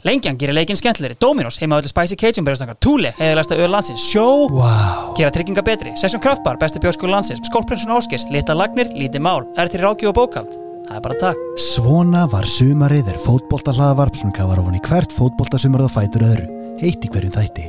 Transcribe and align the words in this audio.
Lengjan 0.00 0.38
gerir 0.40 0.56
leikinn 0.56 0.78
skemmtilegri, 0.80 1.18
Dominos, 1.20 1.58
heimaðalli 1.60 1.90
Spicy 1.90 2.16
Cajun 2.16 2.46
berðastanga, 2.46 2.76
Thule, 2.80 3.10
heiðalegsta 3.18 3.58
öð 3.60 3.68
landsins, 3.68 4.04
Sjó, 4.08 4.48
Vá. 4.48 5.12
gera 5.18 5.32
trygginga 5.34 5.64
betri, 5.66 5.92
Session 6.00 6.22
Kraftbar, 6.24 6.56
besti 6.60 6.80
bjóskólu 6.80 7.12
landsins, 7.12 7.42
Skólprinsun 7.50 7.92
Áskis, 7.92 8.24
Lita 8.32 8.56
Lagnir, 8.56 8.88
Lítið 8.96 9.20
Mál, 9.26 9.44
er 9.60 9.68
til 9.68 9.82
ráki 9.84 10.08
og 10.08 10.16
bókald. 10.16 10.54
Það 10.88 10.96
er 10.96 11.02
bara 11.04 11.18
takk. 11.20 11.42
Svona 11.60 12.22
var 12.32 12.48
sumarið 12.48 13.12
er 13.12 13.18
fótbolta 13.20 13.74
hlaðavarp 13.76 14.16
sem 14.16 14.32
kafar 14.34 14.62
ofan 14.62 14.78
í 14.78 14.80
hvert 14.88 15.12
fótboltasumarið 15.14 15.86
og 15.90 15.92
fætur 15.94 16.24
öðru. 16.26 16.48
Heitt 16.80 17.04
í 17.04 17.10
hverjum 17.12 17.36
þætti. 17.36 17.66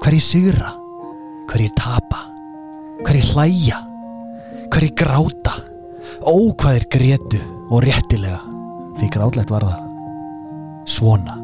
Hverji 0.00 0.22
sigra? 0.24 0.70
Hverji 1.50 1.74
tapa? 1.76 2.22
Hverji 3.02 3.34
hlæja? 3.34 3.82
Hverji 4.70 4.94
gráta? 4.96 5.58
Ó 6.22 6.38
hvað 6.54 6.78
er 6.78 6.88
grétu 6.94 7.42
og 7.68 7.82
réttilega 7.84 8.49
því 8.98 9.12
grátlegt 9.14 9.52
var 9.52 9.66
það 9.68 9.86
Svona 10.90 11.36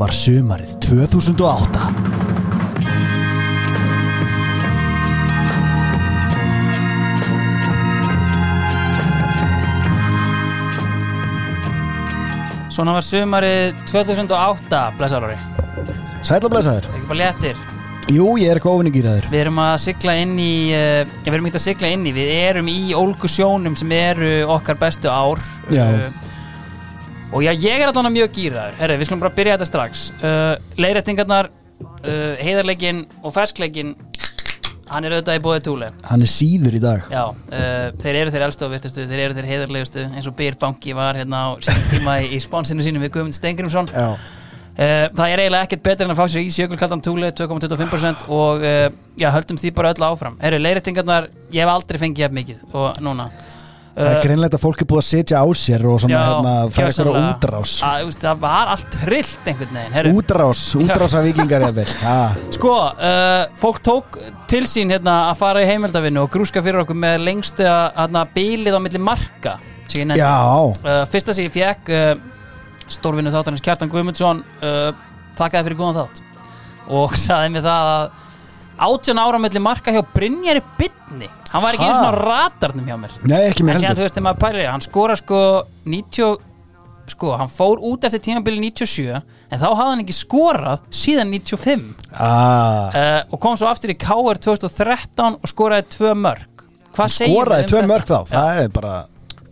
var 0.00 0.12
sumarið 0.14 0.76
2008 0.86 2.16
Svona 12.76 12.92
var 12.92 13.04
sumarið 13.06 13.76
2008, 13.88 14.80
blessaður 14.98 15.30
ári. 15.30 15.36
Sætla 16.26 16.50
blæsaður 16.52 16.88
Ekki 16.90 17.06
bara 17.08 17.20
léttir. 17.22 17.60
Jú, 18.12 18.26
ég 18.36 18.50
er 18.50 18.58
eitthvað 18.58 18.76
ofinnigýraður 18.76 19.28
Við 19.32 19.40
erum 19.40 19.60
að 19.64 19.72
sigla 19.82 20.16
inn 20.20 20.34
í, 20.36 20.52
uh, 20.76 21.14
við 21.24 21.32
erum 21.32 21.48
ekki 21.48 21.58
að 21.58 21.64
sigla 21.64 21.90
inn 21.94 22.04
í, 22.04 22.12
við 22.14 22.32
erum 22.36 22.68
í 22.68 22.80
ólgu 22.94 23.30
sjónum 23.32 23.78
sem 23.80 23.94
eru 23.96 24.30
okkar 24.52 24.76
bestu 24.82 25.08
ár. 25.08 25.40
Já. 25.72 25.86
Uh, 25.88 26.35
og 27.36 27.44
já, 27.44 27.52
ég 27.52 27.82
er 27.82 27.90
allan 27.90 28.12
mjög 28.14 28.30
gýraður. 28.32 28.76
Herri, 28.80 28.94
við 28.96 29.08
skulum 29.10 29.22
bara 29.26 29.36
byrja 29.36 29.56
þetta 29.56 29.68
strax. 29.68 30.04
Uh, 30.22 30.54
Leiðrættingarnar, 30.80 31.50
uh, 31.82 32.38
heiðarleikin 32.40 33.02
og 33.20 33.34
ferskleikin, 33.34 33.92
hann 34.88 35.04
er 35.04 35.16
auðvitað 35.18 35.36
í 35.36 35.42
bóðið 35.44 35.66
túli. 35.66 35.90
Hann 36.06 36.24
er 36.24 36.30
síður 36.30 36.78
í 36.78 36.80
dag 36.80 37.10
Já, 37.12 37.24
uh, 37.26 37.90
þeir 38.00 38.20
eru 38.22 38.32
þeir 38.32 38.46
elstu 38.46 38.64
og 38.64 38.72
virtustu, 38.72 39.04
þeir 39.10 39.24
eru 39.26 39.36
þeir 39.36 39.50
heiðarlegustu 39.50 40.06
eins 40.06 40.30
og 40.30 40.38
Byr 40.38 40.56
Banki 40.62 40.96
var 40.96 41.20
hérna 41.20 41.42
á 41.52 41.60
tíma 41.90 42.20
í, 42.24 42.32
í 42.38 42.40
sponsinu 42.40 42.86
sínum 42.86 43.04
við 43.04 43.16
Guðmund 43.18 43.36
Stengrimsson. 43.36 43.92
Já 43.92 44.16
Uh, 44.76 45.06
það 45.16 45.30
er 45.32 45.40
eiginlega 45.40 45.64
ekkert 45.64 45.84
betur 45.86 46.04
en 46.04 46.12
að 46.12 46.18
fá 46.18 46.26
sér 46.28 46.42
í 46.44 46.50
sjökulkaldan 46.52 47.00
túli 47.00 47.30
2,25% 47.32 48.26
og 48.28 48.60
uh, 48.60 48.92
já, 49.16 49.30
höldum 49.32 49.56
því 49.56 49.70
bara 49.72 49.94
öll 49.94 50.04
áfram 50.04 50.36
Herru, 50.36 50.58
leiðrættingarnar, 50.60 51.30
ég 51.48 51.64
hef 51.64 51.72
aldrei 51.72 51.96
fengið 52.02 52.26
Það 53.96 54.10
er 54.12 54.18
greinlegt 54.26 54.54
að 54.58 54.60
fólk 54.60 54.82
er 54.84 54.88
búið 54.90 55.00
að 55.00 55.06
setja 55.06 55.38
á 55.40 55.46
sér 55.56 55.84
og 55.88 56.00
svona 56.02 56.18
hérna 56.20 56.50
fara 56.68 56.90
eitthvað 56.90 57.06
gjörsamlega. 57.06 57.28
útrás. 57.32 57.70
Að, 57.86 58.10
Það 58.26 58.42
var 58.42 58.72
allt 58.74 58.90
trillt 58.92 59.48
einhvern 59.48 59.78
veginn 59.78 59.96
Herru, 59.96 60.10
Útrás, 60.20 60.64
útrás 60.76 61.14
af 61.16 61.24
vikingar 61.24 61.64
Sko, 62.56 62.74
uh, 62.92 63.46
fólk 63.62 63.80
tók 63.88 64.18
til 64.52 64.66
sín 64.68 64.92
hérna 64.92 65.14
að 65.30 65.40
fara 65.40 65.64
í 65.64 65.70
heimildavinnu 65.70 66.26
og 66.26 66.28
grúska 66.34 66.60
fyrir 66.60 66.82
okkur 66.82 66.98
með 67.06 67.24
lengstu 67.24 67.64
hérna, 67.64 68.26
bílið 68.36 68.76
á 68.76 68.80
milli 68.84 69.00
marka 69.00 69.56
nefndi. 69.96 70.20
já, 70.20 70.36
uh, 70.36 71.02
Fyrsta 71.08 71.32
sem 71.32 71.48
ég 71.48 71.56
fekk 71.56 71.88
uh, 71.96 72.12
stórvinnu 72.92 73.32
þáttanins 73.32 73.64
Kjartan 73.64 73.88
Guðmundsson 73.90 74.44
þakkaði 75.40 75.70
fyrir 75.70 75.80
góðan 75.80 76.02
þátt 76.02 76.20
og 77.00 77.16
saði 77.24 77.54
mér 77.56 77.64
það 77.64 77.92
að 77.96 78.25
18 78.76 79.22
ára 79.22 79.40
milli 79.40 79.62
marka 79.62 79.94
hjá 79.94 80.02
Brynjari 80.14 80.62
Bytni 80.78 81.30
hann 81.52 81.64
var 81.64 81.76
ekki 81.76 81.86
eins 81.86 82.02
og 82.02 82.18
ratarnum 82.26 82.90
hjá 82.90 82.98
mér. 83.00 83.16
Nei 83.24 83.46
ekki 83.48 83.64
mér 83.64 83.80
heldur. 83.80 84.04
veist 84.04 84.20
pælir 84.42 84.68
hann 84.70 84.84
skora 84.84 85.16
sko 85.16 85.40
90 85.86 86.36
sko, 87.10 87.32
hann 87.38 87.50
fór 87.50 87.80
út 87.86 88.04
eftir 88.06 88.22
tímabili 88.24 88.58
97 88.60 89.14
en 89.14 89.60
þá 89.60 89.66
hafði 89.68 89.90
hann 89.92 90.02
ekki 90.02 90.16
skorað 90.16 90.86
síðan 90.90 91.30
95 91.30 91.84
ah, 92.12 92.90
uh, 92.90 93.20
og 93.30 93.40
kom 93.42 93.58
svo 93.58 93.68
aftur 93.70 93.94
í 93.94 93.98
KR 94.00 94.40
2013 94.48 95.38
og 95.38 95.50
skoraði 95.50 95.86
tvö 95.96 96.14
mörg 96.18 96.66
hvað 96.96 97.12
segir 97.14 97.36
Skoraði 97.36 97.68
tvö 97.70 97.84
mörg 97.86 98.10
þá, 98.10 98.18
það 98.32 98.62
er 98.64 98.72
bara 98.74 98.96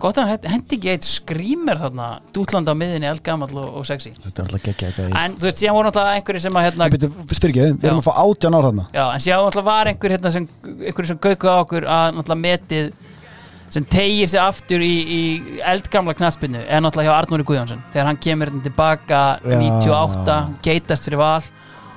gott 0.01 0.19
að 0.21 0.31
hann 0.31 0.49
hendi 0.53 0.77
ekki 0.79 0.91
eitt 0.93 1.07
skrýmer 1.07 1.81
þarna 1.81 2.09
dútlanda 2.35 2.75
á 2.75 2.77
miðinni, 2.79 3.09
eldgamall 3.11 3.51
og, 3.53 3.71
og 3.81 3.87
sexy. 3.89 4.13
Þetta 4.25 4.43
er 4.43 4.49
alltaf 4.49 4.65
geggja 4.67 4.91
eitthvað 4.91 5.09
í 5.09 5.17
en 5.23 5.37
þú 5.39 5.49
veist, 5.49 5.63
síðan 5.63 5.79
voru 5.79 5.91
náttúrulega 5.91 6.19
einhverjir 6.19 6.45
sem 6.45 6.61
að 6.61 6.67
hérna, 6.69 6.89
Býttu, 6.95 7.11
styrkið, 7.41 7.67
við 7.79 7.89
erum 7.91 8.03
að 8.03 8.09
fá 8.09 8.15
átján 8.25 8.59
ár 8.59 8.69
þarna. 8.69 8.87
Já, 8.95 9.05
en 9.07 9.25
síðan 9.25 9.49
náttúrulega 9.49 9.71
var 9.71 9.91
einhver 9.93 10.15
hérna 10.17 10.35
sem, 10.35 10.49
einhverjir 10.75 11.11
sem 11.13 11.21
gauku 11.27 11.51
á 11.51 11.57
okkur 11.65 11.89
að 11.89 12.07
náttúrulega 12.19 12.45
metið 12.45 12.93
sem 13.75 13.87
tegir 13.91 14.31
sig 14.31 14.39
aftur 14.39 14.85
í, 14.85 14.95
í 15.03 15.21
eldgamla 15.67 16.15
knaspinu 16.15 16.63
er 16.63 16.83
náttúrulega 16.85 17.11
hjá 17.11 17.19
Arnóri 17.19 17.47
Guðjónsson. 17.49 17.83
Þegar 17.91 18.11
hann 18.11 18.21
kemur 18.23 18.51
hérna 18.51 18.63
tilbaka 18.69 19.23
Já. 19.43 19.59
98, 19.59 20.37
geitast 20.67 21.09
fyrir 21.09 21.23
val 21.23 21.43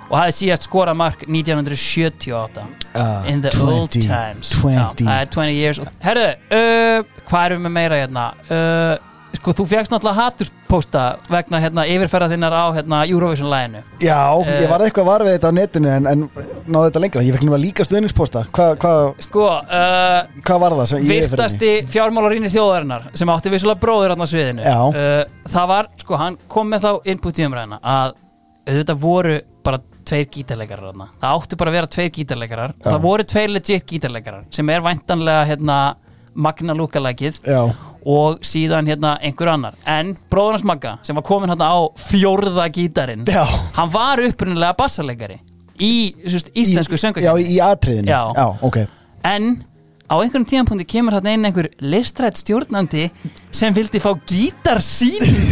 og 0.07 0.16
hafði 0.22 0.35
síðast 0.41 0.68
skorað 0.69 1.00
mark 1.01 1.25
1978 1.28 2.68
Ah, 2.97 3.28
in 3.29 3.41
the 3.44 3.50
20, 3.53 3.73
old 3.73 3.91
times. 4.01 4.50
20 4.57 4.72
Já, 4.73 4.85
það 5.03 5.19
er 5.22 5.28
20 5.35 5.51
years 5.53 5.81
Herru, 6.01 6.29
uh, 6.50 7.19
hvað 7.28 7.44
erum 7.51 7.68
við 7.68 7.73
meira 7.75 8.00
hérna? 8.00 8.23
Uh, 8.50 8.95
sko 9.38 9.53
þú 9.53 9.66
fegst 9.69 9.91
náttúrulega 9.94 10.23
haturspósta 10.23 11.01
vegna 11.29 11.59
hérna 11.62 11.84
yfirferða 11.91 12.29
þinnar 12.31 12.56
á 12.57 12.66
hérna 12.73 13.01
Eurovision-læginu 13.12 13.84
Já, 14.01 14.18
ég 14.47 14.72
varði 14.72 14.88
eitthvað 14.90 15.09
var 15.12 15.25
við 15.28 15.35
þetta 15.35 15.51
á 15.51 15.57
netinu 15.59 15.91
en, 15.94 16.07
en 16.09 16.24
náði 16.66 16.88
þetta 16.88 17.01
lengra, 17.03 17.25
ég 17.28 17.35
fekk 17.35 17.45
nefnilega 17.45 17.62
líka 17.68 17.85
stuðningsposta 17.85 18.44
Hvað 18.56 18.74
hva, 18.81 18.94
sko, 19.28 19.45
uh, 19.62 20.41
hva 20.47 20.57
var 20.63 20.78
það 20.79 20.89
sem 20.94 21.03
ég 21.03 21.06
er 21.06 21.12
fyrir 21.12 21.35
virtasti 21.35 21.74
fjármálarínir 21.94 22.53
þjóðarinnar 22.56 23.09
sem 23.13 23.34
átti 23.35 23.53
vissulega 23.53 23.84
bróður 23.84 24.16
á 24.18 24.25
sviðinu. 24.25 24.66
Uh, 24.66 25.22
það 25.53 25.69
var, 25.75 25.91
sko, 26.01 26.18
hann 26.24 26.39
kom 26.50 26.74
með 26.74 26.88
þá 26.88 27.12
input 27.13 27.44
í 27.44 27.45
umræðina 27.45 27.79
að 27.84 28.18
auðvitað 28.68 29.03
voru 29.06 29.38
bara 29.68 29.84
tveir 30.07 30.28
gítarleikarar 30.34 30.91
þarna. 30.91 31.07
það 31.22 31.38
átti 31.41 31.59
bara 31.59 31.73
að 31.73 31.78
vera 31.78 31.91
tveir 31.95 32.12
gítarleikarar. 32.18 32.75
Og 32.79 32.90
það 32.90 33.06
voru 33.07 33.28
tveir 33.34 33.53
legit 33.53 33.88
gítarleikarar 33.91 34.47
sem 34.57 34.69
er 34.73 34.85
væntanlega 34.85 35.45
hérna 35.51 35.78
Magna 36.38 36.75
Lukalækið 36.78 37.40
og 38.07 38.44
síðan 38.45 38.88
hérna 38.88 39.16
einhver 39.25 39.51
annar. 39.56 39.78
En 39.85 40.16
bróðunars 40.31 40.66
Magga 40.68 40.97
sem 41.03 41.18
var 41.18 41.25
komin 41.28 41.51
hérna 41.51 41.72
á 41.73 41.78
fjórða 41.97 42.68
gítarinn 42.73 43.25
Já. 43.28 43.44
hann 43.78 43.91
var 43.94 44.22
upprunnilega 44.23 44.78
bassarleikari 44.78 45.40
í 45.81 46.13
sérst, 46.25 46.51
íslensku 46.57 46.97
í, 46.97 47.24
Já, 47.25 47.34
í 47.38 47.57
atriðinu. 47.62 48.09
Já. 48.09 48.22
já 48.35 48.47
ok. 48.62 48.78
En 49.28 49.63
á 50.07 50.16
einhverjum 50.23 50.45
tíðanpunkti 50.47 50.85
kemur 50.88 51.18
hérna 51.18 51.34
inn 51.35 51.47
einhver 51.50 51.68
listrætt 51.84 52.40
stjórnandi 52.40 53.09
sem 53.51 53.73
vildi 53.75 54.00
fá 54.00 54.13
gítarsýning 54.29 55.51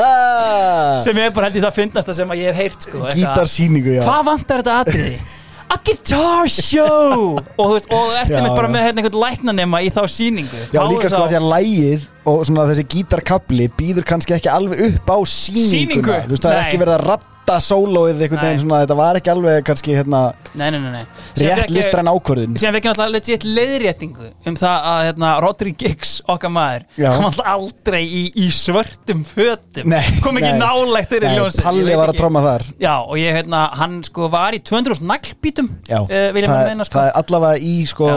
sem 1.04 1.20
er 1.20 1.34
bara 1.34 1.50
held 1.50 1.58
í 1.60 1.64
það 1.66 1.76
fyndnasta 1.82 2.14
sem 2.16 2.32
að 2.32 2.40
ég 2.44 2.48
hef 2.54 2.62
heyrt 2.64 2.86
sko, 2.88 2.96
eitthvað. 3.02 3.18
Gítarsýningu, 3.20 3.92
já 3.98 4.02
hvað 4.06 4.26
vantar 4.30 4.62
þetta 4.64 4.78
atriði? 4.84 5.20
A 5.70 5.76
guitar 5.86 6.48
show 6.50 7.36
og, 7.36 7.42
þú 7.60 7.66
veist, 7.76 7.92
og 7.94 8.14
ertu 8.18 8.34
Já, 8.34 8.40
með 8.42 8.54
bara 8.56 8.70
með 8.74 8.82
hérna, 8.88 9.02
einhvern 9.04 9.20
læknanema 9.22 9.80
í 9.86 9.90
þá 9.94 10.00
sýningu 10.10 10.62
Já, 10.72 10.80
Fáðu 10.80 10.88
líka 10.96 11.04
þá- 11.06 11.12
sko 11.12 11.20
að 11.20 11.30
því 11.30 11.36
að 11.38 11.46
lægið 11.52 12.06
og 12.32 12.40
svona 12.48 12.64
þessi 12.72 12.84
gítarkabli 12.96 13.68
býður 13.78 14.06
kannski 14.10 14.34
ekki 14.34 14.50
alveg 14.50 14.82
upp 14.88 15.12
á 15.14 15.18
sýninguna 15.30 15.70
Sýningu? 15.70 16.16
Þú 16.26 16.34
veist, 16.34 16.42
það 16.42 16.50
er 16.50 16.58
Nei. 16.58 16.64
ekki 16.66 16.80
verið 16.82 16.94
að 16.96 17.04
ratta 17.06 17.28
sólóið 17.64 18.22
einhvern 18.24 18.44
veginn 18.44 18.62
svona, 18.62 18.80
þetta 18.84 18.96
var 18.98 19.18
ekki 19.20 19.32
alveg 19.32 19.64
kannski 19.66 19.96
hérna 19.98 20.20
nei, 20.58 20.68
nei, 20.74 20.78
nei, 20.84 21.04
rétt 21.40 21.72
listræn 21.74 22.10
ákvörðun. 22.10 22.56
síðan 22.60 22.76
fekk 22.76 22.86
ég 22.86 22.92
náttúrulega 22.92 23.14
legit 23.16 23.46
leiðréttingu 23.46 24.28
um 24.50 24.58
það 24.60 24.88
að 24.92 25.02
hérna, 25.08 25.32
Rodri 25.44 25.74
Giggs, 25.80 26.14
okkar 26.30 26.54
maður 26.54 26.86
Já. 26.96 27.08
var 27.10 27.26
alltaf 27.30 27.50
aldrei 27.54 28.02
í, 28.04 28.22
í 28.44 28.48
svörtum 28.54 29.24
fötum. 29.26 29.94
Kom 30.24 30.40
ekki 30.40 30.52
nei. 30.54 30.60
nálægt 30.60 31.14
þeirri 31.14 31.34
ljónsett 31.36 31.66
Palli 31.66 31.98
var 31.98 32.12
að 32.12 32.20
tromma 32.20 32.44
þar. 32.44 32.66
Já, 32.82 32.94
og 33.00 33.18
ég, 33.20 33.34
hérna, 33.40 33.64
hann 33.80 34.00
sko 34.06 34.30
var 34.32 34.56
í 34.56 34.62
200 34.64 35.02
naglbítum 35.06 35.70
uh, 35.90 36.06
það, 36.06 36.84
sko. 36.86 36.94
það 36.94 37.06
er 37.06 37.18
allavega 37.22 37.64
í 37.70 37.74
sko 37.90 38.10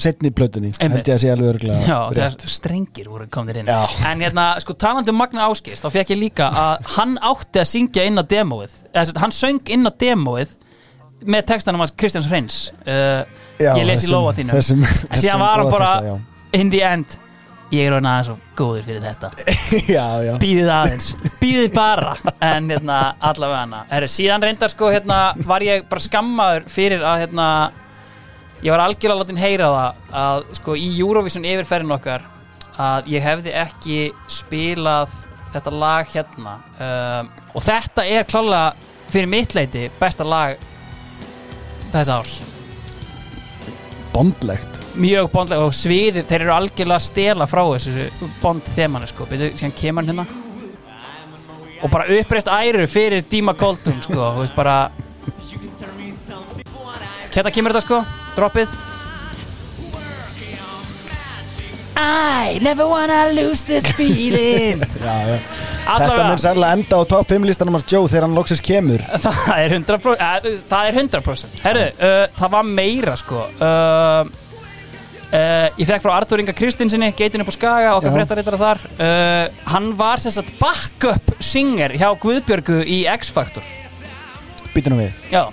setni 0.00 0.32
plötunni 0.34 0.72
held 0.80 1.08
ég 1.08 1.14
að 1.14 1.22
sé 1.22 1.32
alveg 1.32 1.52
örgulega 1.54 1.80
Já, 1.84 1.98
þegar 2.14 2.52
strengir 2.52 3.10
voru 3.10 3.26
komnir 3.32 3.60
inn. 3.60 3.70
Já. 3.70 3.84
En 4.10 4.22
hérna, 4.24 4.46
sko 4.62 4.76
talandi 4.78 5.12
um 5.12 5.20
Magna 5.20 5.48
Áskist 5.50 5.84
þá 5.84 5.90
fekk 5.98 6.14
ég 6.14 6.22
líka 6.24 6.50
að 6.50 6.92
hann 6.96 7.16
átti 7.30 7.62
að 7.62 7.68
syngja 7.70 8.06
inn 8.08 8.20
á 8.20 8.24
demóið 8.24 8.79
eða 8.92 9.18
hann 9.24 9.34
söng 9.34 9.60
inn 9.70 9.86
á 9.86 9.92
demóið 10.00 10.52
með 11.28 11.46
textanum 11.52 11.82
hans 11.84 11.92
Kristjáns 12.00 12.28
Hreins 12.30 12.60
uh, 12.86 13.24
Ég 13.60 13.84
les 13.84 14.00
í 14.00 14.06
þessum- 14.06 14.14
lóa 14.16 14.32
þínu. 14.36 14.54
þessum- 14.56 14.84
En 15.10 15.18
síðan 15.20 15.42
var 15.42 15.58
hann 15.60 15.70
bara 15.72 15.90
texta, 16.00 16.20
in 16.60 16.70
the 16.72 16.80
end 16.82 17.18
ég 17.70 17.86
er 17.86 17.92
orðin 17.94 18.08
aðeins 18.10 18.30
og 18.32 18.38
góður 18.58 18.82
fyrir 18.82 19.02
þetta. 19.04 19.28
Býðið 20.42 20.70
aðeins, 20.74 21.10
býðið 21.38 21.68
bara. 21.76 22.14
En 22.42 22.66
hérna 22.72 22.96
allavega 23.20 23.60
hana. 23.62 23.82
Herri, 23.92 24.08
síðan 24.10 24.42
reyndar 24.42 24.72
sko 24.72 24.88
hérna 24.90 25.18
var 25.46 25.62
ég 25.62 25.84
bara 25.92 26.02
skammaður 26.02 26.66
fyrir 26.72 27.04
að 27.06 27.22
hérna 27.26 27.46
ég 28.64 28.72
var 28.74 28.82
algjörlega 28.88 29.20
látin 29.22 29.38
heyra 29.40 29.68
það 29.70 30.18
að 30.24 30.48
sko 30.58 30.74
í 30.80 30.88
Eurovision 30.98 31.46
yfirferðin 31.46 31.94
okkar 31.94 32.26
að 32.80 33.12
ég 33.14 33.22
hefði 33.28 33.54
ekki 33.62 34.00
spilað 34.40 35.14
þetta 35.54 35.72
lag 35.74 36.10
hérna 36.12 36.56
um, 36.78 37.30
og 37.54 37.64
þetta 37.64 38.06
er 38.06 38.28
klálega 38.28 38.90
fyrir 39.10 39.30
mitt 39.30 39.54
leiti 39.56 39.88
besta 40.00 40.26
lag 40.26 40.58
þess 41.90 42.12
árs. 42.14 42.36
Bondlegt. 44.10 44.78
Mjög 45.00 45.30
bondlega 45.32 45.66
og 45.66 45.74
sviðið, 45.74 46.24
þeir 46.26 46.44
eru 46.44 46.54
algjörlega 46.54 46.98
að 46.98 47.06
stela 47.06 47.46
frá 47.50 47.62
þessu 47.72 48.06
bond 48.42 48.70
þemanu 48.74 49.10
sko, 49.10 49.26
byrju, 49.30 49.52
síðan 49.58 49.76
kemur 49.78 50.06
hérna. 50.06 50.26
Og 51.80 51.90
bara 51.90 52.08
uppreist 52.18 52.50
æru 52.52 52.86
fyrir 52.90 53.24
Dima 53.30 53.54
Goldum 53.58 53.98
sko, 54.04 54.34
þú 54.36 54.44
veist 54.44 54.58
bara 54.58 54.78
Ketta 57.30 57.52
kemur 57.54 57.70
þetta 57.70 57.86
sko, 57.86 58.00
droppið 58.34 58.72
I 62.00 62.58
never 62.62 62.86
wanna 62.88 63.28
lose 63.32 63.64
this 63.64 63.84
feeling. 63.96 64.80
Já, 65.04 65.14
já. 65.28 65.36
Þetta 65.90 66.24
mun 66.28 66.38
særlega 66.40 66.76
enda 66.76 66.98
á 67.00 67.02
topp 67.08 67.30
5 67.32 67.46
listanum 67.48 67.74
hans 67.76 67.86
Joe 67.88 68.06
þegar 68.08 68.26
hann 68.28 68.36
loksins 68.36 68.60
kemur. 68.64 69.02
Það 69.24 69.50
er 69.56 69.74
100% 69.74 70.20
uh, 70.22 70.50
Það 70.70 70.88
er 70.90 70.98
100% 71.00 71.62
Herru, 71.64 71.86
uh, 71.96 72.20
það 72.38 72.52
var 72.54 72.68
meira 72.68 73.16
sko. 73.18 73.46
Uh, 73.58 74.28
uh, 75.32 75.66
Ég 75.80 75.88
fekk 75.88 76.04
frá 76.04 76.12
Artur 76.14 76.42
Inga 76.44 76.54
Kristinsinni 76.56 77.10
Geitin 77.18 77.42
upp 77.44 77.50
á 77.50 77.54
Skaga, 77.56 77.96
okkar 77.96 78.12
Já. 78.12 78.16
fréttaritara 78.20 78.60
þar. 78.60 78.84
Hann 79.72 79.90
var 79.98 80.22
sem 80.22 80.34
sagt 80.36 80.52
backup 80.60 81.34
singer 81.42 81.96
hjá 81.98 82.08
Guðbjörgu 82.22 82.82
í 82.86 83.02
X-Factor 83.16 83.66
Býtu 84.76 84.92
nú 84.92 85.00
við. 85.02 85.16
Já 85.32 85.48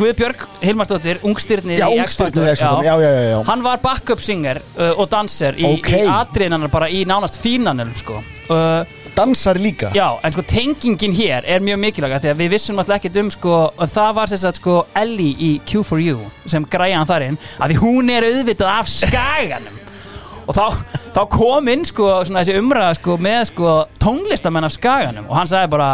Guðbjörg 0.00 0.44
Hilmarsdóttir, 0.64 1.18
ungstyrnið 1.28 1.82
í 1.84 1.98
X-Factor. 2.06 3.44
Hann 3.48 3.64
var 3.64 3.82
backup 3.82 4.22
singer 4.24 4.60
uh, 4.78 4.94
og 4.96 5.10
danser 5.12 5.58
í, 5.60 5.66
Ok. 5.68 5.90
í 5.92 6.06
atriðinannar 6.08 6.72
bara 6.72 6.88
í 6.88 7.02
nánast 7.08 7.36
fínanelum 7.42 7.96
sko. 7.98 8.22
Uh, 8.48 8.80
Dansari 9.14 9.60
líka? 9.60 9.90
Já, 9.94 10.06
en 10.24 10.32
sko 10.32 10.44
tengingin 10.46 11.12
hér 11.16 11.44
er 11.44 11.60
mjög 11.64 11.80
mikilvæg 11.82 12.14
því 12.22 12.30
að 12.30 12.40
við 12.40 12.52
vissum 12.54 12.78
alltaf 12.80 13.00
ekkert 13.00 13.18
um 13.20 13.30
sko 13.34 13.56
það 13.90 14.14
var 14.16 14.30
sem 14.30 14.40
sagt 14.40 14.60
sko 14.62 14.76
Ellie 14.96 15.34
í 15.34 15.50
Q4U 15.68 16.30
sem 16.48 16.64
græja 16.70 17.00
hann 17.00 17.10
þar 17.10 17.26
inn 17.26 17.38
að 17.58 17.74
því 17.74 17.80
hún 17.82 18.12
er 18.14 18.28
auðvitað 18.30 18.72
af 18.78 18.92
skaganum. 18.92 19.76
Og 20.48 20.56
þá, 20.56 20.96
þá 21.14 21.20
kom 21.34 21.68
inn 21.74 21.84
sko 21.86 22.08
svona 22.24 22.44
þessi 22.44 22.62
umræða 22.62 22.94
sko 23.00 23.18
með 23.20 23.42
sko 23.50 23.74
tónlistamenn 24.02 24.66
af 24.70 24.74
skaganum 24.78 25.28
og 25.28 25.36
hann 25.38 25.50
sagði 25.50 25.74
bara 25.74 25.90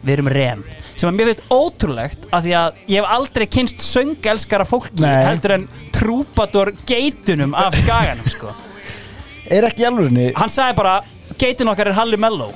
við 0.00 0.16
erum 0.16 0.32
ren 0.32 0.64
sem 0.94 1.08
að 1.10 1.16
mér 1.18 1.30
finnst 1.32 1.46
ótrúlegt 1.54 2.26
að 2.30 2.46
því 2.48 2.52
að 2.60 2.82
ég 2.92 3.00
hef 3.00 3.14
aldrei 3.16 3.46
kynst 3.50 3.82
söngelskara 3.84 4.66
fólki 4.68 5.02
Nei. 5.02 5.24
heldur 5.26 5.56
en 5.58 5.68
trúpator 5.94 6.72
geitunum 6.88 7.54
af 7.58 7.74
skaganum 7.80 8.28
sko. 8.30 8.52
Er 9.54 9.66
ekki 9.68 9.84
alvörinni 9.88 10.30
hann 10.38 10.52
sagði 10.52 10.78
bara 10.78 10.98
geitin 11.40 11.68
okkar 11.68 11.90
er 11.90 11.96
Halli 11.98 12.16
Mello. 12.20 12.52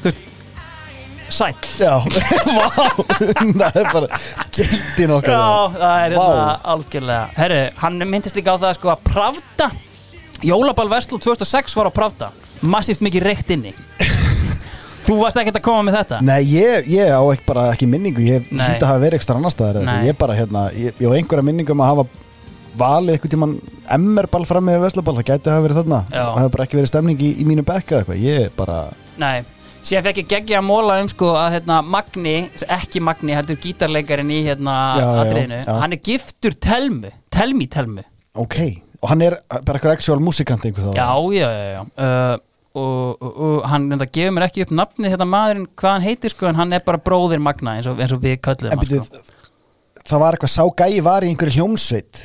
Þú 0.00 0.06
veist 0.08 0.22
sæll. 1.32 1.58
Já, 1.80 1.94
vá. 2.56 2.66
Er 3.72 3.88
bara 3.92 4.20
geitin 4.54 5.12
okkar. 5.16 5.32
Já, 5.32 5.78
það 5.78 6.04
er 6.06 6.14
Vá. 6.16 6.24
þetta 6.24 6.46
algjörlega. 6.74 7.24
Herru, 7.36 7.60
hann 7.82 8.06
myndist 8.08 8.36
líka 8.38 8.54
á 8.56 8.62
það 8.62 8.76
sko 8.78 8.92
að 8.94 9.04
Pravda 9.10 9.68
Jólabal 10.42 10.88
Vestlú 10.90 11.20
2006 11.22 11.76
var 11.78 11.88
á 11.88 11.92
Pravda. 11.94 12.30
Massíft 12.62 13.02
mikið 13.04 13.24
reykt 13.26 13.50
inni 13.54 13.72
Þú 15.12 15.20
varst 15.20 15.36
ekkert 15.42 15.58
að 15.60 15.64
koma 15.66 15.82
með 15.90 15.96
þetta? 15.98 16.18
Nei, 16.24 16.40
ég, 16.48 16.86
ég 16.88 17.10
á 17.12 17.20
ekki 17.20 17.44
bara 17.50 17.66
ekki 17.74 17.88
minningu 17.92 18.22
Ég 18.24 18.46
Nei. 18.48 18.62
hýtti 18.64 18.80
að 18.86 18.88
hafa 18.94 19.02
verið 19.02 19.18
ekstra 19.20 19.36
annar 19.36 19.52
staðar 19.52 19.80
eða 19.82 19.88
Nei. 19.90 20.06
Ég 20.08 20.16
bara, 20.22 20.36
hérna, 20.38 20.62
ég, 20.72 20.94
ég 21.02 21.12
á 21.12 21.16
einhverja 21.18 21.44
minningu 21.44 21.74
um 21.76 21.82
að 21.84 21.90
hafa 21.92 22.04
valið 22.80 23.16
eitthvað 23.18 23.32
tíman 23.34 23.50
MR-ball 23.98 24.46
fram 24.48 24.64
með 24.64 24.78
Veslaball, 24.86 25.18
það 25.18 25.26
gæti 25.28 25.50
hafa 25.52 25.64
verið 25.66 25.80
þarna. 25.82 25.98
Já. 26.08 26.22
það 26.22 26.38
hefur 26.40 26.52
bara 26.54 26.64
ekki 26.64 26.78
verið 26.78 26.90
stemning 26.94 27.20
í, 27.20 27.32
í 27.36 27.44
mínu 27.44 27.64
bekka 27.68 27.98
eða 27.98 28.04
eitthvað, 28.06 28.22
ég 28.24 28.54
bara 28.56 28.78
Nei, 29.20 29.42
síðan 29.84 30.06
fekk 30.06 30.20
ég 30.22 30.30
geggja 30.30 30.62
að 30.62 30.64
móla 30.70 30.96
um 31.02 31.10
sko 31.12 31.34
að 31.36 31.58
hérna 31.58 31.80
Magni, 31.84 32.36
ekki 32.78 33.02
Magni, 33.04 33.34
heldur 33.36 33.58
gítarleikarinn 33.60 34.32
í 34.32 34.38
hérna 34.46 34.76
Já, 34.96 35.02
já, 35.04 35.10
atriðinu 35.26 35.58
já. 35.60 35.74
Hann 35.82 35.96
er 35.98 36.02
giftur 36.08 36.56
Telmu, 36.64 37.12
Telmi 37.36 37.68
Telmu 37.76 38.06
ok, 38.40 38.56
og 39.02 39.12
hann 39.12 39.26
er 39.28 39.36
bara 39.52 39.76
eitthvað 39.76 39.98
actual 39.98 40.22
músikant 40.24 40.64
einhver 40.64 40.88
þá 40.88 40.96
Já, 40.96 41.10
já, 41.36 41.44
já, 41.52 41.68
já. 41.76 41.82
Uh, 42.00 42.40
og, 42.74 43.22
og, 43.22 43.32
og 43.46 43.70
hann 43.70 43.88
enda 43.92 44.08
gefur 44.08 44.34
mér 44.36 44.48
ekki 44.48 44.66
upp 44.66 44.74
nafnið 44.82 45.14
þetta 45.14 45.28
maðurinn, 45.28 45.70
hvað 45.78 45.96
hann 45.96 46.06
heitir 46.06 46.34
sko 46.34 46.50
en 46.50 46.60
hann 46.60 46.76
er 46.76 46.84
bara 46.86 47.00
bróðir 47.00 47.42
Magna 47.42 47.78
eins 47.78 47.88
og, 47.90 48.00
eins 48.00 48.14
og 48.14 48.22
við 48.24 48.38
köllum 48.44 48.72
hann 48.72 49.08
sko. 49.08 49.24
það 50.02 50.22
var 50.24 50.38
eitthvað 50.38 50.54
sá 50.54 50.64
gæi 50.82 51.02
var 51.04 51.26
í 51.26 51.32
einhverju 51.32 51.60
hljómsveit 51.60 52.24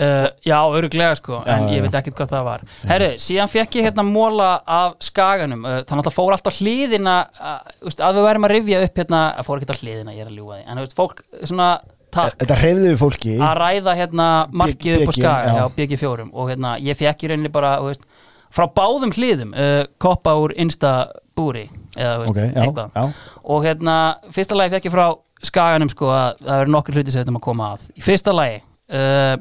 Uh, 0.00 0.30
já, 0.46 0.54
öruglega 0.70 1.16
sko, 1.18 1.40
en 1.44 1.64
Já, 1.66 1.72
ég 1.74 1.82
veit 1.82 1.96
ekkert 1.98 2.14
hvað 2.20 2.28
það 2.30 2.44
var 2.46 2.60
Herru, 2.88 3.08
síðan 3.20 3.50
fekk 3.50 3.74
ég 3.76 3.88
hérna 3.88 4.04
móla 4.06 4.46
af 4.62 4.94
skaganum 5.02 5.66
uh, 5.66 5.80
Þannig 5.82 6.06
að 6.08 6.14
fór 6.14 6.36
alltaf 6.36 6.60
hliðina 6.62 7.16
uh, 7.26 7.56
veist, 7.82 8.00
að 8.06 8.20
við 8.20 8.24
værum 8.28 8.46
að 8.46 8.54
rifja 8.54 8.84
upp 8.86 9.00
hérna 9.02 9.22
að 9.34 9.48
fór 9.48 9.58
ekki 9.58 9.66
alltaf 9.66 9.82
hliðina, 9.82 10.14
ég 10.14 10.22
er 10.22 10.30
að 10.30 10.38
ljúga 10.38 10.60
því 10.60 10.62
En 10.62 10.80
veist, 10.80 10.94
fólk 10.96 11.20
svona 11.42 11.66
takk 12.14 12.38
Þetta 12.38 12.58
hreyfði 12.62 12.86
við 12.86 12.96
fólki 13.02 13.34
að 13.42 13.54
ræða 13.60 13.96
hérna 13.98 14.28
markið 14.62 14.96
upp 14.96 15.02
á 15.02 15.10
BG, 15.10 15.18
skaga 15.18 15.50
já. 15.50 15.58
hjá 15.58 15.76
BG4 15.80 16.26
og 16.30 16.50
hérna 16.54 16.72
ég 16.86 17.00
fekk 17.02 17.26
í 17.26 17.32
rauninni 17.32 17.52
bara 17.58 17.74
veist, 17.84 18.06
frá 18.50 18.66
báðum 18.76 19.12
hliðum 19.14 19.52
uh, 19.54 19.82
koppa 20.02 20.34
úr 20.40 20.54
insta 20.60 20.94
búri 21.38 21.66
eða 21.96 22.16
veist, 22.22 22.32
Ok, 22.34 22.40
já, 22.42 22.62
eitthvað. 22.64 22.90
já. 22.94 23.28
og 23.54 23.64
hérna, 23.66 23.94
fyrsta 24.34 24.58
lagi 24.58 24.74
fekk 24.76 24.88
ég 24.90 24.94
frá 24.94 25.06
skaganum 25.46 25.88
sko 25.92 26.10
að 26.12 26.42
það 26.44 26.64
eru 26.64 26.74
nokkur 26.74 26.98
hluti 26.98 27.14
sem 27.14 27.22
þetta 27.22 27.32
maður 27.32 27.46
koma 27.46 27.70
að. 27.74 27.86
Í 27.96 28.02
fyrsta 28.04 28.34
lagi 28.36 28.58
uh, 28.60 29.36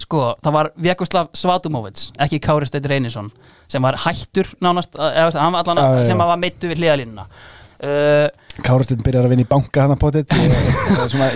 sko, 0.00 0.22
það 0.42 0.54
var 0.56 0.70
Vjekoslav 0.86 1.32
Svatumovits 1.36 2.06
ekki 2.24 2.40
Kári 2.42 2.68
Steinn 2.68 2.88
Reynisson 2.88 3.28
sem 3.70 3.84
var 3.84 3.98
hættur 4.06 4.48
nánast, 4.64 4.96
eða, 4.96 5.42
allan, 5.50 5.82
sem 6.08 6.22
var 6.22 6.40
meittu 6.40 6.70
við 6.70 6.80
hliðalínuna 6.80 7.26
uh, 7.28 8.28
Kárastinn 8.60 9.00
byrjar 9.00 9.24
að 9.24 9.32
vinna 9.32 9.46
í 9.46 9.48
banka 9.48 9.86
hann 9.86 9.94
að 9.94 10.00
potið 10.02 10.32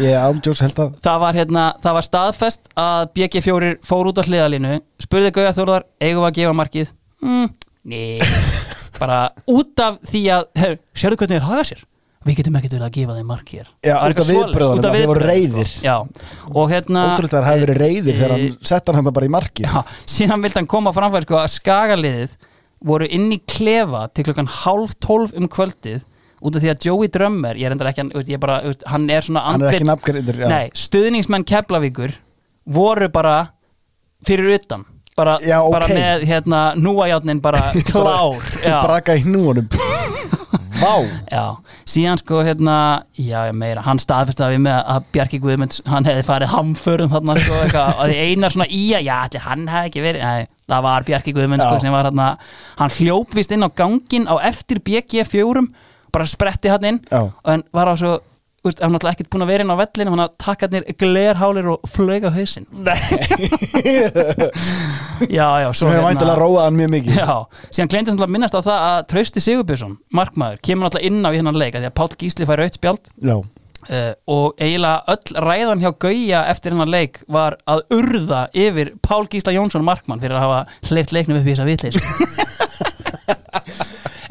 ég 0.04 0.16
ámdjóks 0.26 0.60
held 0.66 0.80
að 0.84 0.94
það 1.06 1.20
var, 1.22 1.38
hérna, 1.40 1.64
það 1.80 1.96
var 1.96 2.04
staðfest 2.04 2.68
að 2.76 3.04
BG4 3.16 3.70
fór 3.88 4.10
út 4.10 4.20
á 4.20 4.24
hliðalínu 4.28 4.74
spurði 5.00 5.32
Gauja 5.32 5.54
Þórðar, 5.56 5.86
eigum 6.02 6.20
við 6.26 6.28
að 6.28 6.38
gefa 6.40 6.56
markið? 6.60 6.90
Mm, 7.24 7.46
nei. 7.88 8.16
Bara 9.00 9.20
út 9.48 9.84
af 9.84 10.00
því 10.08 10.22
að 10.36 10.48
her, 10.60 10.74
sérðu 10.96 11.20
hvernig 11.22 11.38
þeir 11.40 11.48
haga 11.48 11.68
sér? 11.70 11.84
Við 12.26 12.40
getum 12.40 12.56
ekkert 12.58 12.74
verið 12.74 12.86
að 12.88 12.94
gefa 12.96 13.14
þeim 13.14 13.28
mark 13.30 13.50
hér. 13.54 13.66
Já, 13.86 13.92
Það 14.02 14.30
út 14.34 14.86
af 14.88 14.88
að 14.90 14.96
þeir 14.96 15.08
voru 15.12 15.26
sko. 15.30 15.84
já, 15.86 15.94
og 16.50 16.72
hérna 16.72 17.04
Ótrúlega 17.12 17.36
það 17.36 17.46
hefði 17.46 17.62
verið 17.62 17.78
reyðir 17.84 18.16
þegar 18.18 18.32
hann 18.34 18.56
sett 18.66 18.90
hann 18.90 18.98
hann 18.98 19.06
bara 19.14 19.28
í 19.28 19.32
markið. 19.36 19.68
Já, 19.70 19.98
síðan 20.16 20.42
vildi 20.42 20.58
hann 20.58 20.68
koma 20.72 20.92
framfæri 20.96 21.28
sko, 21.28 21.38
að 21.38 21.52
skagaliðið 21.54 22.34
voru 22.90 23.08
inn 23.14 23.28
í 23.30 23.38
klefa 23.46 24.02
til 24.10 24.26
klukkan 24.26 24.50
hálf 24.64 24.96
tólf 25.06 25.36
um 25.38 25.46
kvöldið 25.46 26.02
út 26.40 26.56
af 26.56 26.62
því 26.64 26.72
að 26.72 26.88
Joey 26.88 27.10
Drömmer 27.12 27.58
ég 27.58 27.68
er 27.68 27.76
endar 27.76 27.90
ekki, 27.92 28.08
ég 28.32 28.40
bara, 28.42 28.58
hann 28.92 29.08
er 29.10 29.24
svona 29.24 29.44
Hann 29.46 29.64
er 29.64 29.78
já. 30.42 30.48
Nei, 30.50 30.66
stuðningsmenn 30.76 31.46
Keflavíkur 31.48 32.16
voru 32.66 33.08
bara 33.12 33.38
fyrir 34.26 34.56
utan 34.58 34.84
bara, 35.16 35.38
Já, 35.40 35.60
ok. 35.62 35.72
bara 35.72 35.88
með 35.88 36.26
hérna 36.28 36.62
núajátnin 36.76 37.40
bara 37.46 37.70
klár 37.88 38.36
Braka 38.84 39.16
í 39.16 39.24
hnúanum 39.24 39.68
Vá 40.76 40.92
síðan 41.88 42.18
sko 42.20 42.42
hérna 42.44 42.76
já, 43.16 43.46
meira, 43.56 43.80
hann 43.86 44.00
staðfest 44.02 44.42
að 44.44 44.56
við 44.56 44.62
með 44.66 44.80
að 44.92 45.06
Bjarki 45.14 45.38
Guðmunds, 45.40 45.80
hann 45.88 46.04
hefði 46.04 46.26
farið 46.26 46.52
hamförum 46.52 47.12
þarna 47.14 47.36
sko, 47.40 47.60
eitthvað, 47.64 47.94
og 47.94 48.10
því 48.10 48.18
einar 48.26 48.52
svona 48.52 48.66
í 48.68 48.82
að 48.98 49.06
já, 49.06 49.14
ætli 49.24 49.42
hann 49.46 49.64
hefði 49.72 49.90
ekki 49.90 50.04
verið, 50.04 50.26
nei, 50.26 50.50
það 50.68 50.84
var 50.88 51.06
Bjarki 51.08 51.34
Guðmunds 51.38 51.64
sko, 51.64 51.80
sem 51.80 51.96
var 51.96 52.10
hérna, 52.10 52.28
hann 52.82 52.94
hljóp 52.98 53.36
vist 53.38 53.56
inn 53.56 53.64
á 53.64 53.70
gangin 53.80 54.28
á 54.28 54.34
eftir 54.50 54.82
BG 54.84 55.24
fjórum 55.30 55.70
bara 56.16 56.30
spretti 56.30 56.72
hann 56.72 56.88
inn 56.92 57.02
Já. 57.10 57.22
en 57.52 57.66
var 57.76 57.92
á 57.92 57.94
svo 58.00 58.16
þú 58.66 58.70
veist, 58.70 58.80
hann 58.82 58.94
náttúrulega 58.96 59.14
ekkert 59.14 59.30
búin 59.30 59.44
að 59.44 59.50
vera 59.52 59.64
inn 59.64 59.70
á 59.70 59.78
vellinu 59.78 60.12
hann 60.12 60.22
að 60.24 60.32
taka 60.42 60.68
hann 60.72 60.86
glerhálir 60.98 61.68
og 61.70 61.90
flög 61.90 62.26
á 62.26 62.30
hausinn. 62.34 62.66
Já, 65.30 65.48
já, 65.62 65.68
svo 65.72 65.86
Sem 65.86 65.92
hefur 65.94 66.04
væntilega 66.04 66.38
róað 66.40 66.66
hann 66.66 66.76
mjög 66.76 66.90
mikið. 66.92 67.20
Já, 67.20 67.36
síðan 67.70 67.92
gleymdi 67.92 68.12
sem 68.12 68.24
að 68.26 68.32
minnast 68.34 68.58
á 68.58 68.60
það 68.60 68.80
að 68.88 68.98
Trausti 69.12 69.42
Sigurbjörnsson, 69.44 69.94
markmaður, 70.12 70.58
kemur 70.66 70.88
náttúrulega 70.88 71.08
inn 71.08 71.24
á 71.24 71.30
í 71.30 71.38
hennan 71.38 71.60
leik 71.60 71.78
að 71.78 71.86
því 71.86 71.90
að 71.92 71.96
Páll 72.00 72.18
Gísli 72.20 72.48
fær 72.48 72.64
aukt 72.66 72.76
spjald. 72.76 73.08
Já, 73.22 73.36
uh, 73.38 74.12
og 74.36 74.60
eiginlega 74.60 75.14
öll 75.14 75.40
ræðan 75.46 75.82
hjá 75.84 75.90
Gauja 76.06 76.42
eftir 76.52 76.74
hennan 76.74 76.92
leik 76.92 77.22
var 77.32 77.58
að 77.70 77.84
urða 77.96 78.42
yfir 78.56 78.92
Pál 79.04 79.24
Gísla 79.30 79.54
Jónsson 79.56 79.86
markmann 79.86 80.22
fyrir 80.22 80.36
að 80.36 80.46
hafa 80.46 80.90
hleyft 80.90 81.14
leiknum 81.16 81.40
upp 81.40 81.46
í 81.48 81.54
þessa 81.54 81.68
vitleis 81.70 81.96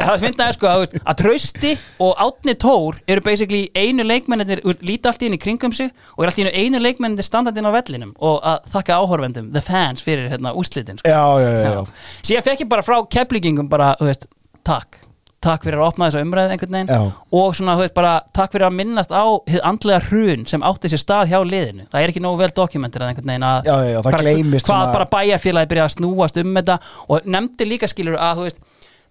það 0.09 0.25
finnaði 0.25 0.55
sko 0.57 0.69
að, 0.71 0.83
að 1.01 1.17
Trausti 1.21 1.71
og 2.05 2.21
Átni 2.25 2.55
Tór 2.61 2.99
eru 3.11 3.23
basically 3.25 3.63
einu 3.75 4.05
leikmennir, 4.07 4.61
líti 4.85 5.09
allt 5.11 5.25
í 5.25 5.29
henni 5.29 5.41
kringum 5.41 5.73
sig 5.75 5.91
og 6.15 6.23
er 6.25 6.31
allt 6.31 6.41
í 6.41 6.45
einu 6.47 6.53
einu 6.65 6.83
leikmennir 6.83 7.25
standandinn 7.27 7.67
á 7.69 7.71
vellinum 7.75 8.13
og 8.19 8.39
að 8.45 8.69
þakka 8.75 8.99
áhorfendum, 9.01 9.49
the 9.55 9.63
fans, 9.65 10.03
fyrir 10.05 10.29
hérna 10.33 10.53
úrslitin 10.57 11.01
sko. 11.01 11.09
já, 11.09 11.23
já, 11.41 11.51
já. 11.65 11.81
Síðan 12.21 12.47
fekk 12.51 12.65
ég 12.65 12.71
bara 12.71 12.85
frá 12.85 12.99
keflingingum 13.17 13.69
bara, 13.71 13.93
þú 13.99 14.11
veist, 14.11 14.29
takk 14.65 15.01
takk 15.45 15.65
fyrir 15.67 15.77
að 15.81 15.89
opna 15.91 16.07
þessa 16.09 16.21
umræðu 16.25 16.53
einhvern 16.55 16.75
veginn 16.75 16.89
Já. 16.89 17.01
og 17.37 17.55
svona, 17.57 17.75
þú 17.77 17.83
veist, 17.85 17.95
bara 17.97 18.13
takk 18.35 18.55
fyrir 18.55 18.67
að 18.67 18.77
minnast 18.79 19.11
á 19.13 19.23
andlega 19.69 19.99
hrun 20.07 20.45
sem 20.49 20.63
átti 20.65 20.89
sér 20.91 21.01
stað 21.01 21.29
hjá 21.33 21.37
liðinu 21.45 21.85
það 21.91 22.01
er 22.01 22.13
ekki 22.13 22.23
nógu 22.23 22.39
vel 22.41 22.51
dokumentir 22.57 23.05
einhvern 23.05 23.29
veginn 23.29 23.45
að 23.45 23.69
Já, 23.69 23.75
já, 23.75 23.91
já, 23.91 23.99
það 23.99 24.09
bara, 24.09 24.23
gleymist 24.25 24.65
hvað 24.69 24.81
svona- 24.81 24.95
bara 24.95 25.09
bæjarfélagi 25.13 25.71
byrja 25.73 25.85
að 25.85 25.93
snúast 25.97 26.41
um 26.41 26.57
þetta 26.59 26.79
og 27.09 27.29
nefndi 27.35 27.69
líka 27.69 27.91
skilur 27.91 28.17
að, 28.17 28.39
þú 28.41 28.47
veist 28.47 28.63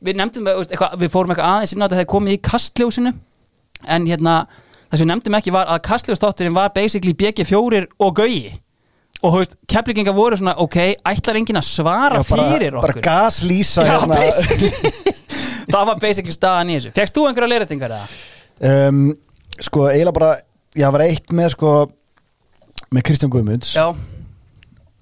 við 0.04 0.18
nefndum, 0.20 0.48
eitthvað, 0.52 0.98
við 1.00 1.12
fórum 1.14 1.32
eitthvað 1.34 1.50
aðeins 1.54 1.72
inn 1.74 1.82
á 1.82 1.84
þetta 1.86 1.98
þegar 2.00 2.10
komið 2.14 2.36
í 2.36 2.42
kastljósinu. 2.50 3.12
En 3.94 4.06
hérna, 4.08 4.34
það 4.90 4.98
sem 5.00 5.04
við 5.06 5.10
nefndum 5.12 5.38
ekki 5.40 5.54
var 5.54 5.72
að 5.74 5.82
kastljóstátturinn 5.88 6.56
var 6.56 6.70
basically 6.76 7.14
BG4 7.20 7.82
og 7.98 8.14
Gauji 8.20 8.52
og 9.24 9.32
þú 9.32 9.38
veist, 9.40 9.54
keflinginga 9.72 10.12
voru 10.12 10.36
svona, 10.36 10.52
ok, 10.60 10.76
ætlar 11.08 11.38
enginn 11.40 11.56
að 11.56 11.64
svara 11.64 12.18
Já, 12.20 12.24
bara, 12.28 12.42
fyrir 12.52 12.74
okkur? 12.76 12.98
bara 13.00 13.04
gaslýsa 13.06 13.84
Já, 13.86 13.94
hérna. 13.94 14.18
basically. 14.20 15.12
Það 15.72 15.86
var 15.88 16.00
basically 16.02 16.34
staðan 16.34 16.72
í 16.72 16.74
þessu. 16.76 16.90
Fegst 16.98 17.16
þú 17.16 17.22
einhverja 17.30 17.48
leiritingar 17.54 17.94
eða? 17.96 18.18
um, 18.68 18.98
Sko, 19.64 19.86
eiginlega 19.88 20.16
bara 20.18 20.32
Já, 20.76 20.88
var 20.92 21.04
eitt 21.06 21.32
með 21.32 21.54
sko 21.54 21.72
með 22.94 23.06
Kristján 23.08 23.32
Guðmunds. 23.32 23.70
Já, 23.78 23.86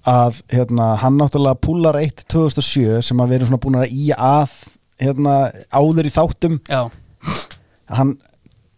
að 0.07 0.39
hérna, 0.53 0.93
hann 1.03 1.19
náttúrulega 1.19 1.59
púlar 1.63 1.97
1 1.99 2.23
2007 2.31 3.01
sem 3.07 3.19
að 3.23 3.31
við 3.33 3.37
erum 3.41 3.51
svona 3.51 3.61
búin 3.65 3.79
að 3.81 3.91
í 3.95 4.07
að 4.15 4.55
hérna, 5.03 5.35
áður 5.73 6.09
í 6.09 6.13
þáttum 6.13 6.61
já, 6.67 6.81
hann 7.93 8.15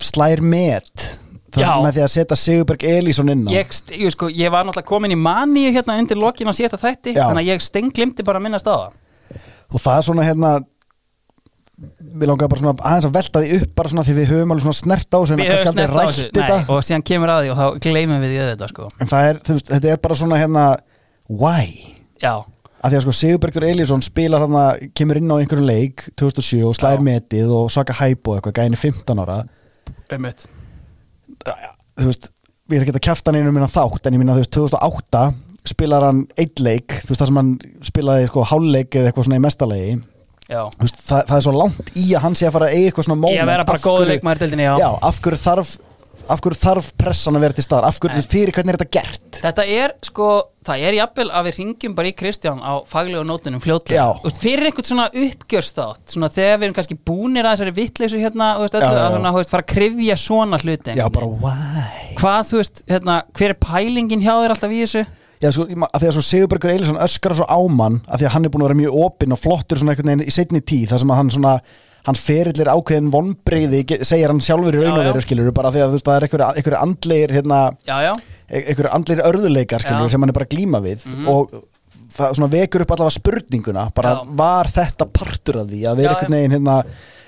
slær 0.02 0.42
met. 0.44 1.12
Með 1.56 1.96
því 1.96 2.02
að 2.04 2.10
setja 2.12 2.36
Sigurberg 2.36 2.82
Elísson 2.84 3.32
inn 3.32 3.46
á. 3.48 3.52
Ég, 3.56 3.70
ég, 3.96 4.12
sko, 4.12 4.28
ég 4.28 4.52
var 4.52 4.66
náttúrulega 4.68 4.90
komin 4.90 5.14
í 5.16 5.16
maníu 5.16 5.70
hérna 5.72 5.96
undir 6.02 6.20
lokin 6.20 6.52
á 6.52 6.54
síðasta 6.58 6.82
þætti 6.82 7.14
Já. 7.16 7.30
Þannig 7.30 7.46
að 7.46 7.52
ég 7.54 7.64
stenglimti 7.64 8.26
bara 8.28 8.42
að 8.42 8.48
minnast 8.50 8.68
á 8.68 8.76
það 8.76 8.90
og 9.72 9.82
það 9.82 10.00
er 10.00 10.08
svona 10.08 10.26
hérna 10.26 10.52
við 12.16 12.30
langar 12.30 12.50
bara 12.52 12.62
svona 12.62 12.88
aðeins 12.88 13.08
að 13.10 13.16
velta 13.18 13.42
því 13.44 13.60
upp 13.60 13.72
bara 13.76 13.92
svona 13.92 14.06
því 14.08 14.16
við 14.20 14.30
höfum 14.32 14.54
alveg 14.56 14.66
svona 14.66 14.80
snert 14.80 15.08
á 15.12 15.18
þessu 15.18 15.38
Við 15.40 15.50
höfum 15.52 15.72
snert 15.74 15.96
á 15.96 16.04
þessu 16.06 16.76
og 16.76 16.86
síðan 16.88 17.06
kemur 17.10 17.34
að 17.34 17.42
því 17.42 17.52
og 17.52 17.60
þá 17.60 17.66
gleymum 17.86 18.24
við 18.24 18.36
í 18.36 18.42
þetta 18.42 18.70
sko. 18.72 18.90
en 18.96 19.12
það 19.12 19.30
er, 19.30 19.40
veist, 19.50 19.72
þetta 19.74 19.92
er 19.92 20.02
bara 20.06 20.20
svona 20.22 20.40
hérna 20.40 20.66
why? 21.28 21.66
Já, 22.24 22.34
að 22.86 22.92
því 22.94 22.98
að 23.00 23.04
sko 23.06 23.14
Sigurbergur 23.20 23.66
Elísson 23.68 24.04
spilar 24.06 24.44
hann 24.46 24.58
að 24.62 24.84
kemur 24.98 25.18
inn 25.20 25.32
á 25.34 25.36
einhverjum 25.42 25.66
leik 25.70 26.06
2007 26.22 26.62
og 26.70 26.76
slær 26.78 27.00
Já. 27.02 27.06
metið 27.10 27.54
og 27.58 27.72
svaka 27.74 27.96
hæp 27.98 28.30
og 28.30 28.38
eitthvað 28.38 28.60
gæni 28.62 28.78
15 28.80 29.24
ára. 29.26 29.40
Um 30.14 30.22
mitt 30.28 30.46
þú 31.46 32.10
veist, 32.10 32.30
við 32.70 32.78
erum 32.80 32.88
ekki 32.88 32.96
að 32.98 33.06
kæfta 33.10 33.32
hann 33.32 33.40
einum 33.42 33.56
minna 33.56 33.70
þátt 33.72 34.08
en 34.10 34.16
ég 34.18 34.22
minna 34.22 34.36
þú 34.38 34.44
veist 34.44 34.56
2008 34.56 35.24
spilar 35.66 36.06
hann 36.06 36.24
eitt 36.38 36.62
leik 36.62 36.94
þú 37.02 37.12
veist 37.14 37.22
það 37.24 37.30
sem 37.32 37.40
hann 37.42 37.54
spilaði 37.90 38.28
sko 38.30 38.44
hálfleik 38.52 38.98
eða 39.00 39.10
eitthvað 39.12 39.28
svona 39.30 39.40
í 39.40 39.44
mestalegi 39.46 39.96
veist, 40.82 41.00
það, 41.08 41.22
það 41.32 41.36
er 41.40 41.46
svo 41.48 41.54
langt 41.56 41.92
í 41.98 42.06
að 42.14 42.24
hann 42.28 42.36
sé 42.38 42.46
að 42.50 42.56
fara 42.58 42.68
að 42.70 42.76
eiga 42.78 42.90
eitthvað 42.92 43.08
svona 43.10 43.22
moment 43.22 43.38
ég 43.40 43.46
að 43.46 43.52
vera 43.54 43.66
bara 43.66 43.82
hverju- 43.82 44.10
leikmaður 44.14 44.44
deildinni, 44.44 44.68
já. 44.68 44.76
Af 46.30 46.42
hverju 46.42 46.58
þarf 46.62 46.88
pressan 46.98 47.36
að 47.38 47.44
vera 47.46 47.56
til 47.58 47.64
staðar 47.66 47.88
af 47.90 48.00
hverju, 48.02 48.22
Nei. 48.22 48.30
fyrir 48.32 48.54
hvernig 48.56 48.74
er 48.74 48.78
þetta 48.80 48.94
gert 48.96 49.40
Þetta 49.46 49.66
er 49.76 49.94
sko, 50.08 50.28
það 50.66 50.84
er 50.88 50.98
jafnvel 50.98 51.26
að 51.36 51.48
við 51.50 51.58
ringjum 51.60 51.96
bara 51.98 52.10
í 52.10 52.14
Kristján 52.18 52.62
á 52.64 52.74
faglegu 52.90 53.26
nótunum 53.28 53.62
fljótlega 53.64 54.00
Já. 54.00 54.08
Þú 54.24 54.30
veist, 54.30 54.40
Fyrir 54.46 54.70
einhvern 54.70 54.88
svona 54.90 55.08
uppgjörstátt 55.12 56.16
Svona 56.16 56.30
þegar 56.34 56.58
við 56.62 56.68
erum 56.70 56.78
kannski 56.80 56.98
búnir 57.10 57.46
að 57.46 57.58
þessari 57.58 57.76
vittleysu 57.80 58.22
hérna 58.24 58.48
þú 58.58 58.64
veist, 58.66 58.78
öllu, 58.80 58.88
Já, 58.88 58.96
já, 58.96 58.98
já. 58.98 59.06
að 59.10 59.16
svona, 59.18 59.34
þú 59.36 59.42
veist, 59.42 59.54
fara 59.54 59.66
að 59.66 59.72
krifja 59.76 60.18
svona 60.24 60.62
hluti 60.64 60.96
já, 60.98 61.06
bara 61.20 61.30
why 61.44 62.16
Hvað, 62.20 62.42
þú 62.50 62.60
veist, 62.62 62.84
hérna, 62.90 63.20
hver 63.36 63.54
er 63.54 63.60
pælingin 63.68 64.24
hjá 64.26 64.34
þér 64.40 64.56
alltaf 64.56 64.74
í 64.76 64.82
þessu? 64.86 65.06
já, 65.44 65.50
sko, 65.52 65.66
ég 65.70 65.78
ma- 65.78 65.90
að 65.94 66.02
því 66.06 66.08
að 66.10 66.16
svo 66.16 66.24
Sigurbergur 66.26 66.72
Elísson 66.74 67.02
öskar 67.06 67.36
svo 67.38 67.46
ámann 67.52 68.00
að 68.08 68.22
því 68.22 68.26
að 68.30 68.34
hann 68.38 68.46
er 68.48 68.54
búin 68.54 68.64
að 68.64 68.70
vera 68.72 68.80
mjög 68.80 68.96
opinn 69.06 69.36
og 69.36 69.42
flottur 69.44 69.78
svona 69.82 69.92
einhvern 69.94 70.10
veginn 70.14 70.30
í 70.32 70.34
setni 70.34 70.62
tíð 70.64 70.94
þar 70.94 71.02
sem 71.04 71.12
að 71.12 71.20
hann 71.20 71.34
svona 71.36 71.52
hann 72.06 72.18
ferillir 72.20 72.70
ákveðin 72.70 73.12
vonbreyði 73.14 73.80
segir 74.06 74.30
hann 74.30 74.42
sjálfur 74.46 74.76
í 74.78 74.82
raun 74.84 74.92
og 74.94 75.00
Já, 75.02 75.06
já. 75.06 75.12
veru 75.12 75.22
skilur 75.26 75.52
bara 75.58 75.72
því 75.74 75.82
að 75.84 75.90
þú 75.94 75.98
veist 75.98 76.10
það 76.10 76.18
er 76.20 76.26
einhverju 76.28 76.50
einhverju 76.60 76.82
andlegir 76.82 77.34
hérna, 77.38 77.60
Já, 77.88 77.96
já, 78.06 78.12
einhverju 78.62 78.92
andlegir 78.98 79.24
örðuleikar 79.30 79.82
skilur 79.86 80.04
Já. 80.04 80.06
Mhm. 80.06 80.14
sem 80.14 80.22
hann 80.26 80.30
er 80.34 80.38
bara 80.40 80.52
glíma 80.54 80.82
við 80.86 81.08
og 81.28 81.56
það 82.16 82.36
svona 82.38 82.52
vekur 82.54 82.86
upp 82.86 82.92
allavega 82.96 83.16
spurninguna 83.18 83.88
bara 83.98 84.12
Já. 84.16 84.24
var 84.44 84.70
þetta 84.78 85.10
partur 85.12 85.62
af 85.64 85.68
því 85.74 85.82
að 85.90 85.98
vera 86.04 86.14
Já, 86.14 86.16
einhvern 86.16 86.38
veginn 86.38 86.56
hérna 86.60 86.78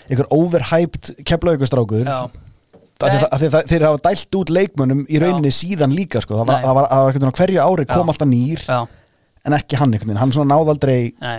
einhver 0.07 0.29
overhyped 0.31 1.09
keflaugustrákur 1.27 2.05
já, 2.07 2.19
þeir 2.97 3.83
hafa 3.85 3.99
dælt 4.07 4.37
út 4.39 4.49
leikmönnum 4.53 5.03
í 5.09 5.19
rauninni 5.21 5.51
síðan 5.53 5.91
líka 5.93 6.21
sko. 6.23 6.39
það 6.39 6.47
var, 6.47 6.87
var, 6.87 6.87
var 7.19 7.35
hverju 7.41 7.59
ári 7.61 7.85
kom 7.89 8.07
Já. 8.07 8.13
alltaf 8.13 8.29
nýr 8.31 8.63
já, 8.65 8.79
en 9.45 9.53
ekki 9.57 9.77
hann 9.77 9.91
einhvern 9.93 10.07
veginn, 10.13 10.21
hann 10.21 10.33
svona 10.33 10.55
náð 10.55 10.71
aldrei 10.73 11.13
nei 11.21 11.37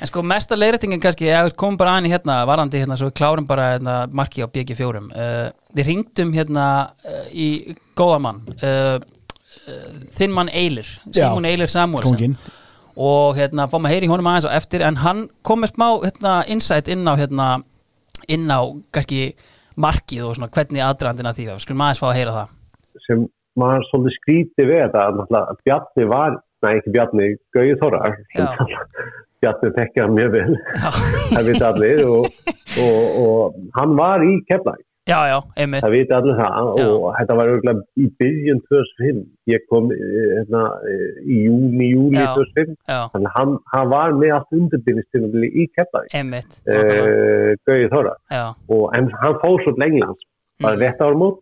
En 0.00 0.08
sko, 0.08 0.22
mesta 0.24 0.56
leiðrættingin 0.56 1.02
kannski, 1.02 1.28
ég 1.28 1.52
kom 1.58 1.76
bara 1.78 1.98
aðeins 1.98 2.14
hérna, 2.14 2.38
varandi 2.48 2.80
hérna, 2.80 2.96
svo 2.98 3.10
við 3.10 3.18
klárum 3.20 3.46
bara 3.46 3.74
hérna, 3.74 3.96
marki 4.14 4.42
á 4.42 4.48
BG4 4.48 5.02
uh, 5.02 5.50
Við 5.76 5.90
ringdum 5.90 6.32
hérna 6.34 6.66
uh, 7.04 7.26
í 7.28 7.76
góða 7.98 8.18
mann 8.24 8.40
uh, 8.56 8.96
uh, 8.96 9.92
Þinn 10.16 10.34
mann 10.34 10.50
Eilir. 10.52 10.88
Simon 11.12 11.46
Eilir 11.48 11.70
Samuelsen 11.70 12.16
kongin 12.16 12.36
og 12.92 13.38
hérna 13.38 13.64
fáum 13.72 13.86
að 13.88 13.94
heyri 13.94 14.08
honum 14.10 14.26
aðeins 14.28 14.44
á 14.48 14.56
eftir 14.58 14.82
en 14.84 14.98
hann 15.00 15.22
kom 15.46 15.62
með 15.64 15.74
smá 15.74 15.86
hérna, 16.02 16.32
insight 16.52 16.90
inn 16.92 17.08
á 17.08 17.16
hérna, 17.16 17.46
inn 18.28 18.50
á 18.52 18.60
kannski 18.92 19.32
markið 19.80 20.26
og 20.28 20.36
svona 20.36 20.52
hvernig 20.52 20.84
aðdrandina 20.84 21.32
því 21.36 21.54
skulum 21.62 21.84
aðeins 21.86 22.02
fá 22.02 22.08
að 22.10 22.18
heyra 22.18 22.34
það 22.36 22.58
sem 23.06 23.24
maður 23.58 23.86
svolítið 23.88 24.16
skríti 24.18 24.66
við 24.68 24.82
þetta 24.84 25.06
að 25.08 25.60
Bjarni 25.64 26.08
var, 26.10 26.38
nei 26.64 26.72
ekki 26.74 26.94
Bjarni 26.94 27.28
Gauði 27.56 27.78
Þórar 27.80 28.18
Já. 28.36 28.48
Bjarni 29.42 29.72
tekja 29.76 30.06
mjög 30.08 30.32
vel. 30.38 30.56
Það 31.34 31.50
vita 31.50 31.68
allir 31.72 32.02
og, 32.06 32.40
og, 32.86 33.20
og 33.26 33.60
hann 33.76 33.94
var 33.98 34.24
í 34.26 34.38
Keflæk 34.48 34.82
það 35.82 35.94
vita 35.96 36.18
allir 36.20 36.36
það 36.38 36.68
Já. 36.78 36.84
og 36.94 37.06
þetta 37.18 37.36
var 37.38 37.48
örgulega 37.50 37.82
í 37.98 38.04
byrjun 38.22 38.60
2005 38.70 39.22
ég 39.50 39.64
kom 39.70 39.88
eh, 39.90 40.26
hérna, 40.36 40.60
eh, 40.86 41.08
í 41.26 41.38
júni, 41.48 41.88
júli 41.90 42.20
Já. 42.20 42.28
2005 42.36 42.76
Já, 42.86 43.00
þannig 43.14 43.32
hann, 43.34 43.56
hann 43.72 43.88
var 43.90 44.14
með 44.20 44.34
allt 44.36 44.54
undirbyrðistinumli 44.58 45.50
í 45.50 45.66
Keflæk 45.74 46.14
uh, 46.14 47.56
Gauði 47.66 47.88
Þórar 47.90 48.20
Já, 48.30 48.44
og 48.76 48.84
en 48.98 49.10
hann 49.24 49.40
fór 49.42 49.58
svo 49.64 49.74
til 49.74 49.88
Englands 49.88 50.28
bara 50.62 50.76
Mm. 50.76 50.82
rétt 50.84 51.00
ára 51.02 51.16
mót 51.18 51.40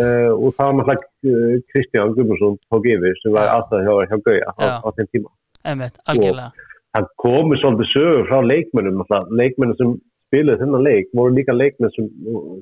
uh, 0.00 0.32
og 0.32 0.54
það 0.56 0.78
var 0.78 0.86
náttúrulega 0.88 1.58
Kristján 1.72 2.14
Gummarsson 2.16 2.56
tók 2.72 2.86
yfir 2.88 3.18
sem 3.20 3.34
var 3.34 3.50
alltaf 3.52 3.82
hjá, 3.84 3.92
hjá 4.08 4.16
Gauja 4.24 4.54
á, 4.56 4.80
á 4.80 4.88
þeim 4.96 5.08
tíma. 5.12 5.28
einmitt, 5.66 6.00
algjörlega 6.08 6.65
Það 6.96 7.08
komu 7.20 7.56
svolítið 7.60 7.88
sögur 7.92 8.28
frá 8.30 8.38
leikmennum 8.40 9.02
leikmennum 9.36 9.76
sem 9.76 9.96
spiluðu 10.26 10.62
þennan 10.62 10.86
leik 10.86 11.12
voru 11.14 11.36
líka 11.36 11.54
leikmenn 11.54 11.92
sem, 11.94 12.08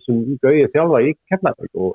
sem 0.05 0.21
Gauja 0.43 0.69
þjálfa 0.75 1.01
í 1.07 1.15
Keflavík 1.31 1.81
og 1.87 1.95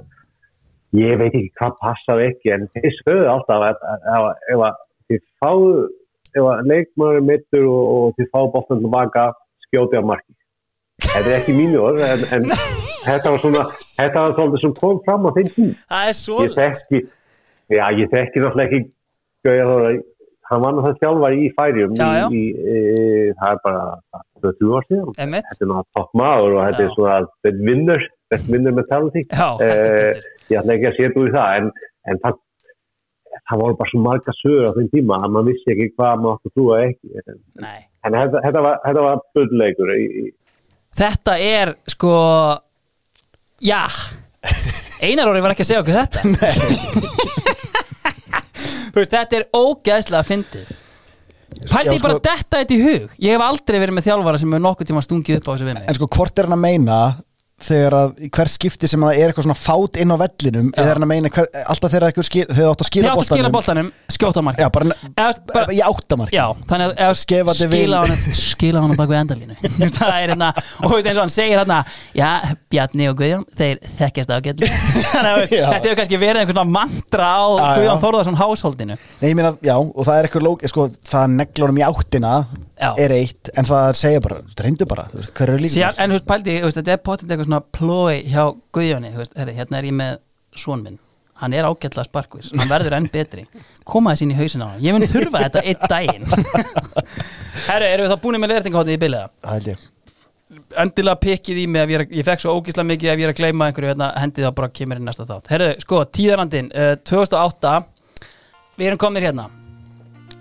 ég 0.97 1.19
veit 1.19 1.29
ekki 1.29 1.51
hvað 1.59 1.77
passaði 1.83 2.27
ekki 2.31 2.53
en 2.55 2.67
þeir 2.73 2.95
sögðu 3.03 3.29
alltaf 3.33 3.65
að, 3.67 3.83
að, 3.91 4.07
að, 4.15 4.27
ef 4.53 4.63
að 4.69 4.79
þið 5.09 5.23
fáðu 5.43 5.73
ef 6.29 6.49
að 6.53 6.71
leikmennur 6.71 7.19
er 7.19 7.27
mittur 7.29 7.69
og, 7.69 7.83
og 7.95 8.17
þið 8.17 8.31
fáðu 8.33 8.51
bóttan 8.55 8.83
tilbaka 8.85 9.25
skjóti 9.67 10.01
á 10.01 10.03
marki 10.09 10.37
þetta 11.05 11.25
er 11.25 11.37
ekki 11.37 11.57
mínu 11.57 11.81
orð 11.85 12.05
en, 12.07 12.25
en 12.37 12.47
þetta 13.05 13.33
var 13.33 13.43
svona 13.43 13.65
þetta 13.99 14.23
var 14.25 14.37
svolítið 14.37 14.65
sem 14.65 14.77
kom 14.79 15.01
fram 15.05 15.29
á 15.29 15.31
þeim 15.37 15.51
Það 15.53 16.13
svo 16.23 16.39
ég 16.45 16.55
þekki 16.57 17.03
já, 17.77 17.85
ég 17.99 18.15
þekki 18.15 18.45
náttúrulega 18.45 18.69
ekki 18.69 18.87
Gauja 19.45 19.67
Þóra, 19.69 19.91
hann 20.49 20.61
var 20.63 20.73
náttúrulega 20.75 20.99
þjálfar 21.03 21.35
í 21.37 21.47
færium 21.57 21.95
Já, 21.99 22.07
já. 22.19 22.25
í, 22.33 22.41
í, 22.49 22.79
e, 22.99 23.33
það 23.39 23.51
er 23.53 23.59
bara 23.65 23.83
það 24.09 24.49
er 24.49 24.57
20 24.59 24.75
ár 24.79 24.87
síðan. 24.89 25.09
Einmitt, 25.25 25.47
þetta 25.51 25.65
er 25.65 25.71
náttúrulega 25.71 25.97
topp 25.99 26.19
maður 26.21 26.55
og 26.57 26.61
þetta 26.65 26.83
Já. 26.83 26.87
er 26.89 26.93
svona 26.95 27.17
þetta 27.45 27.65
vinnur, 27.69 28.05
þetta 28.33 28.53
vinnur 28.55 28.77
já, 29.29 29.49
heldur 29.55 29.65
Eh, 29.69 30.21
ég 30.49 30.61
ætla 30.61 30.77
ekki 30.77 30.89
að 30.89 30.97
setja 30.99 31.23
úr 31.23 31.33
það 31.35 31.57
en, 31.59 31.69
en 32.09 32.21
það, 32.23 32.39
það 33.49 33.61
voru 33.63 33.77
bara 33.81 33.91
svo 33.93 34.01
marga 34.07 34.35
sögur 34.39 34.69
á 34.69 34.71
þeim 34.79 34.89
tíma 34.95 35.19
að 35.21 35.35
maður 35.35 35.49
vissi 35.51 35.73
ekki 35.75 35.89
hvað 35.95 36.23
maður 36.23 36.35
átti 36.39 36.49
að 36.49 36.55
trúa 36.57 36.79
ekki. 36.87 37.13
En, 37.23 37.39
Nei. 37.65 37.79
En 38.07 38.15
þetta, 38.17 38.43
þetta 38.47 38.63
var, 38.65 38.79
þetta 38.87 39.05
var 39.09 39.23
bullleikur 39.37 39.93
í, 39.95 40.03
í, 40.23 40.25
Þetta 40.99 41.35
er 41.45 41.75
sko 41.93 42.13
Já. 43.61 43.83
Einar 45.05 45.29
orði 45.31 45.43
var 45.43 45.53
ekki 45.53 45.63
að 45.67 45.69
segja 45.69 45.83
okkur 45.83 45.99
þetta. 45.99 46.23
Þú 46.23 47.35
veist, 49.03 49.15
þetta 49.15 49.39
er 49.39 49.47
ógeðslega 49.55 50.23
fyndið. 50.27 50.69
Pældi 51.49 51.89
Já, 51.89 51.95
ég 51.95 52.03
bara 52.03 52.13
sko- 52.13 52.23
detta 52.27 52.59
þetta 52.61 52.75
í 52.75 52.81
hug. 52.83 53.15
Ég 53.19 53.33
hef 53.33 53.41
aldrei 53.41 53.79
verið 53.81 53.95
með 53.97 54.05
þjálfara 54.05 54.39
sem 54.39 54.51
hefur 54.53 54.63
nokkuð 54.67 54.89
tíma 54.91 55.01
stungið 55.01 55.39
upp 55.39 55.47
á 55.49 55.51
þessu 55.55 55.65
vinni 55.69 55.81
en 55.89 55.97
sko 55.97 56.07
hvort 56.15 56.39
er 56.39 56.45
hann 56.45 56.57
að 56.57 56.61
meina 56.61 56.99
þegar 57.63 57.95
að 57.97 58.23
hver 58.29 58.49
skipti 58.51 58.89
sem 58.89 59.03
að 59.05 59.19
er 59.19 59.31
eitthvað 59.31 59.47
svona 59.47 59.57
fát 59.59 59.99
inn 60.01 60.13
á 60.13 60.17
vellinum 60.21 60.69
eða 60.73 60.85
er 60.85 60.99
hann 60.99 61.05
að 61.05 61.11
meina 61.11 61.31
hver, 61.33 61.49
alltaf 61.73 61.93
þegar 61.93 62.15
þú 62.15 62.23
átt 62.69 62.83
að 62.83 62.87
skila 62.89 63.13
áttu 63.13 63.23
að 63.23 63.29
skila 63.29 63.51
boltanum. 63.51 63.55
boltanum, 63.55 63.91
skjóta 64.15 64.43
mark. 64.45 64.61
Já, 64.61 64.69
bara, 64.73 64.97
Eða, 65.09 65.29
bara, 65.51 65.75
í 65.75 65.81
áttamark. 65.85 66.33
Já, 66.35 66.45
þannig 66.69 66.93
að 66.93 67.03
ef 67.07 67.19
skila 67.23 68.03
hann 68.03 68.35
skila 68.39 68.83
hann 68.83 68.95
bak 68.99 69.11
við 69.11 69.19
endalínu. 69.23 69.57
Það 69.99 70.13
er 70.13 70.33
hérna 70.33 70.51
og 70.55 70.85
þú 70.85 70.93
veist 70.95 71.09
eins 71.09 71.17
og 71.17 71.23
hann 71.25 71.33
segir 71.33 71.59
hérna 71.59 71.79
já, 72.15 72.29
Bjarni 72.71 73.09
og 73.11 73.19
Guðjón, 73.19 73.45
þeir 73.59 73.83
þekkjast 73.99 74.33
ágætt 74.35 74.65
að 75.19 75.43
þetta 75.49 75.83
hefur 75.83 75.99
kannski 75.99 76.21
verið 76.21 76.43
einhvern 76.43 76.59
svona 76.59 76.73
mantra 76.73 77.29
á. 77.29 77.43
Guðjón 77.79 78.03
Þórðarsson 78.03 78.39
hásholdinu. 78.39 78.99
Nei, 79.19 79.29
ég 79.31 79.37
meina, 79.39 79.53
já, 79.65 79.75
og 79.77 80.01
það 80.05 80.15
er 80.15 80.29
eitthvað 80.29 80.47
lók, 80.47 80.65
sko, 80.71 80.87
það 81.09 81.35
neglunum 81.39 81.81
í 81.81 81.85
áttina 81.87 82.33
Já. 82.79 82.93
er 83.03 83.11
eitt, 83.17 83.49
en 83.59 83.65
það 83.67 83.89
segja 83.99 84.21
bara, 84.23 84.37
reyndu 84.63 84.85
bara, 84.87 85.03
þú 85.11 85.19
veist, 85.19 85.33
hver 85.35 85.51
eru 85.51 85.59
líka 85.65 85.73
Síðan, 85.75 85.97
en 85.99 86.09
þú 86.13 86.15
veist, 86.19 86.27
pældi, 86.29 86.55
þetta 86.77 86.93
er 86.95 87.01
potið 87.03 87.33
eitthvað 87.33 87.49
svona 87.49 87.61
plói 87.75 88.15
hjá 88.31 88.43
Guðjóni, 88.77 89.11
þú 89.13 89.19
veist, 89.23 89.35
herri, 89.41 89.55
hérna 89.59 89.81
er 89.81 89.87
ég 89.89 89.95
með 89.99 90.13
svon 90.63 90.85
minn, 90.85 90.95
hann 91.43 91.53
er 91.59 91.67
ágætlega 91.67 92.07
sparkvis 92.07 92.53
hann 92.55 92.71
verður 92.75 92.95
enn 92.97 93.09
betri, 93.11 93.43
koma 93.83 94.13
þess 94.15 94.23
inn 94.25 94.31
í 94.33 94.39
hausin 94.39 94.63
á 94.63 94.67
hann 94.71 94.83
ég 94.87 94.95
mun 94.95 95.07
þurfa 95.11 95.43
þetta 95.45 95.63
einn 95.67 95.85
daginn. 95.91 96.25
Herri, 97.69 97.87
erum 97.93 98.07
við 98.07 98.11
þá 98.15 98.21
búin 98.23 98.39
með 98.39 98.51
leirtingahotið 98.55 98.95
í 98.95 98.99
biliða? 99.03 99.27
Það 99.43 99.55
held 99.57 99.71
ég. 99.73 99.87
Endilega 100.81 101.19
pikkið 101.21 101.57
í 101.61 101.65
mig 101.69 101.83
að 101.83 101.91
ég, 101.91 101.99
er, 101.99 102.03
að- 102.07 102.13
ég 102.17 102.25
fekk 102.25 102.41
svo 102.41 102.53
ógíslega 102.57 102.87
mikið 102.89 103.11
ef 103.11 103.19
ég 103.19 103.27
er 103.27 103.33
að 103.33 103.39
gleyma 103.43 103.67
einhverju 103.69 103.89
hérna, 103.91 104.07
hendið 104.23 104.47
þá 104.47 104.53
bara 104.57 104.69
kemur 104.79 105.01
í 105.01 105.03
næsta 105.05 105.25
þátt. 105.29 105.49
Herðu, 105.51 105.67
sko, 105.83 105.99
tíðarandinn, 106.17 106.69
uh, 106.73 106.93
2008 107.05 107.73
við 108.79 108.87
erum 108.89 109.01
komnir 109.03 109.27
hérna. 109.27 109.45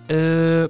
Uh, 0.09 0.69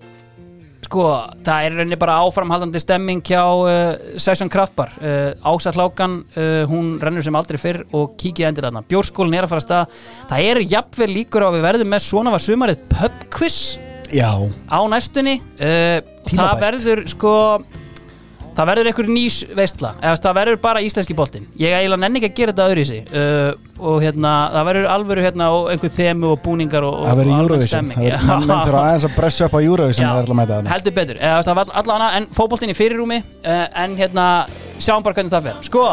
sko, 0.88 1.06
það 1.44 1.66
er 1.66 1.76
rauninni 1.76 1.98
bara 2.00 2.18
áframhaldandi 2.24 2.80
stemming 2.82 3.20
hjá 3.28 3.42
uh, 3.44 4.14
Session 4.20 4.50
Kraftbar 4.52 4.94
uh, 4.98 5.50
Ása 5.52 5.72
Hlákan, 5.76 6.22
uh, 6.34 6.62
hún 6.70 6.94
rennur 7.02 7.24
sem 7.24 7.36
aldrei 7.38 7.60
fyrr 7.60 7.84
og 7.92 8.16
kíkja 8.20 8.48
endur 8.48 8.68
þarna. 8.68 8.84
Bjórskólin 8.88 9.36
er 9.36 9.46
að 9.46 9.52
fara 9.52 9.62
að 9.62 9.66
stað, 9.66 9.98
það 10.32 10.48
eru 10.52 10.68
jafnvel 10.72 11.10
líkur 11.12 11.44
á 11.44 11.48
að 11.50 11.58
við 11.58 11.66
verðum 11.68 11.92
með 11.92 12.06
svona 12.06 12.32
var 12.34 12.44
sumarið 12.44 12.88
pubquiz 12.94 13.58
Já, 14.08 14.32
á 14.72 14.78
næstunni. 14.88 15.34
Það 15.58 16.60
verður 16.62 17.02
sko 17.12 17.32
það 18.58 18.68
verður 18.72 18.90
einhver 18.90 19.08
nýs 19.12 19.38
veistla. 19.54 19.92
Eða 20.02 20.18
það 20.24 20.36
verður 20.40 20.60
bara 20.64 20.82
íslenski 20.82 21.16
boltinn. 21.18 21.46
Ég 21.60 21.74
eiginlega 21.76 22.02
nenni 22.02 22.20
ekki 22.20 22.30
að 22.32 22.38
gera 22.40 22.54
þetta 22.54 22.68
öðru 22.72 22.82
í 22.82 22.88
sig 22.88 23.12
uh, 23.14 23.50
og 23.78 23.98
hérna, 24.02 24.32
það 24.56 24.68
verður 24.68 24.88
alvöru 24.94 25.26
hérna 25.26 25.50
og 25.54 25.68
einhver 25.72 25.92
þemu 25.94 26.32
og 26.32 26.40
búningar 26.42 26.86
og, 26.88 26.96
það 27.06 27.20
verður 27.22 27.42
Eurovision. 27.44 27.92
Það 27.94 28.06
verður- 28.08 28.48
menn 28.48 28.64
þurfa 28.68 28.84
aðeins 28.84 29.08
að 29.08 29.18
bressa 29.18 29.48
upp 29.48 29.54
á 29.54 29.60
Eurovision 29.62 30.08
er 30.08 30.72
heldur 30.72 30.96
betur. 30.98 31.20
Eða, 31.20 31.44
það 31.46 31.60
var 31.60 31.76
allavega 31.82 32.10
en 32.18 32.30
fótboltinn 32.34 32.74
í 32.74 32.78
fyrirrúmi 32.78 33.20
uh, 33.22 33.66
en 33.84 33.94
hérna, 34.00 34.26
sjáum 34.82 35.06
bara 35.06 35.20
hvernig 35.20 35.36
það 35.36 35.52
fer. 35.52 35.62
Sko 35.70 35.86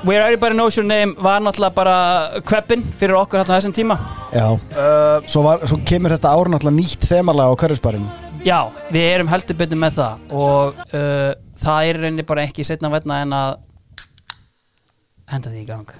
Where 0.00 0.22
Everybody 0.24 0.54
Knows 0.56 0.78
Your 0.78 0.86
Name 0.88 1.12
var 1.20 1.42
náttúrulega 1.44 1.74
bara 1.76 1.96
kveppin 2.48 2.86
fyrir 2.96 3.18
okkur 3.18 3.42
hérna 3.42 3.58
þessum 3.58 3.74
tíma. 3.76 3.98
Já, 4.32 4.46
uh, 4.48 5.20
svo, 5.28 5.42
var, 5.44 5.66
svo 5.68 5.76
kemur 5.84 6.14
þetta 6.14 6.32
ár 6.32 6.48
náttúrulega 6.48 6.78
nýtt 6.78 7.04
þemalega 7.10 7.52
á 7.52 7.60
hverjusbarinn 7.60 8.08
Já, 8.46 8.60
við 8.92 9.04
erum 9.14 9.28
heldur 9.28 9.56
betur 9.58 9.76
með 9.80 9.98
það 10.00 10.30
og 10.32 10.78
uh, 10.96 11.32
það 11.60 11.88
er 11.90 11.98
í 11.98 12.02
rauninni 12.04 12.24
bara 12.28 12.44
ekki 12.48 12.64
setna 12.64 12.88
vetna 12.92 13.18
en 13.26 13.34
að 13.36 13.50
henda 15.30 15.52
því 15.52 15.60
í 15.64 15.66
gang 15.68 15.90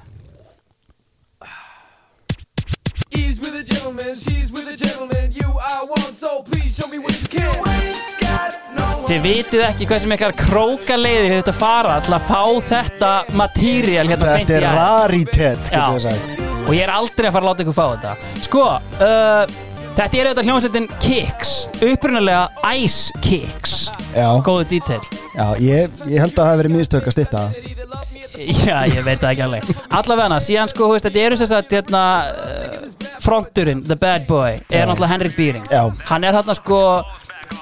He's 3.10 3.40
with 3.40 3.54
a 3.58 3.62
gentleman, 3.64 4.14
she's 4.14 4.52
with 4.52 4.68
a 4.68 4.76
gentleman. 4.76 5.32
You 5.32 5.48
are 5.58 5.84
one, 5.86 6.14
so 6.14 6.42
please 6.42 6.76
show 6.76 6.86
me 6.88 6.98
what 6.98 7.14
you 7.20 7.26
can. 7.28 7.42
You 7.42 7.64
ain't 7.66 8.20
got 8.22 8.54
no 8.76 8.84
one. 9.02 9.08
Þið 9.10 9.24
vitið 9.24 9.64
ekki 9.66 9.88
hversu 9.90 10.10
miklar 10.10 10.34
krókaleiðir 10.38 11.34
þetta 11.40 11.54
fara 11.58 11.96
til 12.06 12.14
að 12.14 12.28
fá 12.30 12.42
þetta 12.70 13.10
materjál 13.40 14.06
hérna 14.12 14.28
beint 14.36 14.46
Þetta 14.46 14.54
í 14.54 14.60
er 14.60 14.68
æð. 14.68 14.78
raritet, 14.78 15.64
getur 15.66 15.80
Já. 15.80 15.88
við 15.96 16.06
sagt 16.06 16.38
og 16.70 16.76
ég 16.76 16.84
er 16.86 16.92
aldrei 16.94 17.26
að 17.26 17.34
fara 17.34 17.42
að 17.42 17.48
láta 17.50 17.64
ykkur 17.66 17.76
fá 17.80 17.86
þetta 17.96 18.44
Sko, 18.46 18.64
uh, 19.02 19.58
þetta 19.98 20.20
er 20.20 20.28
auðvitað 20.30 20.48
hljómsveitin 20.48 20.88
Kicks 21.02 21.54
upprunalega 21.80 22.72
Ice 22.76 23.20
Kicks. 23.24 23.76
Já, 24.14 24.26
góðu 24.44 24.66
detail. 24.70 25.00
Já 25.34 25.46
ég, 25.62 26.00
ég 26.10 26.22
held 26.22 26.32
að 26.32 26.40
það 26.40 26.50
hafi 26.50 26.62
verið 26.62 26.76
mistök 26.76 27.08
að 27.10 27.16
stytta 27.16 27.44
það. 27.44 27.76
Já, 28.40 28.76
ég 28.88 29.02
veit 29.04 29.20
það 29.20 29.30
ekki 29.34 29.44
alveg. 29.44 29.72
Allavega, 29.98 30.38
síðan 30.40 30.70
sko, 30.72 30.86
veist, 30.94 31.04
þetta 31.08 31.24
eru 31.26 31.40
þess 31.40 31.56
að 31.58 31.74
hérna, 31.76 32.04
uh, 32.30 32.90
fronturinn, 33.20 33.82
the 33.86 33.96
bad 34.00 34.26
boy 34.28 34.56
er 34.70 34.86
náttúrulega 34.88 35.12
Henrik 35.12 35.36
Býring 35.36 35.66
Já. 35.70 35.82
Hann 36.08 36.24
er 36.24 36.36
þarna 36.38 36.56
sko 36.56 36.80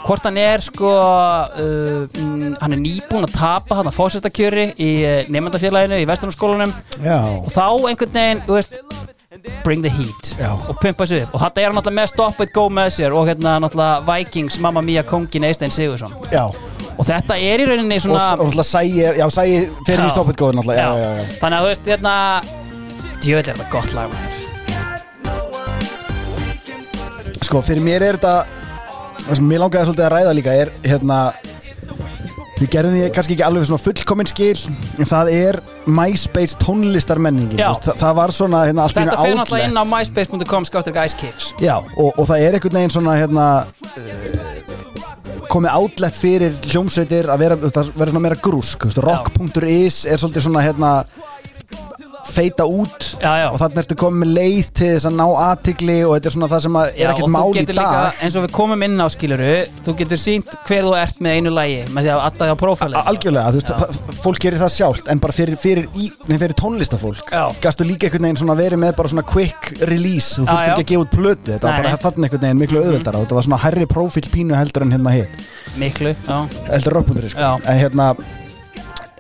hvort 0.05 0.27
hann 0.29 0.39
er 0.41 0.63
sko 0.63 0.93
uh, 0.93 2.05
mm, 2.07 2.59
hann 2.61 2.77
er 2.77 2.81
nýbúinn 2.83 3.27
að 3.27 3.35
tapa 3.39 3.81
hann 3.81 3.91
að 3.91 3.97
fósettakjöri 3.99 4.71
í 4.77 4.91
uh, 5.03 5.21
nefndafélaginu 5.33 5.99
í 6.03 6.09
vestunarskólanum 6.09 6.75
og 7.03 7.51
þá 7.55 7.65
einhvern 7.89 8.15
veginn, 8.15 8.45
þú 8.47 8.59
veist 8.59 8.79
bring 9.65 9.83
the 9.83 9.91
heat. 9.91 10.37
Já. 10.41 10.53
og 10.69 10.77
pumpa 10.83 11.07
sig 11.07 11.23
upp 11.23 11.35
og 11.35 11.41
þetta 11.43 11.61
er 11.61 11.73
náttúrulega 11.77 12.01
með 12.01 12.07
Stop 12.15 12.41
It 12.41 12.53
Go 12.57 12.69
með 12.73 12.89
sér 12.97 13.13
og 13.13 13.27
hérna 13.29 13.59
náttúrulega 13.61 14.01
Vikings 14.09 14.57
Mamma 14.65 14.81
Mia 14.83 15.03
Kongin 15.05 15.45
Eistein 15.45 15.71
Sigursson 15.71 16.13
já. 16.33 16.47
Og 16.99 17.07
þetta 17.07 17.37
er 17.39 17.61
í 17.63 17.67
rauninni 17.69 18.01
svona 18.01 18.33
og 18.33 18.49
náttúrulega 18.49 18.65
sæi, 18.67 18.91
já, 19.21 19.27
sæi 19.31 19.69
fyrir 19.87 20.01
í 20.01 20.09
Já. 20.09 20.11
stoppet 20.17 20.37
góður 20.41 20.55
náttúrulega. 20.59 20.81
Já, 20.81 20.89
já, 20.97 21.11
já 21.19 21.25
Þannig 21.43 21.59
að 21.59 21.63
þú 21.63 21.69
veist, 21.69 21.85
hérna 21.93 22.15
Djövel 23.23 23.39
er 23.39 23.45
þetta 23.53 23.71
gott 23.71 23.93
lag 23.95 24.07
maður. 24.15 24.29
Sko, 27.49 27.63
fyrir 27.65 27.83
mér 27.85 28.03
er 28.09 28.19
þetta 28.19 28.35
Það 29.29 29.35
sem 29.37 29.47
mér 29.53 29.61
langaði 29.61 29.85
svolítið 29.91 30.07
að 30.09 30.13
ræða 30.17 30.33
líka 30.39 30.53
er 30.57 30.69
hérna 30.89 31.19
Við 32.59 32.71
gerðum 32.73 32.97
því 32.97 33.11
kannski 33.15 33.37
ekki 33.37 33.47
alveg 33.47 33.67
svona 33.69 33.83
fullkominn 33.83 34.29
skil 34.29 34.55
En 34.99 35.09
það 35.09 35.31
er 35.37 35.59
MySpace 35.87 36.59
tónlistarmenningin 36.63 37.61
veist, 37.61 37.87
það, 38.01 38.17
var 38.19 38.35
svona 38.35 38.65
hérna 38.67 38.87
allt 38.87 38.97
í 38.97 39.05
Þetta 39.05 39.15
einu 39.15 39.23
fyrir 39.23 39.39
náttúrulega 39.39 39.69
inn 39.71 39.79
á 39.79 39.85
myspace.com 39.93 40.69
skáttur 40.69 40.97
guys 40.97 41.15
kicks 41.19 41.53
Já, 41.63 41.77
og, 41.79 42.11
og 42.11 42.27
það 42.27 42.45
er 42.47 42.59
einhvern 42.59 42.81
veginn 42.81 42.95
svona 42.97 43.15
hérna 43.21 43.47
uh, 43.63 44.59
komið 45.49 45.79
outlet 45.79 46.19
fyrir 46.19 46.59
hljómsveitir 46.73 47.31
að 47.31 47.45
vera, 47.45 47.59
vera 47.63 48.11
svona 48.11 48.25
meira 48.27 48.41
grúsk 48.43 48.89
rock.is 48.99 50.03
er 50.09 50.21
svolítið 50.21 50.49
svona 50.49 50.65
hérna 50.67 50.93
feita 52.29 52.65
út 52.69 53.07
Já, 53.23 53.31
já. 53.43 53.47
og 53.53 53.59
þannig 53.61 53.81
ertu 53.83 53.97
komið 53.99 54.21
með 54.23 54.31
leið 54.39 54.69
til 54.79 54.89
þess 54.95 55.09
að 55.09 55.17
ná 55.19 55.25
aðtigli 55.45 55.97
og 56.07 56.13
þetta 56.15 56.31
er 56.31 56.35
svona 56.35 56.49
það 56.53 56.63
sem 56.65 56.79
er 56.81 57.13
ekkert 57.13 57.33
mál 57.35 57.51
í 57.51 57.65
dag 57.65 57.75
líka, 57.79 58.03
eins 58.25 58.37
og 58.39 58.45
við 58.47 58.55
komum 58.59 58.85
inn 58.87 58.97
á 59.01 59.07
skiluru 59.13 59.51
þú 59.87 59.95
getur 60.01 60.21
sínt 60.23 60.57
hver 60.69 60.89
þú 60.89 60.95
ert 61.01 61.23
með 61.25 61.39
einu 61.39 61.53
lægi 61.57 61.79
með 61.95 62.09
því 62.09 62.13
að 62.15 62.25
aðdaði 62.29 62.55
á 62.55 62.57
prófælið. 62.63 62.99
A- 62.99 63.05
algjörlega, 63.13 63.53
þú 63.53 63.61
veist, 63.61 64.03
fólk 64.25 64.43
gerir 64.45 64.63
það 64.63 64.75
sjálft 64.77 65.13
en 65.13 65.23
bara 65.25 65.37
fyrir, 65.37 65.57
fyrir, 65.61 65.87
fyrir 66.29 66.57
tónlistafólk. 66.59 67.25
Já. 67.33 67.45
gastu 67.63 67.87
líka 67.87 68.09
einhvern 68.09 68.29
veginn 68.29 68.41
svona 68.43 68.59
verið 68.59 68.83
með 68.85 68.97
bara 68.99 69.13
svona 69.13 69.27
quick 69.29 69.73
release, 69.89 70.39
þú 70.39 70.47
já. 70.49 70.59
ekki 70.73 70.83
að 70.85 70.91
gefa 70.93 71.05
út 71.07 71.15
plötu 71.15 71.55
þetta 71.55 71.69
var 71.71 71.83
bara 71.83 72.03
þannig 72.03 72.29
einhvern 72.29 72.45
veginn 72.47 72.63
miklu 72.65 72.83
auðveldara 72.85 73.19
og 73.19 73.27
þetta 73.27 73.39
var 73.39 73.49
svona 73.49 73.63
herri 73.65 73.87
profil 73.87 74.27
pínu 74.33 74.59
heldur 74.59 74.87
en 74.87 74.93
hérna 74.97 75.15
hitt. 75.17 75.41
Miklu, 75.79 76.15
já 76.27 76.39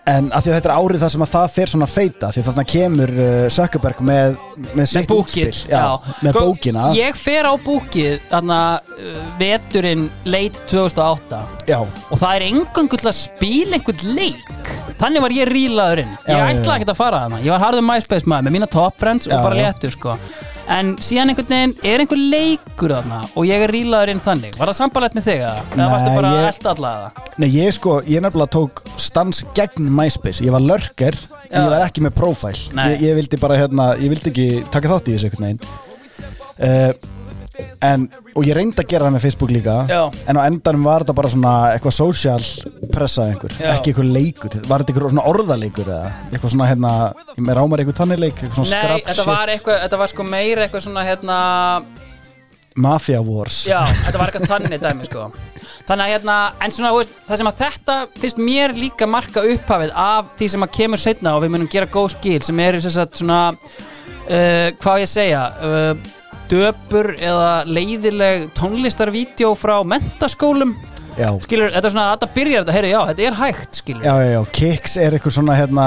en 0.09 0.29
að 0.33 0.45
því 0.47 0.51
að 0.51 0.57
þetta 0.59 0.69
er 0.71 0.75
árið 0.83 1.03
þar 1.05 1.13
sem 1.15 1.25
að 1.27 1.31
það 1.35 1.47
fer 1.55 1.71
svona 1.73 1.89
feita 1.91 2.31
því 2.33 2.41
að 2.43 2.47
þarna 2.49 2.65
kemur 2.73 3.13
uh, 3.21 3.29
Zuckerberg 3.53 4.03
með, 4.09 4.37
með 4.79 4.89
sitt 4.93 5.09
búkið 5.11 5.51
útspil. 5.51 5.73
Já, 5.73 5.83
með 6.25 6.33
Sko, 6.37 6.45
bókina. 6.49 6.87
Ég 6.97 7.19
fer 7.21 7.49
á 7.49 7.53
búkið 7.67 8.15
þarna 8.31 8.61
uh, 8.79 9.23
veturinn 9.41 10.07
late 10.29 10.65
2008 10.71 11.43
já, 11.69 11.79
og 11.85 12.17
það 12.23 12.35
er 12.39 12.47
engangull 12.49 13.03
að 13.05 13.19
spila 13.21 13.79
einhvern 13.79 14.15
leik. 14.17 14.73
Þannig 14.99 15.23
var 15.23 15.35
ég 15.37 15.51
rílaður 15.53 16.01
inn. 16.03 16.15
Ég 16.25 16.33
Já, 16.33 16.39
já, 16.39 16.47
ætlaði 16.57 16.73
já. 16.73 16.79
ekki 16.81 16.91
að 16.91 16.99
fara 16.99 17.25
þarna. 17.25 17.43
Ég 17.45 17.53
var 17.55 17.63
harður 17.69 17.85
MySpace 17.87 18.27
maður 18.33 18.49
með 18.49 18.57
mína 18.57 18.71
top 18.73 18.97
friends 18.99 19.29
Já, 19.29 19.37
og 19.37 19.45
bara 19.47 19.61
já. 19.61 19.69
léttur 19.69 19.95
sko 19.95 20.17
en 20.69 20.95
síðan 21.01 21.33
einhvern 21.33 21.49
veginn 21.53 21.75
er 21.93 22.03
einhver 22.05 22.21
leikur 22.35 22.93
þarna 22.93 23.21
og 23.35 23.47
ég 23.49 23.65
er 23.65 23.73
rílaður 23.73 24.13
inn 24.15 24.21
þannig 24.25 24.59
var 24.61 24.69
það 24.73 24.79
sambalegt 24.83 25.17
með 25.19 25.29
þig 25.31 25.43
eða? 25.47 25.65
eða 25.77 25.89
varstu 25.95 26.15
bara 26.19 26.33
ég- 26.37 26.49
elda 26.53 26.73
allavega 26.75 27.27
nei 27.43 27.49
ég 27.55 27.73
sko 27.79 27.95
ég 28.05 28.25
nefnilega 28.25 28.53
tók 28.59 28.83
stans 29.01 29.45
gegn 29.57 29.89
MySpace 29.99 30.45
ég 30.45 30.53
var 30.55 30.61
lurker 30.65 31.17
en 31.49 31.55
Já. 31.55 31.63
ég 31.65 31.71
var 31.73 31.87
ekki 31.89 32.05
með 32.05 32.17
profile 32.19 32.75
Nei. 32.77 32.89
ég, 32.95 33.07
ég 33.09 33.15
vildi 33.23 33.41
bara 33.41 33.57
hérna, 33.57 33.93
ég 33.97 34.13
vildi 34.13 34.29
ekki 34.33 34.49
taka 34.75 34.91
þátt 34.93 35.09
í 35.09 35.15
þessu 35.17 35.31
einhvern 35.31 35.47
veginn 35.49 35.63
uh, 36.61 36.93
en, 37.85 38.07
og 38.35 38.47
ég 38.47 38.57
reyndi 38.57 38.83
að 38.83 38.91
gera 38.91 39.07
það 39.09 39.15
með 39.17 39.25
Facebook 39.27 39.53
líka 39.55 39.77
Já. 39.89 40.01
en 40.31 40.39
á 40.39 40.43
endanum 40.47 40.89
var 40.89 41.05
þetta 41.05 41.17
bara 41.19 41.31
svona 41.33 41.55
eitthvað 41.75 41.97
social 41.99 42.49
pressa 42.95 43.29
einhver, 43.29 43.55
Já. 43.59 43.71
ekki 43.77 43.93
eitthvað 43.93 44.13
leikur 44.17 44.59
var 44.69 44.85
þetta 44.85 44.95
eitthvað 44.95 45.15
svona 45.15 45.27
orðaleikur 45.33 45.89
eða? 45.89 46.13
Eitthvað 46.33 46.55
svona 46.55 46.69
hérna, 46.71 46.93
með 47.37 47.59
rámar 47.61 47.83
eitthvað 47.83 48.03
þannig 48.03 48.23
leik 48.25 48.43
eitthvað 48.43 48.61
svona 48.61 48.69
Nei, 48.75 48.83
scrap 48.83 49.09
þetta 49.13 49.31
var, 49.31 49.55
eitthvað, 49.55 49.81
þetta 49.87 50.03
var 50.03 50.13
sko 50.15 50.29
meira 50.29 50.67
eitthvað 50.67 50.87
svona 50.89 51.07
hérna 51.09 51.39
Mafia 52.79 53.21
Wars. 53.25 53.65
Já, 53.67 53.81
þetta 54.05 54.21
var 54.21 54.31
eitthvað 54.31 54.53
þannig 54.53 54.83
dæmi 54.83 55.07
sko. 55.09 55.25
Þannig 55.89 56.05
að 56.05 56.13
hérna, 56.13 56.35
en 56.63 56.75
svona, 56.75 56.93
veist, 56.95 57.15
það 57.27 57.41
sem 57.41 57.51
að 57.51 57.63
þetta 57.63 57.97
finnst 58.23 58.41
mér 58.45 58.75
líka 58.77 59.09
marka 59.11 59.43
upphafið 59.55 59.95
af 59.99 60.35
því 60.39 60.51
sem 60.53 60.67
að 60.67 60.75
kemur 60.77 61.03
setna 61.03 61.35
og 61.35 61.43
við 61.45 61.55
munum 61.55 61.71
gera 61.73 61.89
góð 61.91 62.13
skil 62.15 62.39
sem 62.45 62.61
er 62.63 62.79
svona 62.85 63.41
uh, 63.49 64.69
hvað 64.79 65.03
ég 65.03 65.11
segja 65.11 65.43
uh, 65.65 66.18
döpur 66.51 67.13
eða 67.19 67.51
leiðileg 67.69 68.49
tónlistarvídeó 68.59 69.55
frá 69.59 69.79
mentaskólum. 69.87 70.77
Já. 71.19 71.33
skilur, 71.43 71.73
þetta 71.75 71.89
er 71.89 71.93
svona, 71.95 72.09
þetta 72.15 72.27
byrjar 72.37 72.61
þetta, 72.63 72.75
heyri, 72.77 72.91
já, 72.93 72.99
þetta 73.09 73.25
er 73.27 73.37
hægt, 73.41 73.79
skilur 73.81 74.05
já, 74.07 74.13
já, 74.23 74.29
já, 74.37 74.43
Kicks 74.55 74.93
er 75.03 75.17
eitthvað 75.17 75.35
svona 75.35 75.57
hérna, 75.59 75.87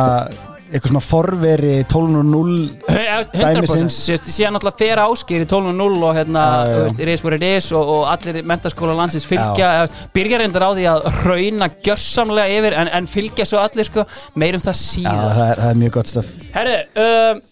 eitthvað 0.71 0.91
svona 0.91 1.01
forveri 1.05 1.69
12.0 1.87 2.57
100% 2.89 3.55
Dæmisins. 3.55 3.99
Síðan 4.25 4.57
náttúrulega 4.57 4.81
fer 4.81 5.01
áskýr 5.05 5.45
í 5.45 5.47
12.0 5.53 6.03
og 6.09 6.19
hérna, 6.19 6.43
Já, 6.43 6.67
já, 6.67 6.75
þú 6.75 6.83
veist, 6.83 7.01
it 7.05 7.13
is 7.13 7.23
what 7.23 7.37
it 7.37 7.47
is 7.47 7.69
og, 7.71 7.93
og 7.95 8.03
allir 8.11 8.41
mentaskóla 8.51 8.97
landsins 8.99 9.27
fylgja 9.29 9.71
eða, 9.77 10.03
byrjar 10.15 10.43
reyndar 10.43 10.67
á 10.67 10.71
því 10.75 10.87
að 10.91 11.09
rauna 11.29 11.71
gjörsamlega 11.87 12.59
yfir 12.59 12.77
en, 12.83 12.91
en 12.99 13.09
fylgja 13.15 13.47
svo 13.47 13.63
allir 13.63 13.87
sko, 13.87 14.07
meirum 14.35 14.63
það 14.63 14.75
Já, 14.75 14.83
síðan 14.83 15.23
það 15.23 15.43
er, 15.47 15.63
það 15.63 15.73
er 15.73 15.81
mjög 15.85 15.97
gott 15.99 16.11
stöf 16.11 16.35
Herru, 16.57 16.77
um, 17.07 17.43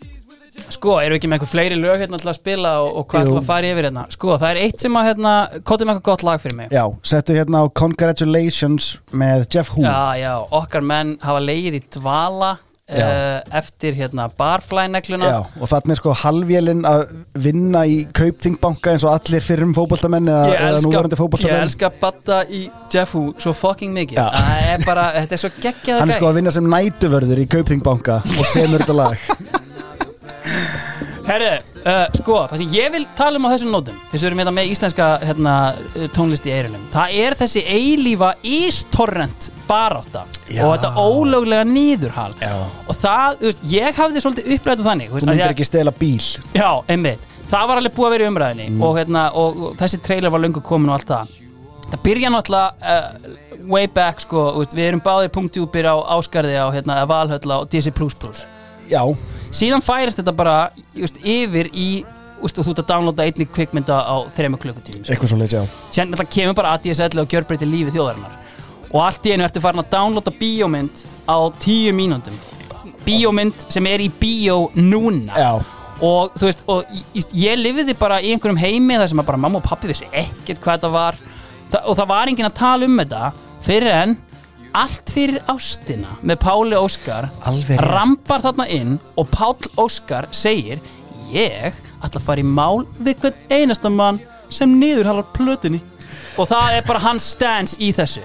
sko, 0.75 0.95
við 0.99 1.17
ekki 1.17 1.29
með 1.29 1.39
einhver 1.39 1.51
fleiri 1.51 1.79
lög 1.79 2.03
hérna 2.03 2.19
til 2.21 2.31
að 2.31 2.37
spila 2.39 2.73
og, 2.83 2.89
og 3.01 3.09
hvað 3.09 3.19
Jú. 3.19 3.27
ætlum 3.27 3.41
að 3.41 3.49
fara 3.49 3.73
yfir 3.73 3.89
hérna? 3.89 4.05
Sko, 4.15 4.31
það 4.37 4.49
er 4.51 4.61
eitt 4.65 4.85
sem 4.85 4.99
að, 4.99 5.09
hérna, 5.09 5.33
kóttum 5.63 5.91
eitthvað 5.91 6.07
gott 6.11 6.25
lag 6.27 6.43
fyrir 6.43 6.57
mig. 6.61 6.71
Já, 6.75 6.85
settu 7.11 7.37
hérna 7.37 7.63
á 7.63 7.65
Congratulations 7.81 8.95
með 9.11 9.45
Jeff 9.53 9.75
Hu 9.75 9.85
Já, 9.85 9.99
já, 10.19 10.33
okkar 10.61 10.85
menn 10.85 11.17
hafa 11.23 11.43
leið 11.43 11.79
í 11.79 11.83
dvala 11.97 12.55
uh, 12.89 13.57
eftir 13.59 13.97
hérna 13.97 14.27
barfly-negluna. 14.39 15.29
Já, 15.29 15.39
og 15.59 15.71
þarna 15.71 15.95
er 15.95 16.01
sko 16.01 16.15
halvélinn 16.23 16.83
að 16.89 17.05
vinna 17.45 17.85
í 17.89 18.01
kaupþingbanka 18.15 18.95
eins 18.95 19.05
og 19.07 19.13
allir 19.13 19.45
fyrrum 19.45 19.73
fótboltamenn 19.77 20.29
eða, 20.31 20.49
eða 20.55 20.73
elska, 20.73 20.89
núverandi 20.89 21.45
ég 21.45 21.55
elska 21.59 21.91
Batta 22.01 22.41
í 22.47 22.65
Jeffu 22.93 23.25
svo 23.37 23.55
fucking 23.57 23.95
mikið. 23.95 24.21
Það 24.21 24.73
er 24.73 24.85
bara, 24.87 25.07
þetta 25.19 25.37
er 25.37 25.43
svo 25.45 25.53
geggjað 25.59 26.03
Hann 26.03 26.13
er 26.13 26.21
sko 26.21 26.31
að 26.31 26.41
vinna 26.41 26.55
sem 26.55 26.69
nætuvörður 26.75 27.43
í 27.45 27.49
kaupþingbanka 27.55 28.21
og 28.25 28.45
semur 28.53 28.85
þetta 28.85 28.99
lag 29.03 29.17
Herru, 31.29 31.51
Uh, 31.79 32.09
sko, 32.11 32.33
það 32.51 32.59
sem 32.59 32.71
ég 32.75 32.89
vil 32.91 33.05
tala 33.15 33.39
um 33.39 33.45
á 33.47 33.55
þessum 33.55 33.69
nótum 33.71 33.95
þess 34.11 34.17
að 34.17 34.23
við 34.25 34.27
erum 34.27 34.39
hérna 34.41 34.51
með 34.57 34.71
íslenska 34.73 35.05
hérna, 35.23 35.51
uh, 35.95 36.07
tónlist 36.11 36.43
í 36.49 36.51
eirunum 36.51 36.81
það 36.91 37.13
er 37.23 37.35
þessi 37.39 37.61
eilífa 37.71 38.33
ístorrent 38.43 39.47
barátta 39.69 40.25
Já. 40.51 40.65
og 40.67 40.73
þetta 40.73 40.91
ólöglega 40.99 41.63
nýðurhal 41.69 42.33
Já. 42.43 42.51
og 42.83 42.99
það, 42.99 43.37
þú 43.39 43.47
veist, 43.47 43.63
ég 43.71 44.01
hafði 44.01 44.23
svolítið 44.25 44.51
upplætað 44.57 44.89
þannig 44.89 45.13
Þú 45.15 45.21
myndir 45.31 45.45
ekki 45.53 45.69
stela 45.69 45.95
bíl 45.95 46.19
Já, 46.59 46.69
einmitt, 46.91 47.23
það 47.53 47.71
var 47.71 47.81
alveg 47.85 47.95
búið 47.95 48.09
að 48.09 48.15
vera 48.17 48.27
í 48.27 48.31
umræðinni 48.33 48.67
Mm. 48.75 48.83
og, 48.89 48.99
hérna, 48.99 49.23
og, 49.39 49.63
og 49.69 49.79
þessi 49.79 50.01
trailer 50.03 50.35
var 50.35 50.43
löngu 50.43 50.61
komin 50.67 50.91
og 50.91 50.99
allt 50.99 51.15
það 51.15 51.35
það 51.93 52.03
byrja 52.09 52.33
náttúrulega 52.35 52.69
uh, 52.83 53.65
way 53.71 53.87
back 53.87 54.19
sko, 54.27 54.49
þú 54.57 54.65
veist, 54.65 54.75
við 54.77 54.91
erum 54.91 55.05
báðið 55.07 55.31
punktjúpir 55.39 55.87
á 55.87 55.95
Áskarði 56.19 56.59
á 56.59 56.67
hérna, 56.75 56.99
Valhöll 57.07 57.55
og 57.61 57.71
DC++ 57.71 57.87
Já, 58.89 59.03
síðan 59.51 59.83
færist 59.85 60.21
þetta 60.21 60.35
bara 60.35 60.57
just, 60.97 61.19
yfir 61.23 61.71
í 61.73 61.89
og 62.39 62.53
þú 62.55 62.71
ert 62.71 62.83
að 62.85 62.91
downloada 62.93 63.25
einni 63.27 63.45
kvikmynda 63.51 63.97
á 63.99 64.15
þrema 64.35 64.59
klukkutímum 64.61 65.03
sko. 65.03 65.11
eitthvað 65.11 65.31
svo 65.33 65.39
leið, 65.41 65.55
já 65.57 66.05
þetta 66.13 66.27
kemur 66.31 66.55
bara 66.55 66.77
ADSL 66.77 67.19
og 67.19 67.33
gjörbreytir 67.33 67.67
lífi 67.67 67.91
þjóðarinnar. 67.97 68.37
Og 68.89 69.01
allt 69.03 69.27
í 69.27 69.33
einu 69.33 69.43
ertu 69.45 69.61
farin 69.61 69.83
að 69.83 69.91
downloada 69.91 70.31
bíómynd 70.39 71.03
á 71.27 71.37
tíu 71.59 71.91
mínúndum 71.93 72.37
bíómynd 73.05 73.67
sem 73.71 73.89
er 73.89 74.03
í 74.03 74.09
bíó 74.21 74.69
núna. 74.77 75.35
Já, 75.37 75.51
og 76.05 76.35
þú 76.37 76.47
veist, 76.47 76.63
og 76.69 76.95
ég, 77.35 77.59
lifiði 77.59 77.95
bara 77.99 78.19
í 78.21 78.33
einhverjum 78.33 78.59
heimi 78.61 78.97
þar 78.99 79.11
sem 79.11 79.21
bara 79.25 79.41
mamma 79.41 79.59
og 79.59 79.67
pappi 79.67 79.89
vissi 79.91 80.07
ekkert 80.11 80.61
hvað 80.63 80.79
þetta 80.79 80.91
var. 80.93 81.19
Þa, 81.69 81.83
og 81.83 81.99
það 81.99 82.11
var 82.13 82.31
enginn 82.31 82.49
að 82.49 82.57
tala 82.59 82.89
um 82.89 82.99
þetta 83.01 83.31
fyrir 83.65 83.93
en 83.93 84.17
allt 84.77 85.13
fyrir 85.13 85.41
ástina 85.49 86.15
með 86.21 86.41
Páli 86.43 86.77
Óskar 86.77 87.29
Alveg 87.49 87.81
rampar 87.89 88.43
þarna 88.45 88.67
inn 88.73 88.97
og 89.17 89.29
Páll 89.33 89.69
Óskar 89.81 90.29
segir 90.35 90.81
ég 91.33 91.73
ætla 91.99 92.19
að 92.19 92.27
fara 92.27 92.43
í 92.43 92.47
mál 92.47 92.85
við 92.99 93.23
hvern 93.23 93.41
einasta 93.53 93.91
mann 93.93 94.21
sem 94.53 94.71
niður 94.79 95.09
halar 95.11 95.27
plötunni. 95.35 95.81
Og 96.39 96.47
það 96.49 96.77
er 96.77 96.87
bara 96.87 97.03
hans 97.03 97.33
stance 97.35 97.77
í 97.81 97.91
þessu. 97.95 98.23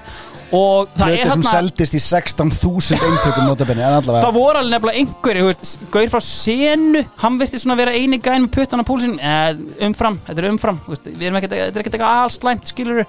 Og 0.54 0.90
það 0.94 1.16
er 1.16 1.30
þarna 1.33 1.50
seldist 1.50 1.96
í 1.96 2.00
16.000 2.04 2.98
eintökum 3.00 3.48
allavega 3.48 4.20
Það 4.22 4.37
voru 4.37 4.61
alveg 4.61 4.74
nefnilega 4.74 5.00
einhverju, 5.00 5.54
Gaur 5.90 6.12
frá 6.12 6.20
senu, 6.22 7.02
hann 7.24 7.38
virti 7.40 7.59
svona 7.59 7.78
vera 7.80 7.94
eini 7.96 8.20
gæn 8.22 8.44
með 8.44 8.52
puttan 8.54 8.85
á 8.85 8.87
púlsinn, 8.87 9.16
eh, 9.18 9.57
umfram, 9.88 10.20
þetta 10.28 10.44
er 10.44 10.50
umfram, 10.52 10.78
við 10.87 11.26
erum 11.26 11.40
ekkert, 11.40 11.57
er 11.59 11.83
eitthvað 11.83 12.07
alls 12.12 12.38
slæmt, 12.38 12.70
skilur 12.70 13.02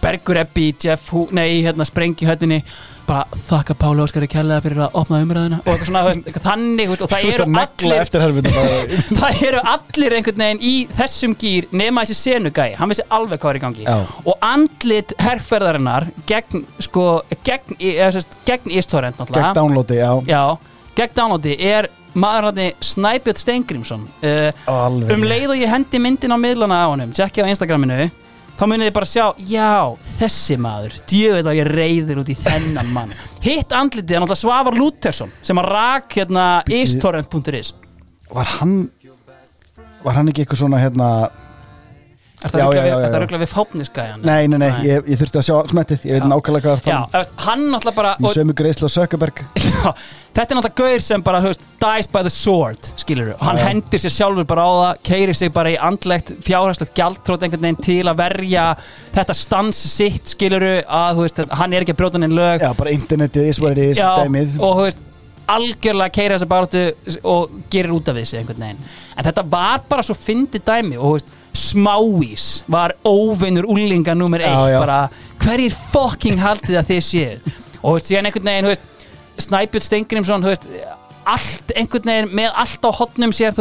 Bergur 0.00 0.40
Ebbi, 0.40 0.70
Jeff, 0.80 1.10
Hú, 1.12 1.26
nei, 1.36 1.60
hérna, 1.64 1.84
sprengi 1.88 2.26
höttinni, 2.28 2.60
bara 3.08 3.26
þakka 3.34 3.74
Páli 3.80 4.02
Óskari 4.04 4.28
kærlega 4.30 4.62
fyrir 4.64 4.80
að 4.84 4.96
opna 5.00 5.18
umræðina 5.24 5.58
og 5.60 5.68
eitthvað 5.72 5.88
svona, 5.88 6.02
veist, 6.06 6.40
þannig, 6.44 6.90
veist, 6.92 7.04
og 7.04 7.10
það 7.10 7.28
eru 7.32 7.46
allir, 7.48 8.50
það 9.20 9.44
eru 9.50 9.62
allir 9.74 10.16
einhvern 10.18 10.44
veginn 10.44 10.62
í 10.62 10.74
þessum 10.96 11.36
gýr 11.40 11.68
nema 11.82 12.06
þessi 12.06 12.18
senugæ, 12.20 12.68
hann 12.78 12.92
vissi 12.92 13.06
alveg 13.10 13.42
hvað 13.42 13.52
er 13.52 13.60
í 13.60 13.64
gangi. 13.66 13.86
Já. 13.88 13.98
og 14.24 14.46
andlit 14.50 15.14
herrferðarinnar 15.20 16.10
gegn, 16.30 16.66
sko, 16.86 17.06
gegn, 17.46 17.78
gegn 18.48 18.76
Ístorrent 18.80 19.20
Gegn 19.30 19.56
downloadi, 19.58 19.98
já. 20.00 20.12
Já, 20.30 20.44
gegn 20.96 21.16
downloadi 21.18 21.58
er 21.58 21.90
maður 22.14 22.50
hann 22.50 22.72
Snæbjörn 22.82 23.38
Steingrímsson 23.38 24.06
uh, 24.26 24.50
um 25.14 25.26
leið 25.26 25.52
og 25.54 25.60
ég 25.60 25.70
hendi 25.70 26.00
myndin 26.02 26.34
á 26.34 26.38
miðlana 26.40 26.82
á 26.82 26.90
honum 26.90 27.12
tjekki 27.14 27.44
á 27.44 27.50
Instagraminu 27.50 28.08
þá 28.60 28.66
munið 28.68 28.90
þið 28.90 28.96
bara 28.98 29.08
sjá, 29.08 29.22
já, 29.48 29.68
þessi 30.18 30.56
maður 30.60 30.96
djöfið 31.08 31.46
var 31.46 31.56
ég 31.56 31.68
reyður 31.70 32.18
út 32.20 32.28
í 32.28 32.36
þennan 32.36 32.90
mann. 32.92 33.14
Hitt 33.46 33.72
andlitið 33.72 34.18
er 34.18 34.20
náttúrulega 34.20 34.40
Svavar 34.42 34.76
Lútersson 34.76 35.32
sem 35.40 35.60
að 35.62 35.70
rak 35.72 36.16
hérna 36.18 36.48
istorrent.is 36.68 37.72
Var 38.30 38.50
hann 38.58 38.74
Var 40.04 40.16
hann 40.16 40.28
ekki 40.30 40.44
eitthvað 40.44 40.60
svona 40.60 40.80
hérna 40.80 41.08
Er 42.40 42.54
það 42.54 43.18
ruggla 43.20 43.38
við 43.42 43.50
fápnisgæjan? 43.52 44.22
Nei, 44.24 44.46
nei, 44.48 44.56
nei, 44.62 44.70
ég, 44.86 45.04
ég 45.12 45.18
þurfti 45.20 45.40
að 45.40 45.44
sjá 45.44 45.56
smettið 45.68 46.06
Ég 46.08 46.16
veit 46.16 46.28
nákvæmlega 46.30 46.64
hvað 46.64 46.78
það 46.86 47.02
þú 47.10 47.18
veist, 47.18 47.34
hann 47.44 47.64
náttúrulega 47.68 47.98
bara 47.98 48.12
og, 48.16 48.32
sömu 48.32 48.54
greiðslu 48.56 48.88
og 48.88 48.92
Sökkerberg 48.94 49.42
Já, 49.60 49.90
þetta 50.38 50.46
er 50.46 50.58
náttúrulega 50.58 50.78
gaur 50.80 51.04
sem 51.04 51.24
bara, 51.26 51.42
þú 51.44 51.52
veist, 51.52 51.66
dies 51.84 52.08
by 52.14 52.22
the 52.24 52.32
sword, 52.32 52.90
skilur 53.02 53.34
og 53.34 53.44
hann 53.44 53.60
Já, 53.60 53.64
hendir 53.68 54.04
sér 54.04 54.14
sjálfur 54.16 54.48
bara 54.48 54.64
á 54.64 54.72
það 54.78 55.02
keirir 55.10 55.40
sig 55.42 55.52
bara 55.58 55.74
í 55.74 55.76
andlegt 55.90 56.32
fjárhæslegt 56.46 56.96
gjaldtrót 56.96 57.44
einhvern 57.44 57.66
veginn 57.68 57.84
til 57.90 58.00
að 58.08 58.22
verja 58.22 58.66
þetta 59.18 59.36
stans 59.36 59.84
sitt, 59.92 60.32
skilur 60.32 60.64
að, 60.80 61.20
þú 61.20 61.46
hann 61.60 61.76
er 61.76 61.84
ekki 61.84 61.96
að 61.96 62.00
brjóta 62.00 62.22
neinn 62.22 62.36
lög. 62.36 62.64
Já, 62.64 62.72
bara 62.78 62.96
internetið 62.96 63.52
is 63.52 63.60
what 63.60 63.76
it 63.76 63.84
is, 63.84 64.00
Já, 64.00 64.14
dæmið. 64.24 64.56
og 64.56 64.80
þú 64.80 64.88
veist 64.88 65.04
algjörlega 65.50 66.14
keira 66.14 66.36
þessa 66.36 66.48
baráttu 66.50 67.18
og 67.26 67.58
gerir 67.72 67.94
út 67.96 68.10
af 68.10 68.18
þessu 68.20 68.38
einhvern 68.38 68.64
veginn. 68.64 68.82
En 69.16 69.26
þetta 69.26 69.44
var 69.50 69.84
bara 69.90 70.04
svo 70.06 70.16
fyndi 70.18 70.60
dæmi 70.62 70.98
og 70.98 71.06
þú 71.06 71.14
veist, 71.16 71.36
smávís 71.56 72.62
var 72.70 72.94
óvinnur 73.04 73.66
úlinga 73.70 74.14
nummer 74.14 74.40
Já, 74.40 74.52
eitt. 74.52 74.72
já. 74.74 74.78
bara 74.80 75.00
hverjir 75.40 75.74
fucking 75.92 76.38
haldið 76.40 76.78
að 76.80 76.90
þið 76.92 77.02
séu? 77.06 77.54
Og 77.80 77.96
veist, 77.96 78.10
síðan 78.10 78.28
einhvern 78.28 78.50
veginn 78.50 78.68
þú 78.68 78.74
veist, 78.74 78.86
Snæbjörn 79.40 79.86
Stengrimsson 79.86 80.44
þú 80.44 80.52
veist, 80.52 80.66
allt 81.30 81.72
einhvern 81.76 82.12
veginn 82.12 82.34
með 82.36 82.52
allt 82.64 82.84
á 82.84 82.90
hotnum 83.00 83.32
sér 83.32 83.56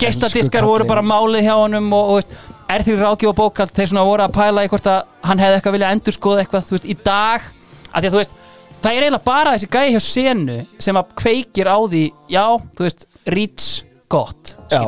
gestadiskar 0.00 0.64
voru 0.64 0.86
bara 0.88 1.02
málið 1.04 1.44
hjá 1.44 1.54
honum 1.58 1.90
og, 1.92 2.10
og 2.16 2.70
er 2.70 2.84
því 2.86 2.96
ráðgjöf 3.00 3.32
og 3.32 3.38
bókald 3.40 3.74
þeir 3.76 3.90
svona 3.90 4.06
voru 4.06 4.24
að 4.24 4.36
pæla 4.36 4.64
í 4.64 4.70
hvort 4.72 4.88
að 4.88 5.00
hann 5.26 5.42
hefði 5.42 5.58
eitthvað 5.58 5.76
vilja 5.76 5.90
endur 5.94 6.16
skoða 6.16 6.44
eitthvað, 6.44 6.70
í 6.86 6.96
dag. 7.04 7.48
Að 7.90 8.04
því 8.04 8.08
að 8.08 8.14
þú 8.14 8.20
veist, 8.20 8.34
það 8.80 8.90
er 8.90 9.04
eiginlega 9.04 9.26
bara 9.26 9.54
þessi 9.56 9.70
gæði 9.74 9.94
hjá 9.94 10.02
senu 10.06 10.58
sem 10.86 11.00
að 11.00 11.14
kveikir 11.20 11.68
á 11.68 11.78
því 11.90 12.04
já, 12.32 12.44
þú 12.78 12.86
veist, 12.86 13.06
reach 13.34 13.66
gott, 14.10 14.54
Já. 14.72 14.80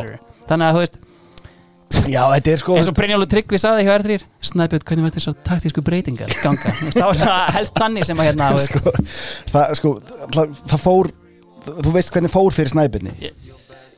þannig 0.48 0.66
að 0.68 0.76
þú 0.78 0.84
veist, 0.84 1.00
Já, 2.10 2.22
þetta 2.34 2.52
er 2.52 2.60
sko 2.62 2.76
eins 2.78 2.90
og 2.90 2.96
Brynjólu 2.98 3.26
Tryggvi 3.30 3.60
saði 3.60 3.86
hjá 3.86 3.94
R3 3.96 4.18
Snæbjörn, 4.52 4.84
hvernig 4.88 5.06
verður 5.06 5.18
þessar 5.18 5.38
taktísku 5.46 5.84
breytingar 5.86 6.36
ganga, 6.42 6.74
það 6.92 7.08
var 7.08 7.18
svona 7.22 7.40
helst 7.56 7.80
þannig 7.80 8.06
sem 8.08 8.22
að 8.22 8.30
hérna, 8.30 8.52
sko, 8.66 8.94
það, 9.52 9.74
sko, 9.80 9.96
það, 10.36 10.62
það 10.72 10.86
fór 10.86 11.12
Þú 11.62 11.92
veist 11.94 12.10
hvernig 12.10 12.32
fór 12.32 12.54
fyrir 12.54 12.72
snæbyrni 12.72 13.12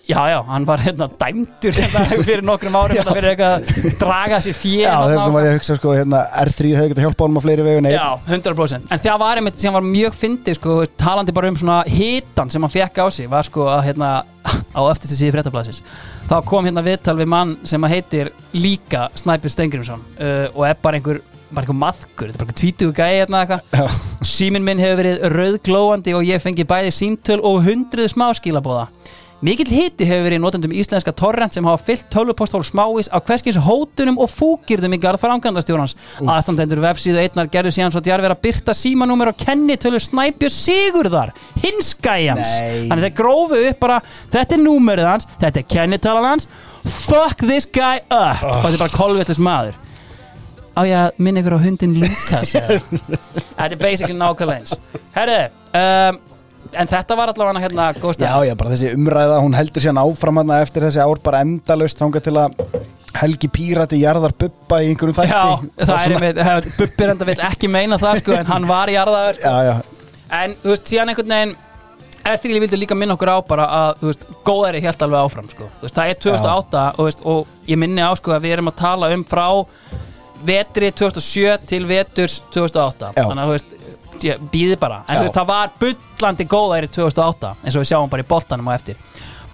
já, 0.05 0.19
já, 0.29 0.39
hann 0.45 0.67
var 0.69 0.83
hérna 0.85 1.07
dæmdur 1.09 1.73
hérna, 1.79 2.03
fyrir 2.29 2.43
nokkrum 2.45 2.75
árum 2.77 2.99
hérna, 2.99 3.15
fyrir 3.17 3.31
eitthvað 3.31 3.55
að 3.57 3.99
draga 4.03 4.41
sér 4.45 4.57
fjö 4.59 4.83
Já, 4.83 4.97
þess 5.01 5.15
vegna 5.15 5.37
var 5.37 5.47
ég 5.47 5.55
að 5.55 5.57
hugsa 5.59 5.77
sko, 5.79 5.95
hérna, 5.97 6.21
R3 6.45 6.73
hefði 6.77 6.93
getað 6.93 7.07
hjálpa 7.07 7.25
honum 7.25 7.41
á 7.41 7.45
fleiri 7.47 7.65
vegu 7.65 7.95
Já, 7.95 8.09
100% 8.29 8.93
En 8.93 9.05
það 9.07 9.23
var 9.25 9.41
einmitt 9.41 9.65
sem 9.65 9.79
var 9.79 9.87
mjög 9.87 10.19
fyndið 10.19 10.59
sko, 10.61 10.77
talandi 11.01 11.37
bara 11.37 11.53
um 11.53 11.57
svona 11.61 11.79
hitan 11.89 12.53
sem 12.53 12.67
hann 12.67 12.75
fekk 12.75 13.01
á 13.01 13.07
sig 13.17 13.31
var 13.33 13.49
sko 13.49 13.69
að 13.73 13.87
hérna 13.89 14.11
á 14.79 14.83
eftirstu 14.91 15.17
síði 15.17 15.39
fréttablasins 15.39 15.81
þá 16.29 16.37
kom 16.49 16.67
hérna 16.67 16.85
viðtal 16.85 17.17
við 17.19 17.31
mann 17.35 17.55
sem 17.69 17.87
heitir 17.91 18.33
líka 18.57 19.09
Snæpjur 19.19 19.53
Stengrimsson 19.53 20.05
uh, 20.17 20.47
og 20.55 20.67
er 20.69 20.79
bara 20.83 21.01
einhver 21.01 21.21
bara 21.55 21.67
einhver 21.67 21.79
maðkur, 21.79 22.31
þetta 22.31 22.41
er 22.41 22.41
bara 22.41 22.49
einhver 22.49 22.61
tvítugu 22.61 22.95
gæi 22.97 23.19
hérna 23.21 23.43
eitthvað 23.45 23.77
Já. 23.79 23.99
Síminn 24.35 24.65
minn 24.67 24.81
hefur 24.83 25.03
verið 25.03 25.27
rauðglóandi 25.35 26.15
og 26.17 26.25
ég 26.27 26.43
fengi 26.43 26.67
bæði 26.67 26.95
símtöl 26.97 27.39
og 27.45 27.61
hundruð 27.67 28.11
smáskilabóða 28.15 28.89
Mikill 29.45 29.69
hiti 29.69 30.07
hefur 30.09 30.25
verið 30.25 30.39
í 30.39 30.41
notendum 30.41 30.73
íslenska 30.73 31.13
torrent 31.13 31.53
sem 31.53 31.67
hafa 31.69 31.83
fyllt 31.85 32.07
tölvupostól 32.13 32.63
smávís 32.65 33.11
á 33.13 33.21
hverskins 33.21 33.59
hótunum 33.61 34.17
og 34.23 34.31
fúkirðum 34.33 34.97
í 34.97 34.99
garð 35.03 35.21
frangandastjórnans. 35.21 35.93
Aðstandendur 36.23 36.81
vefsíðu 36.81 37.21
einnar 37.21 37.51
gerðu 37.53 37.75
síðan 37.77 37.93
svo 37.93 38.01
djarfir 38.07 38.33
að 38.33 38.41
byrta 38.47 38.77
símanúmer 38.79 39.35
og 39.35 39.39
kenni 39.43 39.77
tölu 39.77 40.01
Snæbjör 40.01 40.55
Sigurðar, 40.55 41.35
hinskæjans. 41.61 42.57
Þannig 42.89 43.05
þeir 43.11 43.17
grófu 43.21 43.61
upp 43.69 43.85
bara, 43.85 44.01
þetta 44.33 44.57
er 44.57 44.65
númerið 44.65 45.11
hans, 45.11 45.29
þetta 45.45 45.61
er 45.61 45.71
kennitalan 45.77 46.31
hans, 46.31 46.49
fuck 47.05 47.45
this 47.45 47.69
guy 47.69 48.01
up. 48.09 48.41
Og 48.49 48.63
þetta 48.65 48.77
er 48.79 48.85
bara 48.87 48.97
kolvettis 48.97 49.43
maður. 49.45 49.77
Á 50.73 50.81
ég 50.89 50.97
að 50.99 51.21
minna 51.21 51.45
ykkur 51.45 51.61
á 51.61 51.65
hundin 51.69 51.99
Lukas? 52.01 52.57
Þetta 53.61 53.69
er 53.69 53.79
basically 53.79 54.17
nákvæmlega 54.19 54.57
eins 54.59 54.73
Herru, 55.15 55.37
um, 55.79 56.19
en 56.81 56.91
þetta 56.91 57.17
var 57.19 57.33
allavega 57.33 57.63
hérna 57.65 57.87
góð 58.01 58.21
Já, 58.25 58.35
já, 58.49 58.55
bara 58.59 58.71
þessi 58.75 58.93
umræða, 58.97 59.41
hún 59.45 59.57
heldur 59.59 59.85
síðan 59.85 60.01
áfram 60.05 60.41
hana 60.43 60.61
eftir 60.65 60.87
þessi 60.87 61.03
ár 61.05 61.21
bara 61.25 61.41
endalaust 61.47 62.01
þangað 62.01 62.27
til 62.29 62.37
að 62.43 62.55
Helgi 63.15 63.49
Pírati 63.55 64.01
jarðar 64.03 64.33
bubba 64.35 64.81
í 64.83 64.89
einhverjum 64.91 65.15
þætti. 65.15 65.31
Já, 65.31 65.45
það 65.79 65.93
er 65.95 66.01
svona- 66.03 66.31
einmitt, 66.31 66.79
Bubbi 66.81 67.07
reynda 67.07 67.29
vil 67.29 67.37
ekki 67.49 67.69
meina 67.71 67.99
það 68.03 68.23
sko, 68.25 68.33
en 68.41 68.47
hann 68.51 68.67
var 68.67 68.91
í 68.91 68.97
jarðaður. 68.97 69.39
Já, 69.45 69.55
já, 69.69 69.75
En 70.35 70.57
þú 70.65 70.73
veist, 70.73 70.89
síðan 70.91 71.13
einhvern 71.13 71.29
veginn 71.37 71.57
Eftir 72.25 72.55
ég 72.55 72.63
vildi 72.65 72.79
líka 72.81 72.97
minna 72.97 73.13
okkur 73.19 73.29
á 73.29 73.39
bara 73.45 73.65
að 73.69 73.99
þú 74.01 74.07
veist, 74.09 74.23
góðæri 74.49 74.81
helt 74.81 75.03
alveg 75.05 75.27
áfram 75.29 75.49
sko. 75.51 75.67
Veist, 75.83 75.95
Það 75.95 76.09
er 76.09 76.21
2008 76.25 76.85
og, 76.97 77.05
veist, 77.05 77.21
og 77.29 77.47
ég 77.69 77.77
minni 77.83 78.01
á 78.01 78.09
sko, 78.17 78.33
að 78.33 78.47
við 78.47 78.55
erum 78.57 78.71
að 78.73 78.77
tala 78.81 79.11
um 79.13 79.25
frá 79.29 79.45
vetri 80.45 80.89
2007 80.91 81.59
til 81.69 81.85
veturs 81.89 82.39
2008 82.55 83.13
Já. 83.13 83.27
Þannig 83.29 83.43
að 83.43 83.51
þú 83.51 83.55
veist, 83.59 83.75
býði 84.53 84.79
bara. 84.81 85.03
En 85.09 85.17
Já. 85.17 85.21
þú 85.21 85.29
veist, 85.29 85.39
það 85.39 85.47
var 85.53 85.71
bullandi 85.81 86.49
góðæri 86.55 86.91
2008 86.95 87.55
eins 87.65 87.77
og 87.77 87.85
við 87.85 87.91
sjáum 87.93 88.11
bara 88.13 88.25
í 88.25 88.29
boltanum 88.29 88.69
á 88.71 88.73
eftir. 88.77 88.97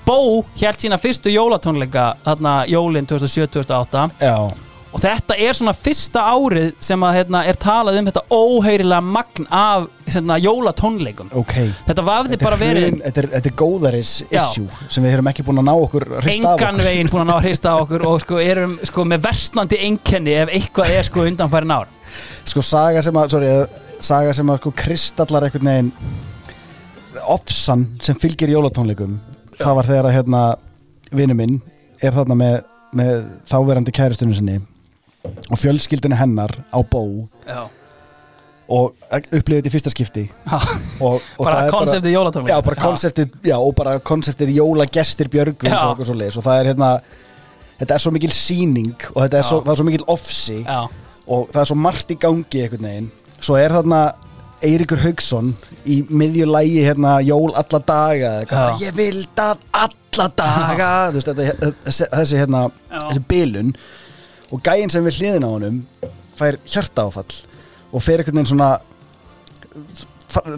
Bó 0.07 0.19
held 0.61 0.81
sína 0.81 0.99
fyrstu 0.99 1.31
jólatónleika 1.31 2.15
þarna 2.25 2.65
jólin 2.71 3.07
2007-2008 3.07 4.11
já. 4.21 4.51
Og 4.91 4.99
þetta 4.99 5.37
er 5.39 5.55
svona 5.55 5.73
fyrsta 5.77 6.25
árið 6.33 6.73
sem 6.83 7.03
að 7.07 7.13
hérna, 7.21 7.45
er 7.47 7.59
talað 7.63 8.01
um 8.01 8.09
þetta 8.09 8.23
óheyrilega 8.35 9.05
magn 9.07 9.47
af 9.55 9.85
hérna, 10.11 10.39
jólatónleikum. 10.43 11.31
Ok. 11.39 11.55
Þetta 11.87 12.05
vafði 12.09 12.39
bara 12.41 12.59
er, 12.59 12.63
verið 12.65 12.97
þetta, 13.05 13.23
er, 13.23 13.29
þetta 13.37 13.51
er 13.53 13.57
góðaris 13.63 14.15
Já. 14.25 14.41
issue 14.41 14.67
sem 14.91 15.07
við 15.07 15.15
erum 15.15 15.31
ekki 15.31 15.45
búin 15.47 15.63
að 15.63 15.69
ná 15.69 15.73
okkur 15.77 16.09
engan 16.33 16.83
veginn 16.83 17.13
búin 17.13 17.23
að 17.23 17.31
ná 17.31 17.37
að 17.37 17.47
hrista 17.47 17.77
okkur 17.85 18.07
og 18.11 18.25
sko 18.25 18.43
erum 18.43 18.75
sko 18.91 19.07
með 19.07 19.23
versnandi 19.29 19.79
einkenni 19.87 20.35
ef 20.43 20.55
eitthvað 20.59 20.97
er 20.97 21.07
sko 21.07 21.29
undanfærin 21.31 21.77
ár. 21.77 21.95
Sko 22.51 22.67
saga 22.67 23.05
sem 23.07 23.15
að 23.23 23.37
sorry, 23.37 23.55
saga 24.05 24.35
sem 24.37 24.51
að 24.51 24.61
sko 24.63 24.73
kristallar 24.77 25.47
einhvern 25.47 25.71
veginn 25.71 25.93
ofsan 27.31 27.87
sem 28.03 28.19
fylgir 28.19 28.53
jólatónleikum. 28.55 29.19
Það 29.59 29.77
var 29.79 29.89
þegar 29.89 30.09
að 30.09 30.17
hérna 30.17 30.43
vinnu 31.11 31.37
minn 31.37 31.59
er 32.01 32.15
þarna 32.17 32.37
með, 32.39 32.57
með 32.97 33.27
þáverandi 33.51 33.95
kæristunum 33.95 34.37
sinni 34.37 34.61
og 35.51 35.59
fjölskyldunni 35.61 36.17
hennar 36.17 36.55
á 36.73 36.81
bó 36.81 37.03
já. 37.45 37.67
og 38.71 38.95
upplifið 39.11 39.59
þetta 39.59 39.69
í 39.69 39.75
fyrsta 39.75 39.93
skipti. 39.93 40.25
Og, 41.01 41.19
og 41.37 41.45
bara 41.45 41.67
konseptið 41.73 42.15
jólatónleika 42.15 42.55
já, 42.55 42.65
bara 42.65 42.81
konseptið, 42.81 43.35
já, 43.51 43.57
og 43.59 43.75
bara 43.77 43.99
konseptið 44.05 44.55
jólagestir 44.57 45.31
björgum 45.33 45.73
Já. 45.73 45.83
og, 45.91 46.03
svoleiðis. 46.07 46.41
og 46.41 46.47
það 46.47 46.63
er 46.63 46.71
hérna 46.73 46.91
þetta 47.81 47.97
er 47.97 48.05
svo 48.05 48.13
mikil 48.15 48.33
síning 48.37 49.07
og 49.15 49.23
þetta 49.25 49.41
er 49.41 49.49
svo, 49.49 49.63
er 49.65 49.81
svo 49.81 49.89
mikil 49.89 50.05
ofsi 50.13 50.59
og 50.61 51.49
það 51.53 51.63
er 51.63 51.71
svo 51.71 51.79
margt 51.81 52.13
í 52.13 52.19
gangi 52.21 52.65
einhvern 52.65 52.89
veginn 52.89 53.11
svo 53.41 53.57
er 53.61 53.75
þarna 53.75 54.01
Eiríkur 54.61 55.01
Haugsson 55.01 55.55
í 55.89 56.03
miðju 56.13 56.47
lægi 56.51 56.83
hérna 56.85 57.17
jól 57.25 57.55
alla 57.57 57.81
daga 57.81 58.33
eitthvað, 58.43 58.83
ég 58.85 58.97
vil 58.99 59.23
það 59.37 59.63
alla 59.81 60.27
daga. 60.37 60.91
Veist, 61.15 61.31
þetta, 61.31 61.71
þessi, 61.89 62.37
hérna 62.37 62.67
Já. 62.69 62.99
þessi 63.07 63.23
bilun. 63.31 63.73
Og 64.51 64.61
gæinn 64.67 64.93
sem 64.93 65.07
við 65.07 65.21
hliðin 65.21 65.47
á 65.47 65.51
honum 65.51 65.79
fær 66.37 66.59
hjarta 66.69 67.07
áfall 67.09 67.39
og 67.91 68.05
fer 68.05 68.21
einhvern 68.21 68.41
veginn 68.41 68.51
svona 68.53 68.71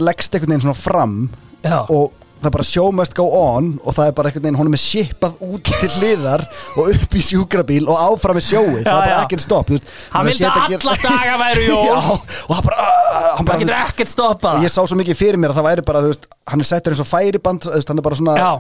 leggst 0.03 0.35
einhvern 0.35 0.55
veginn 0.55 0.65
svona 0.67 0.79
fram 0.79 1.17
já. 1.63 1.79
og 1.89 2.13
það 2.43 2.51
er 2.51 2.57
bara 2.59 2.69
show 2.69 2.91
must 2.99 3.17
go 3.17 3.29
on 3.39 3.73
og 3.83 3.97
það 3.97 4.11
er 4.11 4.17
bara 4.19 4.31
einhvern 4.33 4.47
veginn, 4.49 4.61
honum 4.61 4.77
er 4.77 4.83
shipað 4.83 5.43
út 5.47 5.73
til 5.73 5.91
hliðar 5.97 6.45
og 6.77 6.93
upp 6.97 7.17
í 7.17 7.23
sjúkrabíl 7.25 7.87
og 7.87 8.03
áfram 8.11 8.39
með 8.39 8.49
sjóið, 8.51 8.83
það 8.83 8.93
er 8.93 9.13
bara 9.13 9.23
ekkert 9.23 9.47
stopp 9.47 9.73
hann 10.13 10.29
vildi 10.29 10.47
að 10.49 10.77
alla 10.77 10.97
daga 11.03 11.39
væru 11.41 11.65
jól. 11.67 12.21
Og 12.49 12.55
það 12.57 12.63
bara, 12.67 12.87
hann 13.39 13.49
bara 13.49 13.61
getur 13.63 13.77
ekkert 13.79 14.13
stoppað. 14.13 14.59
Og 14.61 14.67
ég 14.67 14.73
sá 14.73 14.81
svo 14.83 14.99
mikið 14.99 15.19
fyrir 15.19 15.41
mér 15.41 15.53
að 15.53 15.61
það 15.61 15.69
væri 15.69 15.85
bara 15.89 16.03
þú 16.05 16.13
veist, 16.13 16.29
hann 16.51 16.63
er 16.63 16.67
settur 16.67 16.95
eins 16.95 17.03
og 17.03 17.07
færiband 17.07 17.67
hann 17.71 18.01
er 18.01 18.05
bara 18.05 18.19
svona 18.19 18.35
já, 18.35 18.51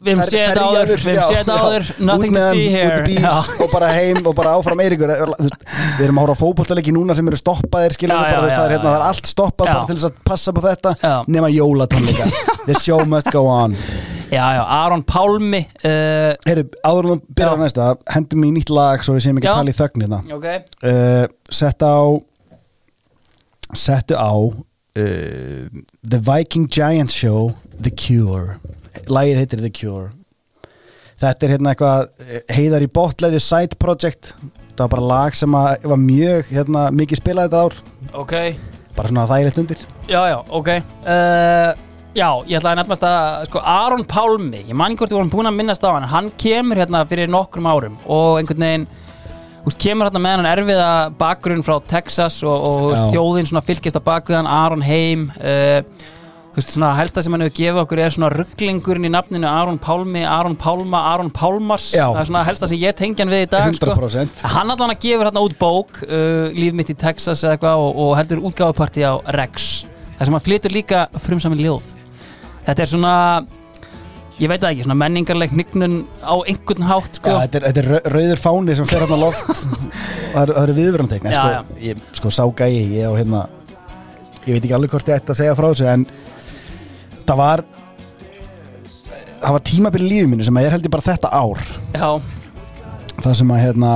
við 0.00 0.10
hefum 0.12 0.30
séð 0.30 0.60
áður 0.62 0.92
við 0.92 1.06
hefum 1.10 1.34
séð 1.34 1.50
áður, 1.52 1.90
nothing 2.08 2.36
to 2.36 2.44
see 2.48 2.70
here. 2.72 3.32
og 3.60 3.72
bara 3.74 3.90
heim 3.92 4.20
og 4.22 4.34
bara 4.38 4.56
áfram 4.56 4.80
veist, 4.80 5.58
við 5.98 6.04
erum 6.06 6.20
að 6.20 6.26
hóra 6.26 6.38
fótbollaleiki 6.40 6.94
núna 6.96 7.16
sem 7.18 7.28
eru 7.28 7.40
stoppaðir 7.40 7.96
veist, 7.96 8.08
það, 8.08 8.72
hérna, 8.72 8.88
það 8.88 8.92
er 8.94 9.04
já. 9.04 9.08
allt 9.10 9.30
stoppað 9.30 9.72
til 9.90 9.98
þess 9.98 10.08
að 10.08 10.20
passa 10.30 10.54
på 10.56 10.64
þetta 10.64 10.94
Já. 11.02 11.14
nema 11.28 11.48
jólatónleika. 11.52 12.28
The 12.66 12.76
show 12.80 13.04
must 13.06 13.30
go 13.32 13.46
on. 13.50 13.76
Já, 14.26 14.42
já, 14.56 14.62
Aron 14.66 15.04
Pálmi 15.06 15.60
uh, 15.86 16.32
Heyri, 16.42 16.64
áður 16.82 17.12
að 17.12 17.20
byrja 17.30 17.50
á 17.54 17.58
næsta 17.60 17.84
hendum 18.10 18.42
í 18.42 18.48
nýtt 18.56 18.72
lag 18.74 19.04
svo 19.06 19.14
við 19.14 19.22
séum 19.22 19.36
ekki 19.38 19.46
að 19.52 19.60
tala 19.60 19.70
í 19.70 19.76
þögnina 19.78 20.18
ok, 20.34 20.46
uh, 20.82 21.28
sett 21.46 21.84
á 21.86 21.98
settu 23.70 24.18
á 24.18 24.34
uh, 24.96 25.82
The 26.02 26.20
Viking 26.26 26.68
Giant 26.72 27.12
Show 27.12 27.52
The 27.78 27.92
Cure. 27.92 28.58
Lagið 29.06 29.42
heitir 29.42 29.64
The 29.64 29.72
Cure. 29.72 30.10
Þetta 31.16 31.46
er 31.46 31.52
hérna 31.54 31.72
eitthvað 31.72 32.26
eh, 32.26 32.40
heiðar 32.52 32.84
í 32.84 32.90
botleði 32.92 33.40
side 33.40 33.78
project. 33.80 34.34
Það 34.76 34.82
var 34.82 34.92
bara 34.92 35.06
lag 35.08 35.36
sem 35.38 35.54
að 35.56 35.86
var 35.88 36.00
mjög 36.02 36.50
hérna, 36.52 36.82
mikið 36.92 37.20
spilað 37.22 37.48
þetta 37.48 37.62
ár. 37.64 37.78
Ok. 38.20 38.34
Bara 38.96 39.12
svona 39.12 39.28
þægilegt 39.30 39.60
undir. 39.62 39.84
Já, 40.10 40.20
já, 40.28 40.36
ok. 40.60 40.70
Uh, 41.06 41.86
Já, 42.16 42.30
ég 42.48 42.56
ætlaði 42.56 42.78
nefnast 42.78 43.02
að 43.04 43.42
sko, 43.50 43.60
Aron 43.60 44.06
Pálmi, 44.08 44.62
ég 44.64 44.76
man 44.78 44.94
ekki 44.94 45.02
hvort 45.02 45.10
við 45.12 45.18
vorum 45.18 45.32
búin 45.34 45.48
að 45.50 45.56
minnast 45.58 45.82
á 45.84 45.92
hann 45.92 46.06
hann 46.08 46.30
kemur 46.40 46.78
hérna 46.80 47.02
fyrir 47.10 47.28
nokkrum 47.28 47.68
árum 47.68 47.98
og 48.08 48.38
einhvern 48.38 48.64
veginn 48.64 48.86
úst, 49.66 49.78
kemur 49.82 50.08
hérna 50.08 50.22
með 50.22 50.36
hann 50.38 50.50
erfiða 50.52 50.90
bakgrunn 51.18 51.64
frá 51.66 51.78
Texas 51.90 52.42
og, 52.46 52.52
og 52.54 52.90
úst, 52.90 53.00
Já. 53.02 53.08
þjóðin 53.14 53.48
svona 53.50 53.64
fylgist 53.66 53.98
að 53.98 54.06
baku 54.06 54.36
hann, 54.36 54.48
Aron 54.50 54.84
Heim 54.86 55.30
uh, 55.36 55.80
svona 56.56 56.94
helsta 56.96 57.20
sem 57.20 57.34
hann 57.34 57.44
hefur 57.44 57.56
gefið 57.58 57.80
okkur 57.82 58.00
er 58.00 58.14
svona 58.14 58.30
rugglingurinn 58.32 59.08
í 59.08 59.10
nafninu 59.12 59.48
Aron 59.50 59.76
Pálmi, 59.82 60.22
Aron 60.24 60.56
Pálma, 60.56 61.02
Aron 61.12 61.28
Pálmas 61.34 61.90
Já. 61.92 62.06
það 62.06 62.20
er 62.22 62.30
svona 62.30 62.44
helsta 62.48 62.70
sem 62.70 62.80
ég 62.80 62.96
tengja 62.96 63.26
hann 63.26 63.34
við 63.34 63.44
í 63.44 63.50
dag 63.52 63.74
sko. 63.76 63.90
100% 63.92 64.46
Hann 64.54 64.72
allan 64.72 64.94
að 64.94 65.02
gefur 65.04 65.28
hérna 65.28 65.42
út 65.44 65.58
bók 65.60 66.00
uh, 66.06 66.46
Líf 66.56 66.78
mitt 66.78 66.94
í 66.94 66.96
Texas 66.96 67.44
eða 67.44 67.58
eitthvað 67.58 67.82
og, 67.84 68.00
og 68.06 68.14
heldur 68.16 68.40
útgáfapartí 68.48 69.04
á 69.04 69.20
Rex 69.36 69.84
þar 70.16 70.30
sem 70.30 70.38
hann 70.38 70.46
flytur 70.46 70.72
líka 70.72 71.04
frumsamin 71.26 71.60
ljóð 71.60 71.92
Þetta 72.66 72.82
er 72.86 72.90
svona 72.94 73.14
ég 74.36 74.50
veit 74.50 74.60
það 74.60 74.72
ekki, 74.74 74.84
svona 74.86 74.98
menningarleg 75.00 75.52
hnignun 75.54 75.94
á 76.20 76.34
einhvern 76.44 76.84
hátt 76.90 77.16
sko. 77.20 77.32
Já, 77.32 77.38
þetta, 77.46 77.58
er, 77.60 77.66
þetta 77.70 77.82
er 77.82 77.88
rau- 77.92 78.12
rauður 78.16 78.42
fáni 78.42 78.76
sem 78.76 78.88
fer 78.90 79.04
á 79.06 79.16
loft. 79.16 79.62
Það 80.36 80.52
eru- 80.62 80.74
viðvörunteikn 80.76 81.30
Já, 81.32 81.36
sko, 81.38 81.52
já. 81.54 81.86
ég, 81.86 82.02
sko 82.18 82.32
sá 82.34 82.42
gæi 82.58 82.74
ég, 82.98 83.06
og, 83.08 83.16
hérna, 83.16 83.46
ég 84.44 84.52
veit 84.58 84.60
ekki 84.66 84.74
alveg 84.76 84.92
hvort 84.92 85.08
ég 85.08 85.16
ætti 85.22 85.32
að 85.32 85.38
segja 85.40 85.54
frá 85.56 85.68
þessu 85.70 85.88
en 85.94 86.04
það 87.26 87.40
var 87.40 87.62
það 89.40 89.54
var 89.56 89.64
tímabil 89.70 90.02
í 90.04 90.10
lífið 90.10 90.28
mínu 90.34 90.46
sem 90.48 90.58
að 90.60 90.66
ég 90.66 90.74
held 90.76 90.86
ég 90.88 90.92
bara 90.96 91.06
þetta 91.06 91.30
ár. 91.32 91.64
Já, 91.96 92.10
það 93.22 93.38
sem 93.40 93.52
að 93.56 93.62
hérna 93.64 93.92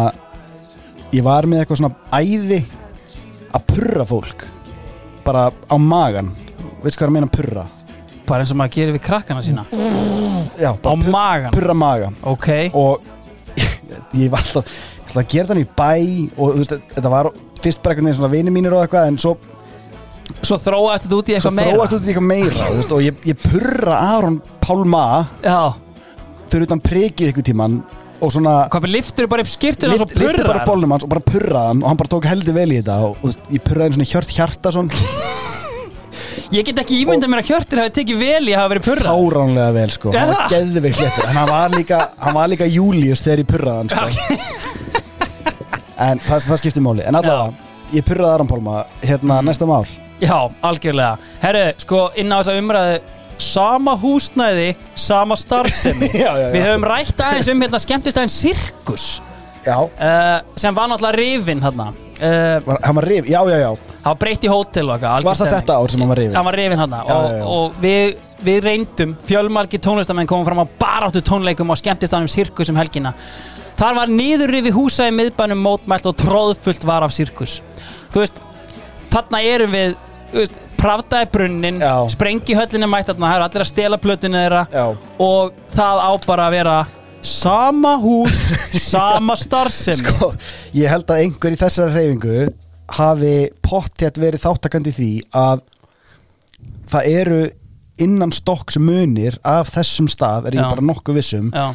ég 1.17 1.27
var 1.27 1.49
með 1.51 1.63
eitthvað 1.65 1.81
svona 1.83 2.17
æði 2.17 2.63
að 3.51 3.65
purra 3.75 4.05
fólk 4.09 4.47
bara 5.27 5.49
á 5.51 5.77
magan 5.77 6.33
veist 6.85 6.97
hvað 6.97 7.07
er 7.07 7.11
að 7.11 7.17
meina 7.19 7.31
purra 7.35 7.65
bara 8.31 8.45
eins 8.45 8.55
og 8.55 8.61
maður 8.61 8.77
gerir 8.79 8.97
við 8.97 9.05
krakkana 9.11 9.43
sína. 9.45 9.67
Já, 10.61 10.71
á 10.77 10.93
magan 10.97 11.55
purra 11.55 11.75
maga 11.77 12.11
Ok, 12.29 12.49
og 12.77 13.01
ég 14.21 14.31
var 14.33 14.43
alltaf, 14.43 14.67
alltaf 15.07 15.23
að 15.23 15.31
gera 15.33 15.51
þannig 15.51 15.67
í 15.67 15.71
bæ 15.79 15.93
og 16.37 16.53
þú 16.57 16.59
veist, 16.63 16.75
þetta 16.97 17.13
var 17.15 17.31
fyrst 17.61 17.83
bara 17.85 17.95
einhvern 17.95 18.11
veginn 18.11 18.19
svona 18.21 18.33
vini 18.35 18.55
mínir 18.55 18.77
og 18.77 18.85
eitthvað 18.85 19.09
en 19.11 19.19
svo, 19.21 19.37
svo 20.41 20.59
þróast 20.61 21.07
þetta 21.07 21.19
út 21.21 21.31
í 21.31 21.37
svo 21.37 21.39
eitthvað 21.39 21.57
meira 21.61 21.77
þróast 21.77 21.97
út 21.97 22.03
í 22.05 22.13
eitthvað 22.13 22.29
meira 22.29 22.59
þú 22.59 22.77
veist, 22.81 22.93
og 22.97 23.07
ég, 23.07 23.25
ég 23.31 23.41
purra 23.47 24.03
Aron 24.17 24.39
Pálma 24.65 25.07
Já, 25.45 25.59
fyrir 26.53 26.69
utan 26.69 26.85
prikið 26.85 27.33
ykkur 27.33 27.49
tíman 27.51 27.81
og 28.21 28.33
svona 28.35 28.55
hvað 28.69 28.85
með 28.85 28.95
liftur 28.99 29.29
bara 29.33 29.45
upp 29.47 29.49
skýrtuna 29.49 29.97
og 29.97 30.03
svo 30.03 30.09
lifti 30.11 30.25
purrar 30.27 30.51
bara 30.53 30.69
bólnum 30.69 30.93
hans 30.93 31.07
og 31.07 31.13
bara 31.15 31.25
purraði 31.25 31.73
hann 31.73 31.83
og 31.85 31.89
hann 31.89 32.01
bara 32.03 32.13
tók 32.13 32.29
heldur 32.29 32.57
vel 32.59 32.69
í 32.69 32.81
þetta 32.83 32.99
og, 33.07 33.15
og 33.17 33.23
þú 33.23 33.31
veist, 33.33 33.47
ég 33.57 33.65
purraði 33.65 33.89
einu 33.89 33.97
svona 34.01 34.11
hjört 34.13 34.35
hjarta 34.37 34.75
svona 34.77 35.30
Ég 36.55 36.65
get 36.67 36.79
ekki 36.83 37.01
ímyndað 37.05 37.31
mér 37.33 37.43
að 37.43 37.49
Hjörtur 37.51 37.81
hafi 37.85 37.95
tekið 38.01 38.19
vel 38.21 38.43
í 38.49 38.53
að 38.55 38.61
hafa 38.61 38.73
verið 38.75 38.87
purrað. 38.89 39.11
Fáránlega 39.15 39.73
vel 39.77 39.91
sko, 39.97 40.13
hann 40.15 40.29
var 40.33 40.41
það? 40.41 40.51
geðveik 40.55 41.01
léttur 41.05 41.29
en 41.31 41.37
hann 41.41 41.49
var 41.51 41.75
líka, 41.77 42.01
hann 42.25 42.35
var 42.41 42.49
líka 42.53 42.69
Július 42.71 43.23
þegar 43.27 43.43
ég 43.45 43.49
purraði 43.51 43.79
hann 43.79 43.91
sko. 43.91 45.11
en 46.01 46.21
það, 46.25 46.45
það 46.49 46.61
skiptir 46.63 46.85
máli. 46.85 47.05
En 47.07 47.19
allavega, 47.21 47.71
ég 47.95 48.07
purraði 48.07 48.35
Aron 48.35 48.51
Pálma 48.51 48.83
hérna 49.05 49.41
Mm. 49.41 49.49
næsta 49.51 49.67
mál. 49.69 49.87
Já, 50.21 50.37
algjörlega. 50.63 51.17
Herru, 51.41 51.65
sko, 51.81 52.11
inn 52.17 52.31
á 52.33 52.39
þessa 52.43 52.59
umræðu 52.61 53.01
Sama 53.41 53.95
húsnæði, 53.97 54.75
sama 54.95 55.33
starfsemi. 55.35 56.11
Já, 56.25 56.29
já, 56.37 56.43
já. 56.43 56.49
Við 56.53 56.65
höfum 56.67 56.85
rætt 56.85 57.23
aðeins 57.25 57.49
um 57.49 57.63
hérna 57.65 57.79
skemmtistæðin 57.81 58.29
Sirkus. 58.35 59.07
Já, 59.65 59.79
uh, 59.81 60.43
sem 60.61 60.75
var 60.77 60.91
náttúrulega 60.93 61.17
rifin 61.17 61.63
þarna 61.65 61.87
uh, 62.23 62.77
hann 62.85 62.99
var 63.01 63.07
rif, 63.09 63.29
já 63.31 63.41
já 63.51 63.59
já 63.65 63.71
Það 64.01 64.09
var 64.11 64.19
breytt 64.23 64.45
í 64.45 64.51
hótel 64.51 64.89
og 64.89 64.95
eitthvað 64.97 65.15
algjör 65.17 65.27
var 65.29 65.35
það 65.37 65.47
stemning. 65.47 65.61
þetta 65.61 65.77
ár 65.81 65.91
sem 65.95 66.01
hann 66.05 66.09
var 66.13 66.21
rifin 66.23 66.37
Hann 66.39 66.49
var 66.49 66.59
rifin 66.61 66.81
þarna 66.83 67.01
Já, 67.01 67.15
og, 67.15 67.25
já, 67.31 67.37
já. 67.37 67.45
og 67.57 67.81
við, 67.85 68.15
við 68.49 68.61
reyndum 68.65 69.17
fjölmargi 69.29 69.81
tónlistamenn 69.85 70.31
komum 70.31 70.47
fram 70.49 70.63
á 70.65 70.67
baráttu 70.81 71.23
tónleikum 71.27 71.73
og 71.75 71.81
skemmtistæðinum 71.81 72.33
Sirkus 72.33 72.73
um 72.73 72.81
helgina 72.81 73.13
Þar 73.81 73.95
var 73.97 74.13
niðurrifi 74.13 74.73
húsa 74.77 75.07
í 75.09 75.13
miðbænum 75.17 75.61
mótmælt 75.65 76.09
og 76.09 76.17
tróðfullt 76.21 76.85
var 76.89 77.05
af 77.07 77.13
Sirkus 77.17 77.59
Þú 78.15 78.25
veist, 78.25 78.41
þarna 79.13 79.41
erum 79.53 79.77
við 79.77 79.95
þú 80.33 80.43
veist, 80.45 80.59
Pravda 80.81 81.19
er 81.21 81.29
brunnin, 81.29 81.77
Já. 81.77 81.93
sprengihöllin 82.09 82.87
er 82.87 82.89
mætt 82.89 83.11
þarna, 83.11 83.29
það 83.29 83.37
er 83.37 83.43
allir 83.45 83.63
að 83.67 83.69
stela 83.69 83.97
plötinu 84.01 84.39
þeirra 84.41 84.61
já, 84.73 84.85
og 85.21 85.51
það 85.77 85.99
á 86.01 86.11
bara 86.25 86.47
að 86.49 86.55
vera 86.57 86.77
sama 87.23 87.97
hús, 88.01 88.37
sama 88.93 89.37
starfsemi 89.37 90.01
sko, 90.01 90.33
ég 90.77 90.89
held 90.91 91.11
að 91.13 91.25
einhver 91.27 91.55
í 91.55 91.61
þessari 91.61 91.93
reyfingu 91.95 92.49
hafi 92.97 93.35
pottjætt 93.65 94.19
verið 94.19 94.45
þáttakandi 94.47 94.95
því 94.97 95.11
að 95.37 95.63
það 96.91 97.11
eru 97.13 97.41
innan 98.01 98.33
stokks 98.33 98.81
munir 98.81 99.37
af 99.47 99.71
þessum 99.75 100.09
stað, 100.11 100.49
er 100.49 100.57
ég 100.59 100.65
Já. 100.65 100.71
bara 100.73 100.87
nokkuð 100.89 101.21
vissum 101.21 101.51
Já, 101.53 101.69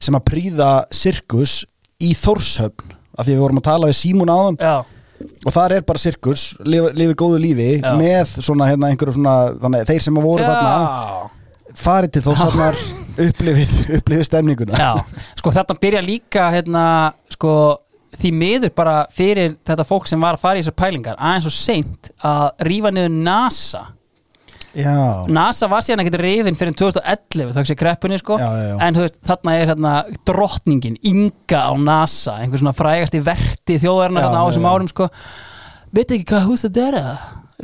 sem 0.00 0.16
að 0.18 0.26
príða 0.28 0.70
sirkus 0.94 1.62
í 2.00 2.12
Þórshöfn 2.16 2.94
af 3.16 3.26
því 3.26 3.34
við 3.34 3.42
vorum 3.42 3.60
að 3.60 3.68
tala 3.70 3.90
við 3.90 3.98
Símún 3.98 4.30
áðan 4.32 4.60
já, 4.60 4.76
og 5.44 5.52
þar 5.56 5.74
er 5.78 5.82
bara 5.88 6.00
sirkus, 6.00 6.44
lifir, 6.64 6.94
lifir 6.96 7.16
góðu 7.18 7.40
lífi 7.40 7.70
Já. 7.80 7.90
með 7.98 8.36
svona 8.44 8.68
hérna 8.68 8.92
einhverju 8.92 9.16
svona 9.16 9.36
þannig, 9.64 9.88
þeir 9.88 10.06
sem 10.06 10.20
að 10.20 10.28
voru 10.28 10.46
þarna 10.46 10.72
já. 10.76 11.36
Farið 11.78 12.16
til 12.16 12.24
Þórshafnar 12.26 12.80
upplifið, 13.26 13.76
upplifið 13.98 14.26
stemninguna. 14.28 14.80
Já, 14.80 15.22
sko 15.40 15.52
þetta 15.54 15.78
byrja 15.82 16.02
líka 16.04 16.48
hérna, 16.54 16.84
sko, 17.34 17.54
því 18.20 18.34
miður 18.34 18.74
bara 18.76 18.98
fyrir 19.14 19.56
þetta 19.66 19.86
fólk 19.86 20.10
sem 20.10 20.20
var 20.20 20.38
að 20.38 20.44
fara 20.44 20.60
í 20.60 20.64
þessar 20.64 20.78
pælingar 20.82 21.18
aðeins 21.18 21.48
og 21.50 21.56
seint 21.56 22.12
að 22.26 22.68
rífa 22.68 22.92
niður 22.94 23.16
NASA. 23.20 23.86
Já, 24.70 25.26
NASA 25.26 25.66
var 25.66 25.82
síðan 25.82 26.04
ekkert 26.04 26.20
reyðin 26.22 26.58
fyrir 26.58 26.76
2011 26.78 27.54
þá 27.56 27.60
sé 27.66 27.74
kreppunni 27.78 28.20
sko. 28.20 28.36
Já, 28.38 28.50
já, 28.54 28.74
en 28.86 28.96
þú 28.96 29.02
veist, 29.02 29.18
þarna 29.26 29.54
er 29.58 29.72
hérna 29.72 29.94
drottningin 30.30 30.98
Inga 31.10 31.64
á 31.66 31.72
NASA, 31.74 32.36
einhver 32.38 32.62
svona 32.62 32.76
frægasti 32.78 33.22
verti 33.26 33.80
hérna 33.82 34.30
á 34.30 34.46
þessum 34.46 34.68
árum 34.70 34.90
sko. 34.90 35.10
Veit 35.90 36.06
ekki 36.14 36.28
hvað 36.30 36.46
hús 36.46 36.62
þetta 36.68 36.86
er 36.86 36.98
eða. 37.00 37.16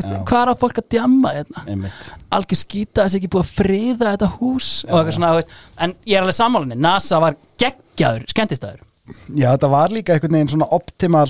Hvað 0.05 0.41
er 0.43 0.51
að 0.53 0.61
fólk 0.63 0.81
að 0.83 0.89
djamma 0.95 1.33
hérna? 1.35 1.65
Einmitt. 1.67 2.09
Algjör 2.37 2.61
skýta 2.61 3.05
þessi 3.07 3.21
ekki 3.21 3.31
búið 3.35 3.45
að 3.45 3.53
friða 3.61 4.13
þetta 4.15 4.31
hús 4.39 4.71
og 4.87 4.97
eitthvað 4.99 5.15
svona, 5.19 5.31
þú 5.33 5.41
veist, 5.41 5.55
en 5.87 5.95
ég 6.05 6.17
er 6.17 6.25
alveg 6.27 6.39
sammálinni 6.39 6.79
NASA 6.87 7.21
var 7.23 7.39
geggjaður, 7.63 8.27
skemmtistæður 8.35 8.83
Já, 9.39 9.53
þetta 9.55 9.71
var 9.71 9.95
líka 9.95 10.17
einhvern 10.17 10.37
veginn 10.39 10.53
svona 10.57 10.69
optimal 10.75 11.29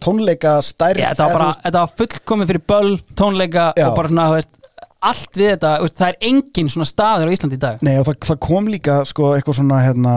tónleika 0.00 0.56
stærð 0.64 1.02
Já, 1.02 1.10
þetta 1.12 1.26
var 1.28 1.36
bara, 1.36 1.50
þetta 1.66 1.84
var 1.84 1.94
fullkomið 2.00 2.52
fyrir 2.52 2.64
böll, 2.72 2.94
tónleika 3.18 3.66
Já. 3.76 3.86
og 3.90 3.98
bara 3.98 4.12
svona, 4.12 4.28
þú 4.30 4.38
veist, 4.38 4.52
allt 5.00 5.38
við 5.38 5.54
þetta, 5.54 5.70
það 5.96 6.08
er 6.10 6.18
engin 6.28 6.68
svona 6.72 6.88
staður 6.88 7.30
á 7.30 7.34
Íslandi 7.34 7.56
í 7.56 7.62
dag 7.62 7.84
Nei 7.86 7.94
og 8.00 8.04
það, 8.08 8.18
það 8.28 8.42
kom 8.44 8.68
líka 8.70 8.98
sko 9.08 9.32
eitthvað 9.36 9.56
svona 9.60 9.80
hérna 9.84 10.14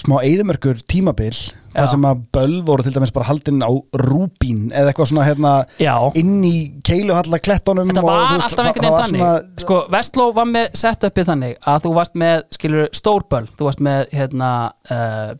smá 0.00 0.18
eyðumörkur 0.20 0.82
tímabil 0.90 1.32
Já. 1.32 1.82
það 1.82 1.88
sem 1.92 2.06
að 2.08 2.20
böll 2.34 2.58
voru 2.66 2.84
til 2.84 2.92
dæmis 2.94 3.12
bara 3.14 3.28
haldin 3.28 3.60
á 3.64 3.70
rúbín 4.02 4.68
eða 4.72 4.92
eitthvað 4.92 5.10
svona 5.12 5.26
hérna 5.26 5.52
Já. 5.80 5.94
inn 6.18 6.42
í 6.44 6.54
keiluhalla 6.86 7.40
klettunum 7.44 7.88
Þetta 7.92 8.02
og, 8.02 8.08
var 8.08 8.18
þú 8.18 8.34
veist, 8.34 8.46
alltaf 8.48 8.70
einhvern 8.70 8.88
veginn 8.88 9.02
þannig 9.04 9.62
Sko, 9.64 9.80
Vestló 9.94 10.28
var 10.36 10.50
með 10.50 10.78
sett 10.82 11.08
uppið 11.08 11.30
þannig 11.32 11.56
að 11.72 11.80
þú 11.86 11.94
varst 11.98 12.20
með, 12.24 12.44
skilur, 12.56 12.88
stórböll 12.96 13.46
þú 13.54 13.68
varst 13.68 13.84
með, 13.84 14.04
hérna 14.16 14.52
uh, 14.88 15.32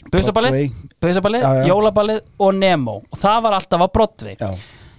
já. 1.44 1.68
jólaballið 1.72 2.24
og 2.44 2.58
Nemo 2.60 3.00
og 3.04 3.20
það 3.20 3.46
var 3.46 3.58
alltaf 3.60 3.88
Broadway 3.94 4.36
Já, 4.38 4.52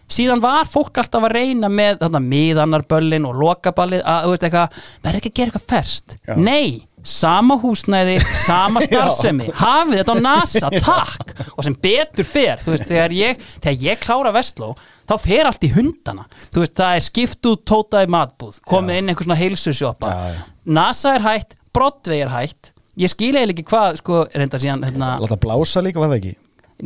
síðan 0.09 0.41
var 0.43 0.69
fólk 0.69 0.99
alltaf 1.01 1.25
að 1.27 1.35
reyna 1.37 1.69
með 1.71 1.99
þarna 2.03 2.21
miðannarböllin 2.25 3.27
og 3.29 3.39
lokaballið 3.43 4.03
að, 4.03 4.23
þú 4.25 4.35
veist 4.35 4.45
eitthvað, 4.47 4.77
verður 5.05 5.19
ekki 5.21 5.31
að 5.33 5.39
gera 5.39 5.51
eitthvað 5.51 5.67
ferst 5.73 6.15
Já. 6.27 6.35
nei, 6.39 6.85
sama 7.09 7.55
húsnæði 7.61 8.15
sama 8.43 8.81
starfsemi, 8.87 9.49
hafið 9.59 10.01
þetta 10.01 10.15
á 10.15 10.23
NASA 10.25 10.71
takk, 10.89 11.35
og 11.55 11.67
sem 11.67 11.77
betur 11.85 12.27
fer 12.27 12.63
þú 12.63 12.73
veist, 12.75 12.87
þegar 12.89 13.15
ég, 13.15 13.45
þegar 13.63 13.85
ég 13.85 14.01
klára 14.03 14.33
Vestló 14.35 14.73
þá 15.09 15.15
fer 15.23 15.47
allt 15.49 15.63
í 15.65 15.71
hundana. 15.73 16.27
Þú 16.53 16.61
veist, 16.65 16.75
það 16.77 16.97
er 16.97 17.05
skipt 17.07 17.47
út 17.49 17.63
tótaði 17.69 18.11
matbúð 18.13 18.59
komið 18.69 18.99
inn 19.01 19.09
einhver 19.13 19.25
svona 19.25 19.39
heilsusjópa 19.39 20.11
Já, 20.11 20.35
já. 20.35 20.43
NASA 20.69 21.15
er 21.17 21.23
hætt, 21.25 21.55
Broadway 21.73 22.21
er 22.25 22.29
hætt. 22.33 22.73
Ég 22.99 23.09
skil 23.13 23.31
eiginlega 23.31 23.55
ekki 23.55 23.69
hvað, 23.71 23.97
sko, 24.01 24.19
reynda 24.35 24.59
síðan 24.61 24.83
hérna, 24.85 25.15
láta 25.23 25.37
blása 25.39 25.81
líka 25.85 26.01
var 26.01 26.11
það 26.11 26.19
ekki 26.19 26.35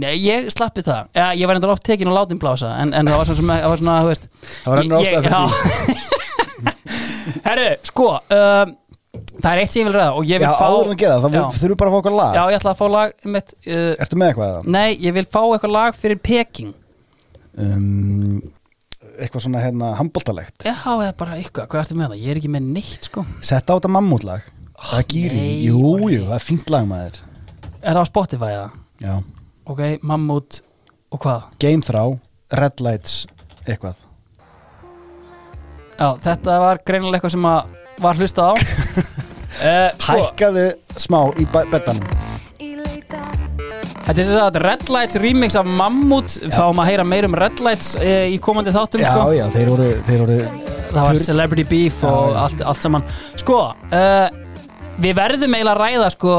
Nei, 0.02 0.14
ég 0.24 0.48
slappi 0.54 0.82
það 0.86 1.10
ja, 1.20 1.28
Ég 1.38 1.46
var 1.50 1.60
endur 1.60 1.70
oft 1.76 1.84
tekin 1.86 2.10
og 2.10 2.16
látin 2.18 2.40
blása 2.42 2.72
En, 2.82 2.94
en 2.98 3.06
það 3.12 3.20
var 3.20 3.28
svona, 3.30 3.58
það 3.62 3.70
var 3.74 3.82
svona, 3.84 3.98
þú 4.02 4.10
veist 4.10 4.24
Það 4.64 4.72
var 4.74 4.82
önnur 4.82 5.04
ég- 5.04 5.18
ástæða 5.20 5.30
já. 5.30 5.42
Herru, 7.48 7.68
sko 7.88 8.08
um, 8.18 8.74
Það 9.44 9.50
er 9.52 9.60
eitt 9.62 9.74
sem 9.74 9.82
ég 9.84 9.88
vil 9.90 9.96
ræða 9.98 10.16
Og 10.18 10.26
ég 10.30 10.42
vil 10.42 10.48
Já, 10.48 10.54
fá 10.58 10.66
áður 10.72 10.88
en 10.90 10.96
að 10.96 11.02
gera 11.04 11.18
það, 11.22 11.36
já. 11.38 11.44
þá 11.54 11.60
þurfum 11.62 11.80
bara 11.84 11.92
að 11.92 11.94
fá 11.94 12.00
okkur 12.02 12.16
lag 12.18 12.38
já, 12.38 12.44
ég 12.54 12.58
ætla 12.60 12.72
að 12.74 12.80
fá 12.80 12.88
lag 12.96 13.28
mitt, 13.36 13.54
uh, 13.68 13.92
Ertu 14.06 14.18
með 14.20 14.32
eitthvað 14.32 14.50
eða? 14.54 14.64
Nei, 14.78 14.90
ég 15.04 15.16
vil 15.20 15.26
fá 15.30 15.40
eitthvað 15.46 15.76
lag 15.78 16.00
fyrir 16.00 16.22
Peking 16.30 16.74
Um, 17.54 18.40
eitthvað 19.22 19.44
svona 19.44 19.60
hérna 19.62 19.92
handbóltalegt 20.00 20.64
Já, 20.66 20.74
eða 20.90 21.12
bara 21.20 21.36
eitthvað, 21.38 21.68
hvað 21.70 21.84
ertu 21.84 21.98
með 22.00 22.08
það? 22.16 22.22
Ég 22.24 22.32
er 22.34 22.40
ekki 22.40 22.50
með 22.50 22.64
neitt, 22.80 23.06
sko 23.12 23.22
Setta 23.46 23.76
á 23.76 23.78
þetta 23.78 23.92
mammútlag 23.94 24.48
Það 24.80 24.96
er 24.98 25.06
gýri, 25.12 25.38
nei, 25.38 25.52
jú, 25.68 25.92
jú, 26.10 26.24
það 26.26 26.34
er 26.40 26.46
fínt 26.48 26.74
lag 26.74 26.88
maður 26.90 27.20
Er 27.84 27.92
það 27.92 28.02
á 28.02 28.10
Spotify 28.10 28.50
eða? 28.56 28.66
Já, 29.06 29.14
Ok, 29.70 29.80
Mammut 30.04 30.60
og 31.14 31.22
hvað? 31.24 31.46
Game 31.64 31.86
Þrá, 31.86 32.02
Red 32.60 32.82
Lights 32.84 33.22
eitthvað. 33.64 33.96
Já, 35.94 36.08
þetta 36.26 36.58
var 36.60 36.82
greinilega 36.84 37.22
eitthvað 37.22 37.36
sem 37.38 37.48
að 37.48 37.80
var 38.04 38.20
hlustað 38.20 38.50
á. 38.50 38.54
Uh, 39.64 39.90
Sko, 40.02 40.18
Hækkaðu 40.18 40.66
smá 41.00 41.20
í 41.40 41.46
be- 41.54 41.68
beddanum. 41.72 42.20
Þetta 44.04 44.12
er 44.12 44.18
þess 44.20 44.36
að 44.42 44.58
Red 44.66 44.90
Lights 44.92 45.16
remix 45.24 45.56
af 45.56 45.68
Mammut 45.80 46.34
Fáum 46.52 46.82
að 46.84 46.90
heyra 46.90 47.06
meir 47.08 47.24
um 47.24 47.38
Red 47.40 47.62
Lights 47.64 47.94
uh, 47.96 48.26
í 48.28 48.36
komandi 48.44 48.74
þáttum 48.76 49.00
Já, 49.00 49.14
sko. 49.14 49.30
já, 49.38 49.46
þeir 49.54 49.70
voru, 49.72 49.86
þeir 50.10 50.24
voru 50.26 50.40
Það 50.90 51.08
var 51.08 51.20
Celebrity 51.24 51.64
Beef 51.70 52.02
og 52.10 52.36
allt, 52.42 52.66
allt 52.68 52.84
saman. 52.84 53.06
Sko, 53.40 53.62
uh, 53.72 54.28
við 55.00 55.16
verðum 55.22 55.56
eiginlega 55.56 55.78
að 55.78 55.82
ræða 55.86 56.10
sko 56.18 56.36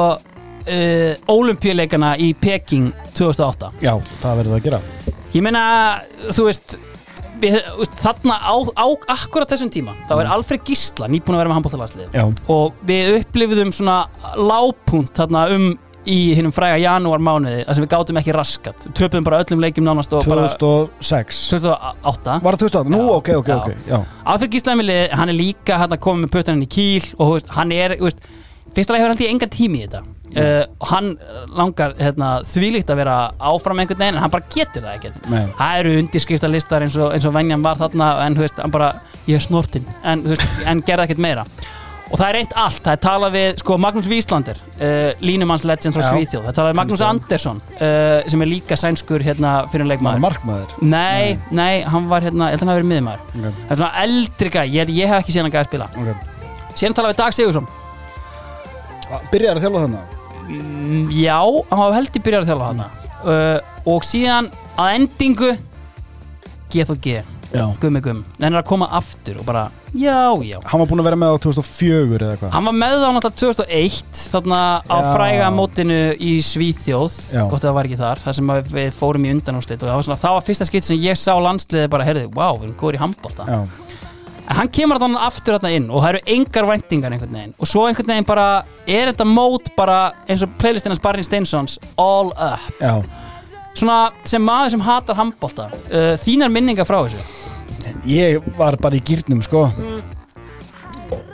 uh, 0.64 1.34
Ólympíuleikana 1.34 2.14
í 2.22 2.32
Peking 2.40 2.90
2008 3.14 3.70
Já, 3.84 3.94
það 4.22 4.40
verður 4.40 4.50
það 4.54 4.58
að 4.58 4.66
gera. 4.68 4.82
Ég 5.34 5.44
meina, 5.44 5.62
þú 6.30 6.48
veist 6.48 6.76
við, 7.42 7.56
veist, 7.78 7.96
þarna 8.02 8.36
á, 8.40 8.54
á 8.78 8.86
akkurat 9.16 9.50
þessum 9.50 9.72
tíma 9.74 9.94
þá 10.08 10.14
er 10.20 10.32
Alfred 10.36 10.66
Gísla 10.66 11.08
nýbúin 11.10 11.36
að 11.36 11.42
vera 11.44 11.52
með 11.52 11.58
handbóltalarslið 11.60 12.12
Mm. 12.14 12.20
Já, 12.20 12.44
og 12.52 12.84
við 12.86 13.16
upplifðum 13.20 13.72
svona 13.74 13.96
lágpunkt 14.38 15.16
þarna 15.18 15.48
um 15.54 15.66
í 16.04 16.34
hinnum 16.36 16.52
fræga 16.52 16.76
janúar 16.82 17.22
mánuði 17.24 17.64
þar 17.64 17.76
sem 17.78 17.84
við 17.86 17.92
gátum 17.94 18.18
ekki 18.20 18.34
raskat. 18.36 18.86
Við 18.90 18.96
töpuðum 18.98 19.24
bara 19.26 19.38
öllum 19.40 19.62
leikjum 19.64 19.86
nánast 19.88 20.12
og 20.12 20.26
bara 20.28 20.44
2006 20.52 21.38
2008 21.54 22.38
Var 22.44 22.58
það 22.58 22.64
2008? 22.66 22.92
Nú, 22.92 23.02
ok, 23.14 23.30
ok, 23.40 23.48
já. 23.48 23.56
ok 23.56 23.88
Já, 23.88 23.98
Alfred 24.34 24.52
Gísla 24.52 24.76
hann 25.16 25.32
er 25.32 25.38
líka 25.38 25.78
hann 25.80 25.96
komið 25.96 26.26
með 26.26 26.34
puttaninn 26.36 26.66
í 26.66 26.70
kýl 26.70 27.06
og 27.16 27.24
þú 27.24 27.30
veist, 27.38 27.54
hann 27.56 27.72
er 27.72 27.96
þú 27.96 28.10
veist, 28.10 28.28
fyrst 28.74 28.92
að 28.92 29.00
hefur 29.02 29.14
hann 29.14 29.32
engan 29.34 29.54
tími 29.54 29.82
í 29.82 29.86
þetta. 29.86 30.04
Uh, 30.34 30.64
og 30.82 30.88
hann 30.90 31.12
langar 31.54 31.92
hérna, 31.94 32.40
þvílíkt 32.48 32.88
að 32.90 33.04
vera 33.04 33.16
áfram 33.38 33.78
einhvern 33.78 34.00
veginn 34.00 34.16
en 34.16 34.24
hann 34.24 34.32
bara 34.32 34.48
getur 34.50 34.82
það 34.82 34.96
ekkert. 34.96 35.28
Nei. 35.30 35.44
það 35.60 35.82
eru 35.82 35.92
undirskriftalistar 36.00 36.86
eins 36.86 36.96
og, 36.98 37.14
og 37.14 37.36
venjan 37.36 37.62
var 37.62 37.78
þarna 37.78 38.08
en 38.24 38.38
veist, 38.40 38.58
hann 38.58 38.74
bara, 38.74 38.96
ég 39.28 39.38
er 39.38 39.44
snortinn. 39.44 39.86
en, 40.02 40.24
en 40.66 40.82
gerði 40.82 41.06
ekkert 41.06 41.22
meira. 41.22 41.46
Og 42.10 42.18
það 42.18 42.26
er 42.26 42.36
reynt 42.36 42.56
allt, 42.60 42.80
það 42.84 42.96
er 42.96 43.00
talað 43.02 43.32
við 43.34 43.60
sko, 43.62 43.76
Magnús 43.80 44.08
Víslander, 44.10 44.58
uh, 44.76 45.22
línumanns 45.24 45.64
legends 45.68 45.96
frá. 45.96 46.08
Svíþjóð, 46.10 46.42
það 46.42 46.50
er 46.50 46.58
talað 46.58 46.72
við 46.72 46.80
Magnús. 46.80 47.04
Andersson 47.06 47.62
uh, 47.76 48.18
sem 48.34 48.44
er 48.44 48.50
líka 48.50 48.78
sænskur 48.80 49.24
hérna 49.24 49.54
fyrir 49.70 49.86
maður 49.86 49.94
leikmaður 49.94 50.24
markmaður. 50.26 50.74
Nei, 50.82 51.38
nei, 51.54 51.84
hann 51.86 52.10
var 52.10 52.26
hérna, 52.26 52.50
ég 52.50 52.58
held 52.58 52.64
að 52.64 52.66
hann 52.66 52.74
hafi 52.74 52.82
verið 52.82 52.92
miðmaður 52.92 53.24
Ok. 53.38 53.62
Það 53.62 53.72
er 53.76 53.80
svona 53.80 54.04
eldri 54.04 54.52
gæ, 54.58 54.60
ég, 54.66 54.92
ég 54.98 55.14
hef 55.14 55.22
ekki 55.22 55.34
séð 55.34 55.46
hann 55.46 55.54
gæði 55.54 55.64
að 55.64 55.72
spila. 55.72 55.90
Ok. 56.02 56.28
Síðan 56.74 56.98
talaði 57.00 57.14
við 57.14 57.22
Dag 57.22 57.38
Sigursson 57.38 57.72
Byrjar 59.32 59.58
að 59.60 59.66
þjálfa 59.68 59.86
þannig 59.86 60.20
Mm, 60.44 61.06
Já, 61.16 61.38
hann 61.70 61.80
var 61.80 61.94
held 61.96 62.16
í 62.18 62.20
byrjar 62.20 62.42
að 62.44 62.50
þjálfa 62.50 62.66
hana 62.68 62.88
uh, 63.24 63.86
Og 63.88 64.02
síðan 64.04 64.50
að 64.76 64.90
endingu 64.98 65.54
G.G. 66.74 67.22
Gummi 67.80 68.00
Gumm 68.04 68.20
En 68.42 68.50
er 68.50 68.58
að 68.60 68.66
koma 68.68 68.88
aftur 68.98 69.38
og 69.40 69.46
bara 69.48 69.62
Já, 69.94 70.34
já. 70.44 70.58
Hann 70.66 70.82
var 70.82 70.88
búin 70.90 71.00
að 71.00 71.06
vera 71.08 71.18
með 71.22 71.36
á 71.38 71.42
2004 71.46 72.18
eða 72.18 72.34
eitthvað 72.34 72.52
Hann 72.58 72.66
var 72.68 72.76
með 72.82 72.96
þá 72.98 73.06
náttúrulega 73.14 73.40
2001 73.40 74.22
Þarna 74.34 74.60
á 74.84 74.96
Já. 74.98 75.08
fræga 75.14 75.48
mótinu 75.54 75.98
í 76.18 76.32
Svíþjóð. 76.44 77.18
Já. 77.38 77.42
Gott 77.48 77.62
að 77.62 77.68
það 77.70 77.76
var 77.78 77.88
ekki 77.88 78.00
þar 78.02 78.22
Þar 78.26 78.38
sem 78.40 78.52
að 78.56 78.72
við 78.74 78.88
fórum 79.00 79.24
í 79.28 79.32
undanúslit 79.38 79.80
Og 79.80 79.88
það 79.88 79.96
var, 80.00 80.06
svona, 80.10 80.20
það 80.26 80.36
var 80.40 80.46
fyrsta 80.50 80.68
skipt 80.68 80.88
sem 80.90 81.00
ég 81.08 81.20
sá 81.20 81.32
landsliði 81.40 81.88
bara 81.94 82.08
Herðu, 82.10 82.26
wow, 82.34 82.58
við 82.58 82.68
erum 82.68 82.78
góður 82.82 82.98
í 82.98 83.02
handbólta 83.06 83.46
Já, 83.48 83.60
En 84.44 84.58
hann 84.58 84.70
kemur 84.76 85.00
þannig 85.00 85.22
aftur 85.24 85.56
þarna 85.56 85.70
inn 85.72 85.86
og 85.88 86.02
það 86.02 86.10
eru 86.10 86.34
engar 86.34 86.66
væntingar 86.68 87.14
einhvern 87.14 87.38
veginn. 87.38 87.54
Og 87.56 87.70
svo 87.70 87.86
einhvern 87.88 88.12
veginn 88.12 88.28
bara 88.28 88.48
er 88.84 89.08
þetta 89.12 89.26
mót 89.28 89.70
bara 89.76 90.00
eins 90.28 90.44
og 90.44 90.52
playlistin 90.60 90.92
hans 90.92 91.02
Barney 91.04 91.24
Steinsons 91.24 91.78
All 92.00 92.32
Up. 92.34 92.66
Já. 92.80 92.98
Svona 93.74 93.98
sem 94.28 94.44
maður 94.44 94.76
sem 94.76 94.84
hatar 94.84 95.18
handbólta 95.18 95.70
uh, 95.72 96.12
þínar 96.20 96.52
minningar 96.52 96.86
frá 96.88 97.00
þessu? 97.06 97.24
Ég 98.08 98.44
var 98.58 98.76
bara 98.80 99.00
í 99.00 99.02
gýrnum 99.04 99.40
sko 99.44 99.66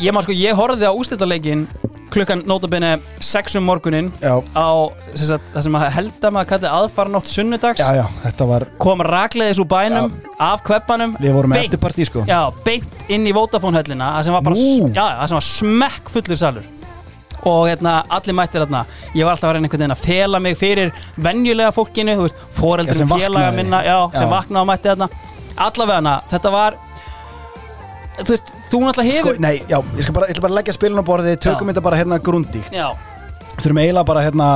ég 0.01 0.13
maður 0.15 0.29
sko, 0.31 0.37
ég 0.37 0.57
horfði 0.59 0.89
á 0.89 0.93
úslitaleikin 0.97 1.67
klukkan 2.11 2.41
nótabene 2.49 2.97
6 3.23 3.55
um 3.61 3.65
morgunin 3.69 4.09
Já, 4.19 4.33
á 4.59 4.69
sem 5.15 5.29
sagt, 5.29 5.53
það 5.55 5.63
sem 5.67 5.77
að 5.79 5.85
held 5.95 6.25
að 6.27 6.33
maður 6.35 6.49
kalli 6.53 6.71
aðfaranótt 6.81 7.29
sunnudags. 7.31 7.79
Já, 7.85 8.01
já, 8.01 8.07
þetta 8.25 8.49
var 8.51 8.65
kom 8.83 9.05
ragleiðis 9.07 9.61
úr 9.63 9.69
bænum 9.71 10.11
af 10.43 10.65
kveppanum 10.67 11.15
Við 11.23 11.37
vorum 11.37 11.53
með 11.55 11.61
beint- 11.61 11.69
eftirpartí 11.71 12.07
sko. 12.09 12.25
Já, 12.27 12.41
beint 12.67 13.07
inn 13.09 13.29
í 13.31 13.33
Vodafone 13.37 13.79
höllina 13.79 14.11
það 14.19 14.25
sem 14.27 14.33
var 14.35 14.43
bara, 14.49 14.59
Nú. 14.59 14.91
já, 14.91 15.07
það 15.21 15.27
sem 15.31 15.39
var 15.41 15.49
smekk 15.53 16.11
fullur 16.17 16.37
salur. 16.43 16.69
Og 17.47 17.63
hérna, 17.71 17.95
allir 18.11 18.35
mættir 18.37 18.61
hérna 18.67 18.83
ég 19.15 19.25
var 19.25 19.33
alltaf 19.37 19.49
að 19.49 19.55
reyna 19.55 19.69
einhvern 19.71 19.81
veginn 19.81 19.95
að 19.97 20.05
fela 20.05 20.41
mig 20.45 20.59
fyrir 20.61 20.91
venjulega 21.17 21.71
fólkinu, 21.73 22.17
þú 22.19 22.27
veist, 22.27 22.37
Já, 22.37 22.45
sem 22.51 22.61
foreldrum 22.61 23.09
vaknaði. 23.09 23.25
félaga 23.31 23.53
minna, 23.57 23.83
já, 23.87 23.97
sem 24.19 24.27
Já. 24.29 24.35
vaknaði 24.35 24.61
og 24.61 24.69
mætti 24.69 24.91
hérna 24.91 25.09
allavega 25.57 26.21
þetta 26.31 26.51
var 26.53 26.75
þú 28.21 28.35
veist, 28.35 28.53
þú 28.71 28.81
náttúrulega 28.85 29.17
Sko, 29.21 29.33
hefur 29.33 29.43
nei, 29.43 29.57
já, 29.71 29.79
ég 29.97 30.05
skal 30.07 30.17
bara, 30.17 30.29
ég 30.29 30.35
ætla 30.37 30.45
bara 30.45 30.53
að 30.55 30.59
leggja 30.61 30.77
spilin 30.77 31.03
á 31.03 31.05
borðið 31.11 31.37
Tökum 31.45 31.67
Já. 31.67 31.73
þetta 31.73 31.85
bara 31.87 32.01
hérna 32.01 32.21
grundíkt 32.29 32.77
já, 32.77 32.87
Þurfum 33.57 33.83
eiginlega 33.83 34.07
bara 34.11 34.25
hérna 34.27 34.49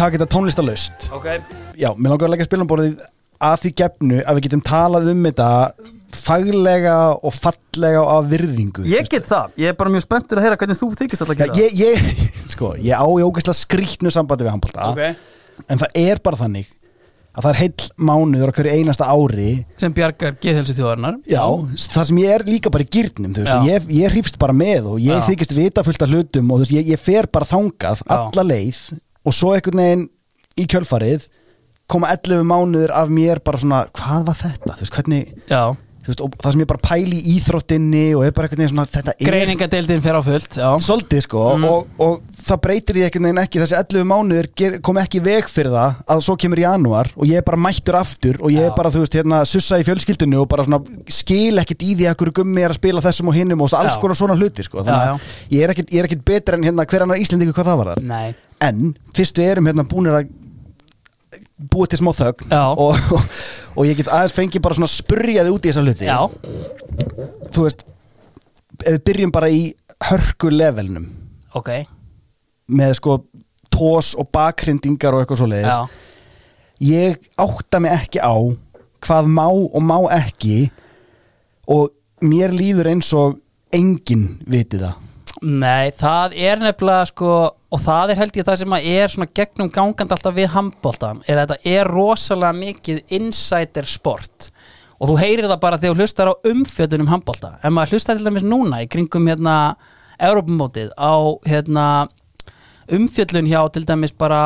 Taka 0.00 0.16
þetta 0.16 0.28
tónlistalust 0.32 1.08
ok. 1.12 1.30
Já, 1.76 1.90
mér 1.96 2.14
langar 2.14 2.28
að 2.30 2.34
leggja 2.36 2.48
spilin 2.48 2.66
á 2.66 2.72
borðið 2.72 3.06
Að 3.40 3.56
því 3.62 3.72
gefnu 3.80 4.20
að 4.20 4.36
við 4.38 4.46
getum 4.48 4.64
talað 4.68 5.10
um 5.14 5.24
þetta 5.28 5.48
Faglega 6.10 6.96
og 7.22 7.34
fallega 7.36 8.00
og 8.02 8.08
af 8.16 8.30
virðingu 8.32 8.82
ég 8.90 9.06
get 9.12 9.28
það, 9.28 9.52
ég 9.62 9.70
er 9.70 9.76
bara 9.78 9.92
mjög 9.94 10.02
spenntur 10.08 10.40
að 10.40 10.48
heyra 10.48 10.58
hvernig 10.58 10.80
þú 10.80 10.88
þykist 10.98 11.22
alltaf 11.22 11.44
Já, 11.44 11.52
ég, 11.60 11.76
ég, 11.78 12.26
sko, 12.56 12.72
ég 12.82 12.98
á 12.98 13.06
í 13.06 13.22
ógeðslega 13.22 13.60
skrýtnu 13.60 14.10
sambandi 14.10 14.48
við 14.48 14.56
handbólta 14.56 14.90
ok, 14.90 15.28
En 15.70 15.78
það 15.78 15.98
er 16.02 16.22
bara 16.24 16.40
þannig 16.40 16.72
að 17.40 17.46
það 17.48 17.52
er 17.54 17.60
heill 17.64 17.88
mánuður 18.10 18.52
á 18.52 18.56
hverju 18.58 18.76
einasta 18.76 19.08
ári 19.10 19.50
sem 19.80 19.96
bjargar 19.96 20.38
geðhelsu 20.44 20.76
þjóðarinnar 20.78 21.18
Já, 21.30 21.44
það 21.96 22.08
sem 22.10 22.22
ég 22.22 22.34
er 22.36 22.46
líka 22.46 22.72
bara 22.72 22.86
í 22.86 22.90
gýrnum 22.96 23.36
ég, 23.66 23.90
ég 23.96 24.14
hrýfst 24.14 24.38
bara 24.40 24.56
með 24.56 24.92
og 24.94 25.02
ég 25.02 25.18
Já. 25.18 25.26
þykist 25.30 25.56
vita 25.56 25.84
fullt 25.86 26.04
af 26.06 26.12
hlutum 26.14 26.54
og 26.54 26.62
veist, 26.62 26.74
ég, 26.76 26.92
ég 26.92 27.00
fer 27.00 27.30
bara 27.32 27.48
þangað 27.48 28.04
Já. 28.04 28.16
alla 28.20 28.46
leið 28.46 28.80
og 29.24 29.36
svo 29.36 29.54
einhvern 29.56 29.82
veginn 29.82 30.08
í 30.60 30.66
kjölfarið 30.70 31.28
koma 31.90 32.10
11 32.14 32.44
mánuður 32.46 32.92
af 32.94 33.10
mér 33.10 33.40
bara 33.44 33.60
svona, 33.60 33.84
hvað 33.96 34.26
var 34.28 34.38
þetta? 34.38 34.74
Þú 34.76 34.84
veist, 34.84 34.96
hvernig, 34.98 35.32
já. 35.50 35.62
Veist, 36.08 36.20
og 36.24 36.34
það 36.40 36.54
sem 36.54 36.62
ég 36.62 36.68
bara 36.70 36.82
pæli 36.84 37.18
í 37.20 37.34
íþróttinni 37.36 38.04
og 38.16 38.24
er 38.24 38.32
bara 38.36 38.48
einhvern 38.48 38.62
veginn 38.62 38.72
svona, 38.72 38.86
þetta 38.88 39.14
er 39.14 39.28
greiningadeildin 39.30 40.02
fer 40.04 40.16
á 40.16 40.22
fullt 40.24 40.56
já. 40.56 40.68
Svolítið 40.86 41.24
sko 41.26 41.42
Mm. 41.50 41.64
og, 41.66 41.86
og 41.98 42.20
það 42.40 42.60
breytir 42.64 42.96
því 42.96 43.04
einhvern 43.06 43.26
veginn 43.28 43.42
ekki. 43.42 43.60
Þessi 43.60 43.76
11 43.80 44.06
mánuður 44.10 44.48
kom 44.86 45.00
ekki 45.02 45.20
veg 45.24 45.48
fyrir 45.50 45.74
það 45.74 46.00
að 46.14 46.22
svo 46.24 46.36
kemur 46.40 46.62
janúar 46.62 47.10
og 47.16 47.26
ég 47.28 47.40
er 47.40 47.46
bara 47.46 47.60
mættur 47.60 47.98
aftur 48.00 48.40
og 48.40 48.50
ég 48.54 48.68
er 48.68 48.74
bara 48.76 48.90
þú 48.90 49.04
veist 49.04 49.18
hérna 49.18 49.42
sussa 49.44 49.80
í 49.80 49.86
fjölskyldunni 49.86 50.40
og 50.40 50.48
bara 50.48 50.64
svona 50.64 50.80
skil 51.10 51.58
ekkert 51.60 51.82
í 51.84 51.94
því 51.98 52.10
að 52.10 52.18
hverju 52.22 52.36
gummi 52.40 52.62
er 52.64 52.72
að 52.74 52.80
spila 52.80 53.04
þessum 53.04 53.28
og 53.32 53.36
hinnum 53.36 53.64
og 53.66 53.74
alls 53.76 53.98
konar 54.00 54.16
svona 54.18 54.38
hluti 54.38 54.64
sko. 54.64 54.84
Þannig 54.86 55.16
að 55.16 55.56
ég 55.56 55.64
er 55.64 55.74
ekkert, 55.74 55.92
ég 55.92 56.04
er 56.06 56.24
betur 56.24 56.54
en 56.56 56.64
hérna 56.64 56.86
hver 56.86 57.02
annar 57.04 58.00
nei. 58.00 58.34
En 58.60 58.94
fyrst 59.16 59.38
við 59.40 59.54
erum 59.54 59.68
hérna 59.70 59.86
búinir 59.88 60.18
að 60.18 60.28
búa 61.70 61.88
til 61.90 62.00
smá 62.00 62.10
þögn 62.16 62.54
og, 62.56 62.96
og, 63.16 63.38
og 63.76 63.88
ég 63.88 63.98
get 63.98 64.10
aðeins 64.10 64.36
fengið 64.36 64.64
bara 64.64 64.78
svona 64.78 64.88
að 64.88 64.96
spurja 64.96 65.44
þig 65.46 65.56
út 65.56 65.66
í 65.66 65.72
þessa 65.72 65.84
hluti. 65.84 66.08
Já, 66.08 66.20
þú 67.52 67.66
veist 67.66 67.84
ef 68.80 68.94
við 68.94 69.02
byrjum 69.10 69.34
bara 69.34 69.50
í 69.52 69.62
hörku 70.08 70.52
levelnum. 70.54 71.08
Ok. 71.58 71.70
Með 72.70 72.96
sko 73.00 73.18
tós 73.70 74.14
og 74.18 74.30
bakhrindingar 74.34 75.14
og 75.14 75.22
eitthvað 75.22 75.42
svo 75.42 75.48
leiðis 75.50 75.76
já. 75.76 75.84
ég 76.90 77.30
átta 77.40 77.80
mig 77.82 77.94
ekki 77.94 78.20
á 78.22 78.34
hvað 79.00 79.30
má 79.30 79.46
og 79.48 79.80
má 79.84 79.96
ekki 80.12 80.70
og 81.70 81.92
mér 82.20 82.52
líður 82.52 82.90
eins 82.92 83.12
og 83.16 83.38
enginn 83.74 84.40
viti 84.50 84.80
það 84.80 85.09
Nei, 85.40 85.90
það 85.96 86.34
er 86.36 86.60
nefnilega 86.60 87.06
sko 87.08 87.30
og 87.70 87.80
það 87.80 88.12
er 88.12 88.18
held 88.20 88.36
ég 88.36 88.46
það 88.48 88.58
sem 88.60 88.74
að 88.76 88.88
er 88.90 89.12
svona 89.12 89.30
gegnum 89.40 89.70
gangandi 89.72 90.16
alltaf 90.16 90.34
við 90.36 90.50
handbóltan 90.52 91.22
er 91.26 91.40
að 91.40 91.54
þetta 91.54 91.74
er 91.78 91.90
rosalega 91.90 92.58
mikið 92.58 93.14
insider 93.16 93.88
sport. 93.88 94.50
Og 95.00 95.08
þú 95.08 95.16
heyrir 95.22 95.48
það 95.48 95.62
bara 95.62 95.78
þegar 95.80 95.96
þú 95.96 96.04
hlustar 96.04 96.28
á 96.28 96.34
umfjöldunum 96.50 97.08
handbólta 97.08 97.54
ef 97.62 97.72
maður 97.72 97.96
hlustar 97.96 98.18
til 98.18 98.26
dæmis 98.26 98.44
núna 98.44 98.82
í 98.84 98.90
kringum 98.90 99.30
hérna 99.30 99.54
Europamótið 100.20 100.90
á 101.00 101.14
hérna 101.48 101.86
umfjöllun 102.92 103.48
hjá 103.48 103.62
til 103.72 103.86
dæmis 103.88 104.12
bara 104.12 104.42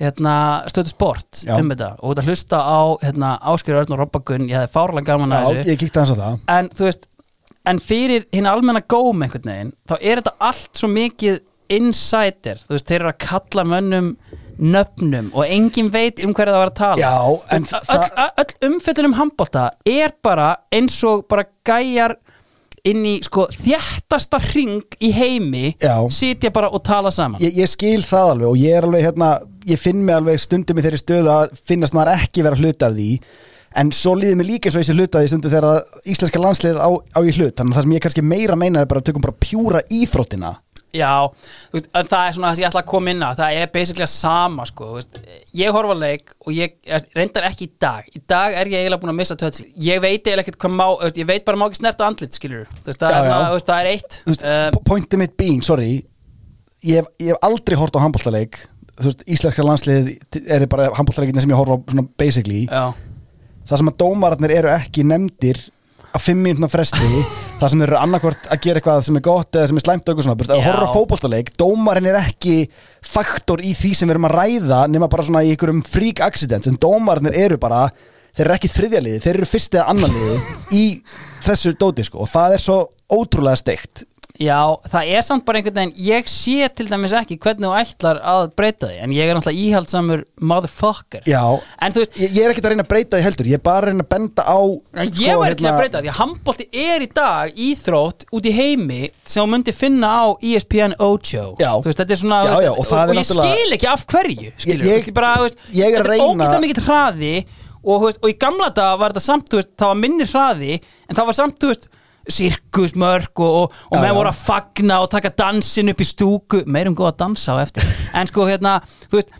hérna 0.00 0.64
stöðu 0.66 0.90
sport 0.90 1.44
Já. 1.44 1.54
um 1.60 1.70
þetta. 1.70 1.92
Og 2.02 2.14
þetta 2.16 2.26
hlusta 2.26 2.58
á 2.66 2.80
hérna 3.04 3.34
Áskjör 3.52 3.84
Örn 3.84 3.94
og 3.94 4.00
Robbagun 4.02 4.48
ég 4.50 4.58
hefði 4.58 4.74
fárlega 4.74 5.12
gaman 5.12 5.36
að 5.36 5.44
þessu. 5.52 5.66
ég 5.70 5.78
kíkti 5.78 6.00
hans 6.02 6.10
á 6.10 6.16
það. 6.18 6.38
En 6.56 6.70
þú 6.74 6.88
veist 6.88 7.06
en 7.66 7.78
fyrir 7.80 8.26
hinn 8.34 8.46
almenna 8.50 8.80
góm 8.80 9.22
einhvern 9.24 9.48
veginn 9.50 9.72
þá 9.88 9.94
er 10.00 10.20
þetta 10.20 10.34
allt 10.50 10.70
svo 10.80 10.88
mikið 10.92 11.40
insider, 11.74 12.58
þú 12.66 12.74
veist, 12.76 12.88
þeir 12.90 13.00
eru 13.00 13.12
að 13.14 13.22
kalla 13.24 13.64
mönnum 13.64 14.10
nöfnum 14.60 15.30
og 15.34 15.48
enginn 15.50 15.88
veit 15.90 16.20
um 16.22 16.34
hverju 16.36 16.52
það 16.54 16.60
var 16.60 16.70
að 16.70 16.76
tala. 16.78 16.98
Já, 17.00 17.40
en 17.56 17.64
það- 17.64 17.88
öll, 17.94 18.04
öll, 18.24 18.44
öll 18.44 18.68
umfjöldun 18.68 19.08
um 19.08 19.16
handbólta 19.18 19.70
er 19.86 20.12
bara 20.22 20.50
eins 20.70 20.98
og 21.08 21.24
bara 21.28 21.44
gæjar 21.66 22.14
inn 22.84 23.00
í 23.08 23.14
sko 23.24 23.46
þjættasta 23.48 24.38
hring 24.52 24.82
í 25.00 25.10
heimi 25.16 25.74
Já. 25.80 25.96
sitja 26.12 26.50
bara 26.52 26.68
og 26.68 26.82
tala 26.84 27.10
saman. 27.10 27.40
Ég, 27.40 27.56
ég 27.56 27.66
skil 27.72 28.02
það 28.04 28.30
alveg 28.34 28.48
og 28.50 28.56
ég 28.60 28.76
er 28.76 28.82
alveg 28.86 29.06
hérna 29.08 29.30
ég 29.66 29.78
finn 29.80 30.04
mig 30.04 30.14
alveg 30.14 30.38
stundum 30.38 30.78
í 30.78 30.82
þeirri 30.84 31.00
stöðu 31.00 31.32
að 31.32 31.56
finnast 31.64 31.94
maður 31.96 32.18
ekki 32.20 32.44
vera 32.44 32.60
hluta 32.60 32.86
af 32.90 32.92
því 32.98 33.08
en 33.80 33.90
svo 33.92 34.14
líður 34.18 34.38
mér 34.40 34.48
líka 34.52 34.68
eins 34.70 34.76
og 34.76 34.82
þessi 34.84 34.94
hluta 34.98 35.18
af 35.18 35.24
því 35.24 35.30
stundum 35.32 35.50
þegar 35.54 35.68
að 35.70 36.10
íslenska 36.14 36.42
landslið 36.44 36.76
á, 36.78 36.88
á 36.94 37.18
í 37.24 37.32
hlut. 37.34 37.54
Þannig 37.58 37.72
að 37.72 37.78
það 37.78 37.82
sem 37.88 37.96
ég 37.96 38.04
kannski 38.04 38.22
meira 38.34 38.56
meina 38.60 38.80
er 38.84 38.90
bara 38.90 39.02
að 39.02 39.08
tökum 39.10 39.24
bara 39.26 39.36
pjúra 39.42 39.82
íþróttina. 39.90 40.52
Já, 40.94 41.26
veist, 41.74 41.88
en 41.90 42.06
það 42.06 42.20
er 42.28 42.34
svona 42.36 42.50
það 42.52 42.54
sem 42.54 42.62
ég 42.62 42.68
ætla 42.70 42.80
að 42.84 42.90
koma 42.92 43.10
inn 43.10 43.22
á. 43.26 43.30
Það 43.34 43.56
er 43.58 43.70
basically 43.74 44.04
að 44.06 44.12
sama 44.12 44.66
sko, 44.70 44.92
veist. 44.94 45.16
ég 45.58 45.74
horfa 45.74 45.90
á 45.90 46.02
leik 46.04 46.30
og 46.46 46.52
ég 46.54 46.76
er- 46.86 47.08
reyndar 47.18 47.48
ekki 47.48 47.66
í 47.66 47.70
dag. 47.82 48.06
Í 48.14 48.20
dag 48.30 48.54
er 48.54 48.70
ég 48.70 48.78
eiginlega 48.84 49.02
búin 49.02 49.10
að 49.10 49.18
missa 49.18 49.34
tötsi 49.34 49.64
ég 49.82 49.98
veit 50.04 50.20
eiginlega 50.22 50.44
ekkert 50.46 50.60
hvað 50.62 50.76
má, 50.78 50.84
veist, 51.02 51.18
ég 51.18 51.26
veit 51.26 51.44
bara 51.44 51.58
má 51.58 51.66
ekki 51.66 51.80
snerta 51.82 52.06
andlit 52.06 52.38
skilur, 52.38 52.68
það, 52.86 52.94
Já, 52.94 53.10
er, 53.10 53.26
já. 53.26 53.34
ná- 53.34 53.66
það 53.66 53.80
er 53.80 53.90
eitt. 53.90 54.20
Um, 54.30 54.70
po- 54.78 54.84
pointið 54.92 55.18
mitt 55.24 55.34
being, 55.36 55.62
sorry 55.66 55.90
ég 56.84 57.00
hef, 57.02 57.10
ég 57.18 57.32
hef 57.34 57.42
aldrei 57.42 57.76
hort 57.80 57.98
á 57.98 58.04
handbóltaleik 58.04 58.60
þú 58.94 59.08
veist, 59.10 59.24
íslenska 59.26 59.66
landslið 59.66 60.12
er 60.46 60.66
bara 60.70 60.92
handbóltaleikinni 60.94 61.42
sem 61.42 61.50
ég 61.50 61.58
horfa 61.58 61.74
á 61.74 62.06
basically. 62.16 62.68
Já, 62.70 62.94
það 63.64 63.80
sem 63.80 63.90
að 63.90 63.98
dómararnir 64.02 64.54
eru 64.58 64.72
ekki 64.74 65.06
nefndir 65.08 65.60
að 66.14 66.22
fimm 66.22 66.44
mínútna 66.46 66.70
fresti 66.70 67.10
það 67.60 67.72
sem 67.72 67.84
eru 67.86 67.98
annarkvort 67.98 68.48
að 68.52 68.62
gera 68.66 68.80
eitthvað 68.80 69.04
sem 69.08 69.18
er 69.18 69.26
gott 69.26 69.58
eða 69.58 69.70
sem 69.70 69.80
er 69.80 69.84
slæmt 69.84 70.06
og 70.06 70.14
eitthvað 70.14 70.28
svona, 70.28 70.62
horfir 70.68 70.86
á 70.86 70.94
fótboltaleik 70.94 71.52
dómarinn 71.60 72.10
er 72.12 72.20
ekki 72.20 72.56
faktor 73.04 73.62
í 73.64 73.74
því 73.76 73.92
sem 73.98 74.10
við 74.10 74.16
erum 74.16 74.28
að 74.30 74.36
ræða 74.38 74.80
nema 74.94 75.10
bara 75.12 75.26
svona 75.26 75.44
í 75.44 75.54
einhverjum 75.54 75.84
freak 75.86 76.22
accident 76.26 76.68
en 76.70 76.80
dómararnir 76.80 77.36
eru 77.44 77.60
bara 77.62 77.86
þeir 78.34 78.48
eru 78.48 78.56
ekki 78.56 78.72
þriðja 78.72 79.04
liði, 79.04 79.22
þeir 79.22 79.36
eru 79.38 79.48
fyrst 79.48 79.78
eða 79.78 79.86
annan 79.92 80.14
liði 80.14 80.38
í 80.82 80.84
þessu 81.44 81.74
dóti 81.78 82.06
sko 82.06 82.24
og 82.24 82.30
það 82.30 82.56
er 82.56 82.66
svo 82.66 82.78
ótrúlega 83.14 83.60
steikt 83.60 84.06
já, 84.40 84.58
það 84.90 85.10
er 85.14 85.22
samt 85.22 85.44
bara 85.46 85.60
einhvern 85.60 85.76
veginn 85.78 85.92
ég 86.08 86.26
sé 86.30 86.66
til 86.74 86.88
dæmis 86.90 87.12
ekki 87.14 87.36
hvernig 87.38 87.68
þú 87.68 87.74
ætlar 87.78 88.18
að 88.26 88.48
breyta 88.58 88.88
því, 88.90 88.96
en 89.04 89.12
ég 89.14 89.28
er 89.30 89.36
náttúrulega 89.38 89.62
íhaldsamur 89.68 90.24
motherfucker. 90.50 91.22
Já, 91.30 91.42
en 91.86 91.94
veist, 91.94 92.16
ég, 92.18 92.32
ég 92.34 92.42
er 92.48 92.50
ekki 92.54 92.64
að 92.64 92.72
reyna 92.72 92.82
að 92.86 92.90
breyta 92.90 93.20
því 93.20 93.26
heldur 93.28 93.50
ég 93.52 93.60
er 93.60 93.62
bara 93.68 93.78
að 93.84 93.88
reyna 93.92 94.02
að 94.06 94.10
benda 94.14 94.42
á 94.42 94.58
En 94.58 95.12
sko, 95.12 95.22
ég 95.22 95.38
væri 95.44 95.58
til 95.60 95.64
að 95.64 95.70
hérna- 95.70 95.78
breyta 95.84 96.02
að 96.02 96.18
handbólti 96.18 96.66
er 96.84 97.06
í 97.06 97.10
dag 97.14 97.62
íþrótt 97.68 98.26
út 98.34 98.50
í 98.50 98.54
heimi 98.58 99.00
sem 99.22 99.44
þú 99.44 99.48
myndi 99.54 99.76
finna 99.78 100.10
á 100.10 100.24
ESPN 100.42 100.96
Ocho. 100.98 101.44
Já. 101.62 101.70
Veist, 101.86 101.98
þetta 102.02 102.10
er 102.18 102.22
svona 102.24 102.42
Já, 102.44 102.54
já, 102.66 102.72
og 102.74 102.84
það 102.90 103.02
er 103.04 103.14
ég 103.14 103.20
náttúrulega- 103.22 103.54
skil 103.54 103.78
ekki 103.78 103.92
af 103.94 104.06
hverju 104.10 104.52
skilur, 104.58 104.86
Ég- 104.90 105.06
ég, 105.06 105.14
bara, 105.14 105.34
veist, 105.46 105.56
ég 105.70 105.94
er 105.94 106.02
að 106.02 106.02
Þetta 106.02 106.04
er 106.04 106.10
reyna- 106.10 106.26
ógeðslega 106.34 106.64
mikill 106.66 106.84
hraði 106.90 107.34
og, 107.84 108.02
og 108.22 108.28
í 108.30 108.38
gamla 108.38 108.70
dag 108.74 108.98
var 108.98 109.12
þetta 109.12 109.20
samt 109.30 109.48
það 109.50 109.86
var 109.86 109.94
minni 109.94 110.24
hraði 110.26 110.80
en 111.08 111.14
það 111.14 111.26
var 111.30 111.34
samt 111.38 111.58
þú 111.60 111.70
veist, 111.70 111.86
sirkusmörk 112.30 113.42
og, 113.44 113.56
og, 113.64 113.80
og 113.90 113.98
menn 114.00 114.16
voru 114.16 114.30
að 114.30 114.40
fagna 114.40 115.00
og 115.04 115.10
taka 115.12 115.32
dansin 115.36 115.92
upp 115.92 116.00
í 116.00 116.08
stúku. 116.08 116.62
Meirum 116.66 116.96
góð 116.98 117.12
að 117.12 117.20
dansa 117.24 117.58
á 117.58 117.62
eftir. 117.64 117.88
En 118.14 118.30
sko 118.30 118.48
hérna, 118.48 118.78
þú 119.10 119.20
veist 119.20 119.34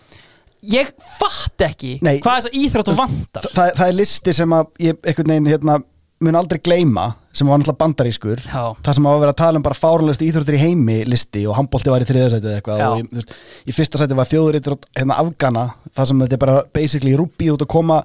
ég 0.65 0.93
fatt 1.19 1.65
ekki 1.67 1.99
Nei. 2.05 2.19
hvað 2.25 2.39
þess 2.39 2.51
að 2.51 2.61
íþrótt 2.61 2.95
vantar. 2.97 3.49
Þa, 3.49 3.57
það, 3.57 3.75
það 3.81 3.91
er 3.91 3.99
listi 3.99 4.37
sem 4.37 4.57
að 4.57 4.71
ég 4.85 5.03
einhvern 5.05 5.35
veginn 5.35 5.51
hérna, 5.53 5.77
mun 6.25 6.39
aldrei 6.39 6.61
gleyma 6.65 7.07
sem 7.35 7.49
var 7.49 7.59
náttúrulega 7.59 7.81
bandarískur. 7.81 8.43
Já. 8.47 8.77
það 8.85 8.97
sem 8.97 9.09
á 9.09 9.11
að 9.11 9.23
vera 9.25 9.33
að 9.35 9.41
tala 9.41 9.59
um 9.59 9.65
bara 9.65 9.79
fárunlegustu 9.79 10.27
íþróttir 10.29 10.57
í 10.57 10.63
heimi 10.63 11.01
listi 11.09 11.43
og 11.51 11.57
handbólti 11.59 11.91
var 11.91 12.05
í 12.05 12.09
þriðasætið 12.09 12.51
eða 12.51 12.61
eitthvað 12.61 12.81
Já. 12.81 12.87
og 12.87 13.01
í, 13.01 13.09
veist, 13.19 13.35
í 13.67 13.75
fyrsta 13.75 14.01
sæti 14.01 14.19
var 14.19 14.31
þjóðurítur 14.31 14.79
hérna 14.95 15.19
Afgana 15.19 15.65
það 15.97 16.11
sem 16.11 16.23
þetta 16.25 16.39
er 16.39 16.43
bara 16.45 16.57
basically 16.79 17.17
rúbí 17.19 17.51
út 17.53 17.67
að 17.67 17.73
koma 17.75 17.99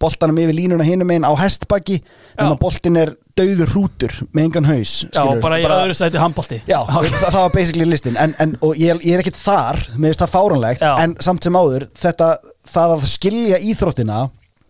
boltanum 0.00 0.38
yfir 0.44 0.56
línuna 0.56 0.86
hinum 0.86 1.10
einn 1.14 1.26
á 1.26 1.32
hestbaki. 1.40 1.98
Nema 2.38 2.58
boltin 2.60 3.00
er 3.00 3.14
dauður 3.36 3.72
hrútur 3.74 4.14
með 4.32 4.46
engan 4.46 4.68
haus 4.70 4.92
Já, 5.04 5.10
skilurðu. 5.18 5.42
bara 5.44 5.58
í 5.60 5.66
öðru 5.68 5.96
sæti 5.98 6.20
handbólti 6.22 6.58
Já, 6.68 6.78
það, 6.88 7.08
það 7.20 7.38
var 7.42 7.52
basically 7.54 7.88
listin 7.88 8.16
en, 8.20 8.32
en, 8.42 8.56
og 8.64 8.80
ég, 8.80 9.02
ég 9.04 9.18
er 9.18 9.22
ekkert 9.24 9.40
þar, 9.40 9.82
mér 9.96 10.14
finnst 10.14 10.24
það 10.24 10.32
fáránlegt 10.32 10.86
Já. 10.86 10.92
en 11.04 11.16
samt 11.26 11.46
sem 11.46 11.58
áður, 11.60 11.86
þetta 12.00 12.30
það 12.72 12.96
að 12.96 13.06
skilja 13.12 13.60
íþróttina 13.70 14.22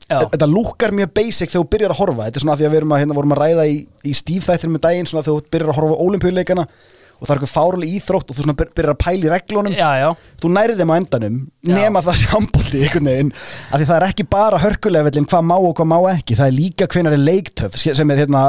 Já. 0.06 0.20
þetta 0.22 0.46
lúkar 0.50 0.94
mjög 0.94 1.14
basic 1.18 1.50
þegar 1.50 1.62
þú 1.62 1.70
byrjar 1.76 1.94
að 1.94 2.00
horfa 2.02 2.26
þetta 2.28 2.38
er 2.38 2.44
svona 2.44 2.54
að 2.56 2.60
því 2.60 2.66
að 2.66 2.74
við 2.74 2.80
erum 2.80 2.92
að, 2.96 3.00
hérna, 3.02 3.16
vorum 3.18 3.36
að 3.36 3.40
ræða 3.42 3.64
í, 3.70 3.78
í 4.06 4.12
stífþættir 4.14 4.70
með 4.70 4.84
daginn, 4.86 5.08
svona 5.10 5.24
þegar 5.26 5.40
þú 5.40 5.54
byrjar 5.56 5.72
að 5.72 5.78
horfa 5.80 5.96
á 5.98 6.04
olimpíuleikana 6.06 6.66
og 7.16 7.24
það 7.26 7.30
er 7.32 7.38
eitthvað 7.38 7.52
fáruleg 7.56 7.92
íþrótt 7.96 8.30
og 8.30 8.36
þú 8.36 8.44
svona 8.44 8.54
byr- 8.60 8.72
byrjar 8.76 8.92
að 8.94 8.98
pæla 9.04 9.24
í 9.26 9.30
reglunum. 9.32 9.72
Já, 9.76 9.90
já. 10.02 10.08
Þú 10.42 10.50
nærið 10.52 10.80
þeim 10.82 10.92
á 10.92 10.96
endanum 11.00 11.38
nema 11.66 12.02
það 12.04 12.18
sé 12.20 12.26
handbólti 12.32 12.82
einhvern 12.84 13.08
veginn 13.10 13.32
af 13.72 13.80
því 13.80 13.86
það 13.88 13.96
er 13.96 14.06
ekki 14.10 14.26
bara 14.36 14.58
hörkulefellin 14.60 15.28
hvað 15.32 15.46
má 15.48 15.56
og 15.56 15.72
hvað 15.78 15.88
má 15.92 15.96
ekki, 16.12 16.36
það 16.36 16.50
er 16.50 16.56
líka 16.58 16.88
hvenar 16.92 17.16
er 17.16 17.22
leiktöf 17.24 17.76
sem 17.80 18.10
er 18.12 18.20
hérna 18.24 18.42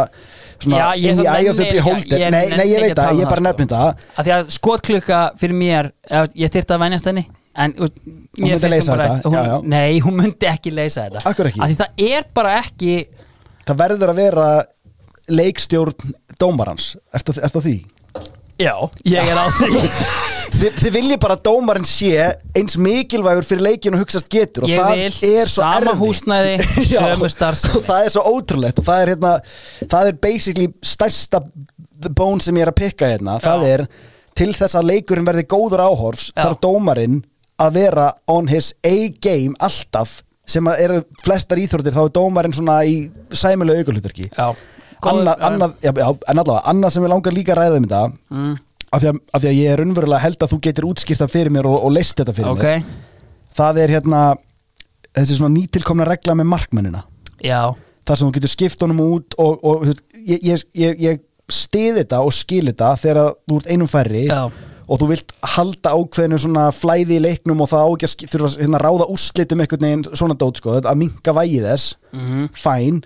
svona 0.60 0.78
Já, 0.78 0.88
inn 0.98 1.24
í 1.24 1.72
beholder. 1.72 2.20
ég 2.20 2.32
nei, 2.34 2.46
nei, 2.58 2.68
ég 2.74 2.82
veit 2.84 2.94
að 2.98 3.04
það, 3.08 3.18
ég 3.18 3.24
um 3.24 3.30
bara 3.32 3.42
það, 3.42 3.48
nefnir 3.48 3.72
það. 3.74 4.06
Að 4.18 4.28
því 4.28 4.36
að 4.38 4.48
skotklukka 4.58 5.20
fyrir 5.40 5.60
mér 5.64 5.92
ég 6.36 6.54
þyrfti 6.56 6.76
að 6.76 6.82
venjast 6.86 7.06
henni 7.12 7.26
en 7.58 7.74
mér 7.74 8.60
finnst 8.62 8.90
bara- 8.92 9.22
hún, 9.24 9.34
já. 9.34 9.62
nei, 9.64 10.00
hún 10.06 10.18
myndi 10.20 10.46
ekki 10.50 10.74
leysa 10.74 11.08
þetta. 11.08 11.24
Af 11.26 11.36
því 11.38 11.78
það 11.78 12.10
er 12.12 12.26
bara 12.34 12.56
það 14.12 14.16
vera 14.16 14.48
leikstjórn 15.28 16.14
dómarans. 16.40 16.96
Ertu 17.14 17.34
á 17.36 17.62
því? 17.62 17.76
Já, 18.60 18.74
ég 19.06 19.30
er 19.32 19.38
á 19.38 19.46
því 19.58 19.82
Þi, 20.58 20.70
þið 20.80 20.94
viljið 20.96 21.18
bara 21.22 21.36
að 21.38 21.42
dómarinn 21.46 21.86
sé 21.86 22.12
eins 22.58 22.78
mikilvægur 22.82 23.46
fyrir 23.46 23.66
leikin 23.68 23.94
og 23.94 24.02
hugsast 24.02 24.30
getur 24.32 24.64
og 24.66 24.72
Ég 24.72 24.80
það 24.80 24.94
vil 24.96 25.34
er 25.38 25.50
svo 25.52 25.62
sama 25.62 25.92
erfitt. 25.92 26.00
húsnæði, 26.02 26.54
Já, 26.94 27.02
sömu 27.04 27.30
starfsemi. 27.30 27.78
og 27.78 27.84
það 27.92 28.06
er 28.08 28.14
svo 28.16 28.24
ótrúlegt 28.32 28.80
og 28.82 28.88
það 28.88 29.02
er 29.04 29.12
hérna 29.14 29.34
það 29.92 30.10
er 30.14 30.18
basically 30.24 30.68
stærsta 30.82 31.42
bón 32.18 32.42
sem 32.42 32.58
ég 32.58 32.66
er 32.66 32.72
að 32.72 32.80
pikka 32.80 33.12
hérna 33.12 33.36
það 33.44 33.66
Já. 33.68 33.74
er 33.76 33.86
til 34.38 34.50
þess 34.58 34.78
að 34.80 34.90
leikurinn 34.94 35.28
verði 35.28 35.46
góður 35.54 35.84
áhorfs 35.90 36.32
Já. 36.32 36.40
þarf 36.48 36.60
dómarinn 36.66 37.20
að 37.62 37.78
vera 37.82 38.08
on 38.32 38.50
his 38.50 38.72
A-game 38.86 39.54
alltaf 39.66 40.22
sem 40.48 40.66
að 40.72 40.82
eru 40.88 41.00
flestar 41.26 41.60
íþróttir 41.62 41.94
þá 41.94 42.02
er 42.08 42.16
dómarinn 42.18 42.56
svona 42.56 42.80
í 42.88 42.98
sæmilega 43.36 43.84
aukulhuturki 43.84 44.32
Já 44.32 44.50
annað, 45.12 45.44
annað, 45.50 45.76
já, 45.84 45.92
já, 45.92 46.08
en 46.08 46.42
allavega, 46.44 46.64
annað 46.74 46.96
sem 46.96 47.06
ég 47.08 47.14
langar 47.14 47.36
líka 47.36 47.54
að 47.56 47.60
ræða 47.62 47.80
um 47.80 47.88
þetta 47.88 48.02
mm. 48.34 48.54
af 48.92 49.02
því, 49.04 49.12
að, 49.12 49.22
af 49.34 49.44
því 49.44 49.50
að 49.52 49.58
ég 49.60 49.72
er 49.74 49.82
raunverulega 49.82 50.24
held 50.26 50.44
að 50.46 50.54
þú 50.54 50.60
getur 50.68 50.88
útskýrt 50.92 51.24
það 51.24 51.34
fyrir 51.36 51.56
mér 51.58 51.70
og, 51.70 51.78
og 51.88 51.96
leist 51.96 52.18
þetta 52.22 52.36
fyrir 52.38 52.52
Ok, 52.54 52.64
mér. 52.64 52.86
Það 53.58 53.82
er 53.84 53.96
hérna 53.98 54.22
þessi 55.18 55.40
svona 55.40 55.56
nýtilkomna 55.56 56.06
regla 56.08 56.36
með 56.38 56.50
markmennina. 56.54 57.04
Já. 57.42 57.62
Þar 58.08 58.20
sem 58.20 58.30
þú 58.30 58.36
getur 58.38 58.54
skipt 58.54 58.84
honum 58.86 59.04
út 59.08 59.36
og, 59.42 59.64
og 59.66 59.88
ég, 59.90 60.40
ég, 60.46 60.64
ég, 60.78 61.02
ég 61.02 61.24
stið 61.52 62.02
þetta 62.04 62.22
og 62.28 62.34
skil 62.36 62.66
þetta 62.70 62.94
þegar 63.02 63.22
þú 63.48 63.60
ert 63.62 63.70
einum 63.72 63.90
færri 63.90 64.26
og 64.88 65.02
þú 65.02 65.10
vilt 65.10 65.34
halda 65.56 65.92
ákveðinu 65.98 66.40
svona 66.40 66.68
flæði 66.76 67.18
í 67.18 67.24
leiknum 67.24 67.64
og 67.66 67.70
það 67.72 67.84
á 67.84 67.90
ekki 67.92 68.08
að 68.08 68.12
sk- 68.14 68.30
þurfa 68.32 68.50
að 68.54 68.62
hérna, 68.64 68.82
ráða 68.84 69.08
úrslitum 69.12 69.64
einhvern 69.64 69.88
veginn 69.88 70.06
svona 70.14 70.38
dót 70.40 70.62
sko, 70.62 70.78
að 70.80 71.00
minka 71.02 71.34
vægi 71.36 71.60
þess. 71.66 71.98
Mhm. 72.16 72.46
fæn 72.56 73.02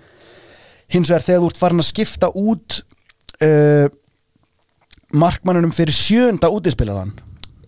hins 0.92 1.10
vegar 1.10 1.26
þegar 1.26 1.42
þú 1.42 1.50
ert 1.50 1.60
farin 1.62 1.82
að 1.82 1.88
skipta 1.88 2.30
út 2.38 2.78
uh, 3.42 3.86
markmannunum 5.12 5.74
fyrir 5.74 5.96
sjönda 5.96 6.50
útispilaran 6.52 7.14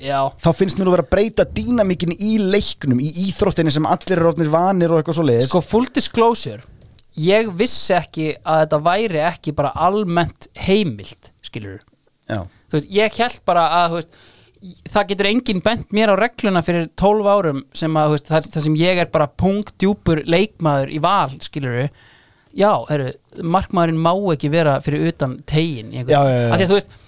Já, 0.05 0.29
þá 0.43 0.51
finnst 0.59 0.77
mér 0.77 0.91
að 0.91 0.97
vera 0.97 1.05
að 1.07 1.13
breyta 1.15 1.45
dýnamíkin 1.49 2.13
í 2.19 2.35
leiknum, 2.43 2.99
í 3.01 3.09
íþróttinni 3.29 3.73
sem 3.73 3.87
allir 3.89 4.19
eru 4.19 4.33
orðnir 4.33 4.51
vanir 4.53 4.93
og 4.93 5.01
eitthvað 5.01 5.19
svo 5.21 5.27
leiðis 5.29 5.49
sko 5.49 5.63
full 5.65 5.89
disclosure 5.95 6.61
Ég 7.15 7.53
vissi 7.55 7.95
ekki 7.95 8.33
að 8.43 8.65
þetta 8.65 8.79
væri 8.83 9.21
ekki 9.23 9.53
bara 9.55 9.71
almennt 9.87 10.49
heimilt 10.67 11.31
Skilur 11.47 11.79
Þú 12.27 12.81
veist, 12.81 12.89
ég 12.91 13.19
held 13.21 13.43
bara 13.47 13.69
að 13.79 13.93
þú 13.93 13.99
veist, 14.01 14.17
það 14.91 15.09
getur 15.13 15.29
enginn 15.31 15.63
bent 15.63 15.95
mér 15.95 16.11
á 16.11 16.17
regluna 16.19 16.63
fyrir 16.67 16.89
12 16.99 17.31
árum 17.31 17.63
sem 17.77 18.01
að 18.01 18.09
þú 18.09 18.17
veist, 18.17 18.31
það, 18.33 18.49
það 18.57 18.67
sem 18.67 18.79
ég 18.81 19.01
er 19.05 19.13
bara 19.15 19.31
punktdjúpur 19.45 20.25
leikmaður 20.27 20.91
í 20.91 21.01
val, 21.05 21.37
skilur 21.45 21.79
já, 22.59 22.71
heru, 22.91 23.09
markmaðurinn 23.43 24.03
má 24.05 24.13
ekki 24.35 24.51
vera 24.53 24.79
fyrir 24.85 25.09
utan 25.11 25.39
tegin 25.49 25.93
Já, 25.95 26.05
já, 26.07 26.21
já. 26.23 26.53
að 26.53 26.61
því 26.61 26.67
að 26.67 26.71
þú 26.73 26.79
veist 26.81 27.01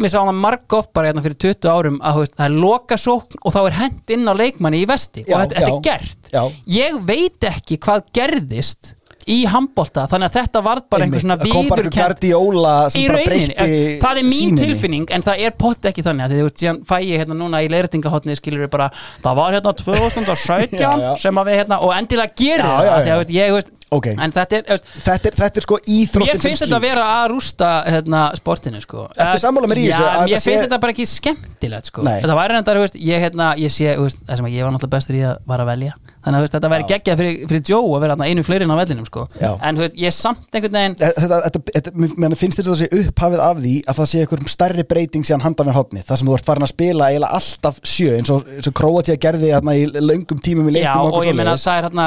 við 0.00 0.12
sáum 0.14 0.30
það 0.30 0.38
marg 0.40 0.76
oft 0.78 0.92
bara 0.96 1.10
hérna 1.10 1.24
fyrir 1.24 1.40
20 1.44 1.72
árum 1.72 1.98
að 2.00 2.22
veist, 2.22 2.36
það 2.38 2.46
er 2.46 2.56
loka 2.64 3.00
sókn 3.00 3.42
og 3.42 3.56
þá 3.56 3.60
er 3.62 3.76
hent 3.80 4.14
inn 4.16 4.30
á 4.30 4.34
leikmanni 4.36 4.80
í 4.84 4.88
vesti 4.88 5.26
og 5.26 5.34
þetta, 5.34 5.58
þetta 5.58 5.74
er 5.74 5.84
gert 5.84 6.32
ég 6.76 7.02
veit 7.08 7.50
ekki 7.50 7.80
hvað 7.84 8.08
gerðist 8.16 8.94
í 9.30 9.42
handbolta 9.50 10.06
þannig 10.10 10.30
að 10.30 10.36
þetta 10.38 10.62
varð 10.64 10.86
bara 10.92 11.06
einhver 11.06 11.22
svona 11.22 11.36
sem 12.94 13.02
í 13.02 13.08
rauninni, 13.10 13.56
eh, 13.60 13.98
það 14.00 14.20
er 14.22 14.26
mín 14.26 14.32
sýninni. 14.32 14.62
tilfinning 14.64 15.12
en 15.14 15.24
það 15.26 15.42
er 15.46 15.56
pott 15.60 15.88
ekki 15.90 16.04
þannig 16.06 16.24
að 16.26 16.32
því 16.34 16.40
þú 16.40 16.52
síðan 16.62 16.80
fæ 16.88 16.94
ég 17.04 17.22
hérna 17.22 17.36
núna 17.36 17.60
í 17.62 17.68
leiðrætingahotni 17.70 18.38
skilur 18.38 18.64
við 18.64 18.72
bara, 18.72 18.88
það 19.22 19.38
var 19.42 19.58
hérna 19.58 19.74
2017 19.82 20.80
Já, 20.80 20.90
já. 21.04 21.10
sem 21.20 21.42
að 21.42 21.50
við 21.50 21.60
hérna, 21.60 21.80
og 21.84 21.94
endilega 21.98 22.36
gerir 22.40 22.64
það, 22.64 22.88
já, 22.88 22.94
því 23.04 23.14
að 23.18 23.34
ég, 23.36 23.54
veist, 23.58 23.74
Ok. 23.90 24.06
en 24.14 24.30
þetta 24.34 24.60
er, 24.60 24.78
þetta 24.78 25.30
er, 25.30 25.36
þetta 25.40 25.60
er 25.60 25.64
sko 25.66 25.78
íþróttin 25.82 26.28
mér 26.30 26.42
finnst 26.44 26.62
þetta 26.64 26.78
að 26.78 26.84
vera 26.84 27.06
að 27.16 27.24
rústa 27.32 27.70
hérna, 27.90 28.20
sportinu 28.38 28.82
sko. 28.84 29.08
Eh, 29.16 29.32
sammála 29.42 29.66
Já, 29.66 29.96
að 29.98 30.20
mér 30.20 30.30
þetta 30.30 30.40
sé- 30.40 30.50
finnst 30.50 30.64
þetta 30.66 30.78
bara 30.84 30.94
ekki 30.94 31.06
skemmtilegt 31.10 31.90
sko. 31.90 32.04
Nei. 32.06 32.20
þetta 32.22 32.36
væri 32.38 32.54
reyndar, 32.54 32.80
ég, 32.94 33.24
hérna, 33.24 33.48
ég 33.58 33.74
sé 33.74 33.96
veist, 33.98 34.22
það 34.28 34.36
sem 34.36 34.46
ég 34.54 34.62
var 34.62 34.72
náttúrulega 34.76 34.96
bestur 34.96 35.18
í 35.18 35.24
að 35.26 35.36
vara 35.50 35.66
að 35.66 35.72
velja. 35.74 35.94
Þannig 36.20 36.36
að 36.36 36.44
veist, 36.44 36.54
þetta 36.54 36.70
væri 36.70 36.86
geggjað 36.90 37.20
fyrir, 37.20 37.36
fyrir 37.48 37.62
Joe 37.70 37.90
að 37.96 38.00
vera 38.04 38.16
einu 38.28 38.42
fleiri 38.44 38.66
inn 38.66 38.74
á 38.74 38.78
vellinum 38.80 39.06
sko. 39.08 39.26
Já. 39.40 39.52
en 39.60 39.76
veist, 39.80 39.94
ég 39.98 40.12
samt 40.14 40.46
einhvern 40.54 40.76
veginn 40.78 40.96
þetta, 41.00 41.38
þetta, 41.46 41.60
þetta, 41.74 41.92
mér 42.20 42.36
finnst 42.38 42.60
þetta 42.60 42.74
að 42.74 42.80
sé 42.82 42.88
upphafið 43.00 43.42
af 43.46 43.62
því 43.64 43.74
að 43.88 44.00
það 44.00 44.10
sé 44.10 44.20
einhver 44.24 44.44
stærri 44.54 44.84
breyting 44.90 45.24
síðan 45.26 45.44
handan 45.46 45.70
við 45.70 45.78
hotni 45.80 46.04
þar 46.04 46.20
sem 46.20 46.28
þú 46.30 46.36
ert 46.36 46.50
farin 46.50 46.66
að 46.66 46.72
spila 46.74 47.08
eiginlega 47.10 47.40
alltaf 47.40 47.80
sjö 47.82 48.18
eins 48.18 48.30
og, 48.34 48.44
og 48.44 48.76
Kroatia 48.76 49.16
gerði 49.20 49.54
hérna 49.54 49.76
í 49.78 49.86
löngum 49.96 50.42
tímum 50.44 50.68
í 50.68 50.76
Já, 50.76 50.92
leiknum 50.92 51.16
og 51.16 51.26
ég 51.26 51.38
meina 51.40 51.56
það 51.56 51.80
er 51.80 51.88
hérna 51.88 52.06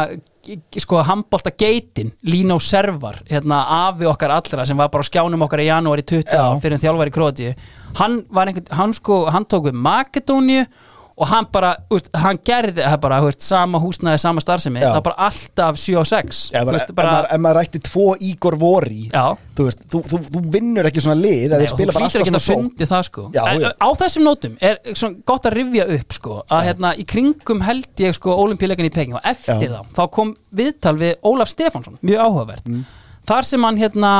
sko 0.79 1.03
handbólta 1.07 1.53
geitin 1.57 2.11
Lino 2.27 2.59
Servar, 2.59 3.21
hérna 3.29 3.61
afi 3.87 4.07
okkar 4.09 4.33
allra 4.35 4.65
sem 4.67 4.77
var 4.77 4.89
bara 4.91 5.05
á 5.05 5.09
skjánum 5.09 5.45
okkar 5.45 5.63
í 5.63 5.69
janúari 5.69 6.03
20 6.03 6.33
Já. 6.33 6.59
fyrir 6.63 6.81
þjálfari 6.81 7.13
Króti 7.15 7.53
hann 7.99 8.23
einhvern, 8.27 8.67
hann 8.71 8.93
sko, 8.93 9.23
hann 9.31 9.45
tók 9.45 9.69
við 9.69 9.79
Makedóniu 9.79 10.65
og 11.13 11.27
hann 11.29 11.45
bara, 11.53 11.73
úst, 11.93 12.07
hann 12.17 12.39
gerði 12.45 12.81
það 12.81 12.95
bara, 13.03 13.19
úst, 13.27 13.43
sama 13.45 13.79
húsnaði, 13.81 14.21
sama 14.23 14.41
starfsemi, 14.41 14.81
það 14.81 14.95
var 14.97 15.03
bara 15.05 15.27
alltaf 15.27 15.77
7 15.77 15.97
og 16.01 16.07
6 16.09 16.39
Ja, 16.55 16.63
bara, 16.65 16.77
veist, 16.77 16.89
ef, 16.89 16.97
maður, 16.97 17.27
ef 17.35 17.43
maður 17.45 17.59
rætti 17.59 17.81
tvo 17.87 18.05
Ígor 18.29 18.57
Vori 18.61 19.01
þú, 19.13 19.67
veist, 19.67 19.83
þú, 19.93 20.01
þú, 20.09 20.21
þú 20.33 20.43
vinnur 20.55 20.89
ekki 20.89 21.03
svona 21.05 21.17
lið 21.21 21.53
Nei, 21.53 21.67
þú 21.69 21.77
bara 21.83 22.01
hlýtur 22.01 22.01
alltaf 22.01 22.23
ekki 22.23 22.35
að 22.39 22.47
fundi 22.47 22.89
það 22.89 23.05
sko. 23.09 23.25
Já, 23.35 23.43
en, 23.53 23.67
á 23.77 23.87
þessum 24.01 24.27
nótum 24.27 24.55
er 24.61 24.79
svona 24.93 25.21
gott 25.29 25.49
að 25.49 25.57
rifja 25.59 25.87
upp 25.97 26.17
sko 26.17 26.39
að 26.47 26.65
hérna 26.69 26.93
í 26.97 27.05
kringum 27.13 27.61
held 27.67 28.03
ég 28.05 28.17
sko 28.17 28.37
olimpíuleikan 28.45 28.89
í 28.89 28.93
Peking 28.93 29.19
og 29.19 29.29
eftir 29.33 29.69
Já. 29.69 29.79
þá 29.83 29.93
þá 29.99 30.03
kom 30.17 30.33
viðtal 30.53 30.97
við 30.99 31.13
Ólaf 31.29 31.53
Stefánsson 31.53 31.99
mjög 32.01 32.25
áhugavert. 32.25 32.67
Mm. 32.67 32.83
þar 33.29 33.47
sem 33.47 33.63
hann 33.69 33.79
hérna 33.79 34.13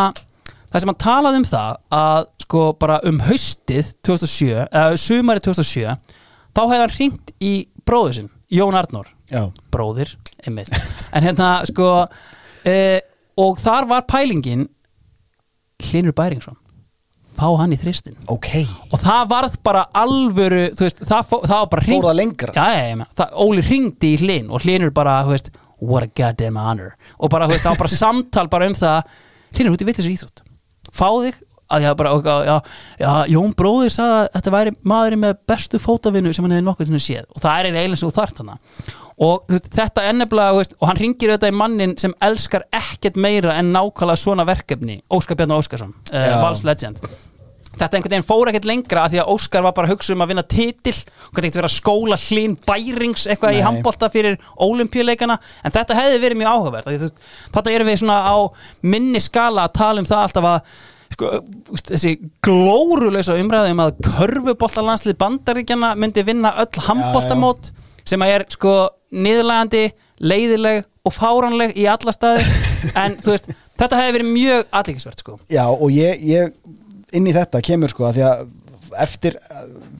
þar 0.71 0.83
sem 0.83 0.91
hann 0.93 1.01
talaði 1.03 1.41
um 1.41 1.47
það 1.49 1.77
að 1.97 2.29
sko 2.43 2.63
bara 2.79 2.99
um 3.07 3.21
haustið 3.23 3.93
2007 4.05 4.51
eða 4.67 4.99
sumari 4.99 5.43
2007 5.43 5.95
þá 6.53 6.61
hefði 6.63 6.81
hann 6.83 6.95
ringt 6.97 7.33
í 7.43 7.53
bróður 7.83 8.17
sinn 8.19 8.31
Jón 8.53 8.77
Arnór. 8.77 9.07
Já. 9.31 9.47
bróðir, 9.73 10.11
einmitt. 10.45 10.69
En 11.13 11.25
hérna 11.25 11.63
sko 11.65 12.05
e, 12.69 13.01
og 13.41 13.57
þar 13.61 13.87
var 13.89 14.05
pælingin 14.09 14.67
Hlinur 15.83 16.13
Bæringsson 16.13 16.59
fá 17.33 17.47
hann 17.57 17.73
í 17.73 17.79
þristin 17.81 18.13
ok, 18.29 18.49
og 18.93 19.01
það 19.01 19.23
varð 19.31 19.55
bara 19.65 19.87
alvöru 19.97 20.67
þú 20.77 20.85
veist, 20.85 21.01
það, 21.01 21.23
fó, 21.31 21.35
það 21.41 21.55
var 21.55 21.69
bara 21.71 21.85
hringt 21.87 21.97
fór 21.97 22.07
það 22.09 22.19
lengra? 22.19 22.53
Já, 22.53 22.65
já, 22.69 22.83
já, 22.85 22.97
meina, 22.99 23.09
það, 23.17 23.35
Óli 23.45 23.63
hringdi 23.67 24.11
í 24.13 24.19
Hlin 24.21 24.51
og 24.53 24.65
Hlinur 24.65 24.93
bara, 24.93 25.15
þú 25.25 25.33
veist, 25.33 25.49
what 25.83 26.05
a 26.05 26.09
goddamn 26.15 26.59
honor. 26.59 26.93
Og 27.19 27.31
bara, 27.33 27.47
þú 27.47 27.57
veist, 27.57 27.65
það 27.65 27.75
var 27.75 27.81
bara 27.83 27.97
samtal 27.97 28.45
bara 28.51 28.69
um 28.69 28.77
það. 28.77 29.17
Hlinur, 29.57 29.75
út 29.75 29.83
í 29.83 29.87
vitlis 29.89 30.09
íþrótt. 30.13 30.43
Fá 30.93 31.07
þig 31.09 31.41
að 31.73 31.87
ég 31.87 31.97
bara, 31.99 32.13
og, 32.17 32.27
já, 32.47 32.55
já, 33.01 33.09
Jón 33.33 33.55
bróðir 33.57 33.93
sagði 33.95 34.19
að 34.19 34.29
þetta 34.37 34.53
væri 34.57 34.75
maðurinn 34.93 35.23
með 35.23 35.35
bestu 35.51 35.81
fótavinnu 35.81 36.33
sem 36.33 36.45
hann 36.45 36.55
hefði 36.57 36.67
nokkuð 36.69 36.91
til 36.91 36.99
að 36.99 37.05
séð 37.07 37.25
og 37.29 37.43
það 37.43 37.57
er 37.57 37.69
eiginlega 37.69 37.97
eins 37.97 38.05
og 38.07 38.15
þart 38.17 38.41
hana 38.43 38.57
og 39.23 39.51
veist, 39.51 39.69
þetta 39.73 40.07
nefnilega, 40.13 40.53
þú 40.53 40.63
veist, 40.63 40.79
og 40.79 40.89
hann 40.89 41.01
ringir 41.03 41.33
auðvitað 41.33 41.53
í 41.53 41.59
mannin 41.63 41.97
sem 42.01 42.15
elskar 42.29 42.65
ekkert 42.73 43.19
meira 43.21 43.59
en 43.59 43.73
nákvæmlega 43.75 44.23
svona 44.23 44.47
verkefni, 44.49 45.01
Óskar 45.13 45.39
Bjarnar 45.39 45.61
Óskarsson 45.61 45.93
uh. 46.13 46.33
Vals 46.41 46.65
Legend 46.67 47.01
þetta 47.73 47.97
einhvern 47.97 48.13
veginn 48.13 48.27
fór 48.27 48.49
ekkert 48.51 48.67
lengra 48.69 49.05
af 49.05 49.13
því 49.13 49.21
að 49.23 49.31
Óskar 49.33 49.65
var 49.65 49.73
bara 49.75 49.89
að 49.89 49.95
hugsa 49.95 50.13
um 50.13 50.23
að 50.23 50.33
vinna 50.33 50.45
titil 50.45 50.93
og 50.93 51.37
hvernig 51.37 51.57
vera 51.57 51.69
að 51.69 51.75
skóla 51.75 52.17
hlín 52.21 52.55
bærings 52.67 53.25
eitthvað 53.27 53.57
í 53.57 53.61
Nei. 53.61 53.65
handbolta 53.65 54.09
fyrir 54.13 54.37
ólimpíuleikana 54.61 55.39
en 55.39 55.73
þetta 55.73 55.97
hefði 55.97 56.19
verið 56.21 56.41
mjög 56.41 56.53
áhugavert 56.53 56.91
þetta 57.55 57.73
erum 57.73 57.89
við 57.89 58.01
svona 58.03 58.19
á 58.29 58.37
minni 58.85 59.21
skala 59.23 59.65
að 59.65 59.77
tala 59.79 60.03
um 60.03 60.09
það 60.09 60.27
alltaf 60.27 60.49
að 60.51 60.75
sko, 61.13 61.31
þessi 61.79 62.15
glórulösa 62.45 63.37
umræði 63.39 63.73
um 63.75 63.83
að 63.83 63.99
körfuboltalandslið 64.07 65.17
bandaríkjana 65.21 65.93
myndi 65.99 66.25
vinna 66.27 66.53
öll 66.63 66.85
handboltamót 66.87 67.71
sem 68.07 68.23
að 68.23 68.33
er 68.35 68.45
sko 68.51 68.73
niðurlægandi, 69.13 69.85
leiðileg 70.23 70.83
og 71.03 71.15
fáránleg 71.15 71.77
í 71.79 71.85
alla 71.89 72.13
staði 72.15 72.43
en 73.03 73.15
veist, 73.25 73.49
þetta 73.79 73.99
hefði 73.99 74.17
verið 74.17 74.33
mjög 74.33 74.67
aðlíkisvert 74.79 75.23
sko. 75.23 75.37
Já, 75.51 75.65
og 75.69 75.87
ég, 75.93 76.21
ég 76.27 76.53
inn 77.13 77.29
í 77.29 77.35
þetta 77.35 77.61
kemur 77.63 77.91
sko 77.93 78.09
að 78.09 78.19
því 78.19 78.27
að 78.29 78.45
eftir, 79.03 79.39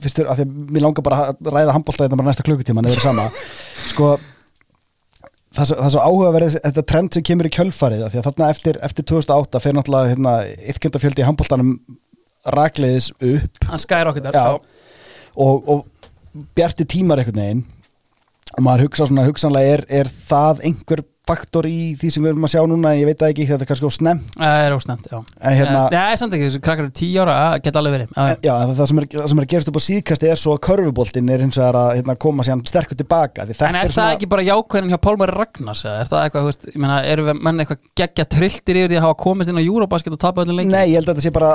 fyrstur, 0.02 0.28
að 0.30 0.40
því 0.40 0.46
að 0.46 0.70
mér 0.74 0.84
langar 0.86 1.06
bara 1.06 1.20
að 1.32 1.50
ræða 1.50 1.74
handbólta 1.74 2.06
þetta 2.06 2.18
bara 2.20 2.28
næsta 2.30 2.46
klukkutíma 2.46 2.82
en 2.82 2.88
það 2.88 2.96
er 2.98 3.04
sama. 3.08 3.24
Sko 3.90 4.10
það 5.54 5.62
er 5.64 5.68
svo- 5.70 5.78
er 5.84 6.06
áhugaverið 6.08 6.56
þetta 6.64 6.84
trend 6.90 7.14
sem 7.14 7.22
kemur 7.30 7.48
í 7.48 7.52
kjölfarið 7.54 8.04
því 8.12 8.20
að 8.20 8.26
þarna 8.28 8.50
eftir, 8.54 8.78
eftir 8.88 9.06
2008 9.10 9.60
fer 9.64 9.76
náttúrulega 9.78 10.12
hérna, 10.14 10.34
yfkjöndafjöldi 10.74 11.22
í 11.24 11.28
handbóltanum 11.28 11.72
rakleiðis 12.54 13.10
upp 13.24 13.68
hann 13.70 13.82
skæri 13.82 14.10
okkur 14.10 14.28
Já. 14.34 14.58
og, 15.36 15.68
og 15.68 15.86
bjarti 16.58 16.84
tímar 16.90 17.22
einhvern 17.22 17.40
veginn 17.40 17.64
og 18.54 18.62
maður 18.66 18.86
hugsa 18.88 19.06
svona 19.08 19.24
hugsanlega 19.26 19.78
er, 19.78 19.84
er 20.02 20.10
það 20.12 20.60
einhver 20.68 21.04
faktor 21.24 21.64
í 21.68 21.94
því 21.96 22.08
sem 22.12 22.24
við 22.24 22.30
erum 22.34 22.44
að 22.44 22.52
sjá 22.52 22.60
núna 22.68 22.90
ég 22.98 23.06
veit 23.08 23.16
það 23.22 23.30
ekki, 23.32 23.44
þetta 23.48 23.64
er 23.64 23.68
kannski 23.70 23.88
á 23.88 23.92
snemm 23.96 24.18
Það 24.36 24.64
er 24.64 24.74
ósnæmt, 24.76 25.06
já. 25.08 25.18
En 25.40 25.54
hérna- 25.56 25.84
Nei, 25.88 25.96
Nei, 25.96 26.16
samt 26.20 26.34
ekki, 26.36 26.48
þessu 26.50 26.60
krakkar 26.64 26.84
eru 26.84 26.92
tíu 26.98 27.18
ára, 27.22 27.34
það 27.40 27.62
geta 27.64 27.78
alveg 27.80 27.94
verið 27.94 28.08
já, 28.12 28.24
já. 28.44 28.54
En 28.60 28.68
það 28.74 28.86
sem 28.90 28.98
er, 29.00 29.06
það 29.14 29.28
sem 29.32 29.38
er 29.40 29.44
að 29.46 29.52
gerast 29.54 29.70
upp 29.70 29.78
á 29.80 29.82
síðkasti 29.88 30.26
er 30.30 30.38
svo 30.42 30.50
að 30.54 30.62
körfuboltinn 30.68 31.32
er 31.32 31.40
hins 31.44 31.58
vegar 31.60 31.78
að 31.80 31.90
hérna, 31.96 32.16
koma 32.20 32.44
síðan 32.44 32.64
sterkur 32.68 32.96
tilbaka 33.00 33.38
En 33.44 33.48
þetta 33.54 33.70
er 33.84 33.94
það 33.94 34.12
ekki 34.18 34.28
bara 34.34 34.44
jákvæðin 34.50 34.92
hjá 34.92 35.00
Pálmari 35.00 35.32
Ragnars 35.38 35.84
eða 35.84 35.98
er 36.04 36.08
það 36.12 36.20
eitthvað, 36.28 36.44
veist, 36.50 36.62
ég 36.68 36.80
meina, 36.84 36.98
eru 37.08 37.22
við 37.30 37.40
menn 37.40 37.58
eitthvað 37.64 37.80
geggja 37.96 38.24
trilltir 38.36 38.74
yfir 38.82 38.90
því 38.92 38.98
að 39.00 39.06
hafa 39.08 39.20
komist 39.24 39.48
inn 39.48 39.60
á 39.60 39.64
Eurobasket 39.64 40.12
og 40.12 40.20
tapa 40.20 40.44
öllum 40.44 40.60
leikir? 40.60 40.72
Nei, 40.76 40.92
ég 40.92 41.00
held 41.00 41.08
að 41.08 41.16
þetta 41.16 41.24
sé 41.24 41.32
bara 41.32 41.50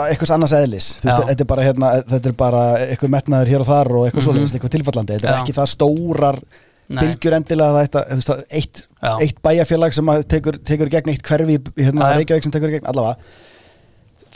Þú 6.90 6.96
veist, 6.96 7.04
það 7.04 7.12
bylgjur 7.14 7.36
endilega 7.38 7.82
þetta, 7.84 8.02
þú 8.10 8.16
veist, 8.18 8.30
að 8.34 8.58
eitt, 8.58 8.80
eitt 9.22 9.40
bæjarfélag 9.46 9.94
sem 9.94 10.12
tekur, 10.34 10.56
tekur 10.66 10.90
gegn 10.90 11.12
eitt 11.14 11.28
hverfi 11.28 11.58
hérna. 11.78 12.08
Reykjavík 12.18 12.48
sem 12.48 12.54
tekur 12.56 12.74
gegn 12.74 12.90
allavega. 12.90 13.34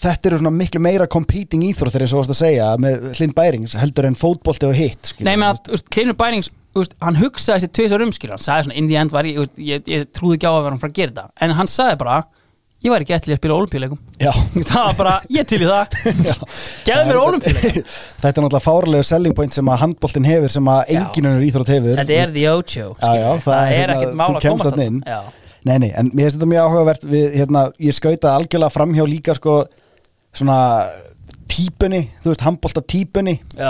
Þetta 0.03 0.29
eru 0.29 0.39
svona 0.41 0.51
miklu 0.53 0.81
meira 0.83 1.07
competing 1.09 1.63
íþróttir 1.65 2.03
eins 2.03 2.13
og 2.13 2.21
varst 2.21 2.33
að 2.35 2.39
segja 2.43 2.67
með 2.81 3.07
Hlinn 3.15 3.33
Bærings 3.33 3.77
heldur 3.79 4.05
en 4.09 4.17
fótbolti 4.19 4.67
og 4.67 4.75
hitt. 4.77 5.13
Nei, 5.23 5.33
menn 5.33 5.47
að 5.49 5.85
Klinur 5.93 6.17
Bærings 6.19 6.51
úst, 6.77 6.93
hann 7.01 7.17
hugsaði 7.17 7.63
þessi 7.63 7.73
tvisar 7.77 8.03
umskilur 8.05 8.35
hann 8.35 8.43
sagði 8.43 8.67
svona, 8.67 8.77
in 8.81 8.89
the 8.89 8.97
end 8.99 9.13
var 9.15 9.29
ég, 9.29 9.39
úst, 9.45 9.55
ég, 9.57 9.85
ég 9.89 10.09
trúði 10.13 10.37
ekki 10.37 10.49
á 10.49 10.53
að 10.53 10.63
vera 10.65 10.75
hann 10.75 10.81
frá 10.83 10.89
að 10.91 10.97
gera 10.99 11.13
þetta. 11.13 11.25
En 11.45 11.55
hann 11.57 11.71
sagði 11.71 11.99
bara, 12.03 12.19
ég 12.83 12.91
var 12.91 13.03
ekki 13.03 13.15
eftir 13.15 13.33
að 13.35 13.39
spila 13.41 13.57
olimpíuleikum 13.61 13.99
það 14.71 14.87
var 14.87 14.97
bara, 14.99 15.13
ég 15.33 15.47
til 15.49 15.61
í 15.63 15.69
það. 15.69 15.95
Gefðu 16.87 17.05
mér 17.09 17.21
olimpíuleikum 17.21 17.85
Þetta 18.23 18.33
er 18.33 18.45
náttúrulega 18.45 18.63
fárlegu 18.65 19.07
selling 19.07 19.37
point 19.37 19.55
sem 19.55 19.71
að 19.71 19.79
handboltin 19.85 20.27
hefur 20.27 20.53
sem 20.57 20.73
að 20.73 20.81
Já. 20.83 20.99
enginn 20.99 21.29
önnur 21.31 21.47
íþrótt 21.47 21.71
hefur. 21.75 21.95
Þetta 22.01 22.19
er 22.19 22.35
the 22.35 22.49
Ocho 22.51 22.89
skilurðu. 22.97 23.39
það, 23.47 23.61
er 23.63 23.77
hérna, 23.77 23.95
ekkert 23.97 24.19
mál 24.19 24.27
þú 24.35 24.53
að 24.53 24.69
koma. 24.73 25.13
Já. 25.13 25.21
Nei, 25.63 25.77
nei, 25.79 25.89
en 25.95 26.11
mér 26.11 26.27
finnst 26.27 26.35
þetta 26.35 26.51
mjög 26.51 26.65
áhugavert 26.67 27.07
við, 27.07 27.25
hérna, 27.39 27.63
ég 27.79 27.95
skautaði 27.95 28.35
algjörlega 28.35 28.75
framhjá 28.75 29.05
líka 29.07 29.35
sko, 29.37 29.53
svona 30.35 30.59
típunni, 31.53 32.01
þú 32.23 32.33
veist, 32.33 32.43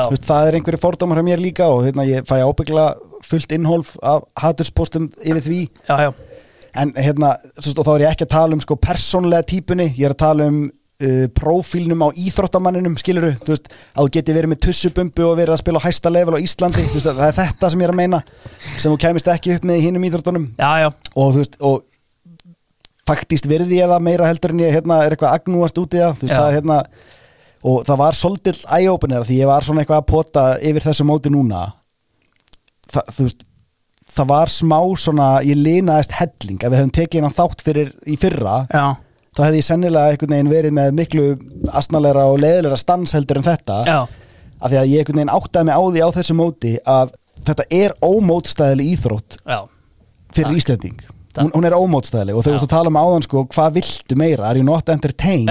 veist, 0.09 0.25
það 0.25 0.47
er 0.47 0.57
einhverju 0.57 0.81
fordómar 0.81 1.19
hjá 1.19 1.27
mér 1.27 1.43
líka 1.43 1.67
og 1.69 1.83
hérna, 1.85 2.05
ég 2.07 2.25
fæ 2.25 2.39
ábyggla 2.41 2.87
fullt 3.23 3.53
innhólf 3.55 3.93
af 4.01 4.25
haturspostum 4.41 5.09
yfir 5.21 5.43
því. 5.45 5.59
Já, 5.89 5.95
já, 6.07 6.09
en 6.73 6.93
hérna, 6.97 7.35
og 7.59 7.83
þá 7.85 7.91
er 7.93 8.05
ég 8.05 8.13
ekki 8.13 8.27
að 8.27 8.33
tala 8.33 8.57
um 8.57 8.63
sko 8.63 8.77
persónlega 8.81 9.45
típunni, 9.49 9.91
ég 9.93 10.07
er 10.07 10.15
að 10.15 10.23
tala 10.23 10.47
um 10.49 10.59
uh, 10.67 11.25
prófílnum 11.37 12.05
á 12.05 12.09
íþróttamanninum 12.17 12.95
skiluru, 12.99 13.33
þú 13.43 13.53
veist, 13.53 13.71
að 13.93 14.07
þú 14.07 14.13
geti 14.17 14.35
verið 14.37 14.53
með 14.53 14.61
tussubumbu 14.67 15.25
og 15.27 15.39
verið 15.39 15.55
að 15.55 15.63
spila 15.63 15.81
á 15.81 15.85
hæsta 15.87 16.13
level 16.13 16.37
á 16.37 16.43
Íslandi 16.43 16.85
veist, 16.85 17.09
það 17.09 17.25
er 17.27 17.37
þetta 17.39 17.71
sem 17.71 17.83
ég 17.83 17.89
er 17.89 17.95
að 17.95 17.99
meina 18.01 18.21
sem 18.77 18.87
þú 18.87 18.99
kæmist 19.05 19.31
ekki 19.33 19.57
upp 19.57 19.67
með 19.69 19.81
í 19.81 19.85
hinnum 19.87 20.07
íþróttunum. 20.09 20.47
Já, 20.57 20.71
já. 20.83 20.89
og 21.13 21.33
þú 21.35 21.43
veist, 21.43 21.59
og 21.61 21.83
faktist 23.07 23.49
verði 23.51 23.81
ég 23.81 23.91
það 23.91 24.05
meira 24.07 24.29
heldur 24.29 24.55
en 24.55 24.63
ég 24.63 24.77
hérna, 24.77 25.01
er 25.03 25.15
eitthvað 25.15 25.37
agnúast 25.37 25.79
út 25.81 25.97
í 25.97 26.01
það, 26.01 26.19
veist, 26.21 26.35
það 26.35 26.57
hérna 26.57 26.81
og 27.63 27.87
það 27.87 27.99
var 28.03 28.19
svolítill 28.19 28.59
eye-opener 28.75 29.25
því 29.27 29.39
ég 29.39 29.49
var 29.49 29.63
svona 29.63 29.83
eitthvað 29.83 30.01
að 30.01 30.09
pota 30.11 30.45
yfir 30.59 30.83
þessu 30.83 31.07
móti 31.07 31.31
núna. 31.31 31.65
Það, 32.91 33.11
þú 33.15 33.27
veist 33.27 33.45
það 34.13 34.29
var 34.29 34.51
smá 34.51 34.77
svona, 34.99 35.29
ég 35.45 35.59
linaðist 35.59 36.13
helling. 36.19 36.59
Ef 36.59 36.69
við 36.69 36.79
hefum 36.79 36.93
tekið 36.97 37.19
hennan 37.21 37.35
þátt 37.37 37.63
fyrir 37.65 37.93
í 38.05 38.17
fyrra 38.19 38.57
já. 38.69 38.85
þá 39.33 39.41
hefði 39.47 39.61
ég 39.61 39.67
sennilega 39.67 40.13
einhvern 40.13 40.35
veginn 40.35 40.51
verið 40.53 40.75
með 40.77 40.93
miklu 40.99 41.25
astnalegra 41.73 42.27
og 42.31 42.41
leiðilegra 42.43 42.79
stans 42.79 43.15
heldur 43.17 43.41
en 43.41 43.47
þetta. 43.47 43.79
Já. 43.87 43.99
af 44.63 44.71
því 44.71 44.79
að 44.79 44.91
ég 44.91 45.03
einhvern 45.03 45.21
veginn 45.21 45.35
áttaði 45.37 45.67
mig 45.69 45.75
á 45.75 45.83
því 45.83 46.03
á 46.05 46.09
þessu 46.17 46.37
móti 46.39 46.75
að 46.87 47.15
þetta 47.43 47.65
er 47.75 47.95
ómótstæðileg 48.05 48.93
íþrótt 48.93 49.39
já. 49.41 49.59
fyrir 50.35 50.53
Takk. 51.33 51.47
hún, 51.47 51.51
hún 51.57 51.65
er 51.65 51.75
ómótstæðileg 51.75 52.37
og 52.37 52.45
þegar 52.45 52.61
þú 52.61 52.69
tala 52.69 52.91
um 52.93 53.01
áðan 53.01 53.25
sko, 53.25 53.43
hvað 53.49 53.75
viltu 53.79 54.17
meira, 54.21 54.45
are 54.47 54.61
you 54.61 54.67
not 54.67 54.89
entertained? 54.93 55.49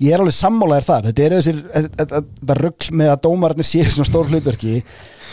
Ég 0.00 0.16
er 0.16 0.22
alveg 0.22 0.32
sammálaðir 0.32 0.86
þar. 0.86 1.06
Þetta 1.10 1.22
er 1.22 1.34
þessir, 1.36 1.58
þetta 2.00 2.54
rugl 2.56 2.94
með 2.96 3.10
að 3.12 3.18
dómararnir 3.26 3.68
séu 3.68 3.84
svona 3.92 4.08
stór 4.08 4.30
hlutverki 4.32 4.78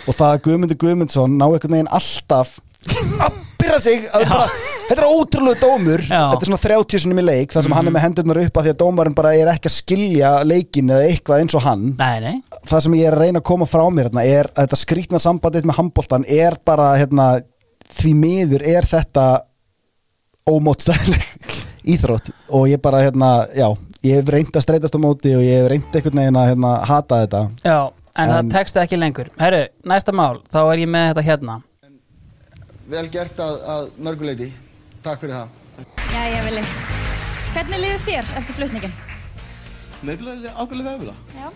og 0.08 0.16
það 0.16 0.32
að 0.32 0.42
Guðmundur 0.48 0.80
Guðmundsson 0.84 1.38
ná 1.38 1.46
einhvern 1.50 1.76
veginn 1.78 1.94
alltaf 2.00 2.58
að 2.88 3.38
byrja 3.58 3.80
sig 3.82 4.06
að 4.16 4.24
bara, 4.30 4.46
þetta 4.88 5.02
er 5.02 5.08
ótrúlega 5.10 5.60
dómur. 5.62 6.04
Já. 6.06 6.22
þetta 6.32 6.46
er 6.46 6.50
svona 6.52 6.62
30 6.64 7.04
sinum 7.04 7.20
í 7.22 7.26
leik 7.26 7.56
þar 7.56 7.66
sem 7.66 7.76
hann 7.76 7.90
er 7.90 7.96
með 7.96 8.06
hendurnar 8.06 8.40
upp 8.44 8.60
að 8.62 8.68
því 8.68 8.74
að 8.74 8.80
dómarinn 8.84 9.18
bara 9.18 9.34
er 9.36 9.52
ekki 9.52 9.72
að 9.72 9.76
skilja 9.76 10.32
leikin 10.48 10.94
eða 10.94 11.10
eitthvað 11.10 11.44
eins 11.44 11.58
og 11.58 11.66
hann. 11.66 11.86
Nei, 12.00 12.18
nei. 12.24 12.36
Það 12.70 12.86
sem 12.86 12.98
ég 13.00 13.10
er 13.10 13.18
að 13.18 13.26
reyna 13.26 13.42
að 13.42 13.48
koma 13.50 13.68
frá 13.70 13.84
mér 13.92 14.10
hérna, 14.10 14.24
er 14.24 14.52
að 14.54 14.62
þetta 14.68 14.82
skrýtna 14.84 15.22
sambandið 15.24 15.68
með 15.68 15.80
handbóltan 15.82 16.28
er 16.38 16.60
bara 16.68 16.94
hérna, 17.02 17.28
því 17.98 18.14
miður 18.22 18.68
er 18.78 18.88
þetta 18.88 19.28
ómótstæðileg 20.48 21.28
íþrótt. 21.98 22.32
Og 22.56 22.70
ég 22.72 22.82
bara 22.84 23.04
hérna, 23.04 23.32
já, 23.58 23.68
ég 24.06 24.22
hef 24.22 24.32
reynd 24.32 24.56
að 24.56 24.68
streytast 24.68 24.96
á 24.96 25.00
móti 25.02 25.34
og 25.36 25.44
ég 25.44 25.64
hef 25.64 25.72
reynd 25.74 25.98
einhvern 25.98 26.22
veginn 26.22 26.40
að 26.40 26.52
hérna, 26.54 26.74
hata 26.88 27.22
þetta. 27.26 27.44
Já, 27.66 27.80
en, 28.18 28.32
það 28.34 28.52
tekst 28.54 28.80
ekki 28.82 29.00
lengur 29.00 29.30
herru, 29.40 29.64
næsta 29.88 30.14
mál, 30.16 30.42
þá 30.52 30.60
er 30.74 30.84
ég 30.86 30.92
með 30.94 31.10
þetta 31.14 31.26
hérna 31.32 31.62
Vel 32.88 33.08
gert 33.12 33.40
að, 33.44 33.56
að 33.68 33.88
mörguleiti. 34.00 34.46
Takk 35.04 35.20
fyrir 35.20 35.34
það. 35.36 35.50
Jæja, 36.14 36.38
Vili. 36.46 36.62
Hvernig 37.52 37.82
liður 37.84 38.00
þér 38.06 38.30
eftir 38.40 38.56
flutningin? 38.62 38.94
Nefnilega 40.08 40.54
ákveðlega 40.56 40.94
vefulega. 40.94 41.18
Já. 41.36 41.50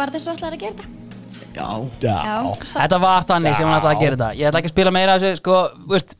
Var 0.00 0.10
þetta 0.10 0.22
svo 0.24 0.34
ætlaðir 0.34 0.56
að 0.56 0.64
gera 0.64 0.74
þetta? 0.80 0.88
Já. 1.54 1.68
Já. 2.02 2.66
Sa- 2.66 2.82
Þetta 2.82 2.98
var 3.04 3.28
þannig 3.30 3.56
sem 3.60 3.68
hann 3.70 3.78
ætlaði 3.78 3.94
að 3.94 4.02
gera 4.02 4.16
þetta 4.18 4.30
Ég 4.40 4.50
ætla 4.50 4.60
ekki 4.64 4.70
að 4.70 4.74
spila 4.74 4.94
meira 4.98 5.16
þessu 5.22 5.38
sko, 5.40 5.60
veist, 5.94 6.16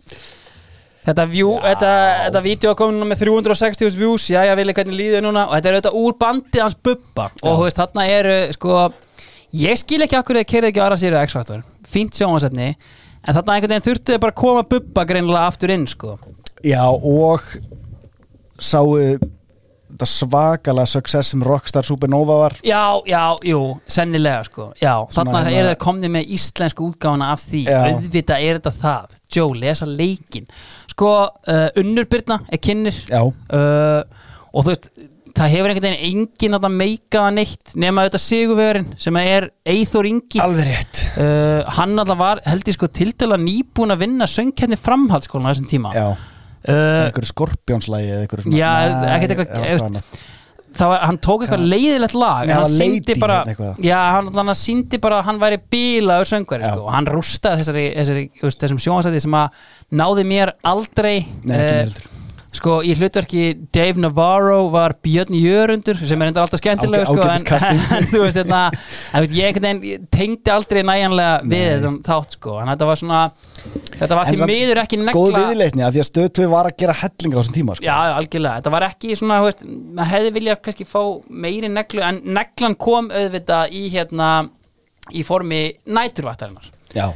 Þetta 1.10 1.26
view, 1.32 1.50
þetta, 1.64 1.90
þetta 2.28 2.42
vídeo 2.44 2.74
kom 2.78 2.94
núna 2.94 3.10
með 3.10 3.22
360 3.24 3.98
views 3.98 4.30
Já, 4.30 4.44
ég 4.46 4.58
vilja 4.62 4.74
hvernig 4.78 4.98
líður 5.00 5.26
núna 5.26 5.46
Og 5.48 5.56
þetta 5.58 5.70
er 5.72 5.78
auðvitað 5.80 6.00
úr 6.04 6.16
bandið 6.22 6.64
hans 6.68 6.78
Bubba 6.86 7.28
Og 7.42 7.50
þú 7.58 7.66
veist, 7.66 7.82
þarna 7.82 8.06
eru 8.14 8.38
sko 8.54 8.78
Ég 9.56 9.78
skil 9.80 10.04
ekki 10.04 10.18
akkur 10.18 10.38
eða 10.38 10.50
kerði 10.52 10.70
ekki 10.70 10.82
aðra 10.84 10.98
sér 11.00 11.16
X-Factor 11.24 11.64
Fínt 11.90 12.14
sjónvarsefni 12.14 12.74
En 13.20 13.36
þarna 13.36 13.56
einhvern 13.56 13.74
veginn 13.74 13.84
þurftu 13.84 14.14
þau 14.14 14.22
bara 14.22 14.32
að 14.32 14.40
koma 14.40 14.62
Bubba 14.70 15.04
greinilega 15.08 15.48
aftur 15.50 15.72
inn 15.74 15.84
sko. 15.90 16.14
Já, 16.64 16.86
og 16.88 17.44
sáu 18.60 18.94
þetta 19.90 20.08
svakalega 20.08 20.88
success 20.88 21.32
sem 21.34 21.42
Rockstar 21.44 21.84
Supernova 21.84 22.38
var. 22.44 22.56
Já, 22.64 22.96
já, 23.08 23.24
jú, 23.44 23.60
sennilega 23.90 24.46
sko. 24.48 24.70
Já, 24.80 24.94
þarna 25.12 25.42
hérna- 25.44 25.58
er 25.58 25.68
það 25.74 25.78
komni 25.84 26.08
með 26.16 26.32
íslensku 26.36 26.88
útgáfana 26.88 27.32
af 27.34 27.44
því. 27.44 27.64
Já. 27.66 27.80
Auðvitað 27.90 28.46
er 28.48 28.60
þetta 28.60 28.74
það. 28.80 29.16
Joe, 29.30 29.54
lesa 29.54 29.86
leikin 29.86 30.48
Sko, 30.90 31.28
uh, 31.46 31.68
Unnur 31.78 32.04
Byrna 32.10 32.40
er 32.50 32.58
kynnir. 32.58 32.96
Já, 33.08 33.22
uh, 33.22 34.02
Og 34.52 34.64
þú 34.64 34.72
veist 34.72 34.88
Það 35.36 35.52
hefur 35.54 35.70
einhvern 35.72 35.86
veginn 35.86 36.08
enginn 36.10 36.56
að 36.58 36.66
meika 36.74 37.22
það 37.26 37.36
neitt 37.36 37.74
Nema 37.80 38.04
auðvitað 38.04 38.24
Sigurvegarinn 38.24 38.88
sem 39.00 39.20
er 39.20 39.46
Eithor 39.74 40.08
Ingi. 40.10 40.40
Alveg 40.42 40.66
rétt. 40.70 41.04
Uh, 41.14 41.62
Hann 41.78 41.94
alltaf 42.02 42.18
var, 42.20 42.42
held 42.48 42.66
ég 42.70 42.76
sko, 42.76 42.90
tildöla 43.00 43.38
nýbúin 43.40 43.94
að 43.94 44.04
vinna 44.06 44.28
söngkenni 44.30 44.78
framhaldsskólan 44.80 45.48
á 45.48 45.52
þessum 45.52 45.70
tíma. 45.70 45.94
Já, 45.94 46.08
uh, 46.10 47.06
einhverju 47.06 47.30
skorpjónslægi 47.32 48.12
eða 48.16 48.26
einhverju 48.26 48.54
Já, 48.58 48.74
Nei, 48.90 49.16
ekkert 49.16 49.34
eitthvað- 49.36 49.64
já, 49.64 50.28
það 50.76 50.92
var, 50.92 51.00
hann 51.08 51.18
tók 51.18 51.42
eitthvað 51.44 51.64
leiðilegt 51.66 52.14
lag 52.14 52.46
Nei, 52.46 52.54
hann 52.54 52.70
síndi 52.70 53.16
bara 53.18 53.40
hérna 53.44 53.72
já, 53.82 53.98
hann, 54.14 54.28
hann 54.34 54.54
síndi 54.54 55.00
bara 55.02 55.18
að 55.20 55.26
hann 55.30 55.40
væri 55.42 55.58
bílaður 55.72 56.30
söngveri 56.30 56.62
Já. 56.66 56.74
sko, 56.74 56.84
og 56.86 56.94
hann 56.94 57.08
rústaði 57.10 57.62
þessari, 57.64 57.84
þessari 57.96 58.24
veist, 58.44 58.60
þessum 58.62 58.82
sjónvarsæti 58.84 59.22
sem 59.24 59.36
að 59.40 59.48
náði 60.00 60.26
mér 60.30 60.52
aldrei 60.70 61.16
Nei, 61.44 61.88
sko, 62.54 62.80
í 62.82 62.94
hlutverki 62.98 63.44
Dave 63.74 64.00
Navarro 64.02 64.64
var 64.72 64.96
Björn 65.04 65.36
Jörundur 65.38 65.98
sem 66.00 66.22
er 66.22 66.30
enda 66.30 66.42
alltaf 66.42 66.60
skemmtilega 66.60 67.06
sko, 67.06 67.60
en, 67.60 67.82
en 67.98 68.08
þú 68.10 68.22
veist, 68.24 68.38
hérna, 68.40 68.62
en, 69.12 69.24
veist, 69.24 69.36
ég, 69.36 69.60
tengdi 70.10 70.52
aldrei 70.52 70.82
næjanlega 70.86 71.36
við 71.46 71.66
þetta 71.68 71.92
þátt 72.08 72.36
sko, 72.38 72.56
en 72.62 72.72
þetta 72.72 72.90
var 72.90 73.00
svona 73.00 73.22
þetta 74.00 74.18
var 74.18 74.32
samt 74.32 74.50
miður 74.50 74.82
ekki 74.82 75.00
negla 75.00 75.16
góð 75.16 75.38
viðleitni 75.38 75.86
af 75.86 75.94
því 75.94 76.02
að 76.02 76.10
stöð 76.10 76.28
2 76.40 76.50
var 76.56 76.70
að 76.70 76.76
gera 76.82 76.98
hellinga 77.04 77.38
á 77.38 77.40
þessum 77.40 77.58
tíma 77.60 77.78
sko. 77.78 77.86
Já, 77.86 77.96
algjörlega, 78.18 78.60
þetta 78.60 78.74
var 78.76 78.88
ekki 78.90 79.18
svona, 79.22 79.40
veist, 79.46 79.64
maður 79.70 80.12
hefði 80.16 80.36
viljað 80.40 80.62
kannski 80.66 80.88
fá 80.90 81.02
meiri 81.46 81.72
neglu, 81.72 82.04
en 82.06 82.22
neglan 82.40 82.78
kom 82.80 83.10
auðvitað 83.14 83.78
í 83.78 83.86
hérna, 83.94 84.30
í 85.14 85.26
formi 85.26 85.64
næturvættarinnar 85.86 86.72
já. 86.96 87.10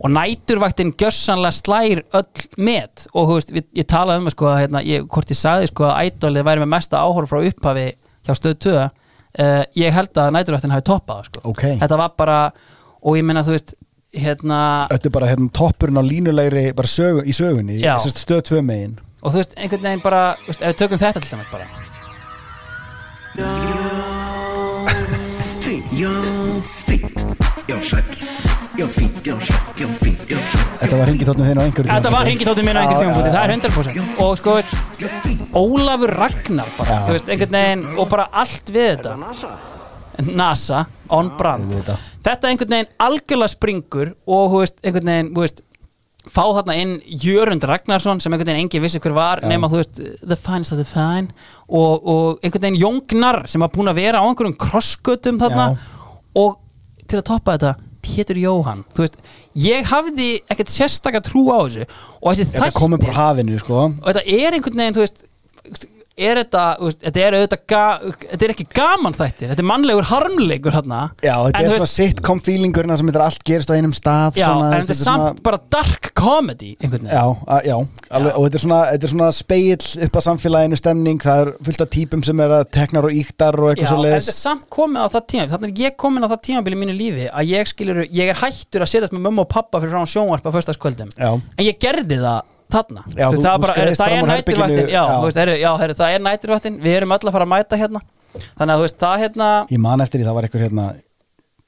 Og 0.00 0.12
næturvættin 0.14 0.94
gjössanlega 0.96 1.52
slær 1.52 2.00
öll 2.16 2.46
met 2.56 3.06
og 3.12 3.34
veist, 3.34 3.52
við, 3.52 3.66
ég 3.82 3.88
talaði 3.90 4.24
um 4.24 4.32
sko, 4.32 4.48
hérna, 4.56 4.80
ég, 4.86 5.04
hvort 5.12 5.32
ég 5.32 5.38
sagði 5.38 5.68
sko 5.70 5.90
að 5.90 6.08
ædolið 6.08 6.46
væri 6.48 6.62
með 6.64 6.72
mesta 6.72 7.02
áhorf 7.04 7.32
frá 7.32 7.42
upphafi 7.44 7.86
hjá 8.26 8.32
stöð 8.38 8.56
2 8.66 8.72
uh, 8.80 8.88
ég 9.76 9.94
held 9.96 10.22
að 10.22 10.32
næturvættin 10.36 10.74
hafi 10.74 10.86
toppað 10.88 11.28
sko. 11.28 11.44
Ok. 11.52 11.66
þetta 11.82 12.00
var 12.00 12.16
bara, 12.16 12.40
og 13.04 13.20
ég 13.20 13.26
meina 13.28 13.44
þú 13.44 13.56
veist, 13.56 13.76
hérna 14.16 14.62
Þetta 14.90 15.10
er 15.10 15.14
bara 15.18 15.30
hérna, 15.30 15.52
toppurinn 15.60 16.00
á 16.00 16.04
línulegri 16.06 16.64
bara 16.76 16.90
sögun, 16.90 17.28
í 17.28 17.36
sögunni, 17.36 17.78
Já. 17.82 17.94
Sest, 18.02 18.24
stöð 18.24 18.42
2 18.54 18.64
megin 18.64 18.96
og 19.20 19.34
þú 19.34 19.42
veist, 19.42 19.56
einhvern 19.60 19.84
veginn 19.84 20.04
bara, 20.06 20.24
veist, 20.48 20.64
ef 20.64 20.72
við 20.72 20.80
tökum 20.80 21.04
þetta 21.04 21.20
til 21.20 21.36
dæmis 21.36 21.52
bara 21.52 21.68
Já, 25.90 26.10
fínt. 26.86 27.04
Já, 27.68 27.82
sæll. 27.82 28.02
Já, 28.08 28.38
fínt. 28.40 28.59
Þetta 30.80 30.96
var 30.96 31.10
ringitóttin 31.10 31.46
þinn 31.46 31.60
á 31.60 31.64
einhverju 31.66 31.90
Þetta 31.90 32.12
var 32.14 32.28
ringitóttin 32.28 32.66
minn 32.66 32.78
á 32.78 32.82
tímapunkti, 32.88 33.30
já, 33.30 33.34
það 33.34 33.42
er 33.42 33.50
já. 33.50 33.56
100% 33.56 34.22
og 34.24 34.38
sko, 34.40 34.54
veist, 34.58 34.72
Ólafur 35.60 36.12
Ragnar 36.16 36.70
bara, 36.78 36.90
Já. 37.00 37.00
þú 37.08 37.16
veist, 37.16 37.32
einhvern 37.34 37.56
veginn 37.58 37.82
og 37.98 38.08
bara 38.12 38.28
allt 38.42 38.70
við 38.72 38.88
þetta 38.94 39.16
NASA, 40.36 40.84
on 41.16 41.30
brand 41.38 41.66
Auðvitað. 41.70 42.06
þetta 42.26 42.50
einhvern 42.50 42.74
veginn 42.76 42.90
algjörlega 43.06 43.54
springur 43.54 44.14
og 44.26 44.46
þú 44.54 44.62
veist, 44.64 44.80
einhvern 44.84 45.12
veginn, 45.12 45.30
þú 45.36 45.44
veist 45.46 45.62
fá 46.30 46.42
þarna 46.52 46.74
inn 46.76 46.96
Jörund 47.22 47.64
Ragnarsson 47.64 48.20
sem 48.20 48.32
einhvern 48.32 48.50
veginn 48.52 48.66
engin 48.66 48.84
vissi 48.84 49.00
hver 49.00 49.14
var 49.16 49.40
nema 49.48 49.70
þú 49.72 49.80
veist, 49.80 50.00
the 50.20 50.36
finest 50.36 50.74
of 50.76 50.80
the 50.80 50.88
fine 50.88 51.30
og, 51.68 52.04
og 52.04 52.42
einhvern 52.44 52.66
veginn 52.66 52.80
Jóngnar 52.82 53.42
sem 53.48 53.62
var 53.64 53.72
búin 53.72 53.88
að 53.92 54.02
vera 54.02 54.20
á 54.20 54.28
einhverjum 54.28 54.58
krossgötum 54.60 55.40
þarna 55.40 55.70
Já. 55.72 55.78
og 56.44 56.58
til 57.08 57.18
að 57.22 57.28
toppa 57.32 57.56
þetta 57.56 57.89
Pétur 58.04 58.38
Jóhann, 58.40 58.84
þú 58.94 59.04
veist 59.04 59.16
ég 59.60 59.88
hafði 59.90 60.28
ekkert 60.52 60.72
sérstakka 60.72 61.22
trú 61.26 61.46
á 61.52 61.58
þessu 61.64 61.86
og 61.86 62.28
þessi 62.30 62.46
Þetta 62.54 62.70
komið 62.76 63.02
þættir 63.02 63.10
bara 63.10 63.18
hafinu 63.28 63.58
sko. 63.60 63.80
Og 63.90 64.06
þetta 64.08 64.24
er 64.38 64.56
einhvern 64.56 64.82
veginn, 64.82 64.96
þú 64.96 65.04
veist 65.04 65.88
er 66.18 66.40
þetta, 66.42 66.64
veist, 66.80 67.00
þetta 67.04 67.22
er 67.24 67.36
auðvitað 67.38 67.62
ga, 67.70 67.82
þetta 68.24 68.46
er 68.46 68.52
ekki 68.54 68.66
gaman 68.76 69.16
þættir, 69.16 69.50
þetta 69.52 69.62
er 69.62 69.68
mannlegur 69.70 70.08
harmleikur 70.10 70.74
hérna 70.74 71.00
Já, 71.22 71.34
þetta 71.46 71.60
En 71.60 71.68
er 71.68 71.74
svona 71.76 71.90
sitcom 71.92 72.42
feelingurinn 72.44 72.96
sem 73.00 73.10
þetta 73.10 73.22
allt 73.26 73.44
gerist 73.46 73.72
á 73.72 73.74
einum 73.78 73.94
stað 73.96 74.40
Já, 74.40 74.46
svona, 74.48 74.68
en 74.68 74.84
þetta 74.84 74.96
er 74.96 75.00
samt 75.00 75.42
bara 75.46 75.60
dark 75.72 76.10
comedy 76.18 76.74
einhvern 76.80 77.06
veginn. 77.06 77.14
Já, 77.14 77.24
að, 77.56 77.70
já, 77.70 77.76
alveg, 78.10 78.36
og 78.36 78.46
þetta 78.46 78.60
er 78.60 78.64
svona, 78.66 78.80
er 78.92 79.14
svona 79.14 79.30
speill 79.36 80.06
upp 80.06 80.18
á 80.18 80.22
samfélaginu 80.28 80.80
stemning, 80.80 81.22
það 81.24 81.42
er 81.44 81.52
fullt 81.70 81.84
af 81.86 81.92
típum 81.96 82.24
sem 82.26 82.44
er 82.44 82.56
að 82.58 82.66
teknar 82.76 83.08
og 83.08 83.16
íktar 83.22 83.60
og 83.60 83.70
Já, 83.70 83.74
eitthvað 83.74 83.92
svo 83.94 84.00
en 84.04 84.16
þetta 84.18 84.34
er 84.34 84.40
samt 84.40 84.68
komið 84.72 85.06
á 85.06 85.08
það 85.16 85.26
tíma 85.34 85.48
þannig 85.54 85.74
er 85.74 85.84
ég 85.86 85.98
komin 86.00 86.26
á 86.26 86.32
það 86.34 86.44
tímabili 86.50 86.78
í 86.78 86.82
mínu 86.84 86.96
lífi 86.98 87.28
að 87.30 87.52
ég 87.54 87.70
skilur, 87.70 88.04
ég 88.10 88.32
er 88.32 88.40
hættur 88.42 88.84
að 88.84 88.92
setjast 88.92 89.16
með 89.16 89.28
mömmu 89.28 89.46
og 89.46 89.52
pappa 89.52 89.80
fyrir 89.82 89.96
frá 89.96 90.10
sjónvarp 90.10 90.46
á 90.46 90.50
föstaskvöldum 90.58 91.12
Já. 91.16 91.30
en 91.38 91.64
ég 91.64 91.78
gerði 91.80 92.20
það 92.20 92.42
þarna. 92.72 93.04
Já, 93.12 93.26
Þú 93.26 93.42
það, 93.42 93.50
er 93.52 93.62
bara, 93.64 93.76
er, 93.82 93.92
það 94.00 94.16
er 94.16 94.30
næturvaktin 94.30 94.88
já, 94.88 94.96
já. 94.96 95.04
þú 95.12 95.28
veist, 95.28 95.42
er, 95.44 95.52
já 95.60 95.70
heru, 95.82 95.96
það 96.00 96.16
er 96.16 96.24
næturvaktin 96.26 96.80
við 96.84 96.98
erum 97.00 97.14
öll 97.16 97.22
að 97.26 97.36
fara 97.36 97.46
að 97.48 97.52
mæta 97.54 97.78
hérna. 97.80 98.02
Þannig 98.30 98.72
að 98.74 98.80
þú 98.80 98.86
veist, 98.86 98.98
það 99.00 99.22
hérna 99.24 99.46
Ég 99.70 99.82
man 99.82 100.04
eftir 100.04 100.20
því, 100.20 100.26
það 100.28 100.36
var 100.38 100.46
eitthvað 100.48 100.64
hérna 100.66 100.84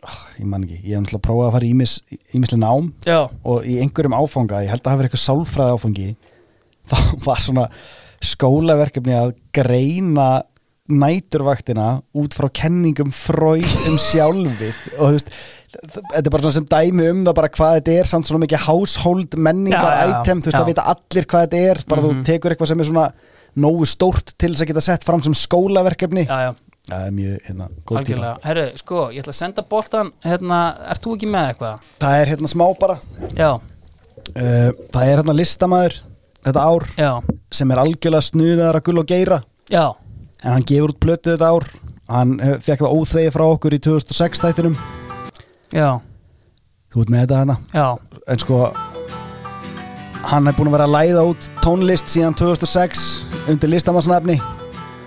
ah, 0.03 0.21
ég 0.39 0.47
man 0.51 0.67
ekki, 0.67 0.79
ég 0.83 0.93
hef 0.95 1.03
náttúrulega 1.03 1.27
prófað 1.27 1.49
að 1.49 1.57
fara 1.57 1.67
í 1.67 1.73
ímis, 1.75 1.95
ímislega 2.35 2.63
nám 2.63 2.93
já, 3.07 3.19
og 3.47 3.67
í 3.67 3.79
einhverjum 3.83 4.17
áfanga, 4.19 4.63
ég 4.65 4.73
held 4.73 4.83
að 4.85 4.93
hafa 4.93 5.01
verið 5.03 5.11
eitthvað 5.11 5.25
sálfræði 5.27 5.77
áfangi 5.77 6.09
þá 6.93 6.97
var 7.27 7.43
svona 7.43 7.67
skólaverkefni 8.23 9.15
að 9.19 9.35
greina 9.55 10.29
næturvaktina 10.91 11.89
út 12.19 12.35
frá 12.35 12.49
kenningum 12.51 13.13
fröyd 13.15 13.69
um 13.89 13.99
sjálfið. 14.09 14.81
Og 14.99 15.05
þú 15.05 15.13
veist 15.17 15.31
þetta 15.73 16.27
er 16.27 16.33
bara 16.35 16.45
svona 16.45 16.57
sem 16.59 16.67
dæmi 16.69 17.07
um 17.13 17.21
það 17.27 17.37
bara 17.39 17.53
hvað 17.53 17.77
þetta 17.79 17.95
er 18.01 18.11
samt 18.11 18.29
svona 18.29 18.43
mikið 18.45 18.65
household 18.67 19.37
menningar 19.41 19.95
Já, 19.95 20.03
item, 20.11 20.43
þú 20.43 20.51
veist 20.51 20.59
það 20.59 20.69
vita 20.73 20.89
allir 20.93 21.29
hvað 21.31 21.47
þetta 21.47 21.63
er 21.71 21.81
bara 21.89 22.05
þú 22.05 22.11
tekur 22.27 22.55
eitthvað 22.55 22.73
sem 22.73 22.83
er 22.83 22.91
svona 22.91 23.07
nógu 23.63 23.89
stórt 23.89 24.35
til 24.41 24.53
þess 24.53 24.65
að 24.65 24.71
geta 24.73 24.85
sett 24.85 25.07
fram 25.07 25.25
sem 25.25 25.37
skólaverkefni. 25.37 26.27
Já, 26.27 26.49
já, 26.49 26.79
það 26.91 27.07
er 27.07 27.17
mjög 27.17 27.49
hérna, 27.49 27.67
góð 27.73 27.89
tíma. 27.89 28.03
Algjörlega. 28.03 28.35
Herru, 28.49 28.67
sko, 28.81 29.03
ég 29.13 29.25
ætla 29.25 29.35
að 29.35 29.41
senda 29.41 29.65
boltan 29.69 30.13
hérna, 30.25 30.61
ert 30.93 31.05
þú 31.05 31.17
ekki 31.19 31.29
með 31.33 31.51
eitthvað? 31.53 31.91
það 32.05 32.21
er 32.21 32.33
hérna 32.33 32.53
smá 32.53 32.65
bara. 32.81 32.97
Já, 33.37 33.51
uh, 33.53 34.71
það 34.93 35.03
er 35.05 35.15
hérna 35.15 35.37
listamaður 35.37 35.99
þetta 36.43 36.69
ár 36.69 36.89
já, 36.99 37.11
sem 37.55 37.73
er 37.73 37.83
algjörlega 37.85 38.29
snuðar 38.29 38.81
að 38.81 38.87
gull 38.89 39.05
og 39.05 39.13
geira. 39.13 39.43
Já 39.73 39.85
en 40.43 40.55
hann 40.57 40.67
gefur 40.69 40.93
út 40.93 41.01
blötu 41.03 41.35
þetta 41.35 41.51
ár. 41.55 41.69
Hann 42.13 42.39
eh, 42.41 42.57
fekk 42.61 42.85
það 42.85 42.97
óþvegi 42.99 43.35
frá 43.35 43.45
okkur 43.49 43.77
í 43.77 43.83
2006 43.83 44.43
þættinum. 44.43 44.79
Já, 45.73 45.91
þú 46.93 47.05
ert 47.05 47.13
með 47.13 47.23
þetta 47.23 47.39
hana 47.41 47.55
já, 47.73 47.87
en 48.29 48.43
sko 48.43 48.59
hann 50.29 50.49
er 50.49 50.57
búin 50.57 50.69
að 50.69 50.77
vera 50.77 50.89
að 50.89 50.97
læða 50.97 51.23
út 51.31 51.47
tónlist 51.63 52.11
síðan 52.13 52.37
2006 52.39 53.07
undir 53.51 53.73
listamannsnafni. 53.73 54.37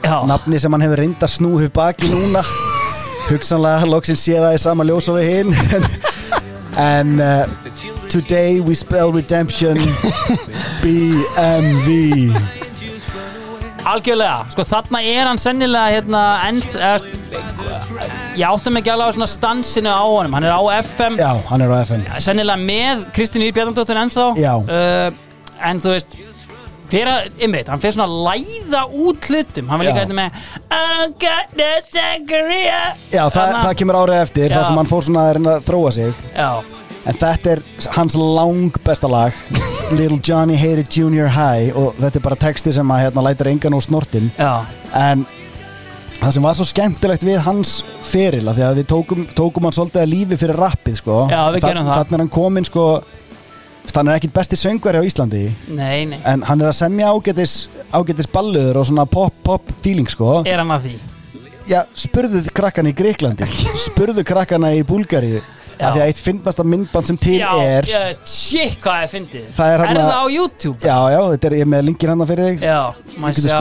Nafni 0.06 0.60
sem 0.62 0.74
hann 0.74 0.84
hefur 0.86 1.02
reyndar 1.02 1.32
snúið 1.32 1.72
baki 1.74 2.10
núna. 2.12 2.44
Hugsanlega 3.30 3.88
loksinn 3.90 4.20
sé 4.20 4.36
það 4.38 4.58
í 4.58 4.62
sama 4.62 4.86
ljós 4.86 5.08
og 5.10 5.18
við 5.18 5.32
hinn 5.32 5.56
en 6.78 7.16
uh, 7.24 7.48
today 8.12 8.60
we 8.62 8.76
spell 8.76 9.12
redemption 9.16 9.80
BMV 10.84 12.65
Algjörlega, 13.86 14.46
sko 14.50 14.66
þarna 14.66 15.02
er 15.06 15.28
hann 15.30 15.40
sennilega 15.42 15.94
hérna 15.94 16.22
end, 16.48 16.64
eða, 16.74 16.96
ég 18.40 18.46
áttum 18.48 18.80
ekki 18.80 18.94
alveg 18.94 19.12
á 19.12 19.16
svona 19.18 19.30
stansinu 19.30 19.92
á 19.94 20.02
honum, 20.02 20.34
hann 20.38 20.48
er 20.48 20.56
á 20.58 20.62
FM 20.82 21.20
já, 21.22 21.32
hann 21.52 21.66
er 21.66 21.74
á 21.74 21.78
FM 21.84 22.06
sennilega 22.26 22.62
með 22.62 23.04
Kristín 23.16 23.46
Ír 23.46 23.54
Bjarnadóttir 23.54 24.00
ennþá. 24.02 24.30
Uh, 24.66 25.52
en 25.70 25.84
þú 25.84 25.94
veist 25.94 26.18
fyrir 26.90 27.10
að, 27.12 27.28
ymmið, 27.46 27.70
hann 27.74 27.82
fyrir 27.84 27.96
svona 27.96 28.08
að 28.10 28.18
læða 28.28 28.82
út 29.06 29.30
hlutum, 29.30 29.70
hann 29.70 29.82
var 29.82 29.88
líka 29.90 30.04
hérna 30.04 30.18
með 30.20 30.42
I 30.70 31.08
got 31.22 31.54
the 31.58 31.70
sangria 31.88 32.82
já, 33.14 33.24
það, 33.34 33.60
það 33.60 33.76
kemur 33.82 34.00
árið 34.02 34.22
eftir 34.22 34.50
Já. 34.50 34.58
það 34.58 34.68
sem 34.70 34.82
hann 34.82 34.92
fór 34.92 35.06
svona 35.08 35.28
að 35.30 35.66
þróa 35.70 35.94
sig. 35.96 36.24
Já, 36.36 36.50
En 37.06 37.14
þetta 37.14 37.56
er 37.56 37.64
hans 37.96 38.16
lang 38.18 38.78
besta 38.86 39.10
lag. 39.12 39.34
Little 39.94 40.20
Johnny 40.26 40.58
Hated 40.58 40.90
Junior 40.90 41.30
High 41.30 41.76
og 41.78 41.98
þetta 42.00 42.20
er 42.20 42.26
bara 42.26 42.40
texti 42.42 42.74
sem 42.74 42.94
að 42.94 43.04
hérna 43.06 43.24
lætur 43.28 43.52
engan 43.52 43.76
úr 43.78 43.84
snortin 43.86 44.32
já, 44.34 44.66
en 44.98 45.22
það 46.18 46.32
sem 46.34 46.48
var 46.48 46.58
svo 46.58 46.66
skemmtilegt 46.66 47.26
við 47.28 47.44
hans 47.46 47.76
feril 48.06 48.50
af 48.50 48.58
því 48.58 48.66
að 48.66 48.80
við 48.80 48.88
tókum, 48.90 49.28
tókum 49.38 49.68
hann 49.68 49.76
svolítið 49.78 50.02
að 50.02 50.12
lífi 50.16 50.40
fyrir 50.42 50.60
rappið 50.64 50.98
sko. 51.04 51.20
Já, 51.30 51.44
við 51.54 51.68
gerum 51.68 51.86
það. 51.86 52.00
Þannig 52.00 52.18
er 52.18 52.24
hann 52.24 52.34
komin 52.40 52.68
sko 52.68 52.88
hann 53.96 54.10
er 54.12 54.18
ekkit 54.20 54.34
besti 54.36 54.58
söngveri 54.60 55.00
á 55.00 55.08
Íslandi. 55.08 55.44
Nei, 55.72 56.06
nei. 56.10 56.18
En 56.28 56.42
hann 56.44 56.64
er 56.64 56.72
að 56.72 56.80
semja 56.82 57.12
ágætis, 57.14 57.54
ágætis 57.96 58.28
balluður 58.34 58.82
og 58.82 58.88
svona 58.90 59.06
pop, 59.08 59.36
pop 59.46 59.70
feeling 59.84 60.10
sko. 60.12 60.42
Er 60.50 60.60
hann 60.60 60.74
að 60.76 60.90
því? 60.90 60.96
Já, 61.70 61.80
spurðu 61.98 62.42
krakkana 62.54 62.92
í 62.92 62.98
Greiklandi 62.98 63.48
spurðu 63.88 64.26
krakkana 64.28 64.74
í 64.76 64.84
Búlgaríu. 64.86 65.40
Já. 65.40 65.65
Af 65.80 65.94
því 65.96 66.02
að 66.02 66.08
eitt 66.08 66.22
fyndnasta 66.22 66.64
myndband 66.64 67.06
sem 67.10 67.18
til 67.18 67.38
Já, 67.40 67.52
er 67.64 67.86
já, 67.90 68.02
shit 68.26 68.78
hvað 68.84 69.04
ég 69.06 69.12
fyndið 69.16 69.46
Það 69.58 69.74
er 69.74 69.80
Er 69.80 69.86
þarna- 69.86 70.06
það 70.12 70.24
á 70.24 70.28
YouTube? 70.36 70.78
Já, 70.80 70.98
já, 71.16 71.22
þetta 71.34 71.48
er 71.52 71.56
ég 71.60 71.68
með 71.76 71.86
linkir 71.90 72.10
hann 72.14 72.26
fyrir 72.28 72.50
þig 72.54 72.62
Já, 72.66 72.82
maður 73.18 73.42
sjá 73.46 73.60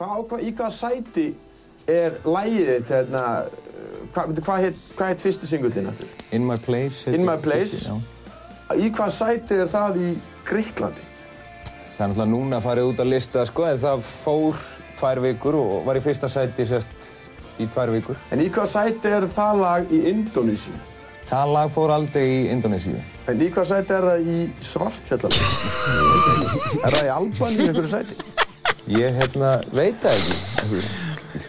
Hvað, 0.00 0.22
hvað, 0.30 0.40
í 0.46 0.52
hvaða 0.56 0.70
sæti 0.78 1.26
er 1.90 2.14
lægið 2.24 2.68
þitt, 2.70 2.90
hérna, 2.94 3.24
hvað, 4.14 4.40
hvað 4.46 4.64
heit, 4.64 4.76
hvað 4.96 5.10
heit 5.10 5.20
fyrsti 5.26 5.46
singullin 5.50 5.90
aftur? 5.90 6.08
In 6.32 6.46
my 6.46 6.56
place 6.56 7.06
In 7.10 7.24
my 7.26 7.36
fyrsti, 7.36 7.42
place? 7.42 7.90
já. 7.90 7.98
Í 8.80 8.90
hvaða 8.94 9.10
sæti 9.16 9.58
er 9.60 9.68
það 9.72 9.98
í 10.00 10.10
Gríklandi? 10.48 11.04
Það 11.98 12.04
er 12.06 12.08
náttúrulega 12.14 12.30
núna 12.32 12.60
farið 12.64 12.88
út 12.94 13.02
að 13.04 13.10
lista 13.12 13.42
sko, 13.44 13.66
en 13.68 13.78
það 13.82 14.04
fór 14.08 14.62
tvær 15.00 15.20
vikur 15.26 15.58
og 15.60 15.84
var 15.84 15.98
í 16.00 16.04
fyrsta 16.04 16.30
sæti 16.32 16.64
sérst 16.70 17.10
í 17.60 17.66
tvær 17.68 17.92
vikur. 17.92 18.16
En 18.32 18.40
í 18.40 18.48
hvaða 18.48 18.70
sæti 18.72 19.12
er 19.18 19.26
það 19.36 19.60
lag 19.60 19.92
í 19.92 20.00
Indonési? 20.14 20.72
Það 21.30 21.50
lag 21.54 21.68
fór 21.70 21.92
aldrei 21.94 22.24
í 22.26 22.38
Indonésíu. 22.50 22.98
En 23.30 23.38
í 23.38 23.50
hvaða 23.54 23.68
sæti 23.68 23.94
er 23.94 24.06
það 24.08 24.30
í 24.32 24.38
Svartfjallalöf? 24.66 25.52
er 26.88 26.96
það 26.96 27.04
í 27.06 27.12
Albaníu 27.14 27.60
í 27.60 27.68
einhverju 27.68 27.92
sæti? 27.92 28.14
Ég 28.90 29.14
hérna 29.20 29.52
veit 29.70 30.00
það 30.02 30.14
ekki. 30.16 30.80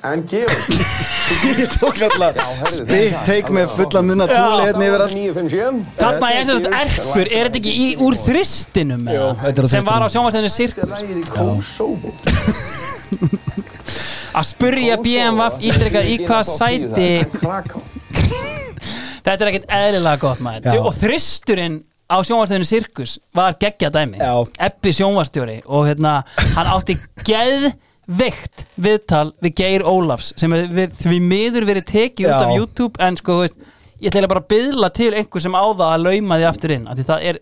En 0.05 0.21
Georg, 0.29 0.69
Ég 1.57 1.71
tók 1.79 1.97
alltaf 2.05 2.37
herðu, 2.59 2.83
Spitt 2.83 3.15
teik 3.25 3.49
með 3.53 3.71
fullan 3.73 4.05
munna 4.05 4.27
tóli 4.29 4.67
hérna 4.67 4.85
yfir 4.85 5.03
all 5.05 5.15
957. 5.15 5.79
Þarna 5.97 6.29
er 6.35 6.45
sem 6.45 6.59
sagt 6.59 6.67
erpur, 6.81 7.25
er 7.25 7.49
þetta 7.49 7.59
ekki 7.61 7.73
í, 7.73 7.87
úr 8.05 8.17
þristinum 8.19 9.07
eða? 9.09 9.31
þetta 9.41 9.63
er 9.63 9.65
á 9.65 9.69
sem 9.71 9.87
var 9.87 10.05
á 10.05 10.09
þristinum. 10.09 10.13
sjónvarstöðinu 10.13 10.51
Sirkus 10.57 10.85
lagið 10.91 11.17
í 11.17 11.25
Kosovo. 11.31 12.09
að 14.41 14.45
spurja 14.51 14.99
BMF 15.01 15.57
ítrekkað 15.71 16.11
í 16.11 16.19
hvað 16.27 16.43
sæti. 16.51 17.11
Þetta 19.25 19.37
er 19.45 19.51
ekkert 19.51 19.71
eðlilega 19.77 20.21
gott 20.21 20.43
maður 20.43 20.81
og 20.81 20.93
þristurinn 20.97 21.79
á 22.11 22.17
sjónvarstöðinu 22.27 22.67
Sirkus 22.67 23.15
var 23.35 23.55
geggja 23.59 23.91
dæmi 23.93 24.19
Já. 24.19 24.33
Ebbi 24.67 24.93
sjónvarstjóri 24.95 25.61
og 25.65 25.87
hérna 25.87 26.21
hann 26.57 26.71
átti 26.71 26.97
geðveikt 27.27 28.65
viðtal 28.75 29.29
við 29.43 29.55
Geir 29.61 29.85
Ólafs 29.87 30.33
sem 30.39 30.51
við, 30.51 30.95
því 30.99 31.19
miður 31.23 31.67
verið 31.69 31.87
tekið 31.93 32.27
út 32.27 32.33
Já. 32.33 32.39
af 32.41 32.55
YouTube 32.57 33.05
en 33.07 33.19
sko 33.19 33.41
veist, 33.43 33.59
ég 34.01 34.11
ætla 34.11 34.31
bara 34.31 34.43
að 34.43 34.49
byðla 34.55 34.91
til 34.97 35.11
einhver 35.13 35.45
sem 35.45 35.55
á 35.55 35.63
það 35.63 35.87
að 35.87 36.07
lauma 36.07 36.39
því 36.41 36.49
aftur 36.51 36.75
inn 36.75 36.89
af 36.89 36.99
því 36.99 37.07
það 37.11 37.29
er, 37.31 37.39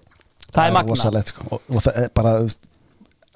það 0.49 0.65
er 0.65 0.75
magna 0.77 0.97
rosalegt, 0.97 1.33
sko. 1.33 1.47
og, 1.49 1.63
og 1.73 1.87
það 1.87 2.03
er 2.03 2.13
bara 2.19 2.35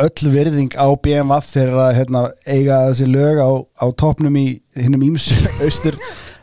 öll 0.04 0.30
virðing 0.34 0.78
á 0.78 0.88
BMF 1.06 1.50
þegar 1.50 1.82
að 1.88 1.98
hérna, 2.02 2.24
eiga 2.46 2.80
þessi 2.89 3.10
lög 3.10 3.41
á, 3.41 3.50
á 3.82 3.86
topnum 3.98 4.38
í 4.38 4.48
hinnum 4.78 5.10
ímsu 5.10 5.38
austur 5.66 5.98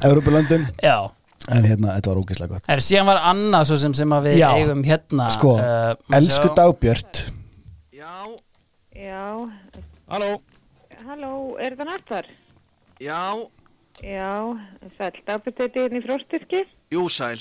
Európulöndum 0.07 0.67
Já, 0.83 1.11
en 1.49 1.65
hérna, 1.65 1.95
þetta 1.97 2.11
var 2.13 2.21
ógeðslega 2.23 2.53
gott 2.55 2.69
er 2.69 2.83
síðan 2.85 3.07
var 3.11 3.21
annað 3.33 3.65
svo 3.71 3.77
sem, 3.81 3.95
sem 3.95 4.13
að 4.13 4.27
við 4.29 4.39
Já. 4.43 4.49
eigum 4.61 4.83
hérna 4.85 5.31
sko, 5.33 5.55
uh, 5.57 5.95
elsku 6.19 6.51
sjá. 6.51 6.55
dagbjört 6.61 7.23
Já, 9.01 9.49
Halló? 10.11 10.41
halló, 11.07 11.33
er 11.63 11.73
það 11.79 11.89
nattar? 11.89 12.27
Já, 13.01 13.23
Já, 14.05 14.33
sæl, 14.99 15.13
dagbyrð 15.29 15.57
þetta 15.61 15.81
hérna 15.85 16.01
í 16.01 16.05
fróstyrki. 16.05 16.61
jú 16.93 17.07
sæl. 17.13 17.39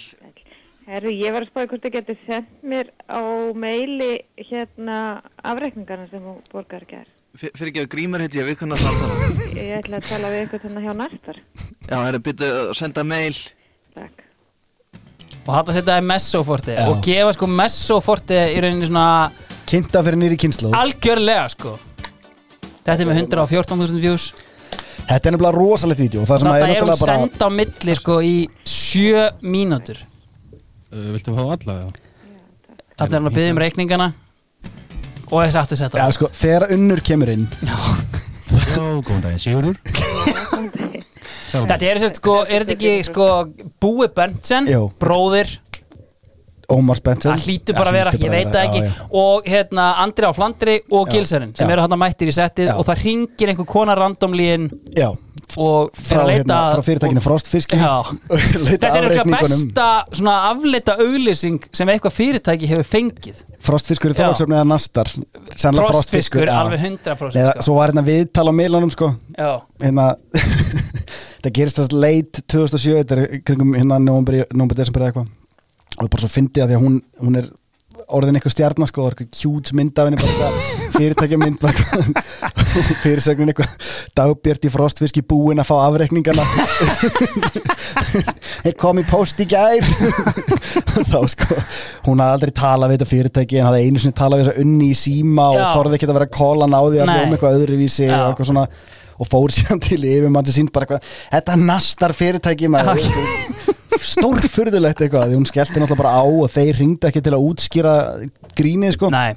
Herru, 0.89 1.11
ég 1.13 1.31
var 1.35 1.43
að 1.45 1.49
spáði 1.51 1.69
hvort 1.69 1.83
þið 1.85 1.93
getur 1.97 2.17
sendt 2.25 2.63
mér 2.63 2.87
á 3.11 3.19
meili 3.53 4.23
hérna 4.37 5.21
afreikningarna 5.43 6.07
sem 6.09 6.23
þú 6.23 6.33
borgar 6.53 6.85
ger. 6.89 7.05
Fyr- 7.37 7.53
Fyrir 7.57 7.69
ekki 7.73 7.83
að 7.83 7.91
grímur 7.93 8.23
heiti 8.23 8.39
ég, 8.39 8.47
við 8.47 8.57
samtala. 8.59 9.29
Ég 9.53 9.77
ætla 9.83 9.99
að 9.99 10.07
tala 10.09 10.31
við 10.33 10.45
ykkur 10.47 10.63
þannig 10.65 10.87
hjá 10.87 10.95
nattar. 10.97 11.41
Já, 11.89 11.97
er 12.07 12.13
það 12.17 12.23
byrju 12.29 12.49
að 12.55 12.73
senda 12.79 13.03
mail. 13.03 13.35
Takk. 13.99 14.25
og 15.45 15.53
þetta 15.53 15.77
setja 15.77 15.99
í 15.99 16.07
messoforti 16.09 16.75
Já. 16.77 16.87
og 16.87 16.99
gefa 17.05 17.35
sko 17.37 17.51
messoforti 17.59 18.41
í 18.55 18.59
rauninni 18.65 18.89
svona 18.89 19.05
kynnta 19.69 20.03
fyrir 20.05 20.21
nýri 20.23 20.39
kynslu 20.41 20.73
algjörlega 20.75 21.47
sko. 21.55 21.77
Þetta 22.85 23.03
er 23.03 23.09
með 23.09 23.17
114.000 23.27 24.01
views. 24.01 24.31
Þetta 25.09 25.29
er 25.29 25.33
nefnilega 25.35 25.53
rosalegt 25.53 26.01
vídeo 26.01 26.23
það 26.25 26.41
sem 26.41 26.47
þetta 26.49 26.57
er 26.57 26.61
er 26.61 26.69
hún 26.69 26.89
náttúrulega 26.89 27.05
bara 27.05 27.17
senda 27.19 27.49
á 27.49 27.49
milli 27.53 27.95
sko 27.99 28.19
í 28.25 28.35
7 28.65 29.25
mínútur. 29.45 29.99
Uh, 30.89 31.11
viltu 31.13 31.35
fá 31.35 31.43
alla 31.43 31.75
það? 31.83 31.97
þetta 32.99 33.15
er 33.15 33.21
hann 33.21 33.29
að 33.29 33.37
byggja 33.37 33.53
um 33.53 33.61
reikningana 33.63 34.07
og 35.29 35.43
þess 35.45 35.59
aftur 35.61 35.79
setta 35.79 36.01
Já, 36.01 36.15
sko, 36.17 36.29
þegar 36.35 36.67
unnur 36.75 37.01
kemur 37.05 37.31
inn 37.31 37.45
góðan 38.75 39.23
daginn 39.23 39.43
Sigurður 39.43 39.77
Þetta 41.49 41.89
er 41.89 42.01
sérst 42.03 42.21
sko, 42.21 42.35
er 42.45 42.65
þetta 42.65 42.77
ekki 42.77 42.93
sko 43.09 43.27
Búi 43.81 44.07
Berntsen, 44.15 44.69
Jú. 44.69 44.85
bróðir 45.01 45.57
Ómar 46.69 46.99
Spencer 46.99 47.31
Það 47.33 47.45
hlýtur 47.47 47.77
bara 47.79 47.89
að 47.89 47.95
vera, 47.97 48.11
ég 48.21 48.33
veit 48.33 48.51
það 48.53 48.67
ekki 48.67 49.07
og 49.23 49.47
hérna 49.49 49.85
Andri 50.03 50.29
á 50.29 50.33
Flandri 50.37 50.75
og 50.91 51.07
Já. 51.09 51.13
Gilserinn 51.15 51.55
sem 51.57 51.65
Já. 51.65 51.73
eru 51.73 51.85
hann 51.85 51.97
mættir 51.97 52.29
í 52.29 52.35
settið 52.35 52.69
Já. 52.69 52.75
og 52.77 52.85
það 52.85 53.01
ringir 53.07 53.51
einhver 53.53 53.69
kona 53.69 53.95
randomly 53.97 54.49
inn 54.53 54.67
Já, 54.93 55.09
og 55.57 55.89
frá, 55.95 56.21
að 56.21 56.29
leita 56.29 56.39
hérna, 56.41 56.57
frá 56.75 56.85
fyrirtækinu 56.85 57.23
Frostfiski. 57.23 57.79
Þetta 58.69 58.91
er 58.91 59.07
eitthvað 59.07 59.31
besta 59.33 59.87
svona 60.11 60.35
afleita 60.51 60.97
auglýsing 61.01 61.69
sem 61.75 61.91
eitthvað 61.93 62.15
fyrirtæki 62.17 62.69
hefur 62.69 62.87
fengið. 62.87 63.41
Frostfiskur 63.65 64.13
í 64.13 64.15
Já. 64.15 64.21
Þorlagsöfni 64.21 64.55
eða 64.59 64.67
Nastar 64.69 65.09
Frostfiskur, 65.59 66.45
já. 66.47 66.53
alveg 66.61 66.85
100% 66.85 67.35
Nei, 67.35 67.47
sko. 67.49 67.65
Svo 67.67 67.77
var 67.79 67.91
hérna 67.91 68.05
viðtal 68.07 68.47
á 68.47 68.53
miðlunum 68.55 68.93
sko. 68.93 69.11
Hérna 69.83 70.11
það 71.43 71.51
gerist 71.57 71.81
þess 71.81 71.95
late 71.95 72.45
2007 72.45 73.01
þetta 73.01 73.17
er 73.17 73.41
kringum 73.47 73.75
hérna 73.75 73.99
nómber, 74.03 74.43
desember 74.77 75.03
eða 75.03 75.11
eitthvað. 75.11 75.33
Og 75.89 76.03
það 76.03 76.07
er 76.07 76.13
bara 76.15 76.23
svo 76.23 76.31
fyndið 76.31 76.63
að 76.63 76.71
því 76.71 76.77
að 76.77 76.85
hún, 76.85 77.01
hún 77.25 77.41
er 77.41 77.49
orðin 78.15 78.37
eitthvað 78.39 78.53
stjarnar 78.55 78.89
og 78.89 79.11
eitthvað 79.11 79.39
hjúts 79.41 79.73
mynd 79.77 79.99
af 80.01 80.09
henni 80.09 80.19
bara 80.19 80.31
eitthvað 80.33 80.55
fyrirtækja 80.99 81.39
mynd 81.39 81.65
fyrirsögnin 83.03 83.51
eitthvað 83.53 83.89
dagbjört 84.17 84.67
í 84.67 84.71
frostfiski 84.73 85.23
búin 85.25 85.61
að 85.61 85.69
fá 85.69 85.75
afreikningana. 85.85 86.45
Ég 88.67 88.75
kom 88.79 88.99
í 89.01 89.05
post 89.07 89.39
í 89.41 89.47
gær. 89.49 89.85
Þá 91.09 91.19
sko 91.33 91.57
hún 92.07 92.21
hafði 92.23 92.35
aldrei 92.35 92.53
talað 92.55 92.91
við 92.91 92.97
þetta 92.99 93.09
fyrirtæki 93.13 93.59
en 93.59 93.69
hafði 93.69 93.87
einu 93.87 94.03
sinni 94.03 94.17
talað 94.17 94.41
við 94.41 94.47
þess 94.47 94.55
að 94.55 94.63
unni 94.65 94.91
í 94.91 94.99
síma 94.99 95.49
og 95.53 95.59
Já. 95.59 95.67
þorði 95.77 95.99
ekki 95.99 96.09
að 96.09 96.17
vera 96.19 96.31
kólan 96.39 96.77
á 96.77 96.81
því 96.81 97.03
að 97.03 97.11
hljóma 97.13 97.37
eitthvað 97.37 97.59
öðruvísi 97.59 98.07
Já. 98.07 98.15
og 98.19 98.31
eitthvað 98.31 98.51
svona 98.51 98.65
og 99.19 99.27
fór 99.27 99.51
síðan 99.51 99.81
til 99.83 99.99
yfirmann 100.07 100.47
sem 100.47 100.61
sínd 100.61 100.71
bara 100.75 100.87
eitthvað 100.87 101.17
þetta 101.33 101.57
nastar 101.59 102.15
fyrirtæki 102.15 102.71
maður 102.71 103.03
stórfurðulegt 104.05 105.03
eitthvað 105.05 105.29
því 105.31 105.39
hún 105.39 105.47
skellti 105.49 105.77
náttúrulega 105.79 106.01
bara 106.03 106.17
á 106.17 106.23
og 106.25 106.51
þeir 106.53 106.81
ringdi 106.81 107.09
ekki 107.09 107.23
til 107.25 107.35
að 107.35 107.45
útskýra 107.51 107.93
grínið 108.57 108.97
sko 108.97 109.09
Nei. 109.13 109.31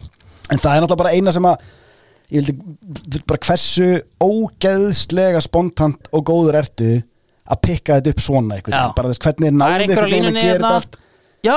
en 0.51 0.59
það 0.63 0.75
er 0.75 0.85
náttúrulega 0.85 1.03
bara 1.05 1.15
eina 1.17 1.35
sem 1.35 1.49
að 1.51 1.71
ég 2.33 2.49
vildi 2.49 3.23
bara 3.29 3.45
hversu 3.47 3.89
ógeðslega 4.23 5.41
spontant 5.45 6.11
og 6.13 6.27
góður 6.29 6.61
ertu 6.63 6.91
að 7.53 7.63
pikka 7.67 7.99
þetta 7.99 8.13
upp 8.15 8.23
svona 8.23 8.59
eitthvað 8.59 8.93
bara 8.99 9.13
þess 9.13 9.25
hvernig 9.27 9.51
er 9.51 9.57
Það 9.59 9.73
er 9.73 9.87
veginn 9.87 10.13
línunni 10.15 10.43
að 10.43 10.47
gera 10.47 10.59
þetta 10.59 10.77
allt 10.81 11.01
Já, 11.43 11.57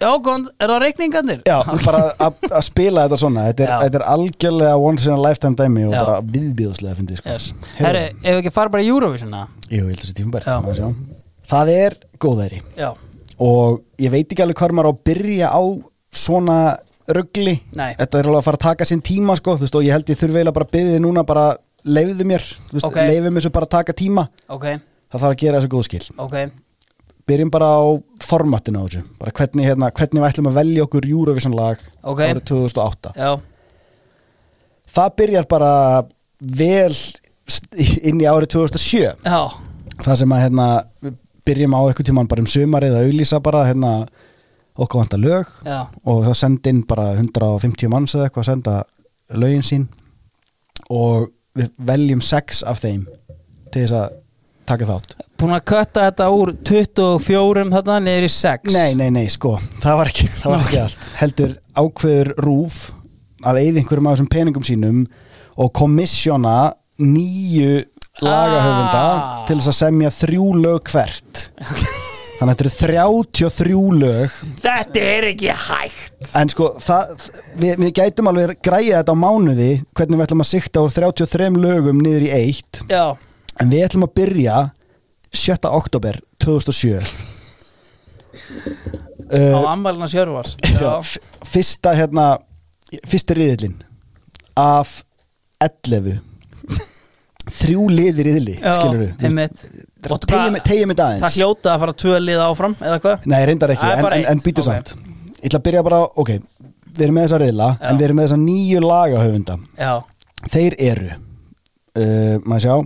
já, 0.00 0.08
góðan, 0.24 0.46
er 0.56 0.72
það 0.72 0.78
reikningarnir? 0.86 1.42
Já, 1.44 1.58
bara 1.84 2.00
að 2.22 2.62
spila 2.64 3.04
þetta 3.04 3.18
svona 3.20 3.44
þetta 3.50 3.66
er, 3.66 3.72
þetta 3.84 4.00
er 4.00 4.06
algjörlega 4.14 4.78
once 4.80 5.10
in 5.10 5.12
a 5.12 5.20
lifetime 5.20 5.58
dæmi 5.58 5.84
og 5.90 5.92
Já. 5.92 5.98
bara 6.00 6.22
viðbíðslega 6.24 6.96
fyndið 7.02 7.20
sko. 7.20 7.34
Yes. 7.34 7.50
Herri, 7.76 8.06
ef 8.16 8.30
við 8.30 8.40
ekki 8.40 8.54
fara 8.56 8.72
bara 8.72 8.86
í 8.86 8.88
Eurovision? 8.88 9.36
Jú, 9.68 9.82
ég 9.82 9.92
held 9.92 10.00
að 10.00 10.06
þessi 10.06 10.16
tíma 10.22 10.40
Já. 10.40 10.56
bært 10.64 11.14
Það 11.46 11.68
er 11.76 11.94
góðæri. 12.22 12.62
Já. 12.76 12.90
og 13.38 13.82
ég 14.00 14.10
veit 14.10 14.30
ekki 14.32 14.42
alveg 14.42 14.56
hvað 14.56 14.72
maður 14.78 14.88
á 14.88 14.92
að 14.94 15.00
byrja 15.10 15.48
á 15.52 15.62
svona 16.16 16.58
ruggli 17.12 17.52
þetta 17.76 18.18
er 18.18 18.26
alveg 18.30 18.38
að 18.40 18.46
fara 18.46 18.56
að 18.56 18.64
taka 18.66 18.84
sinn 18.88 19.02
tíma 19.04 19.36
sko, 19.36 19.56
veist, 19.60 19.74
og 19.76 19.84
ég 19.84 19.92
held 19.92 20.08
ég 20.08 20.16
þurfi 20.18 20.38
eiginlega 20.40 20.56
bara 20.56 20.66
að 20.66 20.72
byrja 20.76 20.94
þig 20.96 21.02
núna 21.04 21.24
bara 21.28 21.44
leifðu 21.86 22.24
mér, 22.26 22.42
þú 22.70 22.78
veist, 22.78 22.86
Ok. 22.88 22.96
leifum 22.96 23.36
þessu 23.38 23.50
bara 23.54 23.66
að 23.68 23.74
taka 23.76 23.92
tíma. 23.92 24.24
Ok, 24.48 24.64
það 25.12 25.20
þarf 25.20 25.34
að 25.34 25.42
gera 25.42 25.60
þessu 25.60 25.68
góð 25.76 25.84
skil. 25.86 26.00
Ok. 26.18 26.36
Byrjum 27.26 27.50
bara 27.50 27.68
á 27.78 27.82
formatinu 28.22 28.80
á 28.82 28.84
þessu. 28.86 29.02
Bara 29.20 29.32
hvernig, 29.38 29.66
hérna, 29.68 29.90
hvernig 29.92 30.22
við 30.22 30.28
ætlum 30.30 30.48
að 30.50 30.58
velja 30.58 30.82
okkur 30.86 31.06
Eurovision 31.10 31.54
lag 31.54 31.78
árið 32.02 32.42
2008 32.50 33.12
Já, 33.16 33.30
það 34.96 35.14
byrjar 35.20 35.46
bara 35.50 35.70
vel 36.40 36.94
inn 38.02 38.20
í 38.22 38.26
árið 38.26 38.50
2007 38.56 39.14
já, 39.22 39.40
það 40.02 40.18
sem 40.22 40.34
að 40.34 40.42
hérna, 40.46 40.66
við 41.02 41.14
byrjum 41.46 41.76
á 41.76 41.80
eitthvað 41.86 42.10
tímann 42.10 42.30
bara 42.30 42.44
um 42.44 42.50
sumarið 42.50 42.96
að 42.96 43.08
auglýsa 43.08 43.40
bara 43.44 43.64
hérna, 43.68 43.92
okkur 44.76 45.02
vantar 45.02 45.22
lög 45.22 45.54
já. 45.64 45.78
og 46.04 46.26
það 46.26 46.36
sendi 46.42 46.74
inn 46.74 46.82
bara 46.88 47.08
150 47.16 47.92
manns 47.92 48.16
eða 48.16 48.28
eitthvað 48.28 48.44
að 48.44 48.50
senda 48.50 48.76
lögin 49.42 49.66
sín. 49.66 49.88
Og 50.92 51.30
við 51.56 51.72
veljum 51.88 52.22
sex 52.22 52.62
af 52.66 52.82
þeim 52.82 53.06
til 53.72 53.82
þess 53.82 53.96
að 53.96 54.18
taka 54.66 54.88
þátt. 54.88 55.14
Búin 55.38 55.54
að 55.54 55.64
kötta 55.70 56.04
þetta 56.08 56.28
úr 56.34 56.52
24 56.66 57.66
þarna 57.72 58.16
í 58.16 58.30
6 58.32 58.74
Nei, 58.74 58.96
nei, 58.98 59.08
nei, 59.14 59.26
sko, 59.32 59.56
það 59.82 60.00
var 60.00 60.10
ekki, 60.10 60.28
það 60.40 60.52
var 60.52 60.66
ekki 60.66 60.80
allt. 60.82 61.08
Heldur 61.20 61.56
ákveður 61.76 62.32
rúf 62.42 62.78
eigða 63.44 63.82
einhverjum 63.82 64.08
af 64.08 64.16
þessum 64.16 64.32
peningum 64.32 64.66
sínum 64.66 65.04
og 65.56 65.72
komissjona 65.76 66.56
nýju 67.00 67.84
lagahöfunda 68.24 69.02
Ah. 69.02 69.44
til 69.48 69.56
þess 69.60 69.68
að 69.72 69.78
semja 69.80 70.10
þrjú 70.14 70.46
lög 70.62 70.90
hvert. 70.92 71.42
Þannig 72.36 72.52
að 72.52 72.58
þetta 72.60 72.64
eru 72.66 72.72
33 73.32 73.92
lög. 73.96 74.32
Þetta 74.60 75.00
er 75.00 75.26
ekki 75.30 75.52
hægt. 75.66 76.30
En 76.36 76.48
sko, 76.52 76.66
það, 76.84 77.28
við, 77.56 77.76
við 77.80 77.92
gætum 77.96 78.28
alveg 78.28 78.58
græja 78.64 78.98
þetta 79.02 79.14
á 79.16 79.22
mánuði 79.24 79.70
hvernig 79.96 80.18
við 80.20 80.26
ætlum 80.26 80.44
að 80.44 80.50
sikta 80.50 80.82
úr 80.84 80.92
33 80.92 81.48
lögum 81.62 82.02
niður 82.04 82.26
í 82.28 82.32
eitt. 82.36 82.82
Já, 82.92 83.16
en 83.60 83.72
við 83.72 83.86
ætlum 83.88 84.04
að 84.08 84.14
byrja 84.20 84.58
7. 85.32 85.56
oktober 85.70 86.20
2007 86.44 87.00
á 89.26 89.58
uh, 89.58 89.70
ammælina 89.72 90.06
sjörfars 90.08 90.56
já, 90.80 90.92
f- 91.02 91.18
fyrsta 91.48 91.92
hérna 91.96 92.26
fyrsti 93.08 93.34
riðillin 93.36 93.78
af 94.56 95.00
11 95.64 96.20
þrjú 97.50 97.84
liðir 97.92 98.28
Og 100.16 100.20
hvað- 100.56 100.64
tegjum 100.66 100.92
þetta 100.92 101.04
aðeins. 101.06 101.22
Það 101.26 101.36
hljóta 101.40 101.72
að 101.74 101.80
fara 101.84 101.92
tvö 102.02 102.16
lið 102.22 102.40
áfram 102.46 102.74
eða 102.80 102.98
hvað? 103.04 103.26
Nei, 103.32 103.38
reyndar 103.46 103.72
ekki, 103.74 103.86
er 103.86 103.98
en, 103.98 104.04
en, 104.20 104.26
en 104.32 104.36
eitt, 104.40 104.44
býtu 104.46 104.62
ok. 104.62 104.66
samt. 104.70 104.92
Ég 105.36 105.46
ætla 105.50 105.58
að 105.60 105.66
byrja 105.70 105.82
bara, 105.86 106.02
ok 106.16 106.30
Við 106.96 107.02
erum 107.04 107.16
með 107.18 107.26
þessa 107.26 107.38
riðla, 107.42 107.66
Já. 107.76 107.86
en 107.90 107.98
við 108.00 108.04
erum 108.06 108.16
með 108.16 108.24
þessa 108.26 108.36
nýju 108.40 108.78
lagahöfunda. 108.80 109.56
Já, 109.76 109.92
Þeir 110.52 110.76
eru 110.86 111.08
uh, 111.12 112.36
Maður 112.46 112.62
sjá? 112.64 112.76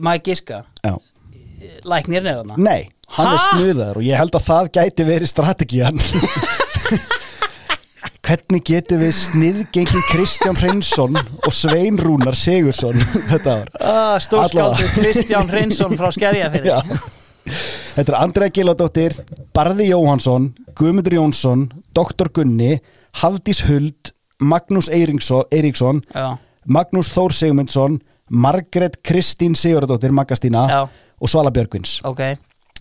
Maður 0.00 0.22
giska? 0.30 0.62
Er 0.88 2.40
þarna? 2.40 2.56
Nei, 2.56 2.88
hann 3.16 3.32
er 3.34 3.38
Ha? 3.38 3.50
snuðar 3.52 3.96
og 4.00 4.04
ég 4.06 4.16
held 4.20 4.36
að 4.38 4.46
það 4.48 4.70
gæti 4.78 5.04
verið 5.08 5.30
strategían 5.32 6.00
Hvernig 8.28 8.60
getum 8.68 8.98
við 9.00 9.14
sniðgengin 9.16 10.02
Kristján 10.10 10.58
Hreinsson 10.60 11.14
og 11.16 11.54
Svein 11.56 11.96
Rúnar 11.96 12.36
Sigursson 12.36 12.98
þetta 13.30 13.54
var 13.54 13.70
ah, 13.80 14.18
Stórskáldur 14.20 14.74
Allavega. 14.74 14.88
Kristján 14.98 15.48
Hreinsson 15.48 15.94
frá 15.96 16.10
Skerjafyrði. 16.12 16.74
Þetta 17.94 18.04
er 18.04 18.18
Andrea 18.18 18.52
Gilladóttir, 18.52 19.16
Barði 19.56 19.86
Jóhansson, 19.88 20.50
Guðmundur 20.76 21.16
Jónsson, 21.16 21.62
Dr. 21.96 22.28
Gunni, 22.36 22.74
Hafdís 23.22 23.62
Huld, 23.64 24.12
Magnús 24.44 24.90
Eiríksson. 24.92 26.02
Magnús 26.68 27.08
Þór 27.14 27.32
Sigmundsson, 27.32 27.96
Margrét 28.28 29.00
Kristín 29.00 29.56
Sigurðardóttir, 29.56 30.12
Magastína 30.12 30.66
og 30.84 31.32
Svala 31.32 31.54
Björgvins. 31.54 32.02
Ok, 32.04 32.26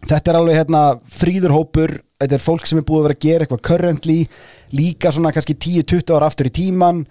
Þetta 0.06 0.30
er 0.30 0.38
alveg 0.38 0.60
hérna 0.60 0.82
fríður 1.10 1.56
hópur, 1.56 1.96
þetta 2.18 2.38
er 2.38 2.44
fólk 2.44 2.66
sem 2.68 2.80
er 2.82 2.86
búið 2.88 3.00
að 3.00 3.08
vera 3.08 3.18
að 3.18 3.26
gera 3.28 3.46
eitthvað 3.46 3.64
currently, 3.70 4.18
líka 4.78 5.12
svona 5.14 5.32
kannski 5.36 5.56
10-20 5.58 6.16
ára 6.18 6.30
aftur 6.32 6.50
í 6.50 6.54
tíman, 6.58 7.04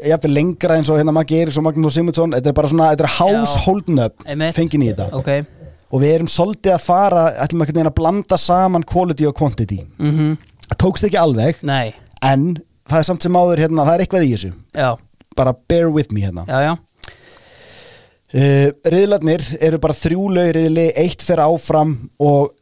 jafnvel 0.00 0.32
lengra 0.34 0.78
eins 0.78 0.88
og 0.90 0.98
hérna 1.00 1.14
Maggi 1.14 1.36
Eiríksson 1.38 1.62
og 1.62 1.68
Magnús 1.68 1.98
Sigmundsson, 1.98 2.32
þetta 2.38 2.50
er 2.50 2.56
bara 2.56 2.70
svona, 2.72 2.88
þetta 2.94 3.06
er 3.06 3.14
household 3.18 3.92
nöfn 3.92 4.32
Einmitt. 4.32 4.56
fengin 4.56 4.86
í 4.86 4.90
þetta. 4.92 5.10
Ok. 5.20 5.30
Og 5.94 6.02
við 6.02 6.14
erum 6.16 6.30
svolítið 6.32 6.74
að 6.74 6.82
fara 6.82 7.26
ætlum 7.44 7.62
ekki 7.62 7.76
að 7.84 7.94
blanda 7.94 8.38
saman 8.40 8.86
quality 8.88 9.28
og 9.28 9.36
quantity. 9.38 9.84
Mm 10.00 10.34
það 10.64 10.78
tókst 10.80 11.04
ekki 11.04 11.20
alveg 11.20 11.58
Nei, 11.60 11.92
en 12.24 12.56
það 12.88 12.98
er 12.98 13.06
samt 13.10 13.24
sem 13.24 13.36
áður 13.36 13.60
hérna, 13.60 13.84
það 13.84 13.94
er 13.94 14.04
eitthvað 14.04 14.24
í 14.24 14.32
þessu. 14.32 14.52
Já, 14.72 14.90
bara 15.36 15.52
bear 15.68 15.90
with 15.92 16.12
me 16.12 16.24
hérna. 16.24 16.46
Já, 16.48 16.70
já. 16.70 16.74
Uh, 18.34 18.70
riðlarnir 18.90 19.44
eru 19.62 19.78
bara 19.78 19.94
þrjú 19.94 20.24
lögriðli 20.34 20.88
eitt 20.98 21.22
fyrir 21.22 21.44
áfram 21.44 21.92
og 22.18 22.54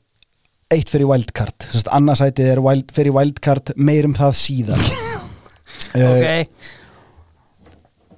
eitt 0.72 0.92
fyrir 0.92 1.08
wildcard. 1.10 1.66
Annarsætið 1.92 2.52
er 2.54 2.62
wild, 2.64 2.92
fyrir 2.96 3.14
wildcard 3.16 3.74
meirum 3.76 4.14
það 4.18 4.38
síðan 4.40 4.80
uh, 4.82 6.04
Ok, 6.12 6.26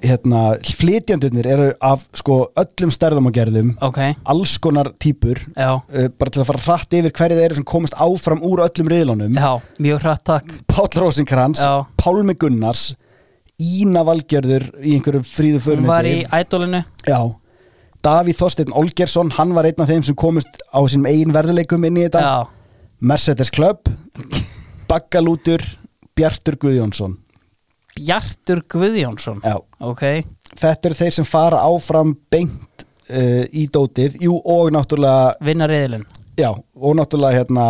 hérna, 0.04 0.42
flytjandurnir 0.78 1.46
eru 1.48 1.68
af 1.82 2.04
sko 2.20 2.40
öllum 2.60 2.92
stærðum 2.94 3.30
og 3.30 3.36
gerðum. 3.36 3.70
Ok, 3.84 4.00
alls 4.30 4.56
konar 4.62 4.92
típur 5.00 5.40
uh, 5.56 5.78
bara 5.84 6.30
til 6.34 6.42
að 6.44 6.50
fara 6.50 6.64
hratt 6.66 6.98
yfir 6.98 7.14
hverju 7.14 7.38
þeir 7.38 7.46
eru 7.48 7.60
sem 7.60 7.68
komast 7.74 7.96
áfram 7.98 8.44
úr 8.44 8.64
öllum 8.66 8.92
riðlunum. 8.92 9.38
Já, 9.40 9.54
mjög 9.82 10.04
hratt 10.04 10.26
takk. 10.28 10.58
Páll 10.70 10.92
Rósinkrans, 11.00 11.64
Já. 11.64 11.86
Pálmi 12.00 12.36
Gunnars 12.38 12.92
Ína 13.62 14.02
Valgerður 14.02 14.64
í 14.82 14.96
einhverju 14.96 15.22
fríðu 15.22 15.60
Hún 15.60 15.64
föruneti 15.68 15.90
var 15.92 16.06
í 16.10 16.14
ædolinu 16.26 16.80
Já, 17.06 17.20
Davíð 18.04 18.36
Þorsteinn 18.36 18.74
Olgersson 18.76 19.30
hann 19.38 19.54
var 19.56 19.64
einn 19.64 19.80
af 19.80 19.88
þeim 19.88 20.02
sem 20.04 20.16
komist 20.18 20.60
á 20.68 20.80
sínum 20.84 21.08
eigin 21.08 21.32
verðuleikum 21.32 21.86
inn 21.88 22.02
í 22.02 22.04
þetta. 22.04 22.20
Já, 22.20 22.84
Mercedes 23.00 23.52
Club 23.54 23.88
Baggalútur 24.90 25.64
Bjartur 26.14 26.58
Guðjónsson. 26.60 27.16
Bjartur 27.96 28.60
Guðjónsson? 28.70 29.40
Já. 29.44 29.56
Ok, 29.80 30.04
Þetta 30.54 30.90
eru 30.90 30.98
þeir 30.98 31.14
sem 31.16 31.26
fara 31.26 31.62
áfram 31.64 32.12
beint 32.30 32.84
uh, 33.08 33.44
í 33.50 33.64
dótið. 33.72 34.18
Jú, 34.22 34.36
og 34.36 34.68
náttúrulega 34.74 35.32
vinna 35.44 35.68
reyðilinn 35.70 36.04
Já, 36.38 36.50
og 36.52 36.98
náttúrulega 36.98 37.40
hérna 37.40 37.66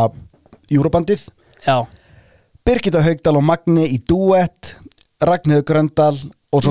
Júrabandið. 0.73 1.29
Já, 1.65 1.85
Birgitta 2.65 3.05
Haugdal 3.05 3.37
og 3.39 3.45
Magni 3.45 3.87
í 3.93 4.01
duett 4.09 4.75
Ragnhildur 5.25 5.67
Gröndal 5.69 6.17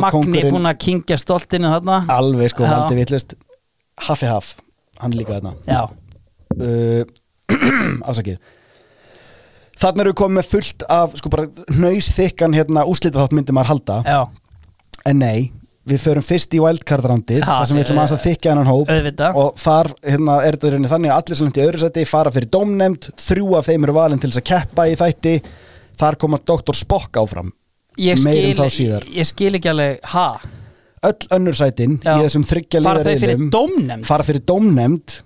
Magni 0.01 0.45
búin 0.47 0.67
að 0.69 0.77
kingja 0.79 1.17
stoltinu 1.19 1.71
þarna. 1.71 2.03
Alveg 2.11 2.53
sko, 2.53 2.63
Já. 2.65 2.71
valdi 2.75 3.01
Haffi 4.09 4.29
Haff, 4.29 4.53
hann 5.01 5.13
er 5.13 5.21
líka 5.21 5.37
þarna. 5.39 5.55
Uh, 6.53 7.03
afsakið. 8.09 8.37
Þarna 9.83 10.05
eru 10.05 10.13
komið 10.15 10.37
með 10.37 10.51
fullt 10.51 10.85
af 10.93 11.17
sko 11.19 11.31
bara 11.33 11.49
hnaus 11.75 12.07
þykkan 12.15 12.55
hérna 12.55 12.85
úslita 12.87 13.19
þátt 13.19 13.35
myndi 13.35 13.55
maður 13.55 13.73
halda. 13.73 13.97
Já, 14.07 14.21
en 15.09 15.19
nei, 15.19 15.49
við 15.89 16.03
förum 16.05 16.23
fyrst 16.23 16.53
í 16.55 16.61
wildcard 16.63 17.07
randið 17.09 17.41
Já, 17.41 17.49
þar 17.49 17.67
sem 17.69 17.79
við 17.79 17.85
ætlum 17.87 18.01
að 18.03 18.23
þykja 18.23 18.53
hennan 18.53 18.69
hóp. 18.69 18.93
auðvitað. 18.93 19.39
Og 19.41 19.59
þar 19.59 19.91
hérna, 20.05 20.37
er 20.45 20.57
þetta 20.57 20.71
rauninni 20.75 20.93
þannig 20.93 21.11
að 21.11 21.19
allir 21.19 21.39
sem 21.39 21.49
lendi 21.49 21.59
í 21.63 21.65
öðru 21.65 21.81
seti 21.83 22.05
fara 22.07 22.31
fyrir 22.31 22.51
dómnefnd 22.53 23.09
þrjú 23.25 23.57
af 23.59 23.67
þeim 23.67 23.87
eru 23.89 23.97
valin 23.97 24.23
til 24.23 24.31
þess 24.31 24.43
að 24.43 24.49
keppa 24.53 24.87
í 24.87 24.95
þætti. 25.01 25.35
Þar 25.99 26.19
koma 26.23 26.39
Dr. 26.39 26.77
Spock 26.77 27.19
áfram. 27.21 27.51
Ég 28.01 28.17
um 28.17 28.23
skil, 28.23 29.01
ég 29.13 29.27
skil 29.29 29.51
ekki 29.59 29.69
alveg, 29.69 29.99
ha? 30.15 30.27
Öll 31.09 31.29
önnur 31.37 31.57
sætin 31.57 31.97
í 31.99 32.17
þessum 32.23 32.45
þryggja 32.47 32.81
liðariðlum 32.83 33.49
dómnefnd? 33.53 34.07
fara 34.07 34.25
fyrir 34.27 34.43
dómnefnd 34.49 35.17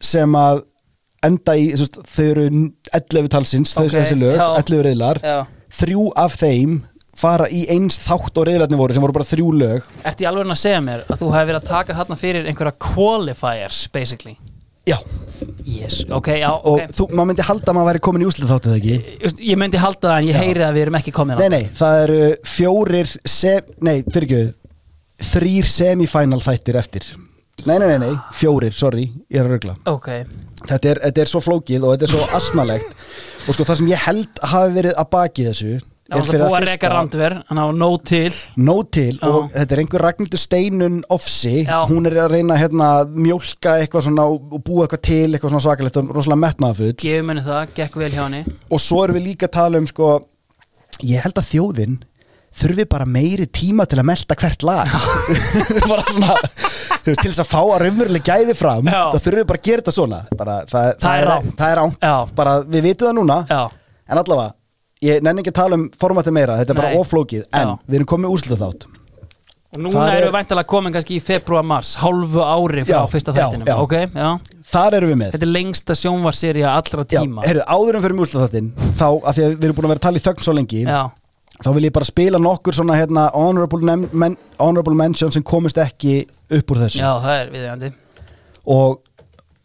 sem 0.00 0.36
að 0.40 0.62
enda 1.26 1.56
í, 1.60 1.66
veist, 1.76 1.98
þau 2.08 2.26
eru 2.30 2.46
11 2.96 3.26
talsins, 3.32 3.74
þau 3.76 3.84
Ok, 3.84 3.90
okay, 3.90 4.04
þessi 4.04 4.16
lög 4.20 4.38
já. 4.38 4.46
11 4.62 4.86
reyðlar, 4.86 5.20
Já. 5.20 5.38
þrjú 5.82 6.06
af 6.16 6.38
þeim 6.40 6.78
fara 7.20 7.48
í 7.52 7.66
eins 7.68 7.98
þátt 8.00 8.38
og 8.40 8.46
reyðlarnir 8.48 8.80
voru 8.80 8.96
sem 8.96 9.04
voru 9.04 9.12
bara 9.18 9.28
þrjú 9.28 9.50
lög 9.60 9.88
Ertu 10.08 10.24
í 10.24 10.28
alveg 10.30 10.54
að 10.54 10.60
segja 10.62 10.80
mér 10.86 11.02
að 11.04 11.20
þú 11.20 11.32
hefði 11.34 11.50
verið 11.50 11.58
að 11.60 11.68
taka 11.74 11.96
þarna 11.98 12.16
fyrir 12.22 12.48
einhverja 12.48 12.72
qualifiers, 12.86 13.82
basically? 13.92 14.38
Já. 14.88 14.96
Yes, 15.68 16.00
ok, 16.08 16.28
já, 16.40 16.48
og 16.56 16.78
ok 16.80 16.94
þú, 16.96 17.06
maður 17.12 17.28
myndi 17.30 17.44
halda 17.44 17.68
að 17.70 17.76
maður 17.76 17.88
væri 17.90 18.00
komin 18.06 18.24
í 18.24 18.28
úslit 18.30 18.48
þátt 18.48 18.70
eða 18.70 18.78
ekki 18.80 18.96
Just, 19.20 19.42
Ég 19.44 19.58
myndi 19.60 19.80
halda 19.80 20.08
það 20.08 20.16
en 20.16 20.28
ég 20.30 20.38
Já. 20.38 20.40
heyri 20.46 20.64
að 20.64 20.78
við 20.78 20.84
erum 20.86 20.96
ekki 20.98 21.12
komin 21.14 21.36
á 21.36 21.40
Nei, 21.44 21.50
nei, 21.52 21.66
það 21.76 22.00
eru 22.06 22.18
fjórir 22.48 23.12
sem, 23.28 23.68
nei, 23.84 23.98
fyrir 24.08 24.26
ekki 24.26 24.40
þrýr 25.20 25.68
semifinal 25.68 26.40
þættir 26.44 26.78
eftir. 26.80 27.10
Nei, 27.68 27.76
nei, 27.76 27.86
nei, 27.90 27.98
nei, 28.06 28.12
fjórir, 28.32 28.72
sorry, 28.72 29.10
ég 29.28 29.42
er 29.42 29.44
að 29.44 29.58
rögla 29.58 29.74
Ok, 29.90 30.06
þetta 30.64 30.94
er, 30.94 31.00
þetta 31.02 31.20
er 31.20 31.28
svo 31.28 31.42
flókið 31.44 31.82
og 31.84 31.92
þetta 31.92 32.06
er 32.06 32.14
svo 32.14 32.28
asnalegt. 32.38 33.02
Og 33.44 33.56
sko 33.56 33.66
það 33.68 33.80
sem 33.82 33.90
ég 33.90 34.04
held 34.06 34.40
hafi 34.52 34.76
verið 34.78 34.94
að 34.96 35.10
baki 35.12 35.48
þessu 35.50 35.74
það 36.10 36.30
búið 36.30 36.56
að 36.56 36.64
reka 36.66 36.90
randver 36.90 37.36
Hann 37.48 37.60
á 37.60 37.66
nóg 37.74 37.96
til. 38.10 38.32
Nóg 38.58 38.90
til 38.94 39.12
Já. 39.14 39.28
og 39.28 39.50
þetta 39.54 39.76
er 39.76 39.82
einhver 39.84 40.04
Ragnhildur 40.06 40.42
Steinun 40.42 40.98
ofsi, 41.12 41.54
Já. 41.66 41.84
hún 41.90 42.08
er 42.10 42.16
að 42.24 42.34
reyna 42.34 42.58
hérna, 42.58 42.90
að 43.02 43.14
mjólka 43.26 43.76
eitthvað 43.80 44.06
svona 44.08 44.26
og 44.26 44.58
búa 44.66 44.86
eitthvað 44.86 45.04
til 45.06 45.28
eitthvað 45.30 45.54
svona 45.54 45.64
svakalegt 45.68 46.00
og 46.00 46.12
rosalega 46.16 46.42
metnaðafull 46.46 46.96
Gefum 47.04 47.32
henni 47.32 47.46
það, 47.46 47.74
gekk 47.78 47.98
vel 48.02 48.10
hjá 48.10 48.22
henni. 48.24 48.44
Og 48.70 48.82
svo 48.82 49.04
erum 49.04 49.20
við 49.20 49.28
líka 49.28 49.50
að 49.50 49.56
tala 49.58 49.82
um 49.82 49.90
sko, 49.90 50.12
ég 51.06 51.22
held 51.26 51.38
að 51.38 51.50
þjóðin 51.52 52.00
þurfi 52.60 52.84
bara 52.90 53.06
meiri 53.06 53.46
tíma 53.46 53.86
til 53.88 54.00
að 54.02 54.08
melda 54.10 54.36
hvert 54.40 54.64
lag 54.66 54.90
bara 55.90 56.04
svona 56.10 56.36
til 57.06 57.14
þess 57.16 57.42
að 57.44 57.48
fá 57.50 57.58
að 57.62 57.76
raunveruleg 57.84 58.24
gæði 58.26 58.56
fram 58.58 58.88
Já. 58.90 59.02
það 59.14 59.20
þurfum 59.26 59.40
við 59.42 59.48
bara 59.52 59.60
að 59.62 59.68
gera 59.70 59.82
þetta 59.84 59.94
svona 59.96 60.22
bara, 60.36 60.56
það, 60.70 60.88
Það 61.04 61.20
er 61.22 61.28
rangt. 61.30 61.52
það 61.60 61.74
er. 61.76 61.82
Já. 62.10 62.14
bara, 62.40 62.54
við 62.74 62.88
vitum 62.90 63.10
það 63.10 63.18
núna 63.20 63.38
Já, 63.50 63.60
en 64.10 64.22
allavega, 64.24 64.54
ég 65.06 65.22
nenni 65.24 65.44
ekki 65.44 65.54
að 65.54 65.60
tala 65.62 65.78
um 65.80 65.84
formati 66.00 66.34
meira, 66.34 66.58
þetta 66.60 66.74
er 66.74 66.80
bara 66.82 66.90
Nei. 66.94 66.98
oflókið 67.04 67.44
en 67.54 67.68
Já. 67.70 67.76
við 67.86 68.00
erum 68.00 68.10
komið 68.16 68.34
úrsluta 68.36 68.60
þátt 68.66 68.88
og 69.70 69.78
núna 69.84 69.94
Það 69.94 70.08
er- 70.10 70.16
erum 70.18 70.32
við 70.32 70.34
væntalega 70.40 70.66
komin 70.74 70.94
kannski 70.96 71.14
í 71.14 71.22
februar 71.22 71.62
mars 71.62 71.92
Hálfu 72.02 72.42
ári 72.42 72.82
frá 72.88 73.04
fyrsta 73.12 73.30
þættinum 73.36 73.68
já. 73.70 73.76
Ok, 73.78 73.94
já 74.10 74.30
þar 74.70 74.96
erum 74.98 75.12
við 75.12 75.18
með 75.20 75.30
Þetta 75.36 75.46
er 75.46 75.52
lengsta 75.54 75.94
sjónvarserja 75.98 76.72
allra 76.74 77.04
Já, 77.06 77.20
tíma 77.22 77.44
heyrðu, 77.46 77.62
áður 77.70 77.96
en 78.00 78.02
fyrir 78.04 78.20
úrsluta 78.24 78.48
þáttin 78.48 78.72
þá, 78.98 79.06
að 79.22 79.38
því 79.38 79.44
að 79.46 79.54
við 79.54 79.64
erum 79.68 79.78
búin 79.78 79.86
að 79.86 79.92
vera 79.94 80.00
að 80.02 80.06
tala 80.08 80.18
í 80.20 80.24
þögn 80.26 80.44
svo 80.48 80.54
lengi 80.58 80.82
Já, 80.82 81.00
þá 81.60 81.70
vil 81.76 81.84
ég 81.88 81.94
bara 81.94 82.08
spila 82.08 82.40
nokkur 82.40 82.76
svona 82.76 82.96
hérna 82.98 83.28
honorable, 83.34 83.96
men, 84.12 84.36
honorable 84.60 84.96
mention 84.96 85.32
sem 85.34 85.44
komist 85.46 85.78
ekki 85.80 86.22
upp 86.26 86.72
úr 86.72 86.82
þessu. 86.84 87.02
Já, 87.02 87.12
það 87.24 87.36
er 87.36 87.54
viðjandi 87.54 87.92
og 88.70 89.00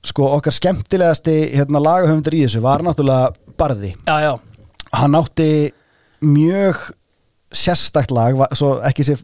sko 0.06 0.28
okkar 0.38 0.54
skemmtilegasti 0.56 1.34
hérna 1.56 1.82
lagahöfundur 1.82 2.38
í 2.38 2.44
þessu 2.46 2.62
var 2.64 2.84
náttúrulega 2.86 3.34
Barði. 3.56 3.94
Já, 4.04 4.16
já, 4.20 4.34
hann 5.00 5.16
átti 5.16 5.50
mjög 6.26 6.82
sérstakt 7.56 8.12
lag 8.12 8.36
svo 8.58 8.76
ekki 8.84 9.06
sé 9.08 9.16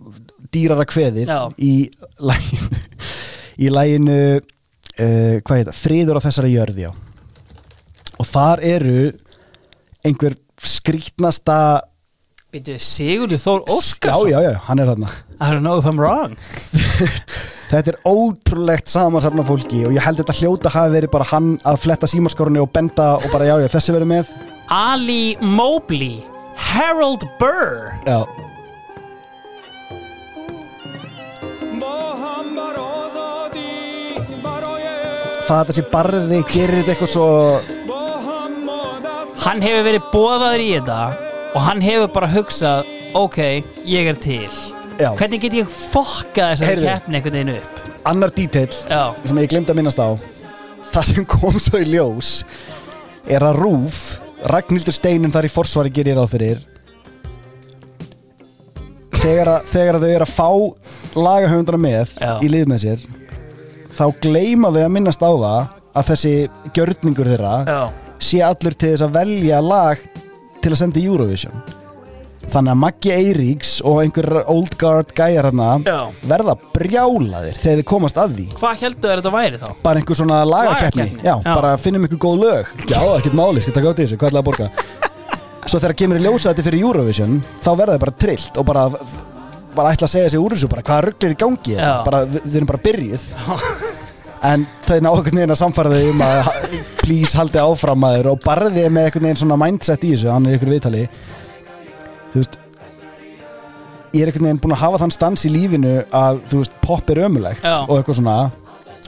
dýrara 0.52 0.86
kveðið 0.88 1.30
Já. 1.30 1.42
í 1.60 1.90
læginu 2.20 2.80
í 3.66 3.72
læginu 3.72 4.20
uh, 4.40 5.36
hvað 5.44 5.58
heit 5.58 5.70
það, 5.70 5.78
friður 5.80 6.20
á 6.20 6.26
þessari 6.26 6.54
jörði 6.56 6.88
og 6.92 8.30
þar 8.30 8.64
eru 8.66 9.06
einhver 10.06 10.38
skrítnasta 10.62 11.58
býttu 12.52 12.76
Sigurður 12.84 13.40
Þór 13.42 13.62
Óskarsson? 13.72 14.30
já, 14.32 14.38
já, 14.42 14.52
já, 14.52 14.60
hann 14.68 14.80
er 14.84 14.90
þarna. 14.92 15.10
I 15.40 15.50
don't 15.52 15.64
know 15.64 15.80
if 15.80 15.86
I'm 15.88 16.00
wrong. 16.00 16.36
Þetta 17.72 17.94
er 17.94 17.98
ótrúlegt 18.04 18.92
samansafna 18.92 19.46
fólki 19.48 19.86
og 19.88 19.96
ég 19.96 20.04
held 20.04 20.20
þetta 20.20 20.36
hljóta 20.42 20.72
hafi 20.74 20.92
verið 20.98 21.12
bara 21.14 21.28
hann 21.30 21.54
að 21.64 21.78
fletta 21.86 22.10
símaskórunni 22.12 22.60
og 22.60 22.68
benda 22.76 23.14
og 23.16 23.30
bara 23.32 23.48
já, 23.48 23.56
já, 23.64 23.70
þessi 23.72 23.96
verið 23.96 24.10
með. 24.12 24.34
Ali 24.68 25.38
Mobley 25.40 26.20
Harold 26.60 27.24
Burr. 27.40 27.94
Já, 28.04 28.26
það 35.48 35.58
að 35.58 35.72
þessi 35.72 35.84
barði 35.92 36.44
gerir 36.52 36.78
þetta 36.82 36.94
eitthvað 36.94 37.14
svo 37.16 37.28
Hann 39.42 39.64
hefur 39.64 39.84
verið 39.88 40.04
bóðaður 40.14 40.62
í 40.62 40.70
þetta 40.76 41.31
og 41.52 41.62
hann 41.66 41.82
hefur 41.84 42.12
bara 42.16 42.30
hugsað 42.32 42.88
ok, 43.18 43.40
ég 43.90 44.08
er 44.12 44.20
til 44.22 44.48
Já. 45.02 45.10
Hvernig 45.18 45.42
get 45.42 45.56
ég 45.58 45.70
fokkað 45.72 46.52
þessari 46.54 46.70
Heyrðu. 46.76 46.88
keppni 46.90 47.18
einhvern 47.18 47.38
veginn 47.40 47.56
upp 47.58 47.80
annar 48.12 48.34
dítill 48.36 48.74
Já, 48.90 49.04
sem 49.26 49.40
ég 49.42 49.50
glemt 49.52 49.72
að 49.72 49.80
minnast 49.82 50.02
á 50.02 50.10
það 50.92 51.08
sem 51.12 51.26
kom 51.30 51.58
svo 51.62 51.82
í 51.82 51.88
ljós 51.92 52.32
er 53.30 53.46
að 53.46 53.60
Rúf 53.62 54.02
Ragnhildur 54.52 54.96
Steinum 54.96 55.34
þar 55.34 55.48
í 55.48 55.54
forsvari 55.54 55.92
gerir 55.94 56.18
ráð 56.18 56.32
fyrir 56.36 56.62
þegar 59.22 59.52
að, 59.56 59.68
þegar 59.70 59.98
að 59.98 60.06
þau 60.06 60.14
eru 60.16 60.26
að 60.26 60.34
fá 60.36 61.20
lagahöfundana 61.22 61.82
með 61.82 62.16
Já. 62.18 62.32
í 62.42 62.50
lið 62.52 62.70
með 62.72 62.84
sér 62.86 63.04
þá 63.98 64.06
gleyma 64.24 64.72
þau 64.74 64.82
að 64.86 64.94
minnast 64.96 65.22
á 65.22 65.32
það 65.32 65.62
að 65.92 66.08
þessi 66.12 66.34
gjörningur 66.78 67.30
þeirra 67.34 67.56
já, 67.68 67.80
sé 68.24 68.40
allur 68.48 68.78
til 68.80 68.94
þess 68.94 69.06
að 69.06 69.16
velja 69.20 69.60
lag 69.66 70.06
til 70.64 70.74
að 70.74 70.82
senda 70.82 71.02
í 71.02 71.08
Eurovision. 71.10 71.64
Þannig 72.52 72.74
að 72.74 72.80
Maggi 72.82 73.12
Eiríks 73.14 73.72
og 73.88 74.00
einhver 74.02 74.42
old 74.50 74.74
guard 74.82 75.12
gæjar 75.16 75.48
hana 75.52 75.68
Já. 75.86 76.00
verða 76.28 76.56
brjálaðir 76.74 77.60
þegar 77.62 77.80
þið 77.80 77.88
komast 77.92 78.18
að 78.20 78.34
því. 78.40 78.46
Hvað 78.60 78.82
heldur 78.82 79.22
þetta 79.22 79.34
væri 79.36 79.60
þá? 79.62 79.68
bara 79.86 80.02
einhver 80.02 80.20
svona 80.20 80.40
lagakeppni. 80.50 81.06
Lagakeppni, 81.06 81.28
já, 81.30 81.36
já. 81.46 81.54
bara 81.54 81.74
finnum 81.80 82.08
einhver 82.08 82.22
góð 82.26 82.42
lög. 82.42 82.74
Já, 82.90 83.00
ekkert 83.20 83.38
máli, 83.38 83.64
skal 83.64 83.78
taka 83.78 83.94
í 83.94 84.00
þessu, 84.02 84.20
hvað 84.20 84.34
er 84.34 84.42
að 84.42 84.48
borga? 84.50 84.70
Svo 85.70 85.78
þegar 85.78 85.96
kemur 86.02 86.20
í 86.20 86.24
ljósa 86.26 86.52
þetta 86.52 86.66
fyrir 86.66 86.88
Eurovision 86.90 87.38
þá 87.62 87.70
verða 87.78 87.94
þið 87.96 88.04
bara 88.08 88.18
trillt 88.26 88.58
og 88.58 88.68
bara 88.68 88.88
bara 89.76 89.92
ætla 89.96 90.10
að 90.10 90.16
segja 90.18 90.32
sig 90.34 90.42
úr 90.42 90.56
þessu, 90.58 90.68
bara 90.72 90.84
hvaða 90.84 91.04
rugl 91.06 91.28
er 91.30 91.36
í 91.36 91.40
gangi? 91.40 91.76
Já. 91.78 91.92
bara, 92.04 92.26
við, 92.28 92.48
við 92.50 92.58
erum 92.60 92.72
bara 92.74 92.84
byrjuð. 92.90 93.28
En 94.50 94.66
þau 94.88 94.98
ná 94.98 95.12
einhvern 95.14 95.38
veginn 95.38 95.54
að 95.54 95.60
samfæra 95.62 95.94
þau 95.94 96.10
um 96.10 96.24
að 96.26 96.50
please 97.02 97.38
haldi 97.38 97.62
áfram 97.62 98.02
maður 98.02 98.34
og 98.36 98.44
barði 98.46 98.88
með 98.94 99.10
einhvern 99.10 99.28
veginn 99.28 99.42
svona 99.42 99.60
mindset 99.60 100.04
í 100.06 100.14
þessu 100.14 100.32
hann 100.32 100.48
er 100.48 100.58
ykkur 100.58 100.74
viðtali. 100.76 101.06
Þú 102.32 102.44
veist 102.44 102.58
ég 104.12 104.24
er 104.24 104.32
einhvern 104.32 104.48
veginn 104.50 104.62
búin 104.62 104.76
að 104.76 104.84
hafa 104.84 105.02
þann 105.02 105.14
stans 105.16 105.46
í 105.48 105.52
lífinu 105.54 105.94
að 106.12 106.42
þú 106.52 106.62
veist, 106.62 106.74
pop 106.84 107.12
er 107.14 107.24
ömulegt 107.26 107.64
Já. 107.64 107.78
og 107.86 107.94
eitthvað 107.98 108.20
svona 108.20 108.38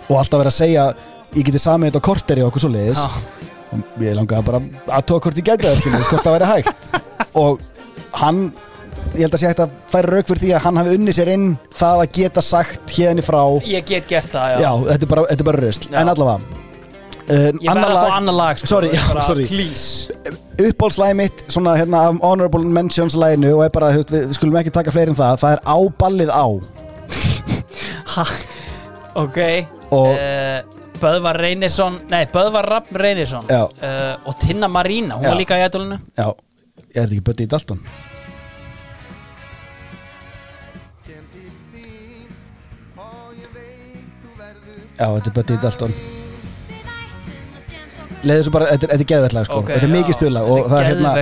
og 0.08 0.16
alltaf 0.20 0.42
vera 0.42 0.52
að 0.52 0.58
segja 0.58 0.86
ég 1.34 1.48
geti 1.48 1.62
samið 1.62 1.92
þetta 1.92 2.06
korteri 2.08 2.44
og 2.44 2.52
okkur 2.52 2.66
svo 2.66 2.72
leiðis 2.74 3.04
ég 4.02 4.18
langaði 4.18 4.48
bara 4.48 4.62
að 5.00 5.08
tóa 5.10 5.24
hvort 5.26 5.40
ég 5.42 5.48
gæti 5.50 5.68
það 5.68 5.80
skilur, 5.82 6.06
hvort 6.12 6.28
það 6.28 6.36
væri 6.38 6.50
hægt. 6.52 6.92
Og 7.42 7.62
hann 8.22 8.42
ég 9.16 9.24
held 9.26 9.34
að 9.34 9.42
sé 9.42 9.50
hægt 9.50 9.64
að 9.66 9.78
færa 9.90 10.12
rauk 10.14 10.28
fyrir 10.30 10.44
því 10.44 10.52
að 10.54 10.66
hann 10.68 10.82
hafi 10.82 10.98
unni 11.00 11.16
sér 11.18 11.32
inn 11.34 11.48
það 11.74 12.04
að 12.04 12.12
geta 12.20 12.44
sagt 12.46 12.94
hérni 12.94 13.26
frá. 13.26 13.42
Ég 13.66 13.88
get 13.90 14.06
gert 14.10 14.30
það, 14.30 14.54
já, 14.54 14.68
já, 14.68 14.72
þetta 14.92 15.08
er 15.08 15.16
bara, 15.16 15.26
þetta 15.32 15.46
er 15.46 15.50
bara 15.50 15.64
röst 15.66 15.90
en 15.90 16.14
allavega 16.14 16.63
Um, 17.24 17.60
ég 17.64 17.70
verði 17.72 17.88
að 17.88 18.02
fá 18.04 18.16
annar 18.18 18.36
lag 18.36 18.58
sko, 18.60 18.68
Sorry, 18.68 18.90
já, 18.92 19.02
bara, 19.08 19.22
sorry. 19.30 19.46
Please. 19.48 20.12
Uppbólslæði 20.60 21.16
mitt 21.22 21.44
Svona 21.48 21.78
hérna 21.80 22.02
af 22.10 22.18
Honorable 22.22 22.68
Mentions 22.68 23.16
læginu 23.16 23.54
Og 23.56 23.64
er 23.66 23.72
bara, 23.74 23.94
þú 23.96 24.02
veist, 24.04 24.12
við 24.14 24.34
skulum 24.38 24.58
ekki 24.60 24.74
taka 24.76 24.92
fleiri 24.94 25.14
en 25.14 25.18
það. 25.18 25.38
Það 25.44 25.56
er 25.56 25.62
á 25.64 25.78
ballið 26.04 26.34
á. 26.36 26.46
Ha, 28.14 28.24
ok. 29.24 29.40
Og- 29.96 30.18
uh, 30.20 30.60
Böðvar 31.04 31.40
Reynisson 31.42 31.96
Nei, 32.12 32.26
Böðvar 32.32 32.68
Rapp 32.70 32.92
Reynisson. 32.96 33.48
Já. 33.50 33.64
uh, 33.66 34.30
Og 34.30 34.36
Tinna 34.40 34.68
Marína, 34.72 35.16
hún 35.18 35.24
Já. 35.26 35.32
var 35.34 35.40
líka 35.40 35.58
í 35.60 35.64
ædolinu. 35.66 35.98
Já, 36.20 36.28
ég 36.94 37.00
er 37.00 37.08
þetta 37.08 37.16
ekki 37.18 37.24
Buddy 37.32 37.48
Dalton. 37.56 37.80
Já, 45.00 45.08
þetta 45.10 45.30
er 45.32 45.36
Buddy 45.38 45.58
Dalton. 45.64 45.96
Leður 48.24 48.46
svo 48.48 48.54
bara, 48.56 48.68
þetta 48.72 48.88
er, 48.88 48.94
er 48.96 49.08
geðveitt 49.12 49.34
lag 49.36 49.48
sko. 49.48 49.58
Ok, 49.60 49.72
Þetta 49.74 49.88
er 49.88 49.92
mikið 49.94 50.16
stuðlag 50.18 50.52
og 50.54 50.68
það 50.72 50.78
er 50.80 50.86
hérna. 50.90 51.14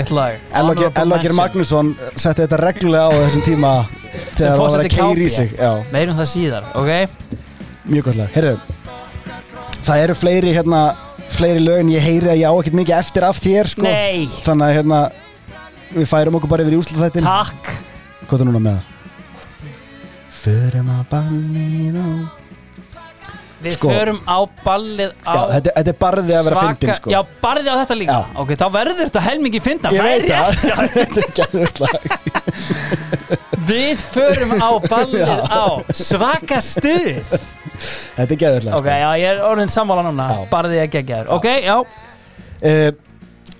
Elvager. 0.62 1.36
Magnússon 1.38 1.94
setti 2.14 2.44
þetta 2.44 2.60
reglulega 2.62 3.08
á 3.10 3.12
þessum 3.16 3.46
tíma 3.48 3.72
þegar 4.38 4.52
hann 4.52 4.62
var 4.62 4.84
að 4.84 4.92
keiri 4.94 5.26
í 5.26 5.32
sig 5.34 5.56
meirum 5.94 6.20
það 6.20 6.30
síðar, 6.34 6.68
ok? 6.78 7.40
Mjög 7.92 8.06
gott 8.10 8.20
lag 8.20 8.36
Heyrðu, 8.36 8.58
það 9.88 10.04
eru 10.04 10.18
fleiri 10.20 10.54
hérna 10.54 10.82
fleiri 11.32 11.64
lögin, 11.64 11.92
ég 11.96 12.06
heyri 12.06 12.30
að 12.34 12.42
ég 12.42 12.52
á 12.52 12.54
ekkert 12.54 12.78
mikið 12.82 12.98
eftir 13.00 13.26
af 13.26 13.40
þér 13.42 13.72
sko. 13.72 13.94
Þannig 14.46 14.68
að 14.68 14.76
hérna 14.78 15.02
við 15.96 16.10
færum 16.12 16.38
okkur 16.40 16.52
bara 16.52 16.66
yfir 16.66 16.76
í 16.76 16.82
úslut 16.82 17.02
þettin 17.02 17.26
Takk. 17.26 17.72
Hvað 18.28 18.44
er 18.44 18.52
núna 18.52 18.62
með 18.68 18.78
það? 18.78 18.88
Förum 20.42 20.94
að 20.96 21.02
ballið 21.12 21.98
á 22.02 22.41
Við 23.62 23.76
Sko. 23.78 23.92
förum 23.94 24.20
á 24.26 24.38
ballið 24.66 25.12
á 25.22 25.34
Já, 25.34 25.42
þetta, 25.52 25.74
þetta 25.78 25.92
er 25.92 25.98
barðið 26.02 26.36
að 26.38 26.48
vera 26.48 26.62
fyndin 26.66 26.96
sko. 26.98 27.12
Já, 27.14 27.20
barðið 27.44 27.70
á 27.70 27.76
þetta 27.82 27.98
líka. 28.00 28.16
Já. 28.18 28.40
Ok, 28.44 28.54
þá 28.58 28.66
verður 28.74 29.02
þetta 29.02 29.24
helmingi 29.28 29.62
fynda 29.62 29.92
Ég 29.94 30.02
veit 30.08 30.26
það, 30.32 30.50
er 31.62 32.02
Við 33.72 34.02
förum 34.16 34.56
á 34.58 34.72
ballið 34.90 35.30
á 35.46 35.66
svaka 35.94 36.58
stuð. 36.66 37.36
Þetta 38.18 38.40
er 38.50 38.66
lag 38.66 38.80
Ok, 38.82 38.90
já, 38.90 39.10
ég 39.22 39.28
er 39.36 39.46
orðin 39.46 39.72
sammála 39.72 40.04
núna. 40.10 40.28
Barðið 40.52 40.84
að 40.86 40.92
gegja 40.98 41.22
þér 41.22 41.32
Ok, 41.38 41.48
já. 41.66 41.78
Uh, 42.62 42.92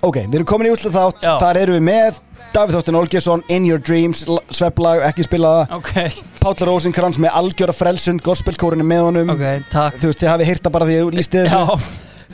Ok, 0.02 0.16
við 0.26 0.34
erum 0.40 0.46
komin 0.50 0.66
í 0.66 0.70
úslut 0.74 0.94
þátt. 0.96 1.20
Já. 1.22 1.36
Þar 1.38 1.58
erum 1.60 1.76
við 1.76 1.82
með 1.86 2.16
Davíð 2.52 2.74
Þóttin 2.74 2.96
Olgesson 2.98 3.42
In 3.54 3.66
Your 3.68 3.78
Dreams, 3.78 4.24
svepplag, 4.52 4.98
ekki 5.06 5.22
spilaða 5.28 5.76
Ok, 5.78 5.92
Páll 6.42 6.64
Rósinkrans 6.66 7.20
með 7.22 7.36
algjöra 7.38 7.74
frelsund 7.76 8.24
Gospelkórinu 8.26 8.82
með 8.84 9.04
honum. 9.06 9.30
Ok, 9.36 9.44
takk. 9.70 10.00
Þú 10.02 10.10
veist, 10.10 10.18
þið 10.24 10.30
hafið 10.32 10.50
hýrta 10.50 10.72
bara 10.74 10.88
því 10.88 10.96
ég 10.96 11.12
lísti 11.20 11.44
þessu. 11.44 11.60
Já, 11.62 11.78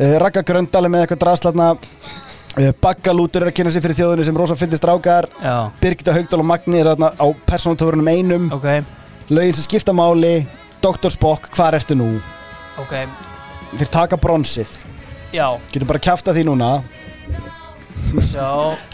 uh, 0.00 0.14
Ragga 0.24 0.42
Gröndali 0.48 0.90
með 0.94 1.04
eitthvað 1.04 1.20
draslatna 1.26 1.68
uh, 1.76 2.70
Baggalútur 2.80 3.44
er 3.44 3.52
að 3.52 3.56
kynna 3.60 3.74
sig 3.76 3.84
fyrir 3.84 4.00
þjóðinni 4.00 4.26
sem 4.30 4.40
rosa 4.40 4.56
fyndist 4.58 4.88
rákar 4.88 5.28
já, 5.44 5.54
Birgitta 5.84 6.16
Haugdal 6.16 6.40
og 6.40 6.48
Magni 6.48 6.80
er 6.80 6.88
þarna 6.94 7.12
á 7.20 7.26
persónutofurunum 7.52 8.08
einum. 8.14 8.48
Ok, 8.56 8.70
Lögin 9.28 9.58
sem 9.60 9.68
skipta 9.68 9.92
máli 9.92 10.38
Dr. 10.80 11.12
Spock, 11.12 11.52
hvar 11.52 11.76
ertu 11.76 11.98
nú? 12.00 12.14
ok. 12.80 12.96
Þeir 13.76 13.92
taka 13.92 14.16
bronsið. 14.16 14.78
Já, 15.36 15.50
Getur 15.68 15.90
bara 15.92 16.00
kjafta 16.00 16.32
því 16.32 16.48
núna 16.48 16.78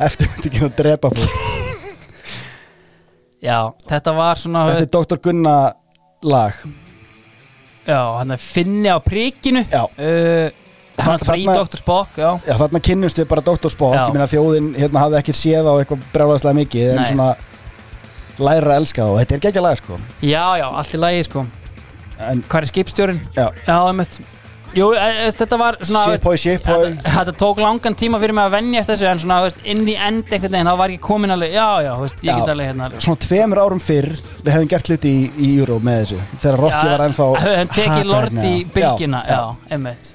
Eftir 0.04 0.28
þetta 0.30 0.48
ekki 0.50 0.64
að 0.66 0.74
drepa 0.78 1.10
fólk 1.14 1.36
Já, 3.48 3.58
þetta 3.90 4.14
var 4.16 4.40
svona 4.40 4.64
Þetta 4.72 4.84
er 4.84 4.92
Dr. 4.96 5.20
Gunna 5.28 5.54
lag 6.24 6.60
Já, 7.84 8.00
hann 8.18 8.32
er 8.32 8.40
finni 8.40 8.88
á 8.88 8.96
prikinu 9.04 9.64
Já. 9.68 9.84
uh, 9.84 10.46
Hann 10.94 11.18
er 11.18 11.24
bara 11.26 11.36
í 11.36 11.44
Þarna- 11.44 11.64
Dr. 11.66 11.80
Spock, 11.82 12.14
já 12.22 12.30
Já, 12.46 12.54
þarna 12.62 12.80
kynnumst 12.86 13.18
við 13.18 13.26
bara 13.28 13.42
Dr. 13.44 13.68
Spock. 13.74 13.96
Ég 13.98 14.14
meina 14.14 14.28
þjóðin 14.30 14.68
hérna 14.78 15.02
hafði 15.02 15.18
ekki 15.20 15.34
séð 15.36 15.66
á 15.68 15.74
eitthvað 15.82 16.04
brjálæðslega 16.14 16.58
mikið 16.62 16.92
En 16.94 17.00
Nei. 17.02 17.08
svona 17.10 17.28
læra 18.38 18.72
að 18.72 18.78
elska 18.82 19.02
það 19.02 19.10
og 19.12 19.20
þetta 19.20 19.34
er 19.36 19.42
geggja 19.48 19.64
lag 19.66 19.76
sko 19.82 19.98
Já, 20.24 20.44
já, 20.62 20.66
allt 20.70 20.94
í 20.94 21.02
lagi, 21.02 21.24
sko 21.28 21.44
En 22.24 22.44
Hvað 22.46 22.60
er 22.62 22.70
skipstjórin? 22.72 23.20
já, 23.36 23.46
Já, 23.66 23.78
Jú, 24.74 24.88
e, 24.98 25.02
e, 25.22 25.26
þetta 25.38 25.56
var 25.60 25.76
svona 25.86 26.00
shipboy, 26.08 26.38
shipboy 26.40 26.88
þetta, 27.04 27.32
tók 27.38 27.60
langan 27.62 27.94
tíma 27.98 28.18
fyrir 28.22 28.34
mig 28.34 28.42
að 28.48 28.54
venjast 28.56 28.90
þessu 28.90 29.06
En 29.06 29.20
svona, 29.22 29.36
veist, 29.44 29.60
inn 29.70 29.84
í 29.86 29.94
end 29.94 30.32
einhvern 30.34 30.50
veginn 30.56 30.70
Þá 30.70 30.78
var 30.80 30.94
ég 30.94 31.02
komin 31.04 31.30
alveg, 31.34 31.52
já, 31.54 31.66
já, 31.86 31.90
veist, 32.00 32.16
ég 32.24 32.30
Já. 32.32 32.38
get 32.40 32.50
alveg 32.54 32.70
hérna 32.72 32.88
Svona 32.98 33.20
tveimur 33.22 33.60
árum 33.62 33.82
fyrr 33.84 34.08
Við 34.40 34.50
hefðum 34.50 34.70
gert 34.72 34.90
hluti 34.90 35.12
í, 35.14 35.20
í 35.38 35.50
Euro 35.60 35.76
með 35.84 36.00
þessu 36.02 36.18
Þegar 36.42 36.58
Rocky 36.64 36.88
var 36.90 37.04
ennþá 37.06 37.28
Hann 37.44 37.70
tekið 37.74 38.08
lord 38.10 38.32
hérna. 38.34 38.48
í 38.50 38.64
bylgina 38.74 39.20
Já, 39.28 39.36
Já, 39.36 39.70
einmitt. 39.76 40.10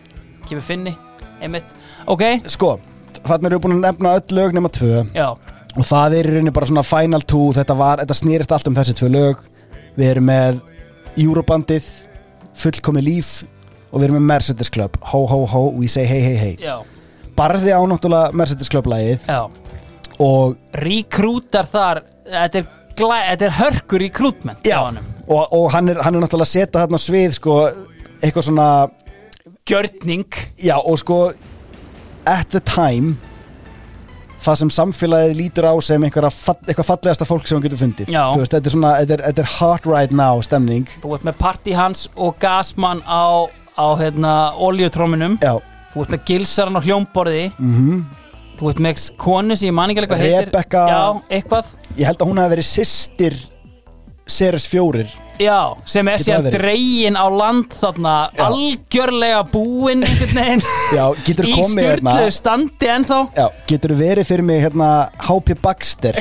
Kemur 0.49 0.65
finni, 0.65 0.93
einmitt. 1.39 1.71
Ok, 2.09 2.25
Sko, 2.49 2.73
þarna 3.21 3.51
erum 3.51 3.59
við 3.59 3.63
búin 3.67 3.77
að 3.77 3.85
nefna 3.85 4.15
öll 4.17 4.35
lög 4.39 4.57
nema 4.57 4.71
tvö. 4.73 5.05
Já, 5.15 5.29
Og 5.77 5.85
það 5.85 6.15
er 6.17 6.27
í 6.27 6.33
rauninni 6.35 6.53
bara 6.55 6.67
svona 6.71 6.83
final 6.87 7.21
two 7.29 7.51
Þetta 7.55 7.75
var, 7.77 8.01
þetta 8.03 8.17
snýrist 8.17 8.51
allt 8.57 8.67
um 8.71 8.75
þessi 8.79 8.95
tvö 8.97 9.09
lög. 9.13 9.43
Við 9.95 10.09
erum 10.15 10.27
með 10.31 10.59
Eurobandið 11.21 11.87
Fullkomið 12.59 13.05
líf 13.07 13.31
Og 13.89 13.99
við 13.99 14.09
erum 14.09 14.19
með 14.19 14.27
Mercedes 14.33 14.69
Club. 14.73 14.97
Ho 15.13 15.23
ho 15.29 15.43
ho, 15.49 15.63
we 15.77 15.87
say 15.89 16.05
hey 16.05 16.21
hey 16.21 16.37
hey. 16.37 16.55
Já, 16.61 16.77
Barði 17.39 17.71
á 17.73 17.79
náttúrulega 17.87 18.35
Mercedes 18.37 18.69
Club 18.69 18.89
lagið. 18.91 19.25
Já. 19.27 19.47
Og, 20.19 20.57
Rekrútar 20.75 21.67
þar 21.69 22.01
Þetta 22.29 22.59
er, 22.59 22.65
glæ, 22.99 23.19
þetta 23.31 23.45
er 23.47 23.53
hörkur 23.55 24.03
rekrútment 24.03 24.67
Já. 24.67 24.81
og, 24.83 25.53
og 25.55 25.69
hann, 25.73 25.87
er, 25.93 26.01
hann 26.03 26.17
er 26.17 26.25
náttúrulega 26.25 26.45
að 26.45 26.51
setja 26.51 26.81
þarna 26.83 26.99
á 26.99 27.01
svið 27.01 27.37
Sko, 27.37 27.55
eitthvað 28.19 28.45
svona 28.49 28.67
Gjörning. 29.69 30.27
Já, 30.59 30.75
og 30.77 30.99
sko 30.99 31.19
At 32.27 32.51
the 32.51 32.59
time 32.67 33.15
Það 34.39 34.59
sem 34.61 34.69
samfélagið 34.71 35.33
lítur 35.35 35.67
á 35.67 35.73
sem 35.83 36.03
einhverja 36.07 36.29
fall, 36.31 36.55
eitthvað 36.63 36.87
fallegasta 36.87 37.25
fólk 37.27 37.47
sem 37.49 37.57
hún 37.57 37.65
getur 37.65 37.81
fundið. 37.81 38.11
Já. 38.13 38.21
Þú 38.31 38.39
veist, 38.39 38.53
þetta 38.53 38.69
er 38.69 38.73
svona, 38.75 38.91
þetta 39.01 39.15
er, 39.17 39.23
þetta 39.27 39.43
er 39.43 39.49
hot 39.57 39.87
right 39.89 40.13
now 40.15 40.39
stemning. 40.45 40.85
Þú 41.03 41.11
ert 41.17 41.25
með 41.27 41.35
Party 41.41 41.73
Hans 41.75 42.05
og 42.15 42.37
Gasman 42.39 43.01
á, 43.03 43.51
á 43.79 43.87
hérna, 43.99 44.33
oljutróminum 44.59 45.37
Já, 45.41 45.55
Þú 45.89 46.03
ert 46.03 46.11
með 46.13 46.25
Gilsaran 46.27 46.77
á 46.77 46.81
hljómborði. 46.85 47.45
Mhm. 47.57 48.03
Þú 48.59 48.67
ert 48.69 48.81
með 48.83 49.05
konu 49.17 49.55
sem 49.57 49.69
ég 49.69 49.73
man 49.73 49.89
ekki 49.89 50.01
alveg 50.03 50.11
hvað 50.11 50.19
heitir. 50.25 50.49
Rebecca- 50.51 50.87
Já, 50.91 51.21
eitthvað. 51.31 51.65
Ég 51.97 52.05
held 52.05 52.19
að 52.19 52.27
hún 52.29 52.37
hafi 52.43 52.53
verið 52.55 52.67
systir 52.67 53.33
Ceres 54.29 54.67
4 54.69 55.07
Já, 55.39 55.73
sem 55.87 56.07
er 56.11 56.19
síðan 56.19 56.51
dregin 56.51 57.15
á 57.15 57.25
land 57.31 57.71
þarna 57.71 58.29
Já. 58.35 58.43
algjörlega 58.45 59.39
búinn 59.49 60.03
einhvern 60.03 60.35
veginn. 60.35 60.63
Í 61.47 61.55
hérna? 61.55 62.11
styrlu 62.11 62.31
standi 62.35 62.91
ennþá. 62.91 63.19
Já, 63.37 63.47
getur 63.65 63.95
verið 63.95 64.27
fyrir 64.27 64.43
mig 64.43 64.61
hérna 64.67 65.09
H.P. 65.17 65.55
Baxter? 65.63 66.19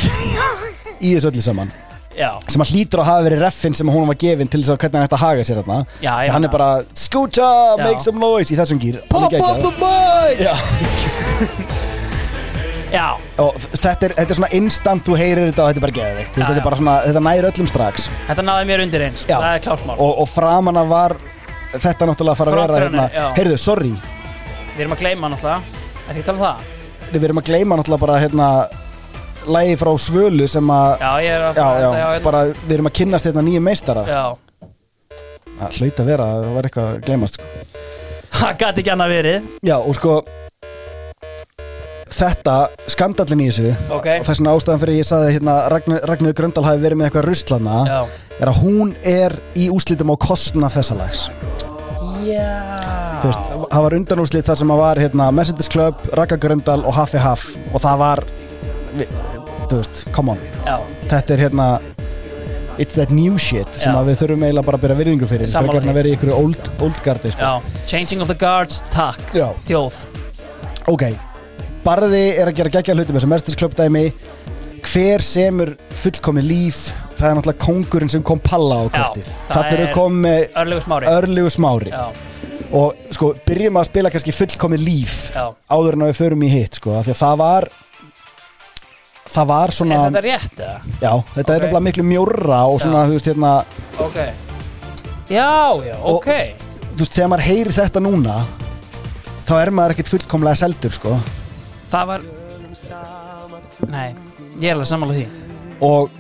Í 1.05 1.13
þessu 1.17 1.33
öllu 1.33 1.43
saman 1.43 1.73
Já, 2.19 2.31
Sem 2.51 2.65
að 2.65 2.73
hlýtur 2.75 3.03
að 3.05 3.09
hafa 3.13 3.27
verið 3.29 3.43
reffin 3.47 3.77
sem 3.79 3.91
hún 3.95 4.09
var 4.11 4.19
gefin 4.19 4.49
Til 4.51 4.61
þess 4.65 4.73
að 4.75 4.81
hvernig 4.83 4.99
hann 4.99 5.07
ætti 5.09 5.19
að 5.19 5.25
haga 5.25 5.45
sér 5.47 5.61
hérna 5.61 5.77
Já, 6.03 6.15
já. 6.27 6.33
Hann 6.35 6.49
er 6.49 6.53
bara 6.55 6.71
Scoocha, 6.99 7.51
Já. 7.79 7.85
make 7.85 8.03
some 8.03 8.19
noise 8.23 8.51
Í 8.51 8.59
þessum 8.59 8.81
gýr 8.83 8.99
Pop 9.13 9.29
up 9.29 9.63
the 9.63 9.73
boy 9.79 10.35
Já. 10.43 10.55
Já, 12.89 13.19
og 13.43 13.57
þetta 13.77 14.07
er, 14.09 14.13
þetta 14.17 14.33
er 14.33 14.39
svona 14.39 14.49
instant 14.57 15.05
þú 15.05 15.17
heyrir 15.21 15.51
þetta 15.51 15.65
og 15.65 15.69
þetta 15.69 15.81
er 15.81 15.85
bara 15.85 15.97
geðvikt 15.99 16.39
Já, 16.39 16.41
þetta 16.41 16.55
er 16.57 16.65
bara 16.65 16.79
svona, 16.79 16.95
þetta 17.05 17.23
næri 17.27 17.51
öllum 17.51 17.69
strax. 17.69 18.07
Þetta 18.31 18.45
náði 18.49 18.69
mér 18.71 18.83
undir 18.87 19.05
eins. 19.05 19.25
Já. 19.29 19.35
Það 19.37 19.57
er 19.59 19.65
klárt 19.67 19.85
mál. 19.91 19.95
Og, 20.01 20.13
og 20.25 20.31
framan 20.33 20.81
að 20.81 20.89
var 20.95 21.15
þetta 21.75 22.09
náttúrulega 22.09 22.33
að 22.33 22.41
fara 22.41 22.55
að 22.55 22.57
vera 22.57 22.79
Frontrunner, 22.79 23.03
hérna, 23.05 23.21
já. 23.21 23.27
heyrðu, 23.37 23.59
sorry. 23.61 23.93
Við 24.73 24.85
erum 24.87 24.97
að 24.97 25.05
gleyma 25.05 25.33
náttúrulega. 25.35 25.85
Þetta 25.99 26.15
ekki 26.17 26.27
tala 26.31 26.39
um 26.39 26.45
það? 26.47 26.57
Við 27.13 27.29
erum 27.29 27.43
að 27.43 27.51
gleyma 27.53 27.79
náttúrulega 27.83 28.05
bara 28.07 28.21
hérna 28.25 28.49
lægi 29.57 29.79
frá 29.81 29.91
Svölu 30.05 30.49
sem 30.51 30.73
að 30.75 31.05
Já, 31.05 31.11
ég 31.25 31.37
er 31.37 31.47
að 31.49 31.61
já, 31.61 31.69
já, 31.83 31.91
já, 31.99 32.21
bara 32.27 32.43
við 32.53 32.75
erum 32.79 32.91
að 32.91 32.97
kynnast 33.01 33.29
hérna 33.29 33.45
nýjum 33.47 33.69
meistara 33.69 34.05
já. 34.09 34.23
það 35.59 35.79
hlaut 35.81 36.03
að 36.05 36.11
vera, 36.13 36.29
það 36.35 36.53
var 36.59 36.69
eitthvað 36.71 36.91
að 36.91 37.01
gleymast 37.09 37.39
sko. 37.39 37.49
Það 38.39 38.59
gæti 38.63 38.85
ekki 38.85 38.95
annað 38.95 39.15
verið 39.17 39.49
já, 39.67 39.77
og 39.79 39.99
sko 39.99 40.15
þetta, 42.19 42.57
skandallin 42.91 43.45
í 43.45 43.51
þessu 43.51 43.75
Ok. 43.95 44.09
og 44.21 44.25
þess 44.27 44.41
vegna 44.41 44.55
ástæðan 44.57 44.81
fyrir 44.85 44.99
ég 44.99 45.09
saði 45.09 45.37
hérna 45.37 45.59
Ragnar, 45.73 46.01
Ragnar 46.09 46.35
Gröndal 46.39 46.65
hafi 46.67 46.83
verið 46.83 47.01
með 47.01 47.11
eitthvað 47.11 47.29
ruslana 47.29 47.83
Já 47.89 48.01
er 48.39 48.51
að 48.53 48.61
hún 48.63 48.93
er 49.07 49.35
í 49.59 49.67
úslitum 49.75 50.13
á 50.15 50.17
kostna 50.23 50.71
þessa 50.71 50.97
lags 50.99 51.27
Já 52.29 52.51
þú 53.19 53.31
veist, 53.31 53.47
það 53.73 53.85
var 53.85 53.97
undanúslit 53.99 54.47
þar 54.47 54.59
sem 54.61 54.73
að 54.73 54.81
var 54.83 55.01
hérna, 55.03 55.31
Mercedes 55.35 55.71
Club, 55.73 56.03
Raka 56.15 56.39
Gröndal 56.39 56.85
og 56.87 56.95
Haffi 56.95 57.19
Haff 57.23 57.49
og 57.73 57.83
það 57.83 58.03
var 58.03 58.23
vi, 58.97 59.07
þú 59.69 59.79
veist, 59.81 60.03
come 60.17 60.35
on. 60.35 60.43
Já, 60.67 60.77
þetta 61.11 61.37
er 61.37 61.45
hérna 61.47 61.69
it's 62.79 62.95
that 62.95 63.11
new 63.11 63.37
shit 63.39 63.67
sem 63.75 63.93
Já. 63.93 63.99
að 63.99 64.13
við 64.13 64.21
þurfum 64.23 64.45
eiginlega 64.47 64.67
bara 64.69 64.79
að 64.79 64.85
byrja 64.87 64.99
virðingu 65.01 65.29
fyrir 65.31 65.51
Sammála 65.51 65.73
frekar 65.73 65.87
en 65.89 65.93
að 65.93 65.99
vera 65.99 66.11
í 66.11 66.17
ykkur 66.17 66.35
old, 66.37 66.69
old 66.87 67.01
gardi 67.03 67.33
sko. 67.35 67.43
já. 67.43 67.87
Changing 67.91 68.23
of 68.23 68.31
the 68.31 68.39
guards, 68.39 68.85
takk 68.95 69.35
Já. 69.35 69.49
Þjóð. 69.67 69.99
Ok, 70.89 71.09
Barði 71.85 72.23
er 72.37 72.51
að 72.51 72.59
gera 72.59 72.73
geggja 72.79 72.95
hluti 72.97 73.15
með 73.15 73.21
þessu 73.21 73.31
Mercedes 73.33 73.59
Club 73.59 73.75
dæmi 73.79 74.05
hver 74.89 75.23
semur 75.25 75.75
fullkomið 75.99 76.47
líf? 76.47 76.81
Það 77.19 77.29
er 77.29 77.39
náttúrulega 77.39 77.65
kongurinn 77.65 78.13
sem 78.13 78.23
kom 78.23 78.39
palla 78.43 78.79
á 78.79 78.85
kortið. 78.95 79.31
það 79.51 79.71
eru 79.73 79.87
er 79.89 79.95
komið 79.95 80.59
Örlegur 80.63 80.85
smári. 80.85 81.09
Örlegu 81.11 81.51
smári. 81.51 81.91
Já, 81.91 82.05
og 82.79 83.09
sko, 83.17 83.33
byrjum 83.49 83.79
að 83.81 83.89
spila 83.89 84.13
kannski 84.13 84.35
fullkomið 84.37 84.85
líf 84.85 85.17
já. 85.35 85.45
áður 85.73 85.97
en 85.97 86.05
að 86.07 86.13
við 86.13 86.21
förum 86.21 86.45
í 86.45 86.51
hitt 86.53 86.79
sko, 86.79 86.95
af 86.99 87.09
því 87.09 87.15
að 87.15 87.23
það 87.25 87.39
var 87.43 87.69
það 89.29 89.47
var 89.51 89.69
svona 89.77 89.95
Er 90.07 90.11
þetta 90.13 90.23
rétt 90.25 90.63
eða? 90.65 90.79
já, 91.01 91.13
þetta 91.35 91.41
Ok. 91.43 91.51
er 91.55 91.61
nefnilega 91.65 91.85
miklu 91.89 92.05
mjórra 92.13 92.61
og 92.73 92.81
svona, 92.81 93.07
þú 93.09 93.17
veist, 93.19 93.27
hérna 93.33 93.53
Ok. 94.01 94.19
Já, 95.29 95.49
já, 95.85 95.97
Og- 96.03 96.17
ok. 96.17 96.31
þú 96.95 96.99
veist, 97.03 97.13
þegar 97.13 97.29
maður 97.35 97.47
heyrir 97.49 97.73
þetta 97.77 98.01
núna 98.01 98.39
þá 99.47 99.53
er 99.63 99.71
maður 99.71 99.95
ekkert 99.97 100.09
fullkomlega 100.15 100.57
seldur 100.57 100.91
sko, 100.93 101.19
Það 101.91 102.07
var 102.07 102.21
Nei, 103.89 104.15
ég 104.61 104.71
er 104.71 104.75
alveg 104.75 104.89
sammála 104.91 105.15
því. 105.15 105.27
Og 105.87 106.11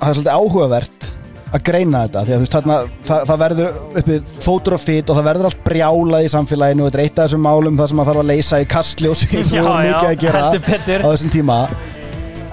það 0.00 0.08
er 0.08 0.14
svolítið 0.16 0.34
áhugavert 0.34 1.12
að 1.52 1.62
greina 1.68 2.04
þetta 2.06 2.20
því 2.24 2.32
að 2.32 2.38
þú 2.38 2.42
veist 2.46 2.54
þarna 2.56 2.76
það, 3.08 3.24
það 3.28 3.40
verður 3.42 3.66
uppi 4.00 4.14
fótur 4.46 4.76
og 4.76 4.80
fit 4.82 5.10
og 5.12 5.18
það 5.18 5.26
verður 5.28 5.48
allt 5.50 5.64
brjálað 5.66 6.24
í 6.24 6.30
samfélaginu 6.32 6.84
og 6.84 6.88
þetta 6.88 7.00
er 7.00 7.04
eitt 7.08 7.18
af 7.18 7.26
þessum 7.28 7.44
málum 7.46 7.76
það 7.80 7.90
sem 7.92 8.00
maður 8.00 8.10
þarf 8.12 8.22
að 8.22 8.30
leysa 8.32 8.60
í 8.62 8.68
kastljósi 8.72 9.28
eins 9.36 9.52
og 9.52 9.58
við 9.58 9.90
mikið 9.90 10.08
að 10.08 10.16
gera 10.22 10.46
á 10.48 11.08
þessum 11.12 11.34
tíma. 11.36 11.58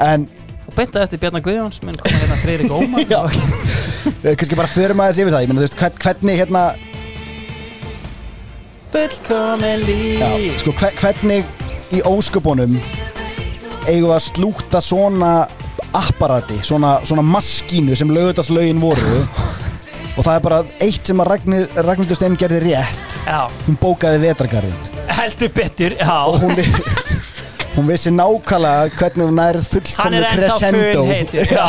En 0.09 0.27
Og 0.69 0.75
beintaði 0.77 1.01
eftir 1.07 1.19
Bjarnar 1.23 1.41
Guðjóns 1.47 1.79
Minn 1.81 1.95
koma 1.97 2.19
hérna 2.21 2.75
Ómar. 2.79 3.07
Já. 3.09 3.21
við 4.21 4.35
kannski 4.37 4.59
bara 4.59 4.69
förum 4.69 4.99
aðeins 5.01 5.21
yfir 5.23 5.33
það 5.33 5.41
ég 5.45 5.49
meina 5.49 5.61
þú 5.63 5.65
veist 5.65 5.79
hvern- 5.79 6.03
hvernig 6.03 6.41
hérna 6.43 6.63
Fullkomin 8.89 9.83
líf. 9.85 10.19
Já, 10.19 10.29
sko 10.61 10.71
hver, 10.79 10.93
hvernig 10.97 11.45
í 11.93 11.99
ósköpunum 12.05 12.77
eigum 13.89 14.09
við 14.09 14.13
að 14.15 14.23
slúta 14.27 14.81
svona 14.83 15.31
apparati, 15.97 16.59
svona, 16.65 16.99
svona 17.07 17.25
maskínu 17.25 17.95
sem 17.95 18.11
lögutaslögin 18.13 18.81
voru. 18.81 19.23
Og 20.17 20.25
það 20.25 20.35
er 20.35 20.45
bara 20.45 20.63
eitt 20.83 21.07
sem 21.07 21.21
að 21.23 21.35
Ragnhildur 21.85 22.17
Steinn 22.17 22.39
gerði 22.39 22.63
rétt. 22.67 23.19
Já, 23.25 23.45
hún 23.67 23.77
bókaði 23.79 24.23
vetrargarðin 24.27 24.89
heldur 25.19 25.49
betur 25.53 25.95
Já, 25.99 26.25
og 26.25 26.39
hún, 26.39 26.55
hún 27.75 27.87
vissi 27.87 28.11
nákvæmlega 28.13 28.89
hvernig 28.97 29.25
hún 29.27 29.37
nærið 29.39 29.61
hann 29.61 29.69
fullkomnu 29.73 30.17
er 30.17 30.23
ennþá 30.29 30.37
crescendo. 30.39 30.99
fun 30.99 31.07
heitir 31.13 31.43
Já, 31.53 31.67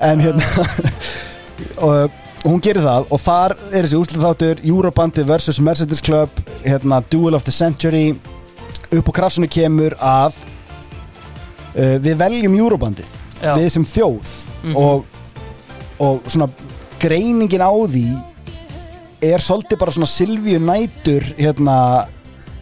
en 0.10 0.20
hérna 0.20 0.44
og 1.86 1.94
hún 2.44 2.60
gerir 2.64 2.84
það 2.84 3.02
og 3.10 3.18
þar 3.24 3.56
er 3.70 3.82
þessi 3.86 4.00
úslið 4.00 4.26
þáttur 4.26 4.56
Eurobandi 4.64 5.22
vs. 5.28 5.60
Mercedes 5.64 6.04
Club 6.04 6.30
hérna, 6.64 7.02
Duel 7.10 7.34
of 7.36 7.44
the 7.44 7.52
Century 7.54 8.06
upp 8.92 9.08
á 9.08 9.12
krafsunu 9.20 9.48
kemur 9.50 9.96
að 10.00 10.36
uh, 11.74 11.96
við 12.04 12.16
veljum 12.20 12.56
Eurobandið 12.58 13.08
Já. 13.42 13.54
við 13.58 13.68
sem 13.78 13.84
þjóð 13.84 14.40
Mhm. 14.64 14.76
og, 14.80 15.04
og 16.00 16.22
svona 16.32 16.48
greiningin 17.02 17.60
á 17.60 17.68
því 17.72 18.06
er 19.24 19.38
svolítið 19.44 19.78
bara 19.80 19.92
svona 19.92 20.08
Silvíu 20.08 20.58
nætur 20.60 21.24
hérna 21.36 22.06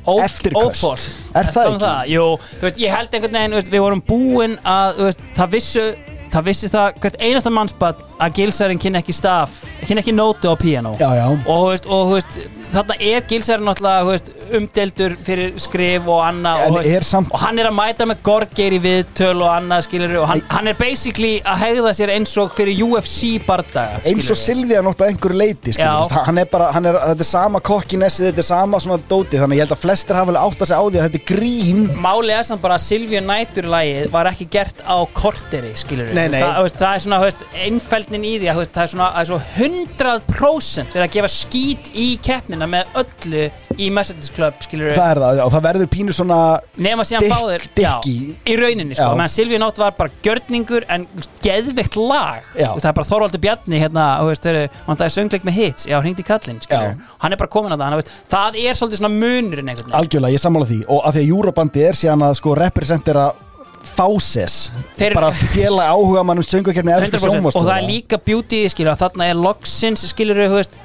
eftirköst 0.03 0.83
óþol 0.83 1.05
er 1.39 1.47
það 1.55 1.69
ekki? 1.77 1.93
Jú, 2.17 2.25
þú 2.59 2.67
veist, 2.67 2.81
ég 2.83 2.91
held 2.97 3.13
einhvern 3.15 3.37
veginn, 3.39 3.71
við 3.71 3.85
vorum 3.85 4.03
búin 4.03 4.57
að, 4.67 4.99
veist, 5.07 5.23
það 5.37 5.53
vissu 5.55 5.85
það 6.33 6.45
vissi 6.49 6.71
það, 6.73 6.99
hvert 7.05 7.21
einasta 7.23 7.51
mannsbad 7.55 8.03
að 8.27 8.37
gilsarinn 8.41 8.81
kynna 8.83 9.03
ekki 9.03 9.15
staf 9.17 9.63
kynna 9.87 10.03
ekki 10.05 10.15
nótu 10.17 10.53
á 10.53 10.57
piano 10.61 10.95
Já, 10.99 11.11
já. 11.19 11.27
og, 11.47 11.65
veist, 11.71 11.87
og 11.87 12.15
veist, 12.15 12.39
þarna 12.73 12.99
er 13.01 14.07
veist, 14.09 14.31
umdeldur 14.53 15.15
fyrir 15.25 15.55
skrif 15.61 16.09
og 16.11 16.21
annað 16.27 16.65
og, 16.69 16.79
samt- 17.07 17.33
og 17.33 17.41
hann 17.43 17.59
er 17.61 17.69
að 17.71 17.77
mæta 17.77 18.07
með 18.09 18.23
gorgeir 18.27 18.77
í 18.77 18.81
viðtöl 18.83 19.43
og 19.43 19.51
annað, 19.51 19.89
og 20.21 20.29
hann, 20.29 20.43
hann 20.53 20.71
er 20.71 20.77
basically 20.79 21.41
að 21.41 21.63
hegða 21.65 21.95
sér 21.97 22.13
eins 22.17 22.35
og 22.41 22.53
fyrir 22.57 22.83
UFC 22.85 23.39
bardaga 23.47 24.03
eins 24.09 24.31
og 24.33 24.39
Silvíu 24.39 24.83
nátt 24.85 25.03
að 25.03 25.13
einhverju 25.13 25.39
leiti 25.39 25.75
hann 25.83 26.39
er 26.43 26.49
bara, 26.53 26.71
hann 26.75 26.87
er, 26.89 26.99
þetta 27.13 27.27
er 27.27 27.31
sama 27.31 27.63
kokkinessið, 27.65 28.29
þetta 28.31 28.45
er 28.45 28.49
sama 28.49 28.81
svona 28.83 29.01
dóti 29.11 29.41
þannig 29.41 29.61
ég 29.61 29.67
held 29.67 29.77
að 29.77 29.83
flestir 29.83 30.19
hafa 30.19 30.33
alveg 30.33 30.43
átt 30.43 30.65
að 30.65 30.71
segja 30.73 30.81
á 30.83 30.87
því 30.87 31.01
að 31.01 31.07
þetta 31.09 31.21
er 31.21 31.27
grín. 31.33 31.83
Málið 32.03 32.35
er 32.37 32.47
samt 32.49 32.63
bara 32.65 32.79
að 32.79 32.85
Silvíu 32.87 33.23
Nætur-lægið 33.27 34.11
var 34.13 34.31
ekki 34.33 34.49
gert 34.53 34.83
á 34.85 34.97
korteri. 35.17 35.73
Það, 35.73 36.69
það 36.79 36.89
er 36.93 37.05
svona, 37.07 37.21
þú 37.23 37.31
veist, 38.13 38.19
einfeldnin 38.19 38.27
í 38.29 38.39
því 38.41 38.49
að 38.51 38.59
veist, 38.61 38.73
það 38.75 38.83
er 38.85 38.91
svona, 38.93 39.07
það 39.13 39.23
er 39.23 39.29
svo 39.29 39.39
100% 39.57 40.93
fyrir 40.93 41.05
að 41.07 41.13
gefa 41.17 41.31
skít 41.33 41.91
í 41.95 42.07
keppnina 42.23 42.67
með 42.69 42.99
öllu 43.03 43.45
í 43.79 43.89
Mercedes 43.95 44.31
Club, 44.35 44.55
skilur 44.63 44.93
það 44.97 45.11
er 45.15 45.21
það, 45.23 45.41
og 45.47 45.53
það 45.55 45.65
verður 45.67 45.91
pínu 45.93 46.17
svona 46.17 46.39
Nefna 46.77 47.07
síðan 47.09 47.25
Dick- 47.25 47.33
báðir 47.33 47.67
Dickie. 47.75 48.35
já, 48.37 48.53
Í 48.53 48.57
rauninni, 48.59 48.97
sko, 48.97 49.11
meðan 49.17 49.33
Silvíu 49.33 49.61
Nátt 49.63 49.79
var 49.79 49.95
bara 49.97 50.11
gjörningur 50.23 50.85
en 50.89 51.07
geðveikt 51.43 51.97
lag. 51.97 52.43
Já. 52.57 52.73
Það 52.77 52.89
er 52.91 52.97
bara 52.99 53.09
Þorvaldur 53.09 53.43
Bjarni, 53.43 53.81
hérna, 53.81 54.07
veist, 54.27 54.43
þeir 54.43 54.69
hann 54.87 54.97
það 54.97 55.07
er 55.07 55.15
söngleik 55.17 55.47
með 55.47 55.59
hits, 55.59 55.87
já, 55.87 56.01
hringdi 56.01 56.25
skilur 56.25 56.97
Hann 57.23 57.33
er 57.33 57.37
bara 57.37 57.49
komin 57.51 57.73
að 57.73 57.79
það, 57.79 57.87
hann, 57.87 58.01
veist, 58.01 58.13
það 58.29 58.59
er 58.63 58.75
svolítið 58.75 59.01
svona 59.01 59.15
munurinn 59.15 59.69
algjörlega, 59.69 60.33
ég 60.33 60.41
sammála 60.43 60.67
því. 60.67 60.81
Og 60.89 61.07
af 61.07 61.15
því 61.15 61.23
að 61.23 61.33
Eurobandi 61.33 61.85
er 61.87 61.95
síðan 61.99 62.27
að 62.27 62.37
sko 62.41 62.55
representera 62.59 63.33
Fáses, 63.83 64.71
Þeir- 64.97 65.15
bara 65.19 65.31
félag 65.33 65.91
áhuga 65.93 66.23
mannum 66.25 66.45
100% 66.47 67.57
og 67.57 67.67
það 67.67 67.77
er 67.77 67.89
líka 67.89 68.19
beauty 68.25 68.63
skilur 68.73 68.97
þarna 69.01 69.29
er 69.29 69.35
loksins 69.35 70.07
skilur 70.13 70.39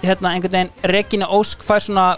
hérna, 0.04 0.70
Regina 0.84 1.30
Ósk 1.38 1.64
fær 1.64 1.80
svona 1.86 2.16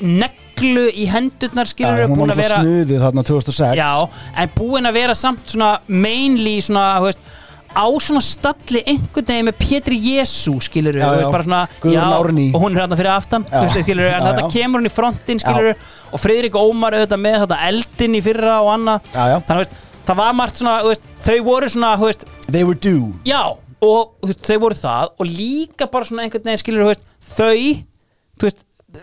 neglu 0.00 0.86
í 0.92 1.06
hendurnar 1.10 1.68
skilur 1.70 1.98
við 1.98 2.12
hún 2.12 2.22
var 2.22 2.34
að 2.34 2.42
vera 2.44 2.62
snuðið 2.62 3.04
þarna 3.04 3.24
2006 3.30 3.80
já, 3.80 3.92
en 4.42 4.54
búin 4.56 4.88
að 4.88 4.98
vera 5.00 5.14
samt 5.18 5.52
svona 5.54 5.70
mainly 5.88 6.56
svona 6.64 6.86
veist, 7.04 7.20
á 7.76 7.86
svona 8.02 8.20
stalli 8.24 8.80
einhvern 8.86 9.26
veginn 9.28 9.46
með 9.48 9.56
Pétri 9.60 9.96
Jésu 10.00 10.56
skilur 10.64 10.96
við 10.96 11.04
Árný. 12.20 12.46
og 12.54 12.64
hún 12.64 12.74
er 12.76 12.82
hérna 12.82 12.96
fyrir 12.98 13.12
aftan 13.14 13.44
skilur 13.84 14.04
við, 14.04 14.12
en 14.16 14.26
þetta 14.26 14.48
kemur 14.54 14.80
hún 14.80 14.88
í 14.90 14.92
frontin 14.94 15.40
skilur 15.42 15.68
við 15.70 15.84
og 16.12 16.20
Friðrik 16.24 16.58
Ómar 16.58 16.96
auðvitað 16.98 17.22
með 17.22 17.38
þetta 17.44 17.58
eldin 17.68 18.14
í 18.18 18.22
fyrra 18.24 18.56
og 18.64 18.72
annað. 18.74 19.10
Þannig 19.46 19.62
veist, 19.62 19.78
það 20.10 20.16
var 20.22 20.32
margt 20.40 20.56
svona 20.62 20.76
veist, 20.88 21.08
þau 21.26 21.38
voru 21.46 21.68
svona 21.70 21.92
veist, 22.00 22.24
they 22.50 22.64
were 22.66 22.74
due. 22.78 23.12
Já, 23.28 23.42
og 23.80 24.16
veist, 24.26 24.42
þau 24.48 24.58
voru 24.66 24.74
það 24.80 25.14
og 25.16 25.30
líka 25.30 25.86
bara 25.92 26.04
svona 26.08 26.26
einhvern 26.26 26.48
veginn 26.50 26.62
skilur 26.64 26.90
veist, 26.90 27.06
þau, 27.36 28.50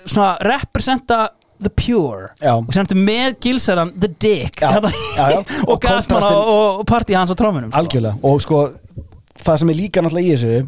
svona 0.03 0.33
representa 0.43 1.29
the 1.63 1.69
pure. 1.73 2.29
Já. 2.41 2.53
og 2.57 2.73
sem 2.73 2.85
þetta 2.85 2.97
með 3.07 3.37
gilsaran 3.41 3.91
the 3.99 4.07
dick. 4.21 4.61
Já, 4.61 4.71
Þetta- 4.77 4.91
já, 5.17 5.37
og, 5.63 5.69
Og 5.69 5.81
kontrastinn- 5.81 6.27
og, 6.31 6.79
og 6.79 6.85
partí 6.89 7.15
hans 7.17 7.31
á 7.31 7.35
trómunum 7.39 7.71
sko. 7.71 7.79
algjörlega, 7.81 8.15
og 8.23 8.41
sko 8.41 8.61
það 9.43 9.57
sem 9.63 9.69
er 9.73 9.79
líka 9.81 10.01
náttúrulega 10.01 10.27
í 10.27 10.35
þessu 10.35 10.67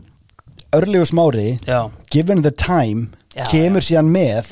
Örlegur 0.77 1.07
Smári, 1.09 1.47
given 2.13 2.43
the 2.45 2.51
time 2.51 3.07
kemur 3.49 3.81
síðan 3.81 4.09
með 4.13 4.49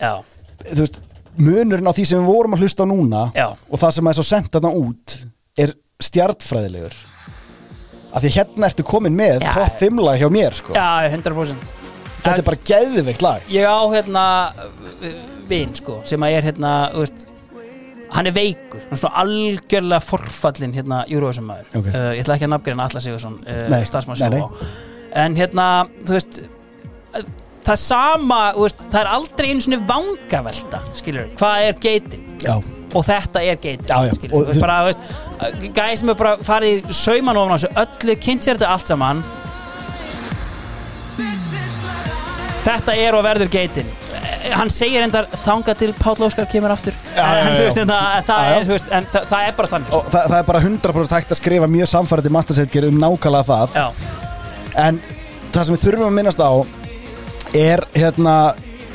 þú 0.00 0.78
veist, 0.84 0.96
munurinn 1.40 1.88
á 1.88 1.92
því 1.92 2.04
sem 2.08 2.20
við 2.22 2.30
vorum 2.32 2.54
að 2.56 2.62
hlusta 2.64 2.84
á 2.84 2.88
núna 2.88 3.24
og 3.68 3.76
það 3.80 3.92
sem 3.96 4.08
er 4.08 4.16
svo 4.16 4.24
sendt 4.24 4.50
þarna 4.56 4.70
út 4.80 5.16
er 5.60 5.74
stjartfræðilegur 6.00 6.96
af 8.10 8.24
því 8.24 8.30
hérna 8.38 8.70
ertu 8.70 8.84
komin 8.88 9.14
með 9.16 9.44
top 9.44 9.76
5 9.84 10.00
lag 10.04 10.16
hjá 10.20 10.28
mér 10.32 10.56
sko. 10.56 10.72
já, 10.72 11.08
100% 11.12 11.72
þetta 12.24 12.36
er 12.40 12.44
bara 12.48 12.64
geðveikt 12.68 13.22
lag. 13.24 13.44
Ég 13.52 13.64
á 13.68 13.80
hérna 13.92 14.24
vinn 15.50 15.74
sko, 15.76 16.00
sem 16.08 16.26
að 16.26 16.36
er 16.38 16.48
hérna 16.50 16.72
veist, 16.94 17.26
hann 18.14 18.30
er 18.30 18.34
veikur 18.36 18.80
hann 18.86 18.96
er 18.96 19.02
svona 19.02 19.24
algjörlega 19.24 20.00
forfallin 20.04 20.74
hérna 20.74 21.02
Júruvísum 21.10 21.50
maður. 21.50 21.68
Ok. 21.74 21.90
uh, 21.90 22.08
ég 22.16 22.24
ætla 22.24 22.38
ekki 22.38 22.48
að 22.48 22.54
nafngreina 22.54 22.88
Alla 22.88 23.04
Sigursson 23.04 23.38
uh, 23.44 23.62
Nei, 23.72 23.82
starfsmann 23.88 24.18
sjá 24.18 24.30
en 25.20 25.34
hérna, 25.38 25.68
þú 26.06 26.14
veist 26.16 26.42
uh, 26.42 27.24
það 27.66 27.72
er 27.74 27.82
sama, 27.84 28.42
veist, 28.58 28.84
það 28.90 29.00
er 29.02 29.14
aldrei 29.16 29.50
einu 29.50 29.66
svona 29.66 29.80
vangavelta 29.90 30.84
skilur, 30.98 31.32
hvað 31.40 31.66
er 31.68 31.80
geitin? 31.82 32.28
Já, 32.42 32.54
og 32.90 33.04
þetta 33.06 33.42
er 33.46 33.58
veist 34.86 35.10
gæði 35.40 36.00
sem 36.00 36.12
er 36.12 36.18
bara 36.18 36.34
farið 36.44 36.90
sauman 36.94 37.38
ofan 37.40 37.54
á 37.54 37.56
þessu 37.56 37.70
öllu, 37.82 38.16
kynnt 38.20 38.44
sér 38.44 38.58
þetta 38.58 38.72
allt 38.74 38.90
saman. 38.90 39.22
Þetta 42.60 42.96
er 43.00 43.16
og 43.16 43.24
verður 43.24 43.50
geitin. 43.52 43.88
Eh, 43.88 43.99
hann 44.54 44.70
segir 44.74 45.04
endar 45.04 45.28
þanga 45.44 45.74
til 45.78 45.90
Páll 45.98 46.24
Óskar 46.26 46.48
kemur 46.50 46.72
aftur. 46.74 46.96
Já, 47.14 47.24
en, 47.24 47.50
já, 47.50 47.60
veist, 47.60 47.78
já. 47.78 47.82
en, 47.82 47.92
það, 47.92 48.24
það, 48.28 48.50
er, 48.54 48.68
veist, 48.70 48.90
en 48.90 49.08
það, 49.12 49.28
það 49.32 49.46
er 49.48 49.56
bara 49.58 49.72
þannig 49.74 49.90
sko. 49.90 50.00
og 50.00 50.12
það, 50.14 50.26
það 50.32 50.36
er 50.38 50.48
bara 50.50 50.62
100% 50.64 51.16
hægt 51.16 51.34
að 51.34 51.40
skrifa 51.40 51.70
mjög 51.70 51.90
samfærandi 51.94 52.32
mastersetger 52.36 52.88
um 52.90 53.00
nákvæmlega 53.04 53.48
það. 53.50 53.76
Já, 53.76 53.86
en 54.84 55.00
það 55.50 55.62
sem 55.62 55.76
við 55.76 55.84
þurfum 55.86 56.08
að 56.08 56.16
minnast 56.18 56.42
á 56.42 56.52
er 57.60 57.84
hérna 57.94 58.36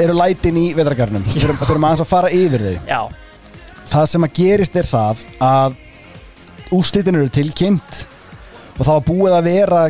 eru 0.01 0.15
lætin 0.17 0.59
í 0.59 0.65
vetragarnum 0.75 1.23
við 1.27 1.45
þurfum, 1.45 1.61
þurfum 1.63 1.87
aðeins 1.87 2.03
að 2.03 2.11
fara 2.11 2.33
yfir 2.35 2.65
þau. 2.65 2.75
Já, 2.89 3.01
það 3.91 4.09
sem 4.11 4.27
að 4.27 4.35
gerist 4.39 4.79
er 4.79 4.89
það 4.89 5.25
að 5.45 5.79
úrslitin 6.75 7.19
eru 7.19 7.31
tilkynnt 7.31 8.01
og 8.75 8.83
það 8.83 8.93
var 8.95 9.05
búið 9.07 9.37
að 9.37 9.49
vera 9.49 9.83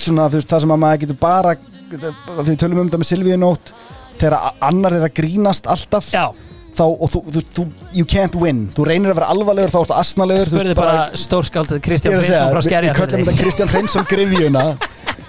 svona 0.00 0.28
veist 0.32 0.50
það 0.50 0.64
sem 0.64 0.74
að 0.74 0.82
maður 0.84 1.02
getur 1.04 1.18
bara 1.20 1.54
við 1.94 2.56
tölum 2.58 2.80
um 2.82 2.88
þetta 2.88 3.00
með 3.00 3.10
Silvíu 3.10 3.36
nótt 3.38 3.72
þegar 4.20 4.38
annar 4.70 4.92
er 4.98 5.06
að 5.08 5.14
grínast 5.20 5.66
alltaf 5.70 6.10
já 6.14 6.26
þá, 6.74 6.82
og 6.90 7.06
þú, 7.12 7.20
þú, 7.30 7.40
þú, 7.54 7.64
you 7.94 8.04
can't 8.10 8.34
win 8.34 8.64
þú 8.74 8.86
reynir 8.88 9.12
að 9.12 9.18
vera 9.20 9.28
alvarlegur 9.30 9.70
þá 9.70 9.80
ertu 9.84 9.94
asnalegur 9.94 10.48
þú 10.48 10.56
spurði 10.56 10.74
bara 10.78 11.04
stórskáldið 11.22 11.76
Ég 11.78 11.84
Kristján 11.86 12.16
Hreinsson 12.18 12.50
frá 12.50 12.58
við- 12.58 12.64
við 12.64 12.96
köllum 12.98 13.04
þetta 13.04 13.14
Skerjafjörði 13.14 13.36
Kristján 13.42 13.70
Hreinsson 13.74 14.08
grifjuna 14.10 14.64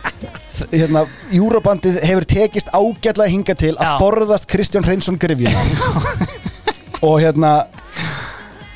hérna, 0.79 1.03
Júrabandið 1.35 1.99
hefur 2.07 2.25
tekist 2.31 2.71
ágætlega 2.73 3.29
hinga 3.35 3.55
til 3.59 3.73
að 3.75 3.85
Já. 3.85 3.93
forðast 4.01 4.47
Kristján 4.49 4.87
Hreinsson 4.87 5.19
grifjuna 5.21 5.61
og 7.05 7.19
hérna 7.21 7.51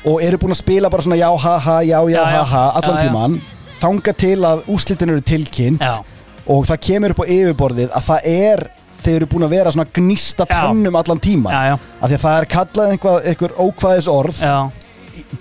og 0.06 0.22
eru 0.24 0.38
búin 0.40 0.54
að 0.54 0.60
spila 0.62 0.88
bara 0.92 1.04
svona 1.04 1.18
já, 1.20 1.28
ha, 1.28 1.54
ha, 1.58 1.78
já, 1.84 1.98
já, 2.08 2.14
Já, 2.14 2.22
já. 2.22 2.42
ha, 2.44 2.44
ha 2.54 2.62
allan 2.78 2.96
Já, 2.96 3.02
já. 3.02 3.08
tíman 3.10 3.40
þanga 3.80 4.14
til 4.22 4.38
að 4.46 4.62
úrslitin 4.70 5.10
eru 5.14 5.24
tilkynnt 5.26 5.82
Já. 5.82 5.98
og 6.46 6.66
það 6.68 6.80
kemur 6.86 7.14
upp 7.16 7.22
á 7.24 7.26
yfirborðið 7.34 7.90
að 7.98 8.06
það 8.12 8.30
er 8.30 8.62
þeir 9.04 9.16
eru 9.20 9.28
búin 9.32 9.46
að 9.46 9.54
vera 9.56 9.72
svona 9.74 9.88
gnista 9.96 10.46
Já. 10.48 10.52
tannum 10.66 10.96
allan 11.00 11.20
tíman 11.22 11.52
Já, 11.54 11.62
já. 11.72 11.74
af 12.00 12.10
því 12.10 12.18
að 12.18 12.24
það 12.26 12.38
er 12.42 12.48
kallað 12.54 12.92
einhvað, 12.94 13.18
einhver 13.32 13.56
ókvæðis 13.66 14.08
orð 14.12 14.40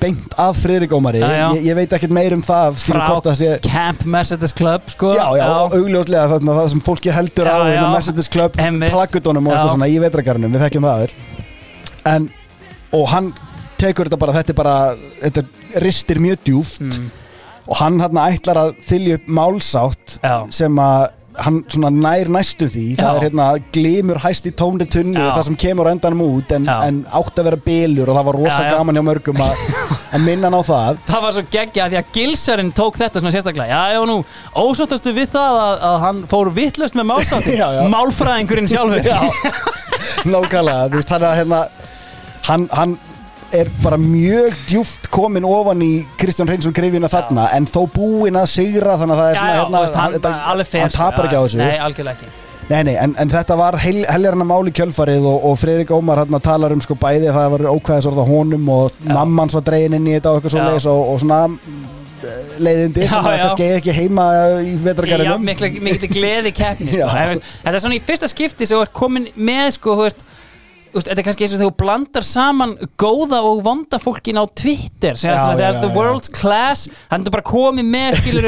beint 0.02 0.34
af 0.38 0.58
Friðrik 0.60 0.92
Ómari. 0.92 1.22
Ég, 1.24 1.62
ég 1.70 1.76
veit 1.78 1.94
ekkert 1.96 2.12
meir 2.14 2.34
um 2.36 2.42
það 2.44 2.80
frá 2.84 3.04
það 3.24 3.36
sé 3.40 3.52
Camp 3.64 4.02
Mercedes 4.12 4.52
Club 4.58 4.90
sko. 4.92 5.14
Já, 5.16 5.24
og 5.46 5.76
augljóslega 5.78 6.26
þarna, 6.34 6.56
það 6.58 6.68
sem 6.74 6.82
fólki 6.84 7.14
heldur 7.16 7.48
á 7.48 7.58
hérna. 7.64 7.92
Mercedes 7.94 8.28
Club, 8.34 8.58
plaggutunum 8.60 9.48
og 9.48 9.54
eitthvað 9.56 9.72
svona 9.78 9.90
í 9.90 9.96
vetragarnum, 10.04 10.52
við 10.58 10.66
þekkjum 10.66 10.90
það 10.90 11.16
en, 12.12 12.28
og 12.98 13.08
hann 13.14 13.32
tekur 13.80 14.10
þetta 14.10 14.20
bara, 14.20 14.36
þetta 14.40 14.54
er 14.54 14.60
bara 14.60 14.76
þetta 15.22 15.46
ristir 15.86 16.20
mjög 16.24 16.44
djúft 16.50 16.82
Mm. 16.84 17.10
og 17.70 17.78
hann 17.78 18.00
hann 18.02 18.18
ætlar 18.26 18.58
að 18.58 18.70
þylja 18.88 19.20
upp 19.20 19.28
málsátt 19.40 20.16
sem 20.56 20.80
að 20.82 21.08
hann 21.46 21.58
svona 21.72 21.90
nær 21.94 22.30
næstu 22.34 22.68
því 22.70 22.86
það 23.00 23.08
Já. 23.08 23.16
er 23.20 23.26
hérna 23.28 23.48
glimur 23.76 24.20
hæst 24.24 24.48
í 24.50 24.54
tónri 24.60 24.88
tunnu 24.92 25.20
Já. 25.20 25.32
það 25.38 25.46
sem 25.50 25.58
kemur 25.64 25.90
endanum 25.92 26.24
út 26.26 26.54
en, 26.56 26.68
Já. 26.70 26.76
en 26.88 27.02
átt 27.20 27.40
að 27.42 27.50
vera 27.50 27.60
bylur 27.66 28.12
og 28.12 28.20
það 28.20 28.28
var 28.30 28.40
rosa 28.42 28.62
Já, 28.62 28.68
já. 28.68 28.72
gaman 28.78 29.00
hjá 29.00 29.04
mörgum 29.10 29.42
að, 29.46 29.64
að 30.18 30.26
minna 30.28 30.50
hann 30.50 30.60
á 30.60 30.64
það 30.70 31.02
Það 31.10 31.26
var 31.26 31.36
svo 31.38 31.46
geggja 31.58 31.90
því 31.94 32.00
að 32.02 32.14
Gilsarinn 32.20 32.72
tók 32.80 33.00
þetta 33.02 33.24
svona 33.24 33.36
sérstaklega 33.36 33.80
Já, 33.80 33.98
já, 33.98 34.02
nú, 34.10 34.18
ósáttastu 34.64 35.16
við 35.18 35.34
það 35.36 35.60
að, 35.66 35.76
að 35.92 36.00
hann 36.06 36.24
fór 36.34 36.54
vittlust 36.60 37.00
með 37.00 37.10
málsátti 37.14 37.58
Já, 37.62 37.68
já. 37.80 37.84
Málfræðingurinn 37.94 38.72
sjálfur 38.72 39.06
Já. 39.10 39.20
nákvæmlega, 40.34 40.90
þú 40.90 41.00
veist, 41.00 41.14
hann, 41.16 41.30
hérna, 41.40 41.62
hann, 42.50 42.68
hann 42.76 42.98
er 43.56 43.70
bara 43.84 43.98
mjög 44.02 44.54
djúft 44.70 45.08
komin 45.14 45.46
ofan 45.48 45.82
í 45.86 45.94
Kristján 46.20 46.50
Hreinsson 46.52 46.76
greifina 46.76 47.10
þarna 47.12 47.48
en 47.58 47.66
þó 47.70 47.82
búinn 47.94 48.38
að 48.40 48.52
sigra 48.54 48.98
þannig 49.00 49.16
að 49.16 49.24
það 49.24 49.30
er 49.32 49.36
Já, 49.36 49.40
svona 49.40 49.56
já, 49.56 49.64
hérna, 49.64 49.80
hann, 50.02 50.14
þetta- 50.20 50.84
hann 50.84 50.96
tapar 51.00 51.26
ekki 51.30 51.40
á 51.40 51.44
þessu 51.46 51.58
Nei, 51.64 51.74
algjörlega 51.80 52.18
ekki 52.20 52.48
Nei, 52.70 52.84
nei, 52.86 52.96
en, 53.02 53.16
en 53.18 53.32
þetta 53.34 53.56
var 53.58 53.80
hel, 53.82 54.04
heljarna 54.06 54.46
máli 54.46 54.70
kjölfarið 54.78 55.24
og, 55.26 55.46
og 55.50 55.56
Fredrik 55.58 55.90
Ómar 55.96 56.20
hérna 56.22 56.38
talar 56.46 56.76
um 56.76 56.82
sko 56.86 56.94
bæði 57.02 57.32
að 57.32 57.38
það 57.40 57.54
var 57.56 57.64
ókvæðisorða 57.72 58.26
honum 58.28 58.68
og 58.76 59.00
mammans 59.10 59.56
var 59.58 59.64
dregin 59.66 59.96
inn 59.98 60.06
í 60.06 60.14
þetta 60.20 60.30
og 60.36 60.38
eitthvað 60.38 60.54
svo 60.54 60.62
Já. 60.62 60.68
leis 60.76 60.86
og, 60.92 61.00
og 61.16 61.18
svona 61.24 61.40
eh, 61.50 62.52
leiðindi 62.62 63.08
Já, 63.08 63.10
sem 63.16 63.26
já. 63.26 63.40
kannski 63.42 63.66
eigi 63.66 63.80
ekki 63.80 63.96
heima 63.98 64.28
í 64.62 64.76
Já, 64.76 64.84
vetragarðinum 64.86 65.48
miklu, 65.50 65.72
miklu 65.90 66.12
gleði 66.14 66.52
keppni 66.60 66.94
sko. 66.94 67.08
Já. 67.10 67.42
Þetta 67.42 67.74
er 67.74 67.84
svona 67.88 67.98
í 67.98 68.04
fyrsta 68.12 68.30
skipti 68.30 68.70
sem 68.70 68.84
ert 68.86 68.94
komin 69.02 69.26
með 69.34 69.72
sko, 69.80 69.98
veist, 70.04 70.22
Þetta 70.94 71.16
er 71.16 71.26
kannski 71.28 71.46
eins 71.46 71.54
og 71.54 71.62
þegar 71.62 71.72
þú 71.72 71.78
blandar 71.84 72.26
saman 72.26 72.76
góða 73.00 73.42
og 73.46 73.62
vonda 73.66 74.00
fólkin 74.02 74.40
á 74.42 74.46
Twitter 74.58 75.20
sem 75.20 75.34
það 75.36 75.64
er 75.68 75.80
the 75.84 75.92
world's 75.94 76.32
class 76.34 76.88
þannig 77.10 77.24
að 77.24 77.30
þú 77.30 77.34
bara 77.36 77.48
komið 77.50 77.90
með 77.94 78.20
skilur 78.20 78.48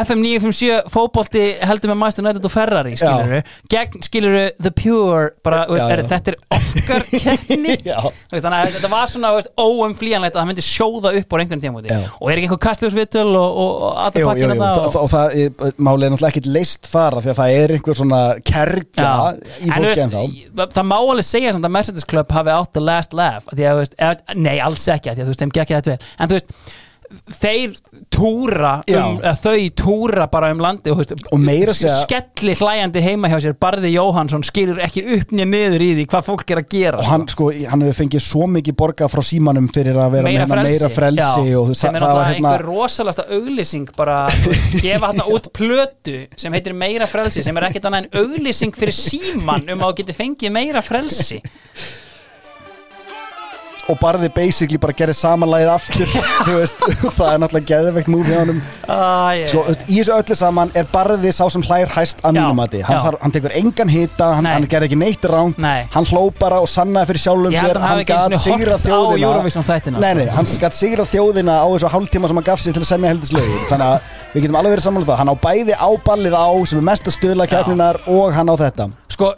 FM 0.00 0.24
957 0.24 0.90
fótbolti 0.92 1.44
heldur 1.62 1.92
með 1.92 2.00
Master 2.02 2.24
United 2.24 2.48
og 2.48 2.54
Ferrari 2.54 2.96
skilur 2.98 3.52
gegn 3.70 4.06
skilur 4.06 4.38
the 4.60 4.72
pure 4.74 5.30
bara, 5.46 5.64
Já, 5.70 5.84
er, 5.86 6.02
já. 6.02 6.08
þetta 6.10 6.34
er 6.34 6.38
okkar 6.50 7.06
veist, 8.30 8.44
þannig 8.44 8.58
að 8.58 8.74
þetta 8.76 8.90
var 8.92 9.10
svona 9.10 9.32
óumflýjanlegt 9.60 10.34
að 10.34 10.40
það 10.40 10.50
myndi 10.50 10.64
sjóða 10.66 11.14
upp 11.20 11.30
á 11.30 11.36
einhvern 11.40 11.64
Já. 11.90 11.98
og 12.18 12.30
er 12.30 12.40
ekki 12.40 12.48
einhver 12.48 12.62
kastljósvitul 12.66 13.28
og, 13.30 13.60
og, 13.62 13.86
allir 14.06 14.26
pakkina 14.28 14.56
það 14.58 14.80
og, 14.80 14.98
og 15.00 15.10
það, 15.12 15.36
er 15.38 15.54
náttúrulega 15.86 16.30
ekkit 16.32 16.50
leist 16.50 16.90
þar 16.90 17.18
af 17.18 17.24
því 17.24 17.32
að 17.32 17.40
það 17.40 17.56
er 17.60 17.74
einhver 17.76 18.00
svona 18.00 18.22
kergja 18.50 19.12
í 19.60 19.70
fólki 19.70 20.04
en 20.04 20.14
þá 20.14 20.22
samt 21.60 21.68
að 21.68 21.74
Mercedes 21.76 22.06
Club 22.08 22.32
hafi 22.32 22.52
átt 22.54 22.72
the 22.76 22.82
last 22.82 23.14
laugh 23.16 23.48
að, 23.52 23.74
þú 23.74 23.82
veist, 23.82 23.96
eða, 24.00 24.36
nei, 24.40 24.56
alls 24.64 24.86
ekki 24.88 25.12
að 25.12 25.24
veist, 25.28 25.42
þeim 25.42 25.52
gekk 25.56 25.74
þetta 25.74 25.94
vel. 25.94 26.10
En 26.16 26.30
þú 26.30 26.38
veist, 26.38 26.54
þeir 27.40 27.72
túra 28.14 28.72
um, 28.86 29.16
þau 29.42 29.54
túra 29.78 30.26
bara 30.30 30.50
um 30.54 30.60
landi 30.62 30.92
og, 30.92 31.00
Og 31.34 31.40
meira 31.42 31.72
segja- 31.74 31.96
skelli 32.04 32.54
hlæjandi 32.58 33.02
heima 33.02 33.30
hjá 33.32 33.38
sér 33.42 33.56
Barði 33.60 33.90
Jóhansson 33.94 34.44
skilur 34.46 34.78
ekki 34.84 35.02
upp 35.16 35.32
nýja 35.34 35.46
niður 35.50 35.84
í 35.84 35.90
því 35.98 36.04
hvað 36.12 36.26
fólk 36.28 36.52
er 36.54 36.60
að 36.62 36.68
gera 36.74 37.00
og 37.02 37.08
hann, 37.10 37.26
sko, 37.32 37.50
hann 37.72 37.82
hefur 37.86 37.98
fengið 38.04 38.24
svo 38.24 38.46
mikið 38.56 38.76
borgað 38.82 39.12
frá 39.14 39.24
símanum 39.26 39.66
fyrir 39.74 39.98
að 39.98 40.14
vera 40.18 40.28
meira 40.30 40.46
frelsi, 40.50 40.76
meira 40.76 40.92
frelsi 40.98 41.54
og 41.60 41.72
sem 41.74 41.94
er 41.94 42.04
náttúrulega 42.04 42.28
hérna 42.30 42.52
einhver 42.54 42.66
rosalasta 42.70 43.26
auglýsing 43.38 43.90
bara 43.98 44.20
gefa 44.82 45.10
hann 45.10 45.24
út 45.30 45.50
plötu 45.56 46.18
sem 46.38 46.54
heitir 46.58 46.76
meira 46.78 47.08
frelsi 47.10 47.42
sem 47.46 47.56
er 47.58 47.68
ekkert 47.70 47.90
annað 47.90 48.06
en 48.06 48.22
auglýsing 48.24 48.76
fyrir 48.78 48.94
síman 48.96 49.66
um 49.74 49.82
að 49.82 49.90
þú 49.92 49.98
geti 50.04 50.18
fengið 50.22 50.54
meira 50.54 50.82
frelsi 50.84 51.40
og 53.88 53.98
barði 54.02 54.28
basically 54.34 54.78
bara 54.80 54.92
gerði 54.96 55.14
samanlægið 55.18 55.70
aftur 55.72 56.10
veist, 56.60 56.84
það 57.16 57.32
er 57.32 57.40
náttúrulega 57.42 57.68
geðveikt 57.70 58.10
múfi 58.12 58.34
á 58.36 58.40
honum. 58.42 58.60
Ah, 58.90 59.30
yeah. 59.36 59.48
sko, 59.50 59.64
í 59.88 59.98
þessu 60.00 60.14
öllu 60.16 60.36
saman 60.38 60.72
er 60.76 60.86
barði 60.92 61.32
sá 61.34 61.44
sem 61.52 61.62
hlær 61.66 61.88
hæst 61.94 62.20
að 62.26 62.36
mínum 62.36 62.58
mati. 62.60 62.80
Hann, 62.86 62.96
já. 62.96 63.02
þarf- 63.06 63.20
hann 63.24 63.34
tekur 63.36 63.54
engan 63.60 63.88
hita, 63.92 64.28
hann, 64.38 64.46
hann 64.50 64.66
gerði 64.70 64.90
ekki 64.90 64.98
neitt 65.00 65.24
rán 65.30 65.54
Nei. 65.60 65.86
hann 65.94 66.08
hló 66.10 66.26
bara 66.38 66.60
og 66.60 66.68
sannaði 66.70 67.10
fyrir 67.12 67.24
sjálfum 67.24 67.54
Ég 67.56 67.64
sér. 67.64 67.76
að 67.80 67.86
hann 67.86 67.98
horft 68.00 68.76
á 68.76 68.82
þjóðina. 68.84 69.20
Nei, 70.00 70.10
sko. 70.10 70.18
nei, 70.20 70.28
hann 70.36 70.50
gætt 70.64 70.76
sigrað 70.80 71.10
þjóðina 71.14 71.54
á 71.60 71.66
þessu 71.70 71.92
hálftíma 71.94 72.30
sem 72.30 72.40
hann 72.40 72.48
gaf 72.50 72.60
sér 72.60 72.76
til 72.76 72.84
að 72.84 72.90
semja 72.92 73.12
heldislögin. 73.14 73.64
Þannig 73.70 73.86
að 73.86 73.98
við 74.34 74.42
getum 74.46 74.60
alveg 74.60 74.76
verið 74.76 74.86
samanlega 74.86 75.10
það. 75.12 75.20
Hann 75.22 75.32
á 75.32 75.36
bæði 75.46 75.74
á 75.78 75.88
ballið 76.06 76.36
á 76.38 76.48
sem 76.66 76.78
er 76.78 76.86
mesta 76.90 77.10
stöðla 77.14 77.48
keppninar 77.50 78.00
og 78.06 78.34
hann 78.36 78.50
á 78.50 78.54
þetta. 78.60 78.90
Sko 79.10 79.34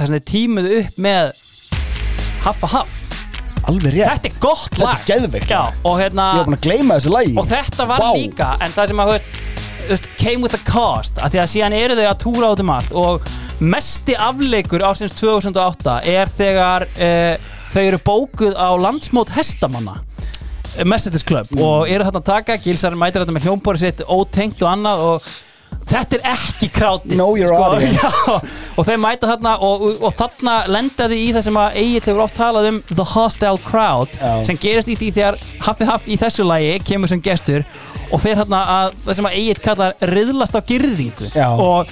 Lag 0.00 0.06
það 0.06 0.14
sem 0.14 0.16
þeir 0.16 0.28
tímuðu 0.30 0.76
upp 0.80 1.00
með 1.04 1.30
Haffa 2.46 2.68
Haff 2.72 2.96
alveg 3.68 3.92
rétt, 3.98 4.08
þetta 4.14 4.30
er 4.30 4.36
gott 4.40 4.62
Þetta 4.72 4.80
er 4.80 4.86
lag 4.88 5.02
geðveikt 5.10 5.50
Já, 5.52 5.58
lag. 5.66 5.80
og 5.84 5.98
hérna 6.00 6.26
ég 6.32 6.38
var 6.40 6.46
búin 6.48 6.56
að 6.56 6.62
gleyma 6.64 6.96
þessu 6.96 7.12
lagi 7.12 7.34
og 7.36 7.48
þetta 7.50 7.86
var 7.90 8.00
Vá. 8.00 8.08
líka 8.16 8.46
en 8.64 8.72
það 8.72 8.88
sem 8.90 9.02
að 9.04 9.10
þú 9.10 9.18
veist, 9.90 10.08
came 10.22 10.40
with 10.46 10.56
a 10.56 10.60
cost 10.64 11.20
að 11.20 11.34
því 11.34 11.42
að 11.42 11.50
síðan 11.52 11.76
eru 11.76 11.98
þau 11.98 12.06
að 12.08 12.18
túra 12.24 12.48
át 12.54 12.62
um 12.64 12.72
allt 12.78 12.96
og 12.96 13.28
mesti 13.60 14.16
afleikur 14.16 14.86
ásins 14.88 15.12
2008 15.20 15.98
er 16.14 16.32
þegar 16.32 16.86
uh, 16.88 17.52
þau 17.74 17.82
eru 17.84 18.00
bókuð 18.08 18.56
á 18.56 18.68
landsmót 18.80 19.34
hestamanna 19.36 19.98
eh, 20.78 20.86
Mercedes 20.88 21.26
Club 21.28 21.52
Mm. 21.52 21.60
og 21.66 21.92
eru 21.92 22.08
þarna 22.08 22.22
að 22.24 22.30
taka 22.32 22.56
Gilsarinn 22.64 22.98
mætir 23.04 23.20
þetta 23.20 23.36
með 23.36 23.50
hljómbóri 23.50 23.84
sitt 23.84 24.00
ótengt 24.08 24.64
og 24.64 24.72
annað 24.72 25.04
og 25.10 25.30
þetta 25.90 26.18
er 26.18 26.26
ekki 26.32 26.68
krátið 26.74 27.16
já, 27.98 28.10
og 28.76 28.86
þeir 28.88 29.00
mæta 29.02 29.30
þarna 29.32 29.54
og, 29.66 29.84
og, 29.86 30.04
og 30.08 30.16
þarna 30.18 30.56
lendaði 30.70 31.18
í 31.24 31.30
það 31.36 31.46
sem 31.48 31.60
að 31.62 31.78
Egil 31.82 32.02
hefur 32.06 32.22
oft 32.26 32.36
talað 32.38 32.68
um 32.70 32.80
The 32.92 33.06
Hostile 33.14 33.62
Crowd 33.66 34.14
Já. 34.20 34.32
sem 34.48 34.60
gerist 34.60 34.90
í 34.92 34.96
því 35.00 35.10
þegar 35.18 35.40
Haffi 35.66 35.88
Haff 35.90 36.06
í 36.10 36.18
þessu 36.20 36.46
lagi 36.46 36.76
kemur 36.86 37.10
sem 37.10 37.22
gestur 37.24 37.66
og 38.10 38.22
fer 38.22 38.38
þarna 38.40 38.62
að 38.76 38.94
það 39.06 39.18
sem 39.20 39.28
að 39.30 39.36
Egil 39.42 39.58
kallar 39.66 40.08
riðlast 40.14 40.56
á 40.56 40.60
girðingu 40.66 41.30
Já. 41.34 41.48
og 41.54 41.90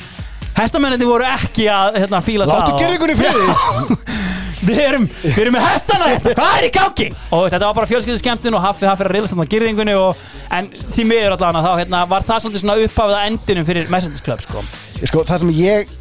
hestamennandi 0.58 1.06
voru 1.08 1.26
ekki 1.28 1.68
að 1.72 1.98
hérna, 2.02 2.20
fíla 2.26 2.46
það 2.48 2.58
Láttu 2.58 2.74
og- 2.74 2.82
girðingunni 2.82 3.14
í 3.14 3.20
friði. 3.22 3.46
Við 4.68 4.78
erum, 4.82 5.04
við 5.22 5.36
erum 5.38 5.54
með 5.54 5.62
hestana 5.68 6.06
hérna, 6.10 6.32
hvað 6.34 6.56
er 6.58 6.64
í 6.66 6.70
gangi? 6.74 7.04
Og 7.32 7.44
þetta 7.46 7.68
var 7.68 7.76
bara 7.78 7.88
fjölskyldu 7.88 8.18
skemmtun 8.20 8.56
og 8.58 8.64
Haffi 8.64 8.88
Haffi 8.88 9.04
er 9.04 9.08
að 9.08 9.14
riðlast 9.14 9.32
þarna 9.32 9.46
girðingunni 9.52 9.94
og, 9.96 10.18
en 10.58 10.66
því 10.74 11.04
miður 11.08 11.36
allan 11.36 11.58
að 11.60 11.68
þá 11.68 11.70
hérna, 11.78 12.00
var 12.10 12.26
það 12.26 12.42
svolítið 12.42 12.64
svona 12.64 12.76
upphafið 12.88 13.16
að 13.20 13.28
endinum 13.30 13.68
fyrir 13.68 13.88
Mercedes 13.94 14.24
Club 14.26 14.42
sko. 14.44 14.64
sko, 14.98 15.22
það 15.30 15.40
sem 15.44 15.52
ég 15.56 15.94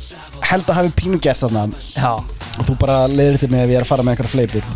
held 0.50 0.68
að 0.74 0.80
hafi 0.82 0.92
pínu 0.98 1.22
gest 1.24 1.46
þarna 1.46 1.64
og 2.18 2.66
þú 2.68 2.76
bara 2.82 2.98
leiðir 3.14 3.40
til 3.46 3.52
mig 3.54 3.62
að 3.64 3.72
ég 3.76 3.80
er 3.80 3.86
að 3.86 3.92
fara 3.94 4.04
með 4.10 4.18
einhverja 4.18 4.34
fleipir 4.34 4.68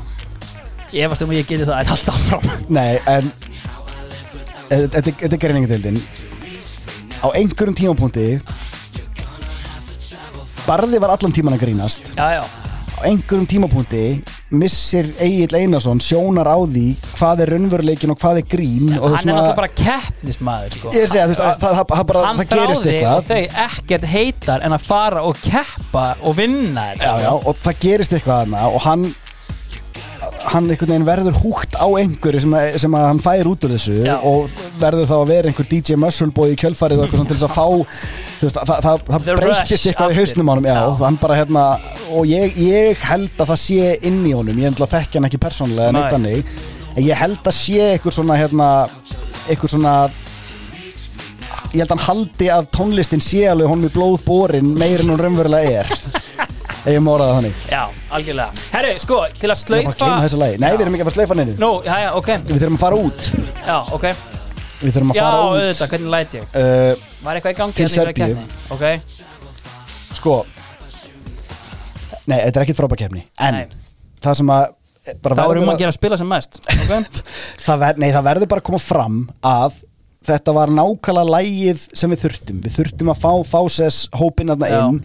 ég 0.94 1.06
efast 1.10 1.26
um 1.26 1.34
að 1.34 1.42
ég 1.42 1.50
geti 1.50 1.68
það 1.68 1.82
en 1.82 1.94
alltaf 1.98 2.24
fram 2.30 2.50
Nei, 2.78 3.00
en 3.10 3.32
e- 4.70 4.82
Þetta 4.86 5.04
þetta 5.10 5.34
er 5.36 5.42
greiningadeildin 5.48 6.00
Á 7.26 7.28
einhverjum 7.34 7.76
tímapunkti 7.82 8.28
Barði 10.72 11.00
var 11.04 11.12
allan 11.18 11.34
tíman 11.36 11.58
að 11.58 11.66
grínast. 11.66 12.14
Já, 12.16 12.28
já, 12.40 12.44
Á 12.92 13.08
einhverjum 13.08 13.48
tímapunkti 13.50 14.02
Missir 14.54 15.08
Egil 15.24 15.56
Einarsson 15.58 15.98
sjónar 16.04 16.46
á 16.48 16.60
því 16.70 16.84
Hvað 17.18 17.40
er 17.46 17.52
raunveruleikin 17.56 18.12
og 18.14 18.20
hvað 18.22 18.40
er 18.42 18.46
grín 18.52 18.92
og 19.00 19.08
hann 19.08 19.16
er 19.16 19.24
svona- 19.24 19.38
náttúrulega 19.40 19.56
bara 19.58 19.72
keppnismæður 19.82 20.76
sko. 20.78 20.92
Ég 20.94 21.08
segi 21.10 21.22
að 21.24 21.32
þú 21.32 21.36
veist, 21.40 21.42
það, 21.64 21.74
það, 21.80 21.86
það, 21.96 22.04
bara, 22.12 22.24
hann 22.28 22.38
það 22.42 22.52
gerist 22.52 22.84
þráði 22.86 22.92
og 22.92 22.94
eitthvað 22.94 23.32
þau 23.32 23.66
ekkert 23.66 24.06
heitar 24.14 24.66
en 24.68 24.76
að 24.78 24.86
fara 24.92 25.24
og 25.32 25.42
keppa 25.42 26.06
og 26.22 26.36
vinna 26.38 26.86
þetta. 26.92 27.10
Já, 27.10 27.26
já, 27.26 27.32
og 27.34 27.56
það 27.64 27.80
gerist 27.88 28.14
eitthvað 28.20 28.44
hana 28.46 28.68
og 28.70 28.82
hann 28.86 29.08
hann 30.22 30.68
einhvern 30.70 30.92
veginn 30.92 31.06
verður 31.08 31.38
húgt 31.42 31.78
á 31.78 31.86
einhverju 31.86 32.42
sem, 32.44 32.54
að, 32.58 32.76
sem 32.84 32.98
að 32.98 33.06
hann 33.08 33.22
fær 33.24 33.50
út 33.52 33.66
úr 33.66 33.74
þessu 33.76 33.96
Já. 34.06 34.16
og 34.28 34.52
verður 34.82 35.10
þá 35.10 35.16
að 35.18 35.32
vera 35.32 35.52
einhver 35.52 35.70
DJ 35.72 35.98
Muscleboy 36.02 36.54
í 36.54 36.60
kjölfarið 36.62 37.02
og 37.02 37.06
eitthvað 37.06 37.22
svona 37.22 37.32
til 37.32 37.40
þess 37.40 37.48
að 37.48 37.56
fá 37.56 37.68
veist, 38.42 38.60
það, 38.60 38.84
það, 38.88 39.06
það 39.08 39.32
breytist 39.42 39.88
eitthvað 39.92 40.14
í 40.14 40.20
hausnum 40.20 40.52
honum. 40.54 40.70
Já, 40.70 41.16
bara 41.24 41.40
hérna 41.40 41.66
og 42.12 42.30
ég, 42.30 42.60
ég 42.62 43.08
held 43.10 43.42
að 43.42 43.54
það 43.54 43.64
sé 43.64 43.96
inn 44.12 44.22
í 44.26 44.36
honum. 44.38 44.62
Ég 44.62 44.86
þekki 44.92 45.20
hann 45.20 45.30
ekki 45.30 45.42
persónulega 45.42 45.96
neitt 45.96 46.10
Nei. 46.10 46.16
hannig 46.18 46.54
en 46.96 47.06
ég 47.06 47.18
held 47.18 47.40
að 47.48 47.56
sé 47.56 47.88
eitthvað 47.94 48.18
svona 48.18 48.38
hérna 48.40 48.70
eitthvað 49.48 49.76
svona 49.76 49.96
ég 51.72 51.80
held 51.80 51.88
að 51.88 51.94
hann 51.96 52.08
haldi 52.10 52.50
að 52.52 52.70
tónlistin 52.76 53.24
sé 53.24 53.46
alveg 53.48 53.72
honum 53.72 53.88
í 53.88 53.94
blóð 53.96 54.26
borin 54.28 54.74
meir 54.76 55.04
en 55.04 55.14
hún 55.14 55.22
raunverulega 55.22 55.84
er 55.84 55.94
ég 56.90 57.02
móraði 57.06 57.34
þannig 57.38 57.56
Já, 57.70 57.82
algjörlega 58.18 58.66
Herru, 58.74 58.92
sko, 59.04 59.18
til 59.38 59.50
að 59.52 59.52
Ég 59.52 59.52
var 59.52 59.54
að 59.54 59.62
slaufa 59.62 59.94
gleyma 60.00 60.24
þessu 60.26 60.40
lagi 60.42 60.62
Nei, 60.62 60.70
við 60.72 60.84
erum 60.86 60.96
ekki 60.98 61.04
að 61.04 61.10
fara 61.10 61.14
að 61.14 61.18
slaufa 61.20 61.38
neinu 61.38 61.54
Nú, 61.62 61.72
já, 61.86 61.94
já, 62.02 62.10
ok 62.18 62.30
Við 62.48 62.64
þurfum 62.64 62.78
að 62.78 62.84
fara 62.86 63.00
út 63.06 63.22
Já, 63.68 63.78
ok 63.98 64.06
Við 64.82 64.96
þurfum 64.96 65.14
að 65.14 65.20
Já, 65.20 65.24
fara 65.28 65.42
út 65.42 65.60
auðvitað, 65.62 65.92
hvernig 65.94 66.12
læt 66.16 66.36
ég? 66.40 66.48
uh, 66.50 67.06
Var 67.22 67.40
eitthvað 67.40 67.54
í 67.54 67.60
gangi 67.62 67.78
Til 67.78 67.86
hérna 67.86 67.92
í 67.92 67.94
þessari 67.94 68.14
Serbíu. 68.16 68.26
keppni? 68.26 68.46
Ok 68.74 70.18
Sko 70.18 70.36
Nei, 72.32 72.38
þetta 72.38 72.56
er 72.56 72.66
ekkit 72.66 72.80
frábækefni 72.82 73.24
En 73.42 73.58
Nei. 73.60 73.64
það 74.24 74.42
sem 74.42 74.52
að 74.54 74.66
eh, 74.72 75.16
bara 75.22 75.38
þá 75.38 75.44
er 75.44 75.52
verður 75.54 75.64
um 75.68 75.74
að 75.76 75.82
gera 75.84 75.94
að 75.94 75.98
spila 76.00 76.20
sem 76.22 76.30
mest 76.34 76.60
okay? 76.66 77.06
það, 77.68 77.82
ver, 77.86 78.02
nei, 78.02 78.10
það 78.14 78.28
verður 78.32 78.52
bara 78.54 78.64
að 78.64 78.70
koma 78.72 78.82
fram 78.82 79.22
að 79.46 79.80
þetta 80.30 80.54
var 80.54 80.70
nákvæmlega 80.78 81.34
lægið 81.34 81.82
sem 81.98 82.12
við 82.14 82.24
þurftum 82.28 82.60
við 82.62 82.76
þurftum 82.78 83.10
að 83.14 83.22
fá 83.24 83.32
Fáses 83.50 84.04
hópinn 84.14 84.54
þarna 84.54 84.70
Já. 84.70 84.82
inn 84.86 85.00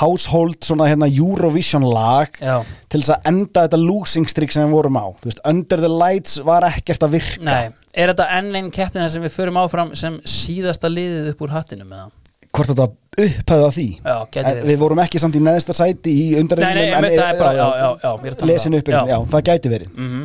household 0.00 0.58
svona 0.64 0.86
hérna 0.90 1.06
Eurovision 1.08 1.82
lag 1.88 2.28
Já. 2.40 2.62
til 2.88 3.00
þess 3.00 3.14
að 3.16 3.30
enda 3.32 3.64
þetta 3.66 3.80
losing 3.82 4.28
streak 4.28 4.52
sem 4.52 4.66
við 4.66 4.74
vorum 4.76 4.96
á 5.00 5.06
þú 5.20 5.30
veist, 5.30 5.40
Under 5.44 5.76
the 5.82 5.88
Lights 5.92 6.38
var 6.44 6.62
ekkert 6.68 7.02
að 7.06 7.16
virka 7.16 7.44
Nei, 7.44 7.70
er 7.94 8.12
þetta 8.12 8.28
enn 8.38 8.52
einn 8.60 8.70
keppnina 8.70 9.08
sem 9.10 9.22
við 9.22 9.34
förum 9.38 9.56
áfram 9.62 9.94
sem 9.96 10.20
síðasta 10.24 10.88
liðið 10.92 11.32
upp 11.34 11.42
úr 11.46 11.54
hattinum 11.56 11.92
eða? 11.92 12.10
hvort 12.56 12.70
þetta 12.72 12.86
upphæða 13.20 13.70
því 13.74 13.86
Já, 14.00 14.14
En 14.40 14.44
verið. 14.46 14.62
við 14.70 14.78
vorum 14.80 15.00
ekki 15.02 15.20
samt 15.20 15.34
í 15.36 15.40
neðsta 15.44 15.74
sæti 15.76 16.12
í 16.12 16.26
Nei, 16.30 16.40
undarreifnum 16.40 16.82
nei, 16.82 16.92
einmitt, 16.96 17.16
það 17.20 17.32
er 17.34 17.38
bara- 17.40 17.56
já, 17.56 17.66
já, 17.82 17.88
já, 18.02 18.10
ég 18.16 18.26
er 18.26 18.32
að 18.32 18.38
tala 18.38 18.46
um 18.46 18.52
lesin 18.54 18.72
það. 18.72 18.78
upp, 18.78 18.88
já, 18.88 19.18
það 19.34 19.42
gæti 19.50 19.72
verið 19.74 19.90
Mhm. 19.96 20.22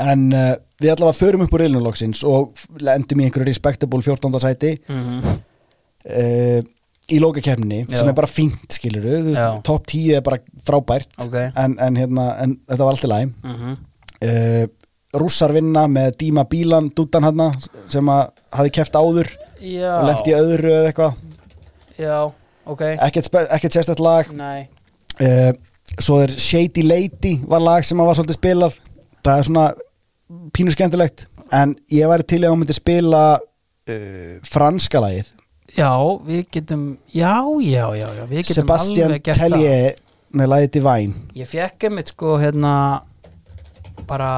en 0.00 0.32
uh, 0.32 0.54
við 0.80 0.90
allavega 0.94 1.18
förum 1.20 1.42
upp 1.46 1.52
úr 1.56 1.60
reilunloksins 1.64 2.24
og 2.24 2.52
endum 2.80 3.20
í 3.20 3.24
einhverju 3.28 3.46
respectable 3.46 4.02
14. 4.02 4.38
sæti 4.40 4.78
Mhm. 4.88 5.22
uh, 6.08 6.62
í 7.10 7.18
lókakefni 7.22 7.82
sem 7.96 8.08
er 8.08 8.14
bara 8.16 8.26
fínt 8.30 8.76
skiluru 8.76 9.34
top 9.66 9.86
10 9.90 10.16
er 10.18 10.22
bara 10.26 10.38
frábært 10.66 11.08
Ok. 11.24 11.34
en, 11.56 11.76
en, 11.78 11.96
hérna, 11.96 12.26
en 12.42 12.56
þetta 12.68 12.84
var 12.86 12.92
alltaf 12.94 13.10
læg 13.10 13.32
Mhm. 13.44 13.76
uh, 14.22 14.66
rússar 15.20 15.50
vinna 15.52 15.86
með 15.90 16.16
Díma 16.20 16.44
Bílan 16.48 16.90
dútan 16.94 17.24
hann 17.26 17.52
sem 17.90 18.06
að 18.06 18.28
hafi 18.52 18.70
keft 18.70 18.94
áður 18.94 19.26
Já. 19.60 19.96
og 19.98 20.06
lendi 20.06 20.30
í 20.30 20.36
öðru 20.38 20.70
eða 20.70 20.92
eitthvað. 20.92 21.14
Já, 21.98 22.32
ok. 22.66 22.80
Ekkert, 23.02 23.72
sérstætt 23.74 23.98
lag. 24.00 24.30
Uh, 25.20 25.52
svo 25.98 26.20
er 26.22 26.28
Shady 26.30 26.82
Lady 26.86 27.40
var 27.44 27.60
lag 27.60 27.84
sem 27.84 27.98
var 27.98 28.14
svolítið 28.14 28.38
spilað. 28.38 28.78
Það 29.26 29.38
er 29.38 29.42
svona 29.50 29.66
pínu 30.54 30.70
skemmtilegt 30.76 31.26
en 31.52 31.74
ég 31.90 32.06
væri 32.08 32.22
til 32.30 32.40
að 32.44 32.52
hún 32.54 32.62
myndi 32.62 32.76
spila 32.78 33.24
uh, 33.40 34.38
franska 34.46 35.00
lagið 35.02 35.32
Já, 35.76 35.90
við 36.26 36.46
getum 36.56 36.84
Já, 37.14 37.34
já, 37.62 37.84
já, 38.00 38.08
já 38.18 38.24
við 38.30 38.40
getum 38.42 38.56
Sebastian 38.58 39.06
alveg 39.10 39.22
gert 39.28 39.38
það. 39.38 39.54
Tellier 39.54 39.94
með 40.40 40.50
lagið 40.52 40.72
Divine 40.76 41.14
Ég 41.38 41.50
fekk 41.50 41.86
einmitt 41.88 42.12
sko 42.14 42.36
hérna 42.42 42.72
bara 44.10 44.32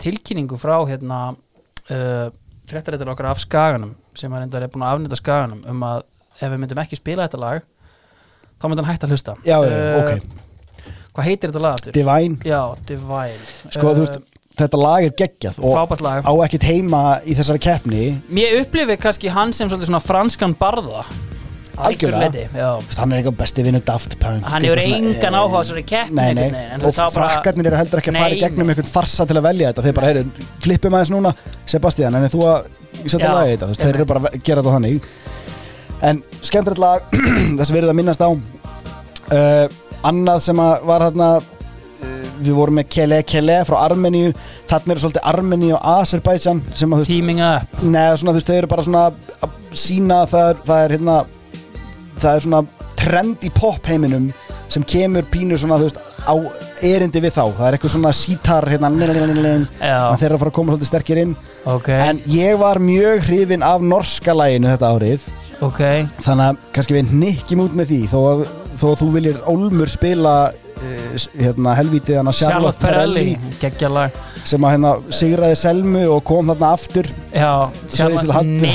tilkynningu 0.00 0.56
frá 0.60 0.76
hérna 0.88 1.20
uh, 1.34 2.28
fréttaréttar 2.68 3.10
okkar 3.12 3.30
af 3.32 3.40
skaganum 3.42 3.94
sem 4.16 4.32
að 4.32 4.44
reyndar 4.44 4.64
er 4.66 4.72
búin 4.72 4.84
að 4.86 4.96
afnýta 4.96 5.18
skaganum 5.20 5.60
um 5.68 5.84
að 5.88 6.04
ef 6.36 6.50
við 6.52 6.58
myndum 6.62 6.80
ekki 6.82 6.98
spila 7.00 7.26
þetta 7.26 7.40
lag 7.42 7.62
þá 8.56 8.64
myndi 8.68 8.82
hann 8.84 8.90
hægt 8.92 9.06
að 9.06 9.14
hlusta 9.16 9.36
Já, 9.46 9.58
Uh, 9.60 10.00
ok. 10.00 10.42
Hvað 11.16 11.24
heitir 11.30 11.48
þetta 11.50 11.60
lag 11.64 11.76
aftur? 11.78 11.94
Divine. 11.96 12.36
Já, 12.44 12.60
Divine 12.88 13.72
sko 13.72 13.92
þú 13.96 14.02
veist 14.04 14.18
þetta 14.56 14.80
lag 14.80 15.06
er 15.06 15.14
geggjað 15.16 15.60
og 15.60 15.94
á 16.00 16.32
ekkert 16.46 16.66
heima 16.66 17.04
í 17.28 17.36
þessari 17.36 17.62
keppni. 17.62 18.02
Mér 18.32 18.60
upplifi 18.62 18.96
kannski 19.00 19.32
hann 19.32 19.52
sem 19.56 19.70
svona 19.70 20.00
franskan 20.02 20.56
barða. 20.58 21.04
Að 21.76 21.90
algjörlega. 21.90 22.44
hann 22.96 23.10
er 23.12 23.18
eitthvað 23.18 23.34
besti 23.36 23.62
vinnu 23.66 23.82
Daft 23.84 24.14
Punk 24.16 24.46
Hann 24.48 24.64
svona, 24.64 24.84
engan 24.96 25.34
eh, 25.34 25.40
áhuga 25.42 25.58
á 25.60 25.60
þessari 25.60 25.82
keppni 25.84 26.16
Nei, 26.16 26.30
nei, 26.38 26.62
en 26.72 26.86
og 26.88 26.94
frakkarnir 27.12 27.68
eru 27.68 27.76
heldur 27.76 28.00
ekki 28.00 28.14
að 28.14 28.16
fara 28.16 28.30
í 28.30 28.38
Nei, 28.38 28.44
gegnum 28.46 28.72
einhvern 28.72 28.88
farsa 28.88 29.26
til 29.28 29.36
að 29.36 29.44
velja 29.44 29.72
þetta. 29.74 29.84
Þeir 29.84 29.96
bara, 29.98 30.08
heyri, 30.08 30.46
flippum 30.64 30.96
aðeins 30.96 31.12
núna 31.12 31.34
Sebastian, 31.68 32.16
en 32.16 32.32
þú 32.32 32.46
að 32.48 32.70
setja 33.02 33.34
lagið 33.34 33.52
þetta, 33.52 33.68
þeir 33.82 33.90
eru 33.98 34.06
bara 34.08 34.22
að 34.24 34.38
gera 34.46 34.64
þetta 34.64 34.76
þannig. 34.78 35.10
En 36.08 36.22
skemmtilegt 36.40 36.80
lag 36.80 37.18
þess 37.58 37.74
verið 37.76 37.92
að 37.92 37.98
minnast 38.00 38.24
á 38.24 38.28
uh, 38.32 39.76
annað 40.08 40.42
sem 40.48 40.64
að 40.64 40.88
var 40.88 41.04
uh, 41.10 41.36
við 42.38 42.52
vorum 42.56 42.78
með 42.80 42.88
Kele 42.96 43.20
Kele 43.26 43.58
frá 43.68 43.76
Armeníu. 43.82 44.32
Þarna 44.70 44.94
eru 44.94 45.04
svolítið 45.04 45.28
Armeníu 45.32 45.74
og 45.76 45.88
Azerbaijan 45.96 46.62
sem 46.72 46.92
að 46.92 47.02
þú 47.02 47.10
Tíminga 47.10 47.52
neða 47.82 48.16
svona 48.20 48.34
þú 48.34 48.40
veist 48.40 48.50
þau 48.50 48.56
eru 48.56 48.72
bara 48.72 48.86
svona 48.86 49.04
að 49.06 49.56
sína 49.76 50.22
að 50.24 50.34
það 50.34 50.50
er, 50.50 50.60
það 50.66 50.82
er 50.82 50.96
hérna 50.96 51.16
það 52.16 52.30
er 52.32 52.46
svona 52.46 52.62
trend 52.96 53.46
í 53.46 53.52
pop 53.54 53.88
heiminum 53.90 54.30
sem 54.72 54.84
kemur 54.88 55.26
pínu 55.30 55.58
svona 55.60 55.78
þú 55.80 55.90
veist 55.90 56.02
á 56.26 56.34
erindi 56.84 57.22
við 57.22 57.34
þá. 57.36 57.42
Það 57.56 57.66
er 57.66 57.76
eitthvað 57.76 57.94
svona 57.94 58.12
sítar 58.16 58.68
hérna 58.70 58.90
þeir 58.92 60.26
eru 60.26 60.36
að 60.36 60.42
fara 60.42 60.50
að 60.50 60.56
koma 60.58 60.74
svolítið 60.74 60.90
sterkir 60.90 61.22
inn. 61.22 61.34
Okay. 61.66 61.98
en 62.10 62.20
ég 62.30 62.58
var 62.60 62.78
mjög 62.82 63.24
hrifin 63.26 63.64
af 63.66 63.82
norska 63.82 64.34
læginu 64.36 64.70
þetta 64.74 64.92
árið. 64.94 65.26
Okay. 65.64 66.04
þannig 66.20 66.50
að 66.50 66.56
kannski 66.76 66.94
við 66.98 67.12
nikkjum 67.16 67.62
út 67.64 67.76
með 67.78 67.92
því 67.92 68.00
þó 68.12 68.16
að, 68.28 68.40
þó 68.80 68.86
að 68.92 69.00
þú 69.02 69.08
viljir 69.16 69.36
Olmur 69.50 69.90
spila 69.92 70.34
uh, 70.52 71.26
hérna 71.40 71.74
helvítið 71.78 72.18
hana 72.20 72.32
Charlotte 72.36 72.80
Perrelli 72.82 73.36
sem 74.46 74.62
að 74.62 74.74
hérna 74.76 74.90
sigraði 75.10 75.56
Selmu 75.58 76.02
og 76.14 76.20
kom 76.28 76.52
þarna 76.52 76.68
aftur 76.76 77.08
Já, 77.34 77.50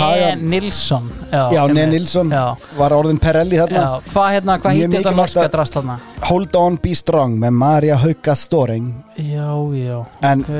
Hagan. 0.01 0.41
Nilsson 0.51 1.05
Já, 1.31 1.45
einmitt. 1.47 1.75
Nei 1.77 1.85
Nilsson 1.93 2.33
Já. 2.33 2.43
var 2.79 2.95
orðin 2.97 3.21
Perrelli 3.23 3.59
þarna 3.61 3.85
Já, 3.85 4.11
hvað 4.11 4.29
hérna, 4.35 4.57
Mjög 4.61 4.75
heitir 4.75 4.97
þetta 4.97 5.15
norska 5.21 5.47
drast 5.55 5.77
þarna? 5.79 5.97
Hold 6.27 6.59
on 6.59 6.77
be 6.83 6.93
strong 6.97 7.37
með 7.41 7.55
Marja 7.61 7.97
Hauka 8.03 8.35
Storing 8.35 8.91
Já, 9.15 9.47
já, 9.79 9.97
En- 10.27 10.45
ok 10.45 10.53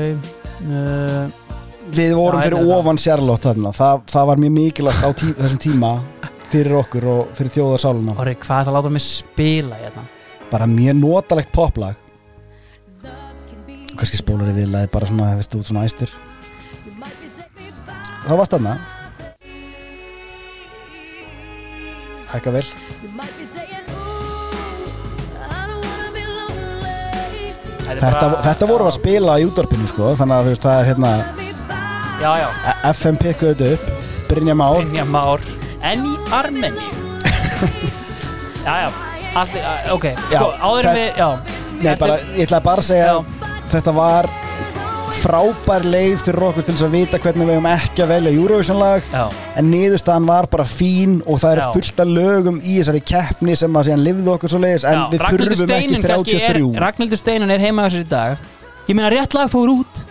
uh, 0.70 1.38
Við 1.92 2.14
vorum 2.16 2.40
Já, 2.40 2.46
fyrir 2.46 2.62
veit 2.62 2.74
ofan 2.78 2.98
Charlotte 3.02 3.50
þarna 3.50 3.72
Þa, 3.76 3.88
Það 4.14 4.28
var 4.30 4.40
mjög 4.46 4.52
mikilvægt 4.56 5.02
á 5.04 5.10
tí, 5.12 5.32
þessum 5.36 5.60
tíma 5.66 5.90
fyrir 6.52 6.76
okkur 6.76 7.06
og 7.08 7.30
fyrir 7.36 7.52
þjóðarsáluna 7.56 8.16
Orri, 8.20 8.34
hvað 8.40 8.58
er 8.60 8.66
það 8.66 8.72
að 8.72 8.76
láta 8.78 8.92
mig 8.92 9.04
spila 9.04 9.78
hérna? 9.80 10.04
Bara 10.52 10.68
mjög 10.68 10.98
notalegt 10.98 11.52
poplag. 11.54 11.96
Og 13.92 13.94
kannski 14.00 14.20
spólar 14.20 14.50
við 14.50 14.62
viðlaði 14.62 14.90
bara 14.92 15.08
svona, 15.08 15.30
veist, 15.38 15.56
út 15.56 15.68
svona 15.68 15.86
æstur. 15.88 16.12
Það 18.22 18.38
varst 18.40 18.56
þarna. 18.56 18.74
Hækka 22.32 22.54
vel. 22.54 22.66
Þetta, 27.92 28.28
þetta 28.46 28.66
vorum 28.66 28.86
við 28.86 28.90
að 28.92 28.94
spila 28.96 29.34
í 29.38 29.44
útvarpinu 29.46 29.88
sko 29.90 30.12
Þannig 30.16 30.36
að 30.38 30.46
þú 30.46 30.52
veist, 30.54 30.64
það 30.64 30.78
er 30.78 30.88
hérna 30.88 31.10
Já, 32.22 32.30
já, 32.40 32.46
FM 32.94 33.18
pikkuðu 33.20 33.72
upp 33.76 33.90
Brynja 34.30 34.54
Már. 34.56 34.78
Brynja 34.80 35.04
Már 35.04 35.61
En 35.82 36.04
í 36.06 36.14
Armeni 36.30 36.90
Já, 38.66 38.74
já, 38.84 38.90
allt, 39.34 39.56
ok. 39.90 40.06
Sko, 40.28 40.30
Já, 40.30 40.42
áður 40.62 40.78
en 40.78 40.86
það- 40.86 41.00
við, 41.00 41.18
já. 41.18 41.28
Nei, 41.82 41.94
bara, 41.98 42.18
ég 42.36 42.46
ætlaði 42.46 42.64
bara 42.68 42.84
að 42.84 42.88
segja 42.92 43.50
Þetta 43.72 43.94
var 43.96 44.28
frábær 45.12 45.84
leið 45.84 46.22
fyrir 46.24 46.44
okkur 46.46 46.64
til 46.64 46.74
þess 46.74 46.86
að 46.86 46.94
vita 46.96 47.18
hvernig 47.20 47.48
við 47.48 47.56
hefum 47.58 47.66
ekki 47.68 48.02
að 48.04 48.12
velja 48.14 48.30
Eurovision 48.32 48.78
lag 48.80 49.08
Já. 49.12 49.24
en 49.60 49.68
niðurstaðan 49.68 50.28
var 50.30 50.48
bara 50.52 50.64
fín 50.68 51.18
og 51.26 51.40
það 51.42 51.52
eru 51.56 51.64
Já. 51.66 51.72
fullt 51.76 52.00
af 52.04 52.12
lögum 52.16 52.60
í 52.62 52.78
þessari 52.78 53.02
keppni 53.12 53.56
sem 53.60 53.76
að 53.76 53.90
síðan 53.90 54.04
lifðu 54.06 54.32
okkur 54.36 54.52
svo 54.54 54.60
leiðis 54.62 54.86
en 54.88 54.96
Já, 54.96 55.02
við 55.12 55.24
Ragnhildur 55.26 55.52
þurfum 55.52 55.74
ekki 55.76 55.82
Steinun 55.82 56.06
kannski 56.06 56.38
33 56.38 56.62
er, 56.62 56.80
Ragnhildur 56.86 57.20
Steinun 57.20 57.52
er 57.52 57.64
heima 57.66 57.84
þessar 57.88 58.06
í 58.06 58.08
dag. 58.08 58.48
Ég 58.88 58.96
meina 58.98 59.12
rétt 59.12 59.36
lag 59.36 59.52
fór 59.52 59.74
út 59.74 60.02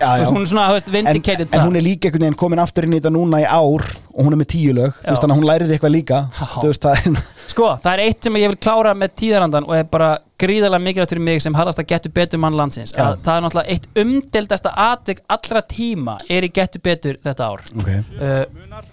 já, 0.00 0.10
veist, 0.20 0.32
Hún 0.32 0.42
er 0.44 0.50
svona, 0.50 0.66
veist, 0.74 0.90
en, 0.90 0.96
vindicated 0.98 1.54
en 1.54 1.64
hún 1.64 1.78
er 1.78 1.84
líka 1.86 2.08
einhvern 2.08 2.26
veginn 2.26 2.38
komin 2.40 2.62
aftur 2.62 2.86
inn 2.86 2.96
í 2.96 3.00
þetta 3.00 3.12
núna 3.14 3.42
í 3.42 3.46
ár 3.48 3.84
og 3.86 4.20
hún 4.24 4.36
er 4.36 4.40
með 4.40 4.50
tíu 4.54 4.76
lög. 4.76 4.96
Þú 5.00 5.10
veist, 5.10 5.24
þannig 5.24 5.34
að 5.34 5.40
hún 5.40 5.48
læriði 5.50 5.76
eitthvað 5.76 5.94
líka. 5.94 6.20
Þú 6.36 6.68
veist, 6.70 6.86
það 6.86 7.00
er 7.00 7.24
Sko, 7.46 7.68
það 7.82 7.92
er 7.92 8.02
eitt 8.04 8.26
sem 8.26 8.38
ég 8.40 8.50
vil 8.52 8.58
klára 8.60 8.92
með 8.98 9.12
tíðarandan 9.20 9.68
og 9.68 9.76
er 9.78 9.86
bara 9.88 10.08
gríðarlega 10.40 10.82
mikilvægt 10.82 11.14
fyrir 11.14 11.24
mig 11.24 11.44
sem 11.44 11.54
hallast 11.56 11.80
að 11.80 11.88
getur 11.92 12.12
betur 12.16 12.42
mann 12.42 12.56
landsins 12.58 12.92
Já. 12.92 13.04
að 13.04 13.22
það 13.24 13.38
er 13.38 13.44
náttúrulega 13.46 13.76
eitt 13.76 14.02
umdeldasta 14.02 14.72
atvik 14.86 15.22
allra 15.36 15.62
tíma 15.70 16.18
er 16.28 16.44
í 16.44 16.50
getur 16.52 16.82
betur 16.84 17.20
þetta 17.24 17.48
ár. 17.48 17.64
Okay. 17.80 18.02
uh, 18.20 18.84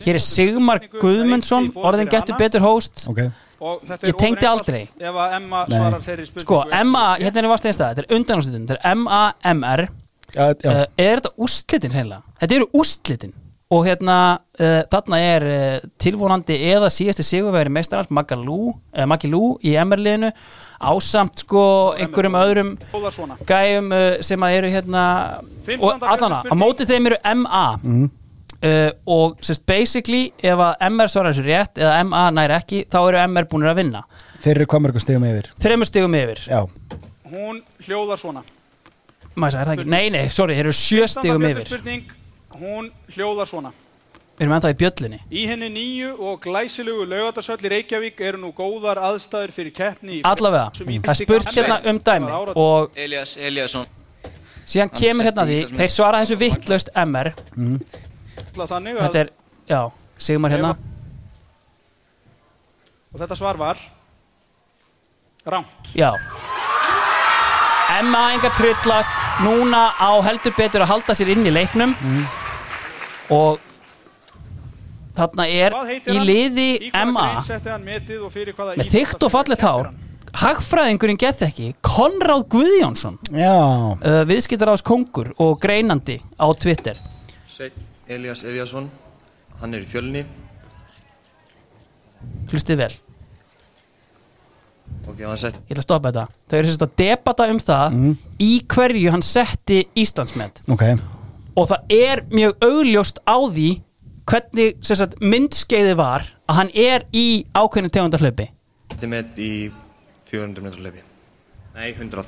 Hér 0.00 0.16
er 0.16 0.24
Sigmar 0.24 0.82
Guðmundsson 0.96 1.70
orðin 1.78 2.10
getur 2.10 2.38
betur 2.40 2.64
host. 2.64 3.04
Okay. 3.10 3.30
Ég 3.60 4.16
tengdi 4.16 4.48
aldrei. 4.48 4.86
Ef 4.96 5.16
að 5.20 5.34
Emma 5.36 5.64
Nei. 5.68 5.74
svarar 5.76 6.04
þeirri 6.04 6.24
spurningu 6.24 6.46
Sko, 6.46 6.60
MA, 6.88 7.02
hérna 7.20 7.42
er 7.42 7.48
Vastleinstað, 7.50 7.90
þetta 7.92 8.06
er 8.06 8.16
undanúrslitin 8.16 8.62
Þetta 8.70 8.78
er 8.80 8.94
M-A-M-R 8.96 9.82
já, 10.34 10.48
já. 10.54 10.70
Uh, 10.70 10.86
Er 10.96 11.20
þetta 11.20 11.32
úrslitin 11.36 11.94
hreinlega? 11.94 12.22
Þetta 12.40 12.58
eru 12.58 12.68
úrslitin. 12.80 13.36
Og 13.70 13.84
hérna, 13.86 14.16
uh, 14.58 14.80
þarna 14.90 15.18
er 15.22 15.44
uh, 15.46 15.88
tilvonandi 16.02 16.56
eða 16.72 16.88
síðasti 16.90 17.22
Lú, 18.42 18.72
uh, 18.72 19.04
Maggi 19.06 19.30
Lú 19.30 19.58
í 19.62 19.76
MR-liðinu 19.78 20.32
ásamt 20.80 21.42
sko 21.44 21.62
einhverjum 22.00 22.38
öðrum 22.40 22.70
gæjum 23.46 23.92
uh, 23.92 24.16
sem 24.24 24.42
að 24.42 24.56
eru 24.56 24.70
hérna 24.72 25.04
og 25.76 26.02
allana, 26.08 26.40
á 26.48 26.54
móti 26.56 26.86
þeim 26.88 27.10
eru 27.10 27.18
MA 27.36 27.64
uh, 27.84 28.90
og 29.06 29.36
sérst 29.44 29.66
basically 29.68 30.30
ef 30.40 30.62
að 30.66 30.86
MR 30.88 31.12
svarar 31.12 31.36
þessu 31.36 31.46
rétt 31.46 31.80
eða 31.80 32.00
MA 32.08 32.24
nær 32.34 32.56
ekki, 32.58 32.86
þá 32.90 33.00
eru 33.02 33.22
MR 33.26 33.48
búinir 33.50 33.70
að 33.72 33.82
vinna. 33.84 34.02
Þeir 34.40 34.56
eru 34.56 34.70
hvað 34.72 34.86
mörgum 34.86 35.04
stegum 35.04 35.28
yfir? 35.28 35.50
Þreymur 35.60 35.90
stigum 35.90 36.16
yfir. 36.16 36.42
Já, 36.48 36.64
Hún 37.30 37.60
hljóðar 37.86 38.18
svona 38.18 38.42
Maður 39.36 39.54
sagði, 39.54 39.60
er 39.62 39.70
það 39.70 39.76
ekki? 39.78 39.90
Nei, 39.94 40.10
nei, 40.14 40.24
sorry, 40.32 40.56
þeir 40.58 40.66
eru 40.66 40.78
sjö 40.80 41.06
stigum 41.10 41.44
Björn 41.44 41.60
yfir. 41.60 41.70
spurning 41.70 42.16
Hún 42.60 42.90
hljóðar 43.14 43.48
svona. 43.48 43.70
Við 44.40 44.46
erum 44.46 44.54
ennþá 44.56 44.70
í 44.72 44.76
bjöllinni 44.80 45.18
Í 45.36 45.42
henni 45.50 45.68
nýju 45.74 46.10
og 46.24 46.38
glæsilegu 46.40 47.04
laugatarsöll 47.04 47.60
í 47.60 47.70
Reykjavík 47.74 48.20
eru 48.24 48.40
nú 48.40 48.50
góðar 48.56 48.96
aðstæður 49.10 49.52
fyrir 49.52 49.74
keppni 49.76 50.22
Allavega, 50.24 50.70
það 50.80 51.10
er 51.12 51.18
spurt 51.18 51.50
hérna 51.52 51.76
um 51.90 51.98
dæmi 52.06 52.38
og 52.56 52.96
Elias 52.96 53.34
Eliasson 53.36 53.84
síðan 54.70 54.88
Hann 54.88 54.96
kemur 54.96 55.28
hérna 55.28 55.44
því 55.48 55.58
þeir 55.74 55.92
svara 55.92 56.22
þessu 56.22 56.38
vittlaust 56.40 56.90
MR. 57.02 57.32
Þannig 58.54 58.96
að, 58.96 59.00
Þetta 59.02 59.20
er, 59.24 59.32
já, 59.68 59.80
Sigmar 60.20 60.54
hérna. 60.54 60.70
Og 63.10 63.18
þetta 63.18 63.38
svar 63.38 63.58
var 63.60 63.82
rámt. 65.50 65.90
Já 65.98 66.12
Emma 67.98 68.22
engar 68.34 68.52
trillast. 68.58 69.10
Núna 69.44 69.90
á 69.98 70.10
heldur 70.26 70.54
betur 70.56 70.84
að 70.84 70.92
halda 70.94 71.16
sér 71.16 71.32
inn 71.34 71.46
í 71.48 71.52
leiknum. 71.54 71.94
Og 73.34 73.58
Þarna 75.20 75.44
er 75.50 75.74
í 76.08 76.18
liði 76.24 76.68
Í 76.86 76.90
Emma. 76.96 77.24
grein 77.34 77.42
setti 77.44 77.68
hann 77.68 77.82
metið 77.84 78.22
og 78.24 78.30
fyrir 78.32 78.54
hvaða 78.56 78.76
Með 78.80 78.92
þykkt 78.94 79.24
og 79.26 79.32
fallet 79.34 79.64
hár. 79.66 79.90
Hagfræðingurinn 80.40 81.18
gett 81.20 81.42
ekki. 81.42 81.72
Konráð 81.84 82.44
Guðjónsson 82.54 83.18
Já. 83.34 83.50
uh, 83.98 84.22
Viðskiptaráðs 84.30 84.84
kongur 84.86 85.32
og 85.42 85.58
greinandi 85.60 86.20
á 86.38 86.46
Twitter. 86.54 86.96
Sveit 87.50 87.74
Elias 88.08 88.44
Eliasson 88.46 88.88
Hann 89.60 89.74
er 89.76 89.82
í 89.84 89.88
fjölni. 89.90 90.22
Hlustið 92.50 92.80
vel 92.84 92.92
Ok, 95.08 95.20
hann 95.24 95.36
sett 95.40 95.54
Ég 95.68 95.74
ætla 95.74 95.82
að 95.82 95.86
stoppa 95.88 96.10
þetta. 96.12 96.26
Þau 96.50 96.58
eru 96.58 96.68
sérst 96.70 96.84
að 96.86 96.94
debata 97.00 97.46
um 97.50 97.58
það 97.58 97.96
Í 98.40 98.50
hverju 98.74 99.10
hann 99.10 99.22
setti 99.22 99.80
Íslandsmet. 99.96 100.60
Ok. 100.68 100.84
Og 101.56 101.68
það 101.70 101.94
er 101.96 102.22
mjög 102.30 102.52
augljóst 102.64 103.18
á 103.26 103.36
því 103.50 103.68
hvernig 104.30 104.76
sem 104.86 104.96
sagt, 105.00 105.16
myndskeiði 105.20 105.96
var 105.98 106.22
að 106.46 106.54
hann 106.60 106.70
er 106.78 107.04
í 107.16 107.44
ákveðinu 107.56 107.90
tegundarhlaupi 107.90 108.46
Þetta 108.92 109.06
er 109.06 109.10
met 109.10 109.38
í 109.42 109.52
400 110.30 110.62
metrar 110.62 110.84
hlaupi. 110.84 111.02
Nei, 111.74 111.88
100 111.96 112.24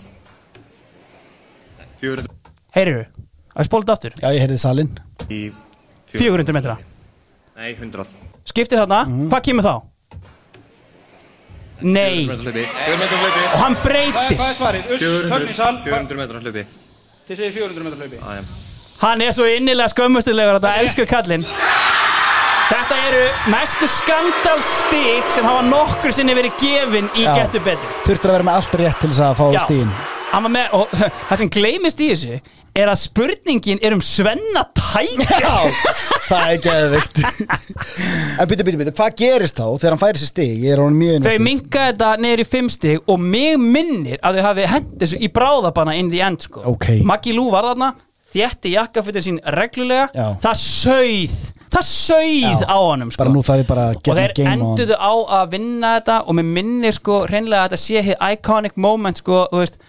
Nei, 1.78 1.86
400 2.00 2.26
Heyriru, 2.74 3.04
að 3.54 3.68
þetta 3.84 3.94
aftur? 3.94 4.14
Já, 4.18 4.28
ég 4.32 4.40
heyrði 4.42 4.58
salin 4.58 4.90
í 5.28 5.40
400 6.12 6.52
metra. 6.56 6.78
Nei, 7.56 7.74
100 7.78 8.06
Skiptir 8.48 8.80
þarna, 8.82 9.04
Mhm. 9.06 9.28
hvað 9.30 9.42
kemur 9.46 9.62
þá? 9.62 9.74
Nei. 11.82 12.26
400 12.26 12.32
metrar 12.32 12.44
hlaupi 12.46 12.64
400 12.66 12.98
metrar 13.02 13.22
hlaupi 13.22 13.46
Og 13.52 13.62
hann 13.64 13.78
breytir. 13.84 14.36
Hvað 14.38 14.48
er 14.48 14.58
svarið? 14.58 14.92
Uss, 14.96 15.06
þögn 15.32 15.48
í 15.48 15.56
sal. 15.56 15.72
400 15.86 16.20
metrar 16.22 16.44
hlaupi 16.46 16.66
Þið 17.28 17.40
segir 17.42 17.56
400 17.60 17.86
metrar 17.86 18.04
hlaupi. 18.04 18.22
Æjum 18.22 18.52
Hann 19.02 19.22
er 19.26 19.32
svo 19.34 19.48
innilega 19.50 19.90
skömmustilegur 19.90 20.60
þetta 20.60 20.76
elsku 20.78 21.06
kallinn. 21.10 21.42
Þetta 22.72 22.98
eru 23.08 23.22
mestu 23.52 23.88
skandalstík 23.90 25.32
sem 25.34 25.44
hafa 25.44 25.64
nokkur 25.66 26.14
sinni 26.14 26.36
verið 26.38 26.54
gefin 26.62 27.10
í 27.18 27.26
getur 27.26 27.64
betur 27.66 27.98
Þurftur 28.06 28.30
að 28.30 28.38
vera 28.38 28.46
með 28.48 28.60
allt 28.60 28.78
rétt 28.80 29.02
til 29.02 29.10
þess 29.10 29.24
að 29.26 29.34
fá 29.42 29.46
stíðin 29.66 29.90
með, 30.48 30.74
og 30.78 30.92
það 31.28 31.40
sem 31.42 31.52
gleymist 31.52 32.02
í 32.02 32.10
þessu 32.12 32.40
er 32.72 32.88
að 32.88 33.00
spurningin 33.02 33.80
er 33.84 33.92
um 33.92 34.00
Svenna 34.04 34.62
tækja 34.72 35.40
það 36.28 36.46
er 36.46 36.60
geðvikt 36.64 37.18
En 37.22 38.48
byrju, 38.48 38.64
byrju, 38.64 38.78
byrju, 38.80 38.94
hvað 38.96 39.16
gerist 39.20 39.58
þá 39.60 39.66
þegar 39.76 39.94
hann 39.94 40.00
færi 40.00 40.22
sér 40.22 40.30
stig? 40.30 40.54
Ég 40.62 40.72
er 40.72 40.80
honum 40.80 41.02
mjög 41.02 41.26
Þau 41.26 41.44
minka 41.44 41.84
þetta 41.90 42.32
í 42.32 42.46
fimm 42.48 42.70
stig 42.72 43.12
og 43.12 43.20
mig 43.20 43.58
minnir 43.60 44.22
að 44.24 44.40
þau 44.40 44.46
hafi 44.48 44.68
hent 44.72 44.94
þessu 45.02 45.20
í 45.20 45.28
bráðabanna 45.32 45.96
inn 46.00 46.08
the 46.12 46.22
end 46.24 46.46
sko. 46.46 46.64
Ok. 46.72 46.94
Maggi 47.04 47.34
Lú 47.36 47.50
var 47.52 47.68
þarna, 47.68 47.92
þétti 48.32 48.76
jakkafutin 48.76 49.26
sín 49.26 49.42
reglulega, 49.58 50.08
Já. 50.16 50.30
það 50.40 50.62
sauð 50.62 51.36
það 51.72 51.88
Já. 51.88 52.66
á 52.68 52.76
honum 52.76 53.10
sko. 53.12 53.28
Og 53.28 54.16
þeir 54.16 54.40
enduðu 54.52 54.96
á 54.96 55.12
að 55.40 55.54
vinna 55.54 55.94
þetta 55.98 56.18
og 56.26 56.36
mér 56.36 56.50
minnir 56.58 56.96
sko 56.96 57.22
reynlega 57.28 57.64
að 57.64 57.70
þetta 57.70 57.82
sé 57.84 58.04
hér 58.08 58.26
iconic 58.32 58.76
moment 58.76 59.20
sko, 59.20 59.46
þú 59.52 59.62
veist 59.62 59.80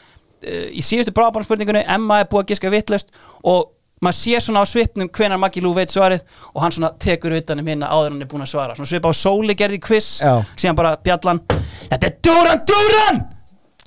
í 0.73 0.83
síðustu 0.85 1.13
bráðabannspurningunni, 1.15 1.85
Emma 1.87 2.21
er 2.23 2.29
búið 2.31 2.43
að 2.45 2.51
giska 2.53 2.71
vittlust 2.73 3.13
og 3.43 3.71
maður 4.03 4.17
sér 4.19 4.43
svona 4.43 4.63
á 4.63 4.67
svipnum 4.67 5.09
hvenar 5.15 5.39
Maggi 5.39 5.63
Lú 5.63 5.71
veit 5.75 5.91
svarið 5.93 6.23
og 6.51 6.61
hann 6.63 6.73
svona 6.75 6.91
tekur 6.99 7.35
utan 7.37 7.61
um 7.61 7.69
hérna 7.71 7.91
áður 7.93 8.11
hann 8.11 8.25
er 8.25 8.31
búin 8.31 8.43
að 8.43 8.51
svara. 8.51 8.75
Svona 8.75 8.91
svipa 8.91 9.11
á 9.11 9.15
sóli 9.15 9.55
gerði 9.55 9.79
Já. 9.79 10.33
síðan 10.59 10.75
bara 10.75 10.97
bjallan 11.03 11.41
Þetta 11.47 12.07
er 12.07 12.17
Duran 12.23 12.63
Duran 12.67 13.21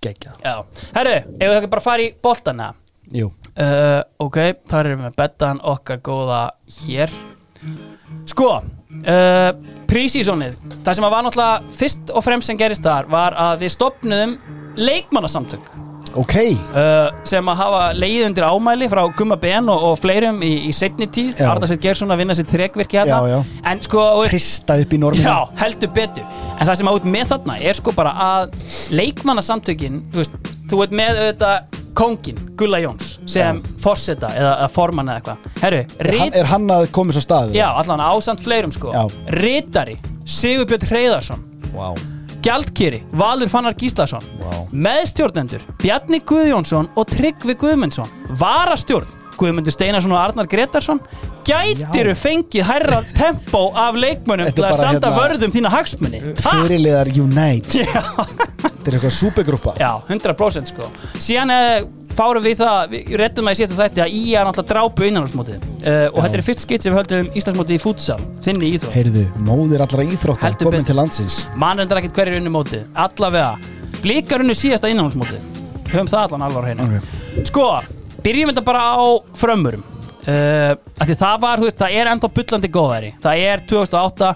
Geggjað. 0.07 0.35
Já, 0.45 0.57
herru, 0.97 1.15
ef 1.41 1.49
við 1.51 1.57
ekki 1.59 1.73
bara 1.73 1.85
fara 1.85 2.05
í 2.05 2.11
boltana 2.23 2.73
Jú. 3.15 3.31
Uh, 3.57 4.03
Ok, 4.21 4.39
þar 4.69 4.87
erum 4.91 5.01
við 5.01 5.07
með 5.09 5.17
betan 5.17 5.61
okkar 5.65 6.01
góða 6.05 6.41
hér. 6.85 7.13
Sko 8.29 8.49
uh, 8.59 9.51
Prísísonið 9.89 10.57
Það 10.85 10.99
sem 10.99 11.07
að 11.07 11.15
var 11.15 11.27
náttúrulega 11.27 11.77
fyrst 11.81 12.13
og 12.13 12.25
fremst 12.27 12.51
sem 12.51 12.59
gerist 12.61 12.85
þar 12.85 13.09
var 13.11 13.37
að 13.41 13.65
við 13.65 13.75
stopnuðum 13.77 14.37
leikmannasamtök 14.77 15.71
Ok. 16.15 16.35
Uh, 16.73 17.09
sem 17.29 17.49
að 17.51 17.59
hafa 17.61 17.81
leið 17.99 18.27
undir 18.29 18.47
ámæli 18.47 18.89
frá 18.93 19.03
Gumma 19.19 19.37
Ben 19.41 19.69
og, 19.73 19.83
og 19.91 19.99
fleirum 20.01 20.39
í, 20.47 20.53
í 20.69 20.73
setni 20.77 21.09
tíð. 21.13 21.41
Arðarsveit 21.45 21.83
Gersson 21.85 22.13
að 22.15 22.23
vinna 22.23 22.37
sér 22.39 22.49
trekvirki 22.51 23.01
hérna. 23.01 23.43
En 23.67 23.83
sko 23.85 24.05
Krista 24.31 24.79
upp 24.83 24.95
í 24.97 25.01
norminu. 25.03 25.27
Já, 25.27 25.51
heldur 25.61 25.93
betur. 25.97 26.27
En 26.57 26.65
það 26.69 26.81
sem 26.81 26.93
át 26.93 27.09
með 27.17 27.33
þarna 27.35 27.59
er 27.61 27.81
sko 27.81 27.95
bara 27.97 28.15
að 28.27 28.57
leikmannasamtökin 28.97 30.03
Þú 30.13 30.23
veist, 30.23 30.39
þú 30.71 30.81
veit 30.83 30.97
með 30.97 31.23
auðvitað 31.23 31.83
kóngin, 31.97 32.41
Gulla 32.61 32.81
Jóns 32.83 33.15
sem 33.31 33.63
forseta 33.81 34.29
eða, 34.37 34.51
eða 34.65 34.73
formann 34.73 35.09
eða 35.09 35.23
eitthvað. 35.23 35.63
Herru, 35.63 35.79
er 35.97 36.11
rit, 36.13 36.37
er 36.37 36.51
hann 36.51 36.69
að 36.73 36.91
koma 36.93 37.17
svo 37.17 37.25
stað? 37.25 37.55
já, 37.57 37.71
allan 37.73 38.05
ásand 38.05 38.45
fleirum 38.45 38.75
sko. 38.77 38.93
Já. 38.93 39.07
Ritari, 39.41 39.97
Sigurbjörn 40.29 40.91
Hreiðarsson. 40.91 41.49
Vá 41.73 41.89
Gjaldkýri, 42.47 43.01
Valur 43.19 43.49
Fannar 43.51 43.75
Gíslason. 43.75 44.23
Vá. 44.39 44.53
Meðstjórnendur, 44.71 45.65
Bjarni 45.83 46.21
Guðjónsson 46.23 46.87
og 46.95 47.09
Tryggvi 47.11 47.57
Guðmundsson. 47.59 48.07
Varastjórn, 48.39 49.11
Guðmundur 49.37 49.75
Steinarsson 49.75 50.15
og 50.15 50.21
Arnar 50.21 50.47
Gretarsson 50.51 51.01
Gætiru 51.47 52.15
fengið 52.17 52.65
hærra 52.69 53.01
tempó 53.19 53.67
af 53.75 53.99
leikmönnum 53.99 54.49
Þetta 54.49 54.57
til 54.57 54.65
að 54.69 54.79
standa 54.79 55.11
hérna- 55.11 55.19
vörð 55.19 55.45
um 55.49 55.53
þína 55.57 55.73
hagsmunni! 55.75 56.23
Fyrirliðar 56.41 57.11
Unite 57.21 57.83
Já, 57.83 58.01
Þetta 58.63 58.87
er 58.87 58.97
eitthvað 59.01 59.15
supergrúpa 59.19 59.75
já, 59.83 59.91
100% 60.09 60.71
sko. 60.73 60.89
Síðan 61.19 61.53
eh, 61.53 61.85
fárum 62.19 62.45
við 62.47 62.59
það, 62.61 62.93
við 62.93 63.11
rettum 63.21 63.49
að 63.51 63.55
í 63.55 63.59
síðasta 63.61 63.79
þætti 63.83 64.03
að 64.05 64.15
í 64.17 64.23
að 64.37 64.47
náttúrulega 64.49 64.71
drápu 64.73 65.07
innanlandsmótið. 65.09 65.67
Uh, 65.87 66.07
og 66.13 66.19
þetta 66.25 66.39
er 66.41 66.45
fyrst 66.47 66.65
skitt 66.67 66.85
sem 66.87 66.93
við 66.95 67.01
höldum 67.01 67.31
Íslandsmótið 67.41 67.77
í 67.77 67.83
fútsal, 67.83 68.19
þinni 68.47 68.71
íþrótt. 68.77 68.95
Heyrðu, 68.97 69.25
móðir 69.47 69.85
allra 69.87 70.07
íþróttar 70.07 70.57
komin 70.61 70.79
betur. 70.81 70.87
til 70.91 70.97
landsins. 71.01 71.37
Mann 71.61 71.83
reyndar 71.83 72.01
ekkert 72.03 72.17
hverjir 72.21 72.41
unni 72.41 72.53
mótið. 72.55 72.87
Allavega, 73.07 73.53
blikar 74.03 74.45
unni 74.45 74.57
síðasta 74.57 74.91
innanlandsmótið. 74.93 75.61
Höfum 75.93 76.09
það 76.11 76.25
allan 76.27 76.47
alvar 76.49 76.67
hreina 76.67 76.87
Ok. 76.87 77.45
sko, 77.47 77.67
byrjum 78.25 78.51
þetta 78.51 78.65
bara 78.67 78.89
á 78.97 79.05
frömmurum. 79.39 79.85
Uh, 80.27 80.73
það 81.15 81.37
var, 81.39 81.61
þú 81.61 81.69
veist, 81.69 81.79
það 81.79 81.93
er 82.01 82.09
ennþá 82.11 82.29
bullandi 82.35 82.69
góðæri 82.75 83.11
það 83.23 83.43
er 83.47 83.61
2008 83.71 84.31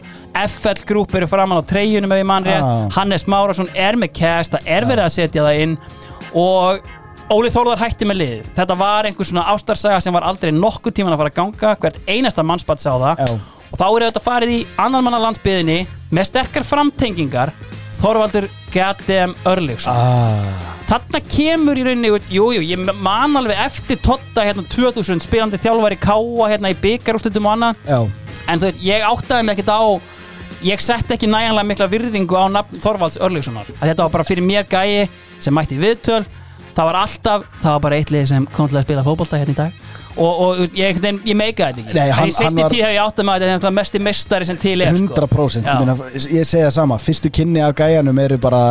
FL 0.45 0.85
Group 0.87 1.17
eru 1.19 1.27
framan 1.27 1.59
á 1.59 1.67
treyjunum 1.67 2.13
ég 2.21 2.29
Ah. 2.63 2.85
Hannes 2.95 3.25
Márasson 3.27 3.67
er 3.75 3.99
með 3.99 4.13
cast 4.15 4.55
það 4.55 4.69
er 4.71 4.87
verið 4.87 5.03
að 5.09 5.17
setja 5.17 5.43
það 5.49 5.63
inn. 5.65 5.75
Og 6.39 6.79
Óli 7.31 7.47
Þórðar 7.47 7.79
hætti 7.79 8.07
með 8.11 8.17
lið 8.19 8.47
þetta 8.57 8.75
var 8.75 9.07
einhver 9.07 9.27
svona 9.29 9.45
ástarsaga 9.53 10.01
sem 10.03 10.15
var 10.17 10.25
aldrei 10.27 10.51
nokkuð 10.51 10.97
tíman 10.97 11.15
að 11.15 11.21
fara 11.21 11.31
að 11.31 11.37
ganga. 11.37 11.75
Hvert 11.79 11.99
einasta 12.11 12.43
mannspatt 12.43 12.83
sá 12.83 12.91
það. 12.99 13.21
Já. 13.23 13.37
og 13.71 13.79
þá 13.79 13.85
er 13.87 14.05
þetta 14.09 14.23
farið 14.25 14.55
í 14.57 14.57
annan 14.83 15.07
manna 15.07 15.21
landsbyðinni 15.23 15.77
með 16.11 16.27
sterkar 16.27 16.67
framtengingar. 16.67 17.53
Þorvaldur 18.01 18.49
G.D.M. 18.75 19.37
Örlygsson. 19.47 19.95
Ah, 19.95 20.75
þarna 20.89 21.21
kemur 21.29 21.79
í 21.79 21.85
rauninni 21.87 22.11
jújú, 22.11 22.49
jú, 22.57 22.65
ég 22.65 22.83
man 22.99 23.39
alveg 23.39 23.63
eftir 23.63 24.01
Totta 24.03 24.49
hérna 24.49 24.65
2000 24.73 25.23
spilandi 25.23 25.61
þjálfari 25.61 26.01
Káa 26.03 26.49
hérna 26.51 26.73
í 26.73 26.79
byggarúslutum 26.83 27.47
og 27.47 27.55
annað. 27.55 27.85
En 28.49 28.59
þú 28.59 28.71
veit, 28.73 28.83
ég 28.89 29.07
áttaði 29.07 29.47
mig 29.47 29.61
ekkert 29.61 29.71
á 29.71 29.83
ég 30.67 30.83
setti 30.83 31.15
ekki 31.15 31.31
næjanlega 31.31 31.69
mikla 31.69 31.91
virðingu 31.93 32.41
á 32.41 32.45
Þorvalds 32.81 33.21
Örlygssonar. 33.23 33.71
Að 33.79 33.93
þetta 33.93 34.07
var 34.09 34.15
bara 34.19 34.27
fyrir 34.33 34.49
mér 34.49 34.67
gæi 34.67 35.07
sem 35.41 35.55
mætti 35.55 35.79
viðtöl 35.81 36.25
það 36.77 36.85
var 36.91 36.99
alltaf, 37.05 37.49
það 37.63 37.73
var 37.77 37.81
bara 37.87 37.97
eitt 38.01 38.11
lið 38.15 38.27
sem 38.31 38.47
kom 38.55 38.69
til 38.71 38.79
að 38.81 38.87
spila 38.87 39.03
fótbolta 39.07 39.41
hérna 39.41 39.55
í 39.55 39.59
dag 39.59 39.73
og, 40.21 40.41
og 40.43 40.59
ég, 40.77 40.99
ég, 40.99 41.21
ég 41.31 41.37
meika 41.39 41.69
þetta 41.71 41.85
ekki 41.85 41.95
Nei, 41.97 42.07
en 42.09 42.15
hann- 42.19 42.29
í 42.29 42.35
setni 42.35 42.47
hann 42.47 42.57
var- 42.65 42.73
tíð 42.75 42.85
hef 42.85 42.95
ég 42.97 43.25
mig 43.25 43.35
að 43.35 43.41
þetta 43.41 43.49
er 43.51 43.55
náttúrulega 43.59 43.77
mesti 43.81 44.01
mestari 44.07 44.47
sem 44.49 44.57
til 44.61 44.81
er 44.83 44.93
100% 44.95 45.65
Já. 45.65 45.75
ég, 45.75 45.79
meina, 45.85 45.95
ég 46.39 46.47
segi 46.51 46.65
það 46.65 46.73
sama, 46.79 46.99
fyrstu 46.99 47.31
kynni 47.31 47.61
af 47.65 47.75
gæjanum 47.79 48.19
eru 48.25 48.39
bara, 48.39 48.63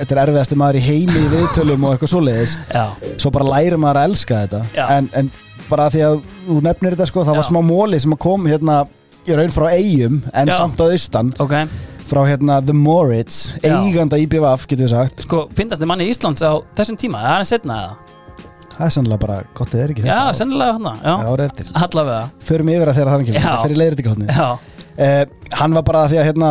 þetta 0.00 0.16
er 0.16 0.22
erfiðasti 0.26 0.56
maður 0.56 0.80
í 0.80 0.84
heimi 0.88 1.18
í 1.24 1.28
viðtölum 1.34 1.84
og 1.84 1.94
eitthvað 1.96 2.12
svoleiðis 2.14 2.56
Já. 2.72 2.86
svo 3.18 3.30
bara 3.36 3.50
lærir 3.52 3.76
maður 3.78 4.00
að 4.02 4.08
elska 4.12 4.42
þetta 4.46 4.62
Já. 4.74 4.86
en, 4.98 5.10
en 5.12 5.30
bara 5.68 5.90
því 5.92 6.04
að 6.08 6.22
þú 6.48 6.62
nefnir 6.64 6.96
þetta 6.96 7.06
sko, 7.12 7.24
það 7.28 7.36
var 7.36 7.44
Já. 7.44 7.50
smá 7.52 7.60
móli 7.68 8.00
sem 8.00 8.16
kom 8.16 8.46
hérna 8.48 8.78
í 9.28 9.36
raun 9.36 9.52
frá 9.52 9.68
eigum 9.76 10.22
en 10.32 10.48
Já. 10.48 10.56
samt 10.56 10.80
á 10.80 10.84
austan 10.88 11.34
ok, 11.38 11.54
frá 12.08 12.22
hérna 12.28 12.58
The 12.64 12.74
Moritz, 12.76 13.54
Já. 13.62 13.76
eiganda 13.82 14.18
IBVF 14.20 14.66
getur 14.70 14.86
við 14.86 14.92
sagt. 14.94 15.24
Sko, 15.26 15.42
finnast 15.58 15.82
þið 15.82 15.90
manni 15.90 16.06
í 16.08 16.12
Íslands 16.14 16.40
á 16.44 16.52
þessum 16.78 16.98
tíma, 17.00 17.20
það 17.24 17.32
er 17.34 17.42
hann 17.42 17.50
setna 17.52 17.80
eða? 17.82 17.96
það 18.78 18.86
er 18.86 18.92
sannlega 18.94 19.18
bara 19.24 19.36
gott 19.58 19.72
það 19.74 19.80
er 19.82 19.92
ekki 19.92 20.04
Já, 20.06 20.14
þetta. 20.14 20.34
sennilega 20.38 20.74
hann 20.76 20.84
Já, 21.02 21.14
árið 21.32 21.44
eftir. 21.48 21.70
Allavega. 21.74 22.18
Förum 22.48 22.68
yfir 22.74 22.90
að 22.92 22.98
þegar 23.00 23.10
það 23.12 23.24
kemur, 23.28 23.40
Já. 23.42 23.54
fyrir 23.64 23.80
leiðrið 23.82 24.02
ekki 24.04 24.12
Já, 24.28 24.48
uh, 24.98 25.24
Hann 25.58 25.74
var 25.78 25.86
bara 25.88 26.02
því 26.12 26.20
að 26.22 26.28
hérna 26.28 26.50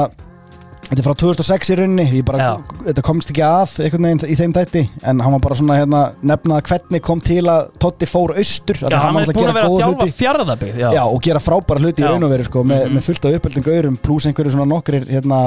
Þetta 0.87 1.01
er 1.01 1.03
frá 1.03 1.15
2006 1.19 1.69
í 1.73 1.75
rauninni 1.81 2.19
bara, 2.23 2.45
Þetta 2.85 3.01
komst 3.03 3.31
ekki 3.33 3.41
að 3.43 3.73
einhvern 3.83 4.05
veginn 4.07 4.21
í 4.31 4.35
þeim 4.39 4.53
þætti 4.55 4.83
En 5.11 5.19
hann 5.19 5.33
var 5.35 5.41
bara 5.43 5.57
svona 5.59 5.75
hérna 5.81 6.01
Nefnað 6.23 6.61
hvernig 6.69 7.01
kom 7.03 7.19
til 7.27 7.41
að 7.51 7.65
Totti 7.83 8.07
fór 8.07 8.31
austur 8.39 8.79
Já, 8.85 8.95
hann 9.03 9.19
er 9.19 9.31
búin 9.35 9.49
að 9.51 9.57
vera 9.57 9.67
að 9.67 9.81
þjálfa 9.81 10.07
fjarðabyggð 10.21 10.79
já. 10.85 11.01
og 11.03 11.19
gera 11.27 11.41
frábæra 11.43 11.83
hluti 11.83 12.05
Já. 12.05 12.07
í 12.07 12.13
raun 12.13 12.23
og 12.23 12.31
veru 12.31 12.45
sko, 12.47 12.63
með, 12.63 12.85
Mhm. 12.85 12.95
með 12.95 13.03
fullt 13.09 13.25
af 13.27 13.35
uppeldum 13.41 13.65
gaurum 13.67 13.97
pluss 14.07 14.25
einhverju 14.31 14.53
svona 14.55 14.69
nokkrir 14.71 15.03
hérna, 15.11 15.41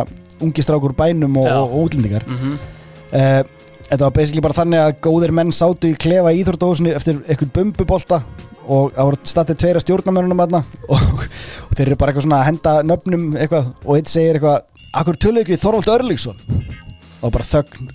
ungi 0.44 0.62
strákur 0.66 0.92
úr 0.92 0.96
bænum 1.00 1.36
og, 1.40 1.46
Já. 1.48 1.56
og, 1.64 1.72
útlendingar 1.88 2.26
Mhm. 2.28 2.58
uh, 3.14 3.42
Þetta 3.90 4.04
var 4.06 4.10
basically 4.14 4.40
bara 4.40 4.54
þannig 4.54 4.78
að 4.78 5.00
góðir 5.02 5.32
menn 5.34 5.50
sátu 5.50 5.88
í 5.90 5.96
klefa 5.98 6.30
í 6.30 6.44
Íþrórdóðsni 6.44 6.92
eftir 6.94 7.16
einhvern 7.26 7.50
bumbubolta 7.56 8.20
og 8.68 8.92
það 8.92 9.08
voru 9.08 9.18
statið 9.26 9.56
tveira 9.58 9.80
stjórnamennunum 9.82 10.42
aðna 10.44 10.60
og, 10.88 11.00
og 11.00 11.72
þeir 11.74 11.86
eru 11.88 11.96
bara 11.96 12.12
eitthvað 12.12 12.26
svona 12.28 12.38
að 12.38 12.46
henda 12.52 12.74
nöfnum 12.86 13.24
eitthvað 13.34 13.72
og 13.84 13.96
einn 13.96 14.06
segir 14.06 14.38
eitthvað 14.38 14.60
Akkur 14.90 15.14
tölu 15.22 15.44
ekki 15.44 15.58
Þorvald 15.60 15.86
Örlíksson 15.92 16.38
og 17.20 17.30
bara 17.34 17.46
þögn. 17.46 17.90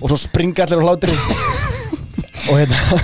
Og 0.00 0.08
svo 0.10 0.16
springa 0.18 0.64
allir 0.64 0.80
á 0.82 0.86
hlátri 0.88 1.14
og 2.50 2.56
hérna 2.56 2.98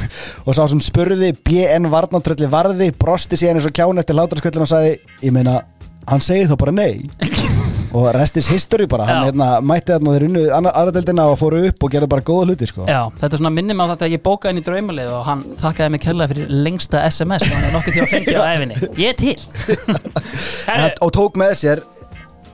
og 0.48 0.56
sá 0.56 0.62
sem 0.72 0.80
spurði 0.82 1.28
BN 1.46 1.86
Varnantrölli 1.92 2.48
varði 2.50 2.88
brosti 2.96 3.38
síðan 3.38 3.60
eins 3.60 3.68
og 3.68 3.74
kján 3.76 4.00
eftir 4.02 4.16
hlátrarsköllin 4.18 4.64
og 4.64 4.70
sagði 4.70 4.96
ég 5.22 5.34
meina, 5.36 5.60
hann 6.08 6.24
segi 6.24 6.48
þá 6.50 6.56
bara 6.58 6.74
nei. 6.74 7.06
Og 7.96 8.08
restis 8.16 8.48
history 8.50 8.88
bara. 8.90 9.06
Hann 9.06 9.28
hérna, 9.28 9.50
mætti 9.64 9.94
þarna 9.94 10.10
og 10.10 10.16
þeir 10.16 10.26
unnu 10.26 10.44
aðradeldina 10.72 11.28
og 11.30 11.38
fóru 11.40 11.62
upp 11.68 11.86
og 11.86 11.92
gerðu 11.94 12.08
bara 12.12 12.24
góða 12.26 12.48
hluti 12.50 12.66
sko. 12.68 12.88
Já, 12.90 13.04
þetta 13.20 13.30
er 13.30 13.40
svona 13.44 13.52
minnum 13.54 13.80
á 13.80 13.86
þetta 13.92 14.08
að 14.08 14.16
ég 14.16 14.24
bókaði 14.26 14.56
inn 14.56 14.60
í 14.60 14.66
draumalið 14.66 15.12
og 15.14 15.22
hann 15.28 15.44
þakkaði 15.62 15.94
mig 15.94 16.02
kærlega 16.02 16.32
fyrir 16.34 16.56
lengsta 16.66 17.04
SMS 17.08 17.46
sem 17.46 17.54
hann 17.54 17.68
er 17.70 17.76
nokkuð 17.78 17.96
til 17.96 18.02
að 18.02 18.12
fengja 18.16 18.42
á 18.42 18.46
æfinni 18.56 18.80
Ég 19.00 19.14
er 19.14 19.20
til. 19.22 19.36
Og 21.06 21.14
tók 21.14 21.38
með 21.40 21.54
sér 21.62 21.84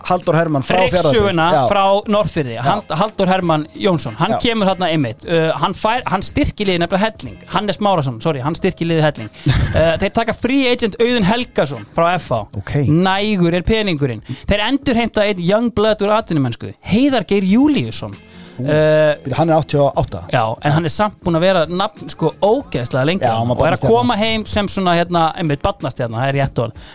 Haldur 0.08 0.36
Hermann 0.36 0.64
frá 0.66 0.82
Rikssuguna 0.84 1.48
frá 1.70 1.82
Norrfyrði 2.10 2.58
Halldór 2.62 3.30
Hermann 3.30 3.66
Jónsson, 3.78 4.16
hann 4.18 4.36
Já. 4.36 4.38
kemur 4.46 4.70
þarna 4.72 4.90
einmitt. 4.92 5.26
Uh, 5.26 5.50
hann, 5.62 5.76
fær, 5.78 6.02
hann 6.10 6.24
styrki 6.24 6.66
liði 6.68 6.82
nefnilega 6.82 7.10
helling. 7.10 7.38
Hannes 7.52 7.80
Márasson, 7.82 8.18
sorry, 8.24 8.42
hann 8.44 8.56
styrki 8.58 8.88
liði 8.88 9.06
helling. 9.06 9.32
Uh, 9.72 9.94
þeir 9.96 10.10
taka 10.12 10.34
free 10.36 10.66
agent 10.68 10.98
Auðun 11.00 11.24
Helgason 11.24 11.86
frá 11.96 12.10
FH, 12.18 12.42
okay. 12.58 12.90
nægur 12.92 13.54
er 13.56 13.64
peningurinn. 13.64 14.20
Þeir 14.50 14.60
endur 14.66 14.98
heimta 14.98 15.24
einn 15.24 15.40
young 15.40 15.70
blood 15.72 16.02
úr 16.04 16.12
atvinnumönsku, 16.18 16.74
Heiðar 16.90 17.24
Geir 17.30 17.46
Júliusson. 17.48 18.12
Uh, 18.60 19.16
hann 19.38 19.48
er 19.48 19.56
88 19.56 20.26
já, 20.28 20.42
en 20.60 20.74
hann 20.76 20.84
er 20.84 20.92
samt 20.92 21.16
búin 21.24 21.38
að 21.38 21.46
vera 21.46 21.62
nafn 21.70 22.12
sko 22.12 22.34
ógeðslega 22.44 23.06
lengi. 23.08 23.24
Já, 23.24 23.38
og 23.40 23.64
er 23.64 23.78
að 23.78 23.86
koma 23.88 24.18
heim 24.20 24.44
sem 24.50 24.68
svona 24.68 24.98
hérna, 24.98 25.30
einmitt 25.40 25.64
badnast 25.64 26.02
hérna, 26.04 26.20
það 26.20 26.28
er 26.28 26.38
rétt 26.42 26.62
orð. 26.66 26.92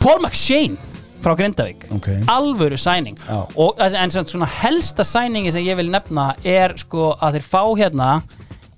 Paul 0.00 0.22
McShane 0.22 0.99
frá 1.20 1.34
Grindavík. 1.38 1.86
Okay. 1.96 2.20
alvöru 2.26 2.78
sæning 2.80 3.18
Já. 3.20 3.46
og 3.56 3.80
en 3.80 4.10
svona 4.10 4.48
helsta 4.60 5.04
sæningi 5.04 5.52
sem 5.52 5.64
ég 5.64 5.76
vil 5.76 5.90
nefna 5.92 6.34
er 6.44 6.76
sko 6.80 7.14
að 7.20 7.38
þeir 7.38 7.46
fá 7.50 7.62
hérna 7.78 8.10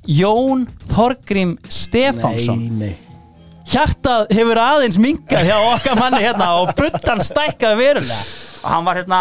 Jón 0.08 0.66
Þorgrím 0.90 1.56
Stefánsson. 1.70 2.58
Nei, 2.58 2.88
nei. 2.88 3.12
Hjartað 3.72 4.32
hefur 4.34 4.58
aðeins 4.58 4.98
minkað 4.98 5.46
hjá 5.46 5.58
okkar 5.70 6.00
manni 6.00 6.18
hérna 6.24 6.48
og 6.60 6.72
buttan 6.76 7.22
stækkaði 7.22 7.78
verulega. 7.78 8.18
Og 8.62 8.68
hann 8.70 8.88
var 8.88 8.98
hérna 8.98 9.20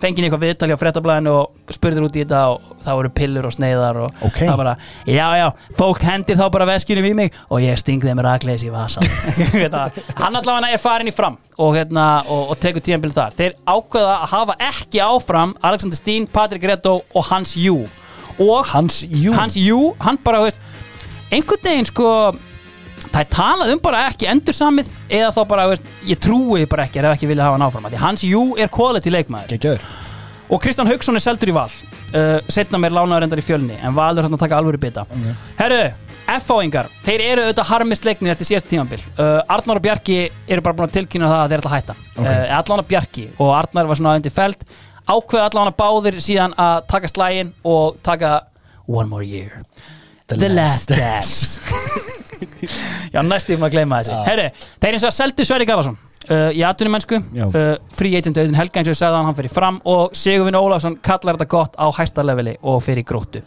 fengið 0.00 0.26
eitthvað 0.26 0.44
viðtali 0.46 0.74
á 0.76 0.80
frettablaðinu 0.80 1.32
og 1.36 1.74
spurður 1.76 2.06
út 2.08 2.16
í 2.16 2.22
þetta 2.24 2.40
og 2.54 2.70
það 2.84 2.98
voru 3.00 3.10
pillur 3.20 3.48
og 3.50 3.54
sneiðar 3.56 3.98
og 4.06 4.22
Ok. 4.26 4.38
það 4.46 4.56
bara, 4.62 4.74
já 5.06 5.26
já, 5.40 5.46
fólk 5.78 6.02
hendir 6.08 6.38
þá 6.40 6.44
bara 6.54 6.68
veskjunum 6.70 7.08
í 7.10 7.12
mig 7.18 7.36
og 7.48 7.60
ég 7.64 7.78
sting 7.80 8.02
þeim 8.04 8.22
rakleis 8.24 8.64
í 8.64 8.72
vasa 8.72 9.04
hann 10.22 10.36
allavega 10.40 10.72
er 10.72 10.80
farin 10.82 11.10
í 11.10 11.14
fram 11.14 11.36
og, 11.60 11.74
hérna, 11.76 12.06
og, 12.32 12.54
og 12.54 12.60
tekur 12.60 12.80
tíðanbíl 12.80 13.12
þar. 13.12 13.34
Þeir 13.36 13.56
ákveða 13.68 14.12
að 14.22 14.30
hafa 14.32 14.54
ekki 14.70 15.02
áfram 15.04 15.50
Alexander 15.60 15.98
Steen, 15.98 16.24
Patrik 16.32 16.64
Reto 16.64 17.02
og 17.12 17.26
Hans 17.28 17.52
Jú. 17.60 17.82
Og 18.40 18.64
Hans 18.72 19.02
Jú, 19.04 19.34
Hans 19.36 19.58
Jú, 19.60 19.90
hann 20.00 20.16
bara, 20.24 20.40
veist 20.46 20.56
einhvern 21.30 21.60
veginn 21.66 21.86
sko 21.90 22.06
það 23.10 23.22
er 23.22 23.30
talað 23.34 23.72
um 23.74 23.80
bara 23.82 24.04
ekki 24.10 24.28
endursamið 24.30 24.92
eða 25.08 25.32
þá 25.36 25.40
bara, 25.50 25.66
veist, 25.72 25.88
ég 26.08 26.20
trúi 26.22 26.66
bara 26.70 26.86
ekki 26.88 27.02
ef 27.02 27.10
ekki 27.14 27.30
vilja 27.30 27.48
hafa 27.48 27.58
hann 27.58 27.66
áfram, 27.66 27.88
því 27.90 28.02
Hans 28.04 28.26
Jú 28.26 28.44
er 28.58 28.70
quality 28.72 29.12
leikmaður. 29.14 29.54
Gekkjaður. 29.54 29.88
Og 30.50 30.62
Kristján 30.62 30.88
Haugsson 30.90 31.18
er 31.18 31.22
seldur 31.22 31.52
í 31.52 31.54
val 31.54 31.68
uh, 31.70 32.38
setna 32.50 32.78
mér 32.82 32.94
lánaður 32.96 33.26
endar 33.28 33.42
í 33.42 33.46
fjölni 33.46 33.76
en 33.78 33.94
valur 33.94 34.26
hann 34.26 34.34
að 34.34 34.42
taka 34.42 34.58
alvöru 34.58 34.80
bita. 34.82 35.04
Okay. 35.06 35.34
Herru, 35.60 35.82
F-fáingar, 36.30 36.90
þeir 37.06 37.22
eru 37.26 37.44
auðvitað 37.46 37.70
harmist 37.70 38.06
leiknir 38.06 38.34
eftir 38.34 38.48
síðast 38.50 38.68
tímanbil 38.70 39.00
uh, 39.16 39.40
Arnar 39.50 39.80
og 39.80 39.84
Bjarki 39.86 40.18
eru 40.46 40.62
bara 40.62 40.78
búin 40.78 40.90
að 40.90 40.96
tilkynna 40.98 41.30
það 41.30 41.40
að 41.44 41.52
þeir 41.52 41.62
ætla 41.62 41.70
að 41.70 41.76
hætta. 41.78 41.96
Ok. 42.14 42.26
uh, 42.26 42.58
Allan 42.58 42.82
og 42.82 42.90
Bjarki 42.90 43.24
og 43.36 43.54
Arnar 43.56 43.90
var 43.90 43.98
svona 43.98 44.16
undir 44.18 44.34
feld 44.34 44.66
ákveða 45.10 45.46
allan 45.48 45.70
að 45.72 45.78
báðir 45.80 46.20
síðan 46.22 46.54
að 46.60 46.84
taka 46.90 47.10
slægin 47.10 47.54
og 47.66 47.98
taka 48.06 48.34
One 48.86 49.10
More 49.10 49.26
Year 49.26 49.62
The, 50.38 50.48
Last 50.54 50.92
Dance. 50.92 51.58
Já, 53.14 53.20
næstum 53.22 53.58
maður 53.60 53.66
að 53.70 53.74
gleyma 53.74 53.98
þessi 54.00 54.14
Já. 54.14 54.20
Herru, 54.28 54.46
þeir 54.80 54.96
eins 54.96 55.04
og 55.04 55.10
að 55.10 55.16
seldu 55.16 55.46
Sverri 55.48 55.66
Garðarsson 55.68 55.98
uh, 56.30 56.50
í 56.56 56.62
atvinnumennsku 56.66 57.18
Já. 57.36 57.44
uh, 57.48 57.72
free 57.96 58.16
agent 58.18 58.40
auðin 58.40 58.56
Helga 58.58 58.80
eins 58.80 58.90
og 58.90 58.94
ég 58.94 59.00
sagði 59.00 59.18
hann, 59.18 59.28
hann 59.30 59.38
fyrir 59.38 59.54
fram 59.54 59.80
og 59.90 60.16
Sigurvin 60.16 60.58
Ólafsson 60.58 60.96
kallar 61.04 61.36
þetta 61.38 61.50
gott 61.52 61.76
á 61.76 61.86
hæsta 61.98 62.24
leveli 62.26 62.56
og 62.62 62.80
fyrir 62.86 63.06
gróttu. 63.08 63.42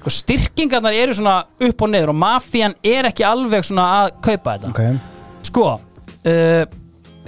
Sko, 0.00 0.12
styrkingarnar 0.20 0.94
eru 0.94 1.16
svona 1.16 1.38
upp 1.68 1.86
og 1.86 1.90
niður 1.92 2.12
og 2.12 2.20
mafían 2.20 2.76
er 2.86 3.08
ekki 3.10 3.26
alveg 3.26 3.66
svona 3.66 3.86
að 4.02 4.12
kaupa 4.28 4.58
þetta. 4.58 4.74
Okay. 4.74 5.00
sko 5.48 5.64
uh, 5.72 6.62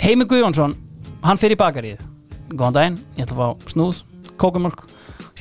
Heimi 0.03 0.29
Guðjónsson 0.29 0.77
hann 1.25 1.41
fyrir 1.41 1.59
bakarið 1.59 2.05
góðan 2.55 2.77
daginn, 2.77 3.01
ég 3.19 3.27
ætla 3.27 3.37
að 3.37 3.41
fá 3.43 3.73
snúð, 3.73 4.03
kókumölk 4.41 4.87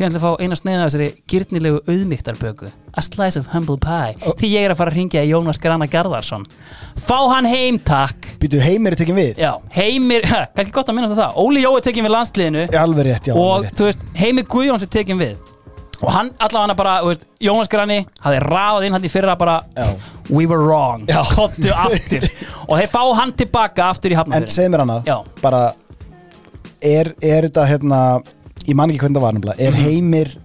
ætla 0.06 0.20
ég 0.20 0.22
að 0.22 0.26
fá 0.26 0.44
eina 0.44 0.58
sneiða 0.60 0.86
þessari 0.88 1.08
gyrnilegu 1.32 1.80
auðmygtarböku 1.90 2.70
a 2.98 3.02
slice 3.02 3.40
of 3.40 3.50
humble 3.54 3.78
pie. 3.82 4.14
Því 4.38 4.50
ég 4.52 4.66
er 4.68 4.74
að 4.74 4.80
fara 4.82 4.94
að 4.94 5.00
ringja 5.00 5.24
í 5.26 5.32
Jónas 5.32 5.60
Grana 5.62 5.88
Garðarsson. 5.90 6.46
Fá 7.02 7.18
hann 7.34 7.48
heim 7.50 7.80
takk. 7.82 8.30
Býtu 8.42 8.62
heimir 8.62 8.94
er 8.94 9.02
tekin 9.02 9.18
við? 9.18 9.42
Já, 9.42 9.56
Heimir, 9.74 10.26
kannski 10.58 10.76
gott 10.76 10.90
að 10.92 10.98
minna 11.00 11.18
það. 11.18 11.38
Óli 11.42 11.66
Jó 11.66 11.72
er 11.78 11.86
tekin 11.86 12.06
við 12.08 12.14
landsliðinu. 12.14 12.66
Já, 12.70 12.82
alveg 12.84 13.10
rétt, 13.10 13.30
já, 13.30 13.36
og 13.38 13.52
alveg 13.56 13.70
rétt. 13.70 13.80
þú 13.80 13.90
veist, 13.90 14.06
Heimi 14.22 14.46
Guðjóns 14.54 14.86
er 14.86 14.92
tekin 14.98 15.22
við. 15.22 15.54
Og 15.98 16.12
hann 16.14 16.30
allavega 16.46 16.78
bara, 16.78 17.00
þú 17.02 17.10
veist, 17.10 17.26
Jónas 17.42 17.70
Grani 17.74 18.04
hafði 18.22 18.44
ráðað 18.46 18.86
inn 18.86 18.98
hann 18.98 19.08
í 19.10 19.10
fyrra 19.10 19.34
bara 19.40 19.58
Já. 19.74 19.88
we 20.30 20.46
were 20.46 20.62
wrong, 20.62 21.08
kottu 21.34 21.74
aftur. 21.74 22.30
Og 22.70 22.78
þeir 22.78 22.92
fá 22.94 23.02
hann 23.18 23.34
tilbaka 23.34 23.90
aftur 23.96 24.14
í 24.14 24.18
En 24.18 24.22
hafnafyrir 24.22 24.54
segð 24.54 24.76
mér 24.76 25.00
Já. 25.08 25.18
Bara 25.42 25.64
Er, 26.78 27.10
er 27.26 27.48
þetta 27.48 27.64
hérna 27.66 28.00
Ég 28.68 28.76
man 28.76 28.92
ekki 28.92 29.00
hvernig 29.06 29.18
það 29.18 29.26
var 29.28 29.34
nefnilega 29.38 29.60
Er 29.68 29.72
Mhm. 29.72 29.84
heimir 29.88 30.38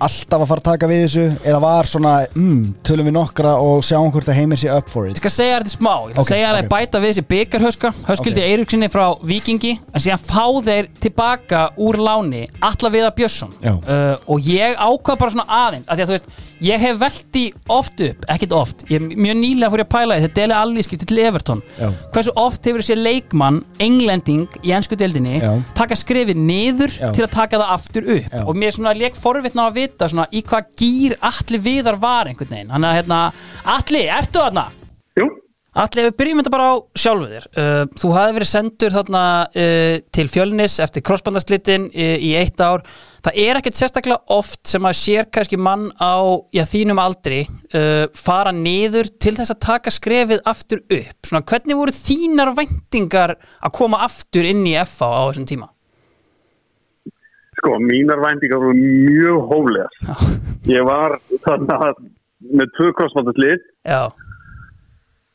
alltaf 0.00 0.40
að 0.40 0.48
fara 0.48 0.60
að 0.62 0.64
taka 0.70 0.88
við 0.88 1.02
þessu 1.04 1.24
Eða 1.44 1.60
var 1.60 1.84
svona 1.90 2.12
mm, 2.34 2.60
Tölum 2.86 3.08
við 3.10 3.14
nokkra 3.18 3.52
og 3.60 3.82
sjáum 3.84 4.10
hvort 4.14 4.30
að 4.32 4.38
heimir 4.40 4.56
sé 4.60 4.70
up 4.72 4.88
for 4.88 5.04
Ég 5.06 5.10
it 5.12 5.20
skal 5.20 5.30
segja 5.34 5.58
þér 5.58 5.66
þetta 5.66 5.74
smá, 5.76 5.92
ég 6.08 6.14
skal 6.14 6.24
Ok, 6.24 6.30
segja 6.30 6.48
þér 6.48 6.58
ok. 6.58 6.64
að 6.64 6.70
bæta 6.74 7.00
við 7.04 7.12
þessi 7.12 7.24
byggarhauska 7.34 7.92
Höskildi 8.08 8.40
Ok. 8.40 8.44
okay. 8.44 8.54
Eiríksinni 8.56 8.88
frá 8.94 9.06
Víkingi 9.30 9.72
en 9.94 10.00
síðan 10.06 10.22
fá 10.24 10.46
þeir 10.70 10.88
tilbaka 11.04 11.62
úr 11.78 12.00
láni 12.00 12.46
Alla 12.62 12.90
Viða 12.96 13.10
Björnsson 13.20 13.52
Já. 13.60 13.74
uh, 13.76 14.16
og 14.26 14.40
ég 14.48 14.76
ákvað 14.80 15.18
bara 15.20 15.30
svona 15.36 15.48
aðeins 15.66 15.86
að 15.86 15.96
því 16.00 16.02
að 16.02 16.08
þú 16.08 16.16
veist, 16.16 16.30
ég 16.64 16.80
hef 16.82 16.98
velti 17.00 17.44
oft 17.72 18.00
upp, 18.04 18.24
ekkert 18.30 18.54
oft 18.56 18.84
ég, 18.92 19.02
mjög 19.16 19.38
nýlega 19.40 19.70
fór 19.72 19.82
ég 19.82 19.88
að 19.88 19.92
pæla 19.94 20.18
þetta 20.20 20.36
Dele 20.40 20.56
Alli 20.58 20.84
skipti 20.84 21.08
til 21.08 21.20
Everton 21.24 21.62
Já. 21.78 21.88
hversu 22.14 22.34
oft 22.40 22.68
hefur 22.68 22.84
þessi 22.84 22.98
leikmann 23.00 23.62
englending 23.80 24.58
í 24.62 24.74
ennsku 24.76 24.98
deildinni 25.00 25.40
Já. 25.40 25.52
taka 25.78 25.98
skrefið 25.98 26.40
niður 26.40 26.96
Já. 26.96 27.10
til 27.16 27.26
að 27.26 27.34
taka 27.36 27.60
það 27.62 27.74
aftur 27.76 28.10
upp 28.16 28.32
Já. 28.34 28.42
og 28.44 28.58
mér 28.60 28.76
svona 28.76 28.96
leik 28.96 29.16
forvitna 29.20 29.68
að 29.70 29.78
vita 29.80 30.10
svona 30.12 30.28
í 30.32 30.44
hvað 30.44 30.72
gýr 30.80 31.16
allir 31.30 31.64
viðar 31.64 32.00
var 32.02 32.30
einhvern 32.30 32.52
veginn 32.56 32.74
þannig 32.74 32.90
að 32.90 32.98
hérna, 33.00 33.20
allir, 33.76 34.10
ertu 34.20 34.44
þarna? 34.44 34.66
Jú. 35.20 35.30
Allir, 35.80 36.10
við 36.10 36.16
byrjum 36.18 36.40
þetta 36.40 36.52
bara 36.52 36.68
á 36.68 36.74
sjálfu 36.98 37.28
þér 37.30 37.44
uh, 37.56 37.84
Þú 38.00 38.10
hafði 38.12 38.34
verið 38.36 38.48
sendur 38.50 38.92
þarna 38.92 39.22
uh, 39.48 39.94
til 40.12 40.26
fjölnis 40.28 40.76
eftir 40.84 41.04
crossbandaslitin 41.06 41.86
uh, 41.88 42.16
í 42.20 42.34
eitt 42.36 42.60
ár. 42.60 42.84
Það 43.24 43.40
er 43.44 43.60
ekkert 43.60 43.78
sérstaklega 43.78 44.36
oft 44.36 44.60
sem 44.68 44.84
að 44.88 44.98
sér 44.98 45.28
kannski 45.32 45.56
mann 45.60 45.88
á 45.96 46.40
já, 46.52 46.64
þínum 46.68 47.00
aldri 47.00 47.42
uh, 47.48 48.06
fara 48.16 48.52
niður 48.56 49.08
til 49.22 49.34
þess 49.38 49.54
að 49.54 49.62
taka 49.66 49.94
skrefið 49.94 50.44
aftur 50.52 50.84
upp. 50.84 51.18
Svona, 51.24 51.44
hvernig 51.48 51.80
voru 51.80 51.96
þínar 51.96 52.54
væntingar 52.60 53.36
að 53.40 53.76
koma 53.80 54.04
aftur 54.04 54.48
inn 54.52 54.64
í 54.68 54.76
FA 54.84 55.08
á 55.08 55.22
þessum 55.30 55.48
tíma? 55.48 55.70
Sko, 57.60 57.76
mínar 57.84 58.20
væntingar 58.20 58.60
voru 58.60 58.76
mjög 58.76 59.48
hóflegar. 59.48 60.00
Ég 60.68 60.84
var 60.84 61.18
þarna 61.44 61.94
með 62.40 62.72
tvö 62.76 62.92
krossbándaslið 62.96 63.58
Já, 63.84 64.08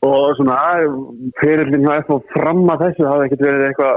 og 0.04 0.36
svona 0.36 0.58
ferillin 1.40 1.86
hjá 1.86 2.02
FH 2.04 2.20
fram 2.34 2.62
að 2.74 2.84
þessu 2.84 3.08
hafði 3.08 3.26
ekkert 3.28 3.46
verið 3.46 3.66
eitthvað 3.70 3.96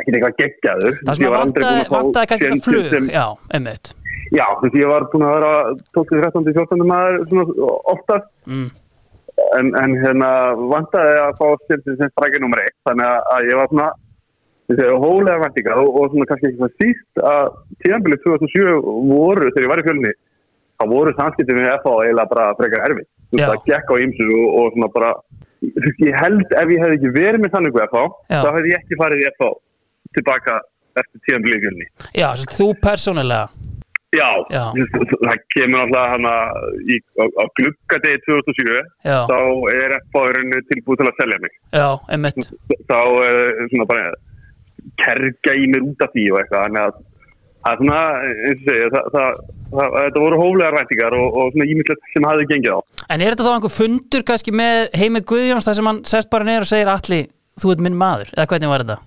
ekkert 0.00 0.16
eitthvað 0.16 0.36
geggjaður. 0.40 0.98
það 1.06 1.16
sem 1.16 1.26
að 1.28 1.36
vantaði, 1.36 1.80
að 1.90 2.28
kannski 2.30 2.50
þetta 2.50 2.66
flug 2.68 2.92
sem- 2.94 3.10
Já, 3.14 3.26
einmitt 3.54 3.94
Já, 4.30 4.46
þú 4.58 4.62
veist, 4.62 4.76
ég 4.78 4.86
var 4.90 5.06
búin 5.10 5.26
að 5.26 5.34
vera 5.38 5.52
12, 5.96 6.20
13, 6.22 6.52
14 6.54 6.86
maður 6.86 7.24
svona 7.30 7.72
oftast 7.90 8.28
mm. 8.46 8.68
en, 9.58 9.72
en 9.82 9.96
hérna 10.04 10.30
vantaði 10.70 11.16
að 11.24 11.32
fá 11.40 11.46
stjórnir 11.64 11.98
sem 11.98 12.12
strækja 12.14 12.42
nummer 12.44 12.62
1 12.62 12.76
þannig 12.86 13.10
að, 13.10 13.18
að 13.34 13.50
ég 13.50 13.60
var 13.60 13.72
svona 13.72 13.90
hólega 15.02 15.40
væntingar 15.42 15.80
og, 15.82 15.96
og 15.98 16.12
svona 16.12 16.28
kannski 16.30 16.52
svona 16.54 16.70
síst 16.78 17.22
að 17.26 17.48
tíðanbilið 17.82 18.22
2007 18.26 18.76
voru 19.10 19.50
þegar 19.50 19.66
ég 19.66 19.72
var 19.72 19.82
í 19.82 19.86
fjölni 19.88 20.12
það 20.80 20.92
voru 20.94 21.14
samskipti 21.18 21.56
með 21.56 21.72
FH 21.80 21.96
eiginlega 22.04 22.30
bara 22.34 22.46
frekar 22.60 22.86
Já. 22.86 23.08
Það 23.36 23.64
gekk 23.70 23.92
á 23.92 23.94
ýmsu 24.04 24.28
og, 24.34 24.48
og 24.60 24.74
svona 24.74 24.90
bara 24.94 25.10
ég 25.60 26.14
held 26.16 26.54
ef 26.56 26.70
ég 26.72 26.82
hefði 26.82 26.98
ekki 26.98 27.14
verið 27.16 27.42
með 27.44 27.56
þannig 27.56 27.80
Já. 27.80 28.40
þá 28.42 28.48
hefði 28.56 28.72
ég 28.72 28.78
ekki 28.80 29.00
farið 29.00 29.24
í 29.24 29.26
FH 29.30 29.50
tilbaka 30.16 30.60
eftir 31.00 31.24
tíðanbilið 31.26 31.58
í 31.58 31.64
fjölni 31.66 31.90
Já, 32.16 32.28
svo 32.40 32.56
þú 32.56 32.70
persónulega 32.86 33.68
Já, 34.10 34.26
Já. 34.50 34.64
það 34.74 35.42
kemur 35.54 35.84
alltaf 35.84 36.08
hana 36.16 36.32
í, 36.90 36.96
á, 37.14 37.24
á 37.30 37.44
gluggadegi 37.60 38.22
2007 38.26 38.80
Já. 39.06 39.18
þá 39.30 39.38
er 39.76 39.94
FH-urinn 40.00 40.56
tilbúið 40.72 41.02
til 41.02 41.06
að 41.06 41.20
selja 41.20 41.38
mig 41.44 41.54
Já, 41.76 41.88
einmitt 42.10 42.50
þá 42.90 42.98
er 43.28 43.38
svona 43.70 43.86
bara 43.92 44.10
kerga 45.04 45.54
í 45.54 45.70
mér 45.70 45.86
út 45.86 46.02
af 46.02 46.10
því 46.16 46.26
og 46.32 46.40
eitthvað 46.40 46.80
að 46.80 46.98
það 47.60 47.70
er 47.70 47.80
svona, 47.80 48.02
eins 48.24 48.60
og 48.60 48.66
segja 48.66 48.90
það, 48.96 49.08
það, 49.14 49.40
þetta 49.74 50.22
voru 50.22 50.40
hóflegar 50.40 50.78
væntingar 50.78 51.18
og, 51.18 51.28
og 51.34 51.52
svona 51.54 51.68
ímyndilegt 51.74 52.14
sem 52.14 52.26
hafði 52.26 52.48
gengið 52.54 52.78
á. 52.78 52.80
En 53.10 53.20
er 53.20 53.34
þetta 53.34 53.46
þá 53.46 53.52
einhver 53.56 53.76
fundur 53.76 54.26
kannski 54.26 54.54
með 54.54 54.88
Heimi 54.98 55.22
Guðjóns 55.26 55.68
þar 55.68 55.78
sem 55.78 55.92
hann 55.92 56.02
sest 56.10 56.32
bara 56.32 56.48
niður 56.48 56.66
og 56.66 56.72
segir 56.72 56.90
Alli, 56.94 57.22
þú 57.60 57.74
ert 57.74 57.86
minn 57.86 57.98
maður, 57.98 58.34
eða 58.36 58.50
hvernig 58.54 58.72
var 58.72 58.86
þetta? 58.86 58.98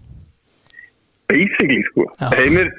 basically 1.33 1.81
sko, 1.89 2.05
heimir 2.35 2.69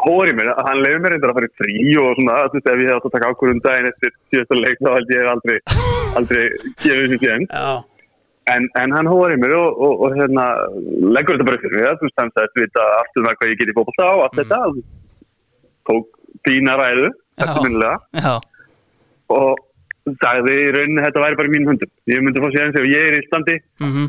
hóri 0.00 0.32
mér, 0.36 0.52
hann 0.64 0.80
leiði 0.80 1.02
mér 1.04 1.14
reyndar 1.14 1.32
að 1.32 1.38
fara 1.38 1.50
í 1.50 1.54
frí 1.60 1.76
og 2.00 2.10
svona, 2.16 2.36
þú 2.48 2.56
veist, 2.56 2.68
ef 2.72 2.82
ég 2.82 2.88
hef 2.88 2.98
átt 2.98 3.08
að 3.08 3.14
taka 3.16 3.30
ákvörðum 3.32 3.62
daginn 3.66 3.88
eftir 3.90 4.12
síðasta 4.32 4.60
leik, 4.60 4.78
þá 4.80 4.90
held 4.96 5.12
ég 5.12 5.22
hef 5.22 5.32
aldrei 5.34 5.56
aldrei 6.20 6.44
gefið 6.84 7.02
þessi 7.02 7.18
síðan 7.24 7.46
en, 8.54 8.68
en 8.80 8.94
hann 8.96 9.10
hóri 9.10 9.36
mér 9.42 9.56
og, 9.58 9.82
og, 9.88 10.06
og 10.06 10.16
hérna, 10.16 10.46
leggur 11.16 11.36
þetta 11.36 11.48
bara 11.50 11.60
fyrir 11.64 11.82
mér 11.82 11.98
þú 12.00 12.08
veist, 12.08 12.20
hann 12.22 12.32
sagðist 12.36 12.62
vita 12.62 12.86
allt 13.00 13.20
um 13.20 13.28
það 13.28 13.38
hvað 13.40 13.52
ég 13.52 13.60
geti 13.60 13.76
fótbolta 13.76 14.08
á, 14.08 14.14
allt 14.24 14.40
þetta 14.40 14.62
tók 15.90 16.16
fína 16.48 16.78
ræðu, 16.80 17.12
eftir 17.38 17.66
minnilega? 17.66 18.36
Og 19.30 19.66
sagði 20.22 20.54
í 20.64 20.70
rauninni 20.74 21.04
þetta 21.04 21.24
væri 21.24 21.38
bara 21.38 21.50
í 21.50 21.52
mínum 21.54 21.72
höndum. 21.72 21.92
Ég 22.10 22.24
myndi 22.24 22.42
fá 22.42 22.48
sér 22.50 22.66
eins 22.66 22.80
og 22.80 22.88
ég 22.90 23.10
er 23.10 23.18
í 23.20 23.26
standi 23.28 23.58
mhm. 23.82 24.08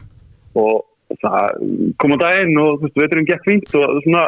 Og 0.61 1.18
það 1.22 1.65
kom 1.99 2.15
á 2.15 2.18
daginn 2.23 2.57
og 2.60 2.85
veturinn 2.95 3.27
gekk 3.27 3.43
fínt 3.48 3.76
og 3.76 3.99
svona 4.06 4.26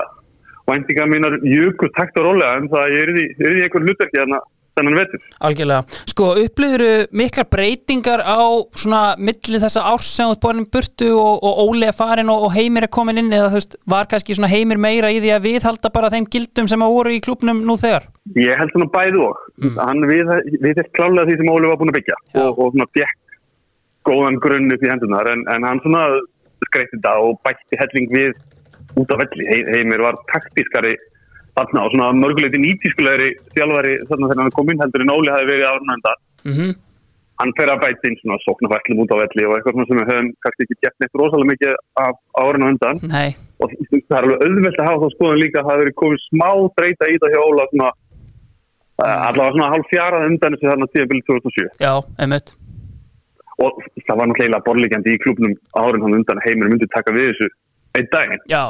væntingar 0.67 1.09
mínar 1.11 1.37
jökur 1.43 1.91
takt 1.95 2.17
og 2.19 2.29
rólega 2.29 2.59
en 2.59 2.69
það 2.71 2.97
er 2.99 3.11
í, 3.15 3.25
í 3.35 3.63
einhver 3.65 3.83
hlutverki 3.83 4.19
þarna 4.19 4.39
þennan 4.77 4.97
vetur. 4.97 5.23
Algjörlega. 5.47 5.99
Sko, 6.09 6.29
upplýður 6.43 6.83
miklar 7.15 7.47
breytingar 7.53 8.23
á 8.25 8.41
svona 8.77 9.01
milli 9.21 9.61
þessa 9.61 9.85
árs 9.91 10.09
sem 10.15 10.29
þú 10.29 10.35
ert 10.35 10.43
borin 10.45 10.67
burtu 10.73 11.09
og, 11.17 11.43
og 11.43 11.77
er 11.83 11.95
farin 11.97 12.31
og, 12.33 12.47
og 12.47 12.55
Heimir 12.55 12.87
er 12.87 12.93
komin 12.93 13.21
inn 13.21 13.33
eða 13.33 13.51
þú 13.51 13.59
veist, 13.59 13.77
var 13.89 14.09
kannski 14.11 14.37
svona 14.37 14.51
Heimir 14.51 14.81
meira 14.81 15.11
í 15.13 15.19
því 15.23 15.33
að 15.35 15.47
viðhalda 15.47 15.93
bara 15.93 16.11
þeim 16.13 16.29
gildum 16.33 16.69
sem 16.71 16.85
að 16.85 16.95
voru 16.95 17.15
í 17.15 17.21
klubnum 17.23 17.63
nú 17.67 17.77
þegar? 17.79 18.07
Ég 18.39 18.57
held 18.59 18.73
svona 18.73 18.89
bæði 18.93 19.21
og 19.23 19.41
hann 19.77 20.07
við, 20.09 20.31
við 20.63 20.81
er 20.81 20.89
klálega 20.97 21.27
því 21.29 21.39
sem 21.41 21.51
Óli 21.53 21.69
var 21.69 21.79
búin 21.81 21.93
að 21.93 21.99
byggja 21.99 22.19
og, 22.45 22.57
og 22.57 22.73
svona 22.73 22.89
fjekk 22.95 23.19
góðan 24.07 24.39
grunn 24.43 24.73
upp 24.73 24.83
í 24.83 24.91
hendunar 24.91 25.29
en, 25.31 25.45
en 25.51 25.67
hann 25.67 25.81
svona 25.83 26.07
skreitti 26.67 26.97
þetta 26.97 27.13
og 27.23 27.39
bætti 27.45 27.79
helling 27.79 28.09
við 28.11 28.33
út 28.99 29.11
af 29.13 29.21
velli. 29.23 29.47
He, 29.49 29.59
heimir 29.73 30.03
var 30.03 30.19
taktískari 30.31 30.95
þarna 31.57 31.85
og 31.85 31.93
svona 31.93 32.09
mörguleiti 32.17 32.61
nýtískulegri 32.61 33.29
þjálfari 33.57 33.93
þarna 34.09 34.31
þegar 34.31 34.43
hann 34.43 34.57
kom 34.57 34.73
inn 34.73 34.83
heldur 34.83 35.05
en 35.05 35.13
Óli 35.15 35.33
hafi 35.33 35.49
verið 35.51 35.69
árnönda. 35.69 36.13
Mm 36.43 36.53
-hmm. 36.57 36.75
Hann 37.41 37.53
fer 37.57 37.69
að 37.73 37.81
bæti 37.83 38.07
inn 38.09 38.19
svona 38.21 38.37
sóknarfællum 38.45 39.01
út 39.03 39.13
á 39.13 39.17
velli 39.23 39.43
og 39.47 39.55
eitthvað 39.57 39.87
sem 39.87 39.99
við 39.99 40.09
höfum 40.11 40.29
kannski 40.43 40.63
ekki 40.63 40.81
gett 40.83 40.97
neitt 40.99 41.17
rosalega 41.19 41.51
mikið 41.51 41.73
af 42.05 42.15
árun 42.43 42.63
og 42.63 42.71
undan. 42.73 42.97
Nei. 43.15 43.29
Og 43.61 43.67
það 44.09 44.17
er 44.17 44.23
alveg 44.23 44.43
auðvelt 44.45 44.79
að 44.79 44.87
hafa 44.89 45.01
þá 45.03 45.09
skoðan 45.15 45.43
líka 45.43 45.59
að 45.59 45.65
það 45.65 45.73
hefur 45.73 45.83
verið 45.83 46.01
komið 46.01 46.19
smá 46.29 46.49
breyta 46.77 47.11
í 47.11 47.19
það 47.21 47.33
hjá 47.33 47.41
Óla 47.49 47.65
svona 47.71 47.89
uh, 49.01 49.27
allavega 49.27 49.55
svona 49.55 49.71
hálf 49.73 49.89
fjarað 49.91 50.27
undan 50.29 50.55
þessu 50.55 50.69
þarna 50.71 50.89
tíðanbili 50.93 51.25
2007 51.29 51.83
Já, 51.85 51.93
einmitt. 52.21 52.53
og 53.63 53.83
það 54.07 54.17
var 54.19 54.29
náttúrulega 54.29 54.65
borlíkjandi 54.67 55.13
í 55.13 55.21
klubnum 55.23 55.53
árun 55.77 56.05
hann 56.05 56.17
undan 56.19 56.41
að 56.41 56.47
heimir 56.49 56.71
myndi 56.71 56.89
taka 56.93 57.13
við 57.15 57.31
þessu 57.31 57.49
einn 57.97 58.09
daginn 58.13 58.43
Já, 58.51 58.63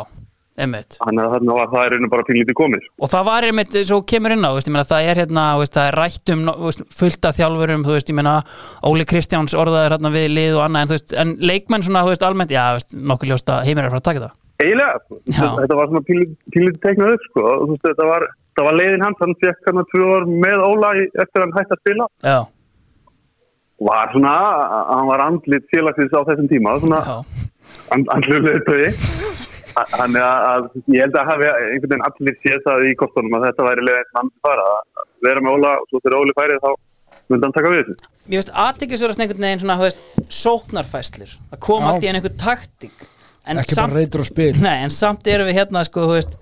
einmitt. 0.58 0.98
þannig 1.00 1.24
að 1.24 1.34
þarna 1.34 1.58
var 1.58 1.72
það 1.72 1.86
er 1.86 1.94
rauninu 1.94 2.10
bara 2.14 2.28
pínlítið 2.28 2.58
komið 2.60 2.84
Og 3.00 3.10
það 3.14 3.26
var 3.30 3.48
einmitt, 3.48 3.78
svo 3.90 4.02
kemur 4.14 4.36
inn 4.36 4.46
á, 4.46 4.52
veist, 4.54 4.70
meina, 4.70 4.86
það 4.92 5.10
er 5.10 5.22
hérna, 5.24 5.46
veist, 5.62 5.74
það 5.74 5.90
er 5.90 6.00
rætt 6.02 6.34
um 6.36 6.46
veist, 6.68 6.86
fullt 7.00 7.26
af 7.30 7.40
þjálfurum, 7.40 7.84
þú 7.88 7.98
veist, 7.98 8.12
ég 8.14 8.20
meina, 8.20 8.36
Óli 8.86 9.08
Kristjáns 9.10 9.58
orðaður 9.58 9.98
hérna 9.98 10.14
við 10.14 10.30
lið 10.38 10.60
og 10.60 10.64
annað, 10.68 10.86
en 10.86 10.92
þú 10.92 10.98
veist, 11.00 11.18
en 11.24 11.36
leikmenn 11.42 11.86
svona, 11.88 12.06
þú 12.06 12.14
veist, 12.14 12.28
almennt, 12.30 12.54
já, 12.54 12.64
veist, 12.78 12.96
nokkuð 13.14 13.34
ljóst 13.34 13.50
að 13.54 13.66
heimir 13.68 13.88
er 13.88 13.94
fara 13.94 14.04
að 14.04 14.08
taka 14.10 14.24
það. 14.28 14.40
eiginlega, 14.64 14.96
þetta 15.60 15.78
var 15.82 15.92
svona 15.92 16.06
pínlítið 16.08 16.80
teiknað 16.86 17.14
upp 17.18 17.28
sko. 17.30 17.46
þú 17.64 17.70
veist, 17.74 17.86
þetta 17.90 18.10
var, 18.14 18.28
það 18.58 18.68
var 18.70 18.78
leiðin 18.80 19.04
hans 19.08 19.24
hann 19.24 19.38
fekk 19.42 19.70
hann 19.72 19.86
tvö 19.92 20.10
ár 20.14 20.28
með 20.30 20.66
Óla 20.70 20.92
eftir 21.02 21.42
hann 21.44 21.56
hætti 21.58 21.74
að 21.74 21.82
spila 21.82 22.06
Já. 22.24 22.38
var 23.90 24.14
svona, 24.14 24.34
hann 24.94 25.10
var 25.10 25.24
andlit 25.26 25.66
félagsins 25.74 26.14
á 26.14 26.22
þessum 26.30 26.48
tíma 26.52 26.78
svona 26.84 27.02
and, 27.96 28.08
andlut 28.14 28.46
leiðtögi 28.46 28.94
þannig 29.74 30.24
að, 30.24 30.48
að 30.54 30.66
ég 30.96 31.04
held 31.06 31.20
að 31.20 31.30
hafi 31.32 31.50
einhvern 31.52 31.92
veginn 31.92 32.08
allir 32.08 32.36
séð 32.44 32.64
það 32.68 32.88
í 32.90 32.96
kostunum 33.00 33.38
að 33.38 33.46
þetta 33.50 33.68
væri 33.68 33.86
leiðin 33.88 34.12
hann 34.18 34.28
myndi 34.30 34.44
fara 34.48 34.66
að 34.74 35.06
vera 35.28 35.44
með 35.44 35.56
Óla 35.58 35.72
og 35.82 35.88
svo 35.90 36.02
þegar 36.04 36.18
Óli 36.20 36.36
færið 36.40 36.62
þá 36.64 36.70
myndi 37.32 37.48
hann 37.48 37.56
taka 37.58 37.72
við 37.74 37.82
þessu 37.82 38.12
Mér 38.24 38.40
veist, 38.40 38.54
aðtiklisverðast 38.64 39.24
einhvern 39.24 39.46
veginn 39.48 39.64
svona, 39.64 39.76
þú 39.80 39.88
veist, 39.90 40.04
sóknarfæslur. 40.32 41.34
Það 41.52 41.62
kom 41.66 41.86
allt 41.90 42.06
í 42.06 42.10
enn 42.10 42.20
einhver 42.20 42.36
taktík. 42.40 43.04
En 43.44 43.60
Ekki 43.60 43.76
bara 43.76 43.98
reytur 44.00 44.24
og 44.24 44.28
spil. 44.30 44.54
Nei, 44.64 44.78
en 44.86 44.94
samt 44.96 45.28
erum 45.28 45.50
við 45.50 45.58
hérna, 45.60 45.82
sko, 45.84 46.06
þú 46.08 46.16
veist, 46.16 46.38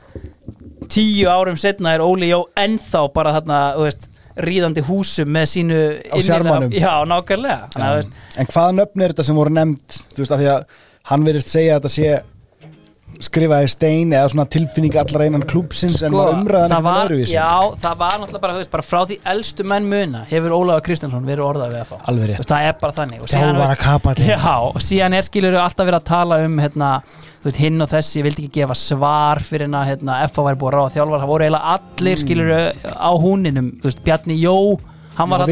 tíu 0.94 1.26
árum 1.32 1.58
setna 1.58 1.96
er 1.96 2.04
Óli 2.06 2.30
Jó 2.30 2.44
ennþá 2.62 3.02
bara 3.16 3.34
þarna, 3.40 3.62
þú 3.80 3.88
veist, 3.88 4.06
ríðandi 4.46 4.84
húsum 4.86 5.34
með 5.34 5.50
sínu 5.56 5.80
Á 6.14 6.18
sjarmanum. 6.22 6.72
Já, 6.78 6.94
nákvæmlega. 7.10 7.72
Þannig 7.74 7.98
að, 7.98 8.14
En 8.38 8.52
hvaða 8.54 8.78
nöfn 8.78 9.04
er 9.04 9.16
þetta 9.16 9.26
sem 9.28 9.42
voru 9.42 9.56
nefnd 9.58 9.98
Þú 10.14 10.22
veist, 10.22 10.36
af 10.36 10.40
því 10.44 10.52
að 10.54 10.78
hann 11.12 11.26
verðist 11.26 11.52
segja 11.52 11.74
að 11.76 11.82
þetta 11.82 11.94
sé 11.96 12.14
skrifaði 13.22 13.70
stein 13.72 14.12
eða 14.16 14.30
svona 14.34 14.46
tilfinning 14.52 14.96
allar 15.02 15.24
einan 15.28 15.44
klúpsins 15.48 16.00
en 16.08 16.16
var 16.18 16.32
umræðan 16.34 16.72
Sko, 16.72 16.78
eitthvað 16.78 16.88
var, 16.88 17.06
öðruvísi 17.06 17.36
já, 17.36 17.50
það 17.84 17.98
var 18.02 18.16
náttúrulega 18.22 18.44
bara, 18.46 18.56
veist, 18.58 18.72
bara 18.74 18.86
frá 18.88 19.00
því 19.10 19.18
elstu 19.34 19.66
menn 19.72 19.90
muna 19.92 20.24
hefur 20.32 20.56
Ólaður 20.58 20.86
Kristjánsson 20.88 21.28
verið 21.30 21.46
orðað 21.48 21.74
við 21.76 21.82
að 21.84 21.92
fá 21.92 21.98
Alveg 22.12 22.30
rétt. 22.32 22.46
Það 22.52 22.68
er 22.70 22.78
bara 22.82 22.98
þannig 23.00 23.22
Og 23.26 23.32
síðan, 23.32 23.60
veist. 23.62 24.24
Já, 24.32 24.56
og 24.72 24.82
síðan 24.88 25.18
er 25.20 25.28
skilur 25.28 25.60
alltaf 25.62 25.90
verið 25.92 26.00
að 26.02 26.08
tala 26.12 26.40
um 26.46 26.58
hérna, 26.66 26.92
veist, 27.46 27.60
hinn 27.62 27.82
og 27.86 27.92
þessi, 27.92 28.24
vildi 28.26 28.48
ekki 28.48 28.62
gefa 28.62 28.78
svar 28.78 29.44
fyrir 29.46 29.68
hérna, 29.70 29.84
hérna 29.90 30.22
F.A. 30.28 30.46
væri 30.50 30.60
búið 30.62 30.72
að 30.72 30.80
ráða 30.80 30.96
þjálfar, 30.98 31.22
það 31.26 31.34
voru 31.34 31.48
eiginlega 31.48 31.76
allir 31.78 32.12
Mm. 32.12 32.24
skilur 32.26 32.52
á 32.98 33.12
húninum, 33.22 33.70
Bjarni 34.06 34.38
Jó 34.42 34.58
hann 35.18 35.30
var 35.30 35.40
Já, 35.44 35.46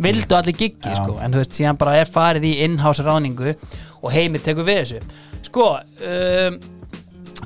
vildu 0.00 0.36
allir 0.36 0.54
giggi. 0.56 0.94
sko 0.94 1.18
en 1.20 1.32
þú 1.32 1.40
veist, 1.42 1.52
síðan 1.58 1.78
bara 1.78 1.96
er 1.98 2.06
farið 2.06 2.44
í 2.46 2.52
in-house 2.64 3.02
ráningu 3.02 3.54
og 4.02 4.12
heimir 4.12 4.40
tekur 4.40 4.64
við 4.64 4.80
þessu 4.82 5.00
sko, 5.44 5.66
um, 5.76 6.58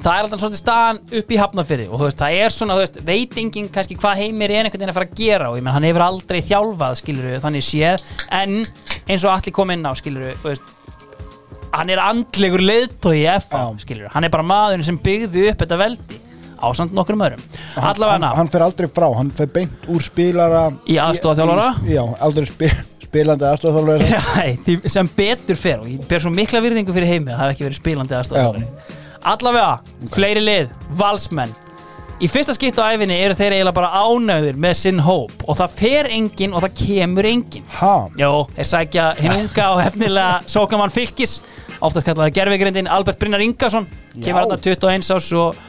það 0.05 0.15
er 0.19 0.27
alltaf 0.27 0.41
svolítið 0.43 0.61
staðan 0.63 0.99
upp 1.21 1.33
í 1.35 1.39
hafnafyrði 1.41 1.87
og 1.89 1.97
þú 2.01 2.07
veist, 2.09 2.21
það 2.23 2.39
er 2.45 2.55
svona, 2.55 2.77
þú 2.79 2.83
veist, 2.85 2.99
veit 3.09 3.37
enginn 3.43 3.69
kannski 3.75 3.97
hvað 4.01 4.23
heimir 4.23 4.53
er 4.55 4.65
einhvern 4.69 4.81
veginn 4.83 4.93
að 4.93 4.99
fara 5.01 5.09
að 5.11 5.19
gera 5.23 5.51
og 5.53 5.59
ég 5.59 5.65
menn, 5.67 5.75
hann 5.79 5.87
hefur 5.89 6.05
aldrei 6.07 6.41
þjálfað, 6.49 6.97
skilur 7.03 7.39
þannig 7.45 7.67
séð, 7.69 8.05
en 8.41 8.57
eins 9.09 9.25
og 9.25 9.33
allir 9.35 9.55
kom 9.57 9.73
inn 9.75 9.87
á, 9.89 9.93
skilur 9.99 10.35
þú 10.43 10.51
veist 10.53 10.75
hann 11.75 11.91
er 11.93 12.01
andlegur 12.01 12.63
leiðtói 12.65 13.19
í 13.23 13.27
FA, 13.45 13.65
skilur 13.83 14.09
hann 14.15 14.25
er 14.29 14.33
bara 14.33 14.47
maðurinn 14.47 14.87
sem 14.89 14.99
byggði 15.05 15.51
upp 15.53 15.65
þetta 15.67 15.79
veldi 15.83 16.21
ásamt 16.59 16.91
nokkrum 16.97 17.21
öðrum. 17.23 17.43
Hann, 17.77 17.85
allavega 17.93 18.15
hann, 18.19 18.37
hann 18.41 18.49
fer 18.51 18.63
aldrei 18.67 18.89
frá, 18.91 19.05
hann 19.15 19.29
fer 19.31 19.47
beint 19.55 19.85
úr 19.95 20.03
spilara 20.03 20.65
Í 20.91 20.97
aðstoðarþjálfara? 20.99 21.69
í- 21.87 21.93
Já, 21.95 22.01
aldrei 22.27 22.49
spil, 22.51 22.73
spilandi 23.05 23.47
aðstofþjálfara 23.47 24.89
sem 24.97 25.11
betur 25.21 25.61
fer 25.61 25.85
og 25.85 25.93
ég 25.93 26.03
ber 26.11 26.25
svo 26.25 26.33
mikla 26.35 26.59
virðingu 26.65 26.97
fyrir 26.97 27.13
heimi 27.13 27.31
að 27.31 27.39
það 27.39 27.45
hef 27.45 27.55
ekki 27.55 27.67
verið 27.69 27.79
spilandi 27.79 28.19
aðstofan 28.19 28.67
allavega, 29.23 29.79
fleiri 30.15 30.43
lið, 30.45 30.71
valsmenn. 30.99 31.55
Í 32.19 32.27
fyrsta 32.27 32.55
skipt 32.57 32.81
á 32.83 32.91
æfinni 32.91 33.15
eru 33.23 33.37
þeir 33.39 33.55
eiginlega 33.55 33.77
bara 33.77 34.01
ánægðir 34.03 34.57
með 34.59 34.73
sinn 34.81 34.99
hóp 35.07 35.45
og 35.47 35.55
það 35.61 35.77
fer 35.79 36.09
enginn 36.11 36.55
og 36.57 36.65
það 36.65 36.73
kemur 36.81 37.29
enginn. 37.31 37.69
Ha? 37.79 37.93
Jó, 38.19 38.33
þeir 38.57 38.69
sækja 38.73 39.05
hinn 39.21 39.37
unga 39.45 39.69
og 39.77 39.83
hefnilega 39.85 40.41
sókamann 40.51 40.95
fylgis 40.95 41.37
oftast 41.79 42.09
kallaði 42.09 42.35
gerfigrindin 42.41 42.91
Albert 42.91 43.21
Brynjar 43.21 43.45
Ingason 43.45 43.87
kemur 44.17 44.41
hérna 44.41 44.59
21 44.59 45.13
ás 45.15 45.31
og 45.39 45.61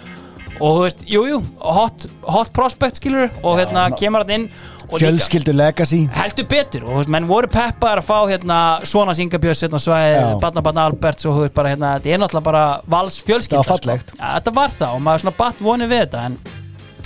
og 0.60 0.76
þú 0.76 0.82
veist, 0.84 1.04
jú, 1.08 1.22
jú, 1.30 1.40
hot, 1.64 2.06
hot 2.28 2.52
prospect 2.56 3.00
skilur 3.00 3.30
og 3.44 3.58
hérna 3.60 3.88
svona 3.88 3.98
kemur 4.00 4.26
hann 4.26 4.36
inn 4.38 4.50
Fjölskyldu 4.90 5.54
legacy 5.54 6.00
heldur 6.18 6.48
betur 6.50 6.84
og 6.88 6.90
þú 6.92 6.98
veist, 7.04 7.12
menn 7.14 7.28
voru 7.30 7.48
peppar 7.54 8.02
að 8.02 8.08
fá 8.10 8.18
hérna 8.32 8.60
svona 8.90 9.14
Singabjörns 9.18 9.62
hérna 9.68 9.80
svæði, 9.84 10.16
Já. 10.18 10.30
barna 10.42 10.64
barna 10.66 10.88
Alberts 10.90 11.28
og 11.30 11.36
þú 11.38 11.44
veist 11.46 11.54
bara 11.60 11.74
hérna, 11.76 11.92
þetta 12.00 12.14
er 12.16 12.24
náttúrulega 12.24 12.48
bara 12.50 12.64
vals 12.90 13.20
fjölskylda 13.22 13.62
Það 13.62 13.70
var 13.70 13.78
fallegt. 13.78 14.10
sko. 14.16 14.18
ja, 14.24 14.32
þetta 14.40 14.56
var 14.58 14.74
það 14.80 14.96
og 14.98 15.04
maður 15.06 15.24
svona 15.26 15.38
batt 15.44 15.62
vonið 15.68 15.94
við 15.94 16.02
þetta 16.06 16.24
en 16.26 16.40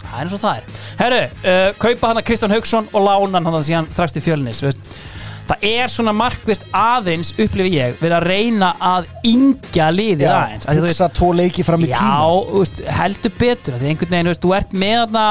það 0.03 0.13
er 0.13 0.23
eins 0.23 0.37
og 0.37 0.43
það 0.45 0.55
er 0.55 0.63
Herru, 1.03 1.21
uh, 1.43 1.67
kaupa 1.83 2.07
hann 2.13 2.21
að 2.21 2.27
Kristján 2.29 2.55
Hauksson 2.55 2.87
og 2.93 3.05
lána 3.09 3.43
hann 3.43 3.59
að 3.59 3.67
síðan 3.67 3.91
strax 3.91 4.15
til 4.15 4.23
fjölnis 4.25 4.63
veist. 4.63 4.79
Það 5.43 5.63
er 5.67 5.89
svona 5.91 6.13
markvist 6.15 6.63
aðeins 6.71 7.33
upplifi 7.35 7.73
ég 7.75 7.97
við 7.99 8.13
að 8.15 8.25
reyna 8.31 8.69
að 8.79 9.09
yngja 9.27 9.89
liðið 9.91 10.23
Já, 10.23 10.35
aðeins. 10.37 10.67
Veist- 10.69 10.85
hugsa 10.85 11.09
tvo 11.17 11.31
leiki 11.35 11.65
fram 11.67 11.83
í 11.83 11.89
Já, 11.91 11.97
tíma 11.99 12.29
þú 12.47 12.61
veist, 12.61 12.79
heldur 12.99 13.33
betur 13.41 13.75
Því 13.81 13.89
einhvern 13.91 14.13
veginn, 14.13 14.29
þú 14.29 14.31
veist, 14.31 14.43
þú 14.45 14.53
ert 14.55 14.75
með 14.85 14.99
þarna 15.01 15.25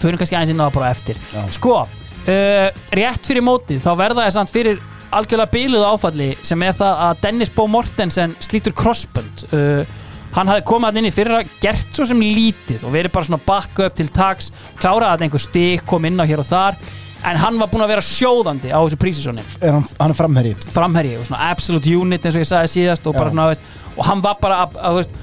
Fyrir 0.00 0.16
kannski 0.22 0.38
aðeins 0.38 0.52
inn 0.54 0.62
á 0.62 0.66
það 0.70 0.76
bara 0.78 0.90
eftir. 0.94 1.18
Já. 1.34 1.42
Sko, 1.52 1.74
uh, 1.84 2.68
rétt 2.96 3.28
fyrir 3.28 3.44
mótið 3.44 3.82
Þá 3.84 3.90
verða 4.00 4.24
það 4.24 4.36
samt 4.38 4.54
fyrir 4.54 4.80
algjörlega 5.12 5.52
bíluð 5.52 5.84
áfalli 5.90 6.30
Sem 6.46 6.62
er 6.64 6.72
það 6.80 7.02
að 7.10 7.20
Dennis 7.26 7.52
Bo 7.52 7.66
Mortensen 7.68 8.36
slítur 8.40 8.72
crossbund 8.72 9.44
uh, 9.52 9.84
Hann 10.32 10.46
hafði 10.48 10.80
hann 10.86 10.96
inn 11.02 11.10
í 11.10 11.12
fyrra 11.12 11.42
Gert 11.60 11.92
svo 11.92 12.06
sem 12.08 12.20
lítið 12.22 12.86
og 12.86 12.94
verið 12.94 13.12
bara 13.12 13.28
svona 13.28 13.44
bakka 13.44 13.90
upp 13.90 13.96
til 13.98 14.08
taks 14.08 14.52
Kláraði 14.80 15.10
að 15.18 15.24
einhver 15.26 15.42
stik 15.42 15.84
kom 15.90 16.06
inn 16.08 16.16
á 16.16 16.24
hér 16.24 16.40
og 16.40 16.48
þar 16.48 16.78
En 17.26 17.36
hann 17.36 17.58
var 17.60 17.68
búinn 17.68 17.84
að 17.84 17.92
vera 17.92 18.04
sjóðandi 18.04 18.70
á 18.72 18.80
þessu 18.80 18.98
prísisóni 19.00 19.42
er 19.60 19.74
hann, 19.76 19.84
hann 20.00 20.14
er 20.14 20.16
framherji? 20.16 20.54
Framherji 20.72 21.16
og 21.20 21.26
svona 21.28 21.50
absolute 21.52 21.96
unit 21.96 22.24
eins 22.24 22.38
og 22.38 22.44
ég 22.44 22.48
sagði 22.48 22.70
síðast 22.74 23.08
og, 23.10 23.16
bara, 23.18 23.28
Já. 23.28 23.34
svona, 23.34 23.48
veist, 23.52 23.66
og 23.96 24.06
hann 24.08 24.22
var 24.24 24.38
bara 24.40 24.62
að, 24.64 24.78
að 24.88 25.00
veist, 25.00 25.18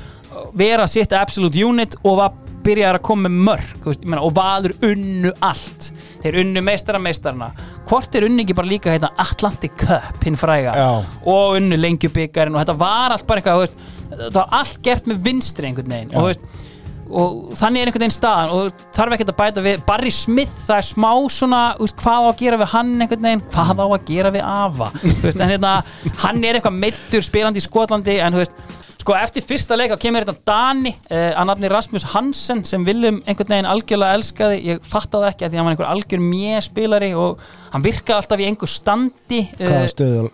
vera 0.61 0.85
sitt 0.91 1.15
absolute 1.17 1.63
unit 1.65 1.97
og 2.03 2.19
var 2.19 2.35
byrjaði 2.67 2.99
að 2.99 3.05
koma 3.07 3.29
með 3.31 3.43
mörg 3.47 3.89
veist, 3.89 4.03
ég 4.03 4.11
meina, 4.11 4.21
og 4.27 4.33
Valur 4.37 4.75
unnu 4.85 5.33
allt. 5.45 5.89
Þeir 6.21 6.39
unnu 6.43 6.63
meistara 6.65 7.01
meistarana. 7.01 7.51
Hvort 7.87 8.15
er 8.17 8.27
unnu 8.27 8.43
ekki 8.43 8.55
bara 8.57 8.69
líka 8.69 8.91
hérna, 8.93 9.13
Atlantic 9.23 9.77
Cup 9.79 10.25
hinn 10.27 10.37
fræga 10.39 10.73
Já. 10.77 10.89
og 11.33 11.57
unnu 11.57 11.79
lengjubikarin 11.79 12.55
og 12.57 12.61
þetta 12.61 12.77
var 12.81 13.15
allt 13.15 13.27
bara 13.29 13.41
eitthvað 13.41 13.61
þú 13.61 13.65
veist, 13.65 13.85
það 14.17 14.41
var 14.41 14.57
allt 14.59 14.81
gert 14.85 15.07
með 15.09 15.21
vinstri 15.29 15.69
einhvern 15.69 15.93
veginn 15.95 16.11
og, 16.13 16.19
þú 16.19 16.27
veist, 16.33 16.66
og 17.09 17.53
þannig 17.57 17.81
er 17.81 17.91
einhvern 17.91 18.05
veginn 18.05 18.15
staðan 18.15 18.55
og 18.55 18.81
þarf 18.97 19.15
ekkert 19.17 19.33
að 19.33 19.39
bæta 19.41 19.65
við. 19.65 19.83
Barry 19.87 20.13
Smith, 20.13 20.55
það 20.67 20.81
er 20.81 20.87
smá 20.89 21.11
svona 21.33 21.61
veist, 21.79 21.99
hvað 22.01 22.25
á 22.25 22.27
að 22.27 22.41
gera 22.41 22.59
við 22.61 22.73
hann 22.73 22.91
einhvern 22.97 23.29
veginn? 23.29 23.45
Hvað 23.53 23.83
á 23.83 23.87
að 23.87 24.09
gera 24.09 24.33
við 24.35 24.47
Ava 24.47 24.89
veist, 24.97 25.37
en, 25.37 25.47
hérna, 25.53 25.77
hann 26.25 26.43
er 26.43 26.59
eitthvað 26.59 26.81
meittur 26.81 27.25
spilandi 27.25 27.63
í 27.63 27.67
Skotlandi 27.67 28.19
en 28.23 28.41
veist 28.41 28.67
Sko 29.07 29.13
eftir 29.15 29.45
fyrsta 29.45 29.77
leika 29.77 29.95
kemur 30.01 30.25
þetta 30.25 30.41
Dani 30.49 30.91
uh, 30.91 31.37
að 31.39 31.45
nafni 31.47 31.69
Rasmus 31.71 32.03
Hansen 32.11 32.65
sem 32.67 32.83
viljum 32.83 33.21
einhvern 33.23 33.53
veginn 33.53 33.69
algjörlega 33.71 34.17
elskaði. 34.17 34.57
Ég 34.65 34.81
fattaði 34.83 35.29
ekki 35.29 35.45
að 35.47 35.53
því 35.53 35.55
að 35.55 35.61
hann 35.61 35.67
var 35.69 35.75
einhver 35.77 35.89
algjör 35.93 36.23
mjög 36.25 36.65
spilari 36.65 37.11
og 37.15 37.45
hann 37.71 37.85
virkaði 37.85 38.17
alltaf 38.17 38.43
í 38.43 38.49
einhver 38.49 38.71
standi 38.73 39.39
eh, 39.45 39.63
hvaða 39.63 39.93
stöðu 39.93 40.25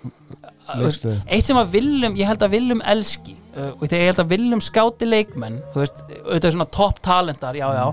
Þú 0.63 0.87
veist, 0.87 1.05
leikstöðu 1.05 1.15
eitt 1.37 1.49
sem 1.51 1.59
að 1.59 1.73
viljum, 1.75 2.17
ég 2.17 2.29
held 2.31 2.47
að 2.47 2.55
viljum 2.55 2.83
elski 2.95 3.35
uh, 3.55 3.71
og 3.77 3.85
þegar 3.87 4.01
ég 4.01 4.11
held 4.11 4.23
að 4.23 4.33
viljum 4.33 4.63
skáti 4.63 5.09
leikmenn 5.09 5.61
þú 5.73 5.83
veist, 5.83 6.03
auðvitað 6.23 6.55
svona 6.57 6.69
topp 6.79 7.01
talentar 7.05 7.57
já, 7.59 7.67
já, 7.77 7.85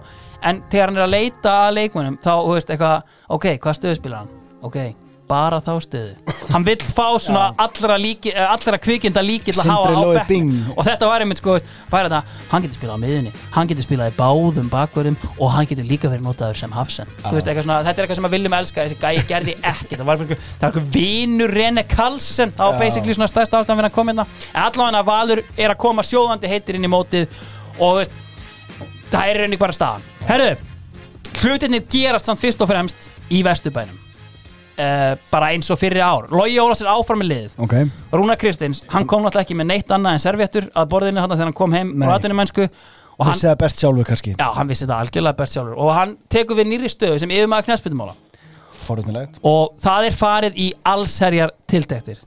en 0.50 0.62
þegar 0.72 0.92
hann 0.92 1.00
er 1.00 1.06
að 1.06 1.14
leita 1.16 1.54
að 1.66 1.76
leikmennum, 1.78 2.18
þá, 2.22 2.32
þú 2.38 2.56
veist, 2.56 2.74
eitthvað 2.74 3.16
ok, 3.38 3.48
hvað 3.60 3.78
stöðu 3.80 4.00
spilar 4.00 4.24
hann? 4.24 4.36
Ok, 4.66 4.78
bara 5.30 5.60
þá 5.62 5.72
stöðu. 5.84 6.36
Hann 6.50 6.64
vill 6.66 6.80
fá 6.82 7.06
svona 7.22 7.50
allra, 7.62 7.96
líki, 8.00 8.32
eh, 8.34 8.42
allra 8.42 8.78
kvikinda 8.82 9.22
líki 9.22 9.52
til 9.52 9.62
að 9.62 9.70
hafa 9.70 9.92
á 9.94 10.26
bekk 10.26 10.74
og 10.74 10.82
þetta 10.88 11.10
var 11.10 11.22
einmitt 11.22 11.38
sko, 11.38 11.58
þetta, 11.92 12.22
hann 12.50 12.64
getur 12.64 12.78
spilað 12.80 12.98
á 12.98 13.02
miðunni 13.04 13.32
hann 13.54 13.70
getur 13.70 13.86
spilað 13.86 14.10
í 14.10 14.16
báðum 14.18 14.70
bakverðum 14.72 15.18
og 15.36 15.52
hann 15.54 15.68
getur 15.70 15.86
líka 15.86 16.10
verið 16.10 16.26
notaður 16.26 16.58
sem 16.62 16.74
hafsend. 16.74 17.12
Þetta 17.22 17.52
er 17.52 18.02
eitthvað 18.02 18.18
sem 18.18 18.28
að 18.28 18.34
viljum 18.36 18.56
elska 18.58 18.86
þessi 18.86 18.98
gæi 19.00 19.24
gerði 19.30 19.56
ekki, 19.72 20.00
það 20.00 20.10
var 20.10 20.24
eitthvað 20.26 20.90
vinur 20.96 21.54
Rene 21.54 21.86
Karlsson, 21.90 22.54
Já. 22.56 22.78
basically 22.80 23.14
svona 23.14 23.30
stærsta 23.30 23.60
ástæðan 23.60 23.82
fyrir 23.82 23.90
að 23.90 23.96
koma 23.98 24.14
hérna. 24.14 24.26
Allavega 24.66 25.06
Valur 25.06 25.44
er 25.56 25.74
að 25.74 25.80
koma 25.86 26.06
sjóðandi 26.06 26.50
heitir 26.50 26.78
inn 26.78 26.88
í 26.88 26.90
mótið 26.90 27.30
og 27.78 28.00
veist, 28.00 28.14
það 29.12 29.32
er 29.32 29.42
reyni 29.44 29.60
bara 29.60 29.76
staðan. 29.76 30.06
Herru, 30.28 30.52
hlutinir 31.40 31.86
gerast 31.90 32.30
samt 32.30 32.42
fyrst 32.42 32.62
og 32.62 32.70
fremst 32.70 33.10
í 33.30 33.44
vesturbænum 33.46 34.09
uh, 34.80 35.10
bara 35.30 35.50
eins 35.54 35.68
og 35.70 35.78
fyrir 35.80 36.02
ár. 36.04 36.30
Logi 36.32 36.56
Ólafs 36.62 36.80
er 36.84 36.90
áfram 36.92 37.20
með 37.22 37.30
liðið. 37.34 37.58
Ok. 37.66 37.76
Rúna 38.16 38.38
Kristins, 38.40 38.82
hann 38.92 39.06
kom 39.10 39.26
náttúrulega 39.26 39.48
ekki 39.48 39.58
með 39.60 39.70
neitt 39.74 39.92
annað 39.94 40.16
en 40.16 40.24
servéttur 40.24 40.70
að 40.72 40.88
borðinu 40.94 41.22
hann 41.22 41.34
þegar 41.34 41.50
hann 41.50 41.58
kom 41.60 41.76
heim 41.76 41.92
Nei. 41.94 42.08
á 42.08 42.16
atvinnumennsku. 42.16 42.66
Og 43.20 43.28
hann, 43.28 43.36
vissi 43.36 43.50
það 43.50 43.60
best 43.60 43.84
sjálfur 43.84 44.08
kannski. 44.08 44.34
Já, 44.40 44.48
hann 44.56 44.72
vissi 44.72 44.88
það 44.88 45.04
algjörlega 45.04 45.40
best 45.42 45.56
sjálfur. 45.56 45.78
Og 45.84 45.94
hann 45.94 46.16
tekur 46.32 46.58
við 46.58 46.70
nýri 46.72 46.90
stöðu 46.90 47.20
sem 47.20 47.32
yfirmaður 47.36 47.68
knæspytumála 47.68 48.16
forunilegt 48.80 49.40
og 49.46 49.74
það 49.80 50.08
er 50.08 50.16
farið 50.16 50.60
í 50.60 50.68
allsherjar 50.88 51.54
tiltektir. 51.70 52.20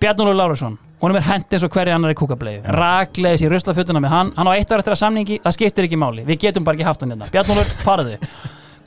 Bjarnólu 0.00 0.34
Lárusson 0.38 0.78
honum 1.02 1.18
er 1.20 1.26
hent 1.28 1.54
eins 1.54 1.64
og 1.66 1.74
hverja 1.74 1.94
annar 1.98 2.14
í 2.14 2.18
kúkablegu 2.18 2.74
rakleðis 2.74 3.44
í 3.46 3.50
ruslafjötuna 3.52 4.02
með 4.02 4.14
hann. 4.14 4.32
Hann 4.38 4.50
á 4.50 4.52
eitt 4.56 4.72
ára 4.72 4.82
eftir 4.82 4.96
að 4.96 5.02
samningi, 5.04 5.40
það 5.44 5.58
skiptir 5.58 5.86
ekki 5.88 6.00
máli. 6.00 6.24
Við 6.26 6.40
getum 6.48 6.66
bara 6.66 6.78
ekki 6.78 6.88
haft 6.88 7.04
hann 7.04 7.14
hérna. 7.14 7.30
Bjarnólur, 7.34 7.74
faraðu 7.84 8.16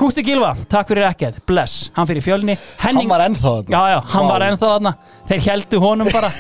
Gústi 0.02 0.24
Gilva, 0.26 0.56
takk 0.66 0.90
fyrir 0.90 1.06
ekkert, 1.06 1.36
bless. 1.46 1.92
Hann 1.94 2.08
fyrir 2.10 2.24
fjölni. 2.26 2.56
Henning, 2.82 3.06
hann 3.06 3.12
var 3.12 3.22
ennþá 3.28 3.52
þarna. 3.52 3.70
Já, 3.70 3.82
já, 3.92 3.98
hann 4.16 4.24
Vá. 4.26 4.30
var 4.32 4.46
ennþá 4.48 4.70
þarna. 4.72 4.94
Þeir 5.30 5.42
heldu 5.46 5.82
honum 5.84 6.08
bara. 6.10 6.32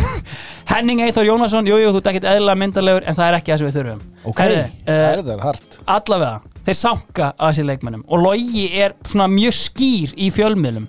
Henning 0.72 1.02
Eithor 1.04 1.28
Jónasson, 1.28 1.68
jú, 1.70 1.76
jú, 1.78 1.92
þú 1.94 2.00
ert 2.00 2.08
ekkert 2.10 2.26
eðlilega 2.32 2.58
myndalegur 2.58 3.06
en 3.06 3.16
það 3.18 3.28
er 3.28 3.36
ekki 3.38 3.52
það 3.52 3.60
sem 3.60 3.68
við 3.68 3.76
þurfum. 3.76 4.00
Ok, 4.24 4.42
Herðu, 4.42 4.64
það 4.88 4.96
eh, 4.96 5.06
er 5.12 5.22
það 5.28 5.44
hart. 5.46 5.76
allavega, 5.94 6.56
þeir 6.66 6.78
sanka 6.80 7.28
að 7.30 7.52
þessi 7.52 7.66
leikmennum 7.68 8.02
og 8.06 8.22
Logi 8.24 8.64
er 8.82 8.94
svona 9.06 9.26
mjög 9.32 9.56
skýr 9.60 10.14
í 10.18 10.30
fjölmiðlum. 10.34 10.88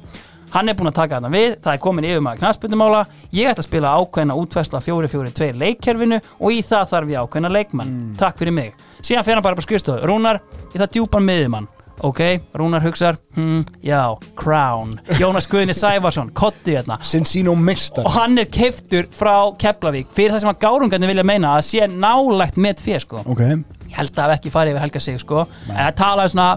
Hann 0.56 0.68
er 0.68 0.78
búinn 0.78 0.90
að 0.92 0.98
taka 1.00 1.20
þarna 1.20 1.32
við, 1.32 1.54
það 1.64 1.76
er 1.78 1.84
komin 1.86 2.08
yfir 2.10 2.24
maður 2.26 2.42
knastbyrnumála, 2.42 3.04
ég 3.38 3.52
ætti 3.54 3.62
að 3.64 3.68
spila 3.70 3.94
ákveðna 4.02 4.40
útfæsla 4.42 4.82
4-4-2 4.84 5.52
leikkerfinu 5.62 6.18
og 6.40 6.50
í 6.52 6.64
það 6.66 6.90
þarf 6.92 7.14
ég 7.14 7.22
ákveðna 7.30 7.54
leikmann. 7.56 7.94
Takk 8.20 8.42
fyrir 8.42 8.58
mig, 8.58 8.74
síðan 9.00 9.24
fer 9.24 9.38
hann 9.40 9.46
bara 9.46 9.58
på 9.58 9.64
skrifstofu. 9.64 10.04
Rúnar, 10.12 10.42
ég 10.74 10.82
það 10.82 10.98
djúpan 10.98 11.30
miðjumann 11.30 11.70
ok, 12.02 12.22
Rúnar 12.58 12.82
hugsar, 12.82 13.18
hm, 13.36 13.62
já 13.84 14.18
Crown, 14.36 15.00
Jónas 15.20 15.48
Guðni 15.48 15.74
Sævarsson 15.74 16.32
Kotti 16.34 16.76
hérna, 16.76 16.98
sinn 17.06 17.26
sín 17.30 17.50
og 17.52 17.60
mistar 17.62 18.08
og 18.08 18.16
hann 18.16 18.40
er 18.42 18.50
keiftur 18.50 19.06
frá 19.14 19.54
Keflavík 19.62 20.10
fyrir 20.16 20.34
það 20.34 20.44
sem 20.44 20.52
að 20.54 20.62
gárungarnir 20.64 21.12
vilja 21.12 21.28
meina 21.28 21.54
að 21.58 21.68
sé 21.70 21.88
nálægt 21.92 22.58
með 22.58 22.82
fyrir 22.86 23.04
sko. 23.06 23.22
Ok, 23.30 23.44
ég 23.46 24.00
held 24.00 24.14
að 24.14 24.18
það 24.18 24.32
hef 24.32 24.40
ekki 24.40 24.54
farið 24.56 24.74
yfir 24.74 24.86
Helga 24.86 25.04
sig 25.06 25.22
sko. 25.22 25.46
En 25.70 25.78
það 25.78 25.96
talaði 26.02 26.34
svona 26.34 26.50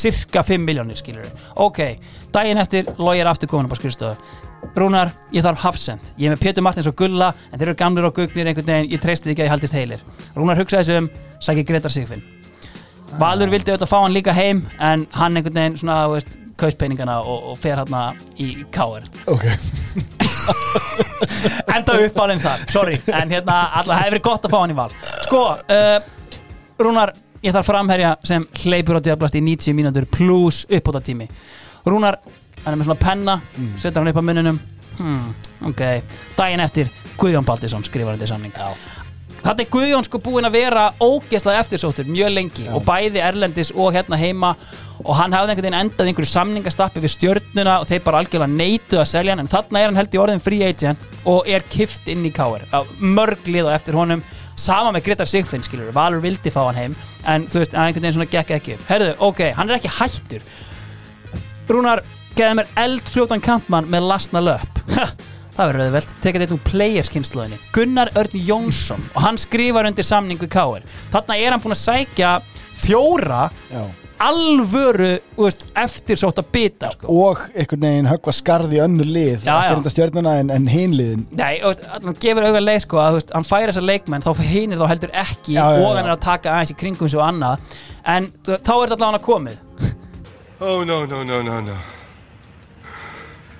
cirka 0.00 0.44
5 0.46 0.66
miljónir 0.70 1.00
skilur 1.00 1.28
ok, 1.66 1.82
daginn 2.32 2.62
eftir 2.62 2.88
logi 2.96 3.24
er 3.24 3.32
aftur 3.32 3.52
komin 3.52 3.68
upp 3.68 3.76
á 3.76 3.80
skrifstofu. 3.80 4.42
Rúnar, 4.76 5.12
ég 5.30 5.44
þarf 5.44 5.60
hafsend. 5.62 6.08
Ég 6.18 6.26
er 6.26 6.34
með 6.34 6.42
Pétur 6.42 6.64
Martins 6.64 6.88
og 6.90 6.96
Gulla 6.98 7.28
en 7.52 7.58
þeir 7.58 7.68
eru 7.68 7.76
gamlir 7.78 8.08
og 8.08 8.16
gugnir 8.16 8.50
einhvern 8.50 8.66
veginn, 8.66 8.90
ég 8.90 9.02
treysti 9.04 9.28
því 9.28 9.36
ekki 9.36 9.44
að 9.44 9.46
ég 9.46 9.54
haldist 9.54 9.76
heilir. 9.76 10.06
Rúnar 10.34 10.58
hugsaði 10.58 10.88
þessu 10.88 11.04
um, 11.04 11.12
sækir 11.38 11.68
Gretar 11.68 11.94
Sigfinn 11.94 12.24
Valur 13.20 13.52
vildi 13.52 13.72
auðvitað 13.72 13.92
fá 13.92 13.98
hann 14.02 14.16
líka 14.16 14.32
heim 14.36 14.58
en 14.78 15.06
hann 15.16 15.38
einhvern 15.38 15.60
veginn 15.60 15.78
svona, 15.80 15.98
veist, 16.12 16.30
kauspeiningana 16.60 17.14
og, 17.22 17.52
og 17.52 17.56
fer 17.60 17.76
hann 17.82 17.94
í 18.40 18.42
káir 18.74 19.02
ok. 19.30 19.46
Enda 21.76 21.92
upp 22.06 22.18
á 22.18 22.24
þeim 22.30 22.42
þar, 22.42 22.58
sorry. 22.70 22.96
En 23.10 23.32
hérna, 23.32 23.54
alltaf 23.80 23.98
hefur 23.98 24.14
verið 24.14 24.26
gott 24.26 24.46
að 24.46 24.52
fá 24.52 24.58
hann 24.60 24.74
í 24.74 24.78
val. 24.78 24.92
Sko, 25.26 25.40
uh, 25.58 25.98
Rúnar 26.82 27.10
ég 27.46 27.54
þarf 27.54 27.70
framherja 27.70 28.14
sem 28.26 28.46
hleypur 28.62 28.98
á 28.98 29.00
djöflast 29.04 29.38
í 29.38 29.42
90 29.44 29.76
mínútur 29.76 30.06
plus 30.10 30.64
uppbóta 30.70 31.02
tími 31.04 31.28
Rúnar, 31.86 32.18
hann 32.64 32.74
er 32.74 32.80
með 32.80 32.90
svona 32.90 33.02
penna 33.02 33.38
setur 33.78 34.02
hann 34.02 34.12
upp 34.12 34.20
á 34.20 34.28
munnunum 34.28 34.60
hmm, 34.98 35.26
ok, 35.70 35.82
daginn 36.38 36.64
eftir 36.64 36.92
Guðjón 37.16 37.46
Baldursson 37.48 37.86
skrifar 37.86 38.16
þetta 38.16 38.34
samning 38.34 38.54
Þetta 39.46 39.62
er 39.62 39.68
Guðjón 39.70 40.02
sko 40.02 40.18
búinn 40.18 40.46
að 40.48 40.56
vera 40.56 40.84
ógeðslega 40.98 41.60
eftirsóttur 41.62 42.08
mjög 42.10 42.32
lengi 42.32 42.64
og 42.74 42.80
bæði 42.82 43.20
Erlendis 43.22 43.68
og 43.70 43.92
hérna 43.94 44.18
heima. 44.18 44.56
Og 45.04 45.12
hann 45.14 45.36
hafði 45.36 45.52
einhvern 45.52 45.66
veginn 45.68 45.76
endað 45.78 46.08
einhverju 46.10 46.30
samningastappi 46.32 47.02
við 47.04 47.12
stjörnuna 47.12 47.76
og 47.78 47.86
þeir 47.86 48.02
bara 48.02 48.24
algjörlega 48.24 48.50
neituð 48.50 49.02
að 49.04 49.10
selja 49.12 49.36
hann. 49.36 49.44
En 49.44 49.50
þarna 49.52 49.78
er 49.78 49.86
hann 49.86 50.00
held 50.00 50.16
í 50.16 50.20
orðin 50.24 50.42
free 50.42 50.66
agent 50.66 51.04
og 51.30 51.46
er 51.46 51.62
kift 51.70 52.10
inn 52.10 52.26
í 52.26 52.32
káir 52.34 52.64
mörg 52.98 53.46
lið 53.46 53.68
og 53.68 53.76
eftir 53.76 54.00
honum. 54.00 54.24
Sama 54.58 54.90
með 54.96 55.06
Gretar 55.10 55.30
Sigfinn 55.30 55.62
skilur, 55.62 55.94
Valur 55.94 56.24
vildi 56.24 56.50
fá 56.50 56.64
hann 56.64 56.80
heim 56.80 56.98
en 57.28 57.46
þú 57.46 57.60
veist, 57.60 57.76
einhvern 57.76 58.02
veginn 58.02 58.16
svona 58.16 58.30
gekk 58.32 58.54
ekki 58.56 58.78
Herðu, 58.88 59.12
ok, 59.28 59.42
hann 59.54 59.70
er 59.70 59.76
ekki 59.76 59.94
hættur. 60.00 60.50
Rúnar, 61.68 62.02
geði 62.34 62.62
mér 62.62 62.74
eldfljótan 62.82 63.44
kampmann 63.44 63.86
með 63.92 64.08
lasna 64.10 64.42
löp 64.42 64.80
Það 65.56 65.68
verður 65.70 65.84
auðvelt, 65.86 66.10
tekið 66.20 66.42
þetta 66.44 66.56
úr 66.58 66.64
playerskynnslóðinni 66.70 67.58
Gunnar 67.72 68.10
Örn 68.20 68.40
Jónsson 68.48 69.04
og 69.14 69.22
hann 69.24 69.38
skrifar 69.40 69.88
undir 69.88 70.04
samning 70.04 70.40
við 70.42 70.50
Káir 70.52 70.82
Þarna 71.14 71.38
er 71.40 71.54
hann 71.54 71.62
búinn 71.64 71.76
að 71.76 71.84
sækja 71.86 72.32
fjóra 72.76 73.46
Já. 73.72 73.80
alvöru 74.26 75.14
veist, 75.36 75.64
eftirsótt 75.76 76.38
að 76.40 76.46
bita 76.52 76.90
sko. 76.92 77.08
og 77.08 77.40
einhvern 77.54 77.82
veginn 77.86 78.08
höggva 78.10 78.32
skarð 78.36 78.72
í 78.76 78.80
önnur 78.84 79.08
lið 79.08 79.44
Já, 79.44 79.52
ekki 79.56 79.66
já. 79.70 79.74
reynda 79.74 79.92
stjörnuna 79.92 80.34
en, 80.42 80.52
en 80.54 80.68
hinliðin 80.72 81.24
Nei, 81.36 81.58
veist, 81.64 81.82
hann 81.92 82.16
gefur 82.20 82.46
auðvitað 82.46 82.66
leið 82.68 82.80
sko, 82.86 83.00
að 83.02 83.18
veist, 83.18 83.32
hann 83.36 83.48
færi 83.48 83.68
þessa 83.72 83.84
leikmenn 83.84 84.24
þá 84.24 84.30
hinir 84.44 84.80
þá 84.80 84.86
heldur 84.92 85.12
ekki 85.24 85.56
Já, 85.56 85.64
og 85.72 85.84
hann 85.96 86.02
er 86.04 86.14
að 86.14 86.22
taka 86.28 86.52
aðeins 86.54 86.72
í 86.72 86.78
kringum 86.84 87.12
svo 87.12 87.24
annað 87.24 87.76
en 88.16 88.28
þú- 88.44 88.60
þá 88.60 88.72
er 88.76 88.92
þetta 88.94 88.98
allavega 89.10 89.24
komið 89.28 89.62
Oh, 90.58 90.84
no, 90.88 91.02
no, 91.04 91.22
no, 91.22 91.42
no, 91.44 91.60
no. 91.60 91.74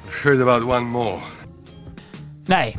I've 0.06 0.14
heard 0.22 0.40
about 0.40 0.64
one 0.64 0.86
more. 0.88 1.20
Nei, 2.46 2.76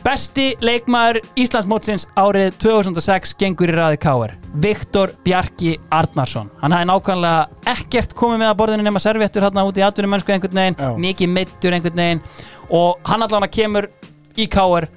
Besti 0.00 0.54
leikmaður 0.64 1.18
Íslandsmótsins 1.36 2.06
árið 2.16 2.54
2006 2.62 3.34
gengur 3.40 3.68
í 3.68 3.74
raði 3.76 3.98
Káir 4.00 4.32
Viktor 4.64 5.12
Bjarki 5.26 5.74
Arnarsson. 5.92 6.48
Hann 6.62 6.72
hafði 6.72 6.88
nákvæmlega 6.88 7.74
ekkert 7.74 8.14
komið 8.16 8.40
með 8.40 8.48
að 8.48 8.56
borðinu 8.62 8.86
nema 8.86 9.02
servettur 9.02 9.44
hérna 9.44 9.66
út 9.68 9.76
í 9.76 9.84
atvinnum 9.84 10.14
mennsku 10.16 10.32
einhvern 10.32 10.56
veginn 10.62 10.78
Já. 10.80 10.90
mikið 11.04 11.32
meittur 11.34 11.76
einhvern 11.76 12.00
veginn 12.00 12.24
og 12.80 13.12
hann 13.12 13.26
allan 13.28 13.48
kemur 13.52 13.90
í 14.40 14.48
Káir 14.48 14.88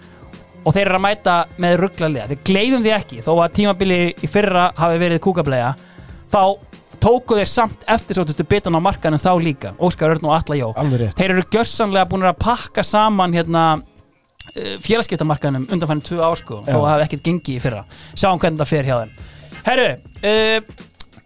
og 0.63 0.71
þeir 0.71 0.85
eru 0.87 0.99
að 1.01 1.05
mæta 1.09 1.37
með 1.59 1.79
rugglalega 1.83 2.31
þeir 2.31 2.43
gleifum 2.47 2.87
því 2.87 2.95
ekki 2.95 3.23
þó 3.27 3.33
að 3.35 3.55
tímabili 3.59 4.01
í 4.23 4.31
fyrra 4.31 4.69
hafi 4.79 5.03
verið 5.03 5.23
kúkablega 5.27 5.73
þá 6.31 6.43
tóku 7.03 7.35
þeir 7.35 7.49
samt 7.51 7.83
eftirsótustu 7.91 8.47
bitan 8.47 8.79
á 8.79 8.79
markanum 8.79 9.19
þá 9.19 9.33
líka 9.43 9.75
Óskar 9.83 10.15
Örn 10.15 10.29
og 10.29 10.37
Atla 10.37 10.55
Jó. 10.55 10.69
Þeir 10.71 11.33
eru 11.33 11.43
gjörsanlega 11.51 12.07
búin 12.07 12.23
að 12.29 12.39
pakka 12.39 12.85
saman 12.87 13.35
hérna 13.35 13.65
félagskiptamarkaðinum 14.83 15.67
undanfærin 15.71 16.03
tvö 16.05 16.23
ár 16.23 16.39
sko 16.39 16.61
Já. 16.61 16.73
og 16.75 16.81
það 16.83 16.89
hafi 16.91 17.05
ekkert 17.07 17.27
gengið 17.27 17.55
í 17.55 17.61
fyrra. 17.63 17.85
Sjáum 18.13 18.41
hvernig 18.41 18.61
það 18.61 18.71
fer 18.73 18.89
hjá 18.89 18.95
þeim. 18.99 19.13
Herru, 19.63 19.87
uh, 20.29 20.83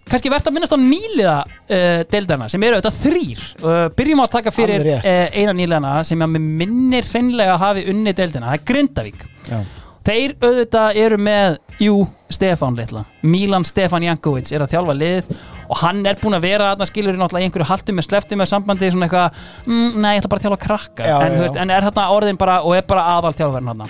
kannski 0.08 0.32
verðt 0.32 0.48
að 0.48 0.56
minnast 0.56 0.76
á 0.78 0.80
nýliða 0.80 1.38
uh, 1.48 2.04
deildarna 2.14 2.48
sem 2.54 2.64
eru 2.64 2.78
auðvitað 2.78 3.00
þrýr 3.02 3.44
uh, 3.64 3.82
byrjum 3.98 4.22
á 4.22 4.26
að 4.28 4.36
taka 4.38 4.54
fyrir 4.56 4.88
eina 5.02 5.58
nýliðana 5.58 5.98
sem 6.08 6.24
að 6.24 6.38
með 6.38 6.48
minnir 6.62 7.10
hreinlega 7.10 7.58
hafi 7.60 7.88
unni 7.92 8.16
deildina, 8.16 8.54
það 8.54 8.60
er 8.60 8.66
Grindavík. 8.72 9.28
Já. 9.50 9.60
Þeir 10.08 10.38
auðvitað 10.40 10.98
eru 11.02 11.18
með, 11.20 11.58
jú, 11.84 11.96
Stefán 12.32 12.78
litla. 12.80 13.02
Milan 13.28 13.66
Stefán 13.68 14.06
Jankovic 14.06 14.54
er 14.56 14.64
að 14.64 14.72
þjálfa 14.72 14.96
lið 14.96 15.30
og 15.68 15.82
hann 15.82 16.00
er 16.08 16.20
búinn 16.22 16.38
að 16.38 16.46
vera 16.48 16.70
þarna 16.72 16.88
skilur 16.88 17.18
náttúrulega 17.20 17.44
í 17.44 17.48
einhverju 17.50 17.68
haltum 17.68 17.98
með 18.00 18.06
sleftum 18.08 18.40
með 18.40 18.50
sambandi 18.54 18.90
svona 18.94 19.10
eitthvað, 19.10 19.42
mm, 19.68 19.98
nei, 20.00 20.10
ég 20.16 20.22
ætla 20.22 20.32
bara 20.32 20.40
að 20.40 20.46
þjálfa 20.46 20.60
krakka. 20.64 21.08
Já, 21.10 21.16
en, 21.26 21.36
já. 21.36 21.42
Veist, 21.44 21.60
en 21.60 21.74
er 21.76 21.88
þarna 21.90 22.06
orðin 22.16 22.40
bara 22.40 22.60
og 22.64 22.76
er 22.78 22.86
bara 22.88 23.04
aðal 23.18 23.34
þjálfarinn 23.36 23.72
þarna. 23.74 23.90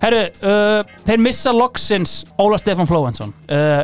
Herru, 0.00 0.22
uh, 0.48 0.94
þeir 1.10 1.20
missa 1.26 1.52
loksins 1.52 2.14
Óla 2.40 2.60
Stefán 2.60 2.88
Flóvensson 2.88 3.34
uh, 3.52 3.82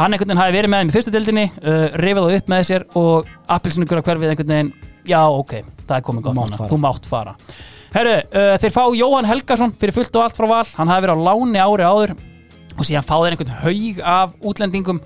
hann 0.00 0.16
einhvern 0.16 0.32
veginn 0.32 0.42
hafi 0.42 0.56
verið 0.56 0.72
með 0.72 0.82
þeim 0.82 0.90
í 0.90 0.96
fyrstu 0.96 1.14
dildinni 1.14 1.44
uh, 1.62 1.84
rifið 2.02 2.24
það 2.24 2.40
upp 2.40 2.50
með 2.50 2.66
sér 2.72 2.86
og 2.98 3.30
appilsinugur 3.54 4.02
að 4.02 4.08
hverfið 4.08 4.32
einhvern 4.32 4.50
veginn 4.56 4.72
já, 5.06 5.20
ok, 5.30 5.60
það 5.84 5.96
er 6.00 6.04
komið 6.08 6.26
gott 6.26 6.58
þú 6.72 6.80
mátt 6.82 7.06
fara 7.06 7.36
Herru, 7.94 8.14
uh, 8.34 8.54
þeir 8.58 8.72
fá 8.74 8.82
Jóhann 8.98 9.28
Helgason 9.30 9.74
fyrir 9.78 9.94
fullt 9.94 10.16
og 10.18 10.24
allt 10.26 10.38
frá 10.38 10.48
val, 10.50 10.64
hann 10.80 10.90
hafi 10.90 11.06
verið 11.06 11.20
á 11.20 11.26
láni 11.28 11.60
ári 11.62 11.84
áður 11.86 12.16
og 12.74 12.82
síðan 12.88 13.06
fá 13.06 13.14
þeir 13.22 13.36
einhvern 13.36 13.54
haug 13.62 14.00
af 14.02 14.32
útlendingum 14.42 14.98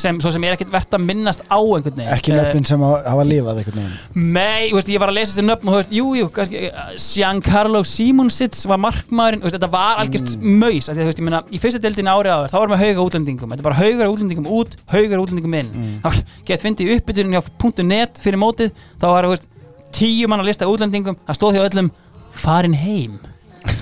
sem, 0.00 0.16
svo 0.22 0.30
sem 0.32 0.44
er 0.48 0.54
ekkert 0.54 0.70
verðt 0.72 0.94
að 0.96 1.02
minnast 1.04 1.42
á 1.50 1.58
einhvern 1.60 1.98
veginn. 1.98 2.12
Ekki 2.14 2.30
Eh, 2.32 2.36
nöfnin 2.38 2.64
sem 2.70 2.80
að 2.86 2.94
hafa 3.04 3.24
lifað 3.26 3.58
einhvern 3.60 3.80
veginn. 3.82 4.30
Nei, 4.32 4.70
þú 4.70 4.78
veist, 4.78 4.92
ég 4.94 5.02
var 5.02 5.10
að 5.12 5.16
lesa 5.18 5.34
þessi 5.34 5.44
nöfn 5.48 5.68
og 5.68 5.74
þú 5.74 5.80
veist, 5.80 5.92
jú, 5.98 6.06
jú, 6.16 6.28
kannski, 6.38 6.62
uh, 6.70 6.94
Giancarlo 7.02 7.82
Simonsits 7.84 8.62
var 8.70 8.80
markmaðurinn, 8.80 9.42
þú 9.42 9.48
veist, 9.50 9.58
þetta 9.58 9.70
var 9.74 10.00
algjört 10.00 10.32
Mm. 10.38 10.56
maus, 10.62 10.88
þú 10.88 11.04
veist, 11.04 11.20
ég 11.20 11.26
meina, 11.28 11.42
í 11.52 11.60
fyrstu 11.60 11.82
deildinni 11.84 12.14
ári 12.14 12.30
áður, 12.32 12.48
þá 12.54 12.58
erum 12.62 12.76
við 12.78 12.84
hauga 12.86 13.04
útlendingum, 13.10 13.50
þetta 13.50 13.60
er 13.60 13.68
bara 13.68 13.80
haugar 13.82 14.12
útlendingum 14.14 14.46
út, 14.46 14.76
haugar 14.94 15.18
útlendingum 15.26 15.58
inn, 15.60 15.70
Mm. 15.74 16.00
þá 16.00 16.24
get 16.46 16.62
fyndið 16.62 16.86
í 16.88 16.96
uppbytunin 16.96 17.34
hjá 17.36 17.84
.net 17.84 18.14
fyrir 18.22 18.38
mótið, 18.40 18.70
þá 19.02 19.04
var, 19.10 19.24
þú 19.24 19.34
veist, 19.34 19.46
tíu 19.92 20.28
mann 20.28 20.40
að 20.40 20.46
lista 20.48 20.64
útlendingum, 20.70 21.16
það 21.28 21.36
stóð 21.36 21.58
hjá 21.58 21.68
öllum 21.68 21.90
farin 22.30 22.76
heim, 22.78 23.18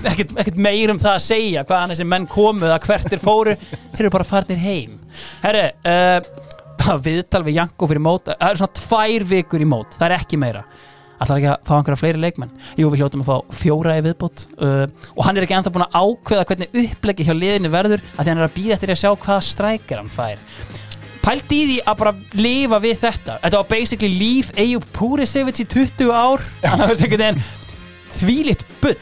ekkert, 0.09 0.35
ekkert 0.41 0.59
meir 0.59 0.93
um 0.93 0.99
það 0.99 1.15
að 1.15 1.25
segja 1.25 1.65
hvaðan 1.67 1.93
þessi 1.93 2.09
menn 2.09 2.27
komu 2.29 2.67
eða 2.67 2.81
hvert 2.85 3.15
er 3.15 3.23
fóru, 3.23 3.55
þeir 3.93 4.05
eru 4.05 4.13
bara 4.17 4.27
farnir 4.27 4.61
heim. 4.63 4.99
Herri, 5.43 5.65
uh, 5.89 6.19
viðtal 7.05 7.43
við 7.45 7.59
Janko 7.59 7.89
fyrir 7.89 8.03
mót 8.03 8.29
það 8.29 8.45
er 8.49 8.61
svona 8.61 8.79
tvær 8.79 9.27
vikur 9.33 9.63
í 9.63 9.67
mót, 9.69 9.97
það 9.99 10.07
er 10.09 10.17
ekki 10.19 10.39
meira. 10.41 10.63
Ætlar 11.19 11.41
ekki 11.41 11.49
að 11.51 11.63
fá 11.67 11.71
einhverja 11.75 11.99
fleiri 11.99 12.19
leikmenn? 12.23 12.51
Jú, 12.79 12.89
við 12.93 13.01
hljótum 13.01 13.23
að 13.25 13.27
fá 13.27 13.55
fjóra 13.59 13.97
í 13.99 14.03
viðbót 14.05 14.45
uh, 14.63 14.85
og 15.17 15.25
hann 15.27 15.35
er 15.35 15.43
ekki 15.43 15.57
ennþá 15.57 15.73
búin 15.75 15.83
að 15.83 15.97
ákveða 15.99 16.45
hvernig 16.47 16.77
uppleggi 16.83 17.25
hjá 17.27 17.33
liðinu 17.35 17.71
verður 17.73 18.05
að 18.13 18.21
því 18.21 18.31
hann 18.31 18.39
er 18.39 18.47
að 18.47 18.53
býða 18.55 18.77
eftir 18.77 18.93
að 18.93 19.01
sjá 19.01 19.09
hvaða 19.11 19.41
strækir 19.49 19.99
hann 19.99 20.13
fær. 20.15 20.45
Pælt 21.19 21.51
í 21.51 21.59
því 21.67 21.79
að 21.83 21.97
bara 21.99 22.13
lifa 22.39 22.79
við 22.81 23.01
þetta. 23.03 23.35
Þetta 23.43 23.59
var 23.59 23.67
basically 23.73 24.15
líf 24.15 24.53
Eyjup 24.55 24.87
Púrisevits 24.95 25.59
í 25.59 25.67
20 25.67 26.13
ár. 26.15 26.45
Þannig 26.63 26.85
að 26.85 26.85
það 26.85 26.93
er 26.95 27.03
einhvern 27.03 27.25
veginn 27.25 27.43
þvílitt 28.17 28.67
bull 28.83 28.97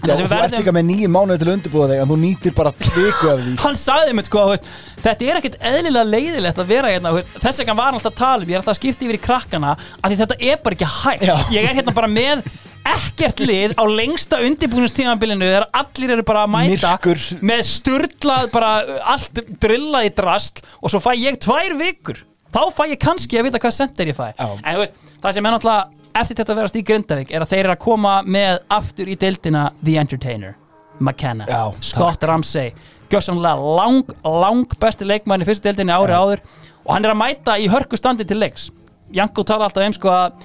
Já, 0.00 0.14
þú 0.16 0.32
ert 0.32 0.54
ekki 0.56 0.72
með 0.72 0.86
nýju 0.88 1.08
mánuði 1.12 1.42
til 1.42 1.48
að 1.50 1.54
undirbúa 1.58 1.86
þig 1.90 1.98
en 2.00 2.08
þú 2.08 2.16
nýtir 2.22 2.54
bara 2.56 2.70
tviku 2.72 3.26
af 3.34 3.42
því 3.42 3.50
hann 3.66 3.76
sagði 3.76 4.14
mér 4.16 4.26
sko 4.30 4.44
veist, 4.48 4.68
þetta 5.04 5.26
er 5.26 5.40
ekkert 5.40 5.58
eðlilega 5.70 6.04
leiðilegt 6.08 6.62
að 6.62 6.70
vera 6.70 6.92
hérna 6.94 7.12
þess 7.34 7.60
vegna 7.60 7.74
var 7.76 7.90
hann 7.90 7.98
alltaf 7.98 8.14
að 8.14 8.20
tala 8.22 8.46
um 8.46 8.48
ég 8.48 8.56
er 8.56 8.62
alltaf 8.62 8.72
að 8.72 8.78
skipta 8.80 9.04
yfir 9.04 9.18
í 9.18 9.22
krakkana 9.26 9.74
af 9.76 10.06
því 10.06 10.18
þetta 10.22 10.38
er 10.48 10.62
bara 10.64 10.78
ekki 10.78 10.88
hægt 10.94 11.26
Já. 11.28 11.34
ég 11.52 11.68
er 11.68 11.78
hérna 11.82 11.96
bara 12.00 12.10
með 12.14 12.48
ekkert 12.94 13.44
lið 13.44 13.76
á 13.76 13.84
lengsta 13.92 14.40
undirbúinistímanbilinu 14.46 15.50
þegar 15.50 15.68
allir 15.82 16.16
eru 16.16 16.24
bara 16.32 16.46
að 16.46 16.52
mæta 16.56 16.94
Myrkur. 16.96 17.22
með 17.52 17.62
sturlað 17.68 18.50
bara 18.56 18.72
allt 19.04 19.44
drillað 19.60 20.08
í 20.08 20.14
drast 20.16 20.64
og 20.80 20.94
svo 20.94 21.04
fæ 21.04 21.12
ég 21.20 21.36
tvær 21.44 21.76
vikur 21.76 22.24
þá 22.50 22.62
fæ 22.72 22.86
ég 22.94 22.98
kannski 23.04 23.36
að 23.36 23.50
vita 23.50 23.60
hvað 23.60 23.76
sender 23.82 24.14
ég 24.14 24.16
fæ 24.16 24.30
Já. 24.32 24.48
en 24.48 24.70
þú 24.72 24.80
veist, 24.86 24.96
það 25.20 25.36
sem 25.36 25.44
er 25.50 25.58
náttúrulega 25.58 25.99
eftir 26.14 26.40
þetta 26.40 26.54
að 26.54 26.60
verast 26.60 26.78
í 26.78 26.84
Grindavík 26.86 27.30
er 27.34 27.44
að 27.44 27.52
þeir 27.52 27.64
eru 27.64 27.74
að 27.74 27.82
koma 27.84 28.14
með 28.26 28.58
aftur 28.72 29.10
í 29.10 29.16
deildina 29.20 29.68
The 29.82 29.98
Entertainer 30.00 30.56
McKenna, 31.00 31.46
Já, 31.48 31.72
Scott 31.80 32.24
Ramsey. 32.28 32.74
Gjössamlega 33.10 33.56
lang, 33.76 34.10
lang 34.22 34.74
besti 34.80 35.06
leikmann 35.08 35.42
í 35.42 35.46
fyrstu 35.48 35.70
deildinni 35.70 35.94
ári 35.96 36.14
áður. 36.14 36.42
Og 36.84 36.92
hann 36.94 37.06
er 37.06 37.14
að 37.14 37.20
mæta 37.22 37.56
í 37.58 37.68
hörku 37.72 37.98
standi 37.98 38.26
til 38.28 38.38
leiks. 38.38 38.68
Janko 39.16 39.42
tala 39.48 39.66
alltaf 39.66 39.86
um 39.86 39.94
sko 39.96 40.12
að 40.12 40.44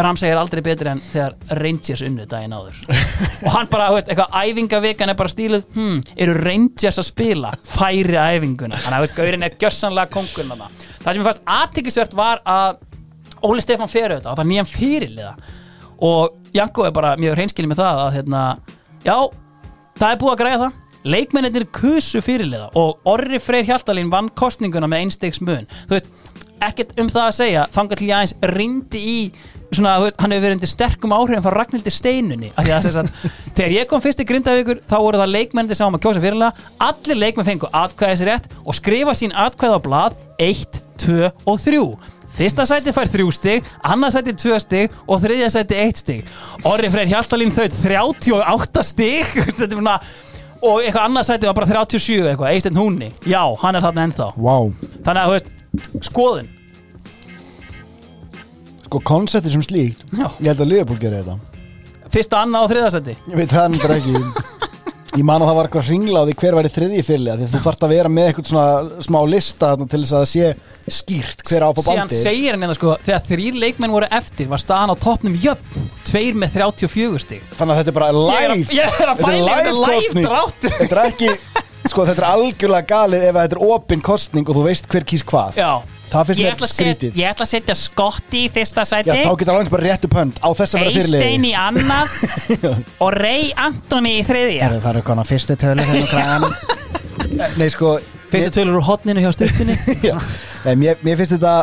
Ramsey 0.00 0.30
er 0.30 0.38
aldrei 0.40 0.62
betri 0.64 0.88
en 0.88 1.00
þegar 1.02 1.34
Rangers 1.58 2.02
unnu 2.06 2.24
daginn 2.30 2.54
áður. 2.54 2.78
Og 3.44 3.50
hann 3.52 3.68
bara, 3.72 3.90
veist, 3.92 4.08
eitthvað 4.08 4.38
æfingavikan 4.38 5.12
er 5.12 5.18
bara 5.18 5.32
stíluð, 5.32 5.66
hm, 5.74 5.98
eru 6.16 6.36
Rangers 6.38 7.00
að 7.02 7.08
spila? 7.10 7.50
Færi 7.68 8.16
æfinguna. 8.16 8.78
Þannig 8.80 9.10
að, 9.10 9.16
gaurin 9.18 9.48
er 9.48 9.58
gjössanlega 9.60 10.14
kongun 10.14 10.54
þarna. 10.54 10.70
það 11.02 11.10
sem 11.10 11.20
ég 11.20 11.28
fannst 11.28 11.44
aðtikisvert 11.58 12.16
var 12.16 12.40
að 12.48 12.78
Óli 13.46 13.64
Stefán 13.64 13.90
fer 13.90 14.14
auðvitað, 14.14 14.30
það 14.30 14.40
var 14.40 14.48
nýjan 14.50 14.70
fyrirliða. 14.70 15.34
Og 16.00 16.54
Janko 16.56 16.86
er 16.86 16.94
bara 16.96 17.16
mjög 17.20 17.36
hreinskilin 17.38 17.70
með 17.70 17.82
það 17.82 18.02
að, 18.04 18.12
hérna, 18.18 18.44
já 19.04 19.16
það 20.00 20.08
er 20.10 20.22
búið 20.22 20.32
að 20.34 20.40
græða 20.42 20.62
það. 20.64 20.78
Leikmennir 21.10 21.64
kusu 21.72 22.20
fyrirliða 22.20 22.66
og 22.76 23.08
Orri 23.08 23.38
Freyr 23.40 23.64
Hjaltalín 23.68 24.10
vann 24.12 24.28
kostninguna 24.36 24.88
með 24.90 25.06
einstegs 25.06 25.40
mun. 25.40 25.68
Þú 25.88 25.96
veist, 25.96 26.10
ekkert 26.60 26.92
um 27.00 27.08
það 27.08 27.28
að 27.28 27.38
segja. 27.38 27.62
Þangar 27.72 28.00
til 28.00 28.08
ég 28.10 28.18
aðeins 28.18 28.34
rindi 28.52 29.00
í 29.00 29.16
svona, 29.70 29.96
veist, 30.02 30.18
hann 30.20 30.34
hefur 30.34 30.44
verið 30.46 30.58
undir 30.58 30.70
sterkum 30.70 31.14
áhrifin 31.14 31.44
frá 31.44 31.54
Ragnhildi 31.54 31.92
Steinunni 31.94 32.50
þegar 33.56 33.74
ég 33.74 33.88
kom 33.90 34.02
fyrst 34.02 34.22
í 34.22 34.26
Grindavíkur 34.28 34.82
þá 34.90 34.96
voru 34.98 35.20
það 35.20 35.34
leikmennir 35.36 35.78
sem 35.78 35.86
á 35.86 35.90
að 35.90 36.02
kjósa 36.04 36.22
fyrirlega 36.24 36.68
allir 36.88 37.20
leikmenn 37.20 37.48
fengu 37.48 37.70
atkvæðis 37.82 38.24
rétt 38.26 38.48
og 38.64 38.76
skrifa 38.76 39.14
sín 39.18 39.34
atkvæð 39.36 39.76
á 39.78 39.80
blað 39.84 40.18
1, 40.42 40.80
2 41.04 41.30
og 41.30 41.62
3 41.62 41.84
Fyrsta 42.30 42.64
sæti 42.68 42.92
fær 42.94 43.10
þrjú 43.10 43.32
stig, 43.34 43.66
annað 43.82 44.14
sæti 44.16 44.34
tvö 44.38 44.58
stig 44.62 44.94
og 45.06 45.20
þriðja 45.22 45.48
sæti 45.56 45.78
eitt 45.82 46.00
stig. 46.00 46.28
Orri 46.68 46.90
Freyr 46.92 47.10
Hjaltalín 47.10 47.52
þaut 47.54 47.74
38 47.74 48.84
stig 48.86 49.34
svona, 49.58 49.96
og 50.62 50.80
eitthvað 50.84 51.04
annað 51.08 51.28
sæti 51.32 51.50
var 51.50 51.58
bara 51.58 51.70
37 51.72 52.30
eitthvað, 52.30 52.54
Eisteinn 52.54 52.80
Húnni. 52.80 53.10
Já, 53.28 53.42
hann 53.60 53.76
er 53.76 53.84
þarna 53.84 54.06
ennþá. 54.08 54.30
Wow. 54.38 54.72
Þannig 55.04 55.20
að, 55.20 55.26
þú 55.26 55.36
veist, 55.36 55.52
skoðun. 56.10 56.50
Sko, 58.90 58.98
konseptið 59.06 59.52
sem 59.54 59.62
slíkt 59.62 60.00
Já. 60.18 60.24
Ég 60.42 60.48
held 60.50 60.64
að 60.64 60.70
Liverpool 60.72 60.98
gerir 60.98 61.20
þetta 61.22 61.36
Fyrsta, 62.10 62.40
annað 62.42 62.64
og 62.64 62.72
þriðja 62.72 62.88
sæti. 62.96 63.12
Ég 63.30 63.38
veit 63.38 63.52
það 63.54 63.76
bara 63.84 63.98
ekki 64.00 64.14
Ég 65.18 65.24
man 65.26 65.42
að 65.42 65.48
það 65.50 65.56
var 65.58 65.68
eitthvað 65.68 65.86
því 66.30 66.34
hver 66.38 66.56
væri 66.58 66.70
þriðji 66.70 67.04
fyrirlega 67.06 67.38
því 67.40 67.46
þú 67.50 67.60
þarft 67.64 67.86
að 67.86 67.92
vera 67.96 68.10
með 68.14 68.28
eitthvað 68.30 68.50
svona 68.50 69.04
smá 69.06 69.18
lista 69.26 69.70
til 69.80 70.02
þess 70.04 70.14
að 70.20 70.26
sé 70.30 70.50
skýrt 70.98 71.42
hver 71.48 71.64
á 71.66 71.68
að 71.70 71.80
fá 71.80 71.82
Síðan 71.82 72.02
bandi 72.04 72.20
segir 72.20 72.54
hann 72.54 72.64
hérna 72.66 72.76
sko, 72.78 72.94
þegar 73.08 73.24
þrýr 73.26 73.58
leikmenn 73.64 73.94
voru 73.96 74.10
eftir 74.20 74.50
var 74.52 74.62
staðan 74.62 74.94
á 74.94 74.96
toppnum 75.02 75.34
jöfn, 75.42 75.88
tveir 76.06 76.38
með 76.38 76.54
34 76.60 77.24
stig. 77.24 77.42
Þannig 77.58 77.74
að 77.74 77.80
þetta 77.80 77.92
er 77.92 77.98
bara 77.98 78.12
live 78.20 78.76
ég 78.78 79.00
er 79.02 79.10
að 79.10 79.24
í 79.24 79.42
þetta 79.50 79.74
live 79.90 80.24
dráttur. 80.28 80.78
Þetta 80.78 80.94
er 80.94 81.02
ekki 81.08 81.34
Sko 81.90 82.04
þetta 82.06 82.20
er 82.20 82.28
algjörlega 82.28 82.86
galið 82.90 83.24
ef 83.24 83.38
þetta 83.38 83.56
er 83.56 83.62
opin 83.74 84.02
kostning 84.04 84.46
og 84.46 84.58
þú 84.58 84.66
veist 84.68 84.86
hver 84.92 85.06
kýs 85.08 85.24
hvað 85.26 85.58
Já. 85.58 85.72
Það 86.10 86.26
finnst 86.30 86.40
Ég 86.40 86.46
mér 86.46 86.54
ætla, 86.56 86.66
að 86.66 86.72
set, 86.72 86.80
skrítið. 86.80 87.18
ég 87.20 87.30
ætla 87.30 87.46
að 87.46 87.50
setja 87.52 87.74
Skotti 87.78 88.40
í 88.44 88.48
fyrsta 88.50 88.84
sæti. 88.88 89.10
Já, 89.10 89.14
þá 89.22 89.34
getur 89.40 89.54
alveg 89.54 89.70
bara 89.74 89.84
rétt 89.86 90.06
upp 90.08 90.16
hönd 90.18 90.40
á 90.42 90.48
þess 90.58 90.74
að 90.74 90.80
vera 90.80 90.90
Eystein 90.90 91.10
fyrirlegi 91.14 91.50
í 91.50 91.54
annað 91.54 92.08
og 93.06 93.12
Ray 93.16 93.50
Antoni 93.66 94.14
í 94.18 94.24
þriðja. 94.26 94.70
Það 94.80 94.90
eru 94.94 95.02
konar 95.06 95.28
fyrstu 95.30 95.56
tölu 95.60 95.86
hérna 95.86 96.10
kræðanum 96.10 96.54
Nei 97.60 97.68
sko 97.70 97.98
Fyrstu 98.30 98.50
tölur 98.60 98.78
úr 98.78 98.86
hotninu 98.86 99.22
hjá 99.24 99.32
styrtinni 99.34 99.74
Já. 100.08 100.16
Nei, 100.66 100.74
mér, 100.78 101.00
mér 101.06 101.18
finnst 101.20 101.34
þetta 101.36 101.54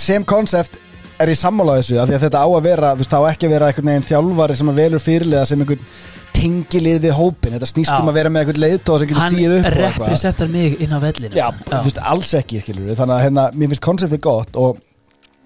sem 0.00 0.24
konsept 0.26 0.78
er 1.22 1.30
ég 1.30 1.38
sammála 1.38 1.76
þessu 1.78 2.00
af 2.02 2.08
því 2.10 2.16
að 2.16 2.24
þetta 2.26 2.42
á 2.42 2.48
að 2.48 2.64
vera, 2.66 2.90
þú 2.94 3.02
veist, 3.04 3.12
það 3.14 3.24
á 3.24 3.30
ekki 3.30 3.46
að 3.48 3.54
vera 3.54 3.68
einhvern 3.70 3.90
veginn 3.90 4.06
þjálfari 4.08 4.56
sem 4.58 4.70
að 4.72 4.80
velur 4.80 5.02
fyrirlega 5.04 5.48
sem 5.50 5.62
einhvern 5.64 5.86
tengilið 6.34 6.96
við 7.04 7.14
hópin, 7.14 7.54
þetta 7.54 7.68
snýst 7.70 7.92
Já. 7.94 7.98
um 8.02 8.10
að 8.10 8.16
vera 8.18 8.32
með 8.34 8.42
einhvern 8.42 8.62
leiðtóð 8.64 8.98
sem 9.02 9.10
getur 9.12 9.22
Hann 9.22 9.36
stíð 9.36 9.52
upp 9.54 9.68
eitthvað. 9.68 9.84
representar 9.84 10.50
mig 10.50 10.80
inn 10.82 10.94
á 10.94 10.98
vellinu 11.04 11.38
Já, 11.38 11.46
þú 11.68 11.82
veist, 11.86 12.00
alls 12.14 12.32
ekki, 12.40 12.62
skilur 12.64 12.88
við 12.88 12.98
þannig 12.98 13.14
að 13.14 13.24
hérna, 13.28 13.44
mér 13.54 13.70
finnst 13.70 13.84
konseptið 13.86 14.22
gott 14.26 14.58
og, 14.58 14.80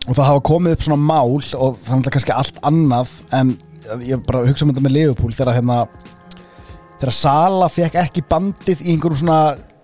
og 0.06 0.12
það 0.16 0.30
hafa 0.30 0.44
komið 0.48 0.76
upp 0.78 0.86
svona 0.86 1.00
mál 1.10 1.34
og 1.36 1.76
þannig 1.84 2.08
að 2.08 2.14
kannski 2.16 2.36
allt 2.38 2.62
annað 2.70 3.12
en 3.36 3.52
ég 4.08 4.24
bara 4.24 4.46
hugsa 4.48 4.64
um 4.64 4.72
þetta 4.72 4.86
með 4.88 4.96
Liverpool 4.96 5.36
þegar 5.36 5.58
hérna 5.60 5.78
þegar 6.98 7.14
Sala 7.14 7.68
fekk 7.72 8.00
ekki 8.00 8.24
bandið 8.28 8.80
í 8.82 8.94
einhverjum 8.94 9.20
svona 9.26 9.40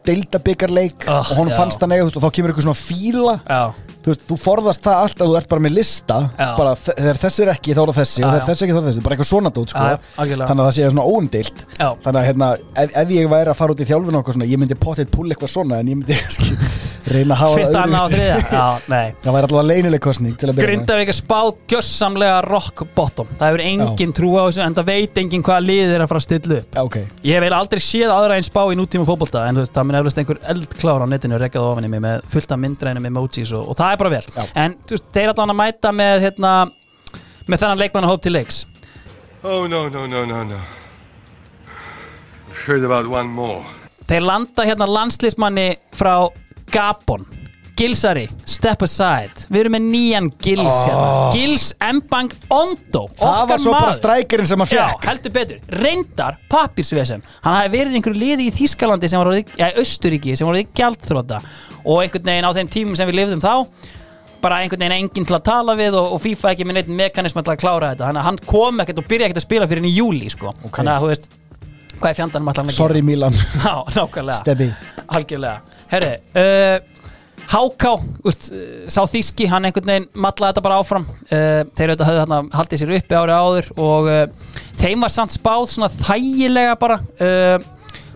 deildabyggarleik 0.06 1.06
Oh, 1.08 1.18
og 1.20 1.36
honum 1.38 1.52
já. 1.52 1.56
fannst 1.58 1.80
það 1.82 1.90
nega 1.92 2.04
og 2.08 2.22
þá 2.24 2.30
kemur 2.36 2.52
eitthvað 2.52 2.66
svona 2.68 2.80
fíla 2.80 3.34
Já. 3.48 3.60
þú, 4.04 4.08
veist, 4.12 4.24
þú 4.28 4.36
forðast 4.44 4.82
það 4.84 5.00
allt 5.04 5.22
að 5.24 5.30
þú 5.32 5.36
ert 5.40 5.48
bara 5.54 5.64
með 5.66 5.74
lista 5.78 6.18
Já. 6.38 6.48
bara 6.58 6.74
þe- 6.80 6.96
þegar 6.98 7.20
þessi 7.24 7.42
er 7.46 7.52
ekki 7.54 7.74
þá 7.78 7.82
er 7.84 7.92
þessi 7.98 8.20
Já, 8.20 8.26
og 8.26 8.32
þegar 8.34 8.48
þessi 8.50 8.64
ekki 8.66 8.74
þá 8.74 8.80
er 8.82 8.88
þessi 8.90 9.04
bara 9.06 9.16
eitthvað 9.16 9.30
svona 9.32 9.54
dót 9.58 9.74
sko. 9.74 9.84
Þannig 10.18 10.44
að 10.44 10.64
það 10.64 10.74
sé 10.78 10.90
svona 10.90 11.06
óumdeilt 11.14 11.64
Já. 11.78 11.88
þannig 12.04 12.20
að 12.20 12.26
hérna, 12.30 12.50
ef, 12.84 12.96
ef 13.04 13.08
ég 13.18 13.30
væri 13.34 13.50
að 13.54 13.60
fara 13.62 13.72
út 13.76 13.80
í 13.84 13.88
þjálfun 13.90 14.14
og 14.14 14.20
eitthvað 14.22 14.38
svona, 14.38 14.50
ég 14.54 14.60
myndi 14.64 14.78
potið 14.86 15.10
pull 15.14 15.28
eitthvað 15.32 15.54
svona 15.56 15.80
en 15.80 15.92
ég 15.94 16.00
myndi 16.00 16.18
reyna 17.04 17.34
að 17.34 17.40
hafa 17.42 17.56
Fyrsta, 17.58 17.80
annað 17.84 18.04
og 18.04 18.12
þriðja 18.14 18.36
Já, 18.58 18.66
nei 18.88 19.06
það 19.24 19.34
væri 19.36 19.46
alltaf 19.48 19.66
leynileg 19.68 20.02
kostning 20.04 20.36
til 20.40 20.48
að 20.48 20.54
byrja 20.56 20.64
með. 20.64 20.70
Grindavík 20.70 21.10
er 21.12 21.18
spáð 21.18 21.50
gjössamlega 21.72 22.38
rock 22.46 22.84
bottom 22.96 23.32
Það 23.38 23.50
hefur 23.50 23.62
engin 23.64 24.14
trú 24.16 24.30
á 24.40 24.42
þessu 24.46 24.62
en 24.64 24.76
það 24.78 24.88
veit 24.88 25.20
engin 25.24 25.44
hvaða 25.44 25.64
lið 25.66 25.92
er 25.96 26.04
að 26.04 26.12
fara 26.12 26.22
að 26.22 26.26
stilla 26.28 26.58
upp 26.62 26.78
Já, 26.78 26.82
ok. 26.88 26.96
Ég 27.00 27.36
hef 27.36 27.44
eiginlega 27.44 27.60
aldrei 27.60 27.82
séð 27.88 28.14
aðra 28.14 28.38
einn 28.38 28.46
spá 28.48 28.60
í 28.72 28.78
nútíma 28.80 29.08
fótbolta 29.08 29.44
en 29.48 29.58
þú 29.58 29.64
veist, 29.66 29.74
það 29.76 29.88
mun 29.90 29.98
eflust 30.00 30.22
einhver 30.22 30.40
eldklár 30.54 31.04
á 31.04 31.06
netinu 31.12 31.40
rekkað 31.44 31.68
ofan 31.72 31.88
í 31.88 31.92
mig 31.92 32.04
með 32.04 32.24
fullt 32.32 32.54
af 32.56 32.62
myndrænum 32.64 33.10
emojis 33.10 33.52
og, 33.58 33.68
og 33.74 33.78
það 33.82 33.92
er 33.96 34.00
bara 34.04 34.14
vel 34.16 34.24
Já. 34.30 34.44
En 34.64 34.78
þú 34.88 34.96
veist, 34.96 35.10
þeir 35.18 35.34
allan 35.34 35.52
að 35.54 35.60
mæta 35.60 35.92
með 36.00 36.24
hérna, 36.24 36.54
með 37.44 37.64
þennan 37.66 37.82
leikmannahóp 37.84 38.24
til 38.24 38.32
leiks 38.38 38.64
Oh, 39.44 39.66
no, 39.68 39.90
no, 39.92 40.06
no, 40.08 40.24
no, 40.24 40.38
no. 40.42 40.56
I've 42.48 42.56
heard 42.64 42.82
about 42.82 43.04
one 43.12 43.28
more. 43.28 43.60
Þeir 44.08 44.24
landa 44.24 44.64
hérna 44.64 44.86
landslismanni 44.88 45.66
frá 45.92 46.14
Gabon. 46.72 47.26
Gilsari, 47.74 48.28
step 48.46 48.84
aside. 48.86 49.48
Við 49.50 49.64
erum 49.64 49.74
með 49.74 49.86
nýjan 49.88 50.28
Gils 50.38 50.76
hérna. 50.84 51.06
Gils 51.34 51.64
Mbang 51.82 52.30
Ondo 52.54 53.08
það 53.18 53.48
var 53.50 53.62
svo 53.64 53.72
bara 53.74 53.96
strækirinn 53.96 54.46
sem 54.46 54.62
hann 54.62 54.70
Já, 54.70 54.84
fekk 54.92 55.08
heldur 55.10 55.34
betur, 55.34 55.58
reyndar 55.82 56.38
pappirsvesen 56.52 57.24
Hann 57.42 57.58
hafi 57.58 57.72
verið 57.74 57.96
í 57.96 57.98
einhverju 57.98 58.20
liði 58.20 58.46
í 58.46 58.54
Þískalandi 58.54 59.10
sem 59.10 59.18
var 59.18 59.32
orðið, 59.32 59.56
ja, 59.58 59.72
Östuríki 59.82 60.36
sem 60.38 60.46
var 60.46 60.54
orðið 60.54 60.70
gjaldþróta 60.78 61.42
og 61.82 62.00
einhvern 62.04 62.30
veginn 62.30 62.46
á 62.46 62.56
þeim 62.60 62.72
tímum 62.78 62.98
sem 63.00 63.10
við 63.10 63.18
lifðum 63.18 63.42
þá 63.42 63.52
bara 64.44 64.62
einhvern 64.62 64.86
veginn 64.86 64.96
enginn 65.00 65.26
til 65.26 65.36
að 65.36 65.44
tala 65.50 65.74
við 65.78 65.98
og, 65.98 66.14
og 66.14 66.22
FIFA 66.22 66.54
ekki 66.54 66.68
með 66.68 66.78
neitt 66.78 66.94
mekanism 67.02 67.42
til 67.42 67.54
að 67.56 67.60
klára 67.64 67.90
þetta. 67.92 68.06
Þannig 68.06 68.22
að 68.22 68.26
hann 68.28 68.40
kom 68.54 68.82
ekkert 68.84 69.02
og 69.02 69.06
byrja 69.10 69.28
ekkert 69.28 69.40
að 69.40 69.46
spila 69.48 69.68
fyrir 69.70 69.82
henni 69.82 69.92
í 69.92 69.98
júli 69.98 70.30
sko. 70.32 70.52
Þannig 70.68 70.94
að 70.94 71.04
þú 71.04 71.12
veist 71.12 71.30
hvað 71.94 72.10
er 72.10 72.18
fjandanum 72.18 72.50
allan 72.52 72.74
sorry 72.76 73.02
Milan. 73.04 73.38
Já, 73.64 73.74
nákvæmlega. 73.96 74.40
Stebbi 74.42 74.68
Algjörlega 75.16 75.73
Herri, 75.92 76.14
uh, 76.38 76.78
Háká 77.50 77.92
úst, 78.24 78.48
uh, 78.54 78.86
Sá 78.88 79.02
þíski, 79.10 79.46
hann 79.50 79.66
einhvern 79.68 79.90
veginn 79.90 80.08
matlaði 80.16 80.54
þetta 80.54 80.64
bara 80.64 80.78
áfram. 80.80 81.04
Uh, 81.28 81.62
Þeir 81.76 81.92
auðvitað 81.92 82.08
höfðu 82.08 82.22
þarna 82.22 82.38
haldið 82.56 82.80
sér 82.82 82.94
uppi 82.98 83.18
ári 83.20 83.36
áður 83.36 83.70
og 83.84 84.08
uh, 84.08 84.24
þeim 84.80 85.04
var 85.04 85.12
samt 85.12 85.34
spáð 85.36 85.68
svona 85.74 85.90
þægilega 85.92 86.74
bara 86.80 86.96
uh, 87.02 87.58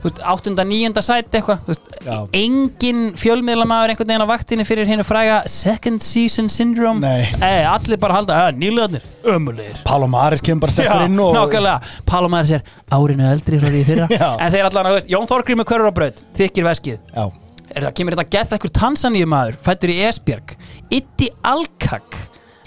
úst, 0.07 0.21
áttunda, 0.23 0.65
níunda 0.65 1.03
sæti 1.05 1.39
eitthvað 1.41 1.59
Já. 2.07 2.15
engin 2.39 3.01
fjölmiðlamaður 3.19 3.93
einhvern 3.93 4.09
veginn 4.13 4.25
á 4.25 4.33
vaktinni 4.33 4.65
fyrir 4.69 4.89
hennu 4.89 5.05
fræga 5.07 5.43
second 5.51 6.01
season 6.05 6.49
syndrome. 6.53 7.03
Nei. 7.03 7.27
Ei, 7.43 7.67
allir 7.69 7.99
bara 8.01 8.17
halda, 8.21 8.39
að 8.47 8.63
nýlegaðnir, 8.63 9.05
ömulegir 9.35 9.83
Palomaris 9.89 10.41
kemur 10.47 10.65
bara 10.65 10.73
Já, 10.73 10.79
stekkur 10.79 11.05
inn 11.11 11.21
og 11.27 11.37
nákvæmlega. 11.37 11.99
Palomar 12.09 12.49
sér 12.49 12.65
árinu 12.95 13.29
eldri 13.29 13.61
frá 13.61 13.69
því 13.75 13.83
fyrra. 13.91 14.09
Já. 14.23 14.31
En 14.39 14.57
þeir 14.57 14.71
allan, 14.71 14.91
veist, 14.97 15.13
Jón 15.13 15.29
Þorgrím 15.29 15.61
með 15.61 15.69
er 17.75 17.89
það 17.89 17.95
kemur 18.01 18.17
þetta 18.17 18.37
gett 18.37 18.57
ekkur 18.59 18.75
Tansaníu 18.81 19.29
maður 19.31 19.61
fættur 19.65 19.93
í 19.93 20.01
Esbjörg 20.09 20.57
Itti 20.95 21.31
Alkak 21.47 22.19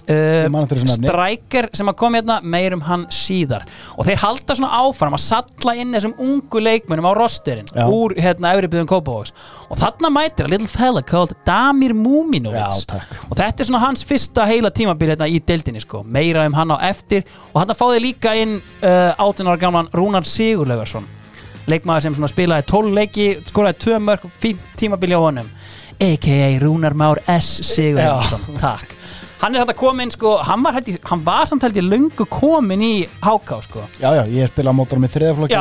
uh, 0.10 0.86
strækir 0.90 1.68
sem 1.76 1.90
að 1.90 1.98
koma 2.00 2.20
hérna 2.20 2.38
meir 2.44 2.76
um 2.76 2.84
hann 2.86 3.06
síðar. 3.14 3.66
Og 3.98 4.08
þeir 4.08 4.22
halda 4.24 4.58
svona 4.58 4.82
áfram 4.82 5.16
að 5.18 5.24
salla 5.26 5.76
inn 5.80 5.96
þessum 5.96 6.16
ungu 6.22 6.64
leikmennum 6.64 7.10
á 7.10 7.14
rosterinn 7.18 7.70
Já. 7.72 7.86
úr 7.86 8.16
hérna 8.20 8.54
Euribyðum 8.58 8.90
Kópavóks 8.90 9.34
og 9.70 9.80
þarna 9.80 10.12
mætir 10.14 10.48
a 10.48 10.52
little 10.52 10.70
fella 10.72 11.04
called 11.06 11.36
Damir 11.48 11.96
takk. 12.88 13.16
og 13.30 13.38
þetta 13.38 13.64
er 13.64 13.70
svona 13.70 13.86
hans 13.86 14.04
fyrsta 14.08 14.46
heila 14.50 14.72
tímabil 14.72 15.14
hérna 15.14 15.30
í 15.30 15.40
deildinni 15.40 15.82
sko, 15.84 16.04
meira 16.04 16.46
um 16.48 16.58
hann 16.58 16.76
á 16.76 16.78
eftir. 16.90 17.26
Og 17.54 17.62
hann 17.62 17.76
fáði 17.78 18.04
líka 18.10 18.36
inn 18.36 18.60
uh, 18.82 19.16
18 19.18 19.48
ára 19.48 19.60
gamlan 19.62 19.92
Rúnar 19.96 20.28
Sigurlaugarsson 20.28 21.21
leikmaður 21.70 22.02
sem 22.08 22.28
spilaði 22.32 22.66
12 22.72 22.94
leiki 22.98 23.28
skoraði 23.50 23.78
2 23.86 24.00
mörg, 24.08 24.26
fínt 24.42 24.60
tímabil 24.80 25.14
hjá 25.14 25.20
honum. 25.22 25.50
A.k.a. 26.02 26.58
Rúnar 26.64 26.94
Már 26.98 27.20
S. 27.30 27.60
Sigurlaugarsson, 27.68 28.48
takk. 28.58 28.96
Hann 29.42 29.56
er 29.58 29.64
þetta 29.64 29.74
komin 29.78 30.12
sko, 30.14 30.36
hann 30.46 30.62
var, 30.62 30.76
ég- 30.86 31.00
hann 31.10 31.22
var 31.26 31.46
samt 31.50 31.64
held 31.66 31.78
ég 31.78 31.86
löngu 31.90 32.26
komin 32.30 32.82
í 32.86 33.08
Háká 33.26 33.58
sko. 33.66 33.88
Já, 34.02 34.12
já, 34.20 34.24
ég 34.30 34.50
spila 34.52 34.70
á 34.70 34.76
mótorum 34.78 35.06
í 35.06 35.10
þriðaflokki 35.10 35.56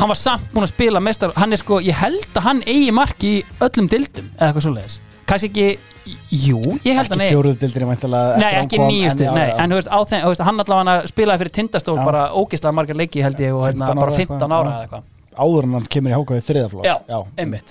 hann 0.00 0.08
var 0.10 0.18
samt 0.18 0.48
búin 0.54 0.66
að 0.66 0.72
spila 0.74 1.00
mestar, 1.00 1.30
hann 1.38 1.52
er 1.54 1.62
sko, 1.62 1.78
ég 1.80 1.94
held 1.94 2.26
að 2.34 2.42
hann 2.48 2.62
eigi 2.66 2.90
marki 2.94 3.30
í 3.38 3.44
öllum 3.62 3.86
dildum 3.92 4.30
eða 4.34 4.48
eitthvað 4.50 4.66
svoleiðis, 4.66 4.98
kannski 5.30 5.50
ekki 5.52 5.68
jú, 6.32 6.58
ég 6.82 6.96
held 6.98 7.06
að 7.06 7.16
Ekki 7.16 7.20
nei 7.20 7.30
fjóruðdildir 7.30 7.86
væntalega 7.88 8.40
Nei, 8.42 8.50
ekki 8.62 8.80
nýjustu, 8.82 9.28
nei, 9.36 9.48
en 9.54 9.72
þú 9.74 9.78
veist, 9.80 9.90
á 9.92 9.98
þeim, 10.10 10.20
þú 10.24 10.32
veist, 10.32 10.44
hann 10.48 10.64
allavega 10.64 10.96
spilaði 11.10 11.42
fyrir 11.44 11.54
tindastól 11.60 11.96
Já. 11.98 12.04
bara 12.08 12.22
ógislega 12.34 12.76
margar 12.78 12.98
leiki 12.98 13.22
held 13.24 13.40
ég 13.42 13.54
og 13.56 13.66
hérna, 13.68 13.90
15 13.92 14.02
bara 14.02 14.12
ára 14.12 14.18
15 14.18 14.36
eitthvað, 14.36 14.54
ára 14.58 14.62
já. 14.62 14.72
eða 14.74 14.86
eitthvað. 14.86 15.08
Áður 15.32 15.64
en 15.64 15.74
hann 15.78 15.86
kemur 15.88 16.12
í 16.12 16.16
hákáði 16.18 16.42
þriðaflokk 16.44 16.84
Já, 16.90 17.18
einmitt. 17.40 17.70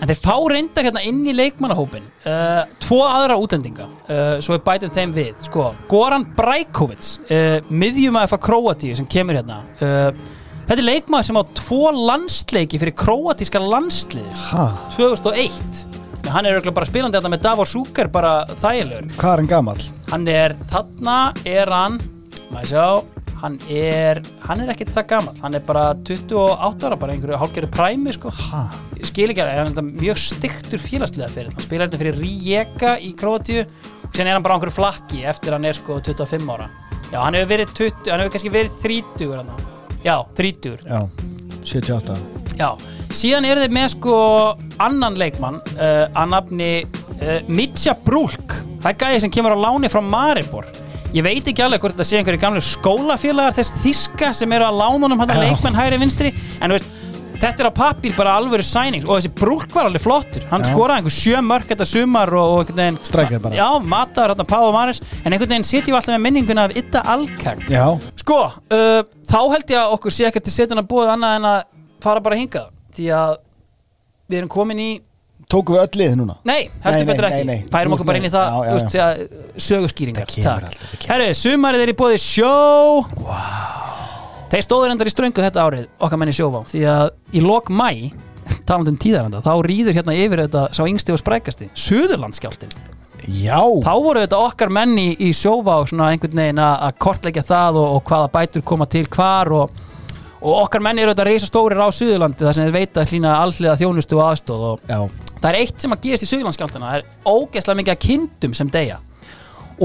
En 0.00 0.08
þeir 0.08 0.18
fá 0.18 0.34
reyndar 0.50 0.86
hérna 0.88 1.02
inn 1.06 1.20
í 1.28 1.34
leikmannahópin 1.36 2.08
uh, 2.26 2.64
Tvo 2.82 3.02
aðra 3.06 3.36
útlendinga 3.38 3.86
uh, 3.86 4.38
Svo 4.42 4.56
við 4.56 4.64
bætum 4.66 4.90
þeim 4.96 5.12
við. 5.14 5.34
Sko, 5.46 5.68
Goran 5.90 6.24
Brajkovic 6.34 7.12
uh, 7.28 7.60
Miðjumæður 7.70 8.32
frá 8.32 8.40
Króatíu 8.48 8.96
sem 8.98 9.06
kemur 9.12 9.38
hérna 9.38 9.60
uh, 9.78 10.10
Þetta 10.66 10.80
er 10.80 10.88
leikmaður 10.88 11.28
sem 11.28 11.38
á 11.38 11.42
tvo 11.60 11.92
landsleiki 11.94 12.80
fyrir 12.82 12.96
króatíska 12.98 13.60
landslið 13.62 14.26
Ha? 14.48 14.64
2001 14.96 15.84
Men 15.92 16.05
Hann 16.32 16.48
er 16.48 16.60
bara 16.70 16.88
spilandi 16.88 17.18
þetta 17.18 17.30
með 17.32 17.44
Davor 17.44 17.68
Súker 17.70 18.08
bara 18.12 18.32
þægilegur. 18.62 19.12
Hvað 19.16 19.32
er 19.32 19.42
hann 19.42 19.50
gamall? 19.50 19.90
Hann 20.10 20.30
er, 20.30 20.56
þarna 20.72 21.18
er 21.46 21.72
hann 21.72 22.00
Maður 22.50 22.72
sjá 22.72 22.86
Hann 23.36 23.58
er, 23.68 24.22
hann 24.46 24.62
er 24.64 24.70
ekkert 24.72 24.94
það 24.96 25.08
gamall. 25.10 25.34
Hann 25.42 25.56
er 25.58 25.64
bara 25.66 25.90
28 26.08 26.86
ára, 26.88 26.96
bara 26.96 27.12
einhverju 27.12 27.36
hálfgerðu 27.42 27.68
præmi 27.74 28.14
sko. 28.16 28.32
Skil 29.04 29.28
ekki 29.28 29.44
að 29.44 29.50
er 29.52 29.60
hann 29.60 29.74
þetta 29.74 29.84
mjög 29.90 30.22
styktur 30.22 30.80
félagslega 30.80 31.28
fyrir 31.34 31.52
Hann 31.52 31.66
spilar 31.66 31.90
þetta 31.90 32.00
fyrir 32.00 32.16
Rijeka 32.22 32.94
í 32.96 33.12
Króatíu 33.18 33.66
og 33.66 34.16
sen 34.16 34.24
er 34.24 34.38
hann 34.38 34.46
bara 34.46 34.56
einhverju 34.56 34.78
flakki 34.78 35.26
eftir 35.28 35.56
hann 35.56 35.68
er 35.68 35.76
sko 35.76 36.00
25 36.00 36.48
ára. 36.56 36.70
Já, 37.12 37.20
hann 37.20 37.36
hefur 37.36 37.52
verið 37.52 37.76
20, 37.76 38.10
hann 38.10 38.24
hefur 38.24 38.34
kannski 38.38 38.56
verið 38.56 38.82
30 38.88 39.36
hann. 39.36 39.54
Já, 40.06 40.16
30 40.40 40.88
Já, 40.88 41.00
78 41.60 42.45
Já, 42.56 42.70
síðan 43.12 43.44
eru 43.48 43.64
þeir 43.64 43.74
með 43.76 43.90
sko 43.92 44.16
annan 44.82 45.18
leikmann 45.20 45.60
uh, 45.76 46.06
að 46.16 46.32
nafni 46.32 46.70
uh, 46.86 47.38
Mitja 47.52 47.96
Brúlk. 48.06 48.56
Það 48.80 48.90
er 48.92 48.98
gæði 49.02 49.22
sem 49.26 49.32
kemur 49.34 49.56
á 49.56 49.64
láni 49.66 49.90
frá 49.92 50.00
Maribor. 50.04 50.68
Ég 51.16 51.24
veit 51.24 51.46
ekki 51.48 51.64
alveg 51.64 51.80
hvort 51.80 51.96
þetta 51.96 52.08
sé 52.08 52.18
einhverju 52.20 52.40
gamlu 52.42 52.62
skólafélagar 52.64 53.54
þess 53.56 53.76
þíska 53.84 54.32
sem 54.36 54.52
eru 54.52 54.66
að 54.68 54.80
lánunum 54.82 55.20
hann 55.22 55.32
Já. 55.32 55.42
leikmann 55.44 55.76
hægri 55.78 56.00
vinstri. 56.02 56.32
En 56.60 56.74
veist 56.74 56.92
Þetta 57.36 57.66
er 57.66 57.68
á 57.68 57.74
pappír 57.76 58.14
bara 58.16 58.34
alvöru 58.40 58.64
sænings 58.64 59.04
og 59.04 59.18
þessi 59.18 59.30
brúlk 59.36 59.74
var 59.76 59.90
alveg 59.90 60.00
flottur. 60.00 60.44
Hann 60.48 60.64
Já. 60.64 60.70
skoraði 60.70 61.02
einhver 61.02 61.12
sjö 61.12 61.42
mörg 61.44 61.68
þetta 61.68 61.86
sumar 61.88 62.32
og, 62.32 62.52
og 62.54 62.60
einhvern 62.62 62.80
veginn 62.80 62.98
Strækir 63.04 63.42
bara. 63.44 63.58
Já, 63.58 63.66
mataður 63.84 64.32
hérna 64.32 64.46
Páða 64.48 64.70
Maris 64.72 65.02
en 65.18 65.34
einhvern 65.34 65.52
veginn 65.52 65.68
setjum 65.68 65.92
við 65.92 65.98
alltaf 65.98 66.14
með 66.14 66.24
minninguna 66.24 66.64
af 66.64 66.76
Itta 66.80 67.02
Alkag 67.12 67.66
Já, 67.68 67.84
Sko, 68.22 68.38
uh, 68.72 69.02
þá 69.28 69.40
held 69.52 69.74
ég 69.74 69.82
að 69.82 69.96
okkur 69.98 70.16
sé 70.16 70.28
ekkert 70.30 70.48
til 70.48 70.54
setjun 70.56 70.80
að 70.80 70.88
búið 70.94 71.12
annað 71.12 71.36
en 71.42 71.48
að 71.52 71.58
fara 72.04 72.22
bara 72.24 72.38
hingað 72.38 72.70
því 72.96 73.10
að 73.16 73.34
við 74.30 74.38
erum 74.40 74.52
komin 74.52 74.80
í 74.82 74.88
tókum 75.50 75.76
við 75.76 75.84
öll 75.84 76.00
lið 76.00 76.16
núna? 76.20 76.36
Nei, 76.48 76.68
heldur 76.82 77.04
Nei, 77.04 77.08
betur 77.12 77.26
nei, 77.28 77.30
ekki. 77.36 77.46
nei. 77.50 77.58
Færum 77.72 77.96
okkur 77.96 78.08
bara 78.08 78.20
inn 78.20 78.28
í 78.28 78.32
það 78.34 78.46
Já, 78.50 78.58
já, 78.66 79.04
að, 79.06 79.24
sögurskýringar. 79.68 80.36
Herru, 81.06 81.28
sumarið 81.38 81.84
er 81.86 81.92
í 81.92 81.96
bóði 81.98 82.20
sjó. 82.22 82.52
Wow. 83.20 83.76
Þeir 84.50 84.62
stóður 84.62 84.92
endar 84.94 85.10
í 85.10 85.12
ströngu 85.14 85.42
þetta 85.42 85.64
árið 85.66 85.86
okkar 86.06 86.20
menni 86.22 86.34
sjóvá 86.36 86.60
því 86.68 86.82
að 86.90 87.08
í 87.34 87.42
lok 87.42 87.70
mæ 87.74 87.88
talandi 88.66 88.92
um 88.92 88.98
tíðaranda, 89.02 89.40
þá 89.42 89.54
rýður 89.66 89.96
hérna 89.96 90.14
yfir 90.14 90.44
þetta 90.44 90.68
sá 90.74 90.84
yngsti 90.86 91.14
og 91.14 91.18
sprækasti, 91.18 91.66
Suðurlandskjáltin 91.82 92.70
Já. 93.26 93.58
Þá 93.82 93.92
voru 94.04 94.22
þetta 94.22 94.38
okkar 94.38 94.70
menni 94.70 95.08
í 95.18 95.32
sjóvá 95.34 95.80
svona 95.88 96.12
einhvern 96.14 96.38
veginn 96.38 96.60
að 96.62 96.84
að 96.86 96.98
kortleggja 97.02 97.42
það 97.48 97.78
og, 97.80 97.88
og 97.96 98.04
hvaða 98.06 98.28
bætur 98.36 98.64
koma 98.70 98.86
til 98.92 99.02
hvar 99.10 99.50
og, 99.56 99.80
og 100.46 100.62
okkar 100.62 100.84
menni 100.84 101.02
eru 101.02 101.12
þetta 101.12 101.26
reysa 101.26 101.48
stórir 101.50 101.80
á 101.82 101.90
Suðurlandi 101.90 102.46
þar 102.46 102.56
sem 102.56 102.68
þeir 102.68 102.76
veita 102.76 103.04
hlýna 103.06 103.32
allsliða 103.40 103.78
þjónustu 103.80 104.18
og 104.18 104.24
aðstóð 104.28 104.66
og 104.68 104.84
Já, 104.86 105.00
það 105.40 105.48
er 105.50 105.58
eitt 105.60 105.82
sem 105.82 105.96
að 105.96 106.04
gerast 106.06 106.26
í 106.26 106.30
Suðurlandskjáltana 106.30 106.92
það 106.92 107.00
er 107.00 107.32
ógeðslega 107.32 107.80
mikið 107.80 107.94
að 107.96 108.02
kindum 108.06 108.54
sem 108.56 108.70
deyja. 108.72 109.00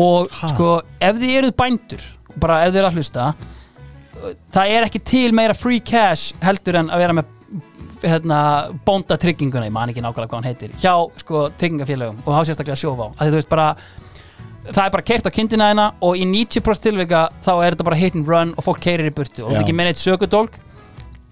Og 0.02 0.30
sko 0.54 0.68
ef 1.04 1.18
þið 1.18 1.34
eruð 1.40 1.56
bændur 1.60 2.06
bara 2.40 2.62
ef 2.64 2.72
þið 2.72 2.82
eru 2.84 2.92
að 2.92 3.00
hlusta 3.00 3.32
það 4.54 4.74
er 4.76 4.88
ekki 4.88 5.02
til 5.12 5.30
meira 5.36 5.58
free 5.58 5.82
cash 5.84 6.36
heldur 6.44 6.78
en 6.82 6.92
að 6.94 7.04
vera 7.04 7.18
með 7.18 7.38
hérna, 8.02 8.38
bónda 8.86 9.18
trygginguna, 9.22 9.68
ég 9.68 9.74
man 9.74 9.92
ekki 9.92 10.02
nákvæmlega 10.02 10.32
hvað 10.32 10.40
hann 10.40 10.50
heitir 10.50 10.72
hjá 10.82 10.94
sko 11.22 11.44
tryggingafélögum 11.60 12.24
og 12.24 12.34
þá 12.34 12.50
sérstaklega 12.50 12.80
sjófá, 12.82 13.12
að 13.18 13.30
þú 13.30 13.38
veist 13.38 13.52
bara 13.52 13.68
það 14.68 14.84
er 14.86 14.92
bara 14.94 15.08
keirt 15.08 15.30
á 15.30 15.32
kindina 15.34 15.70
hérna 15.72 15.88
og 16.06 16.20
í 16.20 16.28
90% 16.30 16.86
tilvika 16.86 17.28
þá 17.42 17.54
er 17.56 17.74
þetta 17.74 17.88
bara 17.88 18.02
hit 18.02 18.18
and 18.20 18.30
run 18.30 18.54
og 18.58 18.68
fólk 18.68 18.84
keirir 18.84 19.10
í 19.10 19.16
burtu. 19.16 19.46
Og 19.46 19.54
þetta 19.54 19.66
ekki 19.66 19.78
með 19.78 19.92
neitt 19.92 20.04
sökudólk 20.04 20.60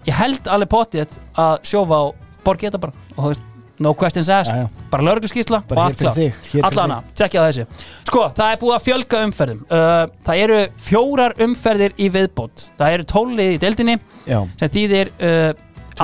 ég 0.08 0.16
held 0.16 0.50
alveg 0.50 0.70
potið 0.72 1.16
að 1.38 1.56
sjófa 1.68 2.02
á 2.02 2.04
borgi 2.44 2.68
þetta 2.68 2.82
bara. 2.82 3.08
Og 3.16 3.22
þú 3.22 3.32
veist, 3.32 3.48
no 3.80 3.94
questions 3.96 4.28
asked. 4.32 4.54
Já, 4.56 4.66
já. 4.66 4.88
bara 4.90 5.06
lögregluskísla 5.06 5.62
Bara 5.68 5.80
og 5.80 5.86
allt 5.86 6.02
fyrir 6.44 6.66
allana, 6.68 7.00
tjekkja 7.16 7.46
þessu. 7.48 7.66
Sko, 8.08 8.26
það 8.36 8.52
er 8.52 8.60
búið 8.60 8.76
að 8.76 8.84
fjölga 8.88 9.22
umferðum. 9.26 9.62
Uh, 9.70 10.02
það 10.26 10.44
eru 10.44 10.60
fjórar 10.88 11.36
umferðir 11.46 11.96
í 11.96 12.10
viðbót. 12.12 12.66
Það 12.80 12.96
eru 12.96 13.08
tólið 13.14 13.54
í 13.54 13.58
deildinni 13.64 13.96
Já. 14.28 14.40
sem 14.60 14.72
þýðir 14.76 15.12
uh, 15.16 15.50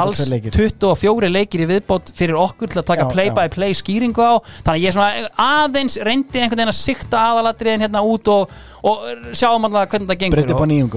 alls 0.03 0.21
22 0.21 0.33
leikir. 0.35 0.57
24 0.57 1.31
leikir 1.33 1.65
í 1.65 1.69
viðbót 1.71 2.13
fyrir 2.17 2.39
okkur 2.41 2.73
til 2.73 2.81
að 2.83 2.89
taka 2.91 3.07
Já, 3.07 3.11
play 3.13 3.31
já. 3.31 3.35
by 3.39 3.47
play 3.55 3.77
skýringu 3.77 4.23
á. 4.23 4.35
Þannig 4.67 4.75
að 4.75 4.85
ég 4.85 4.97
svona 4.97 5.31
aðeins 5.47 5.99
reyndi 6.07 6.43
einhvern 6.43 6.63
veginn 6.63 6.75
að 6.75 6.79
sikta 6.81 7.25
aðalatriðin 7.33 7.87
hérna 7.87 8.05
út 8.07 8.31
og, 8.33 8.55
og 8.87 9.09
sjáum 9.33 9.69
alltaf 9.69 9.91
hvernig 9.95 10.13
það 10.13 10.23
gengur 10.25 10.43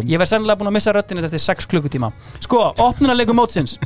ég 0.09 0.21
verð 0.21 0.33
sennilega 0.33 0.61
búin 0.61 0.71
að 0.73 0.77
missa 0.79 0.95
röttinu 0.95 1.25
eftir 1.25 1.45
6 1.47 1.71
klukkutíma. 1.73 2.11
Sko, 2.43 2.69
opnunarleikur 2.89 3.37
mótsins. 3.37 3.79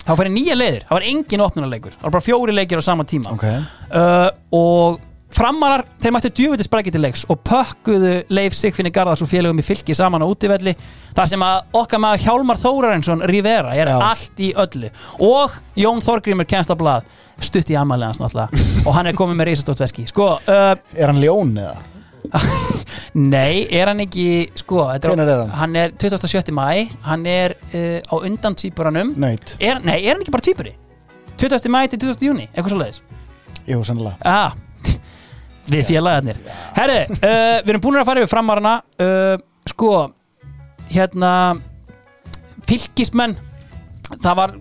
Þá 0.00 0.14
fyrir 0.16 0.32
nýja 0.34 0.56
leiðir, 0.56 0.84
það 0.88 0.96
var 0.96 1.06
engin 1.10 1.44
opnunarleikur. 1.44 1.94
Það 1.98 2.06
var 2.08 2.14
bara 2.16 2.24
fjóri 2.24 2.56
leikir 2.56 2.80
á 2.80 2.84
sama 2.84 3.04
tíma. 3.06 3.34
Okay. 3.36 3.60
uh, 3.92 4.30
og 4.56 5.09
framarar 5.34 5.84
þeir 6.02 6.14
mættu 6.16 6.30
djúviti 6.34 6.66
sprækið 6.66 6.96
til 6.96 7.02
leiks 7.04 7.22
og 7.30 7.38
pökkuðu 7.46 8.12
Leif 8.34 8.56
Sigfinni 8.58 8.90
Garðars 8.94 9.22
og 9.24 9.30
félögum 9.30 9.60
í 9.62 9.64
fylki 9.66 9.94
saman 9.96 10.24
á 10.24 10.26
útivelli 10.26 10.74
þar 11.14 11.30
sem 11.30 11.44
að 11.46 11.76
okkar 11.80 12.02
maður 12.02 12.24
Hjálmar 12.26 12.60
Þórarinsson 12.60 13.22
Rivera 13.30 13.74
er 13.78 13.92
allt 13.94 14.42
í 14.42 14.50
öllu 14.58 14.90
og 15.26 15.54
Jón 15.78 16.02
að 16.02 16.80
blað 16.80 17.06
stutt 17.40 17.70
í 17.72 17.78
ammæli 17.78 18.08
hans 18.08 18.20
náttúrulega 18.20 18.84
og 18.86 18.96
hann 18.96 19.08
er 19.10 19.16
komið 19.16 19.38
með 19.38 19.50
reisastótt 19.50 19.80
veski 19.84 20.06
sko, 20.10 20.34
uh, 20.40 20.74
Er 20.96 21.12
hann 21.12 21.22
ljón 21.22 21.54
eða? 21.56 21.78
nei, 23.14 23.64
er 23.72 23.88
hann 23.90 24.02
ekki 24.04 24.26
sko, 24.60 24.82
þetta 24.90 25.12
Hvenær 25.12 25.30
er 25.32 25.40
hann? 25.44 25.54
hann 25.62 25.78
er 25.80 25.94
27. 25.96 26.52
mæ 26.54 26.66
hann 27.06 27.24
er 27.30 27.54
uh, 27.72 28.00
á 28.04 28.14
undan 28.20 28.56
tvíburanum 28.58 29.14
Nöyt 29.20 29.54
er, 29.58 29.80
nei, 29.84 30.02
er 30.04 30.14
hann 30.14 30.24
ekki 30.24 30.34
bara 30.34 30.44
tvíburi 30.46 30.74
20. 31.40 31.70
mæ 31.72 31.86
til 31.88 32.02
20. 32.02 32.26
júni, 32.28 32.48
eitthvað 32.52 32.74
svo 32.74 32.82
leiðis 32.82 33.00
Jú, 33.70 33.80
sannlega 33.86 34.18
Ah, 34.26 34.52
við 35.70 35.86
félagarnir. 35.92 36.40
Herri, 36.76 37.02
uh, 37.20 37.60
við 37.62 37.72
erum 37.74 37.84
búin 37.84 38.00
að 38.00 38.08
fara 38.10 38.24
yfir 38.24 38.32
framarana 38.32 38.74
uh, 39.02 39.36
Sko 39.70 39.92
Hérna 40.90 41.32
Fylkismenn 42.66 43.36
Það 44.10 44.36
var 44.40 44.54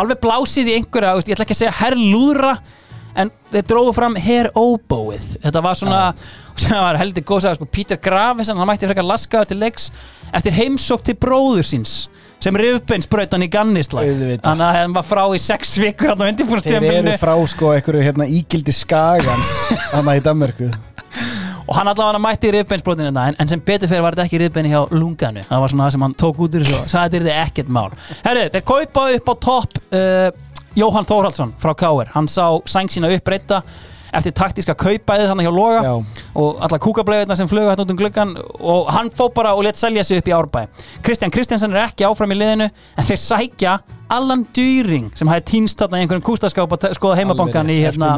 alveg 0.00 0.20
blásið 0.22 0.72
í 0.72 0.76
einhverja 0.80 1.16
Ég 1.20 1.34
ætla 1.36 1.46
ekki 1.46 1.56
að 1.56 1.62
segja 1.62 1.78
herrlúðra 1.80 2.54
En 3.18 3.30
þeir 3.50 3.66
dróðu 3.66 3.92
fram 3.96 4.16
herr 4.22 4.50
óbóið. 4.54 5.32
Þetta 5.42 5.62
var 5.64 5.78
svona 5.78 6.02
sem 6.60 6.76
var 6.76 6.98
heldur 7.00 7.24
góð 7.26 7.44
sagði, 7.44 7.58
sko, 7.58 7.68
Peter 7.72 7.98
Graves 8.02 8.50
hann 8.50 8.60
mætti 8.68 8.88
frekar 8.88 9.06
laskaður 9.06 9.50
til 9.50 9.60
leiks 9.62 9.88
eftir 10.36 10.54
heimsók 10.54 11.04
til 11.06 11.16
bróður 11.18 11.66
síns 11.66 11.94
sem 12.40 12.56
rifbeinsbrautan 12.56 13.44
í 13.44 13.48
gannisla 13.52 14.04
þannig 14.04 14.64
að 14.66 14.78
hann 14.78 14.94
var 14.96 15.06
frá 15.06 15.22
í 15.36 15.40
sex 15.42 15.74
vikur 15.80 16.12
hann 16.12 16.20
á 16.20 16.24
Þeir 16.24 16.32
undirbúrstíðanbílinu 16.34 17.12
eru 17.12 17.20
frá 17.20 17.34
sko 17.52 17.72
einhverju 17.74 18.04
hérna 18.06 18.28
ígildi 18.30 18.74
skagans 18.74 19.52
Hanna 19.94 20.16
í 20.16 20.24
Danmörku. 20.24 20.70
Og 21.70 21.76
hann 21.76 21.86
allavega 21.92 22.18
mætti 22.22 22.50
rifbeinsbrotin 22.54 23.10
þetta 23.10 23.26
en, 23.30 23.36
en 23.38 23.50
sem 23.52 23.60
betur 23.62 23.90
fyrir 23.90 24.02
var 24.02 24.16
þetta 24.16 24.26
ekki 24.26 24.40
rifbeini 24.42 24.72
hjá 24.72 24.80
lunganu. 24.90 25.44
Það 25.46 25.62
var 25.62 25.72
svona 25.72 25.86
það 25.86 25.94
sem 25.94 26.04
hann 26.06 26.16
tók 26.24 26.40
út 26.42 26.56
úr 26.56 26.64
þessu 26.66 26.78
og 26.80 26.90
sagði 26.90 27.20
þetta 27.20 27.34
er 27.34 27.44
ekkert 27.44 27.70
mál. 27.76 27.90
Herru, 28.24 28.46
þeir 28.56 28.64
kaupa 28.72 29.04
upp 29.18 29.30
á 29.30 29.34
topp 29.46 29.78
uh, 29.94 30.30
Jóhann 30.78 31.06
Þórhaldsson 31.06 31.54
frá 31.60 31.74
Káir 31.78 32.10
hann 32.14 32.28
sá 32.30 32.44
sæng 32.70 32.90
sína 32.90 33.10
uppbreyta 33.14 33.62
eftir 34.16 34.34
taktíska 34.36 34.74
kaupæðið 34.78 35.30
þannig 35.30 35.46
hjá 35.46 35.52
Loga 35.54 35.82
Já. 35.84 35.92
og 36.42 36.60
alla 36.66 36.78
kúkableiðina 36.82 37.36
sem 37.38 37.48
fluga 37.50 37.72
hægt 37.72 37.84
út 37.84 37.92
um 37.94 38.00
gluggan 38.00 38.34
og 38.58 38.90
hann 38.94 39.10
fó 39.14 39.28
bara 39.34 39.54
og 39.54 39.64
let 39.66 39.78
selja 39.78 40.04
sig 40.04 40.20
upp 40.20 40.30
í 40.30 40.34
árbæ. 40.34 40.64
Kristján 41.06 41.34
Kristjánsson 41.34 41.74
er 41.76 41.86
ekki 41.86 42.06
áfram 42.08 42.34
í 42.34 42.38
liðinu 42.40 42.68
en 42.70 43.08
þeir 43.10 43.22
sækja 43.22 43.78
Allan 44.10 44.44
Dýring 44.56 45.10
sem 45.14 45.30
hæði 45.30 45.46
týnst 45.52 45.78
þarna 45.80 46.00
í 46.00 46.04
einhverjum 46.06 46.26
kústaskáp 46.26 46.76
að 46.76 46.96
skoða 46.98 47.20
heimabankan 47.22 47.70
í 47.70 47.78
hérna 47.84 48.16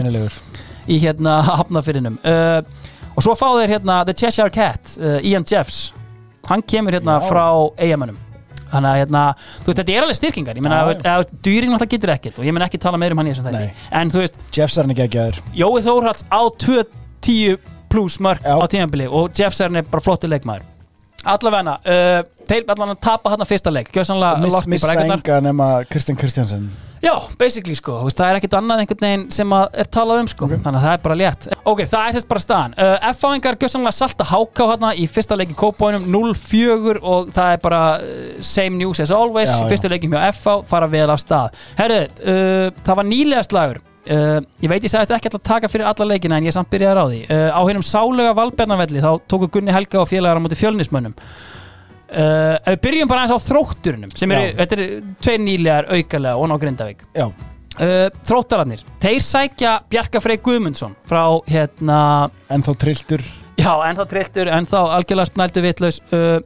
í 0.89 0.99
hérna 1.03 1.39
hafnafyrinum 1.61 2.19
uh, 2.25 2.61
og 3.13 3.25
svo 3.25 3.37
fá 3.37 3.51
þeir 3.61 3.77
hérna 3.77 4.03
The 4.09 4.17
Cheshire 4.17 4.51
Cat, 4.51 4.97
uh, 4.97 5.21
Ian 5.21 5.45
Jeffs. 5.45 5.91
Hann 6.49 6.65
kemur 6.65 6.97
hérna 6.97 7.21
Já. 7.21 7.29
frá 7.29 7.45
eigamönnum 7.77 8.32
þannig 8.73 8.91
að 8.91 8.99
hérna, 9.03 9.23
þú 9.61 9.69
veist, 9.71 9.81
þetta 9.81 9.95
er 9.95 10.07
alveg 10.07 10.19
styrkingar. 10.19 10.61
Ég 10.61 10.67
að 11.13 11.35
dýring 11.45 11.73
náttúrulega 11.73 11.95
getur 11.97 12.15
ekkert 12.17 12.41
og 12.41 12.49
ég 12.49 12.57
menn 12.57 12.67
ekki 12.67 12.81
tala 12.83 13.01
meir 13.01 13.15
um 13.15 13.23
hann 13.23 13.31
í 13.31 13.35
þessum 13.35 13.49
þætti. 13.51 13.87
En 14.01 14.13
þú 14.13 14.23
veist, 14.25 14.39
Jeffs 14.57 14.79
er 14.79 14.87
hann 14.89 14.95
ekki 14.97 15.23
aður 15.23 15.41
Jói 15.57 15.83
Þórhalds 15.87 16.27
á 16.33 16.41
2-10 16.67 17.59
pluss 17.93 18.21
mörg 18.25 18.47
á 18.47 18.57
tímanbili 18.73 19.09
og 19.09 19.33
Jeffs 19.37 19.61
er 19.61 19.73
hann 19.73 19.91
bara 19.93 20.05
flottur 20.05 20.33
leikmaður. 20.33 20.69
Allavega, 21.23 21.77
uh, 21.87 22.23
þeir 22.49 22.65
allavega 22.67 22.99
tapa 22.99 23.31
hann 23.31 23.45
fyrsta 23.47 23.71
leik, 23.71 23.93
lort 23.95 24.67
í 24.67 24.73
Missa 24.73 24.97
enga 25.05 25.39
nema 25.45 25.69
Kristján 25.87 26.19
Kristjánsson 26.19 26.67
Já, 27.03 27.17
basically 27.35 27.75
sko, 27.75 27.97
það 28.15 28.29
er 28.29 28.37
ekkert 28.39 28.53
annað 28.61 28.85
einhvern 28.85 29.03
veginn 29.03 29.23
sem 29.35 29.55
að 29.57 29.79
er 29.83 29.89
talað 29.91 30.21
um 30.23 30.29
sko, 30.31 30.47
þannig 30.53 30.79
að 30.79 30.85
það 30.85 30.93
er 30.93 31.01
bara 31.03 31.17
létt. 31.19 31.47
Ok, 31.67 31.81
það 31.91 32.05
er 32.07 32.17
sérst 32.17 32.29
bara 32.31 32.43
staðan. 32.45 32.77
Uh, 32.79 33.07
F-fáingar 33.11 33.57
gjössanlega 33.59 33.97
salta 33.97 34.27
háká 34.29 34.67
hérna 34.71 34.93
í 34.95 35.09
fyrsta 35.11 35.39
leik 35.39 35.51
í 35.51 35.57
Kópóinum 35.59 36.05
0-4 36.15 37.01
og 37.03 37.33
það 37.35 37.55
er 37.57 37.63
bara 37.65 37.81
uh, 37.99 38.21
same 38.39 38.79
news 38.79 39.03
as 39.03 39.11
always. 39.11 39.51
Já, 39.51 39.57
í 39.57 39.67
já. 39.67 39.71
fyrsta 39.73 39.91
leikim 39.91 40.15
hjá 40.15 40.29
F-fá, 40.29 40.53
fara 40.71 40.91
vel 40.93 41.09
af 41.11 41.19
stað. 41.25 41.59
Herru, 41.81 42.05
uh, 42.23 42.69
það 42.87 43.01
var 43.01 43.11
nýlega 43.11 43.43
slagur. 43.49 43.83
Uh, 44.03 44.39
ég 44.63 44.71
veit 44.71 44.87
ég 44.87 44.91
sagðist 44.91 45.15
ekki 45.15 45.31
alltaf 45.31 45.43
taka 45.47 45.71
fyrir 45.71 45.87
alla 45.91 46.07
leikina 46.11 46.39
en 46.39 46.47
ég 46.47 46.55
samt 46.55 46.71
byrjaði 46.71 47.03
því. 47.11 47.21
Uh, 47.27 47.51
á 47.51 47.61
hennum 47.67 47.87
sálega 47.87 48.37
valbjarnavelli 48.39 49.03
þá 49.03 49.11
tóku 49.31 49.51
Gunni 49.59 49.75
Helga 49.75 50.05
og 50.05 50.11
félagar 50.11 50.39
á 50.39 50.43
móti 50.43 50.59
fjölnismönnum 50.59 51.19
Uh, 52.13 52.59
ef 52.61 52.75
við 52.75 52.83
byrjum 52.85 53.09
bara 53.09 53.23
aðeins 53.25 53.41
á 53.41 53.47
þrótturinnum 53.49 54.11
sem 54.13 54.33
eru, 54.37 54.51
þetta 54.59 54.77
eru 54.77 54.87
tveir 55.25 55.39
nýlegar 55.41 55.87
aukalega 55.89 56.35
og 56.37 56.51
ná 56.51 56.59
Grindavík 56.61 57.07
uh, 57.17 58.09
þróttararnir, 58.29 58.83
þeir 59.01 59.25
sækja 59.25 59.71
Bjarka 59.89 60.21
Frey 60.21 60.41
Guðmundsson 60.45 60.93
frá 61.09 61.25
hérna 61.49 62.01
ennþá 62.53 62.75
trilltur. 62.85 63.25
Já, 63.57 63.73
ennþá 63.89 64.07
trilltur, 64.11 64.51
ennþá 64.53 64.83
algjörlega 64.99 65.31
snældu 65.31 65.65
vitlaus. 65.65 66.03
Uh, 66.13 66.41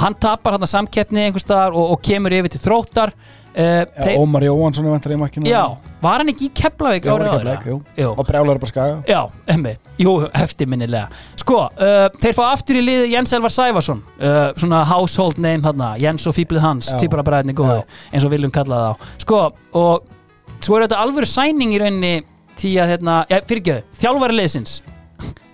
hann 0.00 0.16
tapar 0.16 0.56
hann 0.56 0.70
samkeppni 0.70 1.26
einhvers 1.26 1.44
staðar 1.44 1.76
og, 1.76 1.96
og 1.96 2.02
kemur 2.06 2.32
yfir 2.38 2.54
til 2.54 2.62
þróttar 2.64 3.12
uh, 3.54 3.84
Já, 3.84 4.16
Ómar 4.18 4.44
Jóhansson 4.44 4.86
er 4.86 4.94
vantar 4.94 5.14
í 5.14 5.18
makkinu 5.20 5.48
já, 5.50 5.62
var 6.02 6.22
hann 6.22 6.32
ekki 6.32 6.48
í 6.48 6.52
Keflavík 6.60 7.08
Já, 7.08 7.12
árið 7.14 7.50
áður. 7.50 8.10
Og 8.10 8.22
brjálar 8.28 8.60
bara 8.62 8.70
skaga. 8.70 8.98
Já, 9.08 9.20
emmitt, 9.54 9.90
jú, 10.00 10.14
eftirminnilega. 10.42 11.08
Sko, 11.40 11.62
uh, 11.70 12.06
þeir 12.22 12.36
fá 12.38 12.42
aftur 12.50 12.80
í 12.80 12.84
liði 12.84 13.10
Jens 13.14 13.34
Elvar 13.36 13.54
Sæfarsson 13.54 14.04
uh, 14.20 14.38
Svona 14.60 14.84
household 14.88 15.40
name 15.42 15.64
þarna 15.64 15.92
Jens 16.02 16.28
og 16.30 16.36
Fíblið 16.36 16.64
Hans, 16.64 16.92
Já. 16.94 17.00
týpura 17.04 17.24
bræðinni 17.26 17.56
góðu 17.58 17.80
Eins 18.10 18.26
og 18.26 18.34
viljum 18.34 18.54
kalla 18.54 18.84
það 18.84 18.90
á 18.90 19.24
Sko, 19.24 19.42
og 19.80 20.60
svo 20.60 20.78
er 20.78 20.86
þetta 20.86 21.02
alvöru 21.04 21.28
sæning 21.28 21.74
í 21.76 21.82
rauninni 21.82 22.14
Tí 22.60 22.74
að, 22.82 22.96
hérna, 22.96 23.20
ja, 23.30 23.40
fyrirgjöðu 23.48 24.00
Þjálfari 24.02 24.36
liðsins 24.40 24.80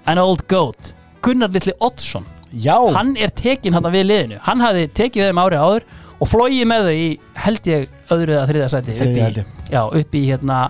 An 0.06 0.23
old 0.23 0.47
goat 0.51 0.97
Gunnar 1.27 1.51
Litli 1.51 1.73
Oddsson. 1.82 2.24
Já. 2.52 2.77
Hann 2.94 3.16
er 3.18 3.32
tekinn 3.35 3.74
hann 3.74 3.86
við 3.90 4.06
liðinu. 4.06 4.36
Hann 4.47 4.62
hafði 4.62 4.86
tekið 4.94 5.23
við 5.24 5.31
þeim 5.32 5.40
árið 5.43 5.64
áður 5.64 5.86
Og 6.21 6.31
flóið 6.31 6.63
með 6.69 6.91
þau 6.91 7.01
í, 7.01 7.09
held 7.47 7.73
ég, 7.73 7.89
öðru 8.15 8.37
eða 8.37 8.47
þriða 8.53 8.69
sæti 8.73 8.95
upp 8.97 9.19
í-. 9.21 9.49
Já, 9.73 9.83
upp 9.85 10.17
í 10.17 10.23
hérna 10.31 10.61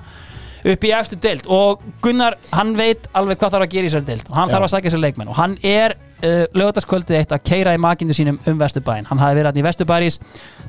upp 0.67 0.83
í 0.83 0.91
eftir 0.97 1.21
deild. 1.23 1.47
Og 1.53 1.85
Gunnar 2.03 2.35
hann 2.51 2.75
veit 2.79 3.07
alveg 3.15 3.39
hvað 3.39 3.55
þarf 3.55 3.69
að 3.69 3.77
gera 3.77 3.87
í 3.87 3.91
þessari 3.93 4.09
deild. 4.09 4.27
Og 4.33 4.41
hann 4.41 4.51
Já. 4.51 4.57
þarf 4.57 4.67
að 4.67 4.73
sækja 4.75 4.95
sér 4.97 5.03
leikmenn. 5.05 5.31
Og 5.31 5.39
hann 5.39 5.55
er 5.63 5.95
uh, 6.25 6.45
lögataskvöldið 6.57 7.21
eitt 7.21 7.35
að 7.35 7.45
keira 7.51 7.75
í 7.77 7.81
makindu 7.83 8.17
sínum 8.17 8.39
um 8.49 8.61
Vesturbæin 8.61 9.09
hann 9.11 9.21
hafi 9.23 9.39
verið 9.39 9.51
hann 9.51 9.61
í 9.61 9.67
Vesturbæris 9.67 10.21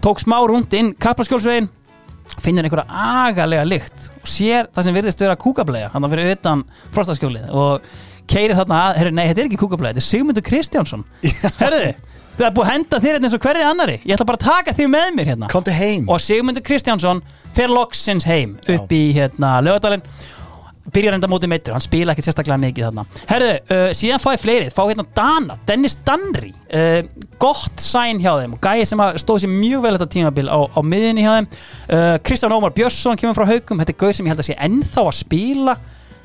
tók 0.04 0.22
smá 0.24 0.38
rúnd 0.48 0.74
inn 0.78 0.94
Kaplaskjólsvegin 1.00 1.70
finnur 2.44 2.68
einhverja 2.68 3.04
agalega 3.24 3.64
lykt 3.68 4.10
og 4.20 4.28
sér 4.30 4.68
það 4.76 4.88
sem 4.88 4.98
virðist 4.98 5.24
vera 5.24 5.38
kúkablega 5.40 5.92
hann 5.94 6.10
fyrir 6.12 6.34
utan 6.36 6.66
frostaskjólið 6.96 7.54
og 7.56 7.88
keiri 8.28 8.58
þarna 8.58 8.82
að, 8.90 8.98
herru 9.00 9.14
nei 9.16 9.24
þetta 9.30 9.44
er 9.46 9.48
ekki 9.48 9.62
kúkablega 9.62 9.96
þetta 9.96 10.04
er 10.04 10.10
Sigmundur 10.10 10.44
Kristjánsson. 10.44 11.06
Herru 11.62 11.84
Það 12.38 12.46
er 12.48 12.54
búið 12.54 12.68
að 12.68 12.74
henda 12.76 12.98
þér 13.02 13.16
hérna 13.16 13.28
eins 13.28 13.36
og 13.36 13.46
hverri 13.48 13.64
annari 13.66 13.94
Ég 14.06 14.14
ætla 14.14 14.26
bara 14.30 14.38
að 14.38 14.46
taka 14.46 14.74
þig 14.78 14.90
með 14.94 15.14
mér 15.18 15.30
hérna. 15.32 15.48
Komdu 15.50 15.74
heim. 15.74 16.04
Og 16.06 16.22
Sigmundur 16.22 16.66
Kristjánsson 16.66 17.22
fer 17.58 17.72
loksins 17.74 18.28
heim 18.30 18.58
upp 18.62 18.94
í 18.94 19.04
hérna 19.16 19.56
lögadalinn 19.66 20.06
byrjar 20.94 21.18
enda 21.18 21.28
mótið 21.28 21.52
meittur, 21.52 21.76
hann 21.76 21.84
spila 21.84 22.14
ekkert 22.14 22.30
sérstaklega 22.30 22.60
mikið 22.62 22.86
þarna. 22.88 23.04
Herðu, 23.28 23.50
uh, 23.76 23.90
síðan 23.98 24.22
fáið 24.24 24.44
fleiri 24.44 24.70
fá 24.72 24.80
hérna 24.86 25.06
Dana, 25.18 25.58
Dennis 25.68 25.98
Danri 26.08 26.54
uh, 26.54 27.02
gott 27.42 27.84
sæn 27.84 28.22
hjá 28.24 28.32
þeim. 28.40 28.56
Og 28.56 28.62
gæði 28.64 28.88
sem 28.88 29.04
að 29.04 29.20
stóð 29.24 29.44
sér 29.44 29.52
mjög 29.52 29.84
vel 29.84 29.94
þetta 29.98 30.10
tímabil 30.16 30.48
á, 30.48 30.60
á 30.64 30.80
miðinni 30.88 31.26
hjá 31.26 31.34
þeim. 31.34 31.50
Uh, 31.90 32.16
Kristján 32.24 32.56
Ómar 32.56 32.76
Björnsson 32.78 33.20
kemur 33.20 33.36
frá 33.36 33.50
Haukum. 33.52 33.84
Þetta 33.84 33.96
er 33.96 34.00
gauð 34.06 34.16
sem 34.16 34.30
ég 34.30 34.36
held 34.36 34.46
að 34.46 34.50
sé 34.50 34.60
ennþá 34.70 35.04
að 35.04 35.18
spila 35.20 35.78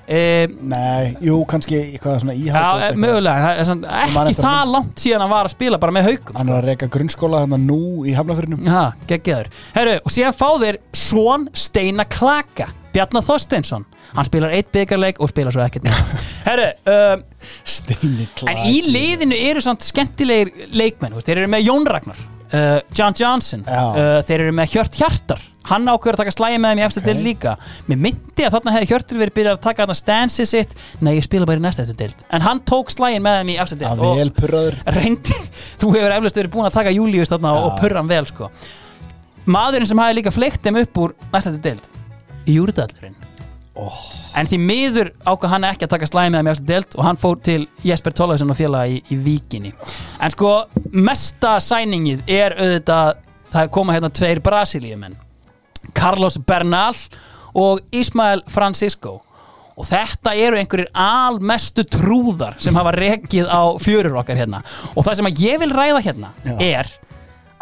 uh, 0.03 0.57
Nei, 0.73 1.15
jú, 1.25 1.39
kannski 1.49 1.79
eitthvað 1.79 2.21
svona 2.25 2.37
íhald 2.39 2.83
Já, 2.83 2.91
eh, 2.91 2.99
mögulega, 3.05 3.55
það 3.63 3.87
er 3.87 4.21
ekki 4.23 4.37
það 4.41 4.75
langt 4.75 5.03
síðan 5.05 5.25
hann 5.25 5.33
var 5.33 5.49
að 5.49 5.57
spila 5.57 5.81
bara 5.83 5.97
með 5.97 6.09
Haukum 6.11 6.39
Hann 6.41 6.53
er 6.53 6.59
að 6.59 6.69
reyka 6.71 6.91
grunnskóla 6.97 7.43
þannig 7.47 7.65
nú 7.71 7.81
í 8.09 8.15
Hafnafyrnum 8.19 8.69
Já, 8.69 8.83
geggjaður. 9.11 9.51
Herru, 9.77 9.97
og 10.03 10.15
síðan 10.15 10.39
fá 10.39 10.49
þeir 10.63 10.81
Svon 11.03 11.49
Steina 11.57 12.09
Klaka 12.09 12.73
Bjarnar 12.93 13.25
Þorsteinsson. 13.25 13.87
Hann 14.13 14.27
spilar 14.29 14.53
eitt 14.53 14.69
byggarleik 14.75 15.21
og 15.25 15.31
spilar 15.31 15.55
svo 15.55 15.63
ekkert. 15.65 15.87
Herru, 16.49 16.69
um, 16.93 17.23
Steini 17.65 18.29
en 18.51 18.63
í 18.69 18.83
liðinu 18.85 19.39
eru 19.49 19.63
samt 19.65 19.87
skemmtilegir 19.87 20.69
leikmenn 20.77 21.17
Þeir 21.23 21.43
eru 21.45 21.53
með 21.55 21.69
Jón 21.71 21.89
Ragnar 21.89 22.21
uh, 22.53 22.79
John 22.97 23.17
Johnson. 23.19 23.65
Uh, 23.67 24.21
þeir 24.29 24.45
eru 24.47 24.53
með 24.57 24.77
Hjört 24.77 24.99
Hjartar. 25.01 25.43
Hann 25.71 25.87
ákveður 25.87 26.17
að 26.17 26.21
taka 26.25 26.33
slægi 26.35 26.57
með 26.59 26.73
þeim 26.73 26.81
í 26.81 26.85
eftir 26.89 27.05
deild 27.07 27.21
líka. 27.23 27.53
Mér 27.87 27.99
myndi 28.03 28.43
að 28.47 28.55
þarna 28.57 28.73
hefði 28.75 28.89
Hjörtur 28.91 29.21
verið 29.21 29.35
byrjað 29.37 29.53
að 29.55 29.61
taka 29.63 29.85
þarna 29.85 29.95
stansi 29.95 30.47
sitt, 30.51 30.73
nei 31.07 31.13
ég 31.15 31.23
spila 31.23 31.47
bara 31.47 31.63
í 31.63 31.63
næsta 31.63 31.85
eftir 31.85 31.99
deild. 32.01 32.25
En 32.35 32.43
hann 32.43 32.61
tók 32.67 32.91
slægin 32.91 33.23
með 33.23 33.39
þeim 33.39 33.53
í 33.53 33.57
eftir 33.63 33.79
deild 33.85 34.03
Að 34.03 34.19
vel 34.19 34.33
purraður. 34.41 34.79
reyndi, 34.97 35.37
þú 35.81 35.93
hefur 35.95 36.17
eflaust 36.17 36.41
verið 36.43 36.55
búin 36.57 36.67
að 36.67 36.75
taka 36.81 36.95
Július 36.97 37.31
þarna 37.31 37.55
og 37.61 37.77
purra 37.79 38.03
hann 38.03 38.11
vel 38.11 38.27
sko. 38.33 38.51
Maðurinn 39.55 39.91
sem 39.93 40.03
hafi 40.03 40.19
líka 40.19 40.35
fleikt 40.35 40.67
þeim 40.67 40.83
upp 40.83 40.99
úr 41.05 41.15
næsta 41.31 41.55
eftir 41.55 41.63
deild 41.71 41.87
Júrdallurinn. 42.51 43.15
Oh. 43.79 44.03
En 44.37 44.49
því 44.49 44.59
miður 44.63 45.11
ákvað 45.27 45.53
hann 45.55 45.67
ekki 45.69 45.87
að 45.87 45.93
taka 45.95 46.09
slægi 46.09 46.33
með 46.35 46.53
eftir 46.55 46.69
deild 46.71 46.97
og 46.97 47.05
hann 47.07 47.21
fór 47.21 47.41
til 47.45 47.67
Jesper 47.87 48.15
Tollaðsson 48.17 48.53
og 48.55 48.59
félaga 48.59 48.93
í, 48.93 49.03
í 49.13 49.19
Víkinni. 49.21 49.73
En 50.23 50.33
sko 50.33 50.53
mesta 50.93 51.59
sæningið 51.63 52.25
er 52.33 52.57
auðvitað 52.57 53.21
það 53.53 53.75
koma 53.77 53.97
hérna 53.97 54.13
tveir 54.13 54.41
Brasilíumenn. 54.45 55.19
Carlos 55.97 56.39
Bernal 56.47 56.95
og 57.59 57.83
Ismael 57.93 58.43
Francisco. 58.49 59.21
Og 59.73 59.87
þetta 59.89 60.35
eru 60.37 60.59
einhverjir 60.61 60.91
almestu 60.97 61.85
trúðar 61.89 62.59
sem 62.61 62.77
hafa 62.77 62.93
rekið 62.97 63.49
á 63.49 63.73
fjörur 63.81 64.19
okkar 64.21 64.41
hérna. 64.41 64.61
Og 64.95 65.05
það 65.07 65.21
sem 65.21 65.31
að 65.31 65.45
ég 65.47 65.63
vil 65.63 65.73
ræða 65.73 66.03
hérna 66.05 66.33
Já. 66.45 66.57
er 66.61 66.93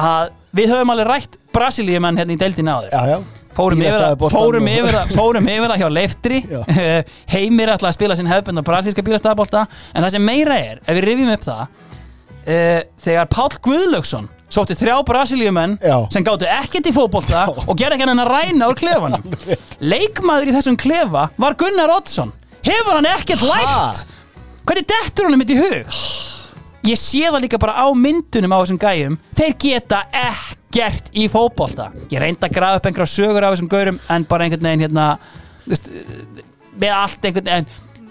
að 0.01 0.32
við 0.56 0.72
höfum 0.74 0.94
alveg 0.94 1.10
rætt 1.10 1.38
Brasilíumenn 1.55 2.18
hérna 2.18 2.34
í 2.34 2.40
áður. 2.40 2.90
Já, 2.90 3.02
já 3.14 3.40
fórum 3.56 3.81
yfir, 3.82 3.90
Bílastæðaboltann 3.90 5.16
fórum, 5.16 5.48
yfir 5.51 5.72
það 5.72 5.81
hjá 5.82 5.89
Leiftri 5.94 6.40
Heimir 7.35 7.72
ætlaði 7.74 7.90
að 7.90 7.97
spila 7.98 8.18
sinn 8.18 8.31
hefðbundna 8.31 8.64
brasilíska 8.66 9.05
bílastæðabolta. 9.06 9.64
En 9.94 10.05
það 10.05 10.14
sem 10.16 10.27
meira 10.27 10.59
er, 10.59 10.82
ef 10.85 10.98
við 10.98 11.06
rifjum 11.09 11.32
upp 11.35 11.47
það 11.48 11.64
uh, 11.64 12.78
þegar 13.06 13.32
Páll 13.35 13.59
Guðlaugsson 13.66 14.31
sótti 14.51 14.74
þrjá 14.74 14.97
brasilíumenn 15.06 15.77
sem 16.10 16.24
gáttu 16.27 16.48
ekkert 16.51 16.89
í 16.90 16.94
fótbolta 16.94 17.44
og 17.55 17.77
gerði 17.78 17.98
ekki 17.98 18.09
hann 18.09 18.22
að 18.24 18.32
ræna 18.35 18.70
úr 18.70 18.78
klefanum. 18.78 19.36
Leikmaður 19.93 20.51
í 20.51 20.56
þessum 20.56 20.78
klefa 20.81 21.28
var 21.40 21.59
Gunnar 21.59 21.93
Oddsson. 21.94 22.32
Hefur 22.66 22.97
hann 22.98 23.09
ekkert 23.09 23.44
lært? 23.47 24.02
Hvernig 24.66 24.89
dettur 24.90 25.28
hann 25.28 25.39
mitt 25.40 25.55
í 25.55 25.59
hug? 25.60 26.01
Ég 26.86 26.98
sé 26.98 27.27
það 27.28 27.44
líka 27.44 27.60
bara 27.60 27.77
á 27.78 27.86
myndunum 27.94 28.55
á 28.56 28.59
þessum 28.62 28.81
gæjum. 28.81 29.20
Þeir 29.36 29.55
geta 29.60 30.02
ekkert 30.10 30.60
í 30.74 31.26
fótbolta. 31.30 31.90
Ég 32.12 32.22
reyndi 32.22 32.47
að 32.47 32.56
grafa 32.56 32.80
upp 32.80 32.88
einhverja 32.90 33.12
sögur 33.14 33.47
af 33.47 33.55
þessum 33.55 33.70
gaurum 33.70 34.01
en 34.09 34.26
bara 34.28 34.47
einhvern 34.47 34.68
veginn 34.68 34.84
hérna 34.86 35.06
veist, 35.66 35.90
með 36.78 36.97
allt 36.97 37.26
einhvern 37.26 37.48
veginn 37.51 37.70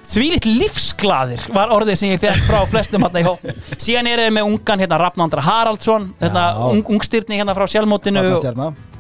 þvílitt 0.10 0.46
lífsglaðir 0.48 1.44
var 1.54 1.72
orðið 1.76 2.00
sem 2.02 2.14
ég 2.14 2.22
fekk 2.22 2.46
frá 2.48 2.64
flestum 2.70 3.06
hérna 3.06 3.22
í 3.22 3.28
hóp. 3.28 3.44
Síðan 3.78 4.10
er 4.10 4.24
þeir 4.24 4.36
með 4.36 4.52
ungan 4.52 4.84
hérna 4.84 5.00
Rafnandra 5.00 5.44
Haraldsson 5.46 6.12
hérna, 6.20 6.46
ung, 6.70 6.84
ungstyrni 6.96 7.38
hérna 7.40 7.56
frá 7.58 7.68
sjálfmótinu 7.70 8.24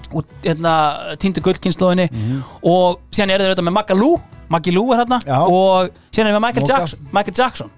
og, 0.10 0.26
hérna 0.45 0.73
týndu 1.22 1.41
gullkynnslóðinni 1.45 2.10
og 2.61 3.02
síðan 3.11 3.34
er 3.34 3.41
þeir 3.41 3.52
auðvitað 3.52 3.68
með 3.69 3.77
Magalú 3.81 4.11
Maggi 4.49 4.73
Lú 4.73 4.88
er 4.94 5.03
hérna 5.03 5.19
Já. 5.22 5.40
og 5.45 5.91
síðan 6.10 6.30
er 6.30 6.34
þeir 6.34 6.38
með 6.40 6.45
Michael. 6.48 6.69
Jackson, 6.69 7.10
Michael 7.14 7.38
Jackson. 7.38 7.73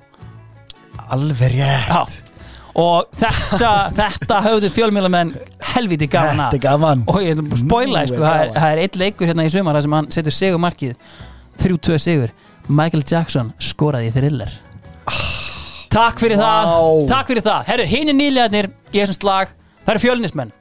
Alveg 1.11 1.55
rétt. 1.57 1.89
Já. 1.91 2.30
Og 2.79 3.09
þessa, 3.19 3.71
þetta 3.97 4.39
höfðu 4.45 4.71
fjölmjölamenn 4.75 5.33
helviti 5.73 6.07
gaman 6.11 6.45
að 6.47 6.57
er 6.61 7.03
og 7.05 7.19
ég 7.23 7.35
ætlum 7.35 7.51
að 7.51 7.63
spoila 7.63 8.03
Nú 8.03 8.11
sko, 8.11 8.21
er 8.21 8.25
það 8.25 8.41
er, 8.45 8.51
það 8.57 8.71
er 8.71 8.83
eitt 8.85 8.99
leikur 9.01 9.31
hérna 9.31 9.45
í 9.47 9.53
sumar 9.53 9.81
sem 9.83 9.97
hann 9.97 10.11
setur 10.15 10.35
sigur 10.35 10.61
markið 10.61 11.15
3-2 11.61 12.01
sigur. 12.01 12.35
Michael 12.71 13.03
Jackson 13.05 13.51
skoraði 13.61 14.11
í 14.11 14.13
thriller. 14.15 14.53
Takk 15.91 16.21
fyrir 16.23 16.39
það. 16.39 16.69
Takk 17.09 17.33
fyrir 17.33 17.43
það. 17.43 17.65
Herru, 17.67 17.87
hinn 17.91 18.13
er 18.13 18.15
nýlegaðnir 18.15 18.69
í 18.93 19.01
þessum 19.01 19.17
slag 19.17 19.51
Það 19.81 19.95
eru 19.95 20.01
fjölnismenn 20.03 20.51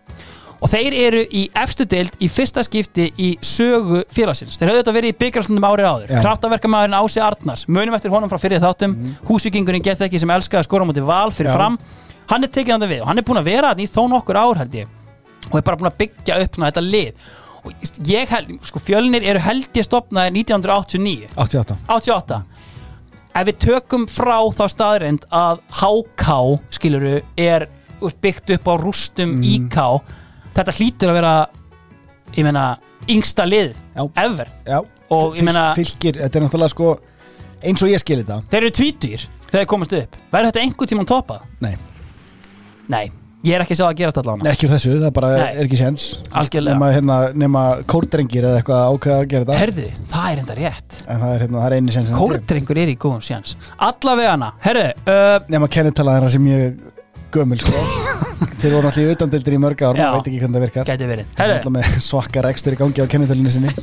Og 0.60 0.68
þeir 0.68 0.92
eru 1.06 1.20
í 1.32 1.46
efstu 1.56 1.86
deild 1.88 2.16
í 2.20 2.28
fyrsta 2.28 2.60
skipti 2.66 3.06
í 3.16 3.30
sögu 3.40 4.02
félagsins. 4.12 4.58
Þeir 4.60 4.68
höfðu 4.74 4.82
þetta 4.82 4.94
verið 4.96 5.12
í 5.14 5.18
byggarslundum 5.22 5.66
árið 5.70 5.88
áður. 5.88 6.10
Já. 6.12 6.20
Kraftaverkamæðurinn 6.26 6.96
Ási 7.00 7.22
Arnars 7.24 7.64
Munum 7.68 7.96
eftir 7.96 8.12
honum 8.12 8.28
frá 8.28 8.36
fyrir 8.42 8.60
þáttum. 8.60 8.92
Mm. 8.98 9.14
Húsvíkingurinn 9.30 9.84
gett 9.86 10.02
ekki 10.04 10.20
sem 10.20 10.32
elskaði 10.36 10.60
að 10.60 10.68
skora 10.68 10.84
á 10.84 10.88
móti 10.90 11.04
val 11.06 11.30
fyrir 11.32 11.52
Já. 11.52 11.56
fram. 11.56 11.78
Hann 12.30 12.44
er 12.44 12.52
tekinn 12.52 12.76
hann 12.76 12.90
við 12.90 13.00
og 13.02 13.08
hann 13.08 13.18
er 13.22 13.26
búin 13.26 13.40
að 13.40 13.48
vera 13.48 13.72
hann 13.72 13.80
í 13.80 13.88
þó 13.88 14.02
nokkur 14.12 14.36
ár 14.36 14.60
held 14.60 14.76
ég. 14.82 14.92
Og 15.50 15.56
er 15.58 15.64
bara 15.64 15.80
búin 15.80 15.90
að 15.90 15.96
byggja 16.04 16.36
upp 16.44 16.60
þetta 16.60 16.84
lið. 16.84 17.24
Og 17.64 17.90
ég 18.08 18.28
held, 18.28 18.52
sko 18.68 18.80
fjölnir 18.84 19.24
eru 19.32 19.40
held 19.44 19.68
ég 19.76 19.84
stopnaði 19.84 20.44
1989 20.44 21.34
88 21.36 21.76
88 21.92 22.38
ef 23.40 23.46
við 23.46 23.58
tökum 23.62 24.06
frá 24.10 24.38
þá 24.56 24.64
staðreind 24.72 25.26
að 25.30 25.60
HK 25.80 26.30
skiluru 26.74 27.18
er 27.38 27.66
byggt 28.00 28.54
upp 28.56 28.70
á 28.72 28.74
rústum 28.80 29.36
Mm. 29.40 29.44
IK 29.44 29.76
þetta 30.56 30.76
hlýtur 30.78 31.12
að 31.12 31.18
vera 31.20 31.34
ég 32.36 32.46
meina 32.46 32.64
yngsta 33.10 33.46
lið 33.48 33.72
Já. 33.96 34.02
ever. 34.24 34.50
Já, 34.66 34.80
og 35.10 35.38
ég 35.38 35.46
meina 35.46 35.70
fylgir, 35.76 36.18
þetta 36.20 36.38
er 36.38 36.46
náttúrulega 36.46 36.74
sko 36.74 36.90
eins 37.60 37.82
og 37.84 37.92
ég 37.92 38.02
skil 38.02 38.20
þetta. 38.22 38.42
Þeir 38.50 38.62
eru 38.64 38.74
tvítugir 38.80 39.24
þegar 39.46 39.56
þeir 39.64 39.70
komast 39.72 39.96
upp. 39.96 40.20
Verður 40.32 40.52
þetta 40.52 40.62
einhver 40.66 40.90
tímann 40.90 41.08
toppað? 41.10 41.48
Nei. 41.64 41.72
Nei, 42.90 43.02
ég 43.46 43.54
er 43.56 43.64
ekki 43.64 43.74
að 43.76 43.80
sjá 43.80 43.84
það 43.84 43.90
að 43.92 43.98
gerast 44.00 44.20
allan 44.22 44.40
Nei, 44.42 44.50
ekki 44.50 44.66
úr 44.66 44.72
þessu, 44.74 44.92
það 45.02 45.12
bara 45.18 45.28
Nei. 45.36 45.42
er 45.50 45.66
ekki 45.68 45.78
séns. 45.80 46.06
Algjörlega. 46.40 46.76
Nema, 46.76 46.88
hérna, 46.96 47.18
nema 47.38 47.64
kórdrengir 47.90 48.46
eða 48.48 48.60
eitthvað 48.62 48.94
ákveða 48.94 49.18
að 49.18 49.28
gera 49.34 49.46
þetta. 49.48 49.58
Herði, 49.60 49.88
það 50.10 50.30
er 50.30 50.42
enda 50.44 50.56
rétt. 50.58 50.96
En 51.06 51.20
það 51.24 51.34
er, 51.34 51.44
hérna, 51.44 51.60
það 51.60 51.66
er 51.68 51.76
eini 51.76 51.94
séns 51.96 52.14
Kórdrengur 52.16 52.80
er 52.82 52.90
í 52.90 52.96
góðum 53.00 53.22
sjans 53.24 53.54
Allavegana, 53.90 54.50
herðu 54.64 54.88
uh, 55.04 55.36
Nema 55.52 55.68
kennitala 55.72 56.16
þeirra 56.18 56.32
sem 56.34 56.48
ég 56.50 56.80
gömul 57.34 57.58
sko. 57.62 57.82
Þeir 58.60 58.74
voru 58.74 58.86
náttúrulega 58.86 59.10
í 59.10 59.16
utandildir 59.16 59.56
í 59.56 59.60
mörg 59.62 59.82
ár 59.86 59.96
maður 59.98 60.16
veit 60.18 60.30
ekki 60.30 60.40
hvernig 60.42 60.56
það 60.58 60.64
virkar. 60.66 60.88
Gæti 60.90 61.08
verið. 61.10 61.28
Þeir 61.32 61.44
eru 61.44 61.52
Herðu. 61.54 61.56
náttúrulega 61.56 61.76
með 61.78 62.06
svakkar 62.06 62.48
ekstur 62.50 62.76
í 62.76 62.80
gangi 62.80 63.04
á 63.04 63.06
kennitalinu 63.14 63.52
sinni. 63.54 63.74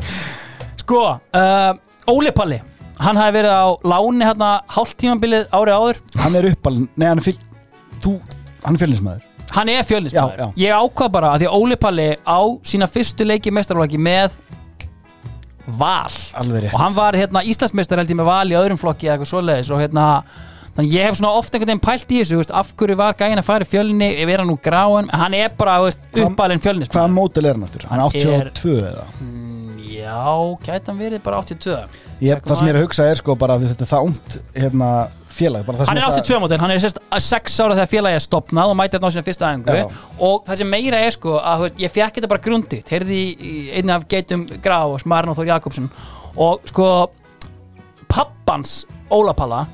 Sko, 0.82 1.00
uh, 1.36 1.72
Óli 2.10 2.32
Palli 2.34 2.60
Hann 3.00 3.16
hafi 3.16 3.32
verið 3.38 3.52
á 3.56 3.64
láni 3.88 4.26
hérna 4.26 4.48
hálft 4.74 4.98
tímabilið 5.00 5.46
árið 5.56 5.76
áður. 5.80 6.00
Hann 6.20 6.34
er 6.36 6.48
uppalinn, 6.50 6.88
nei 7.00 7.06
hann 7.08 7.20
er 7.22 7.24
fyll 7.24 7.38
Þú, 8.00 8.12
hann 8.64 8.76
er 8.76 8.82
fylgnismæður 8.82 9.26
Hann 9.54 9.70
er 9.72 9.86
fjölnismæður 9.88 10.36
Já, 10.36 10.44
já. 10.44 10.52
Ég 10.60 10.76
ákvað 10.84 11.12
bara 11.16 11.32
að 11.34 11.44
því 11.44 11.52
Óli 11.56 11.78
Palli 11.80 12.08
á 12.22 12.40
sína 12.66 12.88
fyrstu 12.90 13.26
leiki 13.26 13.52
mestarflokki 13.54 13.98
með 14.00 14.36
Val. 15.78 16.10
Og 16.40 16.78
hann 16.80 16.94
var 16.96 17.14
hérna 17.14 17.42
Íslandsmeistar 17.46 18.00
held 18.00 18.10
ég 18.10 18.18
með 18.18 18.28
Val 18.30 18.50
í 18.50 18.56
öðrum 18.58 18.78
flokki 18.80 19.06
eða 19.06 19.18
eitthvað 19.18 19.30
svoleiðis. 19.30 19.70
Og 19.70 19.82
hérna 19.82 20.06
þannig 20.76 20.94
ég 20.94 21.06
hef 21.08 21.18
svona 21.18 21.32
ofta 21.38 21.58
einhvern 21.58 21.72
veginn 21.72 21.82
pælt 21.84 22.12
í 22.14 22.20
þessu 22.20 22.38
veist, 22.40 22.54
af 22.54 22.72
hverju 22.78 22.96
var 23.00 23.16
gæin 23.18 23.40
að 23.40 23.46
fara 23.48 23.66
í 23.66 23.70
fjölni 23.70 24.10
ef 24.22 24.28
er 24.30 24.42
hann 24.42 24.50
nú 24.52 24.58
gráin, 24.62 25.10
hann 25.10 25.34
er 25.34 25.50
bara 25.58 25.78
uppalinn 25.88 26.62
fjölnis 26.62 26.90
Hvaða 26.92 27.10
mótil 27.14 27.46
er 27.46 27.58
hann 27.58 27.66
aftur? 27.66 27.86
Hann 27.90 28.00
er 28.00 28.06
Hann 28.06 28.40
er- 28.40 28.52
82 28.54 28.76
eða? 28.90 29.06
Já, 29.90 30.56
gæti 30.64 30.86
hann 30.92 31.00
verið 31.00 31.22
bara 31.24 31.40
82 31.42 31.74
Ég, 32.20 32.40
það 32.44 32.56
sem 32.60 32.66
ég 32.68 32.74
er 32.74 32.78
að 32.78 32.84
hugsa 32.84 33.06
er 33.10 33.18
sko 33.20 33.34
bara 33.40 33.56
þetta 33.58 33.84
er 33.84 33.88
það 33.90 34.06
ungt 34.06 34.36
hérna, 34.54 34.88
félag 35.30 35.66
Hann 35.66 35.96
er 35.98 36.04
það- 36.04 36.20
82 36.20 36.40
mótil, 36.40 36.58
hann 36.60 36.70
er 36.70 36.78
sérst 36.84 37.00
6 37.26 37.58
ára 37.64 37.74
þegar 37.78 37.90
félagi 37.90 38.18
er 38.20 38.24
stopnað 38.24 38.70
og 38.72 38.76
mæti 38.76 38.96
hérna 38.96 39.08
á 39.08 39.14
sína 39.14 39.24
fyrsta 39.26 39.50
Já. 39.66 39.90
og 40.20 40.44
það 40.46 40.56
sem 40.56 40.70
meira 40.70 41.00
er 41.00 41.10
sko 41.10 41.38
að 41.40 41.60
veist, 41.64 41.78
ég 41.80 41.90
fekk 41.90 42.14
þetta 42.20 42.28
bara 42.28 42.40
grundigt 42.44 42.88
heyrði 42.88 43.20
einni 43.76 43.92
af 43.92 44.06
geitum 44.08 44.46
Graf 44.62 44.94
og 44.94 45.00
Smarn 45.00 45.28
og 45.32 45.36
Þór 45.36 45.46
Jakobsson 45.46 45.90
og 46.36 46.60
sko 46.70 47.10
pappans 48.08 48.84
Ólapalla 49.10 49.66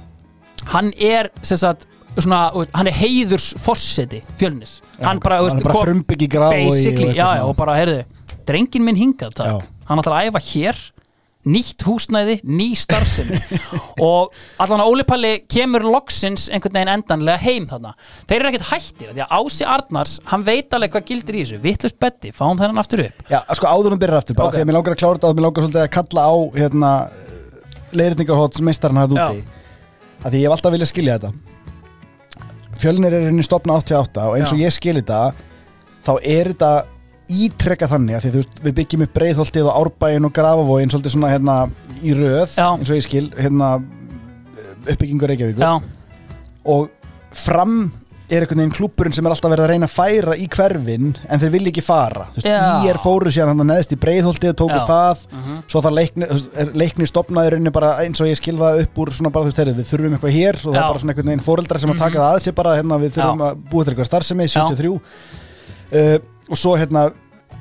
hann 0.72 0.90
er 0.96 1.30
sérst 1.42 1.86
svona, 2.16 2.46
þú 2.52 2.64
veist, 2.64 2.74
hann 2.78 2.90
er 2.90 2.96
heiðurs 2.96 3.52
forseti 3.60 4.22
fjölnis. 4.40 4.80
Já, 4.96 5.06
hann 5.10 5.22
bara, 5.24 5.40
hann 5.42 5.50
veist, 5.50 5.64
bara 5.64 5.84
frumbyggi 5.84 6.30
og 6.32 6.42
og 6.48 6.52
basically, 6.54 6.90
eitthvað 6.90 7.16
já, 7.16 7.24
svona. 7.24 7.40
já, 7.40 7.46
og 7.46 7.56
bara, 7.60 7.78
heyrðu 7.80 8.02
drengin 8.46 8.86
minn 8.86 9.00
hingað 9.00 9.40
takk. 9.40 9.72
Hann 9.86 10.02
ætlar 10.02 10.20
að 10.20 10.30
æfa 10.30 10.44
hér 10.50 10.84
nýtt 11.46 11.84
húsnæði, 11.86 12.40
ný 12.42 12.72
starfsemi. 12.74 13.38
Og 14.02 14.32
allan 14.62 14.82
að 14.82 14.88
Óli 14.90 15.04
Palli 15.06 15.30
kemur 15.46 15.84
loksins 15.86 16.48
einhvern 16.50 16.74
veginn 16.74 16.90
endanlega 16.96 17.38
heim 17.38 17.68
þarna. 17.70 17.92
Þeir 18.26 18.38
eru 18.40 18.50
ekkert 18.50 18.66
hættir 18.72 19.12
því 19.12 19.22
að 19.22 19.34
Ási 19.38 19.68
Arnars, 19.76 20.16
hann 20.32 20.46
veit 20.46 20.74
alveg 20.74 20.96
hvað 20.96 21.06
gildir 21.12 21.38
í 21.38 21.44
þessu. 21.44 21.60
Vittlust 21.62 22.00
betti, 22.02 22.32
fáum 22.34 22.58
þennan 22.58 22.82
aftur 22.82 23.04
upp? 23.06 23.22
Já, 23.30 23.38
sko 23.60 23.70
áður 23.70 23.94
hún 23.94 24.02
byrjar 24.02 24.24
aftur 24.24 24.38
bara 24.40 24.50
Ok. 24.50 24.56
Því 24.58 24.64
að 24.64 24.70
mér 24.72 24.78
langar 24.80 24.96
að 24.96 25.02
klára 25.04 25.20
þetta 25.20 25.30
og 25.30 25.38
mér 25.38 25.46
langar 25.46 25.66
svolítið 25.66 25.84
að 25.84 25.92
kalla 26.00 26.26
á 26.26 26.34
hérna, 26.56 26.92
leiðritningarhóts 28.00 28.66
meistarinn 28.66 29.02
hafði 29.04 29.20
úti 29.20 29.55
að 30.22 30.30
Því 30.32 30.40
ég 30.40 30.46
hef 30.46 30.56
alltaf 30.56 30.74
viljað 30.74 30.92
skilja 30.92 31.18
þetta 31.18 31.32
Fjölnir 32.76 33.14
er 33.16 33.28
henni 33.30 33.44
stopna 33.46 33.78
88 33.80 34.26
og 34.28 34.36
eins 34.36 34.52
og 34.52 34.60
Já. 34.60 34.66
ég 34.68 34.74
skil 34.76 34.98
þetta 34.98 35.20
þá 36.06 36.12
er 36.22 36.50
þetta 36.52 36.72
ítrekka 37.26 37.88
þannig 37.90 38.14
að 38.16 38.24
því 38.24 38.30
þú 38.34 38.40
veist, 38.42 38.58
við 38.62 38.74
byggjum 38.76 39.04
upp 39.06 39.14
breiðholtið 39.16 39.68
og 39.70 39.78
árbæin 39.80 40.28
og 40.28 40.34
grafavóin 40.36 40.92
svolítið 40.92 41.14
svona 41.16 41.30
hérna 41.32 41.56
í 42.04 42.12
röð 42.14 42.52
Já. 42.54 42.68
eins 42.76 42.90
og 42.92 42.98
ég 42.98 43.06
skil 43.06 43.24
hérna 43.34 43.70
uppbyggingur 44.86 45.32
Reykjavíkur 45.32 45.64
Já. 45.64 45.72
og 46.64 46.90
fram 47.34 47.78
er 48.28 48.42
einhvern 48.42 48.58
veginn 48.58 48.72
klúpurinn 48.74 49.14
sem 49.14 49.26
er 49.26 49.30
alltaf 49.30 49.50
verið 49.52 49.64
að 49.64 49.70
reyna 49.70 49.86
að 49.86 49.92
færa 49.94 50.34
í 50.34 50.46
hverfin 50.50 51.12
en 51.30 51.38
þeir 51.42 51.52
vilja 51.54 51.70
ekki 51.70 51.84
fara 51.86 52.24
Þú 52.34 52.40
veist, 52.40 52.48
Já. 52.48 52.62
í 52.82 52.88
er 52.90 52.98
fóru 52.98 53.30
síðan 53.30 53.52
hann 53.52 53.70
neðst 53.70 53.92
í 53.94 53.98
breiðholtið 54.02 54.50
og 54.50 54.56
tóku 54.62 54.78
Já. 54.80 54.86
það 54.88 55.26
Mhm. 55.36 55.58
svo 55.70 55.82
þarf 55.84 55.94
leikni, 55.94 56.26
þú 56.26 56.32
veist, 56.34 56.48
er 56.56 56.72
leikni 56.82 57.06
stopnaðurinn 57.06 57.72
bara 57.72 57.90
eins 58.02 58.20
og 58.20 58.26
ég 58.26 58.36
skilfa 58.40 58.72
upp 58.82 58.98
úr 58.98 59.12
svona 59.14 59.30
bara 59.30 59.44
þú 59.44 59.52
veist, 59.52 59.60
heyrðu, 59.62 59.76
við 59.78 59.90
þurfum 59.92 60.16
eitthvað 60.18 60.36
hér 60.40 60.56
og 60.56 60.72
það 60.72 60.74
Já. 60.74 60.82
er 60.82 60.90
bara 60.90 60.98
svona 61.04 61.12
einhvern 61.14 61.30
veginn 61.30 61.46
fóreldrar 61.46 61.80
sem 61.80 61.90
að 61.94 61.98
taka 61.98 62.18
Mhm. 62.18 62.24
það 62.26 62.34
að 62.34 62.42
sér 62.46 62.54
bara 62.54 62.76
hérna, 62.76 62.98
við 62.98 63.14
þurfum 63.14 63.44
að 63.46 63.54
búa 63.70 63.84
til 63.84 63.94
eitthvað 63.94 64.10
starfsemi 64.10 64.48
73 64.48 65.00
uh, 65.92 66.18
og 66.50 66.56
svo 66.58 66.76
hérna 66.76 67.12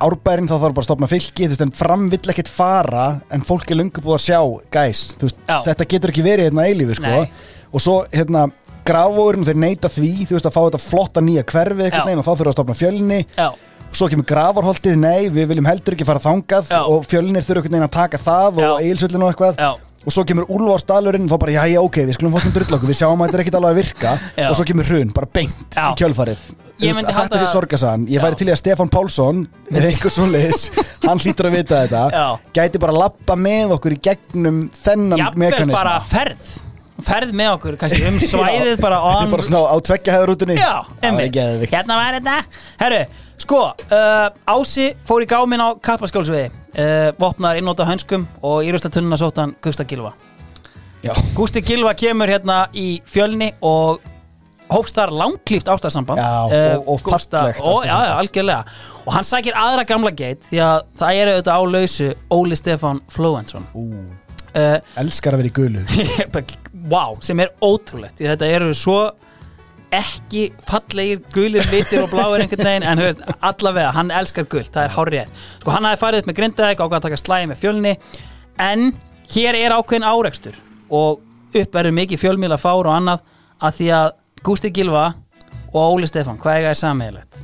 árbærin 0.01 0.47
þá 0.49 0.57
þarf 0.59 0.73
bara 0.75 0.83
að 0.83 0.89
stopna 0.89 1.07
fylki 1.07 1.45
þú 1.45 1.53
veist, 1.53 1.61
en 1.61 1.71
fram 1.71 2.09
vill 2.11 2.19
ekkert 2.33 2.49
fara 2.51 3.21
en 3.31 3.41
fólk 3.47 3.69
er 3.71 3.77
löngu 3.79 4.01
búið 4.03 4.17
að 4.17 4.25
sjá 4.27 4.39
gæs 4.75 5.03
þú 5.15 5.29
veist, 5.29 5.37
Já. 5.47 5.61
þetta 5.69 5.87
getur 5.93 6.11
ekki 6.11 6.25
verið 6.25 6.49
hérna 6.49 6.65
eilífi 6.67 6.95
sko. 6.99 7.13
Nei. 7.13 7.29
og 7.75 7.81
svo 7.83 8.05
hérna 8.11 8.51
grafvóðurinn 8.89 9.47
þeir 9.47 9.59
neyta 9.65 9.89
því 9.91 10.11
þú 10.29 10.35
veist 10.37 10.49
að 10.49 10.55
fá 10.57 10.61
þetta 10.67 10.81
flotta 10.85 11.23
nýja 11.25 11.43
hverfi 11.51 11.81
Já. 11.81 11.87
einhvern 11.89 12.09
veginn 12.09 12.21
og 12.23 12.27
þá 12.27 12.33
þurfa 12.35 12.51
að 12.51 12.57
stopna 12.59 12.77
fjölni 12.81 13.19
Já. 13.37 13.47
svo 13.95 14.09
kemur 14.11 14.25
gravarholtið, 14.29 14.95
nei, 14.99 15.29
við 15.31 15.49
viljum 15.53 15.69
heldur 15.69 15.95
ekki 15.95 16.05
fara 16.07 16.19
þangað 16.23 16.69
Já. 16.73 16.81
og 16.85 17.05
fjölnir 17.09 17.45
þurfa 17.45 17.61
einhvern 17.63 17.75
veginn 17.77 17.89
að 17.89 17.97
taka 17.97 18.21
það 18.21 18.61
og 18.65 18.81
eilsvöllin 18.85 19.23
og 19.25 19.31
eitthvað 19.33 19.61
Já. 19.65 19.71
og 20.05 20.13
svo 20.13 20.23
kemur 20.29 20.45
Úlfarsdalurinn 20.53 21.25
og 21.25 21.31
þá 21.33 21.39
bara, 21.41 21.53
já, 21.55 21.63
já, 21.73 21.79
ok, 21.81 21.97
við 22.05 22.13
skulum 22.19 22.35
fóttum 22.35 22.53
drull 22.53 22.75
okkur 22.77 22.91
við 22.91 22.99
sjáum 22.99 23.23
að 23.23 23.31
þetta 23.31 23.37
er 23.39 23.43
ekkert 23.45 23.57
alveg 23.61 23.71
að 23.73 23.79
virka 23.81 24.11
Já. 24.37 24.49
og 24.51 24.59
svo 24.59 24.65
kemur 24.69 24.85
hrun, 24.91 25.13
bara 25.15 25.29
beint 25.33 25.63
Já. 25.73 25.85
í 25.89 25.95
kjölfarið 26.03 26.43
veist, 26.75 26.99
þetta 27.07 27.39
sé 27.39 27.45
að- 27.47 27.53
sorgasagan, 27.55 28.03
ég 28.11 28.19
Já. 28.19 28.23
væri 28.27 28.37
til 28.41 28.47
í 28.47 28.53
að 28.53 28.59
Stefán 28.61 28.91
Pálsson 28.93 29.41
eða 29.71 29.87
einhver 29.93 30.13
svo 30.13 30.27
leiðis, 30.29 30.67
hann 31.07 31.23
hlýtur 31.23 31.49
að 31.49 31.55
vita 31.57 31.79
þetta 31.87 32.03
Já. 32.13 32.25
gæti 32.59 32.83
bara 32.83 32.93
lappa 32.99 33.33
með 33.39 33.73
okkur 33.79 33.95
í 33.95 33.99
gegnum 34.11 34.61
þennan 34.75 35.25
mekanisma 35.41 35.79
bara 35.79 35.97
ferð 36.05 36.53
Ferð 37.03 37.33
með 37.35 37.49
okkur, 37.57 37.75
kannski 37.81 38.05
um 38.07 38.15
svæðið 38.31 38.79
bara 38.79 38.99
Þetta 39.03 39.25
er 39.27 39.31
bara 39.33 39.45
svona 39.49 39.63
á 39.67 39.75
tveggja 39.83 40.13
hefðarútunni 40.15 40.55
Já, 40.55 40.71
emmi 41.03 41.25
Hérna 41.67 41.97
var 41.99 42.15
þetta. 42.19 42.35
Herru, 42.79 43.01
sko, 43.43 43.59
uh, 43.91 44.29
Ási 44.55 44.87
fór 45.09 45.25
í 45.25 45.27
gáminn 45.27 45.59
á 45.59 45.75
kappaskjólsviði 45.83 46.47
uh, 46.47 47.09
Vopnaður 47.19 47.59
innóta 47.59 47.87
hönskum 47.89 48.23
og 48.41 48.63
í 48.63 48.71
rösta 48.71 48.87
tunnuna 48.93 49.19
sótt 49.19 49.41
hann 49.43 49.55
Gústa 49.65 49.83
Gilva 49.89 50.13
Já. 51.05 51.11
Gústi 51.37 51.61
Gilva 51.61 51.91
kemur 51.99 52.31
hérna 52.31 52.63
í 52.73 52.95
fjölni 53.05 53.51
og 53.61 53.99
hófst 54.71 54.97
þar 54.97 55.11
langklíft 55.13 55.67
ástarsamband. 55.69 56.17
Já, 56.17 56.49
Eh, 56.49 56.77
og- 56.79 56.87
og 56.95 57.01
Gústa- 57.05 57.37
fallegt 57.43 57.59
og, 57.61 57.83
Já, 57.85 57.93
já, 58.07 58.13
algjörlega. 58.17 58.63
Og 59.05 59.13
hann 59.13 59.23
sækir 59.23 59.53
aðra 59.53 59.83
gamla 59.85 60.09
geit 60.17 60.41
því 60.49 60.57
að 60.65 60.79
það 60.97 61.19
er 61.19 61.27
auðvitað 61.35 61.53
á 61.53 61.61
lausu 61.75 62.07
Óli 62.33 62.55
Stefán 62.57 63.01
Flóensson. 63.13 63.67
Uh, 64.55 64.79
elskar 64.97 65.35
að 65.35 65.43
vera 65.43 65.51
í 65.51 65.53
gulu 65.53 65.83
wow, 66.91 67.17
sem 67.25 67.39
er 67.43 67.53
ótrúlegt 67.63 68.19
því 68.19 68.31
þetta 68.33 68.49
eru 68.57 68.73
svo 68.77 68.99
ekki 69.95 70.47
fallegir 70.67 71.21
gulir 71.33 71.65
litir 71.71 72.03
og 72.03 72.11
bláir 72.11 72.43
einhvern 72.43 72.67
veginn 72.67 72.87
en 72.87 73.01
höfst, 73.01 73.21
allavega 73.39 73.93
hann 73.95 74.11
elskar 74.11 74.47
guld, 74.51 74.69
það 74.73 74.87
er 74.87 74.95
hárið 74.95 75.43
sko 75.61 75.75
hann 75.75 75.87
hafi 75.87 76.01
farið 76.01 76.23
upp 76.23 76.29
með 76.31 76.39
grindaðeg 76.39 76.81
ákvæða 76.81 76.99
að 76.99 77.07
taka 77.07 77.21
slæði 77.21 77.49
með 77.51 77.61
fjölni 77.63 77.95
en 78.65 78.85
hér 79.31 79.59
er 79.59 79.77
ákveðin 79.77 80.07
áreikstur 80.09 80.59
og 80.89 81.21
uppverður 81.55 81.97
mikið 82.01 82.23
fjölmíla 82.25 82.59
fár 82.61 82.89
og 82.89 82.93
annað 82.95 83.25
að 83.63 83.79
því 83.79 83.91
að 83.99 84.11
Gusti 84.45 84.71
Gilva 84.75 85.05
og 85.71 85.95
Óli 85.95 86.07
Stefán, 86.09 86.39
hvað 86.39 86.59
er 86.59 86.69
það 86.69 86.79
sammeilegt? 86.83 87.41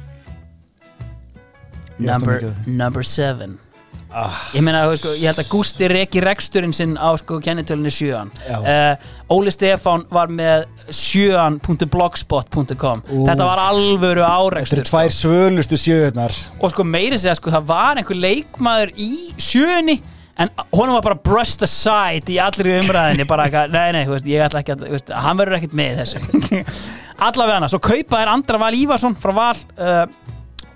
Number 2.02 3.06
7 3.06 3.71
Ah. 4.12 4.36
Ég 4.52 4.60
meina, 4.66 4.82
sko, 5.00 5.14
ég 5.16 5.24
held 5.30 5.40
að 5.40 5.50
Gusti 5.54 5.88
reyki 5.88 6.20
reksturinn 6.24 6.74
sinn 6.76 6.98
á 7.00 7.16
sko, 7.20 7.38
kennitölunni 7.44 7.92
sjöan. 7.94 8.32
Uh, 8.52 8.96
Óli 9.32 9.52
Stefán 9.56 10.04
var 10.12 10.28
með 10.32 10.66
sjöan.blogspot.com 10.92 13.04
Þetta 13.08 13.46
var 13.48 13.60
alvöru 13.70 14.24
áreikstur 14.28 14.78
Þetta 14.82 14.84
er 14.84 14.90
tvær 14.92 15.12
sko. 15.12 15.20
svölustu 15.22 15.76
sjöunar 15.80 16.32
Og 16.60 16.72
sko 16.74 16.84
meiri 16.88 17.18
segja, 17.22 17.36
sko, 17.40 17.52
það 17.56 17.66
var 17.72 17.94
einhver 18.02 18.20
leikmaður 18.20 18.90
í 19.00 19.12
sjöunni 19.40 19.98
en 20.42 20.48
hún 20.72 20.90
var 20.96 21.04
bara 21.06 21.18
brushed 21.20 21.62
aside 21.66 22.32
í 22.34 22.38
allir 22.42 22.68
umræðinni 22.80 23.26
bara 23.30 23.44
eitthvað, 23.46 23.74
nei, 23.76 23.90
nei, 23.94 24.06
veist, 24.10 24.26
ég 24.32 24.42
ætla 24.46 24.60
ekki 24.64 24.74
að, 24.74 24.86
veist, 24.94 25.10
hann 25.12 25.38
verður 25.38 25.58
ekkert 25.60 25.76
með 25.78 26.00
þessu. 26.02 26.18
Allavega 27.28 27.58
hann, 27.60 27.70
svo 27.70 27.80
kaupa 27.84 28.16
er 28.24 28.30
Andra 28.32 28.58
Val 28.64 28.76
Ívarsson 28.80 29.16
frá 29.22 29.32
Val 29.38 29.58
uh, 29.76 30.06